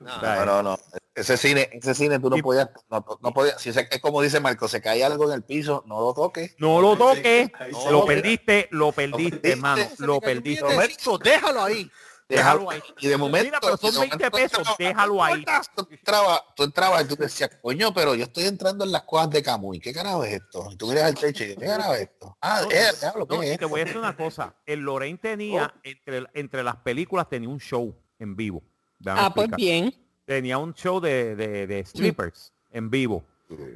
No, 0.00 0.14
O 0.14 0.20
sea, 0.20 0.44
No, 0.44 0.62
no. 0.62 0.78
Ese 1.14 1.38
cine, 1.38 1.70
ese 1.72 1.94
cine 1.94 2.18
tú 2.20 2.28
no 2.28 2.36
podías, 2.38 2.68
no, 2.90 3.02
no 3.22 3.32
podías, 3.32 3.58
si 3.60 3.72
se- 3.72 3.88
es 3.90 4.00
como 4.02 4.20
dice 4.20 4.38
Marco, 4.40 4.68
se 4.68 4.82
cae 4.82 5.02
algo 5.02 5.24
en 5.26 5.32
el 5.32 5.42
piso, 5.42 5.82
no 5.86 6.00
lo 6.00 6.12
toques. 6.12 6.54
No 6.58 6.82
lo 6.82 6.94
toques, 6.98 7.50
lo 7.90 8.04
perdiste, 8.04 8.68
lo 8.72 8.92
perdiste, 8.92 9.30
perdiste. 9.30 9.52
hermano, 9.52 9.82
lo 9.98 10.20
perdiste. 10.20 10.62
billetecito, 10.66 11.16
déjalo 11.16 11.62
ahí. 11.62 11.90
Déjalo 12.28 12.70
ahí. 12.70 12.80
Y 13.00 13.06
de 13.08 13.16
momento, 13.16 13.44
Mira, 13.46 13.58
pero 13.60 13.76
son 13.76 13.92
de 13.92 14.00
20 14.00 14.16
momento 14.16 14.36
pesos, 14.36 14.58
entraba, 14.58 14.76
déjalo 14.78 15.24
ahí. 15.24 15.44
Tú 15.76 15.88
entrabas, 15.90 16.40
tú 16.56 16.62
entrabas 16.64 17.04
y 17.04 17.08
tú 17.08 17.16
decías, 17.16 17.50
coño, 17.62 17.94
pero 17.94 18.14
yo 18.14 18.24
estoy 18.24 18.44
entrando 18.46 18.84
en 18.84 18.92
las 18.92 19.02
cosas 19.02 19.30
de 19.30 19.42
Camuy. 19.42 19.78
¿Qué 19.78 19.92
carajo 19.92 20.24
es 20.24 20.34
esto? 20.34 20.68
Y 20.72 20.76
tú 20.76 20.88
miras 20.88 21.04
al 21.04 21.14
techo 21.14 21.44
y 21.44 21.46
dices, 21.48 21.60
¿qué 21.62 21.66
carajo 21.66 21.94
es 21.94 22.00
esto? 22.00 22.36
Ah, 22.40 22.62
No, 22.64 22.70
es, 22.70 23.00
diablo, 23.00 23.26
¿qué 23.28 23.36
No, 23.36 23.42
es 23.42 23.58
te 23.58 23.64
voy 23.64 23.80
a 23.80 23.84
decir 23.84 23.98
una 23.98 24.16
cosa. 24.16 24.54
El 24.66 24.80
Lorraine 24.80 25.18
tenía, 25.18 25.72
entre, 25.82 26.24
entre 26.34 26.62
las 26.64 26.76
películas, 26.76 27.28
tenía 27.28 27.48
un 27.48 27.60
show 27.60 27.96
en 28.18 28.34
vivo. 28.34 28.62
Déjame 28.98 29.20
Ah, 29.24 29.32
pues 29.32 29.48
bien. 29.56 29.94
Tenía 30.24 30.58
un 30.58 30.74
show 30.74 31.00
de, 31.00 31.36
de, 31.36 31.66
de 31.68 31.84
strippers 31.84 32.52
en 32.72 32.90
vivo. 32.90 33.24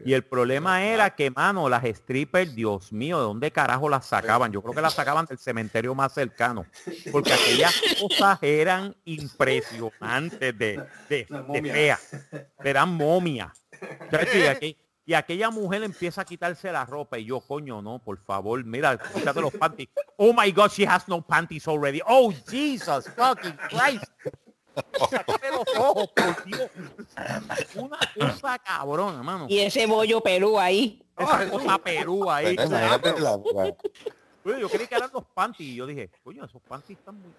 Y 0.05 0.15
el 0.15 0.25
problema 0.25 0.83
era 0.85 1.15
que, 1.15 1.31
mano, 1.31 1.69
las 1.69 1.85
strippers, 1.85 2.55
Dios 2.55 2.93
mío, 2.93 3.19
¿de 3.19 3.25
dónde 3.25 3.51
carajo 3.53 3.89
las 3.89 4.07
sacaban? 4.07 4.51
Yo 4.51 4.63
creo 4.63 4.75
que 4.75 4.81
las 4.81 4.95
sacaban 4.95 5.27
del 5.27 5.39
cementerio 5.39 5.95
más 5.95 6.13
cercano. 6.13 6.67
Porque 7.13 7.33
aquellas 7.33 7.75
cosas 8.01 8.39
eran 8.43 8.97
impresionantes 9.05 10.59
de, 10.59 10.85
de, 11.09 11.27
de 11.29 11.63
feas. 11.63 12.17
Eran 12.65 12.95
momias. 12.95 13.53
Y 15.07 15.15
aquella 15.15 15.51
mujer 15.51 15.83
empieza 15.83 16.21
a 16.21 16.25
quitarse 16.25 16.71
la 16.71 16.85
ropa 16.85 17.19
y 17.19 17.25
yo, 17.25 17.41
coño, 17.41 17.83
no, 17.83 17.99
por 17.99 18.19
favor, 18.19 18.65
mira, 18.65 18.97
quítate 18.97 19.41
los 19.41 19.53
panties. 19.53 19.89
Oh 20.17 20.33
my 20.33 20.53
God, 20.53 20.71
she 20.71 20.87
has 20.87 21.09
no 21.09 21.21
panties 21.21 21.67
already. 21.67 22.01
Oh, 22.07 22.33
Jesus 22.49 23.09
fucking 23.17 23.57
Christ. 23.69 24.05
Los 24.93 25.77
ojos, 25.79 26.09
por 26.09 26.45
Dios. 26.45 26.71
Una 27.77 27.99
cosa 28.15 28.59
cabrón, 28.59 29.17
hermano. 29.17 29.47
Y 29.49 29.59
ese 29.61 29.87
bollo 29.87 30.21
pelú 30.21 30.59
ahí. 30.59 31.05
Esa 31.17 31.51
cosa 31.51 31.79
Perú 31.79 32.31
ahí. 32.31 32.57
Pues, 32.57 32.71
Oye, 34.43 34.61
yo 34.61 34.69
creí 34.71 34.87
que 34.87 34.95
eran 34.95 35.11
los 35.13 35.25
panties 35.35 35.69
y 35.69 35.75
yo 35.77 35.87
dije, 35.87 36.11
coño, 36.25 36.45
esos 36.45 36.63
panties 36.63 36.99
están 36.99 37.21
muy... 37.21 37.31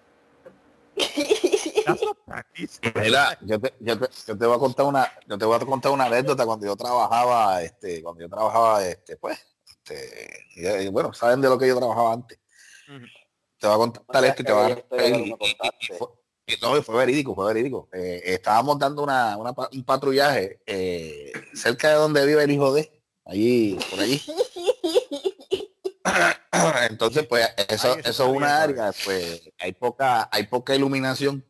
Mira, 2.94 3.36
yo 3.40 3.60
te, 3.60 3.74
yo, 3.80 3.98
te, 3.98 4.08
yo 4.26 4.38
te 4.38 4.46
voy 4.46 4.56
a 4.56 4.58
contar 4.58 4.86
una, 4.86 5.10
yo 5.26 5.36
te 5.38 5.44
voy 5.44 5.56
a 5.56 5.58
contar 5.66 5.90
una 5.92 6.04
anécdota 6.04 6.46
cuando 6.46 6.66
yo 6.66 6.76
trabajaba, 6.76 7.62
este, 7.62 8.02
cuando 8.02 8.20
yo 8.22 8.28
trabajaba, 8.28 8.84
este, 8.86 9.16
pues, 9.16 9.38
este, 9.66 10.46
y, 10.54 10.66
y 10.66 10.88
bueno, 10.88 11.12
saben 11.12 11.40
de 11.40 11.48
lo 11.48 11.58
que 11.58 11.66
yo 11.68 11.76
trabajaba 11.78 12.12
antes. 12.12 12.38
Te 13.58 13.66
voy 13.66 13.74
a 13.74 13.78
contar 13.78 14.04
O 14.06 14.12
sea, 14.12 14.28
esto 14.28 14.42
y 14.42 14.44
te 14.44 14.50
que 14.50 14.52
va 14.52 14.66
a 14.66 14.74
que 14.76 15.08
y- 15.08 15.30
y- 15.32 15.96
fue, 15.96 16.08
no, 16.60 16.76
y 16.76 16.82
fue 16.82 16.96
verídico, 16.96 17.34
fue 17.34 17.52
verídico. 17.52 17.88
Eh, 17.92 18.22
estábamos 18.24 18.78
dando 18.78 19.02
una, 19.02 19.36
un 19.36 19.84
patrullaje 19.84 20.60
eh, 20.66 21.32
cerca 21.54 21.88
de 21.90 21.94
donde 21.94 22.26
vive 22.26 22.42
el 22.42 22.50
hijo 22.50 22.72
de, 22.72 22.90
allí, 23.24 23.78
por 23.90 24.00
allí. 24.00 24.20
Entonces, 26.90 27.26
pues, 27.26 27.48
eso, 27.68 27.94
Ay, 27.94 28.00
eso 28.00 28.10
eso 28.10 28.24
es 28.24 28.36
una 28.36 28.66
bien, 28.66 28.80
área, 28.80 28.92
pues, 29.04 29.50
hay 29.58 29.72
poca, 29.72 30.28
hay 30.30 30.46
poca 30.46 30.74
iluminación. 30.74 31.44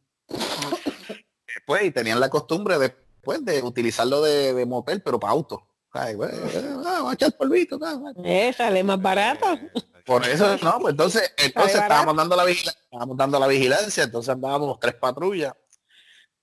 Pues, 1.66 1.84
y 1.84 1.90
tenían 1.90 2.20
la 2.20 2.28
costumbre 2.30 2.78
después 2.78 3.44
de 3.44 3.62
utilizarlo 3.62 4.22
de, 4.22 4.54
de 4.54 4.66
motel, 4.66 5.02
pero 5.02 5.18
para 5.18 5.32
auto. 5.32 5.66
Ay, 5.92 6.16
pues, 6.16 6.32
eh, 6.32 6.74
ah, 6.86 7.02
va 7.04 7.10
a 7.10 7.14
echar 7.14 7.36
polvito. 7.36 7.78
Eh, 8.24 8.52
sale 8.56 8.82
más 8.82 9.00
barato. 9.00 9.46
Por 10.04 10.26
eso, 10.26 10.56
no, 10.58 10.78
pues 10.80 10.92
entonces, 10.92 11.32
entonces 11.36 11.76
estábamos 11.76 12.16
dando 12.16 12.36
la 12.36 12.44
vigilancia, 12.44 12.80
estábamos 12.82 13.16
dando 13.16 13.38
la 13.38 13.46
vigilancia, 13.46 14.04
entonces 14.04 14.28
andábamos 14.30 14.80
tres 14.80 14.94
patrullas 14.94 15.54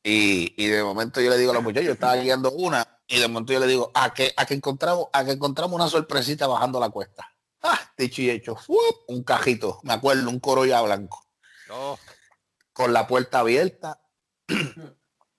y, 0.04 0.54
y 0.64 0.68
de 0.68 0.84
momento 0.84 1.20
yo 1.20 1.30
le 1.30 1.38
digo 1.38 1.52
a 1.52 1.56
los 1.56 1.64
muchachos, 1.64 1.88
yo 1.88 1.94
estaba 1.94 2.16
guiando 2.16 2.52
una 2.52 3.00
y 3.08 3.20
de 3.20 3.28
momento 3.28 3.54
yo 3.54 3.60
le 3.60 3.68
digo, 3.68 3.92
a 3.94 4.14
que, 4.14 4.34
a 4.38 4.46
que 4.46 4.54
encontramos, 4.54 5.08
a 5.12 5.26
que 5.26 5.32
encontramos 5.32 5.74
una 5.74 5.90
sorpresita 5.90 6.48
bajando 6.48 6.80
la 6.80 6.90
cuesta. 6.90 7.28
Ah, 7.62 7.80
dicho 7.98 8.22
y 8.22 8.30
hecho, 8.30 8.56
¡fuop! 8.56 8.96
un 9.08 9.24
cajito, 9.24 9.80
me 9.84 9.94
acuerdo, 9.94 10.30
un 10.30 10.40
Corolla 10.40 10.82
blanco, 10.82 11.26
No, 11.68 12.00
con 12.72 12.94
la 12.94 13.08
puerta 13.08 13.40
abierta 13.40 14.00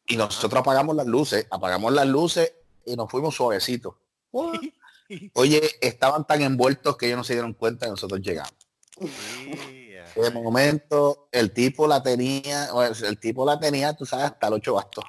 y 0.07 0.17
nosotros 0.17 0.61
apagamos 0.61 0.97
las 0.97 1.07
luces, 1.07 1.47
apagamos 1.51 1.93
las 1.93 2.07
luces 2.07 2.53
y 2.85 2.97
nos 2.97 3.11
fuimos 3.11 3.35
suavecitos. 3.35 3.95
Oye, 5.35 5.63
estaban 5.81 6.27
tan 6.27 6.43
envueltos 6.43 6.97
que 6.97 7.07
ellos 7.07 7.19
no 7.19 7.25
se 7.25 7.35
dieron 7.35 7.55
cuenta 7.55 7.87
que 7.87 7.91
nosotros 7.91 8.21
llegamos. 8.21 8.55
De 10.15 10.31
momento 10.31 11.29
el 11.33 11.53
tipo 11.53 11.87
la 11.87 12.03
tenía, 12.03 12.69
el 13.05 13.19
tipo 13.19 13.47
la 13.47 13.59
tenía, 13.59 13.95
tú 13.95 14.05
sabes, 14.05 14.27
hasta 14.27 14.49
el 14.49 14.55
ocho 14.55 14.75
bastos. 14.75 15.05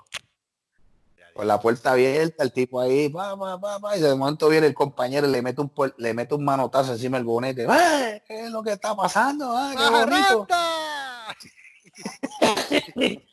Con 1.34 1.48
la 1.48 1.60
puerta 1.60 1.94
abierta, 1.94 2.44
el 2.44 2.52
tipo 2.52 2.80
ahí, 2.82 3.10
pa, 3.10 3.38
pa, 3.38 3.60
pa, 3.60 3.80
pa, 3.80 3.98
y 3.98 4.02
de 4.02 4.14
momento 4.14 4.49
viene 4.49 4.68
el 4.68 4.73
compañero 4.73 5.28
y 5.28 5.32
le 5.32 5.41
mete 5.41 5.61
un 5.61 5.72
le 5.98 6.14
mete 6.14 6.36
un 6.36 6.44
manotazo 6.44 6.91
encima 6.91 7.18
del 7.18 7.26
bonete. 7.26 7.64
¡Eh! 7.64 8.22
¿Qué 8.28 8.45
es 8.45 8.52
lo 8.52 8.61
que 8.61 8.73
está 8.73 8.95
pasando? 8.95 9.49
¡Ah, 9.56 9.73
qué 9.78 9.90
bonito! 9.90 10.48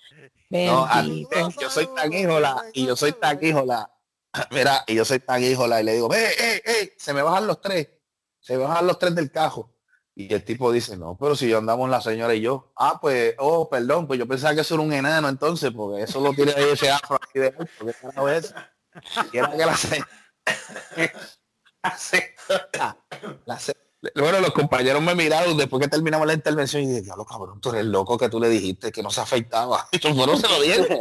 No, 0.50 0.88
yo 1.60 1.68
soy 1.68 1.86
tan 1.94 2.10
híjola 2.10 2.64
y 2.72 2.86
yo 2.86 2.96
soy 2.96 3.12
tan 3.12 3.38
híjola. 3.44 3.90
Mira, 4.50 4.84
y 4.86 4.94
yo 4.94 5.04
soy 5.04 5.18
tan 5.20 5.42
híjola 5.42 5.80
y 5.80 5.84
le 5.84 5.94
digo, 5.94 6.12
¡eh, 6.14 6.30
eh, 6.38 6.62
eh! 6.64 6.94
Se 6.96 7.12
me 7.12 7.22
bajan 7.22 7.46
los 7.46 7.60
tres. 7.60 7.88
Se 8.40 8.56
me 8.56 8.64
bajan 8.64 8.86
los 8.86 8.98
tres 8.98 9.14
del 9.14 9.30
cajo. 9.30 9.74
Y 10.14 10.32
el 10.34 10.42
tipo 10.44 10.72
dice, 10.72 10.96
no, 10.96 11.16
pero 11.16 11.36
si 11.36 11.48
yo 11.48 11.58
andamos 11.58 11.88
la 11.88 12.00
señora 12.00 12.34
y 12.34 12.40
yo. 12.40 12.72
Ah, 12.76 12.98
pues, 13.00 13.36
oh, 13.38 13.68
perdón, 13.68 14.08
pues 14.08 14.18
yo 14.18 14.26
pensaba 14.26 14.54
que 14.54 14.62
eso 14.62 14.74
era 14.74 14.82
un 14.82 14.92
enano 14.92 15.28
entonces, 15.28 15.70
porque 15.70 16.02
eso 16.02 16.20
lo 16.20 16.32
tiene 16.32 16.52
ahí 16.56 16.64
ese 16.72 16.90
afro 16.90 17.14
aquí 17.16 17.38
de 17.38 17.46
alto. 17.46 17.64
¿Qué 17.78 17.92
carajo 17.92 18.28
es 18.28 18.52
que 19.30 19.40
la 19.40 19.76
señora... 19.76 20.08
la 23.46 23.58
Bueno, 24.16 24.40
los 24.40 24.50
compañeros 24.50 25.00
me 25.02 25.14
miraron 25.14 25.56
después 25.56 25.80
que 25.80 25.88
terminamos 25.88 26.26
la 26.26 26.34
intervención 26.34 26.82
y 26.82 26.88
dije, 26.88 27.02
diablo, 27.02 27.24
cabrón, 27.24 27.60
tú 27.60 27.70
eres 27.70 27.84
loco 27.84 28.18
que 28.18 28.28
tú 28.28 28.40
le 28.40 28.48
dijiste 28.48 28.90
que 28.90 29.04
no 29.04 29.10
se 29.10 29.20
afeitaba. 29.20 29.86
Y 29.92 29.98
yo, 30.00 30.36
se 30.36 30.48
lo 30.48 30.60
dije. 30.60 30.98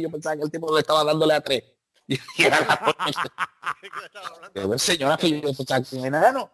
Yo 0.00 0.10
pensaba 0.10 0.36
que 0.36 0.42
el 0.42 0.50
tipo 0.50 0.74
le 0.74 0.80
estaba 0.80 1.04
dándole 1.04 1.34
a 1.34 1.40
tres. 1.40 1.62
Y 2.36 2.44
era 2.44 2.60
la 4.54 4.78
señora, 4.78 5.16
que 5.16 5.40
yo 5.40 5.48
un 5.92 6.06
enano. 6.06 6.50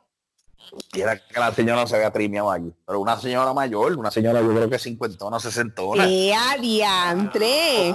Y 0.92 1.00
era 1.00 1.16
que 1.18 1.40
la 1.40 1.52
señora 1.52 1.86
se 1.86 1.96
había 1.96 2.12
trimeado 2.12 2.50
allí. 2.50 2.72
Pero 2.86 3.00
una 3.00 3.18
señora 3.18 3.52
mayor, 3.54 3.96
una 3.96 4.10
señora 4.10 4.40
yo 4.40 4.50
creo 4.50 4.68
que 4.68 4.78
cincuentona, 4.78 5.40
sesentona, 5.40 6.04
¡Qué 6.04 6.34
adiantre! 6.34 7.94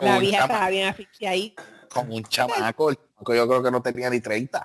La 0.00 0.18
vieja 0.18 0.42
estaba 0.44 0.68
bien 0.68 0.88
asfixia 0.88 1.30
ahí. 1.30 1.54
con 1.88 2.10
un 2.12 2.24
chamaco. 2.24 2.92
Yo 2.92 2.98
creo 3.48 3.62
que 3.62 3.70
no 3.70 3.80
tenía 3.82 4.10
ni 4.10 4.20
30. 4.20 4.64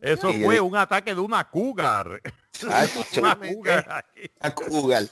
Eso 0.00 0.32
fue 0.32 0.60
un 0.60 0.76
ataque 0.76 1.14
de 1.14 1.20
una 1.20 1.48
cougar. 1.48 2.20
Ay, 2.70 2.88
Una 3.18 3.38
cougar. 3.38 4.04
a 4.40 4.54
Cougar. 4.54 5.04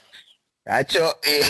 Cacho, 0.65 1.19
eh. 1.23 1.43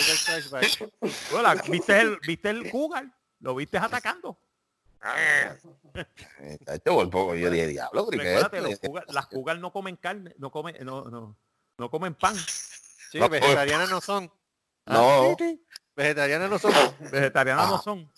Hola, 1.33 1.55
¿viste 1.67 1.99
el, 1.99 2.17
¿Viste 2.25 2.49
el 2.49 2.69
cougar? 2.71 3.05
¿Lo 3.39 3.55
viste 3.55 3.77
atacando? 3.77 4.37
eh, 5.17 5.57
yo 6.83 7.09
dije, 7.49 7.67
diablo, 7.67 8.09
las 9.07 9.27
cougar 9.27 9.57
no 9.59 9.71
comen 9.71 9.95
carne, 9.95 10.35
no 10.37 10.51
comen, 10.51 10.75
no, 10.85 11.05
no, 11.05 11.37
no 11.77 11.89
comen 11.89 12.15
pan. 12.15 12.35
Sí, 12.35 13.17
No, 13.19 13.29
vegetarianas 13.29 13.89
no 13.89 14.01
son. 14.01 14.29
No, 14.85 15.37
Vegetarianas 15.95 16.49
no 16.49 16.59
son. 16.59 16.73
Vegetarianas 17.11 17.69
no 17.69 17.75
Ah. 17.75 17.81
son. 17.83 18.11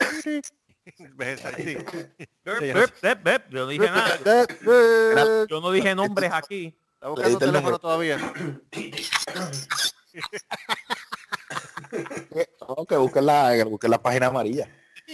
Vegetarianas, 1.16 1.86
Yo 3.50 3.60
no 3.60 3.68
dije 3.68 3.86
nada. 3.86 4.16
Está 4.16 4.48
Yo 5.48 5.62
no 5.62 5.72
dije 5.72 5.94
nombres 5.96 6.32
aquí. 6.34 6.76
buscando 7.00 7.22
Leíste 7.22 7.46
el 7.46 7.52
teléfono 7.52 7.78
todavía. 7.80 8.18
no, 12.68 12.86
que 12.86 12.98
busquen 12.98 13.26
la, 13.26 13.54
que 13.56 13.64
busquen 13.64 13.92
la 13.92 14.02
página 14.02 14.28
amarilla. 14.28 14.68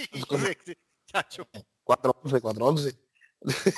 Chacho. 1.05 1.47
411, 1.83 2.41
411. 2.41 2.97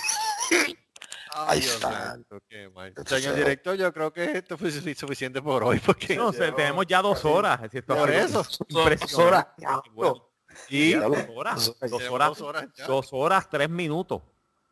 Ay, 1.31 1.47
Ahí 1.47 1.59
Dios 1.61 1.75
está. 1.75 1.91
santo, 2.07 2.39
qué 2.49 2.69
mal. 2.69 2.87
Entonces, 2.87 3.21
Señor 3.21 3.35
director, 3.37 3.75
yo 3.75 3.93
creo 3.93 4.11
que 4.11 4.23
esto 4.39 4.57
fue 4.57 4.69
sufi- 4.71 4.95
suficiente 4.95 5.41
por 5.41 5.63
hoy. 5.63 5.79
Porque 5.79 6.15
No, 6.15 6.31
tenemos 6.33 6.85
ya 6.87 7.01
dos 7.03 7.23
horas. 7.23 7.61
Es 7.63 7.71
cierto, 7.71 7.95
Por 7.95 8.09
eso. 8.09 8.43
Dos 8.69 9.13
horas. 9.13 9.47
Bueno, 9.93 10.25
Sí, 10.67 10.91
ya 10.91 11.01
dos 11.01 11.19
horas. 11.35 11.65
Dos 11.81 12.01
horas. 12.09 12.29
dos 12.29 12.41
horas 12.41 12.67
ya. 12.75 12.87
Dos 12.87 13.07
horas, 13.11 13.47
tres 13.49 13.69
minutos. 13.69 14.21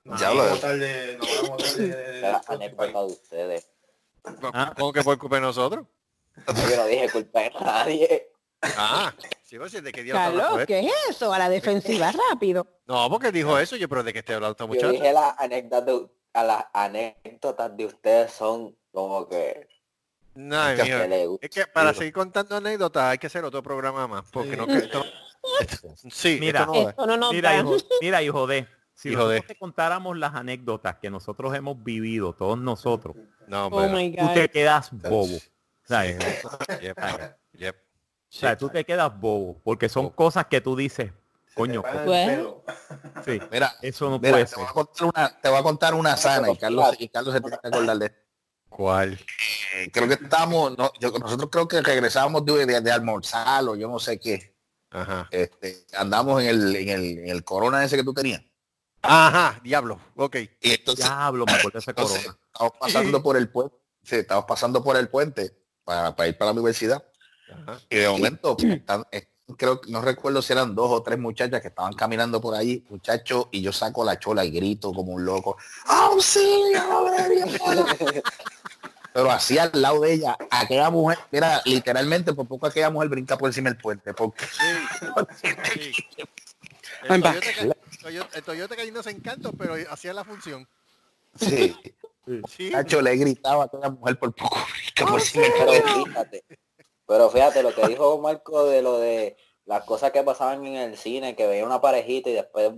Ya 0.04 0.34
lo- 0.34 0.44
vamos 0.44 0.62
vamos 0.62 1.78
de, 1.78 2.20
La 2.22 2.42
anécdota 2.48 3.00
de 3.02 3.06
ustedes. 3.06 3.70
¿Cómo 4.78 4.92
que 4.92 5.04
por 5.04 5.18
culpa 5.20 5.36
de 5.36 5.42
nosotros? 5.44 5.86
Yo 6.48 6.76
no 6.76 6.86
dije 6.88 7.10
culpa 7.12 7.42
de 7.42 7.50
nadie. 7.52 8.32
Ah, 8.62 9.14
sí, 9.44 9.58
pues, 9.58 9.72
¿de 9.72 9.92
qué 9.92 10.04
Carlos, 10.10 10.44
esto? 10.54 10.66
¿qué 10.66 10.80
es 10.80 10.92
eso? 11.10 11.32
A 11.32 11.40
la 11.40 11.50
defensiva, 11.50 12.12
rápido. 12.32 12.66
No, 12.88 13.10
porque 13.10 13.32
dijo 13.32 13.58
eso, 13.60 13.76
yo, 13.76 13.88
pero 13.88 14.04
¿de 14.04 14.14
qué 14.14 14.20
estoy 14.20 14.36
hablando 14.36 14.52
esta 14.54 14.64
Yo 14.64 14.68
muchacha? 14.70 14.92
dije 14.92 15.14
las 15.14 15.36
anécdotas 15.40 16.10
a 16.34 16.44
las 16.44 16.66
anécdotas 16.74 17.76
de 17.76 17.86
ustedes 17.86 18.32
son 18.32 18.76
como 18.92 19.28
que 19.28 19.68
No, 20.36 20.66
que 20.76 20.84
mijo. 20.84 20.98
que. 20.98 21.38
Es 21.42 21.50
que 21.50 21.68
para 21.68 21.94
seguir 21.94 22.14
contando 22.14 22.56
anécdotas 22.56 23.04
hay 23.06 23.18
que 23.18 23.28
hacer 23.28 23.44
otro 23.44 23.64
programa 23.64 24.08
más, 24.08 24.24
porque 24.32 24.56
no 24.56 24.68
que 24.68 24.78
esto- 24.78 25.04
Sí, 26.12 26.38
Mira. 26.40 26.62
esto 26.62 26.74
no. 26.74 26.90
Esto 26.90 27.06
no 27.08 27.18
nos 27.18 27.34
Mira, 27.34 27.52
da. 27.54 27.60
hijo, 27.60 27.78
mira, 28.02 28.22
hijo 28.24 28.48
de. 28.48 28.68
Si 28.94 29.10
Hijo 29.10 29.20
nosotros 29.20 29.48
de. 29.48 29.54
te 29.54 29.60
contáramos 29.60 30.18
las 30.18 30.34
anécdotas 30.34 30.96
que 30.98 31.10
nosotros 31.12 31.54
hemos 31.56 31.82
vivido, 31.84 32.34
todos 32.34 32.58
nosotros, 32.58 33.16
No, 33.48 33.68
Oh 33.68 33.88
tú 33.88 34.34
te 34.34 34.50
quedas 34.50 34.90
bobo. 34.92 35.38
¿Sabes? 35.84 36.18
Yep, 36.82 36.98
yep. 37.54 37.76
O 38.30 38.40
sea, 38.40 38.58
tú 38.58 38.70
te 38.70 38.84
quedas 38.86 39.18
bobo, 39.20 39.62
porque 39.64 39.88
son 39.90 40.10
cosas 40.10 40.48
que 40.48 40.60
tú 40.62 40.76
dices, 40.76 41.12
coño, 41.56 41.82
Bueno. 41.82 42.04
pelo. 42.06 42.64
sí, 43.26 43.40
Mira, 43.52 43.74
eso 43.82 44.10
no 44.10 44.20
mira, 44.20 44.32
puede 44.34 44.44
te 44.46 44.50
ser. 44.50 44.60
voy, 44.60 44.68
a 44.68 44.74
contar 44.74 45.06
una, 45.06 45.42
te 45.42 45.50
voy 45.50 45.58
a 45.60 45.64
contar 45.64 45.94
una 45.94 46.18
sana 46.18 46.52
y 46.52 46.58
Carlos, 46.58 46.96
y 47.00 47.10
Carlos 47.10 47.34
se 47.34 47.42
tiene 47.42 47.58
que 47.62 47.68
acordar 47.68 47.98
de 47.98 48.06
esto. 48.08 48.18
¿Cuál? 48.70 49.14
Eh, 49.76 49.90
creo 49.92 50.08
que 50.10 50.16
estábamos, 50.16 50.78
no, 50.78 50.92
yo- 51.00 51.12
nosotros 51.18 51.50
creo 51.50 51.68
que 51.68 51.82
regresábamos 51.82 52.44
de, 52.46 52.66
de, 52.66 52.82
de 52.82 52.92
almorzar 52.92 53.64
o 53.64 53.76
yo 53.76 53.88
no 53.88 53.98
sé 53.98 54.20
qué. 54.20 54.56
Ajá. 54.92 55.28
Este, 55.32 55.86
andamos 55.98 56.42
en 56.44 56.50
el, 56.50 56.76
en 56.76 56.90
el, 56.90 57.04
en 57.20 57.30
el 57.30 57.44
corona 57.46 57.84
ese 57.84 57.96
que 57.98 58.04
tú 58.04 58.14
tenías. 58.14 58.42
Ajá, 59.02 59.60
diablo. 59.64 60.00
Ok. 60.16 60.36
Y 60.62 60.72
entonces, 60.74 61.06
Diablo, 61.06 61.46
me 61.46 61.54
acuerdo 61.54 61.78
de 61.78 61.80
ese 61.80 61.94
corona. 61.94 62.20
estamos 62.54 62.74
pasando 62.80 63.24
por 63.24 63.38
el 63.38 63.50
puente, 63.50 63.78
sí, 64.04 64.16
estamos 64.18 64.46
pasando 64.46 64.84
por 64.84 64.98
el 64.98 65.08
puente 65.10 65.58
para, 65.86 66.14
para 66.16 66.28
ir 66.30 66.38
para 66.38 66.48
la 66.50 66.54
universidad. 66.54 67.04
Ajá. 67.54 67.80
Y 67.90 67.96
de 67.98 68.10
momento, 68.10 68.56
están- 68.60 69.06
eh, 69.12 69.28
creo 69.58 69.80
que 69.82 69.90
no 69.92 70.02
recuerdo 70.02 70.42
si 70.42 70.54
eran 70.54 70.76
dos 70.76 70.92
o 70.92 71.02
tres 71.04 71.18
muchachas 71.20 71.62
que 71.62 71.70
estaban 71.70 71.94
caminando 71.94 72.42
por 72.42 72.54
ahí, 72.56 72.84
muchachos, 72.90 73.48
y 73.52 73.62
yo 73.62 73.72
saco 73.72 74.04
la 74.04 74.20
chola 74.20 74.44
y 74.46 74.52
grito 74.52 74.92
como 74.92 75.14
un 75.14 75.24
loco. 75.26 75.58
¡Auxilio! 75.86 76.82
Pero 79.14 79.32
así 79.32 79.58
al 79.58 79.72
lado 79.74 80.02
de 80.02 80.14
ella, 80.14 80.38
aquella 80.52 80.90
mujer, 80.92 81.18
mira, 81.32 81.62
literalmente 81.66 82.34
por 82.34 82.48
poco 82.48 82.68
aquella 82.68 82.90
mujer 82.92 83.10
brinca 83.10 83.36
por 83.38 83.50
encima 83.50 83.70
del 83.70 83.80
puente, 83.80 84.14
porque 84.14 84.46
Sí. 84.46 85.94
El 87.10 87.22
I'm 87.24 87.40
Toyota, 88.02 88.38
el 88.38 88.44
Toyota 88.44 88.76
cayéndose 88.76 89.10
en 89.10 89.20
canto, 89.22 89.54
pero 89.54 89.76
hacía 89.90 90.14
la 90.14 90.24
función. 90.24 90.68
sí, 91.40 91.76
Sí. 92.50 92.70
Nacho 92.72 93.02
le 93.02 93.16
gritaba 93.16 93.64
a 93.64 93.66
aquella 93.68 93.90
mujer 93.90 94.20
por 94.20 94.34
poco 94.36 94.58
brinca 94.74 95.06
por 95.12 95.20
encima 95.20 95.46
del 96.26 96.44
Pero 97.08 97.30
fíjate, 97.30 97.64
lo 97.64 97.74
que 97.74 97.88
dijo 97.88 98.20
Marco 98.20 98.66
de 98.66 98.82
lo 98.82 99.00
de 99.00 99.38
las 99.66 99.84
cosas 99.84 100.12
que 100.12 100.24
pasaban 100.24 100.66
en 100.66 100.76
el 100.76 100.98
cine, 100.98 101.36
que 101.36 101.48
veía 101.48 101.66
una 101.66 101.82
parejita 101.82 102.30
y 102.30 102.34
después 102.34 102.74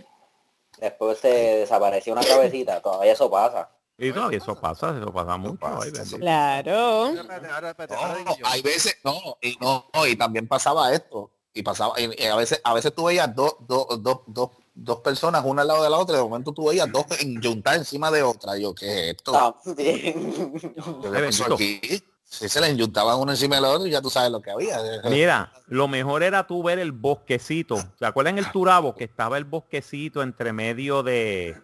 después 0.80 1.20
se 1.20 1.28
desaparecía 1.28 2.14
una 2.14 2.24
cabecita, 2.24 2.82
todavía 2.82 3.14
eso 3.14 3.30
pasa. 3.30 3.70
Y 3.98 4.14
todavía 4.14 4.38
eso 4.38 4.56
pasa, 4.56 4.98
eso 4.98 5.12
pasa 5.12 5.36
mucho. 5.36 5.58
pasa, 5.58 5.80
ay, 5.84 5.92
bendito. 5.92 6.18
Claro. 6.18 7.12
No, 7.12 7.24
hay 8.46 8.62
veces, 8.62 8.98
no, 9.04 9.38
y 9.42 9.58
no, 9.60 9.90
y 10.08 10.16
también 10.16 10.48
pasaba 10.48 10.94
esto. 10.94 11.32
Y 11.54 11.64
pasaba, 11.64 12.00
y, 12.00 12.26
a 12.26 12.36
veces, 12.36 12.62
a 12.64 12.74
veces 12.74 12.94
tú 12.96 13.06
veías 13.06 13.36
dos, 13.36 13.56
dos, 13.68 13.88
dos, 14.02 14.22
dos, 14.28 14.52
dos 14.74 15.00
personas, 15.02 15.44
una 15.44 15.64
al 15.64 15.68
lado 15.68 15.84
de 15.84 15.90
la 15.90 15.98
otra, 15.98 16.16
y 16.16 16.18
de 16.18 16.24
momento 16.24 16.54
tú 16.54 16.70
veías 16.70 16.90
dos 16.90 17.06
en 17.20 17.44
juntar 17.44 17.76
encima 17.76 18.10
de 18.10 18.24
otra. 18.24 18.58
Y 18.58 18.62
yo, 18.62 18.74
¿qué 18.74 19.10
es 19.10 19.16
esto? 19.18 19.56
¿Qué 19.76 21.22
pasó 21.26 21.54
aquí? 21.54 22.04
Si 22.30 22.48
se 22.48 22.62
les 22.62 22.70
enyuntaban 22.70 23.18
uno 23.18 23.32
encima 23.32 23.56
de 23.56 23.62
la 23.64 23.70
otra 23.70 23.88
y 23.88 23.92
ya 23.92 24.02
tú 24.02 24.10
sabes 24.12 24.32
lo 24.32 24.40
que 24.42 24.52
había. 24.52 24.78
Mira, 25.06 25.52
lo 25.68 25.88
mejor 25.88 26.22
era 26.22 26.46
tú 26.46 26.62
ver 26.62 26.78
el 26.78 26.92
bosquecito. 26.92 27.76
¿Se 27.98 28.06
acuerdan 28.06 28.38
el 28.38 28.52
Turabo? 28.52 28.94
Que 28.96 29.04
estaba 29.06 29.38
el 29.40 29.46
bosquecito 29.46 30.22
entre 30.22 30.54
medio 30.54 31.02
de, 31.02 31.58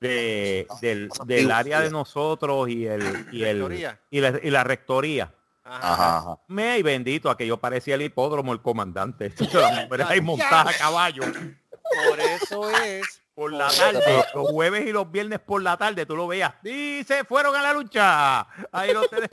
de- 0.00 0.66
del, 0.80 1.08
del 1.24 1.50
área 1.52 1.80
de 1.80 1.90
nosotros 1.90 2.68
y 2.68 2.86
el 2.86 3.28
y 3.32 3.44
el 3.44 3.58
Rectoría. 3.60 4.00
y 4.10 4.20
la, 4.20 4.40
y 4.42 4.50
la 4.50 4.64
rectoría. 4.64 5.32
Ajá. 5.64 5.92
Ajá, 5.92 6.16
ajá. 6.18 6.38
Me 6.48 6.78
y 6.78 6.82
bendito, 6.82 7.30
aquello 7.30 7.58
parecía 7.58 7.94
el 7.94 8.02
hipódromo, 8.02 8.52
el 8.52 8.60
comandante. 8.60 9.32
Las 9.52 10.10
ahí 10.10 10.20
montadas 10.20 10.74
a 10.74 10.78
caballo. 10.78 11.22
Por 11.22 12.20
eso 12.20 12.70
es. 12.80 13.22
Por 13.34 13.52
la 13.52 13.68
tarde, 13.68 14.24
los 14.34 14.48
jueves 14.50 14.84
y 14.84 14.90
los 14.90 15.08
viernes 15.12 15.38
por 15.38 15.62
la 15.62 15.76
tarde, 15.76 16.04
tú 16.04 16.16
lo 16.16 16.26
veías. 16.26 16.54
Y 16.64 17.04
se 17.04 17.22
fueron 17.22 17.54
a 17.54 17.62
la 17.62 17.72
lucha. 17.72 18.40
Ahí 18.72 18.92
lo 18.92 19.02
tenés. 19.08 19.30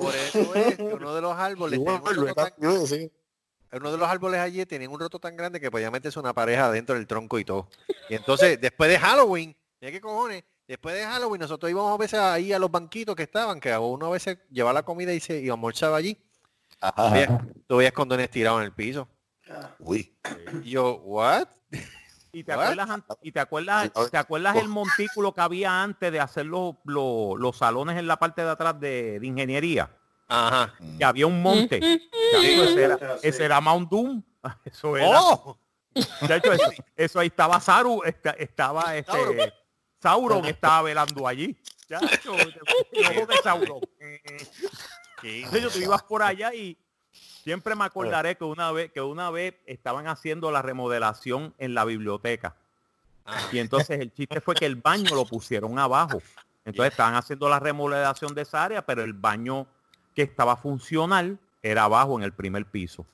Por 0.00 0.14
eso 0.14 0.54
es 0.54 0.76
que 0.76 0.82
uno 0.82 1.14
de 1.14 1.20
los 1.20 1.36
árboles 1.36 1.78
un 1.78 2.34
tan- 2.34 2.52
Yo, 2.58 2.86
sí. 2.86 3.10
uno 3.72 3.92
de 3.92 3.98
los 3.98 4.08
árboles 4.08 4.40
allí 4.40 4.64
tenía 4.66 4.88
un 4.88 4.98
roto 4.98 5.18
tan 5.18 5.36
grande 5.36 5.60
que 5.60 5.70
podía 5.70 5.90
meterse 5.90 6.18
una 6.18 6.32
pareja 6.32 6.70
dentro 6.70 6.94
del 6.94 7.06
tronco 7.06 7.38
y 7.38 7.44
todo. 7.44 7.68
Y 8.08 8.14
entonces, 8.14 8.60
después 8.60 8.90
de 8.90 8.98
Halloween, 8.98 9.56
¿ya 9.80 9.90
qué 9.90 10.00
cojones? 10.00 10.44
Después 10.66 10.94
de 10.94 11.02
Halloween, 11.04 11.40
nosotros 11.40 11.70
íbamos 11.70 11.92
a 11.92 11.96
veces 11.96 12.18
ahí 12.20 12.52
a 12.52 12.58
los 12.58 12.70
banquitos 12.70 13.16
que 13.16 13.24
estaban, 13.24 13.58
que 13.60 13.76
uno 13.76 14.06
a 14.06 14.10
veces 14.10 14.38
llevaba 14.50 14.72
la 14.72 14.82
comida 14.84 15.12
y 15.12 15.18
se 15.20 15.40
y 15.40 15.48
almorzaba 15.50 15.96
allí. 15.96 16.16
Ajá. 16.80 17.44
Tú 17.66 17.76
veías 17.78 17.92
condones 17.92 18.30
tirados 18.30 18.60
en 18.60 18.66
el 18.66 18.72
piso. 18.72 19.08
Uy. 19.80 20.16
Y 20.62 20.70
yo, 20.70 20.94
¿what? 21.04 21.48
Y 22.32 22.44
te 22.44 22.52
acuerdas, 22.52 22.88
y 23.22 23.32
te 23.32 23.40
acuerdas, 23.40 23.90
te 24.10 24.16
acuerdas 24.16 24.56
el 24.56 24.68
montículo 24.68 25.34
que 25.34 25.40
había 25.40 25.82
antes 25.82 26.12
de 26.12 26.20
hacer 26.20 26.46
los, 26.46 26.76
los, 26.84 27.38
los 27.38 27.56
salones 27.56 27.98
en 27.98 28.06
la 28.06 28.18
parte 28.18 28.42
de 28.42 28.50
atrás 28.50 28.78
de, 28.78 29.18
de 29.18 29.26
ingeniería. 29.26 29.90
Ajá. 30.28 30.74
Que 30.96 31.04
había 31.04 31.26
un 31.26 31.42
monte. 31.42 31.80
Ese, 32.34 32.84
era, 32.84 32.98
ese 33.22 33.44
era 33.44 33.60
Mount 33.60 33.90
Doom. 33.90 34.22
Eso 34.64 34.96
era. 34.96 35.20
¡Oh! 35.20 35.58
Chacho, 36.26 36.52
eso, 36.52 36.70
eso 36.94 37.18
ahí 37.18 37.26
estaba 37.26 37.60
Saru, 37.60 38.02
esta- 38.04 38.30
estaba 38.30 38.94
este 38.96 39.10
Sauron. 39.10 39.52
Sauron 40.00 40.44
estaba 40.46 40.82
velando 40.82 41.26
allí. 41.26 41.60
Chacho, 41.88 42.32
de 42.92 43.36
Sauron. 43.42 43.80
Chacho, 45.20 45.70
tú 45.70 45.78
ibas 45.80 46.02
por 46.04 46.22
allá 46.22 46.54
y 46.54 46.78
siempre 47.42 47.74
me 47.74 47.84
acordaré 47.84 48.36
que 48.36 48.44
una 48.44 48.70
vez 48.72 48.92
que 48.92 49.00
una 49.00 49.30
vez 49.30 49.54
estaban 49.66 50.06
haciendo 50.06 50.50
la 50.50 50.62
remodelación 50.62 51.54
en 51.58 51.74
la 51.74 51.84
biblioteca. 51.84 52.54
Y 53.52 53.58
entonces 53.58 54.00
el 54.00 54.12
chiste 54.12 54.40
fue 54.40 54.54
que 54.54 54.66
el 54.66 54.76
baño 54.76 55.14
lo 55.14 55.24
pusieron 55.24 55.78
abajo. 55.78 56.20
Entonces 56.64 56.92
estaban 56.92 57.14
haciendo 57.14 57.48
la 57.48 57.60
remodelación 57.60 58.34
de 58.34 58.42
esa 58.42 58.64
área, 58.64 58.84
pero 58.84 59.02
el 59.02 59.12
baño 59.12 59.66
que 60.14 60.22
estaba 60.22 60.56
funcional 60.56 61.38
era 61.62 61.84
abajo 61.84 62.18
en 62.18 62.24
el 62.24 62.32
primer 62.32 62.66
piso. 62.66 63.06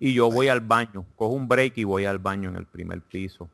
Y 0.00 0.14
yo 0.14 0.30
voy 0.30 0.48
al 0.48 0.60
baño, 0.60 1.04
cojo 1.16 1.34
un 1.34 1.46
break 1.46 1.78
y 1.78 1.84
voy 1.84 2.06
al 2.06 2.18
baño 2.18 2.48
en 2.48 2.56
el 2.56 2.66
primer 2.66 3.00
piso. 3.02 3.48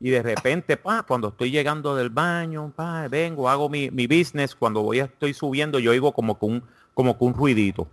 Y 0.00 0.10
de 0.10 0.22
repente, 0.22 0.76
pa, 0.76 1.02
cuando 1.02 1.28
estoy 1.28 1.50
llegando 1.50 1.94
del 1.94 2.08
baño, 2.08 2.72
pa, 2.74 3.08
vengo, 3.08 3.48
hago 3.48 3.68
mi, 3.68 3.90
mi 3.90 4.06
business, 4.06 4.54
cuando 4.54 4.82
voy 4.82 5.00
estoy 5.00 5.34
subiendo, 5.34 5.78
yo 5.78 5.90
oigo 5.90 6.12
como 6.12 6.38
que 6.38 6.46
un, 6.46 6.62
como 6.94 7.18
que 7.18 7.24
un 7.24 7.34
ruidito. 7.34 7.88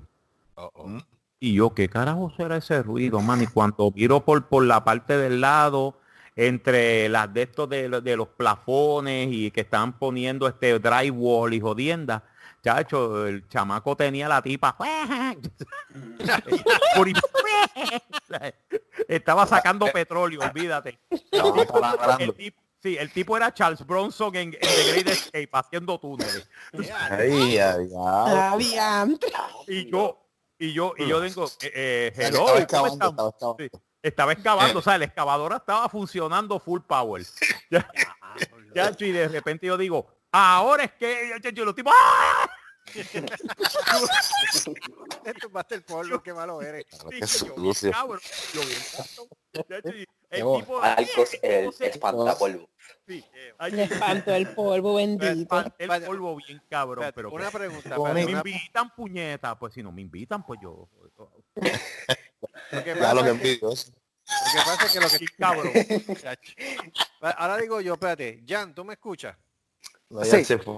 Oh. 0.55 0.99
Y 1.45 1.53
yo, 1.53 1.75
¿qué 1.75 1.87
carajo 1.89 2.33
será 2.35 2.57
ese 2.57 2.81
ruido, 2.81 3.21
man? 3.21 3.43
Y 3.43 3.45
cuando 3.45 3.91
miro 3.91 4.25
por, 4.25 4.47
por 4.47 4.65
la 4.65 4.83
parte 4.83 5.15
del 5.15 5.41
lado, 5.41 5.99
entre 6.35 7.07
las 7.07 7.31
de 7.33 7.43
estos 7.43 7.69
de, 7.69 7.87
lo- 7.87 8.01
de 8.01 8.17
los 8.17 8.29
plafones 8.29 9.27
y 9.31 9.51
que 9.51 9.61
estaban 9.61 9.93
poniendo 9.99 10.47
este 10.47 10.79
drywall 10.79 11.53
y 11.53 11.59
jodienda, 11.59 12.23
chacho, 12.63 13.27
el 13.27 13.47
chamaco 13.47 13.95
tenía 13.95 14.27
la 14.27 14.41
tipa. 14.41 14.75
Estaba 19.07 19.45
sacando 19.45 19.85
petróleo, 19.91 20.41
olvídate. 20.41 20.97
El 22.19 22.33
tipo, 22.33 22.61
sí, 22.81 22.97
el 22.99 23.11
tipo 23.11 23.37
era 23.37 23.53
Charles 23.53 23.85
Bronson 23.85 24.35
en, 24.35 24.53
en 24.53 24.59
The 24.61 24.91
Great 24.91 25.07
Escape 25.09 25.49
haciendo 25.53 25.99
túneles. 25.99 26.49
Ay, 27.11 27.59
ay, 27.59 27.59
ay. 27.59 27.87
Adiante. 28.35 29.27
Y 29.67 29.91
yo, 29.91 30.24
y 30.59 30.73
yo, 30.73 30.93
y 30.97 31.07
yo 31.07 31.21
tengo, 31.21 31.45
eh, 31.61 31.71
eh, 31.73 32.13
hello, 32.15 32.27
Estaba 32.27 32.47
¿cómo 32.47 32.59
excavando, 32.59 32.95
estamos? 32.95 33.09
estaba 33.13 33.29
excavando. 33.29 33.63
Sí, 33.63 33.69
estaba 34.03 34.31
excavando, 34.33 34.79
o 34.79 34.81
sea, 34.81 34.97
la 34.97 35.05
excavadora 35.05 35.57
estaba 35.57 35.89
funcionando 35.89 36.59
full 36.59 36.81
power. 36.81 37.25
Ya, 38.75 38.91
ya, 38.91 38.95
y 38.99 39.11
de 39.11 39.29
repente 39.29 39.65
yo 39.65 39.77
digo, 39.77 40.05
ahora 40.31 40.83
es 40.83 40.91
que 40.93 41.39
yo, 41.53 41.63
los 41.63 41.73
tipos, 41.73 41.93
¡ah! 41.95 42.49
Te 45.23 45.33
tumbaste 45.33 45.75
el 45.75 45.83
polvo, 45.83 46.21
qué 46.21 46.33
malo 46.33 46.61
eres. 46.61 46.85
Qué 47.09 47.25
Sí, 47.25 47.45
yo, 47.47 47.55
sucio. 47.55 47.91
cabrón, 47.91 48.19
yo 48.53 48.61
el 50.37 50.43
Qué 50.45 50.59
tipo, 50.59 50.79
Marcos, 50.81 51.37
el 51.41 51.65
no 51.65 51.71
sé, 51.71 51.87
espantapolvo. 51.87 52.69
sí, 53.07 53.23
ay, 53.57 53.71
Le 53.71 53.83
espanto 53.83 54.33
el 54.33 54.53
polvo 54.53 54.95
bendito. 54.95 55.63
el 55.77 55.87
Vaya, 55.87 56.05
polvo 56.07 56.35
bien 56.35 56.61
cabrón, 56.69 57.11
pero 57.15 57.29
una 57.31 57.49
que- 57.51 57.57
pregunta. 57.57 57.97
Bonito. 57.97 58.29
me 58.43 58.51
invitan 58.51 58.95
puñeta, 58.95 59.57
pues 59.57 59.73
si 59.73 59.83
no 59.83 59.91
me 59.91 60.01
invitan, 60.01 60.45
pues 60.45 60.59
yo, 60.61 60.87
lo 62.71 62.83
que 62.83 62.95
pasa 62.95 63.13
lo 63.13 63.23
que 63.23 63.29
es 63.31 63.59
que- 63.59 63.59
pasa 64.65 64.85
es 64.85 64.91
que 64.91 64.99
lo 64.99 65.09
que... 65.09 65.25
cabrón. 65.37 65.71
Ahora 67.37 67.57
digo 67.57 67.81
yo, 67.81 67.93
espérate, 67.93 68.43
Jan, 68.47 68.73
¿tú 68.73 68.83
me 68.83 68.93
escuchas? 68.93 69.35
No, 70.09 70.23
Sí. 70.23 70.43
se 70.43 70.57
fue. 70.57 70.75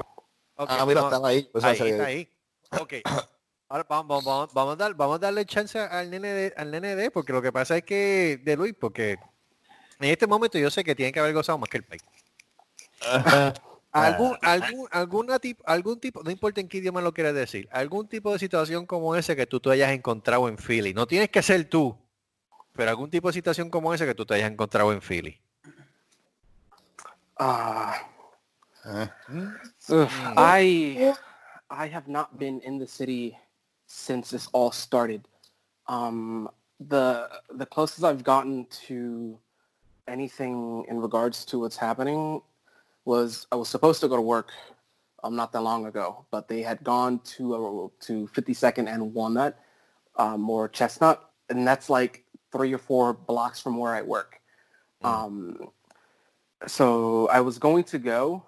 Ok, 0.59 0.69
Ah, 0.71 0.85
mira, 0.87 1.01
no, 1.01 1.07
estaba 1.07 1.27
ahí. 1.29 1.43
Pues, 1.51 1.63
ahí, 1.63 1.79
está 1.91 2.05
ahí. 2.05 2.31
Ok. 2.79 2.93
Ahora 3.69 3.85
vamos, 3.89 4.23
vamos, 4.23 4.53
vamos, 4.53 4.73
a 4.73 4.75
dar, 4.77 4.93
vamos 4.95 5.15
a 5.17 5.19
darle 5.19 5.45
chance 5.45 5.77
al 5.77 6.09
nene 6.09 6.29
de, 6.29 6.53
al 6.57 6.71
nene 6.71 6.95
de, 6.95 7.11
porque 7.11 7.33
lo 7.33 7.41
que 7.41 7.51
pasa 7.51 7.77
es 7.77 7.83
que, 7.83 8.39
de 8.43 8.55
Luis, 8.55 8.73
porque 8.79 9.17
en 9.99 10.09
este 10.09 10.27
momento 10.27 10.57
yo 10.57 10.69
sé 10.69 10.83
que 10.83 10.95
tiene 10.95 11.11
que 11.11 11.19
haber 11.19 11.33
gozado 11.33 11.57
más 11.57 11.69
que 11.69 11.77
el 11.77 11.83
país. 11.83 12.01
Algún, 13.91 14.37
algún, 14.43 14.87
alguna 14.91 15.39
tip- 15.39 15.61
algún 15.65 15.99
tipo, 15.99 16.21
no 16.21 16.29
importa 16.29 16.61
en 16.61 16.67
qué 16.67 16.77
idioma 16.77 17.01
lo 17.01 17.13
quieras 17.13 17.33
decir, 17.33 17.67
algún 17.71 18.07
tipo 18.07 18.31
de 18.31 18.37
situación 18.37 18.85
como 18.85 19.15
ese 19.15 19.35
que 19.35 19.47
tú 19.47 19.59
te 19.59 19.71
hayas 19.71 19.91
encontrado 19.91 20.47
en 20.49 20.57
Philly. 20.57 20.93
No 20.93 21.07
tienes 21.07 21.29
que 21.29 21.41
ser 21.41 21.67
tú, 21.67 21.97
pero 22.73 22.91
algún 22.91 23.09
tipo 23.09 23.27
de 23.29 23.33
situación 23.33 23.71
como 23.71 23.91
ese 23.95 24.05
que 24.05 24.13
tú 24.13 24.23
te 24.23 24.35
hayas 24.35 24.51
encontrado 24.51 24.91
en 24.93 25.01
Philly. 25.01 25.41
Uh, 27.39 27.93
Ah. 28.89 29.11
I 30.37 31.13
I 31.71 31.87
have 31.89 32.07
not 32.07 32.37
been 32.37 32.61
in 32.63 32.77
the 32.79 32.87
city 32.87 33.35
since 33.87 34.29
this 34.29 34.47
all 34.53 34.71
started. 34.71 35.27
Um, 35.87 36.47
the 36.79 37.27
the 37.57 37.65
closest 37.65 38.03
I've 38.03 38.23
gotten 38.23 38.67
to 38.87 39.39
anything 40.07 40.85
in 40.87 40.99
regards 40.99 41.45
to 41.45 41.59
what's 41.59 41.77
happening 41.77 42.41
was 43.05 43.47
I 43.51 43.55
was 43.55 43.69
supposed 43.69 44.01
to 44.01 44.07
go 44.07 44.15
to 44.15 44.21
work 44.21 44.51
um, 45.23 45.35
not 45.35 45.51
that 45.53 45.61
long 45.61 45.85
ago, 45.85 46.25
but 46.31 46.47
they 46.47 46.61
had 46.61 46.83
gone 46.83 47.19
to 47.35 47.55
uh, 47.55 48.05
to 48.05 48.27
52nd 48.33 48.91
and 48.91 49.13
Walnut 49.13 49.57
um, 50.15 50.49
or 50.49 50.67
Chestnut, 50.67 51.29
and 51.49 51.67
that's 51.67 51.89
like 51.89 52.23
three 52.51 52.73
or 52.73 52.77
four 52.77 53.13
blocks 53.13 53.61
from 53.61 53.77
where 53.77 53.93
I 53.93 54.01
work. 54.01 54.39
Um, 55.03 55.69
so 56.65 57.27
I 57.29 57.41
was 57.41 57.59
going 57.59 57.83
to 57.85 57.99
go, 57.99 58.43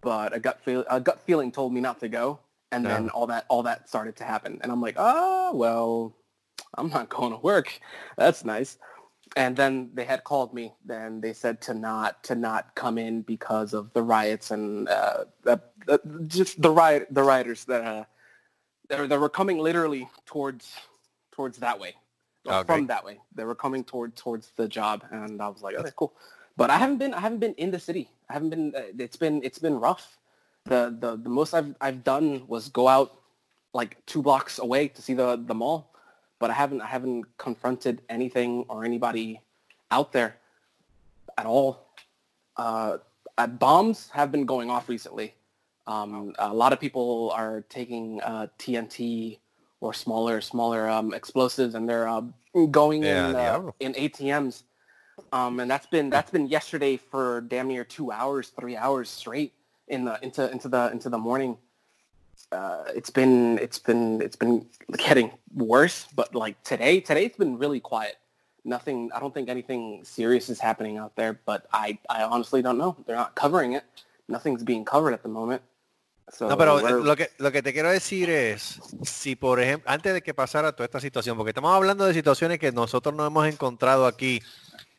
but 0.00 0.34
a 0.34 0.40
gut 0.40 0.60
feel 0.64 0.84
a 0.88 1.00
gut 1.00 1.20
feeling 1.20 1.50
told 1.50 1.72
me 1.72 1.80
not 1.80 2.00
to 2.00 2.08
go, 2.08 2.38
and 2.70 2.84
then 2.84 3.08
all 3.10 3.26
that 3.26 3.46
all 3.48 3.62
that 3.64 3.88
started 3.88 4.16
to 4.16 4.24
happen, 4.24 4.58
and 4.62 4.70
I'm 4.70 4.80
like, 4.80 4.94
oh 4.96 5.54
well, 5.54 6.14
I'm 6.74 6.88
not 6.88 7.08
going 7.08 7.32
to 7.32 7.38
work. 7.38 7.80
That's 8.16 8.44
nice. 8.44 8.78
And 9.36 9.56
then 9.56 9.90
they 9.94 10.04
had 10.04 10.24
called 10.24 10.52
me. 10.52 10.74
Then 10.84 11.20
they 11.20 11.32
said 11.32 11.60
to 11.62 11.74
not 11.74 12.22
to 12.24 12.34
not 12.34 12.74
come 12.74 12.98
in 12.98 13.22
because 13.22 13.72
of 13.72 13.92
the 13.94 14.02
riots 14.02 14.50
and 14.50 14.88
uh, 14.88 15.24
the, 15.42 15.60
the, 15.86 16.00
just 16.26 16.60
the 16.60 16.70
riot 16.70 17.08
the 17.10 17.22
rioters 17.22 17.64
that 17.64 17.82
uh, 17.84 18.04
that, 18.88 19.08
that 19.08 19.20
were 19.20 19.30
coming 19.30 19.58
literally 19.58 20.08
towards 20.26 20.76
towards 21.30 21.58
that 21.58 21.80
way, 21.80 21.94
Okay. 22.46 22.66
from 22.66 22.86
that 22.88 23.04
way. 23.04 23.20
They 23.34 23.44
were 23.44 23.54
coming 23.54 23.84
toward 23.84 24.16
towards 24.16 24.52
the 24.56 24.68
job, 24.68 25.04
and 25.10 25.40
I 25.40 25.48
was 25.48 25.62
like, 25.62 25.76
okay, 25.76 25.90
cool. 25.96 26.12
But 26.56 26.68
I 26.70 26.76
haven't 26.76 26.98
been 26.98 27.14
I 27.14 27.20
haven't 27.20 27.38
been 27.38 27.54
in 27.54 27.70
the 27.70 27.78
city. 27.80 28.10
I 28.28 28.34
haven't 28.34 28.50
been. 28.50 28.74
Uh, 28.76 28.82
it's 28.98 29.16
been 29.16 29.42
it's 29.42 29.58
been 29.58 29.80
rough. 29.80 30.18
The 30.66 30.94
the 30.98 31.16
the 31.16 31.30
most 31.30 31.54
I've 31.54 31.74
I've 31.80 32.04
done 32.04 32.44
was 32.48 32.68
go 32.68 32.86
out 32.86 33.18
like 33.72 34.04
two 34.04 34.22
blocks 34.22 34.58
away 34.58 34.88
to 34.88 35.00
see 35.00 35.14
the 35.14 35.42
the 35.42 35.54
mall 35.54 35.91
but 36.42 36.50
I 36.50 36.54
haven't 36.54 36.80
I 36.82 36.86
haven't 36.86 37.24
confronted 37.38 38.02
anything 38.08 38.66
or 38.68 38.84
anybody 38.84 39.40
out 39.92 40.10
there 40.10 40.38
at 41.38 41.46
all. 41.46 41.86
Uh, 42.56 42.98
uh, 43.38 43.46
bombs 43.46 44.10
have 44.12 44.32
been 44.32 44.44
going 44.44 44.68
off 44.68 44.88
recently. 44.88 45.34
Um, 45.86 46.34
A 46.40 46.52
lot 46.52 46.72
of 46.72 46.80
people 46.80 47.30
are 47.32 47.62
taking 47.68 48.20
uh, 48.22 48.48
TNT 48.58 49.38
or 49.80 49.94
smaller 49.94 50.40
smaller 50.40 50.90
um, 50.90 51.14
explosives 51.14 51.76
and 51.76 51.88
they're 51.88 52.08
uh, 52.08 52.22
going 52.72 53.04
Yeah, 53.04 53.28
in 53.28 53.36
uh, 53.36 53.70
in 53.78 53.92
ATMs. 53.94 54.64
Um, 55.32 55.60
and 55.60 55.70
that's 55.70 55.86
been 55.86 56.10
that's 56.10 56.32
been 56.32 56.48
yesterday 56.48 56.96
for 56.96 57.42
damn 57.42 57.68
near 57.68 57.84
two 57.84 58.10
hours, 58.10 58.48
three 58.48 58.76
hours 58.76 59.08
straight 59.08 59.52
in 59.86 60.04
the 60.06 60.18
into 60.22 60.50
into 60.50 60.68
the 60.68 60.90
into 60.90 61.08
the 61.08 61.18
morning 61.18 61.56
uh, 62.52 62.84
it's 62.94 63.10
been 63.10 63.58
it's 63.58 63.78
been 63.78 64.20
it's 64.20 64.36
been 64.36 64.66
getting 64.98 65.30
worse. 65.54 66.06
But 66.14 66.34
like 66.34 66.62
today, 66.64 67.00
today 67.00 67.24
it's 67.26 67.38
been 67.38 67.58
really 67.58 67.80
quiet. 67.80 68.16
Nothing. 68.64 69.10
I 69.14 69.20
don't 69.20 69.34
think 69.34 69.48
anything 69.48 70.04
serious 70.04 70.48
is 70.48 70.60
happening 70.60 70.98
out 70.98 71.14
there. 71.16 71.38
But 71.44 71.66
I 71.72 71.98
I 72.08 72.22
honestly 72.22 72.62
don't 72.62 72.78
know. 72.78 72.96
They're 73.06 73.16
not 73.16 73.34
covering 73.34 73.72
it. 73.74 73.84
Nothing's 74.28 74.62
being 74.64 74.84
covered 74.84 75.14
at 75.14 75.22
the 75.22 75.28
moment. 75.28 75.62
So 76.28 76.48
No, 76.48 76.56
pero 76.56 76.78
eh, 76.78 76.82
we're- 76.84 77.04
lo 77.04 77.16
que, 77.16 77.28
lo 77.38 77.50
que 77.50 77.62
te 77.62 77.72
quiero 77.72 77.90
decir 77.90 78.30
es, 78.30 78.80
si 79.02 79.34
por 79.36 79.60
ejemplo, 79.60 79.90
antes 79.90 80.14
de 80.14 80.22
que 80.22 80.32
pasara 80.32 80.72
toda 80.72 80.84
esta 80.86 81.00
situación, 81.00 81.36
porque 81.36 81.50
estamos 81.50 81.74
hablando 81.74 82.06
de 82.06 82.14
situaciones 82.14 82.58
que 82.58 82.70
nosotros 82.72 83.14
nos 83.14 83.26
hemos 83.26 83.46
encontrado 83.48 84.06
aquí 84.06 84.40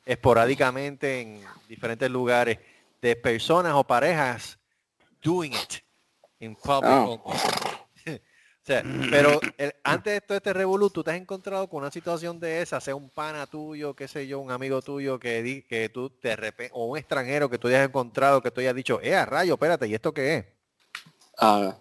esporádicamente 0.06 1.22
en 1.22 1.42
diferentes 1.70 2.12
lugares, 2.12 2.60
de 3.02 3.16
personas 3.16 3.74
o 3.76 3.84
parejas 3.84 4.60
doing 5.22 5.54
it 5.54 5.82
in 6.44 6.56
public. 6.56 7.20
Oh. 7.24 7.34
O 8.64 8.66
sea, 8.66 8.82
pero 9.12 9.42
el- 9.58 9.76
antes 9.84 10.14
de 10.14 10.22
todo 10.22 10.38
este 10.38 10.54
revolú, 10.54 10.90
tú 10.90 11.04
te 11.04 11.12
has 11.12 11.18
encontrado 11.18 11.68
con 11.68 11.82
una 11.82 11.92
situación 11.92 12.40
de 12.40 12.62
esa, 12.62 12.80
sea 12.80 12.96
un 12.96 13.10
pana 13.10 13.46
tuyo, 13.46 13.94
qué 13.94 14.08
sé 14.08 14.26
yo, 14.26 14.40
un 14.40 14.52
amigo 14.52 14.82
tuyo 14.82 15.20
que, 15.20 15.44
di, 15.44 15.64
que 15.64 15.90
tú 15.90 16.10
repente, 16.38 16.72
o 16.74 16.86
un 16.86 16.98
extranjero 16.98 17.50
que 17.50 17.58
tú 17.58 17.68
hayas 17.68 17.86
encontrado, 17.86 18.42
que 18.42 18.52
tú 18.52 18.62
hayas 18.62 18.74
dicho, 18.74 19.02
eh, 19.02 19.18
a 19.18 19.26
rayo, 19.26 19.56
espérate, 19.56 19.86
¿y 19.90 19.94
esto 19.96 20.14
qué 20.14 20.38
es? 20.38 20.46
uh, 21.42 21.74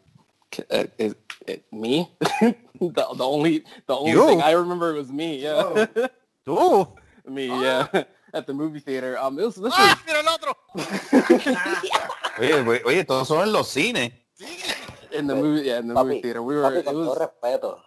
uh, 0.73 0.87
is 0.99 1.15
it 1.47 1.65
me? 1.71 2.11
the, 2.81 2.91
the 3.17 3.25
only 3.25 3.61
the 3.87 3.95
only 3.95 4.11
You? 4.15 4.27
thing 4.27 4.41
I 4.43 4.53
remember 4.53 4.93
was 4.93 5.07
me. 5.09 5.37
Yeah, 5.39 5.63
Oh. 5.65 5.87
Tú. 6.45 6.97
me. 7.27 7.47
Yeah, 7.47 7.87
at 8.33 8.45
the 8.47 8.53
movie 8.53 8.81
theater. 8.81 9.17
Um, 9.23 9.39
it 9.39 9.45
was 9.45 9.55
this 9.55 9.73
¡Ah, 9.73 9.97
was 9.97 10.05
mira 10.05 10.19
el 10.19 10.27
otro! 10.27 10.57
Oye, 12.41 12.83
oye, 12.85 13.05
todos 13.05 13.29
son 13.29 13.43
en 13.47 13.53
los 13.53 13.69
cines. 13.69 14.13
in 15.13 15.27
the 15.27 15.35
movie. 15.35 15.69
Yeah, 15.69 15.79
in 15.79 15.89
the 15.89 15.95
movie 15.95 16.19
Papi, 16.19 16.23
theater. 16.23 16.43
We 16.43 16.57
were. 16.57 16.63
papi, 16.63 16.79
It 16.81 16.85
con 16.85 16.95
todo 16.95 17.11
was. 17.11 17.19
respeto. 17.19 17.79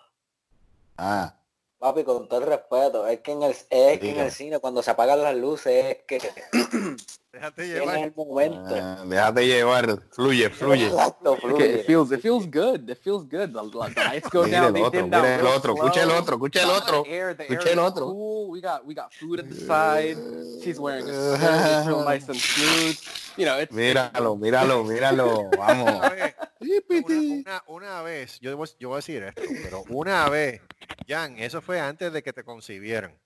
Ah, 0.98 1.34
Papi, 1.77 2.03
con 2.03 2.27
todo 2.27 2.39
el 2.39 2.47
respeto. 2.47 3.06
Es 3.07 3.19
que 3.19 3.31
en 3.34 3.43
el, 3.43 3.52
es 3.52 3.99
que 3.99 4.11
en 4.11 4.19
el 4.19 4.31
cine 4.31 4.60
cuando 4.60 4.81
se 4.81 4.91
apagan 4.91 5.22
las 5.22 5.35
luces 5.35 5.85
es 5.85 5.97
que 6.07 6.19
Déjate 7.35 7.64
en 7.64 7.69
llevar. 7.73 7.97
el 7.97 8.14
momento. 8.15 8.76
ah, 8.81 9.03
déjate 9.06 9.45
llevar, 9.45 9.99
fluye, 10.11 10.49
fluye. 10.49 10.88
Exacto, 10.88 11.34
Okay, 11.34 11.49
fluye. 11.49 11.80
it 11.81 11.85
feels 11.85 12.11
it 12.14 12.22
feels 12.22 12.45
good. 12.49 12.89
It 12.89 12.97
feels 13.03 13.23
good. 13.27 13.52
The, 13.52 13.69
the 13.72 13.93
lights 13.93 14.30
go 14.30 14.43
Mira 14.45 14.61
down. 14.61 14.68
el 14.68 14.73
They 14.73 14.84
otro, 14.84 15.02
dim 15.02 15.10
down 15.10 15.26
el 15.26 15.45
otro, 15.47 15.73
escucha 15.76 16.03
el 16.03 16.11
otro, 16.11 16.35
escucha 16.35 16.64
el 16.64 16.69
otro, 16.69 17.03
escucha 17.06 17.72
el 17.72 17.80
otro. 17.80 18.06
cool. 18.06 18.49
We 18.52 18.61
got 18.61 18.85
we 18.85 18.93
got 18.95 19.11
food 19.14 19.41
at 19.41 19.49
the 19.49 19.56
side. 19.56 20.18
She's 20.64 20.80
wearing 20.80 21.10
a 21.10 21.35
skirt. 21.35 21.80
It's 21.80 21.88
real 21.88 22.06
nice 22.06 22.30
and 22.30 22.38
smooth. 22.39 22.97
You 23.38 23.45
know, 23.45 23.60
it's 23.60 23.73
Míralo, 23.73 24.38
míralo, 24.38 24.85
míralo, 24.85 25.49
vamos. 25.57 25.91
Una 26.06 26.10
vez, 26.10 26.35
una, 27.45 27.64
una- 27.68 28.02
vez, 28.02 28.39
yo, 28.39 28.52
yo 28.80 28.88
voy 28.89 28.95
a 28.95 28.97
decir 28.99 29.22
esto, 29.23 29.41
pero 29.61 29.84
una 29.89 30.30
vez, 30.30 30.61
Jan, 31.07 31.37
eso 31.37 31.61
fue 31.61 31.79
antes 31.79 32.11
de 32.11 32.23
que 32.23 32.33
te 32.33 32.43
concibieran. 32.43 33.17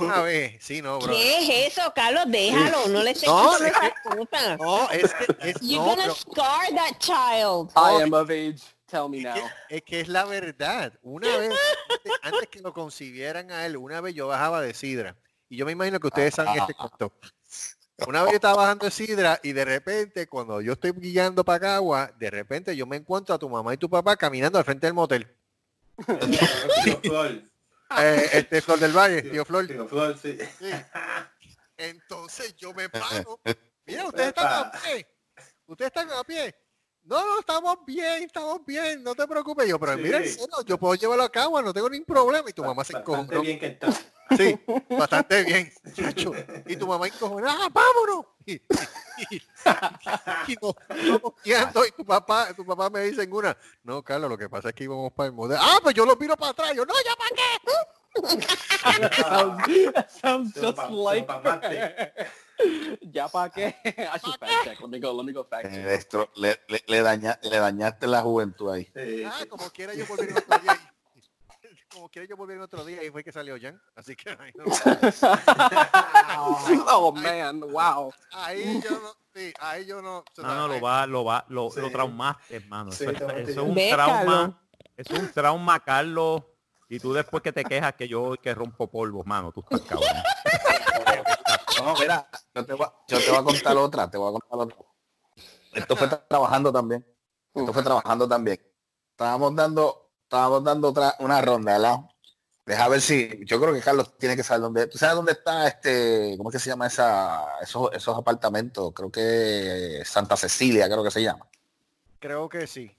Una 0.00 0.22
vez, 0.22 0.56
sí, 0.60 0.80
no, 0.80 0.98
bro. 0.98 1.12
¿Qué 1.12 1.38
es 1.66 1.72
eso, 1.72 1.92
Carlos? 1.94 2.24
Déjalo, 2.28 2.88
no 2.88 3.02
le 3.02 3.10
estés 3.10 3.28
No, 3.28 3.56
es 3.56 3.72
que-. 3.72 4.56
No, 4.58 4.90
es 4.90 5.14
que, 5.14 5.50
es, 5.50 5.60
You're 5.60 5.84
no, 5.84 5.96
gonna 5.96 6.14
scar 6.14 6.68
that 6.74 6.98
child. 6.98 7.70
I 7.76 8.02
am 8.02 8.12
of 8.14 8.30
age. 8.30 8.62
Tell 8.86 9.08
me 9.08 9.18
es 9.18 9.24
now. 9.24 9.34
que, 9.34 9.76
es 9.76 9.82
que 9.82 10.00
es 10.00 10.08
la 10.08 10.24
verdad. 10.24 10.92
Una 11.02 11.36
vez, 11.36 11.54
antes, 11.90 12.12
antes 12.22 12.48
que 12.48 12.60
lo 12.60 12.72
concibieran 12.72 13.50
a 13.50 13.66
él, 13.66 13.76
una 13.76 14.00
vez 14.00 14.14
yo 14.14 14.28
bajaba 14.28 14.60
de 14.60 14.72
Sidra. 14.72 15.16
Y 15.48 15.56
yo 15.56 15.66
me 15.66 15.72
imagino 15.72 16.00
que 16.00 16.06
ustedes 16.06 16.34
saben 16.34 16.60
este 16.60 16.74
cuento. 16.74 17.12
Una 18.08 18.22
vez 18.22 18.32
yo 18.32 18.36
estaba 18.36 18.56
bajando 18.56 18.86
de 18.86 18.90
Sidra 18.90 19.40
y 19.42 19.52
de 19.52 19.64
repente, 19.64 20.26
cuando 20.26 20.60
yo 20.60 20.72
estoy 20.72 20.92
guiando 20.92 21.44
para 21.44 21.60
Cagua, 21.60 22.12
de 22.18 22.30
repente 22.30 22.74
yo 22.74 22.86
me 22.86 22.96
encuentro 22.96 23.34
a 23.34 23.38
tu 23.38 23.48
mamá 23.48 23.72
y 23.72 23.76
tu 23.76 23.88
papá 23.88 24.16
caminando 24.16 24.58
al 24.58 24.64
frente 24.64 24.86
del 24.86 24.94
motel. 24.94 25.28
Tío 26.84 27.00
Flor. 27.02 27.42
Eh, 27.98 28.28
este 28.32 28.60
Flor 28.60 28.78
del 28.78 28.92
Valle, 28.92 29.22
tío 29.22 29.44
Flor. 29.44 29.66
Tío 29.66 29.88
Flor, 29.88 30.18
sí. 30.18 30.38
Sí. 30.58 30.70
Entonces 31.76 32.56
yo 32.56 32.72
me 32.74 32.88
paro. 32.88 33.40
Mira, 33.86 34.06
ustedes 34.06 34.28
están 34.28 34.66
a 34.66 34.72
pie. 34.72 35.06
Ustedes 35.66 35.88
están 35.88 36.10
a 36.10 36.24
pie. 36.24 36.54
No, 37.04 37.22
no, 37.24 37.38
estamos 37.40 37.76
bien, 37.86 38.22
estamos 38.22 38.64
bien, 38.64 39.02
no 39.02 39.14
te 39.14 39.26
preocupes. 39.28 39.68
Yo, 39.68 39.78
pero 39.78 39.94
Sí. 39.96 40.00
mira, 40.02 40.22
yo 40.66 40.78
puedo 40.78 40.94
llevarlo 40.94 41.24
a 41.24 41.28
cabo, 41.30 41.60
no 41.60 41.72
tengo 41.74 41.90
ningún 41.90 42.06
problema. 42.06 42.48
Y 42.48 42.52
tu 42.54 42.64
mamá 42.64 42.82
se 42.82 42.94
Bastante 42.94 43.12
encojonó. 43.12 43.40
bien 43.42 43.58
que 43.58 43.66
está. 43.66 43.88
Sí, 44.38 44.58
bastante 44.88 45.44
bien. 45.44 45.70
chacho. 45.94 46.32
Y 46.66 46.76
tu 46.76 46.86
mamá 46.86 47.06
encojonada, 47.06 47.66
¡ah, 47.66 47.68
vámonos! 47.70 48.24
Y, 48.46 48.54
y, 48.54 48.58
y- 49.30 49.42
y 50.48 50.56
nos 50.62 50.74
vamos 50.88 51.34
guiando, 51.44 51.86
y 51.86 51.90
tu 51.92 52.04
papá, 52.06 52.48
tu 52.56 52.64
papá 52.64 52.88
me 52.88 53.00
dice 53.02 53.22
en 53.22 53.32
una, 53.32 53.56
no, 53.84 54.02
Carlos, 54.02 54.30
lo 54.30 54.38
que 54.38 54.48
pasa 54.48 54.70
es 54.70 54.74
que 54.74 54.84
íbamos 54.84 55.12
para 55.12 55.26
el 55.28 55.34
modelo. 55.34 55.60
Ah, 55.62 55.78
pues 55.82 55.94
yo 55.94 56.06
lo 56.06 56.16
miro 56.16 56.36
para 56.38 56.52
atrás. 56.52 56.72
Yo, 56.74 56.86
no, 56.86 56.94
ya 57.04 57.14
para 57.16 57.30
qué. 57.36 57.44
That 59.00 59.12
sounds, 59.28 59.92
that 59.92 60.10
sounds 60.10 60.54
just 60.54 60.78
like. 60.90 61.26
Ya 63.02 63.28
pa' 63.28 63.50
qué? 63.50 63.74
Fact 63.82 64.24
check. 64.64 64.80
Let 64.80 64.88
me 64.88 65.00
go. 65.00 65.12
Let 65.16 65.24
me 65.24 65.32
go 65.32 65.44
fact 65.44 65.66
Eh, 65.66 65.70
check. 65.70 65.84
destro- 65.86 66.30
le, 66.36 66.60
le, 66.68 66.82
le 66.86 67.02
daña- 67.02 67.38
le 67.42 67.58
dañaste 67.58 68.06
la 68.06 68.22
juventud 68.22 68.70
ahí. 68.72 68.88
Eh, 68.94 69.24
Ah, 69.26 69.44
como 69.48 69.68
quiera 69.70 69.92
yo 69.94 70.06
volví 70.06 70.28
en 70.28 70.36
otro 70.38 70.58
día. 70.60 70.72
y- 70.74 70.94
Como 71.92 72.08
quiera 72.08 72.26
yo 72.28 72.36
volví 72.36 72.54
en 72.54 72.60
otro 72.62 72.84
día 72.84 73.02
y 73.04 73.10
fue 73.10 73.22
que 73.24 73.32
salió 73.32 73.56
Jan. 73.60 73.80
Así 73.96 74.14
que 74.16 74.30
ahí, 74.30 74.52
no- 74.56 74.64
oh 76.88 77.12
man! 77.12 77.60
Wow. 77.60 78.12
ahí 78.32 78.80
yo 78.82 78.90
no, 78.90 79.12
sí, 79.34 79.52
ahí 79.60 79.86
yo 79.86 80.02
no. 80.02 80.24
No, 80.38 80.54
no, 80.54 80.68
lo 80.68 80.74
ahí- 80.74 80.80
va, 80.80 81.06
lo 81.06 81.24
va, 81.24 81.44
lo, 81.48 81.70
Sí. 81.70 81.80
lo 81.80 81.90
traumaste, 81.90 82.56
hermano. 82.56 82.92
Sí, 82.92 83.04
Eso, 83.04 83.28
eso 83.30 83.50
es 83.50 83.56
un 83.58 83.74
Ve, 83.74 83.90
trauma. 83.92 84.60
Es 84.96 85.10
un 85.10 85.30
trauma, 85.32 85.80
Carlos. 85.80 86.42
Y 86.88 87.00
tú 87.00 87.12
después 87.12 87.42
que 87.42 87.50
te 87.52 87.64
quejas 87.64 87.94
que 87.94 88.06
yo 88.06 88.34
que 88.40 88.54
rompo 88.54 88.88
polvo, 88.90 89.24
mano, 89.24 89.50
tú 89.52 89.60
estás 89.62 89.80
cabrón. 89.82 90.08
No, 91.84 91.94
mira, 91.98 92.28
yo 92.54 92.64
te, 92.64 92.72
voy, 92.72 92.86
a- 92.86 92.92
yo 93.08 93.18
te 93.20 93.30
voy 93.30 93.38
a 93.38 93.44
contar 93.44 93.76
otra, 93.76 94.10
te 94.10 94.18
voy 94.18 94.28
a 94.28 94.40
contar 94.40 94.58
otra. 94.58 94.76
Esto 95.72 95.96
fue 95.96 96.08
tra- 96.08 96.26
trabajando 96.28 96.72
también. 96.72 97.06
Esto 97.54 97.72
fue 97.72 97.82
trabajando 97.82 98.28
también. 98.28 98.60
Estábamos 99.10 99.54
dando, 99.54 100.10
estábamos 100.22 100.64
dando 100.64 100.88
otra, 100.88 101.14
una 101.20 101.40
ronda, 101.40 101.72
¿verdad? 101.72 101.98
Deja 102.66 102.88
ver 102.88 103.00
si, 103.02 103.44
yo 103.44 103.60
creo 103.60 103.74
que 103.74 103.80
Carlos 103.80 104.16
tiene 104.18 104.36
que 104.36 104.42
saber 104.42 104.62
dónde, 104.62 104.86
¿tú 104.86 104.96
sabes 104.96 105.16
dónde 105.16 105.32
está 105.32 105.68
este, 105.68 106.34
cómo 106.38 106.48
es 106.48 106.54
que 106.54 106.58
se 106.58 106.70
llama 106.70 106.86
esa, 106.86 107.44
esos, 107.60 107.90
esos 107.92 108.16
apartamentos? 108.16 108.92
Creo 108.94 109.10
que 109.10 110.02
Santa 110.06 110.36
Cecilia, 110.36 110.86
creo 110.86 111.04
que 111.04 111.10
se 111.10 111.22
llama. 111.22 111.46
Creo 112.18 112.48
que 112.48 112.66
sí. 112.66 112.90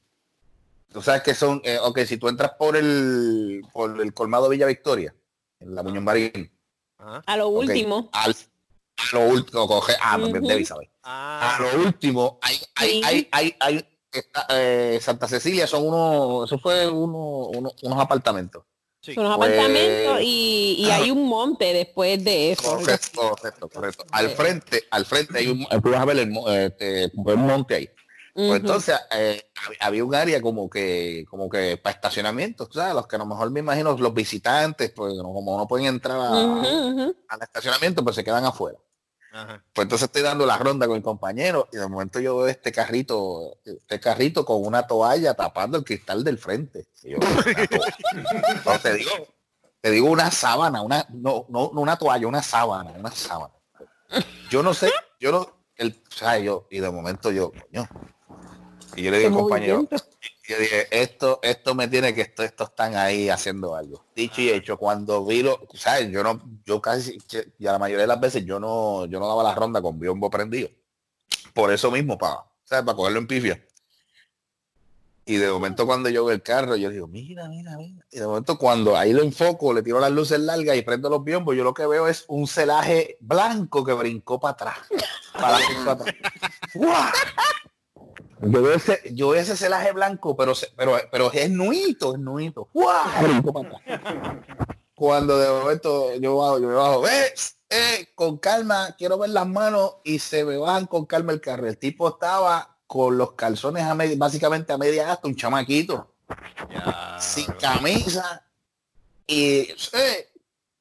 tú 0.94 1.02
sabes 1.02 1.24
que 1.24 1.34
son, 1.34 1.60
eh, 1.64 1.80
ok, 1.82 2.00
si 2.02 2.18
tú 2.18 2.30
entras 2.30 2.52
por 2.60 2.78
el, 2.78 3.64
por 3.74 4.00
el 4.00 4.14
colmado 4.14 4.50
Villa 4.50 4.68
Victoria, 4.68 5.16
en 5.60 5.74
la 5.74 5.82
Muñoz 5.82 6.04
Marín, 6.04 6.52
Ajá. 7.00 7.24
A 7.26 7.36
lo 7.38 7.48
último. 7.50 8.10
al, 8.14 8.36
a 8.98 9.16
lo 9.16 9.28
último, 9.28 9.68
coge, 9.68 9.94
ah, 10.02 10.18
no, 10.18 10.28
Ujú. 10.28 10.48
Debbie 10.48 10.66
sabe. 10.66 10.90
Ah, 11.04 11.56
A 11.58 11.62
lo 11.62 11.84
último, 11.84 12.40
hay, 12.42 12.58
hay, 12.76 12.90
Sí. 12.90 13.02
hay, 13.06 13.28
hay, 13.32 13.56
hay- 13.60 13.86
está, 14.12 14.48
eh, 14.50 15.00
Santa 15.02 15.28
Cecilia 15.28 15.68
son 15.68 15.88
unos, 15.88 16.50
eso 16.50 16.58
fue 16.60 16.88
uno, 16.88 17.48
uno- 17.54 17.72
unos 17.84 18.00
apartamentos. 18.00 18.64
sí. 19.02 19.14
Son 19.14 19.26
unos 19.26 19.38
Pues- 19.38 19.52
apartamentos 19.52 20.20
y, 20.22 20.78
y 20.80 20.90
hay 20.90 21.12
un 21.12 21.28
monte 21.28 21.74
después 21.74 22.24
de 22.24 22.54
eso. 22.54 22.64
Correcto, 22.78 23.22
correcto, 23.40 23.70
correcto. 23.70 24.06
Al 24.12 24.30
frente, 24.32 24.84
al 24.90 25.06
frente 25.06 25.38
hay 25.38 25.48
un, 25.48 25.68
a 25.70 26.06
ver 26.06 26.18
el, 26.18 26.36
este, 26.66 27.12
un 27.14 27.42
monte 27.46 27.76
ahí. 27.76 27.90
Pues 28.36 28.60
entonces 28.60 29.00
eh, 29.12 29.50
hab- 29.56 29.78
había 29.80 30.04
un 30.04 30.14
área 30.14 30.42
como 30.42 30.70
que 30.70 31.24
como 31.30 31.50
que 31.50 31.78
para 31.78 31.96
estacionamientos, 31.96 32.68
¿sabes? 32.74 32.94
Los 32.94 33.08
que 33.08 33.16
a 33.16 33.20
lo 33.20 33.26
mejor 33.26 33.50
me 33.50 33.62
imagino 33.62 33.96
los 33.98 34.14
visitantes, 34.14 34.92
pues 34.92 35.14
como 35.22 35.58
no 35.58 35.66
pueden 35.68 35.88
entrar 35.88 36.18
a- 36.20 36.62
al 37.30 37.42
estacionamiento, 37.42 38.04
pues 38.04 38.18
se 38.18 38.26
quedan 38.26 38.44
afuera. 38.44 38.78
Ajá. 39.32 39.64
Pues 39.74 39.86
entonces 39.86 40.06
estoy 40.08 40.22
dando 40.22 40.46
la 40.46 40.58
ronda 40.58 40.86
con 40.86 40.96
mi 40.98 41.02
compañero 41.02 41.68
y 41.72 41.78
de 41.78 41.88
momento 41.88 42.20
yo 42.20 42.38
veo 42.38 42.48
este 42.48 42.72
carrito, 42.74 43.58
este 43.66 44.00
carrito 44.02 44.46
con 44.46 44.66
una 44.66 44.86
toalla 44.86 45.34
tapando 45.34 45.78
el 45.78 45.84
cristal 45.86 46.24
del 46.24 46.38
frente. 46.38 46.88
No, 48.66 48.80
te 48.80 48.94
digo, 48.96 49.12
te 49.82 49.92
digo 49.92 50.08
una 50.10 50.32
sábana, 50.32 50.82
una, 50.82 51.06
no, 51.10 51.46
no, 51.50 51.72
no 51.74 51.82
una 51.82 51.98
toalla, 51.98 52.28
una 52.28 52.42
sábana, 52.44 52.92
una 52.92 53.12
sábana. 53.12 53.54
Yo 54.50 54.64
no 54.64 54.74
sé, 54.74 54.92
yo 55.20 55.32
no, 55.32 55.48
el, 55.76 56.02
o 56.10 56.16
sea, 56.16 56.38
yo, 56.40 56.68
y 56.72 56.80
de 56.80 56.90
momento 56.92 57.32
yo, 57.32 57.52
coño. 57.52 57.88
Y 58.96 59.04
yo 59.04 59.12
le 59.12 59.26
al 59.26 59.34
compañero, 59.34 59.88
yo 60.48 60.60
dije, 60.60 60.88
esto, 61.02 61.40
esto 61.44 61.76
me 61.76 61.88
tiene 61.88 62.14
que 62.14 62.22
esto, 62.22 62.44
estos 62.44 62.70
están 62.70 62.96
ahí 62.96 63.30
haciendo 63.30 63.76
algo. 63.76 64.06
Dicho 64.16 64.42
y 64.42 64.50
hecho, 64.50 64.78
cuando 64.78 65.26
vi 65.26 65.44
lo, 65.44 65.60
¿sabes? 65.74 66.10
Yo 66.12 66.24
no, 66.24 66.42
yo 66.66 66.82
casi, 66.82 67.18
que- 67.20 67.52
y 67.60 67.68
a 67.68 67.74
la 67.74 67.80
mayoría 67.80 68.04
de 68.04 68.08
las 68.08 68.20
veces 68.20 68.46
yo 68.46 68.60
no, 68.60 69.06
yo 69.06 69.20
no 69.20 69.28
daba 69.28 69.44
la 69.44 69.54
ronda 69.56 69.82
con 69.82 70.00
biombo 70.00 70.30
prendido. 70.30 70.70
Por 71.54 71.72
eso 71.74 71.92
mismo, 71.92 72.18
para, 72.18 72.38
¿sabes? 72.64 72.86
Para 72.86 72.96
cogerlo 72.96 73.20
en 73.20 73.28
pifia. 73.28 73.66
Y 75.28 75.38
de 75.38 75.50
momento 75.50 75.88
cuando 75.88 76.08
yo 76.10 76.24
veo 76.24 76.36
el 76.36 76.44
carro, 76.44 76.76
yo 76.76 76.92
digo, 76.92 77.08
mira, 77.08 77.48
mira, 77.50 77.76
mira. 77.78 78.06
Y 78.12 78.20
de 78.20 78.28
momento 78.28 78.60
cuando 78.60 78.96
ahí 78.96 79.12
lo 79.12 79.24
enfoco, 79.24 79.74
le 79.74 79.82
tiro 79.82 80.00
las 80.00 80.12
luces 80.12 80.40
largas 80.40 80.78
y 80.78 80.84
prendo 80.84 81.10
los 81.10 81.24
biombos, 81.24 81.56
yo 81.56 81.64
lo 81.64 81.74
que 81.74 81.88
veo 81.88 82.08
es 82.08 82.26
un 82.28 82.48
celaje 82.48 83.18
blanco 83.22 83.84
que 83.84 83.94
brincó 83.94 84.40
para 84.40 84.52
atrás. 84.54 84.78
Para 85.34 85.58
atrás. 85.92 86.16
Yo 88.48 88.62
veo 88.62 88.74
ese, 88.74 89.02
yo 89.12 89.30
veo 89.30 89.42
ese 89.42 89.58
celaje 89.58 89.92
blanco, 89.92 90.36
pero, 90.38 90.54
pero, 90.78 90.98
pero 91.12 91.32
es 91.34 91.50
nuito, 91.50 92.14
es 92.14 92.20
nuito. 92.20 92.70
Cuando 94.94 95.38
de 95.40 95.50
momento 95.50 96.14
yo 96.16 96.38
bajo, 96.38 96.60
yo 96.60 96.68
me 96.68 96.74
bajo, 96.76 97.02
ves, 97.02 97.58
eh, 97.70 98.10
con 98.16 98.38
calma, 98.38 98.96
quiero 98.98 99.18
ver 99.18 99.32
las 99.32 99.48
manos 99.48 99.96
y 100.04 100.20
se 100.20 100.46
me 100.46 100.58
bajan 100.58 100.86
con 100.86 101.06
calma 101.06 101.34
el 101.34 101.42
carro. 101.42 101.68
El 101.68 101.78
tipo 101.78 102.08
estaba 102.08 102.78
con 102.88 103.18
los 103.18 103.34
calzones 103.34 103.84
a 103.84 103.96
media, 103.96 104.16
básicamente 104.18 104.72
a 104.72 104.78
media 104.78 105.12
asta, 105.12 105.28
un 105.28 105.36
chamaquito, 105.36 106.14
Ya. 106.70 107.18
sin 107.20 107.46
camisa. 107.60 108.44
Y, 109.28 109.68
eh, 109.94 110.30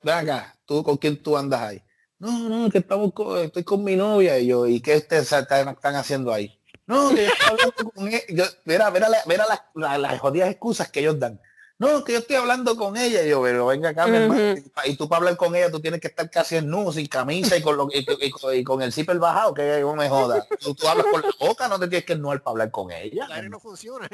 ven 0.03 0.15
acá, 0.15 0.55
¿tú 0.67 0.85
con 0.85 0.99
quién 0.99 1.23
tú 1.23 1.37
andas 1.37 1.63
ahí? 1.63 1.83
No, 2.19 2.49
no, 2.49 2.71
que 2.71 2.79
estamos 2.79 3.13
con- 3.15 3.39
estoy 3.39 3.65
con 3.65 3.83
mi 3.83 3.97
novia 3.97 4.39
y 4.39 4.47
yo, 4.49 4.67
¿y 4.67 4.81
qué 4.81 4.97
ustedes 4.97 5.33
están, 5.33 5.69
están 5.71 5.95
haciendo 5.97 6.33
ahí? 6.33 6.59
No, 6.87 7.11
que 7.11 7.25
yo 7.27 7.33
estoy 7.33 7.49
hablando 7.51 7.91
con 7.93 8.09
ella. 8.09 8.21
Yo, 8.29 8.45
mira, 8.65 8.91
mira, 8.91 9.09
la- 9.09 9.23
mira 9.27 9.47
las, 9.49 9.63
la- 9.75 9.99
las 9.99 10.21
jodidas 10.21 10.51
excusas 10.51 10.91
que 10.91 11.01
ellos 11.01 11.19
dan. 11.19 11.41
No, 11.79 12.05
que 12.05 12.13
yo 12.13 12.19
estoy 12.21 12.37
hablando 12.37 12.77
con 12.77 12.97
ella. 12.97 13.23
Y 13.25 13.31
yo, 13.31 13.43
pero 13.43 13.67
venga 13.67 13.89
acá, 13.91 14.07
mi 14.07 14.17
hermano. 14.17 14.53
Ujú. 14.53 14.71
Y 14.85 14.97
tú 14.97 15.09
para 15.09 15.19
hablar 15.19 15.37
con 15.37 15.57
ella, 15.57 15.71
tú 15.71 15.81
tienes 15.81 16.01
que 16.01 16.07
estar 16.09 16.31
casi 16.31 16.57
en 16.57 16.69
nudo, 16.69 16.93
sin 16.93 17.07
camisa 17.07 17.57
y 17.57 17.63
con, 17.63 17.77
lo, 17.77 17.89
y, 17.91 17.99
y- 17.99 18.07
y- 18.27 18.59
y 18.59 18.65
con 18.65 18.81
el 18.83 18.93
zipper 18.93 19.19
bajado, 19.19 19.55
que 19.55 19.81
no 19.81 19.95
me 19.97 20.09
joda. 20.09 20.47
Tú, 20.61 20.75
tú 20.75 20.87
hablas 20.89 21.07
con 21.11 21.23
la 21.23 21.31
boca, 21.41 21.67
no 21.69 21.79
te 21.81 21.89
tienes 21.89 22.05
que 22.07 22.13
ennuar 22.13 22.43
para 22.43 22.53
hablar 22.53 22.71
con 22.71 22.93
ella. 22.93 23.25
El 23.27 23.33
aire 23.33 23.49
no 23.49 23.59
funciona. 23.61 24.09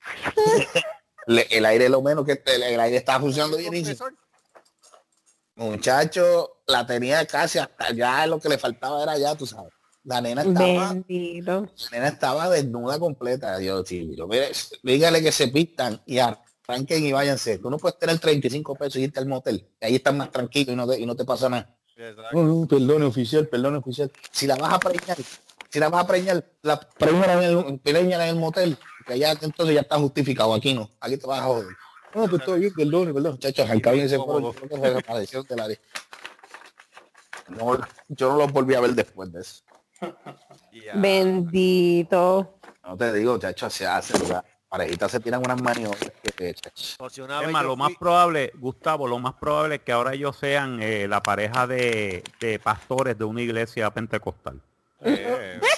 Le- 1.26 1.46
el 1.50 1.64
aire 1.66 1.88
lo 1.88 2.00
menos 2.02 2.24
que 2.26 2.42
el, 2.44 2.62
el 2.62 2.80
aire 2.80 2.96
está 2.98 3.18
funcionando 3.18 3.56
bien. 3.56 3.72
Muchacho, 5.56 6.62
la 6.66 6.84
tenía 6.86 7.24
casi 7.26 7.58
hasta 7.58 7.92
ya 7.92 8.26
lo 8.26 8.40
que 8.40 8.48
le 8.48 8.58
faltaba 8.58 9.02
era 9.02 9.16
ya, 9.18 9.34
tú 9.36 9.46
sabes. 9.46 9.72
La 10.04 10.20
nena 10.20 10.42
estaba, 10.42 10.92
Bendito. 10.92 11.62
la 11.62 11.90
nena 11.92 12.08
estaba 12.08 12.50
desnuda 12.50 12.98
completa. 12.98 13.56
Dios, 13.58 13.90
mire, 13.90 14.52
dígale 14.82 15.22
que 15.22 15.32
se 15.32 15.48
pistan 15.48 16.00
y 16.04 16.18
arranquen 16.18 17.06
y 17.06 17.12
váyanse. 17.12 17.58
Tú 17.58 17.70
no 17.70 17.78
puedes 17.78 17.98
tener 17.98 18.18
35 18.18 18.74
pesos 18.74 18.96
y 18.96 19.04
irte 19.04 19.20
al 19.20 19.26
motel. 19.26 19.66
Ahí 19.80 19.96
estás 19.96 20.14
más 20.14 20.30
tranquilo 20.30 20.72
y 20.72 20.76
no 20.76 20.86
te, 20.86 21.00
y 21.00 21.06
no 21.06 21.16
te 21.16 21.24
pasa 21.24 21.48
nada. 21.48 21.74
No, 22.32 22.42
no, 22.42 22.66
perdone 22.66 23.06
oficial, 23.06 23.48
perdone 23.48 23.78
oficial. 23.78 24.10
Si 24.30 24.46
la 24.46 24.56
vas 24.56 24.74
a 24.74 24.78
preñar, 24.78 25.16
si 25.70 25.78
la 25.78 25.88
vas 25.88 26.04
a 26.04 26.06
preñar, 26.06 26.44
la 26.62 26.80
preñala 26.80 27.48
en 27.48 27.80
en 27.84 28.20
el 28.20 28.36
motel, 28.36 28.76
que 29.06 29.18
ya 29.18 29.32
entonces 29.32 29.74
ya 29.74 29.80
está 29.80 29.98
justificado, 29.98 30.52
aquí 30.54 30.74
no, 30.74 30.90
aquí 31.00 31.16
te 31.16 31.26
vas 31.26 31.40
a 31.40 31.44
joder. 31.44 31.68
No, 32.14 32.28
pues 32.28 32.44
todo 32.44 32.56
bien, 32.56 32.72
perdone, 32.74 33.14
perdón, 33.14 33.32
muchachos, 33.32 33.70
al 33.70 33.80
cabo 33.80 33.96
ese 33.96 34.16
foro, 34.16 34.54
yo 38.08 38.28
no 38.28 38.36
los 38.38 38.52
volví 38.52 38.74
a 38.74 38.80
ver 38.80 38.94
después 38.94 39.32
de 39.32 39.40
eso. 39.40 39.63
Bendito. 40.94 42.58
No 42.84 42.96
te 42.96 43.12
digo, 43.12 43.38
chacho, 43.38 43.70
se 43.70 43.86
hace, 43.86 44.18
las 44.28 44.44
parejitas 44.68 45.10
se 45.10 45.20
tiran 45.20 45.40
unas 45.44 45.60
maniobras 45.62 46.12
que, 46.36 46.50
Es 46.50 46.98
vez 47.18 47.50
más, 47.50 47.64
lo 47.64 47.76
más 47.76 47.92
probable, 47.98 48.52
Gustavo, 48.56 49.06
lo 49.06 49.18
más 49.18 49.34
probable 49.34 49.76
es 49.76 49.80
que 49.82 49.92
ahora 49.92 50.14
ellos 50.14 50.36
sean 50.36 50.82
eh, 50.82 51.06
la 51.08 51.22
pareja 51.22 51.66
de, 51.66 52.24
de 52.40 52.58
pastores 52.58 53.16
de 53.16 53.24
una 53.24 53.40
iglesia 53.40 53.90
pentecostal. 53.90 54.60
Eh. 55.00 55.60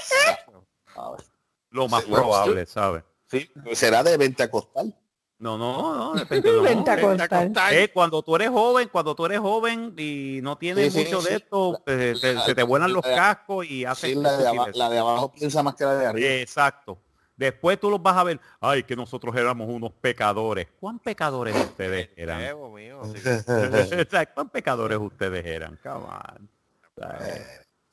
Lo 1.70 1.88
más 1.88 2.04
Sí, 2.04 2.10
probable, 2.10 2.64
¿sabes? 2.64 3.04
Sí, 3.30 3.50
será 3.74 4.02
de 4.02 4.16
vente 4.16 4.42
a 4.42 4.50
costal. 4.50 4.94
No, 5.38 5.58
no, 5.58 5.94
no, 5.94 6.14
depende 6.14 6.50
no. 6.50 7.70
Eh, 7.70 7.90
cuando 7.92 8.22
tú 8.22 8.36
eres 8.36 8.48
joven, 8.48 8.88
cuando 8.90 9.14
tú 9.14 9.26
eres 9.26 9.38
joven 9.38 9.94
y 9.98 10.40
no 10.42 10.56
tienes 10.56 10.92
Sí, 10.92 11.00
sí, 11.00 11.04
mucho 11.04 11.20
sí. 11.20 11.28
de 11.28 11.36
esto, 11.36 11.82
eh, 11.86 12.14
te- 12.20 12.40
se 12.40 12.54
te 12.54 12.62
vuelan 12.62 12.92
los 12.92 13.04
La- 13.04 13.14
cascos 13.14 13.66
y 13.66 13.84
haces 13.84 14.10
Sí, 14.10 14.14
la 14.16 14.36
de, 14.36 14.72
la 14.74 14.86
abajo 15.00 15.30
piensa 15.32 15.62
más 15.62 15.74
que 15.74 15.84
la 15.84 15.94
de 15.94 16.06
arriba. 16.06 16.28
Exacto. 16.28 16.98
Después 17.36 17.78
tú 17.78 17.90
los 17.90 18.02
vas 18.02 18.16
a 18.16 18.24
ver, 18.24 18.40
ay, 18.60 18.82
que 18.84 18.96
nosotros 18.96 19.36
éramos 19.36 19.68
unos 19.68 19.92
pecadores. 19.92 20.68
¿Cuán 20.80 20.98
pecadores 20.98 21.54
ustedes 21.54 22.08
eran? 22.16 22.38
Mío, 22.40 23.02
¿Cuán 24.34 24.48
pecadores 24.48 24.98
ustedes 24.98 25.44
eran? 25.44 25.78
Come 25.82 26.06
on. 26.06 26.50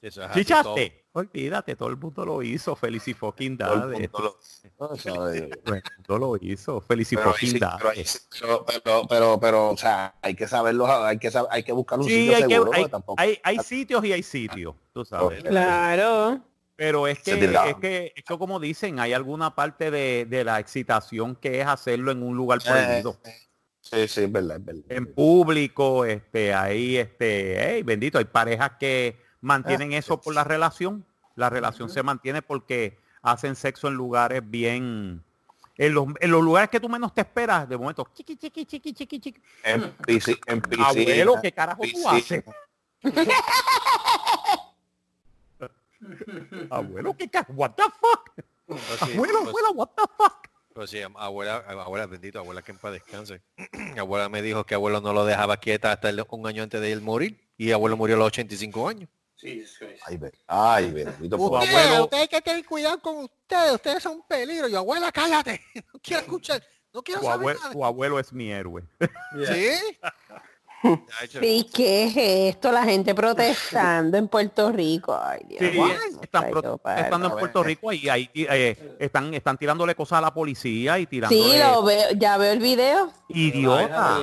Eso 0.04 0.22
es. 0.24 0.32
Chichaste. 0.34 1.06
Olvídate, 1.14 1.76
todo 1.76 1.90
el 1.90 1.98
mundo 1.98 2.26
lo 2.26 2.42
hizo. 2.42 2.76
Feliz 2.76 3.08
y 3.08 3.14
fucking 3.14 3.58
Todo 3.58 3.74
el 3.74 3.80
dade. 3.80 3.94
mundo 4.10 4.20
lo- 4.20 4.40
No, 4.88 4.94
eso 4.96 5.26
de- 5.28 5.48
Todo 5.50 5.76
el 5.76 5.84
mundo 5.98 6.18
lo 6.20 6.38
hizo. 6.42 6.82
Feliz 6.82 7.14
y 7.14 7.16
pero, 7.16 8.66
pero, 8.66 9.08
pero, 9.08 9.40
pero, 9.40 9.70
o 9.72 9.78
sea, 9.78 10.16
hay 10.22 10.36
que 10.36 10.48
saberlo, 10.48 10.88
hay 10.88 11.18
que 11.20 11.32
saber, 11.32 11.50
hay 11.54 11.64
que 11.64 11.72
buscar 11.72 12.00
un 12.00 12.06
Sí, 12.06 12.12
sitio 12.12 12.36
hay, 12.36 12.44
que, 12.44 12.50
seguro, 12.56 12.72
hay, 12.74 12.86
tampoco. 12.90 13.22
hay, 13.22 13.40
hay 13.44 13.58
sitios 13.60 14.04
y 14.04 14.12
hay 14.14 14.24
sitios, 14.24 14.76
tú 14.94 15.06
sabes. 15.06 15.42
Claro. 15.44 16.42
Pero 16.76 17.08
es 17.08 17.20
que, 17.20 17.32
es 17.34 17.76
que, 17.80 18.14
es 18.16 18.24
que 18.26 18.38
como 18.38 18.60
dicen, 18.60 19.00
hay 19.00 19.14
alguna 19.14 19.56
parte 19.56 19.90
de, 19.92 20.26
de 20.28 20.44
la 20.44 20.60
excitación 20.60 21.36
que 21.36 21.62
es 21.62 21.68
hacerlo 21.68 22.12
en 22.12 22.24
un 22.24 22.36
lugar 22.36 22.60
prohibido. 22.62 23.20
Eh, 23.24 23.32
sí, 23.80 24.08
sí, 24.08 24.22
es 24.24 24.32
verdad, 24.32 24.58
es 24.58 24.66
verdad. 24.66 24.84
en 24.90 25.14
público, 25.14 26.04
este, 26.04 26.54
ahí, 26.54 26.98
este, 26.98 27.56
hey, 27.76 27.84
bendito, 27.84 28.18
hay 28.18 28.26
parejas 28.26 28.72
que 28.80 29.23
mantienen 29.44 29.94
Ah, 29.94 29.98
eso 29.98 30.20
por 30.20 30.34
la 30.34 30.44
relación. 30.44 31.06
La 31.36 31.50
relación 31.50 31.90
se 31.90 32.02
mantiene 32.04 32.42
porque 32.42 32.98
hacen 33.22 33.56
sexo 33.56 33.88
en 33.88 33.94
lugares 33.96 34.42
bien, 34.46 35.24
en 35.78 35.94
los, 35.94 36.08
en 36.20 36.32
los 36.32 36.44
lugares 36.44 36.70
que 36.70 36.80
tú 36.80 36.88
menos 36.90 37.14
te 37.14 37.22
esperas, 37.22 37.68
de 37.68 37.78
momento, 37.78 38.08
chiqui, 38.14 38.36
chiqui, 38.36 38.66
chiqui, 38.66 38.94
chiqui, 38.94 39.20
chiqui. 39.20 39.42
En, 39.64 39.96
pisci- 39.98 40.40
en 40.46 40.62
piscina. 40.62 40.88
Abuelo, 40.90 41.36
¿qué 41.42 41.52
carajo 41.52 41.82
tú 41.92 42.10
haces? 42.10 42.44
Abuelo, 46.70 47.16
¿qué 47.18 47.30
carajo? 47.30 47.54
What 47.54 47.72
the 47.76 47.84
fuck? 47.84 48.30
Sí, 49.06 49.14
Abuelo, 49.14 49.40
pues- 49.44 49.48
abuela, 49.50 49.70
what 49.74 49.90
the 49.96 50.04
fuck? 50.18 50.48
Pues 50.74 50.90
sí, 50.90 51.02
abuela, 51.02 51.58
abuela, 51.68 52.08
bendito, 52.08 52.40
abuela 52.40 52.62
que 52.64 52.72
en 52.72 52.78
paz 52.80 52.94
descanse. 52.94 53.42
abuela 54.00 54.28
me 54.30 54.42
dijo 54.42 54.64
que 54.66 54.74
abuelo 54.76 55.02
no 55.02 55.14
lo 55.14 55.24
dejaba 55.26 55.58
quieta 55.58 55.92
hasta 55.92 56.10
el- 56.10 56.26
un 56.30 56.48
año 56.48 56.64
antes 56.64 56.82
de 56.82 56.92
él 56.92 57.02
morir. 57.02 57.40
Y 57.58 57.72
abuelo 57.72 57.96
murió 57.96 58.16
a 58.16 58.20
los 58.20 58.28
85 58.28 58.88
años. 58.90 59.10
Jesus 59.44 59.78
Christ. 59.78 60.02
Ay, 60.08 60.20
ay, 60.48 60.92
bendito. 60.92 61.36
Abuelo- 61.36 62.10
hay 62.12 62.28
que 62.28 62.42
tener 62.42 62.66
cuidado 62.66 63.00
con 63.02 63.18
ustedes. 63.18 63.74
Ustedes 63.74 64.02
son 64.04 64.14
un 64.16 64.24
peligro. 64.28 64.68
Y 64.68 64.76
abuela, 64.76 65.12
cállate. 65.12 65.62
No 65.94 66.00
quiero 66.02 66.22
escuchar. 66.24 66.64
No 66.94 67.02
quiero 67.02 67.22
Tu, 67.22 67.28
saber 67.28 67.56
abue- 67.56 67.60
nada. 67.60 67.74
tu 67.74 67.86
abuelo 67.86 68.20
es 68.20 68.32
mi 68.34 68.52
héroe. 68.52 68.84
¿Sí? 69.48 69.98
Chacho. 71.18 71.40
¿Y 71.42 71.64
qué 71.74 72.04
es 72.04 72.14
esto? 72.56 72.70
La 72.70 72.84
gente 72.84 73.16
protestando 73.16 74.18
en 74.18 74.28
Puerto 74.28 74.70
Rico. 74.70 75.18
Ay, 75.18 75.40
Dios 75.48 75.62
Sí, 75.62 75.80
mío. 75.80 75.96
están 76.22 76.52
yo, 76.52 76.80
en 77.26 77.32
Puerto 77.40 77.64
Rico 77.64 77.94
y 77.94 78.10
ahí 78.10 78.30
eh, 78.34 78.98
están, 79.00 79.34
están 79.34 79.58
tirándole 79.58 79.96
cosas 79.96 80.18
a 80.18 80.22
la 80.22 80.34
policía 80.34 81.00
y 81.00 81.08
tirándole 81.08 81.42
Sí, 81.54 81.58
lo 81.58 81.84
veo, 81.84 82.12
ya 82.18 82.36
veo 82.38 82.52
el 82.52 82.60
video. 82.60 83.14
idiota. 83.30 84.20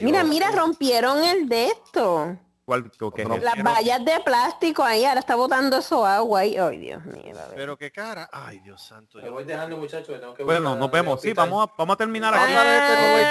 Mira, 0.00 0.24
mira, 0.24 0.50
rompieron 0.52 1.22
el 1.22 1.48
de 1.50 1.66
esto. 1.66 2.38
¿Cuál- 2.64 2.90
qué- 2.90 3.22
eso? 3.22 3.36
Las 3.38 3.62
vallas 3.62 4.04
de 4.04 4.20
plástico 4.20 4.82
ahí, 4.82 5.04
ahora 5.04 5.20
está 5.20 5.34
botando 5.34 5.76
eso 5.76 6.04
agua 6.06 6.40
ahí. 6.40 6.56
Ay, 6.56 6.78
Dios 6.78 7.04
mío. 7.04 7.34
Pero 7.54 7.76
qué 7.76 7.90
cara. 7.92 8.28
Ay, 8.32 8.58
Dios 8.60 8.82
santo. 8.82 9.18
Me 9.18 9.24
yo- 9.24 9.32
voy 9.32 9.44
dejando, 9.44 9.76
muchachos. 9.76 10.18
tengo 10.18 10.34
que 10.34 10.42
Bueno, 10.44 10.74
nos 10.74 10.90
vemos. 10.90 11.20
Sí, 11.20 11.32
vamos 11.34 11.68
a, 11.68 11.72
vamos 11.76 11.94
a 11.94 11.96
terminar 11.98 12.32
Vamos 12.32 12.48
aquí. 12.48 12.56
a 12.56 12.62
ver, 12.62 12.82
pero, 12.88 13.12
güey, 13.12 13.24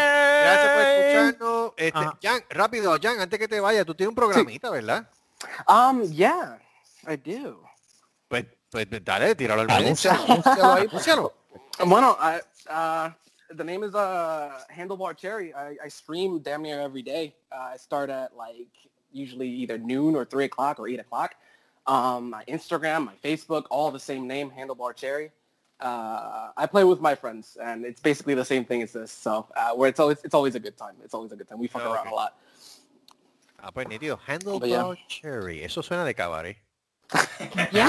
Gracias 0.43 0.73
por 0.73 0.81
escucharnos. 0.83 1.73
Este. 1.77 2.27
Jan, 2.27 2.41
rápido, 2.49 2.95
Jan, 3.01 3.19
antes 3.21 3.39
que 3.39 3.47
te 3.47 3.59
vayas, 3.59 3.85
tú 3.85 3.95
tienes 3.95 4.09
un 4.09 4.15
programita, 4.15 4.69
¿verdad? 4.69 5.09
Um, 5.67 6.03
yeah, 6.11 6.59
I 7.07 7.17
do. 7.17 7.63
Pues, 8.27 8.45
pues 8.69 8.87
dale, 9.03 9.35
tíralo 9.35 9.61
al 9.61 9.67
medio. 9.67 9.95
Bueno, 11.85 12.15
I, 12.19 12.39
uh, 12.69 13.09
the 13.55 13.63
name 13.63 13.83
is 13.83 13.95
uh, 13.95 14.59
Handlebar 14.69 15.15
Cherry. 15.15 15.51
I, 15.53 15.75
I 15.83 15.89
stream 15.89 16.39
damn 16.41 16.61
near 16.61 16.79
every 16.81 17.01
day. 17.01 17.35
Uh, 17.51 17.73
I 17.73 17.77
start 17.77 18.09
at 18.11 18.35
like 18.37 18.69
usually 19.13 19.47
either 19.49 19.77
noon 19.77 20.15
or 20.15 20.25
three 20.25 20.45
o'clock 20.45 20.79
or 20.79 20.87
eight 20.87 20.99
o'clock. 20.99 21.35
Um, 21.85 22.29
my 22.31 22.43
Instagram, 22.45 23.05
my 23.05 23.13
Facebook, 23.23 23.65
all 23.69 23.91
the 23.91 23.99
same 23.99 24.27
name, 24.27 24.51
Handlebar 24.51 24.95
Cherry. 24.95 25.31
Uh, 25.79 26.49
I 26.55 26.65
play 26.65 26.83
with 26.85 27.01
my 27.01 27.13
friends, 27.13 27.57
and 27.61 27.83
it's 27.85 27.99
basically 27.99 28.35
the 28.35 28.45
same 28.45 28.63
thing 28.63 28.81
as 28.83 28.93
this. 28.93 29.11
So 29.11 29.47
uh, 29.57 29.71
where 29.71 29.89
it's 29.89 29.99
always 29.99 30.17
it's 30.23 30.33
always 30.33 30.55
a 30.55 30.59
good 30.59 30.77
time. 30.77 30.95
It's 31.03 31.13
always 31.13 31.31
a 31.33 31.35
good 31.35 31.47
time. 31.49 31.59
We 31.59 31.67
fuck 31.67 31.81
Oh, 31.85 31.91
around 31.91 32.07
okay. 32.07 32.11
a 32.11 32.15
lot. 32.15 32.37
Ah, 33.61 33.71
pues 33.71 33.87
nítido. 33.87 34.17
Handlebar 34.27 34.59
But 34.61 34.69
yeah. 34.69 34.93
Cherry. 35.07 35.63
Eso 35.63 35.81
suena 35.81 36.05
de 36.05 36.13
cabaret. 36.13 36.57
Ya. 37.71 37.87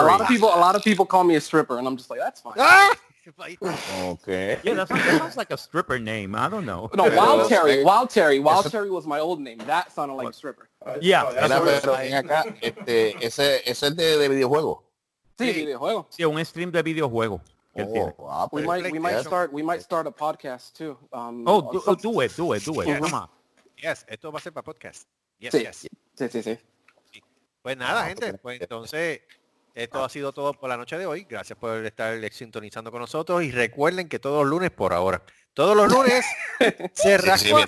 A 0.00 0.04
lot 0.04 0.20
of 0.20 0.28
people, 0.28 0.48
a 0.48 0.60
lot 0.60 0.76
of 0.76 0.82
people 0.82 1.04
call 1.04 1.24
me 1.24 1.34
a 1.34 1.40
stripper, 1.40 1.78
and 1.78 1.86
I'm 1.88 1.96
just 1.96 2.10
like, 2.10 2.20
that's 2.20 2.40
fine. 2.40 2.54
¡Ah! 2.58 2.94
Ok. 4.04 4.26
Yeah, 4.28 4.74
that's, 4.74 4.90
that 4.90 5.18
sounds 5.18 5.36
like 5.36 5.50
a 5.52 5.56
stripper 5.58 5.98
name. 5.98 6.34
I 6.34 6.48
don't 6.48 6.64
know. 6.64 6.90
No, 6.94 7.04
Wild 7.04 7.48
Terry, 7.48 7.82
Wild 7.84 8.10
Terry, 8.10 8.38
Wild 8.38 8.66
Eso- 8.66 8.70
Terry 8.70 8.90
was 8.90 9.06
my 9.06 9.20
old 9.20 9.40
name. 9.40 9.58
That 9.66 9.92
sounded 9.92 10.14
like 10.14 10.28
a 10.28 10.32
stripper. 10.32 10.68
Yeah, 11.00 11.24
Oh, 11.26 11.32
that's 11.34 11.48
Mira, 11.48 11.80
pero 11.80 11.92
ven 11.96 12.12
acá, 12.14 12.44
este, 12.62 13.16
ese, 13.24 13.62
ese 13.68 13.86
es 13.88 13.96
de, 13.96 14.16
de 14.18 14.28
videojuego. 14.28 14.82
Sí, 15.38 15.52
Sí. 15.52 15.64
videojuego. 15.66 16.06
Sí, 16.10 16.24
un 16.24 16.44
stream 16.44 16.70
de 16.72 16.82
videojuego. 16.82 17.40
que 17.74 17.82
él 17.82 17.92
tiene. 17.92 18.14
Oh, 18.18 18.26
ah, 18.28 18.48
We 18.50 18.62
might, 18.62 18.90
we 18.90 18.98
might 18.98 19.20
start, 19.20 19.52
we 19.52 19.62
might 19.62 19.82
start 19.82 20.06
a 20.06 20.10
podcast 20.10 20.72
too. 20.76 20.96
Um, 21.12 21.44
Oh, 21.46 21.70
do, 21.72 21.80
some- 21.80 21.96
do 22.00 22.20
it, 22.22 22.32
do 22.36 22.52
it, 22.54 22.64
do 22.64 22.80
it. 22.82 22.86
Yeah. 22.88 22.98
Come 23.00 23.14
on. 23.14 23.28
Yes, 23.76 24.04
esto 24.08 24.32
va 24.32 24.38
a 24.38 24.42
ser 24.42 24.52
para 24.52 24.64
podcast. 24.64 25.06
Yes, 25.38 25.52
Sí. 25.54 25.60
yes. 25.62 25.86
sí, 26.16 26.28
sí, 26.28 26.42
sí. 26.42 26.58
Pues 27.62 27.76
nada, 27.76 28.02
Ah, 28.02 28.06
gente, 28.08 28.30
pues, 28.32 28.40
pues 28.42 28.60
entonces 28.62 29.20
esto 29.82 30.04
ha 30.04 30.08
sido 30.08 30.32
todo 30.32 30.52
por 30.54 30.68
la 30.68 30.76
noche 30.76 30.98
de 30.98 31.06
hoy. 31.06 31.26
Gracias 31.28 31.58
por 31.58 31.84
estar 31.84 32.18
sintonizando 32.32 32.90
con 32.90 33.00
nosotros 33.00 33.42
y 33.42 33.50
recuerden 33.50 34.08
que 34.08 34.18
todos 34.18 34.42
los 34.42 34.50
lunes 34.50 34.70
por 34.70 34.92
ahora, 34.92 35.22
todos 35.54 35.76
los 35.76 35.90
lunes 35.90 36.24
se 36.94 37.18
rascó 37.18 37.58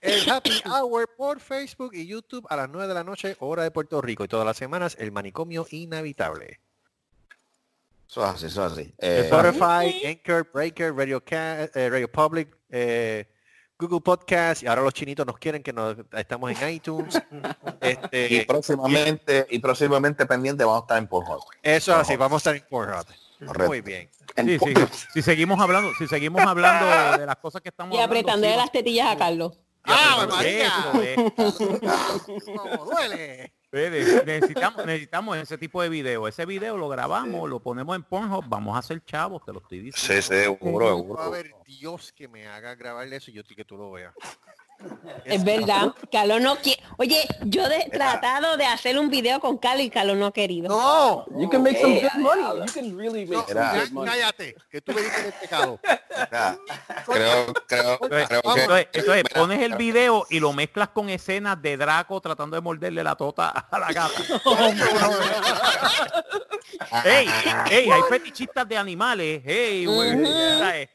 el 0.00 0.30
Happy 0.30 0.62
Hour 0.66 1.08
por 1.16 1.40
Facebook 1.40 1.94
y 1.94 2.06
YouTube 2.06 2.46
a 2.48 2.56
las 2.56 2.68
9 2.68 2.88
de 2.88 2.94
la 2.94 3.04
noche, 3.04 3.36
hora 3.40 3.62
de 3.62 3.70
Puerto 3.70 4.00
Rico 4.00 4.24
y 4.24 4.28
todas 4.28 4.46
las 4.46 4.56
semanas 4.56 4.96
el 4.98 5.12
manicomio 5.12 5.66
inhabitable. 5.70 6.60
Eso 8.08 8.24
es 8.24 8.30
así, 8.34 8.46
eso 8.46 8.66
es 8.66 8.72
así. 8.72 8.94
Eh, 8.98 9.20
Spotify, 9.24 10.06
Anchor, 10.06 10.50
Breaker, 10.52 10.94
Radio, 10.94 11.24
Ca- 11.24 11.64
eh, 11.64 11.88
Radio 11.88 12.10
Public, 12.12 12.56
eh, 12.68 13.26
Google 13.82 14.00
Podcast 14.00 14.62
y 14.62 14.66
ahora 14.68 14.82
los 14.82 14.94
chinitos 14.94 15.26
nos 15.26 15.36
quieren 15.38 15.62
que 15.62 15.72
nos 15.72 15.96
estamos 16.12 16.52
en 16.52 16.68
iTunes. 16.70 17.20
y 17.82 17.86
Este, 17.88 18.44
próximamente, 18.46 19.46
y 19.50 19.58
próximamente 19.58 20.24
pendiente 20.26 20.64
vamos 20.64 20.82
a 20.82 20.84
estar 20.84 20.98
en 20.98 21.08
Pornhub. 21.08 21.42
eso 21.62 21.92
es 21.92 21.98
así, 21.98 22.16
vamos 22.16 22.36
a 22.36 22.50
estar 22.50 22.56
en 22.56 22.68
Pornhub. 22.70 23.04
Correcto. 23.44 23.66
Muy 23.66 23.80
bien. 23.80 24.08
And 24.36 24.48
Sí, 24.48 24.58
sí. 24.58 24.74
Si 25.14 25.22
seguimos 25.22 25.60
hablando, 25.60 25.90
si 25.98 26.06
seguimos 26.06 26.40
hablando 26.42 27.18
de 27.18 27.26
las 27.26 27.36
cosas 27.36 27.60
que 27.60 27.70
estamos 27.70 27.96
Y 27.96 28.00
apretándole 28.00 28.52
sí, 28.52 28.58
las 28.58 28.70
tetillas 28.70 29.08
a 29.12 29.18
Carlos. 29.18 29.58
¡Ah, 29.84 30.18
Eso 30.20 30.36
María! 30.36 30.72
es. 31.02 31.32
¡Cómo 32.44 32.84
duele! 32.84 33.52
Ne- 33.72 33.90
Necesitamos, 34.26 34.84
necesitamos 34.84 35.36
ese 35.38 35.56
tipo 35.56 35.80
de 35.80 35.88
video. 35.88 36.28
Ese 36.28 36.44
video 36.44 36.76
lo 36.76 36.90
grabamos, 36.90 37.48
lo 37.48 37.58
ponemos 37.60 37.96
en 37.96 38.02
Pornhub, 38.02 38.44
vamos 38.46 38.76
a 38.76 38.80
hacer 38.80 39.02
chavos, 39.04 39.42
te 39.46 39.52
lo 39.52 39.60
estoy 39.60 39.80
diciendo. 39.80 40.22
Sí, 40.22 40.22
sí, 40.22 40.42
seguro, 40.42 40.84
Va 40.86 40.92
a 40.92 40.96
seguro. 40.96 41.22
haber 41.22 41.54
Dios 41.64 42.12
que 42.12 42.28
me 42.28 42.46
haga 42.46 42.74
grabarle 42.74 43.16
eso 43.16 43.30
y 43.30 43.34
yo 43.34 43.42
que 43.56 43.64
tú 43.64 43.78
lo 43.78 43.90
veas. 43.90 44.12
Es 45.24 45.44
verdad. 45.44 45.92
Carlos 46.10 46.40
no 46.40 46.56
quiere. 46.56 46.82
Oye, 46.98 47.26
yo 47.42 47.64
he 47.66 47.88
tratado 47.90 48.56
de 48.56 48.64
hacer 48.66 48.98
un 48.98 49.08
video 49.10 49.40
con 49.40 49.58
Carlos 49.58 49.86
y 49.86 49.90
Carlos 49.90 50.16
no 50.16 50.26
ha 50.26 50.32
querido. 50.32 50.68
¡No! 50.68 51.24
you 51.40 51.48
can 51.48 51.62
make 51.62 51.80
some 51.80 51.94
Yeah, 51.94 52.10
good 52.14 52.22
money. 52.22 52.42
diablo. 52.42 52.66
You 52.66 52.72
can 52.72 52.96
really 52.96 53.24
No, 53.26 53.38
make 53.38 53.48
some 53.48 53.60
Mira. 53.60 53.72
ya, 53.74 53.80
good 53.84 53.90
money. 53.92 54.10
cállate, 54.12 54.56
que 54.70 54.80
tú 54.80 54.92
me 54.92 55.00
dices 55.02 55.24
el 55.26 55.32
pecado. 55.32 55.80
Creo, 57.06 57.52
creo, 57.66 57.98
Entonces, 58.02 58.28
creo 58.28 58.42
que... 58.42 58.88
entonces- 58.98 59.24
pones 59.34 59.60
el 59.62 59.74
video 59.76 60.26
y 60.30 60.40
lo 60.40 60.52
mezclas 60.52 60.88
con 60.88 61.08
escenas 61.08 61.60
de 61.60 61.76
Draco 61.76 62.20
tratando 62.20 62.56
de 62.56 62.60
morderle 62.60 63.02
la 63.02 63.14
tota 63.16 63.48
a 63.48 63.78
la 63.78 63.92
gata. 63.92 64.22
hey, 67.04 67.26
hey, 67.70 67.90
hay 67.90 68.02
fetichistas 68.08 68.68
de 68.68 68.76
animales. 68.76 69.42
Hey, 69.44 69.86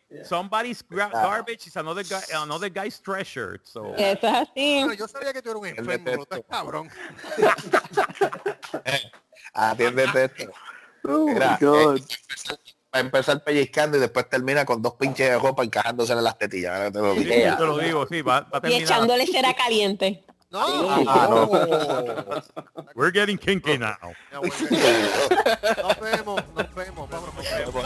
¿sabes? 0.10 0.28
somebody's 0.28 0.84
gra- 0.90 1.12
garbage 1.12 1.68
is 1.68 1.76
another 1.78 2.04
guy, 2.04 2.22
another 2.36 2.70
guy's 2.70 3.00
treasure. 3.02 3.60
So, 3.64 3.94
Eso 3.96 4.28
es 4.28 4.34
así. 4.34 4.80
Bueno, 4.80 4.94
yo 4.94 5.08
sabía 5.08 5.34
que 5.34 5.42
tú 5.42 5.50
eras 5.52 5.62
un 5.62 5.68
enfermo, 5.68 6.16
no 6.16 6.24
estás 6.24 6.42
cabrón. 6.50 6.90
Atiéndete 9.54 10.26
esto. 10.26 10.52
Oh 11.10 11.26
Mira, 11.28 11.58
my 11.60 11.66
God. 11.66 11.98
eh, 11.98 12.02
va 12.94 13.00
a 13.00 13.00
empezar 13.00 13.44
pellizcando 13.44 13.98
y 13.98 14.00
después 14.02 14.30
termina 14.30 14.66
con 14.66 14.82
dos 14.82 14.96
pinches 14.96 15.30
de 15.30 15.40
ropa 15.40 15.64
encajándose 15.64 16.14
en 16.14 16.24
las 16.24 16.38
tetillas. 16.38 16.92
te 16.92 17.00
lo 17.00 17.16
sí, 17.16 17.26
te 17.26 17.56
lo 17.66 17.78
digo, 17.78 18.08
sí, 18.08 18.22
va, 18.22 18.42
va 18.42 18.48
a 18.54 18.58
Y 18.58 18.62
terminar. 18.62 18.82
echándole 18.84 19.28
cera 19.28 19.54
caliente. 19.54 20.24
No, 20.50 20.62
Ah, 20.90 21.28
no. 21.30 21.46
We're 22.96 23.12
getting 23.12 23.38
kinky 23.38 23.78
now. 23.78 23.96
Nos 24.32 26.00
vemos, 26.00 26.42
nos 26.56 26.76
vemos, 26.76 27.10
vámonos, 27.10 27.36
nos 27.36 27.74
vemos. 27.74 27.86